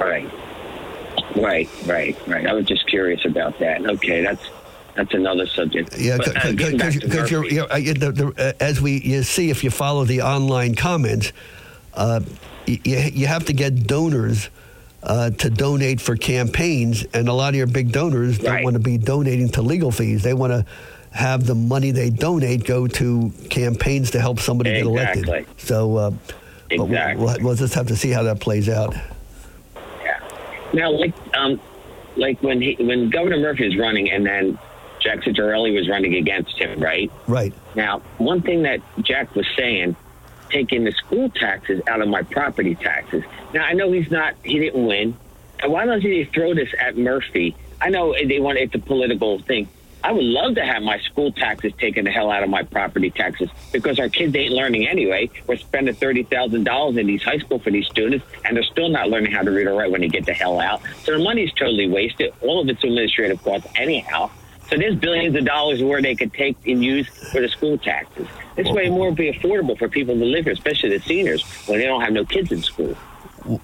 All 0.00 0.06
right. 0.06 0.30
Right, 1.36 1.68
right, 1.86 2.16
right. 2.28 2.46
I 2.46 2.52
was 2.52 2.66
just 2.66 2.86
curious 2.86 3.24
about 3.24 3.58
that. 3.58 3.84
Okay, 3.84 4.22
that's 4.22 4.44
that's 4.94 5.12
another 5.14 5.46
subject. 5.46 5.98
Yeah, 5.98 6.18
because 6.18 7.02
uh, 7.02 7.26
you're, 7.28 7.44
you're 7.46 7.72
uh, 7.72 7.78
the, 7.78 8.12
the, 8.12 8.34
uh, 8.38 8.52
as 8.60 8.80
we 8.80 9.00
you 9.00 9.24
see 9.24 9.50
if 9.50 9.64
you 9.64 9.70
follow 9.70 10.04
the 10.04 10.22
online 10.22 10.76
comments, 10.76 11.32
uh, 11.94 12.20
you, 12.66 12.78
you 12.84 13.26
have 13.26 13.46
to 13.46 13.52
get 13.52 13.86
donors. 13.86 14.48
Uh, 15.06 15.28
to 15.28 15.50
donate 15.50 16.00
for 16.00 16.16
campaigns, 16.16 17.04
and 17.12 17.28
a 17.28 17.32
lot 17.32 17.50
of 17.50 17.56
your 17.56 17.66
big 17.66 17.92
donors 17.92 18.38
don't 18.38 18.64
want 18.64 18.72
to 18.72 18.80
be 18.80 18.96
donating 18.96 19.50
to 19.50 19.60
legal 19.60 19.90
fees. 19.90 20.22
They 20.22 20.32
want 20.32 20.52
to 20.54 20.64
have 21.10 21.46
the 21.46 21.54
money 21.54 21.90
they 21.90 22.08
donate 22.08 22.64
go 22.64 22.86
to 22.86 23.30
campaigns 23.50 24.12
to 24.12 24.20
help 24.20 24.40
somebody 24.40 24.70
exactly. 24.70 25.22
get 25.22 25.28
elected. 25.28 25.60
So, 25.60 25.96
uh, 25.96 26.10
exactly. 26.70 27.22
we'll, 27.22 27.36
we'll, 27.40 27.54
just 27.54 27.74
have 27.74 27.88
to 27.88 27.96
see 27.96 28.12
how 28.12 28.22
that 28.22 28.40
plays 28.40 28.70
out. 28.70 28.94
Now, 30.74 30.90
like 30.90 31.14
um, 31.36 31.60
like 32.16 32.42
when 32.42 32.60
he 32.60 32.76
when 32.80 33.10
Governor 33.10 33.38
Murphy 33.38 33.66
was 33.66 33.76
running, 33.76 34.10
and 34.10 34.26
then 34.26 34.58
Jack 35.00 35.20
Ciattarelli 35.20 35.74
was 35.74 35.88
running 35.88 36.14
against 36.14 36.58
him, 36.58 36.80
right? 36.80 37.10
Right. 37.28 37.54
Now, 37.76 38.00
one 38.18 38.42
thing 38.42 38.62
that 38.62 38.80
Jack 39.02 39.34
was 39.34 39.46
saying, 39.56 39.94
taking 40.54 40.84
the 40.84 40.92
school 40.92 41.28
taxes 41.30 41.82
out 41.88 42.00
of 42.00 42.08
my 42.08 42.22
property 42.22 42.76
taxes. 42.76 43.24
Now, 43.52 43.64
I 43.64 43.72
know 43.72 43.90
he's 43.90 44.10
not, 44.10 44.34
he 44.44 44.60
didn't 44.60 44.86
win. 44.86 45.16
Why 45.64 45.84
don't 45.84 46.00
he 46.00 46.24
throw 46.24 46.54
this 46.54 46.68
at 46.80 46.96
Murphy? 46.96 47.56
I 47.80 47.90
know 47.90 48.14
they 48.14 48.38
want 48.38 48.58
it's 48.58 48.74
a 48.74 48.78
political 48.78 49.40
thing, 49.40 49.68
I 50.04 50.12
would 50.12 50.24
love 50.24 50.56
to 50.56 50.64
have 50.66 50.82
my 50.82 50.98
school 50.98 51.32
taxes 51.32 51.72
taken 51.78 52.04
the 52.04 52.10
hell 52.10 52.30
out 52.30 52.42
of 52.42 52.50
my 52.50 52.62
property 52.62 53.10
taxes 53.10 53.48
because 53.72 53.98
our 53.98 54.10
kids 54.10 54.36
ain't 54.36 54.52
learning 54.52 54.86
anyway. 54.86 55.30
We're 55.46 55.56
spending 55.56 55.94
thirty 55.94 56.24
thousand 56.24 56.64
dollars 56.64 56.98
in 56.98 57.06
these 57.06 57.22
high 57.22 57.38
school 57.38 57.58
for 57.58 57.70
these 57.70 57.86
students, 57.86 58.22
and 58.44 58.54
they're 58.54 58.64
still 58.64 58.90
not 58.90 59.08
learning 59.08 59.32
how 59.32 59.40
to 59.40 59.50
read 59.50 59.66
or 59.66 59.72
write 59.72 59.90
when 59.90 60.02
they 60.02 60.08
get 60.08 60.26
the 60.26 60.34
hell 60.34 60.60
out. 60.60 60.82
So 61.04 61.16
the 61.16 61.24
money's 61.24 61.54
totally 61.54 61.88
wasted. 61.88 62.34
All 62.42 62.60
of 62.60 62.68
it's 62.68 62.84
administrative 62.84 63.42
costs 63.42 63.66
anyhow. 63.76 64.30
So 64.70 64.76
there's 64.76 64.96
billions 64.96 65.36
of 65.36 65.44
dollars 65.44 65.82
where 65.82 66.00
they 66.00 66.14
could 66.14 66.32
take 66.32 66.56
and 66.66 66.82
use 66.82 67.06
for 67.06 67.40
the 67.40 67.48
school 67.48 67.76
taxes. 67.78 68.26
This 68.56 68.68
way, 68.68 68.88
more 68.88 69.08
will 69.08 69.14
be 69.14 69.32
affordable 69.32 69.78
for 69.78 69.88
people 69.88 70.14
to 70.14 70.24
live 70.24 70.44
here, 70.44 70.52
especially 70.52 70.96
the 70.96 71.04
seniors 71.04 71.42
when 71.66 71.78
they 71.78 71.86
don't 71.86 72.00
have 72.00 72.12
no 72.12 72.24
kids 72.24 72.52
in 72.52 72.62
school. 72.62 72.96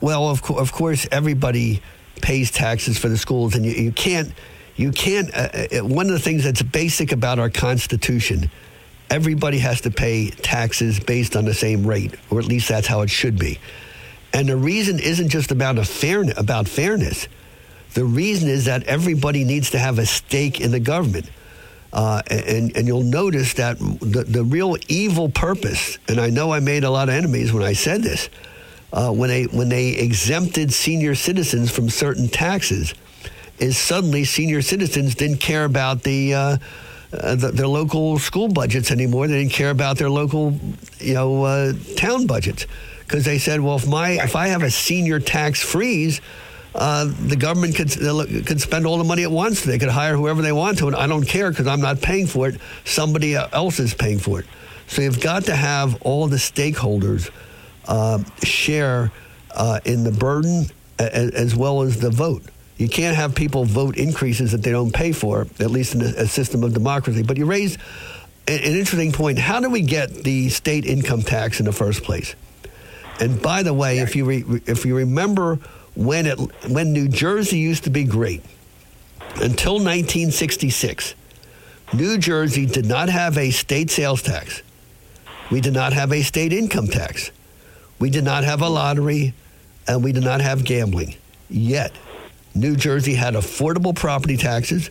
Well, 0.00 0.28
of, 0.28 0.42
co- 0.42 0.58
of 0.58 0.72
course, 0.72 1.06
everybody 1.10 1.82
pays 2.20 2.50
taxes 2.50 2.98
for 2.98 3.08
the 3.08 3.16
schools, 3.16 3.54
and 3.54 3.64
you, 3.64 3.72
you 3.72 3.92
can't. 3.92 4.32
You 4.76 4.92
can't. 4.92 5.34
Uh, 5.34 5.48
uh, 5.80 5.84
one 5.84 6.06
of 6.06 6.12
the 6.12 6.18
things 6.18 6.44
that's 6.44 6.62
basic 6.62 7.12
about 7.12 7.38
our 7.38 7.50
Constitution, 7.50 8.50
everybody 9.10 9.58
has 9.58 9.82
to 9.82 9.90
pay 9.90 10.30
taxes 10.30 10.98
based 10.98 11.36
on 11.36 11.44
the 11.44 11.54
same 11.54 11.86
rate, 11.86 12.14
or 12.30 12.38
at 12.38 12.46
least 12.46 12.68
that's 12.68 12.86
how 12.86 13.02
it 13.02 13.10
should 13.10 13.38
be. 13.38 13.58
And 14.32 14.48
the 14.48 14.56
reason 14.56 14.98
isn't 14.98 15.28
just 15.28 15.50
about 15.50 15.78
a 15.78 15.84
fair, 15.84 16.24
about 16.36 16.68
fairness. 16.68 17.28
The 17.94 18.04
reason 18.04 18.48
is 18.48 18.66
that 18.66 18.84
everybody 18.84 19.44
needs 19.44 19.70
to 19.70 19.78
have 19.78 19.98
a 19.98 20.06
stake 20.06 20.60
in 20.60 20.70
the 20.70 20.80
government. 20.80 21.30
Uh, 21.92 22.22
and, 22.30 22.76
and 22.76 22.86
you'll 22.86 23.02
notice 23.02 23.54
that 23.54 23.78
the, 23.78 24.24
the 24.26 24.44
real 24.44 24.76
evil 24.88 25.28
purpose, 25.28 25.98
and 26.08 26.20
I 26.20 26.30
know 26.30 26.52
I 26.52 26.60
made 26.60 26.84
a 26.84 26.90
lot 26.90 27.08
of 27.08 27.14
enemies 27.16 27.52
when 27.52 27.64
I 27.64 27.72
said 27.72 28.02
this, 28.02 28.30
uh, 28.92 29.10
when, 29.10 29.28
they, 29.28 29.44
when 29.44 29.68
they 29.68 29.90
exempted 29.90 30.72
senior 30.72 31.14
citizens 31.16 31.70
from 31.70 31.90
certain 31.90 32.28
taxes, 32.28 32.94
is 33.58 33.76
suddenly 33.76 34.24
senior 34.24 34.62
citizens 34.62 35.14
didn't 35.16 35.38
care 35.38 35.64
about 35.64 36.02
the, 36.04 36.34
uh, 36.34 36.58
uh, 37.12 37.34
the, 37.34 37.50
their 37.50 37.66
local 37.66 38.18
school 38.18 38.48
budgets 38.48 38.90
anymore. 38.90 39.26
They 39.26 39.38
didn't 39.40 39.52
care 39.52 39.70
about 39.70 39.98
their 39.98 40.10
local, 40.10 40.58
you 40.98 41.14
know, 41.14 41.44
uh, 41.44 41.72
town 41.96 42.26
budgets 42.26 42.66
because 43.00 43.24
they 43.24 43.38
said, 43.38 43.60
well, 43.60 43.76
if 43.76 43.86
my 43.86 44.10
if 44.10 44.36
I 44.36 44.46
have 44.46 44.62
a 44.62 44.70
senior 44.70 45.18
tax 45.18 45.60
freeze, 45.60 46.20
uh, 46.74 47.10
the 47.26 47.36
government 47.36 47.74
could 47.74 47.90
could 48.46 48.60
spend 48.60 48.86
all 48.86 48.98
the 48.98 49.04
money 49.04 49.24
at 49.24 49.30
once. 49.30 49.62
They 49.62 49.78
could 49.78 49.88
hire 49.88 50.16
whoever 50.16 50.40
they 50.42 50.52
want 50.52 50.78
to, 50.78 50.86
and 50.86 50.96
I 50.96 51.06
don't 51.06 51.26
care 51.26 51.50
because 51.50 51.66
I'm 51.66 51.80
not 51.80 52.00
paying 52.00 52.26
for 52.26 52.48
it. 52.48 52.60
Somebody 52.84 53.34
else 53.34 53.80
is 53.80 53.94
paying 53.94 54.18
for 54.18 54.40
it. 54.40 54.46
So 54.86 55.02
you've 55.02 55.20
got 55.20 55.44
to 55.44 55.56
have 55.56 56.00
all 56.02 56.26
the 56.26 56.36
stakeholders 56.36 57.30
uh, 57.86 58.22
share 58.42 59.12
uh, 59.54 59.80
in 59.84 60.04
the 60.04 60.12
burden 60.12 60.66
as, 60.98 61.30
as 61.30 61.56
well 61.56 61.82
as 61.82 61.98
the 62.00 62.10
vote. 62.10 62.42
You 62.76 62.88
can't 62.88 63.16
have 63.16 63.34
people 63.34 63.64
vote 63.64 63.96
increases 63.96 64.52
that 64.52 64.62
they 64.62 64.70
don't 64.70 64.92
pay 64.92 65.12
for, 65.12 65.46
at 65.58 65.70
least 65.70 65.94
in 65.94 66.00
a, 66.00 66.22
a 66.22 66.26
system 66.26 66.64
of 66.64 66.72
democracy. 66.72 67.22
But 67.22 67.36
you 67.36 67.46
raised 67.46 67.78
an, 68.48 68.54
an 68.54 68.76
interesting 68.76 69.12
point. 69.12 69.38
How 69.38 69.60
do 69.60 69.68
we 69.68 69.82
get 69.82 70.10
the 70.12 70.48
state 70.48 70.86
income 70.86 71.22
tax 71.22 71.60
in 71.60 71.66
the 71.66 71.72
first 71.72 72.02
place? 72.02 72.34
And 73.20 73.40
by 73.42 73.62
the 73.62 73.74
way, 73.74 73.98
if 73.98 74.16
you 74.16 74.24
re, 74.24 74.44
if 74.66 74.86
you 74.86 74.96
remember 74.96 75.58
when 76.00 76.24
it 76.24 76.38
when 76.66 76.94
New 76.94 77.08
Jersey 77.08 77.58
used 77.58 77.84
to 77.84 77.90
be 77.90 78.04
great 78.04 78.42
until 79.36 79.74
1966, 79.74 81.14
New 81.92 82.16
Jersey 82.16 82.64
did 82.64 82.86
not 82.86 83.10
have 83.10 83.36
a 83.36 83.50
state 83.50 83.90
sales 83.90 84.22
tax. 84.22 84.62
We 85.50 85.60
did 85.60 85.74
not 85.74 85.92
have 85.92 86.10
a 86.10 86.22
state 86.22 86.54
income 86.54 86.86
tax. 86.86 87.30
We 87.98 88.08
did 88.08 88.24
not 88.24 88.44
have 88.44 88.62
a 88.62 88.68
lottery, 88.68 89.34
and 89.86 90.02
we 90.02 90.12
did 90.12 90.24
not 90.24 90.40
have 90.40 90.64
gambling. 90.64 91.16
Yet, 91.50 91.92
New 92.54 92.76
Jersey 92.76 93.12
had 93.12 93.34
affordable 93.34 93.94
property 93.94 94.38
taxes. 94.38 94.88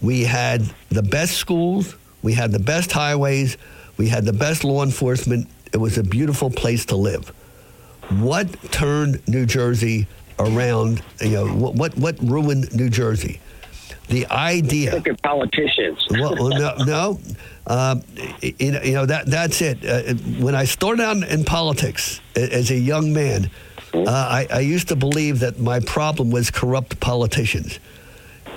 We 0.00 0.24
had 0.24 0.62
the 0.88 1.02
best 1.02 1.36
schools. 1.36 1.96
We 2.22 2.32
had 2.32 2.50
the 2.50 2.58
best 2.58 2.92
highways. 2.92 3.58
We 3.98 4.08
had 4.08 4.24
the 4.24 4.32
best 4.32 4.64
law 4.64 4.82
enforcement. 4.84 5.48
It 5.74 5.76
was 5.76 5.98
a 5.98 6.02
beautiful 6.02 6.48
place 6.48 6.86
to 6.86 6.96
live. 6.96 7.28
What 8.08 8.50
turned 8.72 9.20
New 9.28 9.44
Jersey 9.44 10.06
around? 10.40 11.02
You 11.20 11.30
know, 11.30 11.46
what 11.46 11.74
what, 11.74 11.96
what 11.96 12.18
ruined 12.20 12.74
New 12.74 12.90
Jersey? 12.90 13.40
The 14.08 14.26
idea. 14.26 14.92
Look 14.92 15.08
at 15.08 15.22
politicians. 15.22 16.04
well, 16.10 16.48
no, 16.48 16.74
no. 16.84 17.20
Uh, 17.66 17.96
you, 18.42 18.72
know, 18.72 18.82
you 18.82 18.92
know 18.94 19.06
that 19.06 19.26
that's 19.26 19.62
it. 19.62 19.84
Uh, 19.84 20.14
when 20.42 20.54
I 20.54 20.64
started 20.64 21.02
out 21.02 21.16
in 21.28 21.44
politics 21.44 22.20
as 22.34 22.70
a 22.70 22.76
young 22.76 23.12
man, 23.12 23.50
uh, 23.94 24.04
I, 24.08 24.46
I 24.50 24.60
used 24.60 24.88
to 24.88 24.96
believe 24.96 25.40
that 25.40 25.60
my 25.60 25.80
problem 25.80 26.30
was 26.30 26.50
corrupt 26.50 26.98
politicians. 27.00 27.78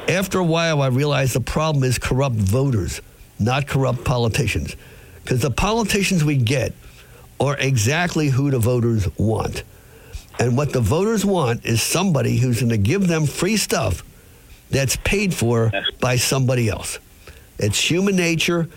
After 0.07 0.39
a 0.39 0.43
while, 0.43 0.81
I 0.81 0.87
realized 0.87 1.33
the 1.33 1.41
problem 1.41 1.83
is 1.83 1.97
corrupt 1.97 2.35
voters, 2.35 3.01
not 3.39 3.67
corrupt 3.67 4.03
politicians, 4.03 4.75
because 5.23 5.41
the 5.41 5.51
politicians 5.51 6.23
we 6.23 6.37
get 6.37 6.73
are 7.39 7.57
exactly 7.57 8.29
who 8.29 8.51
the 8.51 8.59
voters 8.59 9.07
want. 9.17 9.63
And 10.39 10.57
what 10.57 10.73
the 10.73 10.81
voters 10.81 11.25
want 11.25 11.65
is 11.65 11.81
somebody 11.81 12.37
who's 12.37 12.59
going 12.59 12.69
to 12.69 12.77
give 12.77 13.07
them 13.07 13.25
free 13.25 13.57
stuff 13.57 14.03
that's 14.69 14.95
paid 14.97 15.33
for 15.33 15.71
by 15.99 16.15
somebody 16.15 16.69
else. 16.69 16.99
It's 17.59 17.79
human 17.79 18.15
nature, 18.15 18.67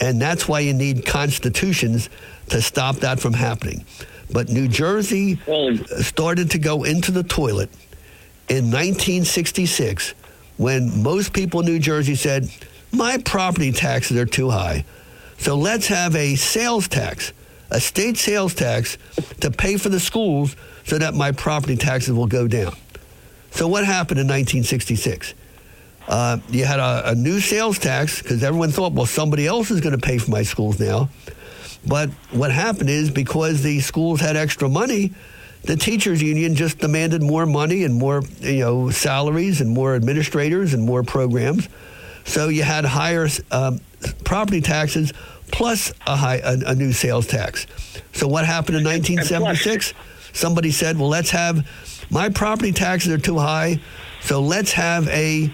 and 0.00 0.20
that's 0.20 0.48
why 0.48 0.60
you 0.60 0.72
need 0.72 1.04
constitutions 1.04 2.08
to 2.48 2.62
stop 2.62 2.96
that 2.96 3.20
from 3.20 3.34
happening. 3.34 3.84
But 4.32 4.48
New 4.48 4.66
Jersey 4.66 5.38
started 6.00 6.50
to 6.52 6.58
go 6.58 6.84
into 6.84 7.12
the 7.12 7.22
toilet 7.22 7.68
in 8.48 8.70
1966 8.70 10.14
when 10.56 11.02
most 11.02 11.32
people 11.32 11.60
in 11.60 11.66
New 11.66 11.78
Jersey 11.78 12.14
said, 12.14 12.48
My 12.90 13.18
property 13.18 13.72
taxes 13.72 14.16
are 14.16 14.26
too 14.26 14.50
high. 14.50 14.84
So 15.38 15.56
let's 15.56 15.88
have 15.88 16.16
a 16.16 16.36
sales 16.36 16.88
tax, 16.88 17.32
a 17.70 17.80
state 17.80 18.16
sales 18.16 18.54
tax 18.54 18.96
to 19.40 19.50
pay 19.50 19.76
for 19.76 19.90
the 19.90 20.00
schools 20.00 20.56
so 20.84 20.98
that 20.98 21.14
my 21.14 21.32
property 21.32 21.76
taxes 21.76 22.12
will 22.12 22.26
go 22.26 22.48
down. 22.48 22.74
So 23.50 23.68
what 23.68 23.84
happened 23.84 24.18
in 24.18 24.26
1966? 24.26 25.34
Uh, 26.08 26.38
you 26.50 26.64
had 26.64 26.80
a, 26.80 27.10
a 27.10 27.14
new 27.14 27.38
sales 27.40 27.78
tax 27.78 28.20
because 28.22 28.42
everyone 28.42 28.70
thought, 28.70 28.92
well, 28.92 29.06
somebody 29.06 29.46
else 29.46 29.70
is 29.70 29.80
going 29.80 29.98
to 29.98 30.04
pay 30.04 30.18
for 30.18 30.30
my 30.30 30.42
schools 30.42 30.80
now. 30.80 31.08
But 31.86 32.10
what 32.30 32.50
happened 32.50 32.90
is 32.90 33.10
because 33.10 33.62
the 33.62 33.80
schools 33.80 34.20
had 34.20 34.36
extra 34.36 34.68
money, 34.68 35.12
the 35.62 35.76
teachers 35.76 36.22
union 36.22 36.54
just 36.54 36.78
demanded 36.78 37.22
more 37.22 37.46
money 37.46 37.84
and 37.84 37.94
more 37.94 38.22
you 38.40 38.60
know 38.60 38.90
salaries 38.90 39.60
and 39.60 39.70
more 39.70 39.94
administrators 39.94 40.74
and 40.74 40.84
more 40.84 41.02
programs. 41.02 41.68
So 42.24 42.48
you 42.48 42.62
had 42.62 42.84
higher 42.84 43.28
um, 43.50 43.80
property 44.24 44.60
taxes 44.60 45.12
plus 45.50 45.92
a, 46.06 46.16
high, 46.16 46.36
a, 46.36 46.58
a 46.66 46.74
new 46.74 46.92
sales 46.92 47.26
tax. 47.26 47.66
So 48.12 48.26
what 48.26 48.44
happened 48.44 48.78
in 48.78 48.84
1976? 48.84 49.94
Somebody 50.32 50.70
said, 50.70 50.98
"Well, 50.98 51.08
let's 51.08 51.30
have 51.30 51.66
my 52.10 52.28
property 52.28 52.72
taxes 52.72 53.12
are 53.12 53.18
too 53.18 53.38
high, 53.38 53.80
so 54.20 54.40
let's 54.40 54.72
have 54.72 55.08
a 55.08 55.52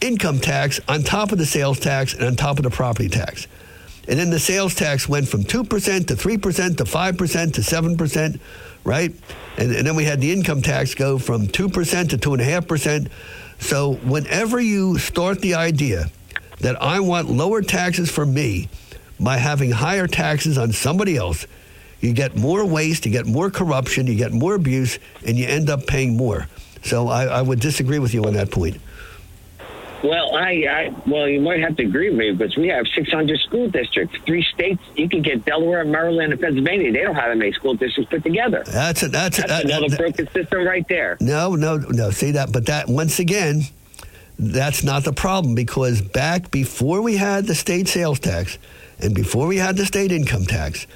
income 0.00 0.40
tax 0.40 0.80
on 0.88 1.02
top 1.02 1.32
of 1.32 1.38
the 1.38 1.46
sales 1.46 1.78
tax 1.80 2.14
and 2.14 2.24
on 2.24 2.36
top 2.36 2.58
of 2.58 2.64
the 2.64 2.70
property 2.70 3.08
tax." 3.08 3.46
And 4.08 4.18
then 4.18 4.30
the 4.30 4.38
sales 4.38 4.74
tax 4.74 5.08
went 5.08 5.28
from 5.28 5.42
2% 5.42 6.06
to 6.06 6.14
3% 6.14 6.76
to 6.76 6.84
5% 6.84 7.54
to 7.54 7.60
7%, 7.60 8.40
right? 8.84 9.12
And, 9.58 9.72
and, 9.74 9.86
then 9.86 9.96
we 9.96 10.04
had 10.04 10.20
the 10.20 10.32
income 10.32 10.62
tax 10.62 10.94
go 10.94 11.18
from 11.18 11.48
2% 11.48 12.10
to 12.10 12.18
2.5%. 12.18 13.08
So 13.58 13.94
whenever 13.94 14.60
you 14.60 14.98
start 14.98 15.40
the 15.40 15.54
idea 15.54 16.10
that 16.60 16.80
I 16.80 17.00
want 17.00 17.30
lower 17.30 17.62
taxes 17.62 18.10
for 18.10 18.24
me 18.24 18.68
by 19.18 19.38
having 19.38 19.70
higher 19.72 20.06
taxes 20.06 20.56
on 20.56 20.72
somebody 20.72 21.16
else, 21.16 21.46
you 22.00 22.12
get 22.12 22.36
more 22.36 22.64
waste, 22.64 23.06
you 23.06 23.12
get 23.12 23.26
more 23.26 23.50
corruption, 23.50 24.06
you 24.06 24.14
get 24.14 24.32
more 24.32 24.54
abuse, 24.54 24.98
and 25.26 25.36
you 25.38 25.46
end 25.46 25.70
up 25.70 25.86
paying 25.86 26.16
more. 26.16 26.46
So 26.82 27.08
I, 27.08 27.24
I 27.24 27.42
would 27.42 27.60
disagree 27.60 27.98
with 27.98 28.14
you 28.14 28.24
on 28.24 28.34
that 28.34 28.50
point. 28.50 28.80
Well, 30.04 30.36
I, 30.36 30.50
I 30.68 30.94
well, 31.06 31.26
you 31.26 31.40
might 31.40 31.60
have 31.60 31.76
to 31.76 31.82
agree 31.82 32.10
with 32.10 32.18
me 32.18 32.32
because 32.32 32.56
we 32.56 32.68
have 32.68 32.86
600 32.94 33.40
school 33.40 33.68
districts, 33.68 34.16
three 34.26 34.44
states. 34.54 34.80
You 34.94 35.08
can 35.08 35.22
get 35.22 35.44
Delaware, 35.44 35.84
Maryland, 35.84 36.32
and 36.32 36.40
Pennsylvania. 36.40 36.92
They 36.92 37.00
don't 37.00 37.14
have 37.14 37.30
that 37.30 37.36
many 37.36 37.52
school 37.52 37.74
districts 37.74 38.10
put 38.10 38.22
together. 38.22 38.62
That's 38.66 39.02
a, 39.02 39.08
that's, 39.08 39.38
that's 39.38 39.64
a, 39.64 39.66
another 39.66 39.88
that, 39.88 39.98
broken 39.98 40.30
system 40.30 40.64
right 40.64 40.86
there. 40.88 41.16
No, 41.20 41.56
no, 41.56 41.78
no. 41.78 42.10
See 42.10 42.32
that, 42.32 42.52
but 42.52 42.66
that 42.66 42.88
once 42.88 43.18
again, 43.18 43.62
that's 44.38 44.84
not 44.84 45.04
the 45.04 45.12
problem 45.12 45.54
because 45.54 46.02
back 46.02 46.50
before 46.50 47.00
we 47.00 47.16
had 47.16 47.46
the 47.46 47.54
state 47.54 47.88
sales 47.88 48.20
tax 48.20 48.58
and 49.00 49.14
before 49.14 49.46
we 49.46 49.56
had 49.56 49.76
the 49.76 49.86
state 49.86 50.12
income 50.12 50.44
tax, 50.44 50.86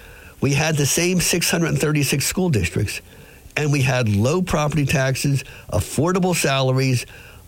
we 0.41 0.55
had 0.55 0.77
the 0.77 0.87
same 0.87 1.21
636 1.21 2.25
school 2.25 2.51
districts, 2.51 3.01
and 3.57 3.73
we 3.73 3.83
had 3.83 4.09
low 4.09 4.43
property 4.43 4.87
taxes, 4.87 5.45
affordable 5.73 6.35
salaries 6.35 7.07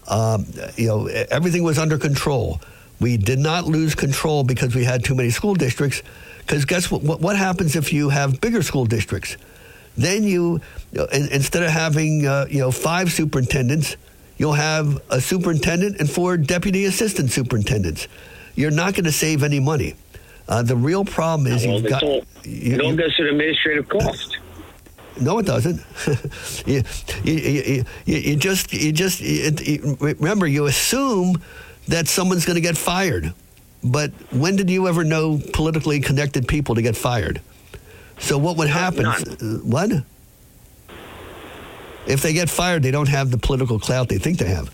um, 0.08 0.46
you 0.76 0.86
know, 0.88 1.06
everything 1.06 1.62
was 1.62 1.78
under 1.78 1.98
control. 1.98 2.60
We 3.00 3.16
did 3.16 3.38
not 3.38 3.64
lose 3.64 3.94
control 3.94 4.44
because 4.44 4.74
we 4.74 4.84
had 4.84 5.04
too 5.04 5.14
many 5.14 5.30
school 5.30 5.54
districts. 5.54 6.02
Because 6.38 6.64
guess 6.64 6.90
what, 6.90 7.02
what? 7.02 7.20
What 7.20 7.36
happens 7.36 7.76
if 7.76 7.92
you 7.92 8.08
have 8.08 8.40
bigger 8.40 8.62
school 8.62 8.84
districts? 8.84 9.36
Then 9.96 10.24
you, 10.24 10.60
instead 11.12 11.62
of 11.62 11.70
having 11.70 12.26
uh, 12.26 12.46
you 12.48 12.58
know 12.58 12.70
five 12.70 13.12
superintendents, 13.12 13.96
you'll 14.38 14.54
have 14.54 15.00
a 15.10 15.20
superintendent 15.20 16.00
and 16.00 16.10
four 16.10 16.36
deputy 16.36 16.84
assistant 16.84 17.30
superintendents. 17.30 18.08
you're 18.54 18.70
not 18.70 18.94
going 18.94 19.04
to 19.04 19.12
save 19.12 19.42
any 19.42 19.60
money. 19.60 19.94
Uh, 20.48 20.62
the 20.62 20.76
real 20.76 21.04
problem 21.04 21.46
is 21.52 21.66
well, 21.66 21.80
you've 21.80 21.88
got. 21.90 22.02
all, 22.02 22.24
you- 22.44 22.74
it 22.74 22.80
all 22.80 22.90
you- 22.90 22.96
goes 22.96 23.16
to 23.16 23.28
administrative 23.28 23.88
cost. 23.88 24.38
no, 25.20 25.38
it 25.38 25.46
doesn't. 25.46 25.80
you, 26.66 26.82
you, 27.24 27.34
you, 28.04 28.16
you, 28.16 28.36
just, 28.36 28.72
you 28.72 28.92
just, 28.92 29.20
remember, 30.00 30.46
you 30.46 30.66
assume 30.66 31.40
that 31.88 32.08
someone's 32.08 32.44
going 32.44 32.56
to 32.56 32.60
get 32.62 32.76
fired. 32.76 33.32
But 33.84 34.10
when 34.30 34.56
did 34.56 34.70
you 34.70 34.86
ever 34.88 35.02
know 35.04 35.40
politically 35.52 36.00
connected 36.00 36.46
people 36.46 36.74
to 36.76 36.82
get 36.82 36.96
fired? 36.96 37.40
So 38.18 38.38
what 38.38 38.56
would 38.56 38.68
happen? 38.68 39.06
Uh, 39.06 39.18
What? 39.64 39.90
If 42.06 42.20
they 42.22 42.32
get 42.32 42.50
fired, 42.50 42.82
they 42.82 42.90
don't 42.90 43.08
have 43.08 43.30
the 43.30 43.38
political 43.38 43.78
clout 43.78 44.08
they 44.08 44.18
think 44.18 44.38
they 44.38 44.48
have. 44.48 44.72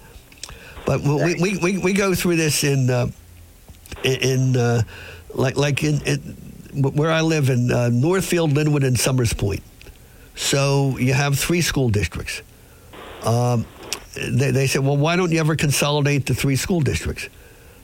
But 0.87 1.03
we, 1.03 1.35
we, 1.41 1.59
we, 1.59 1.79
we 1.79 1.93
go 1.93 2.15
through 2.15 2.37
this 2.37 2.65
in, 2.65 2.89
uh, 2.89 3.09
in, 4.03 4.15
in 4.21 4.57
uh, 4.57 4.83
like, 5.35 5.57
like 5.57 5.83
in, 5.85 6.01
in 6.03 6.19
where 6.75 7.11
I 7.11 7.23
live 7.23 7.49
in 7.51 7.73
uh, 7.73 7.89
Northfield, 7.89 8.53
Linwood, 8.53 8.85
and 8.85 8.99
Somers 8.99 9.33
Point. 9.33 9.63
So 10.35 10.97
you 10.99 11.15
have 11.15 11.39
three 11.39 11.61
school 11.63 11.89
districts. 11.89 12.43
Um, 13.25 13.67
they, 14.15 14.51
they 14.51 14.67
said, 14.67 14.85
well, 14.85 14.97
why 14.97 15.17
don't 15.17 15.33
you 15.33 15.41
ever 15.41 15.57
consolidate 15.57 16.27
the 16.27 16.35
three 16.35 16.57
school 16.57 16.81
districts? 16.81 17.29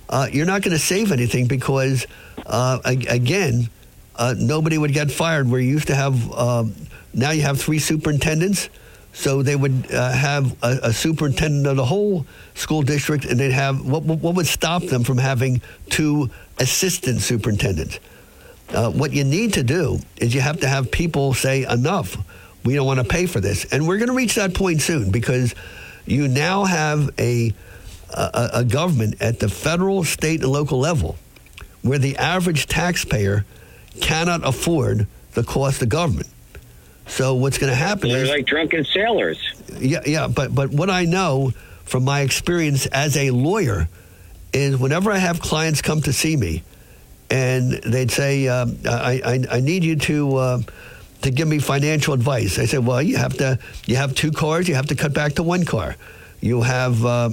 Uh, 0.09 0.29
you're 0.31 0.47
not 0.47 0.63
going 0.63 0.73
to 0.73 0.79
save 0.79 1.11
anything 1.13 1.47
because, 1.47 2.07
uh, 2.47 2.79
ag- 2.85 3.07
again, 3.09 3.69
uh, 4.17 4.35
nobody 4.37 4.79
would 4.79 4.93
get 4.93 5.11
fired. 5.11 5.51
Where 5.51 5.61
you 5.61 5.71
used 5.71 5.89
to 5.89 5.95
have, 5.95 6.33
um, 6.33 6.75
now 7.13 7.31
you 7.31 7.43
have 7.43 7.61
three 7.61 7.79
superintendents. 7.79 8.69
So 9.15 9.43
they 9.43 9.55
would 9.55 9.93
uh, 9.93 10.10
have 10.10 10.52
a, 10.62 10.81
a 10.84 10.93
superintendent 10.93 11.67
of 11.68 11.76
the 11.76 11.84
whole 11.84 12.26
school 12.55 12.83
district, 12.83 13.25
and 13.25 13.39
they'd 13.39 13.52
have 13.52 13.86
what, 13.86 14.02
what 14.02 14.34
would 14.34 14.47
stop 14.47 14.83
them 14.83 15.05
from 15.05 15.18
having 15.18 15.62
two 15.89 16.31
assistant 16.59 17.20
superintendents? 17.20 18.01
Uh, 18.70 18.91
what 18.91 19.12
you 19.12 19.23
need 19.23 19.55
to 19.55 19.62
do 19.62 20.01
is 20.17 20.34
you 20.34 20.41
have 20.41 20.60
to 20.60 20.68
have 20.68 20.91
people 20.91 21.33
say 21.33 21.65
enough. 21.65 22.17
We 22.65 22.75
don't 22.75 22.86
want 22.86 22.99
to 22.99 23.05
pay 23.05 23.26
for 23.26 23.41
this, 23.41 23.67
and 23.67 23.86
we're 23.86 23.99
going 23.99 24.09
to 24.09 24.15
reach 24.15 24.34
that 24.34 24.52
point 24.52 24.83
soon 24.83 25.12
because 25.12 25.55
you 26.07 26.26
now 26.26 26.65
have 26.65 27.10
a, 27.18 27.55
a 28.10 28.51
a 28.55 28.65
government 28.65 29.23
at 29.23 29.39
the 29.39 29.49
federal, 29.49 30.02
state, 30.02 30.43
and 30.43 30.51
local 30.51 30.81
level 30.81 31.17
where 31.83 31.99
the 31.99 32.17
average 32.17 32.67
taxpayer 32.67 33.44
cannot 34.01 34.44
afford 34.44 35.07
the 35.34 35.44
cost 35.44 35.83
of 35.83 35.89
government. 35.89 36.28
So 37.07 37.34
what's 37.34 37.58
going 37.58 37.70
to 37.70 37.76
happen 37.76 38.08
They're 38.08 38.24
is 38.24 38.31
like 38.31 38.47
drunken 38.47 38.84
sailors. 38.84 39.39
yeah, 39.78 40.00
yeah, 40.07 40.26
but 40.26 40.55
but 40.55 40.70
what 40.70 40.91
I 40.91 41.05
know 41.05 41.52
from 41.84 42.05
my 42.05 42.20
experience 42.23 42.86
as 42.86 43.16
a 43.16 43.31
lawyer 43.31 43.89
is 44.52 44.76
whenever 44.78 45.12
I 45.12 45.18
have 45.18 45.41
clients 45.41 45.83
come 45.83 46.00
to 46.02 46.12
see 46.12 46.36
me, 46.36 46.62
and 47.31 47.73
they'd 47.73 48.10
say, 48.10 48.49
um, 48.49 48.78
I, 48.86 49.20
I 49.50 49.57
I 49.57 49.60
need 49.60 49.84
you 49.84 49.97
to. 49.97 50.36
Uh, 50.36 50.58
to 51.23 51.31
give 51.31 51.49
me 51.49 51.58
financial 51.58 52.12
advice, 52.12 52.58
I 52.58 52.66
said, 52.66 52.84
"Well, 52.84 53.00
you 53.00 53.16
have 53.16 53.34
to. 53.39 53.58
You 53.86 53.97
have 53.97 54.15
two 54.15 54.31
cars. 54.31 54.68
You 54.68 54.74
have 54.74 54.89
to 54.89 54.94
cut 54.94 55.15
back 55.15 55.33
to 55.36 55.42
one 55.42 55.65
car. 55.65 55.97
You 56.42 56.60
have, 56.60 57.02
uh, 57.02 57.31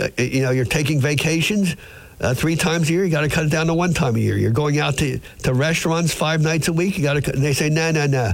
uh, 0.00 0.08
you 0.16 0.40
know, 0.40 0.50
you're 0.50 0.64
taking 0.64 0.98
vacations 0.98 1.76
uh, 2.22 2.32
three 2.32 2.56
times 2.56 2.88
a 2.88 2.92
year. 2.94 3.04
You 3.04 3.10
got 3.10 3.20
to 3.20 3.28
cut 3.28 3.44
it 3.44 3.50
down 3.50 3.66
to 3.66 3.74
one 3.74 3.92
time 3.92 4.16
a 4.16 4.18
year. 4.18 4.38
You're 4.38 4.50
going 4.50 4.78
out 4.78 4.96
to, 4.98 5.20
to 5.42 5.52
restaurants 5.52 6.14
five 6.14 6.40
nights 6.40 6.68
a 6.68 6.72
week. 6.72 6.96
You 6.96 7.04
got 7.04 7.22
to. 7.22 7.32
They 7.32 7.52
say, 7.52 7.68
no, 7.68 7.90
no, 7.90 8.06
no. 8.06 8.32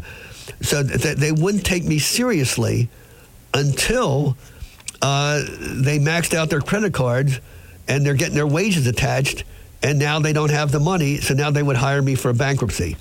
So 0.61 0.83
th- 0.83 1.17
they 1.17 1.33
wouldn't 1.33 1.65
take 1.65 1.85
me 1.85 1.99
seriously 1.99 2.89
until 3.55 4.37
uh, 5.03 5.43
they 5.61 5.99
maxed 5.99 6.35
out 6.35 6.51
their 6.51 6.61
credit 6.61 6.93
cards 6.93 7.41
and 7.89 8.05
they're 8.05 8.15
getting 8.15 8.35
their 8.37 8.47
wages 8.47 8.87
attached, 8.87 9.45
and 9.83 9.99
now 9.99 10.21
they 10.21 10.33
don't 10.33 10.51
have 10.51 10.71
the 10.71 10.79
money, 10.79 11.17
so 11.17 11.35
now 11.35 11.51
they 11.51 11.63
would 11.63 11.77
hire 11.77 12.01
me 12.03 12.15
for 12.15 12.29
a 12.31 12.35
bankruptcy. 12.35 12.97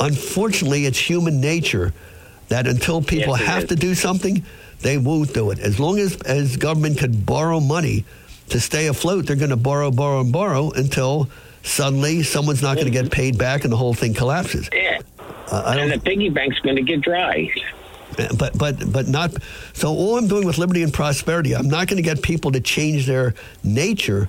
Unfortunately, 0.00 0.84
it's 0.86 0.98
human 0.98 1.40
nature 1.40 1.92
that 2.48 2.66
until 2.66 3.00
people 3.00 3.36
Yes, 3.38 3.46
have 3.46 3.62
is. 3.64 3.68
to 3.68 3.76
do 3.76 3.94
something, 3.94 4.44
they 4.80 4.98
won't 4.98 5.32
do 5.32 5.50
it. 5.52 5.60
As 5.60 5.78
long 5.78 5.98
as 5.98 6.20
as 6.22 6.56
government 6.56 6.98
could 6.98 7.24
borrow 7.24 7.60
money 7.60 8.04
to 8.48 8.58
stay 8.58 8.88
afloat, 8.88 9.26
they're 9.26 9.36
going 9.36 9.50
to 9.50 9.56
borrow, 9.56 9.90
borrow, 9.92 10.20
and 10.20 10.32
borrow 10.32 10.70
until 10.72 11.28
suddenly 11.62 12.24
someone's 12.24 12.62
not 12.62 12.74
going 12.74 12.86
to 12.86 12.92
get 12.92 13.12
paid 13.12 13.38
back 13.38 13.62
and 13.62 13.72
the 13.72 13.76
whole 13.76 13.94
thing 13.94 14.12
collapses. 14.12 14.68
Uh, 15.52 15.76
and 15.78 15.92
the 15.92 16.00
piggy 16.00 16.30
bank's 16.30 16.58
going 16.60 16.76
to 16.76 16.82
get 16.82 17.02
dry. 17.02 17.52
but 18.38 18.56
but 18.56 18.92
but 18.92 19.06
not 19.06 19.32
so 19.72 19.88
all 19.90 20.18
i'm 20.18 20.26
doing 20.26 20.46
with 20.46 20.58
liberty 20.58 20.82
and 20.82 20.92
prosperity 20.92 21.54
i'm 21.54 21.68
not 21.68 21.88
going 21.88 21.96
to 21.96 22.02
get 22.02 22.20
people 22.22 22.52
to 22.52 22.60
change 22.60 23.06
their 23.06 23.34
nature 23.64 24.28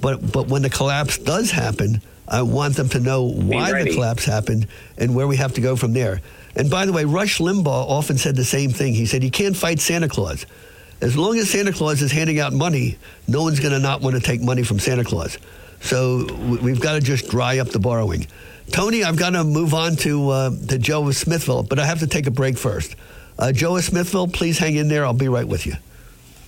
but 0.00 0.30
but 0.32 0.46
when 0.48 0.62
the 0.62 0.70
collapse 0.70 1.18
does 1.18 1.50
happen 1.50 2.00
i 2.28 2.40
want 2.42 2.76
them 2.76 2.88
to 2.88 3.00
know 3.00 3.24
why 3.24 3.82
the 3.82 3.90
collapse 3.94 4.24
happened 4.24 4.66
and 4.98 5.14
where 5.14 5.26
we 5.26 5.36
have 5.36 5.52
to 5.54 5.60
go 5.60 5.74
from 5.76 5.92
there. 5.92 6.20
And 6.54 6.70
by 6.70 6.86
the 6.86 6.92
way 6.92 7.04
rush 7.04 7.38
limbaugh 7.38 7.66
often 7.88 8.16
said 8.16 8.34
the 8.36 8.44
same 8.44 8.70
thing. 8.70 8.94
He 8.94 9.06
said 9.06 9.22
you 9.22 9.30
can't 9.30 9.56
fight 9.56 9.78
santa 9.80 10.08
claus. 10.08 10.46
As 11.00 11.16
long 11.16 11.36
as 11.38 11.50
santa 11.50 11.72
claus 11.72 12.02
is 12.02 12.10
handing 12.12 12.38
out 12.40 12.52
money 12.52 12.96
no 13.28 13.42
one's 13.42 13.60
going 13.60 13.72
to 13.72 13.78
not 13.80 14.00
want 14.00 14.16
to 14.16 14.22
take 14.22 14.40
money 14.40 14.62
from 14.62 14.78
santa 14.78 15.04
claus. 15.04 15.38
So 15.80 16.26
we've 16.62 16.80
got 16.80 16.94
to 16.94 17.00
just 17.00 17.28
dry 17.28 17.58
up 17.58 17.68
the 17.68 17.78
borrowing 17.80 18.26
Tony, 18.72 19.04
I've 19.04 19.16
got 19.16 19.30
to 19.30 19.44
move 19.44 19.74
on 19.74 19.96
to 19.96 20.30
uh, 20.30 20.50
to 20.68 20.78
Joe 20.78 21.06
of 21.08 21.16
Smithville, 21.16 21.62
but 21.62 21.78
I 21.78 21.86
have 21.86 22.00
to 22.00 22.06
take 22.06 22.26
a 22.26 22.30
break 22.30 22.58
first. 22.58 22.94
Uh, 23.38 23.52
Joe 23.52 23.76
of 23.76 23.84
Smithville, 23.84 24.28
please 24.28 24.58
hang 24.58 24.76
in 24.76 24.88
there. 24.88 25.04
I'll 25.04 25.12
be 25.12 25.28
right 25.28 25.46
with 25.46 25.66
you. 25.66 25.74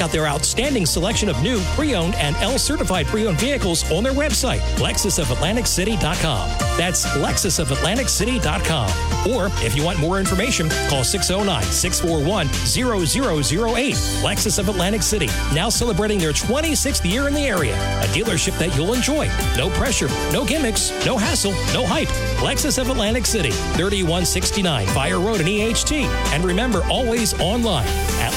out 0.00 0.10
their 0.10 0.26
outstanding 0.26 0.86
selection 0.86 1.28
of 1.28 1.40
new, 1.42 1.60
pre-owned, 1.76 2.14
and 2.16 2.34
L 2.36 2.58
certified 2.58 3.06
pre-owned 3.06 3.38
vehicles 3.38 3.90
on 3.90 4.04
their 4.04 4.12
website, 4.12 4.60
lexusofatlanticcity.com. 4.78 6.48
That's 6.76 7.06
lexusofatlanticcity.com. 7.06 9.32
Or 9.32 9.46
if 9.64 9.74
you 9.76 9.84
want 9.84 10.00
more 10.00 10.18
information, 10.18 10.68
call 10.88 11.02
609-641-0008. 11.02 13.94
Lexus 14.22 14.58
of 14.58 14.68
Atlantic 14.68 15.02
City, 15.02 15.28
now 15.54 15.68
celebrating 15.68 16.18
their 16.18 16.32
26th 16.32 17.08
year 17.10 17.28
in 17.28 17.34
the 17.34 17.46
area. 17.46 17.76
A 18.02 18.06
dealership 18.08 18.58
that 18.58 18.74
you'll 18.76 18.92
enjoy. 18.92 19.28
No 19.56 19.70
pressure, 19.70 20.08
no 20.32 20.44
gimmicks, 20.44 20.90
no 21.06 21.16
hassle, 21.16 21.52
no 21.72 21.86
hype. 21.86 22.08
Lexus 22.38 22.78
of 22.78 22.90
Atlantic 22.90 23.26
City, 23.26 23.50
3169 23.50 24.86
Fire 24.88 25.20
Road 25.20 25.40
in 25.40 25.46
EHT. 25.46 26.06
And 26.32 26.44
remember, 26.44 26.82
always 26.90 27.34
online 27.40 27.86
at 28.20 28.32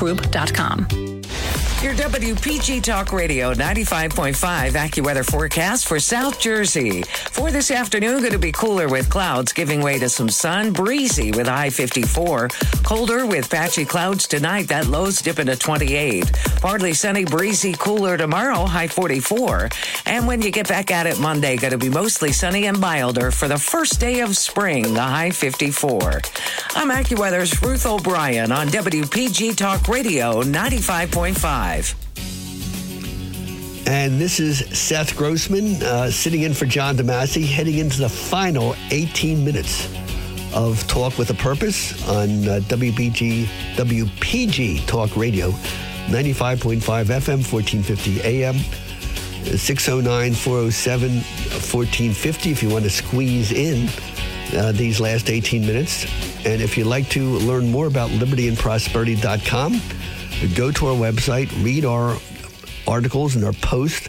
jmlfinancialgroup.com. 0.00 1.19
Your 1.82 1.94
WPG 1.94 2.82
Talk 2.82 3.10
Radio 3.10 3.54
95.5 3.54 4.34
AccuWeather 4.72 5.24
forecast 5.24 5.88
for 5.88 5.98
South 5.98 6.38
Jersey. 6.38 7.04
For 7.04 7.50
this 7.50 7.70
afternoon, 7.70 8.18
going 8.18 8.32
to 8.32 8.38
be 8.38 8.52
cooler 8.52 8.86
with 8.86 9.08
clouds 9.08 9.54
giving 9.54 9.80
way 9.80 9.98
to 9.98 10.10
some 10.10 10.28
sun, 10.28 10.74
breezy 10.74 11.30
with 11.30 11.46
high 11.46 11.70
54. 11.70 12.48
Colder 12.82 13.24
with 13.24 13.48
patchy 13.48 13.86
clouds 13.86 14.28
tonight, 14.28 14.68
that 14.68 14.88
low's 14.88 15.22
dipping 15.22 15.46
to 15.46 15.56
28. 15.56 16.30
Partly 16.60 16.92
sunny, 16.92 17.24
breezy, 17.24 17.72
cooler 17.72 18.18
tomorrow, 18.18 18.66
high 18.66 18.88
44. 18.88 19.70
And 20.04 20.26
when 20.26 20.42
you 20.42 20.50
get 20.50 20.68
back 20.68 20.90
at 20.90 21.06
it 21.06 21.18
Monday, 21.18 21.56
going 21.56 21.72
to 21.72 21.78
be 21.78 21.88
mostly 21.88 22.30
sunny 22.30 22.66
and 22.66 22.78
milder 22.78 23.30
for 23.30 23.48
the 23.48 23.56
first 23.58 23.98
day 23.98 24.20
of 24.20 24.36
spring, 24.36 24.92
the 24.92 25.00
high 25.00 25.30
54. 25.30 26.20
I'm 26.74 26.90
AccuWeather's 26.90 27.62
Ruth 27.62 27.86
O'Brien 27.86 28.52
on 28.52 28.66
WPG 28.66 29.56
Talk 29.56 29.88
Radio 29.88 30.42
95.5. 30.42 31.69
And 33.86 34.20
this 34.20 34.40
is 34.40 34.58
Seth 34.76 35.16
Grossman 35.16 35.80
uh, 35.84 36.10
sitting 36.10 36.42
in 36.42 36.52
for 36.52 36.66
John 36.66 36.96
DeMasi, 36.96 37.46
heading 37.46 37.78
into 37.78 38.00
the 38.00 38.08
final 38.08 38.74
18 38.90 39.44
minutes 39.44 39.88
of 40.52 40.84
Talk 40.88 41.16
with 41.16 41.30
a 41.30 41.34
Purpose 41.34 41.92
on 42.08 42.28
uh, 42.48 42.60
WBG, 42.64 43.44
WPG 43.76 44.84
Talk 44.86 45.16
Radio, 45.16 45.50
95.5 46.08 46.80
FM, 46.80 47.52
1450 47.52 48.20
AM, 48.22 48.56
609 49.56 50.34
407 50.34 51.10
1450 51.10 52.50
if 52.50 52.64
you 52.64 52.68
want 52.68 52.82
to 52.82 52.90
squeeze 52.90 53.52
in 53.52 53.88
uh, 54.56 54.72
these 54.72 55.00
last 55.00 55.30
18 55.30 55.64
minutes. 55.64 56.04
And 56.44 56.60
if 56.60 56.76
you'd 56.76 56.88
like 56.88 57.08
to 57.10 57.38
learn 57.38 57.70
more 57.70 57.86
about 57.86 58.10
libertyandprosperity.com, 58.10 59.99
go 60.48 60.70
to 60.72 60.86
our 60.86 60.94
website, 60.94 61.50
read 61.62 61.84
our 61.84 62.16
articles 62.86 63.36
and 63.36 63.44
our 63.44 63.52
posts. 63.52 64.08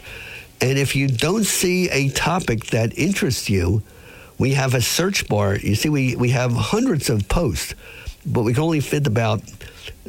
And 0.60 0.78
if 0.78 0.96
you 0.96 1.08
don't 1.08 1.44
see 1.44 1.88
a 1.90 2.08
topic 2.10 2.66
that 2.66 2.96
interests 2.98 3.50
you, 3.50 3.82
we 4.38 4.54
have 4.54 4.74
a 4.74 4.80
search 4.80 5.28
bar. 5.28 5.56
You 5.56 5.74
see, 5.74 5.88
we, 5.88 6.16
we 6.16 6.30
have 6.30 6.52
hundreds 6.52 7.10
of 7.10 7.28
posts, 7.28 7.74
but 8.24 8.42
we 8.42 8.54
can 8.54 8.62
only 8.62 8.80
fit 8.80 9.06
about 9.06 9.42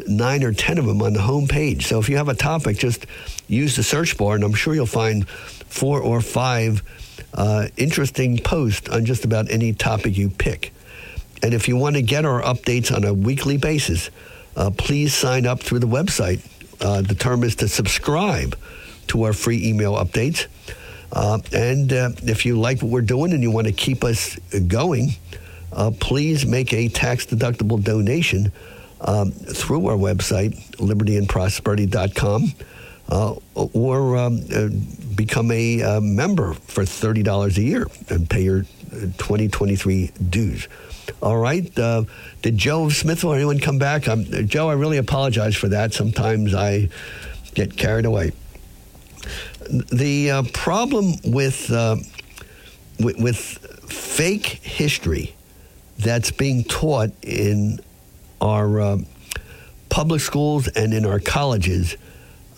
nine 0.07 0.43
or 0.43 0.53
10 0.53 0.77
of 0.77 0.85
them 0.85 1.01
on 1.01 1.13
the 1.13 1.21
home 1.21 1.47
page. 1.47 1.87
So 1.87 1.99
if 1.99 2.09
you 2.09 2.17
have 2.17 2.29
a 2.29 2.35
topic, 2.35 2.77
just 2.77 3.05
use 3.47 3.75
the 3.75 3.83
search 3.83 4.17
bar, 4.17 4.35
and 4.35 4.43
I'm 4.43 4.53
sure 4.53 4.73
you'll 4.73 4.85
find 4.85 5.27
four 5.27 6.01
or 6.01 6.21
five 6.21 6.83
uh, 7.33 7.67
interesting 7.77 8.37
posts 8.37 8.89
on 8.89 9.05
just 9.05 9.25
about 9.25 9.49
any 9.51 9.73
topic 9.73 10.17
you 10.17 10.29
pick. 10.29 10.73
And 11.41 11.53
if 11.53 11.67
you 11.67 11.75
want 11.75 11.95
to 11.95 12.01
get 12.01 12.25
our 12.25 12.41
updates 12.41 12.95
on 12.95 13.03
a 13.03 13.13
weekly 13.13 13.57
basis, 13.57 14.09
uh, 14.55 14.71
please 14.71 15.13
sign 15.13 15.45
up 15.45 15.59
through 15.59 15.79
the 15.79 15.87
website. 15.87 16.41
Uh, 16.81 17.01
the 17.01 17.15
term 17.15 17.43
is 17.43 17.55
to 17.55 17.67
subscribe 17.67 18.57
to 19.07 19.23
our 19.23 19.33
free 19.33 19.67
email 19.67 19.93
updates. 19.93 20.47
Uh, 21.11 21.39
and 21.53 21.93
uh, 21.93 22.09
if 22.23 22.45
you 22.45 22.59
like 22.59 22.81
what 22.81 22.91
we're 22.91 23.01
doing 23.01 23.33
and 23.33 23.43
you 23.43 23.51
want 23.51 23.67
to 23.67 23.73
keep 23.73 24.03
us 24.03 24.35
going, 24.67 25.09
uh, 25.71 25.91
please 25.99 26.45
make 26.45 26.73
a 26.73 26.87
tax 26.89 27.25
deductible 27.25 27.81
donation 27.81 28.51
um, 29.01 29.31
through 29.31 29.87
our 29.87 29.97
website, 29.97 30.55
libertyandprosperity.com, 30.77 32.53
uh, 33.09 33.35
or 33.55 34.17
um, 34.17 34.39
uh, 34.53 34.69
become 35.15 35.51
a 35.51 35.81
uh, 35.81 35.99
member 36.01 36.53
for 36.53 36.83
$30 36.83 37.57
a 37.57 37.61
year 37.61 37.87
and 38.09 38.29
pay 38.29 38.41
your 38.41 38.63
2023 38.91 40.11
dues. 40.29 40.67
All 41.21 41.37
right. 41.37 41.77
Uh, 41.77 42.03
did 42.41 42.57
Joe 42.57 42.89
Smith 42.89 43.23
or 43.23 43.35
anyone 43.35 43.59
come 43.59 43.77
back? 43.77 44.07
Um, 44.07 44.25
Joe, 44.25 44.69
I 44.69 44.73
really 44.73 44.97
apologize 44.97 45.55
for 45.55 45.69
that. 45.69 45.93
Sometimes 45.93 46.53
I 46.53 46.89
get 47.53 47.77
carried 47.77 48.05
away. 48.05 48.31
The 49.69 50.31
uh, 50.31 50.43
problem 50.53 51.13
with, 51.23 51.71
uh, 51.71 51.97
with, 52.99 53.17
with 53.17 53.37
fake 53.89 54.45
history 54.45 55.35
that's 55.97 56.31
being 56.31 56.63
taught 56.65 57.11
in 57.21 57.79
our 58.41 58.81
uh, 58.81 58.97
public 59.89 60.19
schools 60.19 60.67
and 60.67 60.93
in 60.93 61.05
our 61.05 61.19
colleges, 61.19 61.95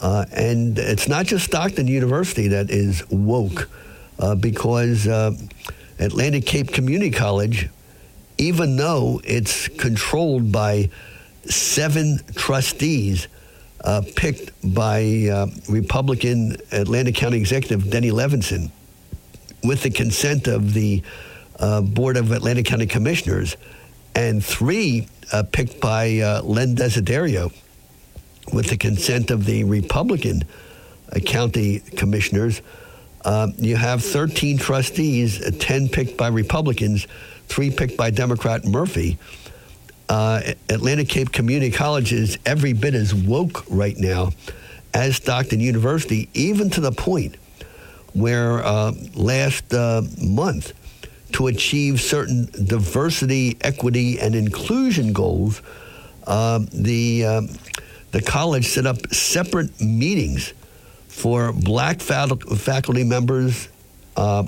uh, 0.01 0.25
and 0.31 0.79
it's 0.79 1.07
not 1.07 1.27
just 1.27 1.45
Stockton 1.45 1.87
University 1.87 2.47
that 2.47 2.71
is 2.71 3.07
woke, 3.09 3.69
uh, 4.17 4.33
because 4.33 5.05
Atlantic 5.99 6.45
Cape 6.45 6.71
Community 6.71 7.11
College 7.11 7.69
even 8.37 8.75
though 8.75 9.21
it's 9.23 9.67
controlled 9.67 10.51
by 10.51 10.89
seven 11.45 12.19
trustees 12.35 13.27
uh, 13.83 14.01
picked 14.15 14.51
by 14.73 15.27
uh, 15.31 15.47
Republican 15.69 16.57
Atlantic 16.71 17.15
County 17.15 17.37
Executive 17.37 17.89
Denny 17.89 18.09
Levinson 18.09 18.71
with 19.63 19.83
the 19.83 19.89
consent 19.89 20.47
of 20.47 20.73
the 20.73 21.03
uh, 21.59 21.81
Board 21.81 22.17
of 22.17 22.31
Atlantic 22.31 22.65
County 22.65 22.87
Commissioners, 22.87 23.55
and 24.15 24.43
three 24.43 25.07
uh, 25.31 25.43
picked 25.43 25.79
by 25.79 26.19
uh, 26.19 26.41
Len 26.41 26.75
Desiderio 26.75 27.53
with 28.51 28.67
the 28.67 28.77
consent 28.77 29.31
of 29.31 29.45
the 29.45 29.63
Republican 29.63 30.43
uh, 31.11 31.19
county 31.19 31.79
commissioners. 31.79 32.61
you 33.57 33.75
have 33.75 34.03
13 34.03 34.57
trustees, 34.57 35.39
10 35.57 35.89
picked 35.89 36.17
by 36.17 36.27
Republicans 36.27 37.07
three 37.47 37.71
picked 37.71 37.97
by 37.97 38.09
Democrat 38.09 38.65
Murphy. 38.65 39.17
Uh, 40.07 40.41
Atlantic 40.69 41.09
Cape 41.09 41.31
Community 41.31 41.71
College 41.71 42.13
is 42.13 42.37
every 42.45 42.73
bit 42.73 42.93
as 42.93 43.13
woke 43.13 43.63
right 43.69 43.97
now 43.97 44.29
as 44.93 45.17
Stockton 45.17 45.59
University, 45.59 46.29
even 46.33 46.69
to 46.71 46.81
the 46.81 46.91
point 46.91 47.35
where 48.13 48.63
uh, 48.63 48.93
last 49.13 49.73
uh, 49.73 50.01
month, 50.21 50.73
to 51.33 51.47
achieve 51.47 51.99
certain 51.99 52.45
diversity, 52.65 53.57
equity, 53.59 54.19
and 54.19 54.35
inclusion 54.35 55.11
goals, 55.11 55.61
uh, 56.27 56.59
the 56.71 57.25
uh, 57.25 57.41
the 58.11 58.21
college 58.21 58.65
set 58.67 58.85
up 58.85 59.05
separate 59.13 59.81
meetings 59.81 60.53
for 61.09 61.51
black 61.51 61.99
faculty 61.99 63.03
members 63.03 63.67
uh, 64.15 64.43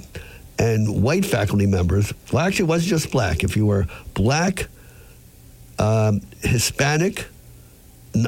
and 0.59 1.03
white 1.03 1.25
faculty 1.25 1.65
members, 1.65 2.13
well, 2.31 2.45
actually, 2.45 2.65
it 2.65 2.69
wasn't 2.69 2.89
just 2.89 3.11
black. 3.11 3.43
If 3.43 3.55
you 3.55 3.65
were 3.65 3.87
black, 4.13 4.67
um, 5.79 6.21
Hispanic, 6.41 7.27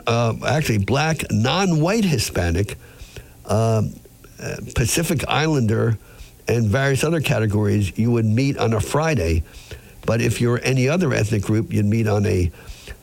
uh, 0.05 0.33
actually, 0.45 0.79
black, 0.79 1.31
non 1.31 1.81
white 1.81 2.05
Hispanic, 2.05 2.77
um, 3.45 3.93
uh, 4.41 4.57
Pacific 4.75 5.23
Islander, 5.27 5.97
and 6.47 6.67
various 6.67 7.03
other 7.03 7.21
categories, 7.21 7.97
you 7.97 8.11
would 8.11 8.25
meet 8.25 8.57
on 8.57 8.73
a 8.73 8.79
Friday. 8.79 9.43
But 10.05 10.21
if 10.21 10.41
you're 10.41 10.59
any 10.63 10.87
other 10.87 11.13
ethnic 11.13 11.43
group, 11.43 11.71
you'd 11.71 11.85
meet 11.85 12.07
on 12.07 12.25
a 12.25 12.51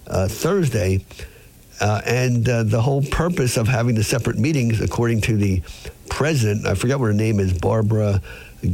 uh, 0.06 0.28
Thursday. 0.28 1.04
Uh, 1.80 2.00
and 2.06 2.48
uh, 2.48 2.62
the 2.62 2.80
whole 2.80 3.02
purpose 3.02 3.56
of 3.56 3.68
having 3.68 3.94
the 3.94 4.02
separate 4.02 4.38
meetings, 4.38 4.80
according 4.80 5.20
to 5.20 5.36
the 5.36 5.62
president, 6.08 6.66
I 6.66 6.74
forget 6.74 6.98
what 6.98 7.06
her 7.06 7.12
name 7.12 7.38
is, 7.38 7.52
Barbara 7.52 8.22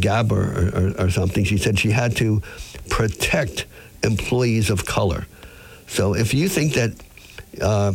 Gaba 0.01 0.35
or, 0.35 0.69
or, 0.75 1.07
or, 1.07 1.11
something. 1.11 1.45
She 1.45 1.59
said 1.59 1.79
she 1.79 1.91
had 1.91 2.17
to 2.17 2.43
protect 2.89 3.67
employees 4.03 4.71
of 4.71 4.87
color. 4.87 5.27
So 5.87 6.15
if 6.15 6.35
you 6.35 6.49
think 6.49 6.75
that, 6.75 6.93
uh, 7.61 7.93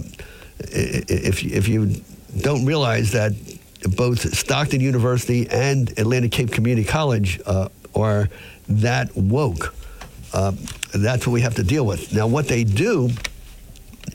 if, 0.59 1.43
if 1.43 1.67
you 1.67 1.95
don't 2.39 2.65
realize 2.65 3.11
that 3.13 3.33
both 3.95 4.33
Stockton 4.35 4.81
University 4.81 5.47
and 5.49 5.89
Atlantic 5.97 6.31
Cape 6.31 6.51
Community 6.51 6.87
College 6.87 7.39
uh, 7.45 7.69
are 7.95 8.29
that 8.69 9.15
woke, 9.15 9.73
uh, 10.33 10.51
that's 10.93 11.25
what 11.25 11.33
we 11.33 11.41
have 11.41 11.55
to 11.55 11.63
deal 11.63 11.85
with. 11.85 12.13
Now, 12.13 12.27
what 12.27 12.47
they 12.47 12.63
do 12.63 13.09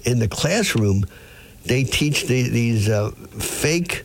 in 0.05 0.18
the 0.18 0.28
classroom, 0.28 1.05
they 1.65 1.84
teach 1.84 2.26
the, 2.26 2.49
these 2.49 2.89
uh, 2.89 3.10
fake 3.10 4.05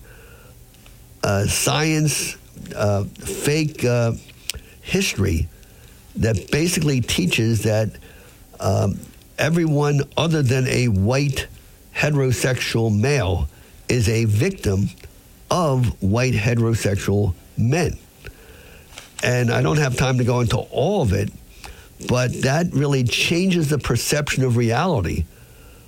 uh, 1.24 1.46
science 1.46 2.38
uh, 2.76 3.04
fake 3.04 3.84
uh, 3.84 4.14
history 4.82 5.48
that 6.16 6.50
basically 6.52 7.02
teaches 7.02 7.64
that 7.64 7.90
um, 8.60 9.00
everyone 9.38 10.02
other 10.16 10.42
than 10.42 10.68
a 10.68 10.88
white 10.88 11.48
heterosexual 11.96 12.96
male 12.98 13.48
is 13.90 14.10
a 14.10 14.26
victim 14.26 14.90
of 15.50 16.02
white 16.02 16.34
heterosexual 16.34 17.34
men. 17.58 17.98
And 19.24 19.52
I 19.52 19.62
don't 19.62 19.78
have 19.78 19.96
time 19.96 20.18
to 20.20 20.24
go 20.24 20.42
into 20.42 20.58
all 20.58 21.02
of 21.02 21.14
it, 21.14 21.32
but 22.08 22.42
that 22.44 22.68
really 22.74 23.04
changes 23.04 23.70
the 23.70 23.80
perception 23.80 24.44
of 24.44 24.58
reality 24.58 25.26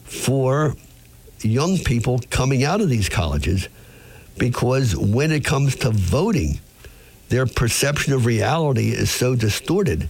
for 0.04 0.76
young 1.42 1.78
people 1.78 2.20
coming 2.30 2.64
out 2.64 2.82
of 2.82 2.90
these 2.90 3.08
colleges 3.10 3.70
because 4.38 4.96
when 4.96 5.32
it 5.32 5.46
comes 5.46 5.76
to 5.76 5.92
voting, 5.92 6.60
their 7.30 7.46
perception 7.46 8.14
of 8.14 8.26
reality 8.26 8.90
is 8.90 9.10
so 9.10 9.36
distorted. 9.36 10.10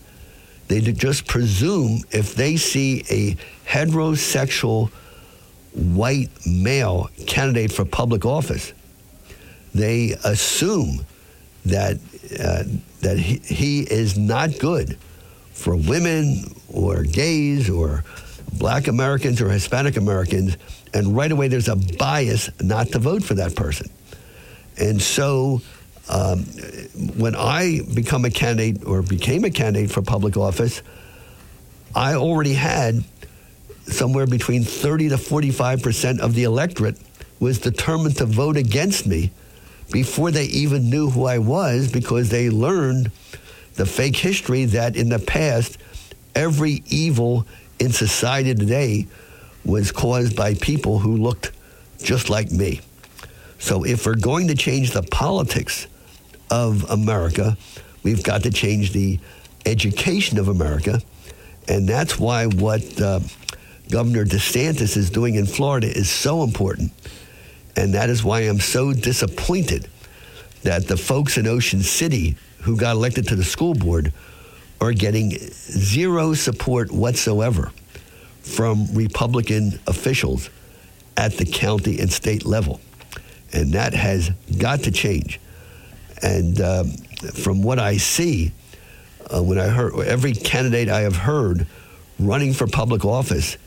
They 0.68 0.82
just 0.82 1.28
presume 1.28 2.02
if 2.12 2.36
they 2.36 2.56
see 2.58 3.04
a 3.10 3.36
heterosexual 3.70 4.90
white 5.74 6.30
male 6.46 7.10
candidate 7.28 7.72
for 7.72 7.86
public 7.86 8.26
office, 8.26 8.74
they 9.74 10.16
assume 10.24 11.06
that 11.66 11.98
uh, 12.40 12.64
that 13.02 13.18
he, 13.18 13.38
he 13.40 13.82
is 13.82 14.18
not 14.18 14.58
good 14.60 14.98
for 15.54 15.76
women 15.76 16.44
or 16.72 17.04
gays 17.04 17.70
or 17.70 18.04
black 18.54 18.88
Americans 18.88 19.42
or 19.42 19.50
Hispanic 19.50 19.98
Americans, 19.98 20.58
and 20.94 21.16
right 21.16 21.32
away 21.32 21.48
there's 21.48 21.68
a 21.68 21.76
bias 21.76 22.50
not 22.62 22.88
to 22.90 23.00
vote 23.00 23.24
for 23.24 23.36
that 23.36 23.56
person. 23.56 23.90
And 24.78 25.02
so 25.02 25.62
um, 26.10 26.40
when 27.18 27.36
I 27.36 27.82
become 27.94 28.26
a 28.26 28.32
candidate 28.32 28.86
or 28.86 29.02
became 29.02 29.44
a 29.44 29.52
candidate 29.52 29.92
for 29.92 30.02
public 30.02 30.36
office, 30.38 30.82
I 31.96 32.16
already 32.16 32.54
had 32.54 33.04
somewhere 33.86 34.28
between 34.28 34.64
30 34.64 35.10
to 35.10 35.18
45 35.18 35.82
percent 35.82 36.20
of 36.22 36.34
the 36.34 36.44
electorate 36.44 36.98
was 37.40 37.60
determined 37.60 38.18
to 38.18 38.26
vote 38.26 38.58
against 38.58 39.08
me 39.08 39.32
before 39.92 40.32
they 40.32 40.46
even 40.46 40.90
knew 40.90 41.10
who 41.10 41.26
I 41.26 41.38
was 41.38 41.92
because 41.92 42.30
they 42.30 42.50
learned 42.50 43.12
the 43.76 43.86
fake 43.86 44.18
history 44.18 44.66
that 44.66 44.96
in 44.96 45.10
the 45.10 45.20
past 45.20 45.78
every 46.36 46.84
evil 46.88 47.46
in 47.80 47.92
society 47.92 48.54
today 48.54 49.08
was 49.64 49.92
caused 49.92 50.36
by 50.36 50.54
people 50.56 51.00
who 51.00 51.18
looked 51.18 51.52
just 52.02 52.30
like 52.30 52.52
me. 52.52 52.82
So 53.58 53.84
if 53.84 54.06
we're 54.06 54.16
going 54.16 54.48
to 54.48 54.56
change 54.56 54.92
the 54.92 55.04
politics 55.04 55.88
of 56.50 56.90
America, 56.90 57.58
we've 58.04 58.24
got 58.24 58.44
to 58.44 58.52
change 58.52 58.92
the 58.92 59.20
education 59.66 60.38
of 60.38 60.48
America. 60.48 61.02
And 61.68 61.88
that's 61.88 62.18
why 62.18 62.48
what 62.48 63.02
uh, 63.02 63.20
Governor 63.90 64.26
DeSantis 64.26 64.98
is 64.98 65.10
doing 65.10 65.36
in 65.36 65.46
Florida 65.46 65.88
is 65.88 66.10
so 66.10 66.44
important. 66.44 66.92
And 67.76 67.94
that 67.94 68.10
is 68.10 68.24
why 68.24 68.42
I'm 68.42 68.60
so 68.60 68.94
disappointed 68.94 69.88
that 70.64 70.88
the 70.88 70.98
folks 70.98 71.38
in 71.38 71.48
Ocean 71.48 71.82
City 71.82 72.36
who 72.62 72.76
got 72.76 72.96
elected 72.96 73.28
to 73.30 73.36
the 73.36 73.44
school 73.44 73.74
board 73.74 74.12
are 74.82 74.92
getting 74.92 75.32
zero 75.32 76.34
support 76.34 76.92
whatsoever 76.92 77.72
from 78.42 78.88
Republican 78.94 79.80
officials 79.88 80.50
at 81.18 81.34
the 81.34 81.46
county 81.46 82.00
and 82.00 82.12
state 82.12 82.46
level. 82.46 82.80
And 83.54 83.74
that 83.74 83.94
has 83.94 84.30
got 84.58 84.82
to 84.82 84.92
change. 84.92 85.40
And 86.22 86.60
um, 86.62 86.92
from 87.34 87.62
what 87.62 87.80
I 87.80 87.98
see, 87.98 88.52
uh, 89.34 89.42
when 89.42 89.60
I 89.60 89.68
heard 89.68 89.94
every 90.00 90.34
candidate 90.34 90.90
I 90.90 91.02
have 91.02 91.16
heard 91.16 91.68
running 92.20 92.54
for 92.54 92.68
public 92.68 93.06
office 93.06 93.58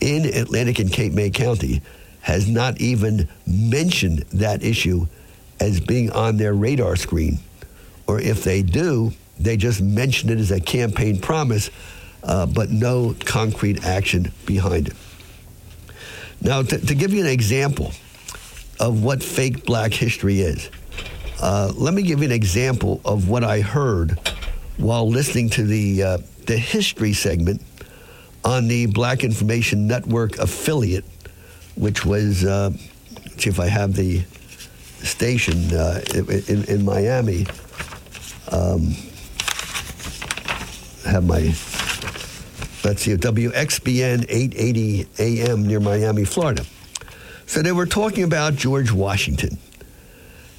in 0.00 0.24
Atlantic 0.26 0.78
and 0.78 0.92
Cape 0.92 1.12
May 1.12 1.30
County 1.30 1.82
has 2.20 2.48
not 2.48 2.80
even 2.80 3.28
mentioned 3.46 4.18
that 4.32 4.62
issue 4.62 5.06
as 5.60 5.80
being 5.80 6.10
on 6.12 6.36
their 6.36 6.54
radar 6.54 6.96
screen. 6.96 7.38
Or 8.06 8.20
if 8.20 8.44
they 8.44 8.62
do, 8.62 9.12
they 9.38 9.56
just 9.56 9.80
mention 9.80 10.30
it 10.30 10.38
as 10.38 10.50
a 10.50 10.60
campaign 10.60 11.20
promise, 11.20 11.70
uh, 12.22 12.46
but 12.46 12.70
no 12.70 13.14
concrete 13.24 13.84
action 13.84 14.32
behind 14.46 14.88
it. 14.88 14.94
Now, 16.40 16.62
to, 16.62 16.78
to, 16.78 16.94
give 16.94 17.12
you 17.12 17.20
an 17.20 17.30
example 17.30 17.92
of 18.78 19.02
what 19.02 19.22
fake 19.22 19.64
black 19.64 19.92
history 19.92 20.40
is, 20.40 20.70
uh, 21.40 21.72
let 21.76 21.94
me 21.94 22.02
give 22.02 22.18
you 22.20 22.24
an 22.24 22.32
example 22.32 23.00
of 23.04 23.28
what 23.28 23.44
I 23.44 23.60
heard 23.60 24.18
while 24.76 25.08
listening 25.08 25.50
to 25.50 25.64
the, 25.64 26.02
uh, 26.02 26.18
the 26.46 26.56
history 26.56 27.12
segment 27.12 27.62
on 28.44 28.68
the 28.68 28.86
Black 28.86 29.24
Information 29.24 29.86
Network 29.86 30.38
affiliate, 30.38 31.04
which 31.76 32.04
was, 32.04 32.44
uh, 32.44 32.70
see 33.36 33.50
if 33.50 33.60
I 33.60 33.66
have 33.66 33.94
the 33.94 34.22
station 35.02 35.72
uh, 35.72 36.00
in, 36.14 36.64
in, 36.64 36.84
Miami. 36.84 37.46
Um, 38.50 38.94
have 41.04 41.24
my, 41.24 41.40
let's 42.84 43.02
see, 43.02 43.14
WXBN 43.14 44.26
880 44.28 45.06
AM 45.18 45.66
near 45.66 45.80
Miami, 45.80 46.24
Florida. 46.24 46.64
So 47.46 47.62
they 47.62 47.72
were 47.72 47.86
talking 47.86 48.24
about 48.24 48.56
George 48.56 48.90
Washington. 48.92 49.58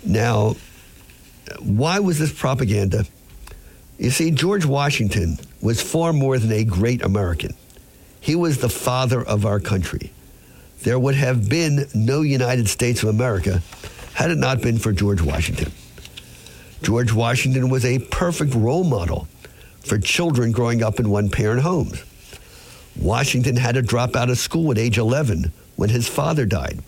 Now, 0.06 0.56
why 1.60 2.00
was 2.00 2.20
this 2.20 2.32
propaganda? 2.32 3.06
You 3.98 4.12
see, 4.12 4.32
George 4.32 4.66
Washington 4.66 5.38
was 5.62 5.82
far 5.82 6.14
more 6.14 6.38
than 6.38 6.52
a 6.52 6.64
great 6.64 7.02
American. 7.02 7.54
He 8.22 8.36
was 8.36 8.58
the 8.58 8.70
father 8.70 9.22
of 9.22 9.46
our 9.46 9.60
country. 9.60 10.12
There 10.84 11.00
would 11.00 11.16
have 11.16 11.50
been 11.50 11.88
no 11.94 12.22
United 12.22 12.70
States 12.70 13.04
of 13.04 13.10
America 13.10 13.62
had 14.14 14.32
it 14.32 14.38
not 14.38 14.62
been 14.62 14.78
for 14.78 14.92
George 14.92 15.22
Washington. 15.22 15.72
George 16.82 17.12
Washington 17.12 17.70
was 17.70 17.84
a 17.84 18.00
perfect 18.00 18.54
role 18.54 18.84
model 18.84 19.28
for 19.82 19.98
children 19.98 20.52
growing 20.52 20.82
up 20.82 21.00
in 21.00 21.10
one 21.10 21.30
parent 21.30 21.62
homes. 21.62 22.04
Washington 22.98 23.56
had 23.58 23.76
to 23.76 23.82
drop 23.82 24.16
out 24.16 24.30
of 24.30 24.38
school 24.38 24.72
at 24.72 24.78
age 24.78 24.98
11 24.98 25.52
when 25.76 25.90
his 25.90 26.08
father 26.08 26.46
died. 26.46 26.80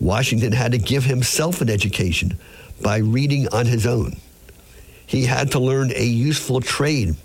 Washington 0.00 0.52
had 0.52 0.72
to 0.72 0.78
give 0.78 1.04
himself 1.04 1.60
an 1.60 1.70
education 1.70 2.38
by 2.80 2.98
reading 2.98 3.48
on 3.48 3.66
his 3.66 3.86
own. 3.86 4.16
He 5.06 5.24
had 5.24 5.52
to 5.52 5.58
learn 5.58 5.92
a 5.94 6.04
useful 6.04 6.60
trade 6.60 7.16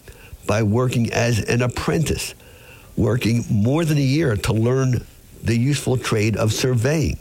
by 0.45 0.63
working 0.63 1.11
as 1.11 1.39
an 1.39 1.61
apprentice 1.61 2.33
working 2.97 3.43
more 3.49 3.85
than 3.85 3.97
a 3.97 4.01
year 4.01 4.35
to 4.35 4.53
learn 4.53 5.05
the 5.43 5.57
useful 5.57 5.97
trade 5.97 6.35
of 6.37 6.53
surveying. 6.53 7.17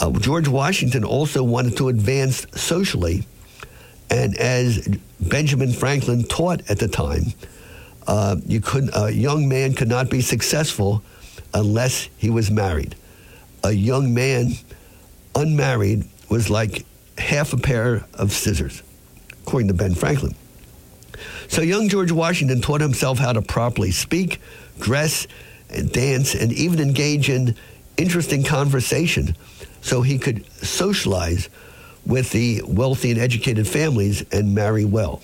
Uh, 0.00 0.10
George 0.10 0.48
Washington 0.48 1.04
also 1.04 1.42
wanted 1.42 1.76
to 1.76 1.88
advance 1.88 2.46
socially, 2.54 3.26
and 4.10 4.36
as 4.36 4.88
Benjamin 5.20 5.72
Franklin 5.72 6.24
taught 6.24 6.68
at 6.70 6.78
the 6.78 6.88
time, 6.88 7.24
uh, 8.06 8.36
you 8.46 8.60
could 8.60 8.90
a 8.94 9.10
young 9.10 9.48
man 9.48 9.74
could 9.74 9.88
not 9.88 10.10
be 10.10 10.20
successful 10.20 11.02
unless 11.54 12.08
he 12.16 12.30
was 12.30 12.50
married. 12.50 12.94
A 13.62 13.72
young 13.72 14.14
man 14.14 14.52
unmarried 15.34 16.04
was 16.28 16.50
like 16.50 16.84
half 17.16 17.52
a 17.52 17.56
pair 17.56 18.04
of 18.14 18.32
scissors, 18.32 18.82
according 19.42 19.68
to 19.68 19.74
Ben 19.74 19.94
Franklin. 19.94 20.34
So 21.48 21.62
young 21.62 21.88
George 21.88 22.12
Washington 22.12 22.60
taught 22.60 22.80
himself 22.80 23.18
how 23.18 23.32
to 23.32 23.42
properly 23.42 23.90
speak, 23.90 24.40
dress, 24.78 25.26
and 25.70 25.90
dance, 25.90 26.34
and 26.34 26.52
even 26.52 26.80
engage 26.80 27.28
in 27.28 27.56
interesting 27.96 28.44
conversation 28.44 29.34
so 29.80 30.02
he 30.02 30.18
could 30.18 30.46
socialize 30.62 31.48
with 32.06 32.30
the 32.30 32.62
wealthy 32.66 33.10
and 33.10 33.20
educated 33.20 33.66
families 33.66 34.24
and 34.32 34.54
marry 34.54 34.84
well. 34.84 35.22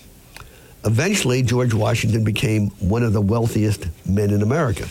Eventually, 0.84 1.42
George 1.42 1.72
Washington 1.72 2.24
became 2.24 2.68
one 2.78 3.02
of 3.02 3.12
the 3.12 3.20
wealthiest 3.20 3.88
men 4.04 4.30
in 4.30 4.42
America. 4.42 4.86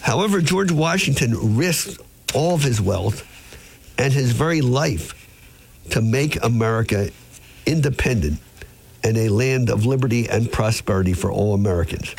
However, 0.00 0.40
George 0.40 0.70
Washington 0.70 1.56
risked 1.56 2.00
all 2.34 2.54
of 2.54 2.62
his 2.62 2.80
wealth 2.80 3.26
and 3.98 4.12
his 4.12 4.32
very 4.32 4.60
life 4.60 5.14
to 5.90 6.00
make 6.00 6.42
America 6.42 7.10
independent 7.64 8.38
and 9.02 9.16
a 9.16 9.28
land 9.28 9.70
of 9.70 9.86
liberty 9.86 10.28
and 10.28 10.50
prosperity 10.50 11.12
for 11.12 11.30
all 11.30 11.54
Americans. 11.54 12.14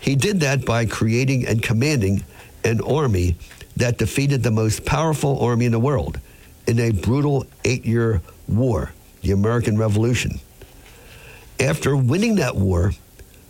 He 0.00 0.16
did 0.16 0.40
that 0.40 0.64
by 0.64 0.86
creating 0.86 1.46
and 1.46 1.62
commanding 1.62 2.24
an 2.64 2.80
army 2.80 3.36
that 3.76 3.98
defeated 3.98 4.42
the 4.42 4.50
most 4.50 4.84
powerful 4.84 5.38
army 5.40 5.66
in 5.66 5.72
the 5.72 5.78
world 5.78 6.18
in 6.66 6.78
a 6.78 6.90
brutal 6.90 7.46
eight 7.64 7.84
year 7.84 8.20
war, 8.48 8.92
the 9.22 9.30
American 9.30 9.78
Revolution. 9.78 10.40
After 11.60 11.96
winning 11.96 12.36
that 12.36 12.56
war, 12.56 12.92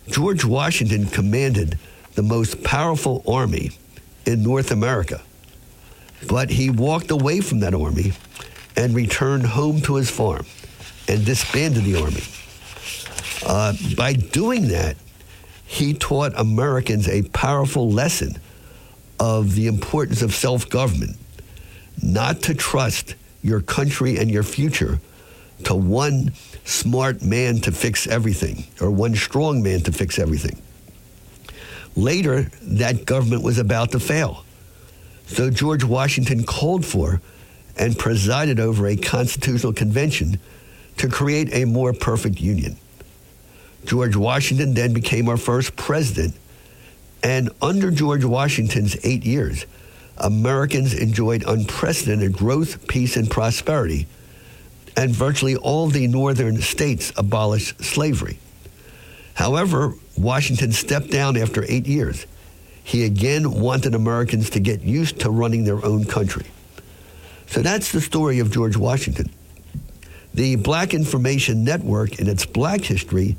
George 0.07 0.45
Washington 0.45 1.07
commanded 1.07 1.79
the 2.15 2.23
most 2.23 2.63
powerful 2.63 3.23
army 3.27 3.71
in 4.25 4.43
North 4.43 4.71
America. 4.71 5.21
But 6.27 6.49
he 6.49 6.69
walked 6.69 7.11
away 7.11 7.41
from 7.41 7.59
that 7.59 7.73
army 7.73 8.13
and 8.75 8.95
returned 8.95 9.45
home 9.45 9.81
to 9.81 9.95
his 9.95 10.09
farm 10.09 10.45
and 11.07 11.25
disbanded 11.25 11.83
the 11.83 12.01
army. 12.01 12.23
Uh, 13.45 13.73
by 13.95 14.13
doing 14.13 14.69
that, 14.69 14.95
he 15.65 15.93
taught 15.93 16.33
Americans 16.35 17.07
a 17.07 17.23
powerful 17.23 17.89
lesson 17.89 18.37
of 19.19 19.55
the 19.55 19.67
importance 19.67 20.21
of 20.21 20.33
self 20.33 20.69
government, 20.69 21.17
not 22.01 22.41
to 22.43 22.53
trust 22.53 23.15
your 23.41 23.61
country 23.61 24.17
and 24.17 24.31
your 24.31 24.43
future 24.43 24.99
to 25.65 25.75
one 25.75 26.31
smart 26.65 27.21
man 27.21 27.57
to 27.61 27.71
fix 27.71 28.07
everything 28.07 28.65
or 28.81 28.89
one 28.91 29.15
strong 29.15 29.61
man 29.61 29.81
to 29.81 29.91
fix 29.91 30.19
everything. 30.19 30.61
Later, 31.95 32.43
that 32.61 33.05
government 33.05 33.43
was 33.43 33.59
about 33.59 33.91
to 33.91 33.99
fail. 33.99 34.45
So 35.33 35.49
George 35.49 35.83
Washington 35.83 36.43
called 36.43 36.85
for 36.85 37.19
and 37.75 37.97
presided 37.97 38.59
over 38.59 38.85
a 38.85 38.95
constitutional 38.95 39.73
convention 39.73 40.39
to 40.97 41.07
create 41.07 41.51
a 41.53 41.65
more 41.65 41.91
perfect 41.91 42.39
union. 42.39 42.77
George 43.83 44.15
Washington 44.15 44.75
then 44.75 44.93
became 44.93 45.27
our 45.27 45.37
first 45.37 45.75
president 45.75 46.35
And 47.23 47.49
under 47.61 47.89
George 47.89 48.25
Washington's 48.25 48.95
eight 49.03 49.25
years, 49.25 49.65
Americans 50.17 50.93
enjoyed 50.93 51.43
unprecedented 51.47 52.33
growth, 52.33 52.87
peace, 52.87 53.15
and 53.15 53.31
prosperity, 53.31 54.05
and 54.95 55.09
virtually 55.09 55.55
all 55.55 55.87
the 55.87 56.05
northern 56.07 56.61
states 56.61 57.11
abolished 57.15 57.83
slavery. 57.83 58.37
However, 59.33 59.95
Washington 60.15 60.73
stepped 60.73 61.09
down 61.09 61.37
after 61.37 61.63
eight 61.67 61.87
years. 61.87 62.27
He 62.83 63.05
again 63.05 63.51
wanted 63.51 63.95
Americans 63.95 64.49
to 64.51 64.59
get 64.59 64.81
used 64.81 65.19
to 65.21 65.29
running 65.29 65.63
their 65.63 65.83
own 65.83 66.05
country. 66.05 66.45
So 67.47 67.61
that's 67.61 67.91
the 67.91 68.01
story 68.01 68.39
of 68.39 68.51
George 68.51 68.75
Washington. 68.75 69.29
The 70.33 70.55
Black 70.55 70.93
Information 70.93 71.63
Network, 71.63 72.19
in 72.19 72.27
its 72.27 72.45
black 72.45 72.81
history, 72.81 73.37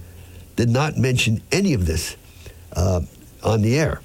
did 0.57 0.71
not 0.71 0.97
mention 0.97 1.43
any 1.51 1.75
of 1.75 1.87
this 1.87 2.17
uh, 2.75 3.01
on 3.43 3.63
the 3.63 3.79
air. 3.79 4.01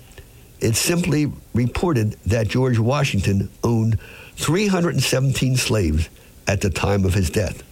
It 0.59 0.75
simply 0.75 1.31
reported 1.53 2.13
that 2.25 2.47
George 2.47 2.79
Washington 2.79 3.49
owned 3.63 3.99
317 4.35 5.55
slaves 5.55 6.09
at 6.47 6.61
the 6.61 6.69
time 6.69 7.05
of 7.05 7.13
his 7.13 7.29
death. 7.29 7.63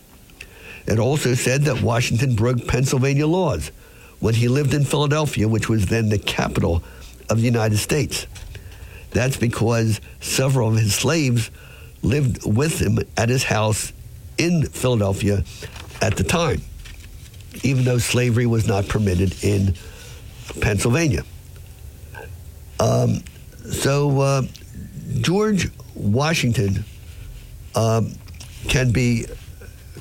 It 0.86 1.00
also 1.00 1.34
said 1.34 1.64
that 1.64 1.82
Washington 1.82 2.36
broke 2.36 2.66
Pennsylvania 2.68 3.28
laws 3.28 3.72
when 4.20 4.36
he 4.36 4.48
lived 4.48 4.74
in 4.74 4.86
Philadelphia, 4.86 5.48
which 5.48 5.68
was 5.68 5.88
then 5.88 6.10
the 6.10 6.18
capital 6.18 6.82
of 7.30 7.38
the 7.38 7.44
United 7.44 7.78
States. 7.78 8.28
That's 9.12 9.38
because 9.38 10.02
several 10.20 10.70
of 10.70 10.76
his 10.76 10.94
slaves 10.94 11.50
lived 12.02 12.46
with 12.46 12.80
him 12.80 13.00
at 13.16 13.30
his 13.30 13.44
house 13.44 13.94
in 14.38 14.64
Philadelphia 14.64 15.44
at 16.02 16.16
the 16.18 16.24
time, 16.24 16.62
even 17.64 17.84
though 17.84 17.98
slavery 17.98 18.46
was 18.46 18.68
not 18.68 18.88
permitted 18.88 19.44
in 19.44 19.74
Pennsylvania. 20.62 21.24
Um, 22.80 23.24
so 23.72 24.20
uh, 24.20 24.42
George 25.22 25.70
Washington 25.96 26.86
um, 27.76 28.14
can 28.68 28.92
be 28.92 29.26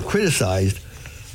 criticized 0.05 0.81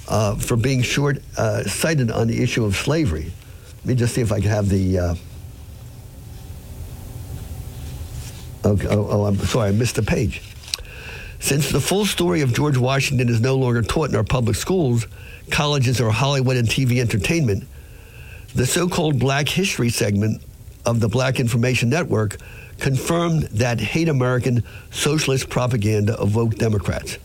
uh, 0.08 0.36
for 0.36 0.56
being 0.56 0.82
short 0.82 1.20
uh, 1.38 1.64
sighted 1.64 2.12
on 2.12 2.28
the 2.28 2.44
issue 2.44 2.66
of 2.66 2.76
slavery. 2.76 3.32
Let 3.78 3.86
me 3.86 3.96
just 3.96 4.14
see 4.14 4.22
if 4.22 4.32
I 4.32 4.40
can 4.40 4.50
have 4.50 4.70
the. 4.70 5.00
Uh, 5.00 5.16
okay, 8.66 8.88
oh, 8.90 9.08
oh, 9.10 9.26
I'm 9.26 9.38
sorry, 9.38 9.70
I 9.70 9.72
missed 9.72 9.98
a 9.98 10.04
page. 10.04 10.42
Since 11.40 11.72
the 11.72 11.82
full 11.82 12.06
story 12.06 12.42
of 12.42 12.54
George 12.54 12.78
Washington 12.78 13.28
is 13.28 13.42
no 13.42 13.58
longer 13.58 13.82
taught 13.82 14.10
in 14.10 14.16
our 14.16 14.24
public 14.24 14.56
schools, 14.56 15.08
colleges, 15.50 16.00
or 16.00 16.12
Hollywood 16.12 16.56
and 16.56 16.68
TV 16.68 17.00
entertainment, 17.00 17.66
the 18.54 18.66
so 18.66 18.88
called 18.88 19.18
Black 19.18 19.50
History 19.50 19.90
segment 19.90 20.42
of 20.86 21.00
the 21.00 21.08
Black 21.08 21.40
Information 21.40 21.90
Network 21.90 22.38
confirmed 22.80 23.44
that 23.44 23.80
hate 23.80 24.10
American 24.10 24.64
socialist 24.92 25.50
propaganda 25.50 26.14
of 26.20 26.36
woke 26.36 26.56
Democrats. 26.56 27.18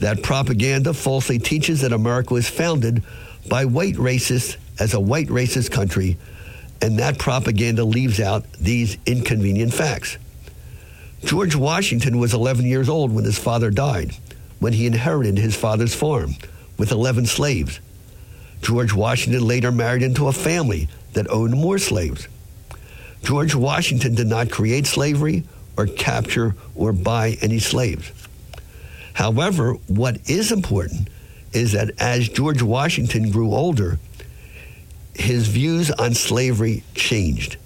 That 0.00 0.22
propaganda 0.22 0.92
falsely 0.92 1.38
teaches 1.38 1.80
that 1.82 1.92
America 1.92 2.34
was 2.34 2.48
founded 2.48 3.02
by 3.48 3.64
white 3.64 3.94
racists 3.94 4.56
as 4.78 4.94
a 4.94 5.00
white 5.00 5.28
racist 5.28 5.70
country, 5.70 6.16
and 6.80 6.98
that 6.98 7.18
propaganda 7.18 7.84
leaves 7.84 8.20
out 8.20 8.50
these 8.54 8.98
inconvenient 9.06 9.72
facts. 9.72 10.18
George 11.24 11.54
Washington 11.54 12.18
was 12.18 12.34
11 12.34 12.66
years 12.66 12.88
old 12.88 13.12
when 13.12 13.24
his 13.24 13.38
father 13.38 13.70
died, 13.70 14.12
when 14.58 14.72
he 14.72 14.86
inherited 14.86 15.38
his 15.38 15.56
father's 15.56 15.94
farm 15.94 16.34
with 16.78 16.90
11 16.90 17.26
slaves. 17.26 17.80
George 18.60 18.92
Washington 18.92 19.46
later 19.46 19.72
married 19.72 20.02
into 20.02 20.28
a 20.28 20.32
family 20.32 20.88
that 21.14 21.30
owned 21.30 21.54
more 21.54 21.78
slaves. 21.78 22.28
George 23.22 23.54
Washington 23.54 24.14
did 24.14 24.26
not 24.26 24.50
create 24.50 24.86
slavery 24.86 25.44
or 25.76 25.86
capture 25.86 26.54
or 26.74 26.92
buy 26.92 27.36
any 27.40 27.58
slaves. 27.58 28.10
However, 29.14 29.74
what 29.86 30.28
is 30.28 30.50
important 30.50 31.08
is 31.52 31.72
that 31.72 31.90
as 31.98 32.28
George 32.28 32.62
Washington 32.62 33.30
grew 33.30 33.54
older, 33.54 33.98
his 35.14 35.48
views 35.48 35.90
on 35.90 36.14
slavery 36.14 36.82
changed. 36.94 37.56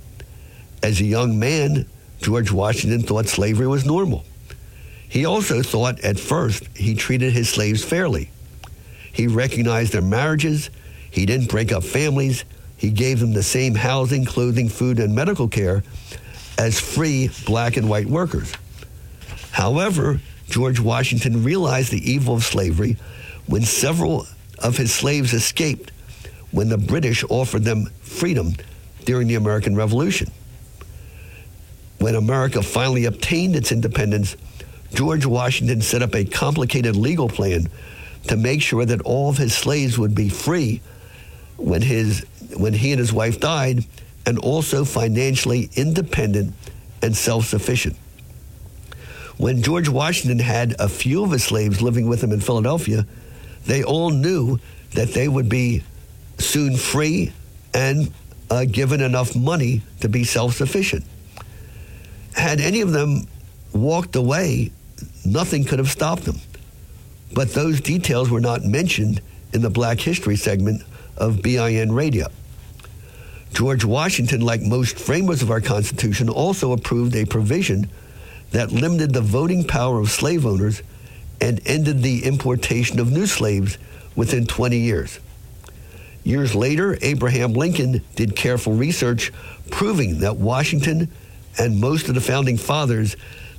As 0.83 1.01
a 1.01 1.05
young 1.05 1.39
man, 1.39 1.87
George 2.21 2.51
Washington 2.51 3.03
thought 3.03 3.27
slavery 3.27 3.67
was 3.67 3.85
normal. 3.85 4.25
He 5.09 5.25
also 5.25 5.63
thought 5.63 6.01
at 6.01 6.19
first 6.19 6.65
he 6.77 6.95
treated 6.95 7.33
his 7.33 7.49
slaves 7.49 7.85
fairly. 7.85 8.31
He 9.13 9.29
recognized 9.29 9.93
their 9.93 10.03
marriages, 10.03 10.71
he 11.11 11.25
didn't 11.25 11.49
break 11.49 11.73
up 11.73 11.85
families, 11.85 12.45
he 12.77 12.91
gave 12.91 13.21
them 13.21 13.33
the 13.33 13.43
same 13.43 13.75
housing, 13.75 14.25
clothing, 14.25 14.69
food, 14.69 14.99
and 14.99 15.15
medical 15.15 15.49
care 15.49 15.83
as 16.59 16.79
free 16.79 17.31
black 17.47 17.77
and 17.77 17.89
white 17.89 18.07
workers. 18.07 18.53
However, 19.53 20.21
George 20.49 20.81
Washington 20.81 21.43
realized 21.43 21.91
the 21.91 22.11
evil 22.11 22.35
of 22.35 22.45
slavery 22.45 22.97
when 23.47 23.63
several 23.63 24.27
of 24.59 24.77
his 24.77 24.93
slaves 24.93 25.33
escaped 25.33 25.93
when 26.51 26.69
the 26.69 26.79
British 26.79 27.25
offered 27.29 27.65
them 27.65 27.87
freedom 28.03 28.55
during 29.05 29.29
the 29.29 29.35
American 29.35 29.77
Revolution. 29.77 30.31
When 31.99 32.15
America 32.15 32.63
finally 32.63 33.07
obtained 33.07 33.57
its 33.57 33.73
independence, 33.73 34.37
George 34.95 35.27
Washington 35.27 35.81
set 35.81 36.03
up 36.03 36.15
a 36.15 36.25
complicated 36.25 36.97
legal 36.97 37.29
plan 37.29 37.69
to 38.29 38.37
make 38.37 38.63
sure 38.63 38.85
that 38.85 39.01
all 39.03 39.31
of 39.31 39.39
his 39.39 39.55
slaves 39.55 39.99
would 39.99 40.15
be 40.15 40.29
free 40.29 40.81
when 41.57 41.83
his 41.83 42.25
when 42.57 42.73
he 42.73 42.93
and 42.93 42.99
his 42.99 43.13
wife 43.13 43.41
died 43.41 43.85
and 44.25 44.39
also 44.39 44.85
financially 44.85 45.71
independent 45.75 46.55
and 47.03 47.17
self-sufficient. 47.17 47.97
When 49.37 49.63
George 49.63 49.89
Washington 49.89 50.39
had 50.39 50.75
a 50.79 50.89
few 50.89 51.25
of 51.25 51.31
his 51.31 51.45
slaves 51.45 51.83
living 51.83 52.09
with 52.09 52.23
him 52.23 52.33
in 52.33 52.41
Philadelphia, 52.41 53.07
they 53.67 53.85
all 53.85 54.11
knew 54.11 54.59
that 54.95 55.13
they 55.13 55.29
would 55.29 55.49
be 55.49 55.83
soon 56.39 56.77
free 56.77 57.33
and 57.75 58.13
uh, 58.51 58.65
given 58.65 59.01
enough 59.01 59.37
money 59.37 59.83
to 60.01 60.09
be 60.09 60.25
self-sufficient 60.25 61.05
had 62.37 62.61
any 62.61 62.81
of 62.81 62.93
them 62.93 63.27
walked 63.73 64.17
away, 64.17 64.71
nothing 65.25 65.65
could 65.65 65.79
have 65.79 65.91
stopped 65.91 66.25
them. 66.25 66.41
But 67.33 67.53
those 67.53 67.81
details 67.81 68.31
were 68.31 68.41
not 68.41 68.65
mentioned 68.65 69.21
in 69.53 69.63
the 69.63 69.71
Black 69.71 69.99
History 69.99 70.37
segment 70.37 70.83
of 71.17 71.43
BIN 71.43 71.93
Radio. 71.93 72.29
George 73.53 73.85
Washington, 73.85 74.43
like 74.43 74.61
most 74.61 74.99
framers 74.99 75.43
of 75.43 75.51
our 75.51 75.61
Constitution, 75.61 76.29
also 76.29 76.73
approved 76.73 77.17
a 77.17 77.25
provision 77.25 77.89
that 78.51 78.71
limited 78.71 79.13
the 79.13 79.21
voting 79.21 79.65
power 79.65 79.99
of 79.99 80.11
slave 80.11 80.47
owners 80.47 80.83
and 81.41 81.61
ended 81.67 82.03
the 82.03 82.25
importation 82.25 82.99
of 83.01 83.11
new 83.11 83.27
slaves 83.27 83.79
within 84.15 84.47
20 84.47 84.79
years. 84.79 85.21
Years 86.25 86.55
later, 86.55 86.99
Abraham 87.03 87.53
Lincoln 87.53 88.03
did 88.15 88.35
careful 88.35 88.73
research 88.73 89.33
proving 89.71 90.21
that 90.21 90.37
Washington 90.37 91.11
and 91.59 91.81
most 91.81 92.09
of 92.09 92.15
the 92.15 92.21
founding 92.21 92.57
fathers 92.57 93.17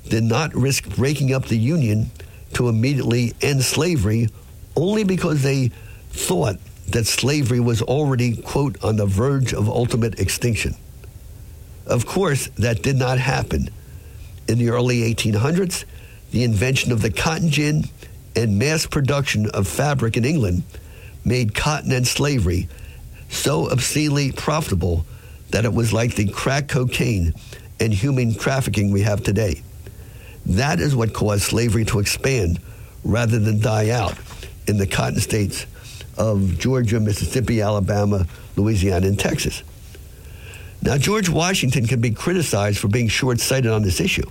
did 0.07 0.23
not 0.23 0.53
risk 0.53 0.87
breaking 0.95 1.33
up 1.33 1.45
the 1.45 1.57
Union 1.57 2.09
to 2.53 2.69
immediately 2.69 3.33
end 3.41 3.63
slavery 3.63 4.29
only 4.75 5.03
because 5.03 5.43
they 5.43 5.71
thought 6.11 6.57
that 6.89 7.05
slavery 7.05 7.59
was 7.59 7.81
already, 7.81 8.37
quote, 8.37 8.81
on 8.83 8.95
the 8.95 9.05
verge 9.05 9.53
of 9.53 9.67
ultimate 9.67 10.19
extinction. 10.19 10.75
Of 11.85 12.05
course, 12.05 12.47
that 12.57 12.81
did 12.81 12.95
not 12.95 13.17
happen. 13.17 13.69
In 14.47 14.57
the 14.57 14.69
early 14.69 15.13
1800s, 15.13 15.83
the 16.31 16.43
invention 16.43 16.91
of 16.91 17.01
the 17.01 17.11
cotton 17.11 17.49
gin 17.49 17.85
and 18.35 18.59
mass 18.59 18.85
production 18.85 19.49
of 19.51 19.67
fabric 19.67 20.15
in 20.15 20.23
England 20.23 20.63
made 21.25 21.53
cotton 21.55 21.91
and 21.91 22.07
slavery 22.07 22.69
so 23.29 23.69
obscenely 23.69 24.31
profitable 24.31 25.05
that 25.49 25.65
it 25.65 25.73
was 25.73 25.91
like 25.91 26.15
the 26.15 26.27
crack 26.27 26.67
cocaine 26.67 27.33
and 27.79 27.93
human 27.93 28.33
trafficking 28.33 28.91
we 28.91 29.01
have 29.01 29.23
today. 29.23 29.61
That 30.45 30.79
is 30.79 30.95
what 30.95 31.13
caused 31.13 31.43
slavery 31.43 31.85
to 31.85 31.99
expand 31.99 32.59
rather 33.03 33.39
than 33.39 33.59
die 33.59 33.89
out 33.89 34.17
in 34.67 34.77
the 34.77 34.87
cotton 34.87 35.19
states 35.19 35.65
of 36.17 36.57
Georgia, 36.57 36.99
Mississippi, 36.99 37.61
Alabama, 37.61 38.25
Louisiana, 38.55 39.07
and 39.07 39.19
Texas. 39.19 39.63
Now, 40.81 40.97
George 40.97 41.29
Washington 41.29 41.85
can 41.85 42.01
be 42.01 42.11
criticized 42.11 42.79
for 42.79 42.87
being 42.87 43.07
short 43.07 43.39
sighted 43.39 43.71
on 43.71 43.81
this 43.81 43.99
issue, 43.99 44.29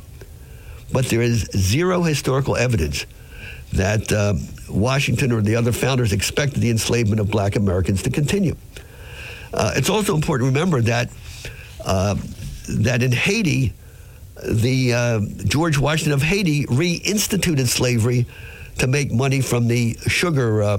but 0.92 1.07
there 1.07 1.23
is 1.23 1.42
zero 1.57 2.02
historical 2.02 2.57
evidence 2.57 3.07
that 3.73 4.10
uh, 4.12 4.34
Washington 4.70 5.33
or 5.33 5.42
the 5.42 5.57
other 5.57 5.73
founders 5.73 6.12
expected 6.12 6.60
the 6.60 6.70
enslavement 6.70 7.20
of 7.20 7.31
black 7.31 7.57
Americans 7.57 8.02
to 8.02 8.10
continue. 8.10 8.57
Uh, 9.52 9.73
it's 9.76 9.91
also 9.91 10.15
important 10.15 10.49
to 10.49 10.58
remember 10.58 10.81
that 10.83 11.10
uh, 11.84 12.15
that 12.69 13.03
in 13.03 13.12
Haiti, 13.12 13.73
the 14.45 14.93
uh, 14.93 15.20
George 15.45 15.78
Washington 15.78 16.12
of 16.12 16.23
Haiti 16.23 16.67
reinstituted 16.67 17.67
slavery 17.67 18.27
to 18.78 18.86
make 18.86 19.11
money 19.11 19.41
from 19.41 19.69
the 19.69 19.97
sugar 20.07 20.62
uh, 20.62 20.78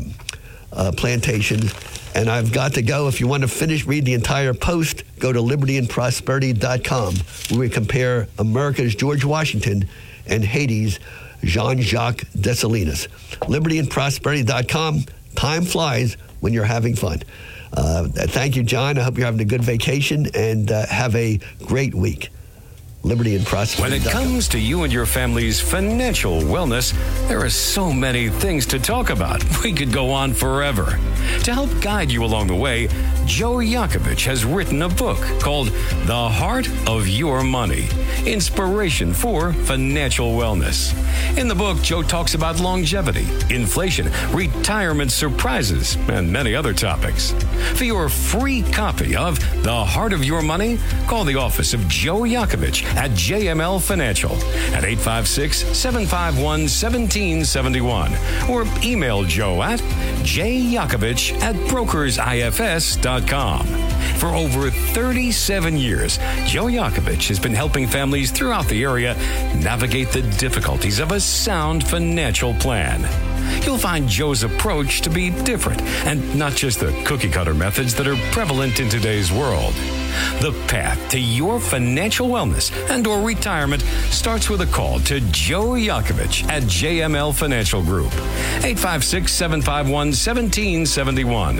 uh, 0.72 0.91
plantations. 0.95 1.74
And 2.14 2.30
I've 2.30 2.51
got 2.51 2.74
to 2.75 2.82
go. 2.82 3.07
If 3.07 3.19
you 3.19 3.27
want 3.27 3.41
to 3.41 3.48
finish, 3.48 3.85
read 3.85 4.06
the 4.06 4.14
entire 4.14 4.53
post, 4.53 5.03
go 5.19 5.32
to 5.32 5.40
libertyandprosperity.com, 5.40 7.16
where 7.49 7.59
we 7.59 7.69
compare 7.69 8.27
America's 8.40 8.95
George 8.95 9.24
Washington 9.25 9.88
and 10.25 10.43
Haiti's 10.43 10.99
Jean 11.43 11.82
Jacques 11.82 12.24
Dessalines. 12.35 13.07
Libertyandprosperity.com. 13.41 15.06
Time 15.35 15.64
flies 15.64 16.17
when 16.40 16.53
you're 16.53 16.66
having 16.66 16.95
fun. 16.95 17.22
Uh, 17.77 18.07
thank 18.07 18.56
you, 18.56 18.64
John. 18.64 18.97
I 18.97 19.03
hope 19.03 19.17
you're 19.17 19.25
having 19.25 19.39
a 19.39 19.45
good 19.45 19.64
vacation 19.64 20.27
and 20.33 20.72
uh, 20.72 20.88
have 20.88 21.15
a 21.15 21.39
great 21.64 21.93
week. 21.93 22.31
Liberty 23.08 23.38
and 23.38 23.45
prosperity. 23.45 24.00
When 24.00 24.06
it 24.06 24.11
comes 24.11 24.50
to 24.50 24.60
you 24.60 24.84
and 24.84 24.92
your 24.92 25.06
family's 25.06 25.61
financial 25.61 26.42
wellness, 26.42 26.92
there 27.30 27.40
are 27.40 27.50
so 27.50 27.94
many 27.94 28.27
things 28.27 28.66
to 28.68 28.80
talk 28.80 29.10
about. 29.10 29.44
We 29.64 29.74
could 29.74 29.92
go 29.92 30.11
on 30.11 30.34
forever. 30.34 30.98
To 31.44 31.53
help 31.53 31.82
guide 31.82 32.10
you 32.11 32.24
along 32.24 32.48
the 32.48 32.56
way, 32.56 32.88
Joe 33.26 33.58
Yakovich 33.58 34.26
has 34.26 34.45
written 34.45 34.82
a 34.82 34.88
book 34.88 35.19
called 35.42 35.68
The 36.06 36.30
Heart 36.30 36.69
of 36.88 37.08
Your 37.08 37.44
Money 37.44 37.88
Inspiration 38.26 39.14
for 39.14 39.52
Financial 39.52 40.32
Wellness. 40.32 40.94
In 41.38 41.50
the 41.50 41.56
book, 41.56 41.82
Joe 41.82 42.02
talks 42.02 42.34
about 42.34 42.61
longevity, 42.61 43.27
inflation, 43.53 44.10
retirement 44.32 45.11
surprises, 45.11 45.98
and 46.08 46.32
many 46.32 46.56
other 46.56 46.74
topics. 46.74 47.32
For 47.76 47.84
your 47.84 48.08
free 48.08 48.61
copy 48.61 49.16
of 49.16 49.40
The 49.64 49.86
Heart 49.86 50.14
of 50.14 50.24
Your 50.24 50.42
Money, 50.42 50.80
call 51.08 51.26
the 51.26 51.36
office 51.36 51.74
of 51.74 51.86
Joe 51.90 52.22
Yakovich 52.22 52.84
at 52.98 53.11
JML 53.11 53.82
Financial 53.82 54.34
at 54.74 54.84
856 54.84 55.59
751 55.77 56.67
1771 56.67 58.11
or 58.50 58.66
email 58.84 59.24
Joe 59.24 59.61
at 59.61 59.80
jyakovich 60.24 61.32
at 61.42 61.56
brokersifs.com. 61.56 63.97
For 64.16 64.30
over 64.30 64.72
37 64.72 65.77
years, 65.77 66.18
Joe 66.45 66.66
Yakovich 66.66 67.27
has 67.27 67.40
been 67.40 67.53
helping 67.53 67.88
families 67.88 68.32
throughout 68.32 68.68
the 68.68 68.84
area 68.84 69.14
navigate 69.61 70.11
the 70.11 70.24
difficulties 70.38 71.00
of 71.00 71.11
a 71.11 71.19
sound 71.19 71.88
financial 71.88 72.56
plan. 72.56 73.08
You'll 73.64 73.77
find 73.77 74.10
Joe's 74.10 74.44
approach 74.44 75.02
to 75.02 75.10
be 75.10 75.30
different 75.30 75.82
and 76.06 76.38
not 76.38 76.53
just 76.53 76.80
the 76.80 76.94
cookie 77.06 77.30
cutter 77.30 77.53
methods 77.53 77.94
that 77.95 78.08
are 78.08 78.16
prevalent 78.32 78.80
in 78.80 78.88
today's 78.90 79.32
world. 79.32 79.74
The 80.42 80.53
path 80.68 81.11
to 81.11 81.19
your 81.19 81.60
financial 81.60 82.30
wellness 82.30 82.72
and 82.90 83.06
or 83.08 83.22
retirement 83.22 83.84
starts 84.10 84.50
with 84.50 84.61
a 84.61 84.66
call 84.66 85.00
to 85.02 85.19
Joe 85.32 85.72
Yakovich 85.72 86.48
at 86.50 86.64
JML 86.64 87.36
Financial 87.36 87.84
Group. 87.84 88.11
856-751-1771. 88.61 91.60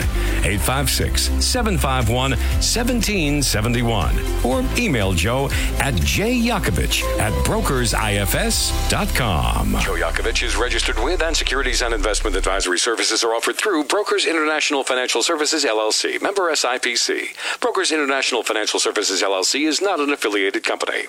856-751-1771. 2.38 4.46
Or 4.46 4.64
email 4.80 5.14
Joe 5.14 5.46
at 5.80 5.94
jyakovich 5.96 7.04
at 7.20 7.34
brokersifs.com. 7.46 9.72
Joe 9.80 9.96
Yakovich 9.96 10.44
is 10.44 10.56
registered 10.56 11.00
with 11.00 11.22
and 11.22 11.36
securities 11.36 11.82
and 11.82 11.94
investment 11.94 12.36
advisory 12.36 12.80
services 12.80 13.24
are 13.24 13.34
offered 13.34 13.58
through 13.58 13.84
Brokers 13.86 14.26
International 14.26 14.84
Financial 14.84 15.24
Services 15.24 15.66
LLC, 15.66 16.22
member 16.22 16.52
SIPC. 16.52 17.60
Brokers 17.60 17.92
International 17.92 18.44
Financial 18.44 18.80
Services 18.80 19.22
LLC 19.22 19.68
is 19.68 19.82
not 19.82 20.00
an 20.00 20.12
affiliated 20.12 20.64
company. 20.64 21.06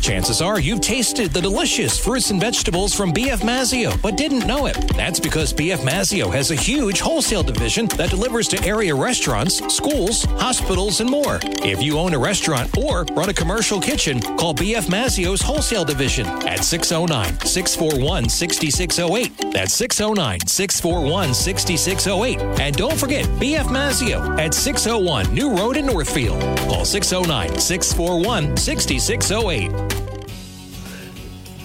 Chances 0.00 0.40
are 0.40 0.58
you've 0.58 0.80
tasted 0.80 1.30
the 1.30 1.42
delicious 1.42 2.02
fruits 2.02 2.30
and 2.30 2.40
vegetables 2.40 2.94
from 2.94 3.12
BF 3.12 3.40
Mazzeo, 3.40 4.00
but 4.00 4.16
didn't 4.16 4.46
know 4.46 4.66
it. 4.66 4.76
That's 4.96 5.20
because 5.20 5.52
BF 5.52 5.78
Mazzeo 5.78 6.32
has 6.32 6.50
a 6.50 6.54
huge 6.54 7.00
wholesale 7.00 7.42
division 7.42 7.86
that 7.96 8.08
delivers 8.08 8.48
to 8.48 8.64
area 8.64 8.94
restaurants, 8.94 9.58
schools, 9.72 10.24
hospitals, 10.24 10.59
and 10.68 11.10
more. 11.10 11.40
If 11.62 11.82
you 11.82 11.98
own 11.98 12.14
a 12.14 12.18
restaurant 12.18 12.76
or 12.76 13.04
run 13.12 13.28
a 13.28 13.34
commercial 13.34 13.80
kitchen, 13.80 14.20
call 14.20 14.54
BF 14.54 14.86
Mazzeo's 14.88 15.40
wholesale 15.40 15.84
division 15.84 16.26
at 16.46 16.64
609 16.64 17.40
641 17.46 18.28
6608. 18.28 19.52
That's 19.52 19.74
609 19.74 20.40
641 20.46 21.34
6608. 21.34 22.60
And 22.60 22.76
don't 22.76 22.96
forget 22.96 23.24
BF 23.40 23.64
Mazzio 23.64 24.38
at 24.38 24.54
601 24.54 25.34
New 25.34 25.54
Road 25.54 25.76
in 25.76 25.86
Northfield. 25.86 26.40
Call 26.68 26.84
609 26.84 27.58
641 27.58 28.56
6608. 28.56 29.70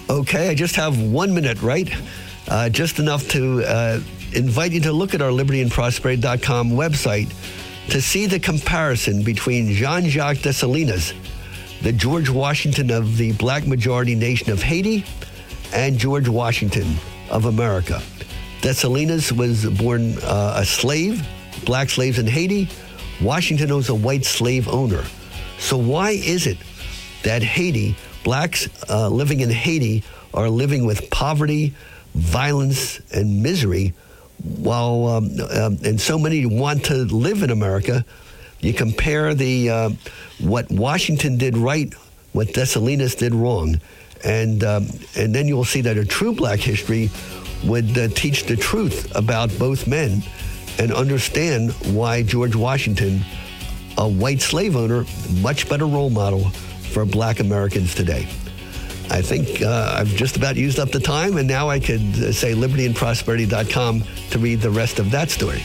Okay, 0.08 0.50
I 0.50 0.54
just 0.54 0.76
have 0.76 1.00
one 1.00 1.34
minute, 1.34 1.60
right? 1.62 1.92
Uh, 2.48 2.68
just 2.68 2.98
enough 2.98 3.28
to 3.28 3.62
uh, 3.64 4.00
invite 4.32 4.72
you 4.72 4.80
to 4.80 4.92
look 4.92 5.14
at 5.14 5.22
our 5.22 5.30
libertyandprosperity.com 5.30 6.70
website 6.70 7.32
to 7.90 8.02
see 8.02 8.26
the 8.26 8.38
comparison 8.38 9.22
between 9.22 9.72
Jean 9.72 10.08
Jacques 10.08 10.38
Dessalines, 10.38 11.12
the 11.82 11.92
George 11.92 12.28
Washington 12.28 12.90
of 12.90 13.16
the 13.16 13.32
black 13.32 13.66
majority 13.66 14.14
nation 14.14 14.50
of 14.50 14.62
Haiti, 14.62 15.04
and 15.72 15.98
George 15.98 16.28
Washington 16.28 16.96
of 17.30 17.46
America. 17.46 18.02
Dessalines 18.60 19.32
was 19.32 19.64
born 19.78 20.18
uh, 20.22 20.54
a 20.56 20.64
slave, 20.64 21.26
black 21.64 21.88
slaves 21.90 22.18
in 22.18 22.26
Haiti. 22.26 22.68
Washington 23.20 23.74
was 23.74 23.88
a 23.88 23.94
white 23.94 24.24
slave 24.24 24.68
owner. 24.68 25.04
So, 25.58 25.76
why 25.76 26.10
is 26.10 26.46
it 26.46 26.58
that 27.22 27.42
Haiti, 27.42 27.96
blacks 28.24 28.68
uh, 28.88 29.08
living 29.08 29.40
in 29.40 29.50
Haiti, 29.50 30.02
are 30.34 30.50
living 30.50 30.84
with 30.84 31.10
poverty, 31.10 31.74
violence, 32.14 33.00
and 33.12 33.42
misery, 33.42 33.94
while 34.58 35.06
um, 35.06 35.30
um, 35.50 35.78
and 35.84 36.00
so 36.00 36.18
many 36.18 36.46
want 36.46 36.84
to 36.86 37.04
live 37.04 37.42
in 37.42 37.50
America? 37.50 38.04
You 38.60 38.72
compare 38.72 39.34
the 39.34 39.70
uh, 39.70 39.90
what 40.38 40.70
Washington 40.70 41.36
did 41.36 41.56
right, 41.56 41.92
what 42.32 42.48
Dessalines 42.48 43.16
did 43.16 43.34
wrong, 43.34 43.80
and 44.24 44.64
um, 44.64 44.86
and 45.16 45.34
then 45.34 45.46
you 45.46 45.56
will 45.56 45.64
see 45.64 45.82
that 45.82 45.98
a 45.98 46.04
true 46.04 46.32
Black 46.32 46.60
history 46.60 47.10
would 47.64 47.96
uh, 47.98 48.08
teach 48.08 48.44
the 48.44 48.56
truth 48.56 49.14
about 49.14 49.56
both 49.58 49.86
men 49.86 50.22
and 50.78 50.92
understand 50.92 51.72
why 51.94 52.22
George 52.22 52.54
Washington, 52.54 53.20
a 53.98 54.08
white 54.08 54.42
slave 54.42 54.76
owner, 54.76 55.04
much 55.40 55.68
better 55.68 55.86
role 55.86 56.10
model 56.10 56.50
for 56.92 57.04
Black 57.04 57.40
Americans 57.40 57.94
today. 57.94 58.26
I 59.10 59.22
think 59.22 59.62
uh, 59.62 59.94
I've 59.96 60.14
just 60.14 60.36
about 60.36 60.56
used 60.56 60.78
up 60.78 60.90
the 60.90 61.00
time, 61.00 61.36
and 61.36 61.46
now 61.46 61.68
I 61.68 61.78
could 61.78 62.00
uh, 62.00 62.32
say 62.32 62.54
libertyandprosperity.com 62.54 64.04
to 64.30 64.38
read 64.38 64.60
the 64.60 64.70
rest 64.70 64.98
of 64.98 65.10
that 65.12 65.30
story. 65.30 65.62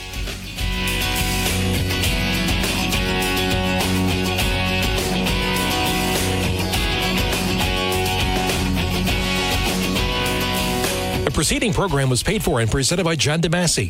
The 11.32 11.32
preceding 11.36 11.72
program 11.72 12.10
was 12.10 12.22
paid 12.24 12.44
for 12.44 12.60
and 12.60 12.70
presented 12.70 13.06
by 13.06 13.16
John 13.16 13.42
DeMasi. 13.42 13.90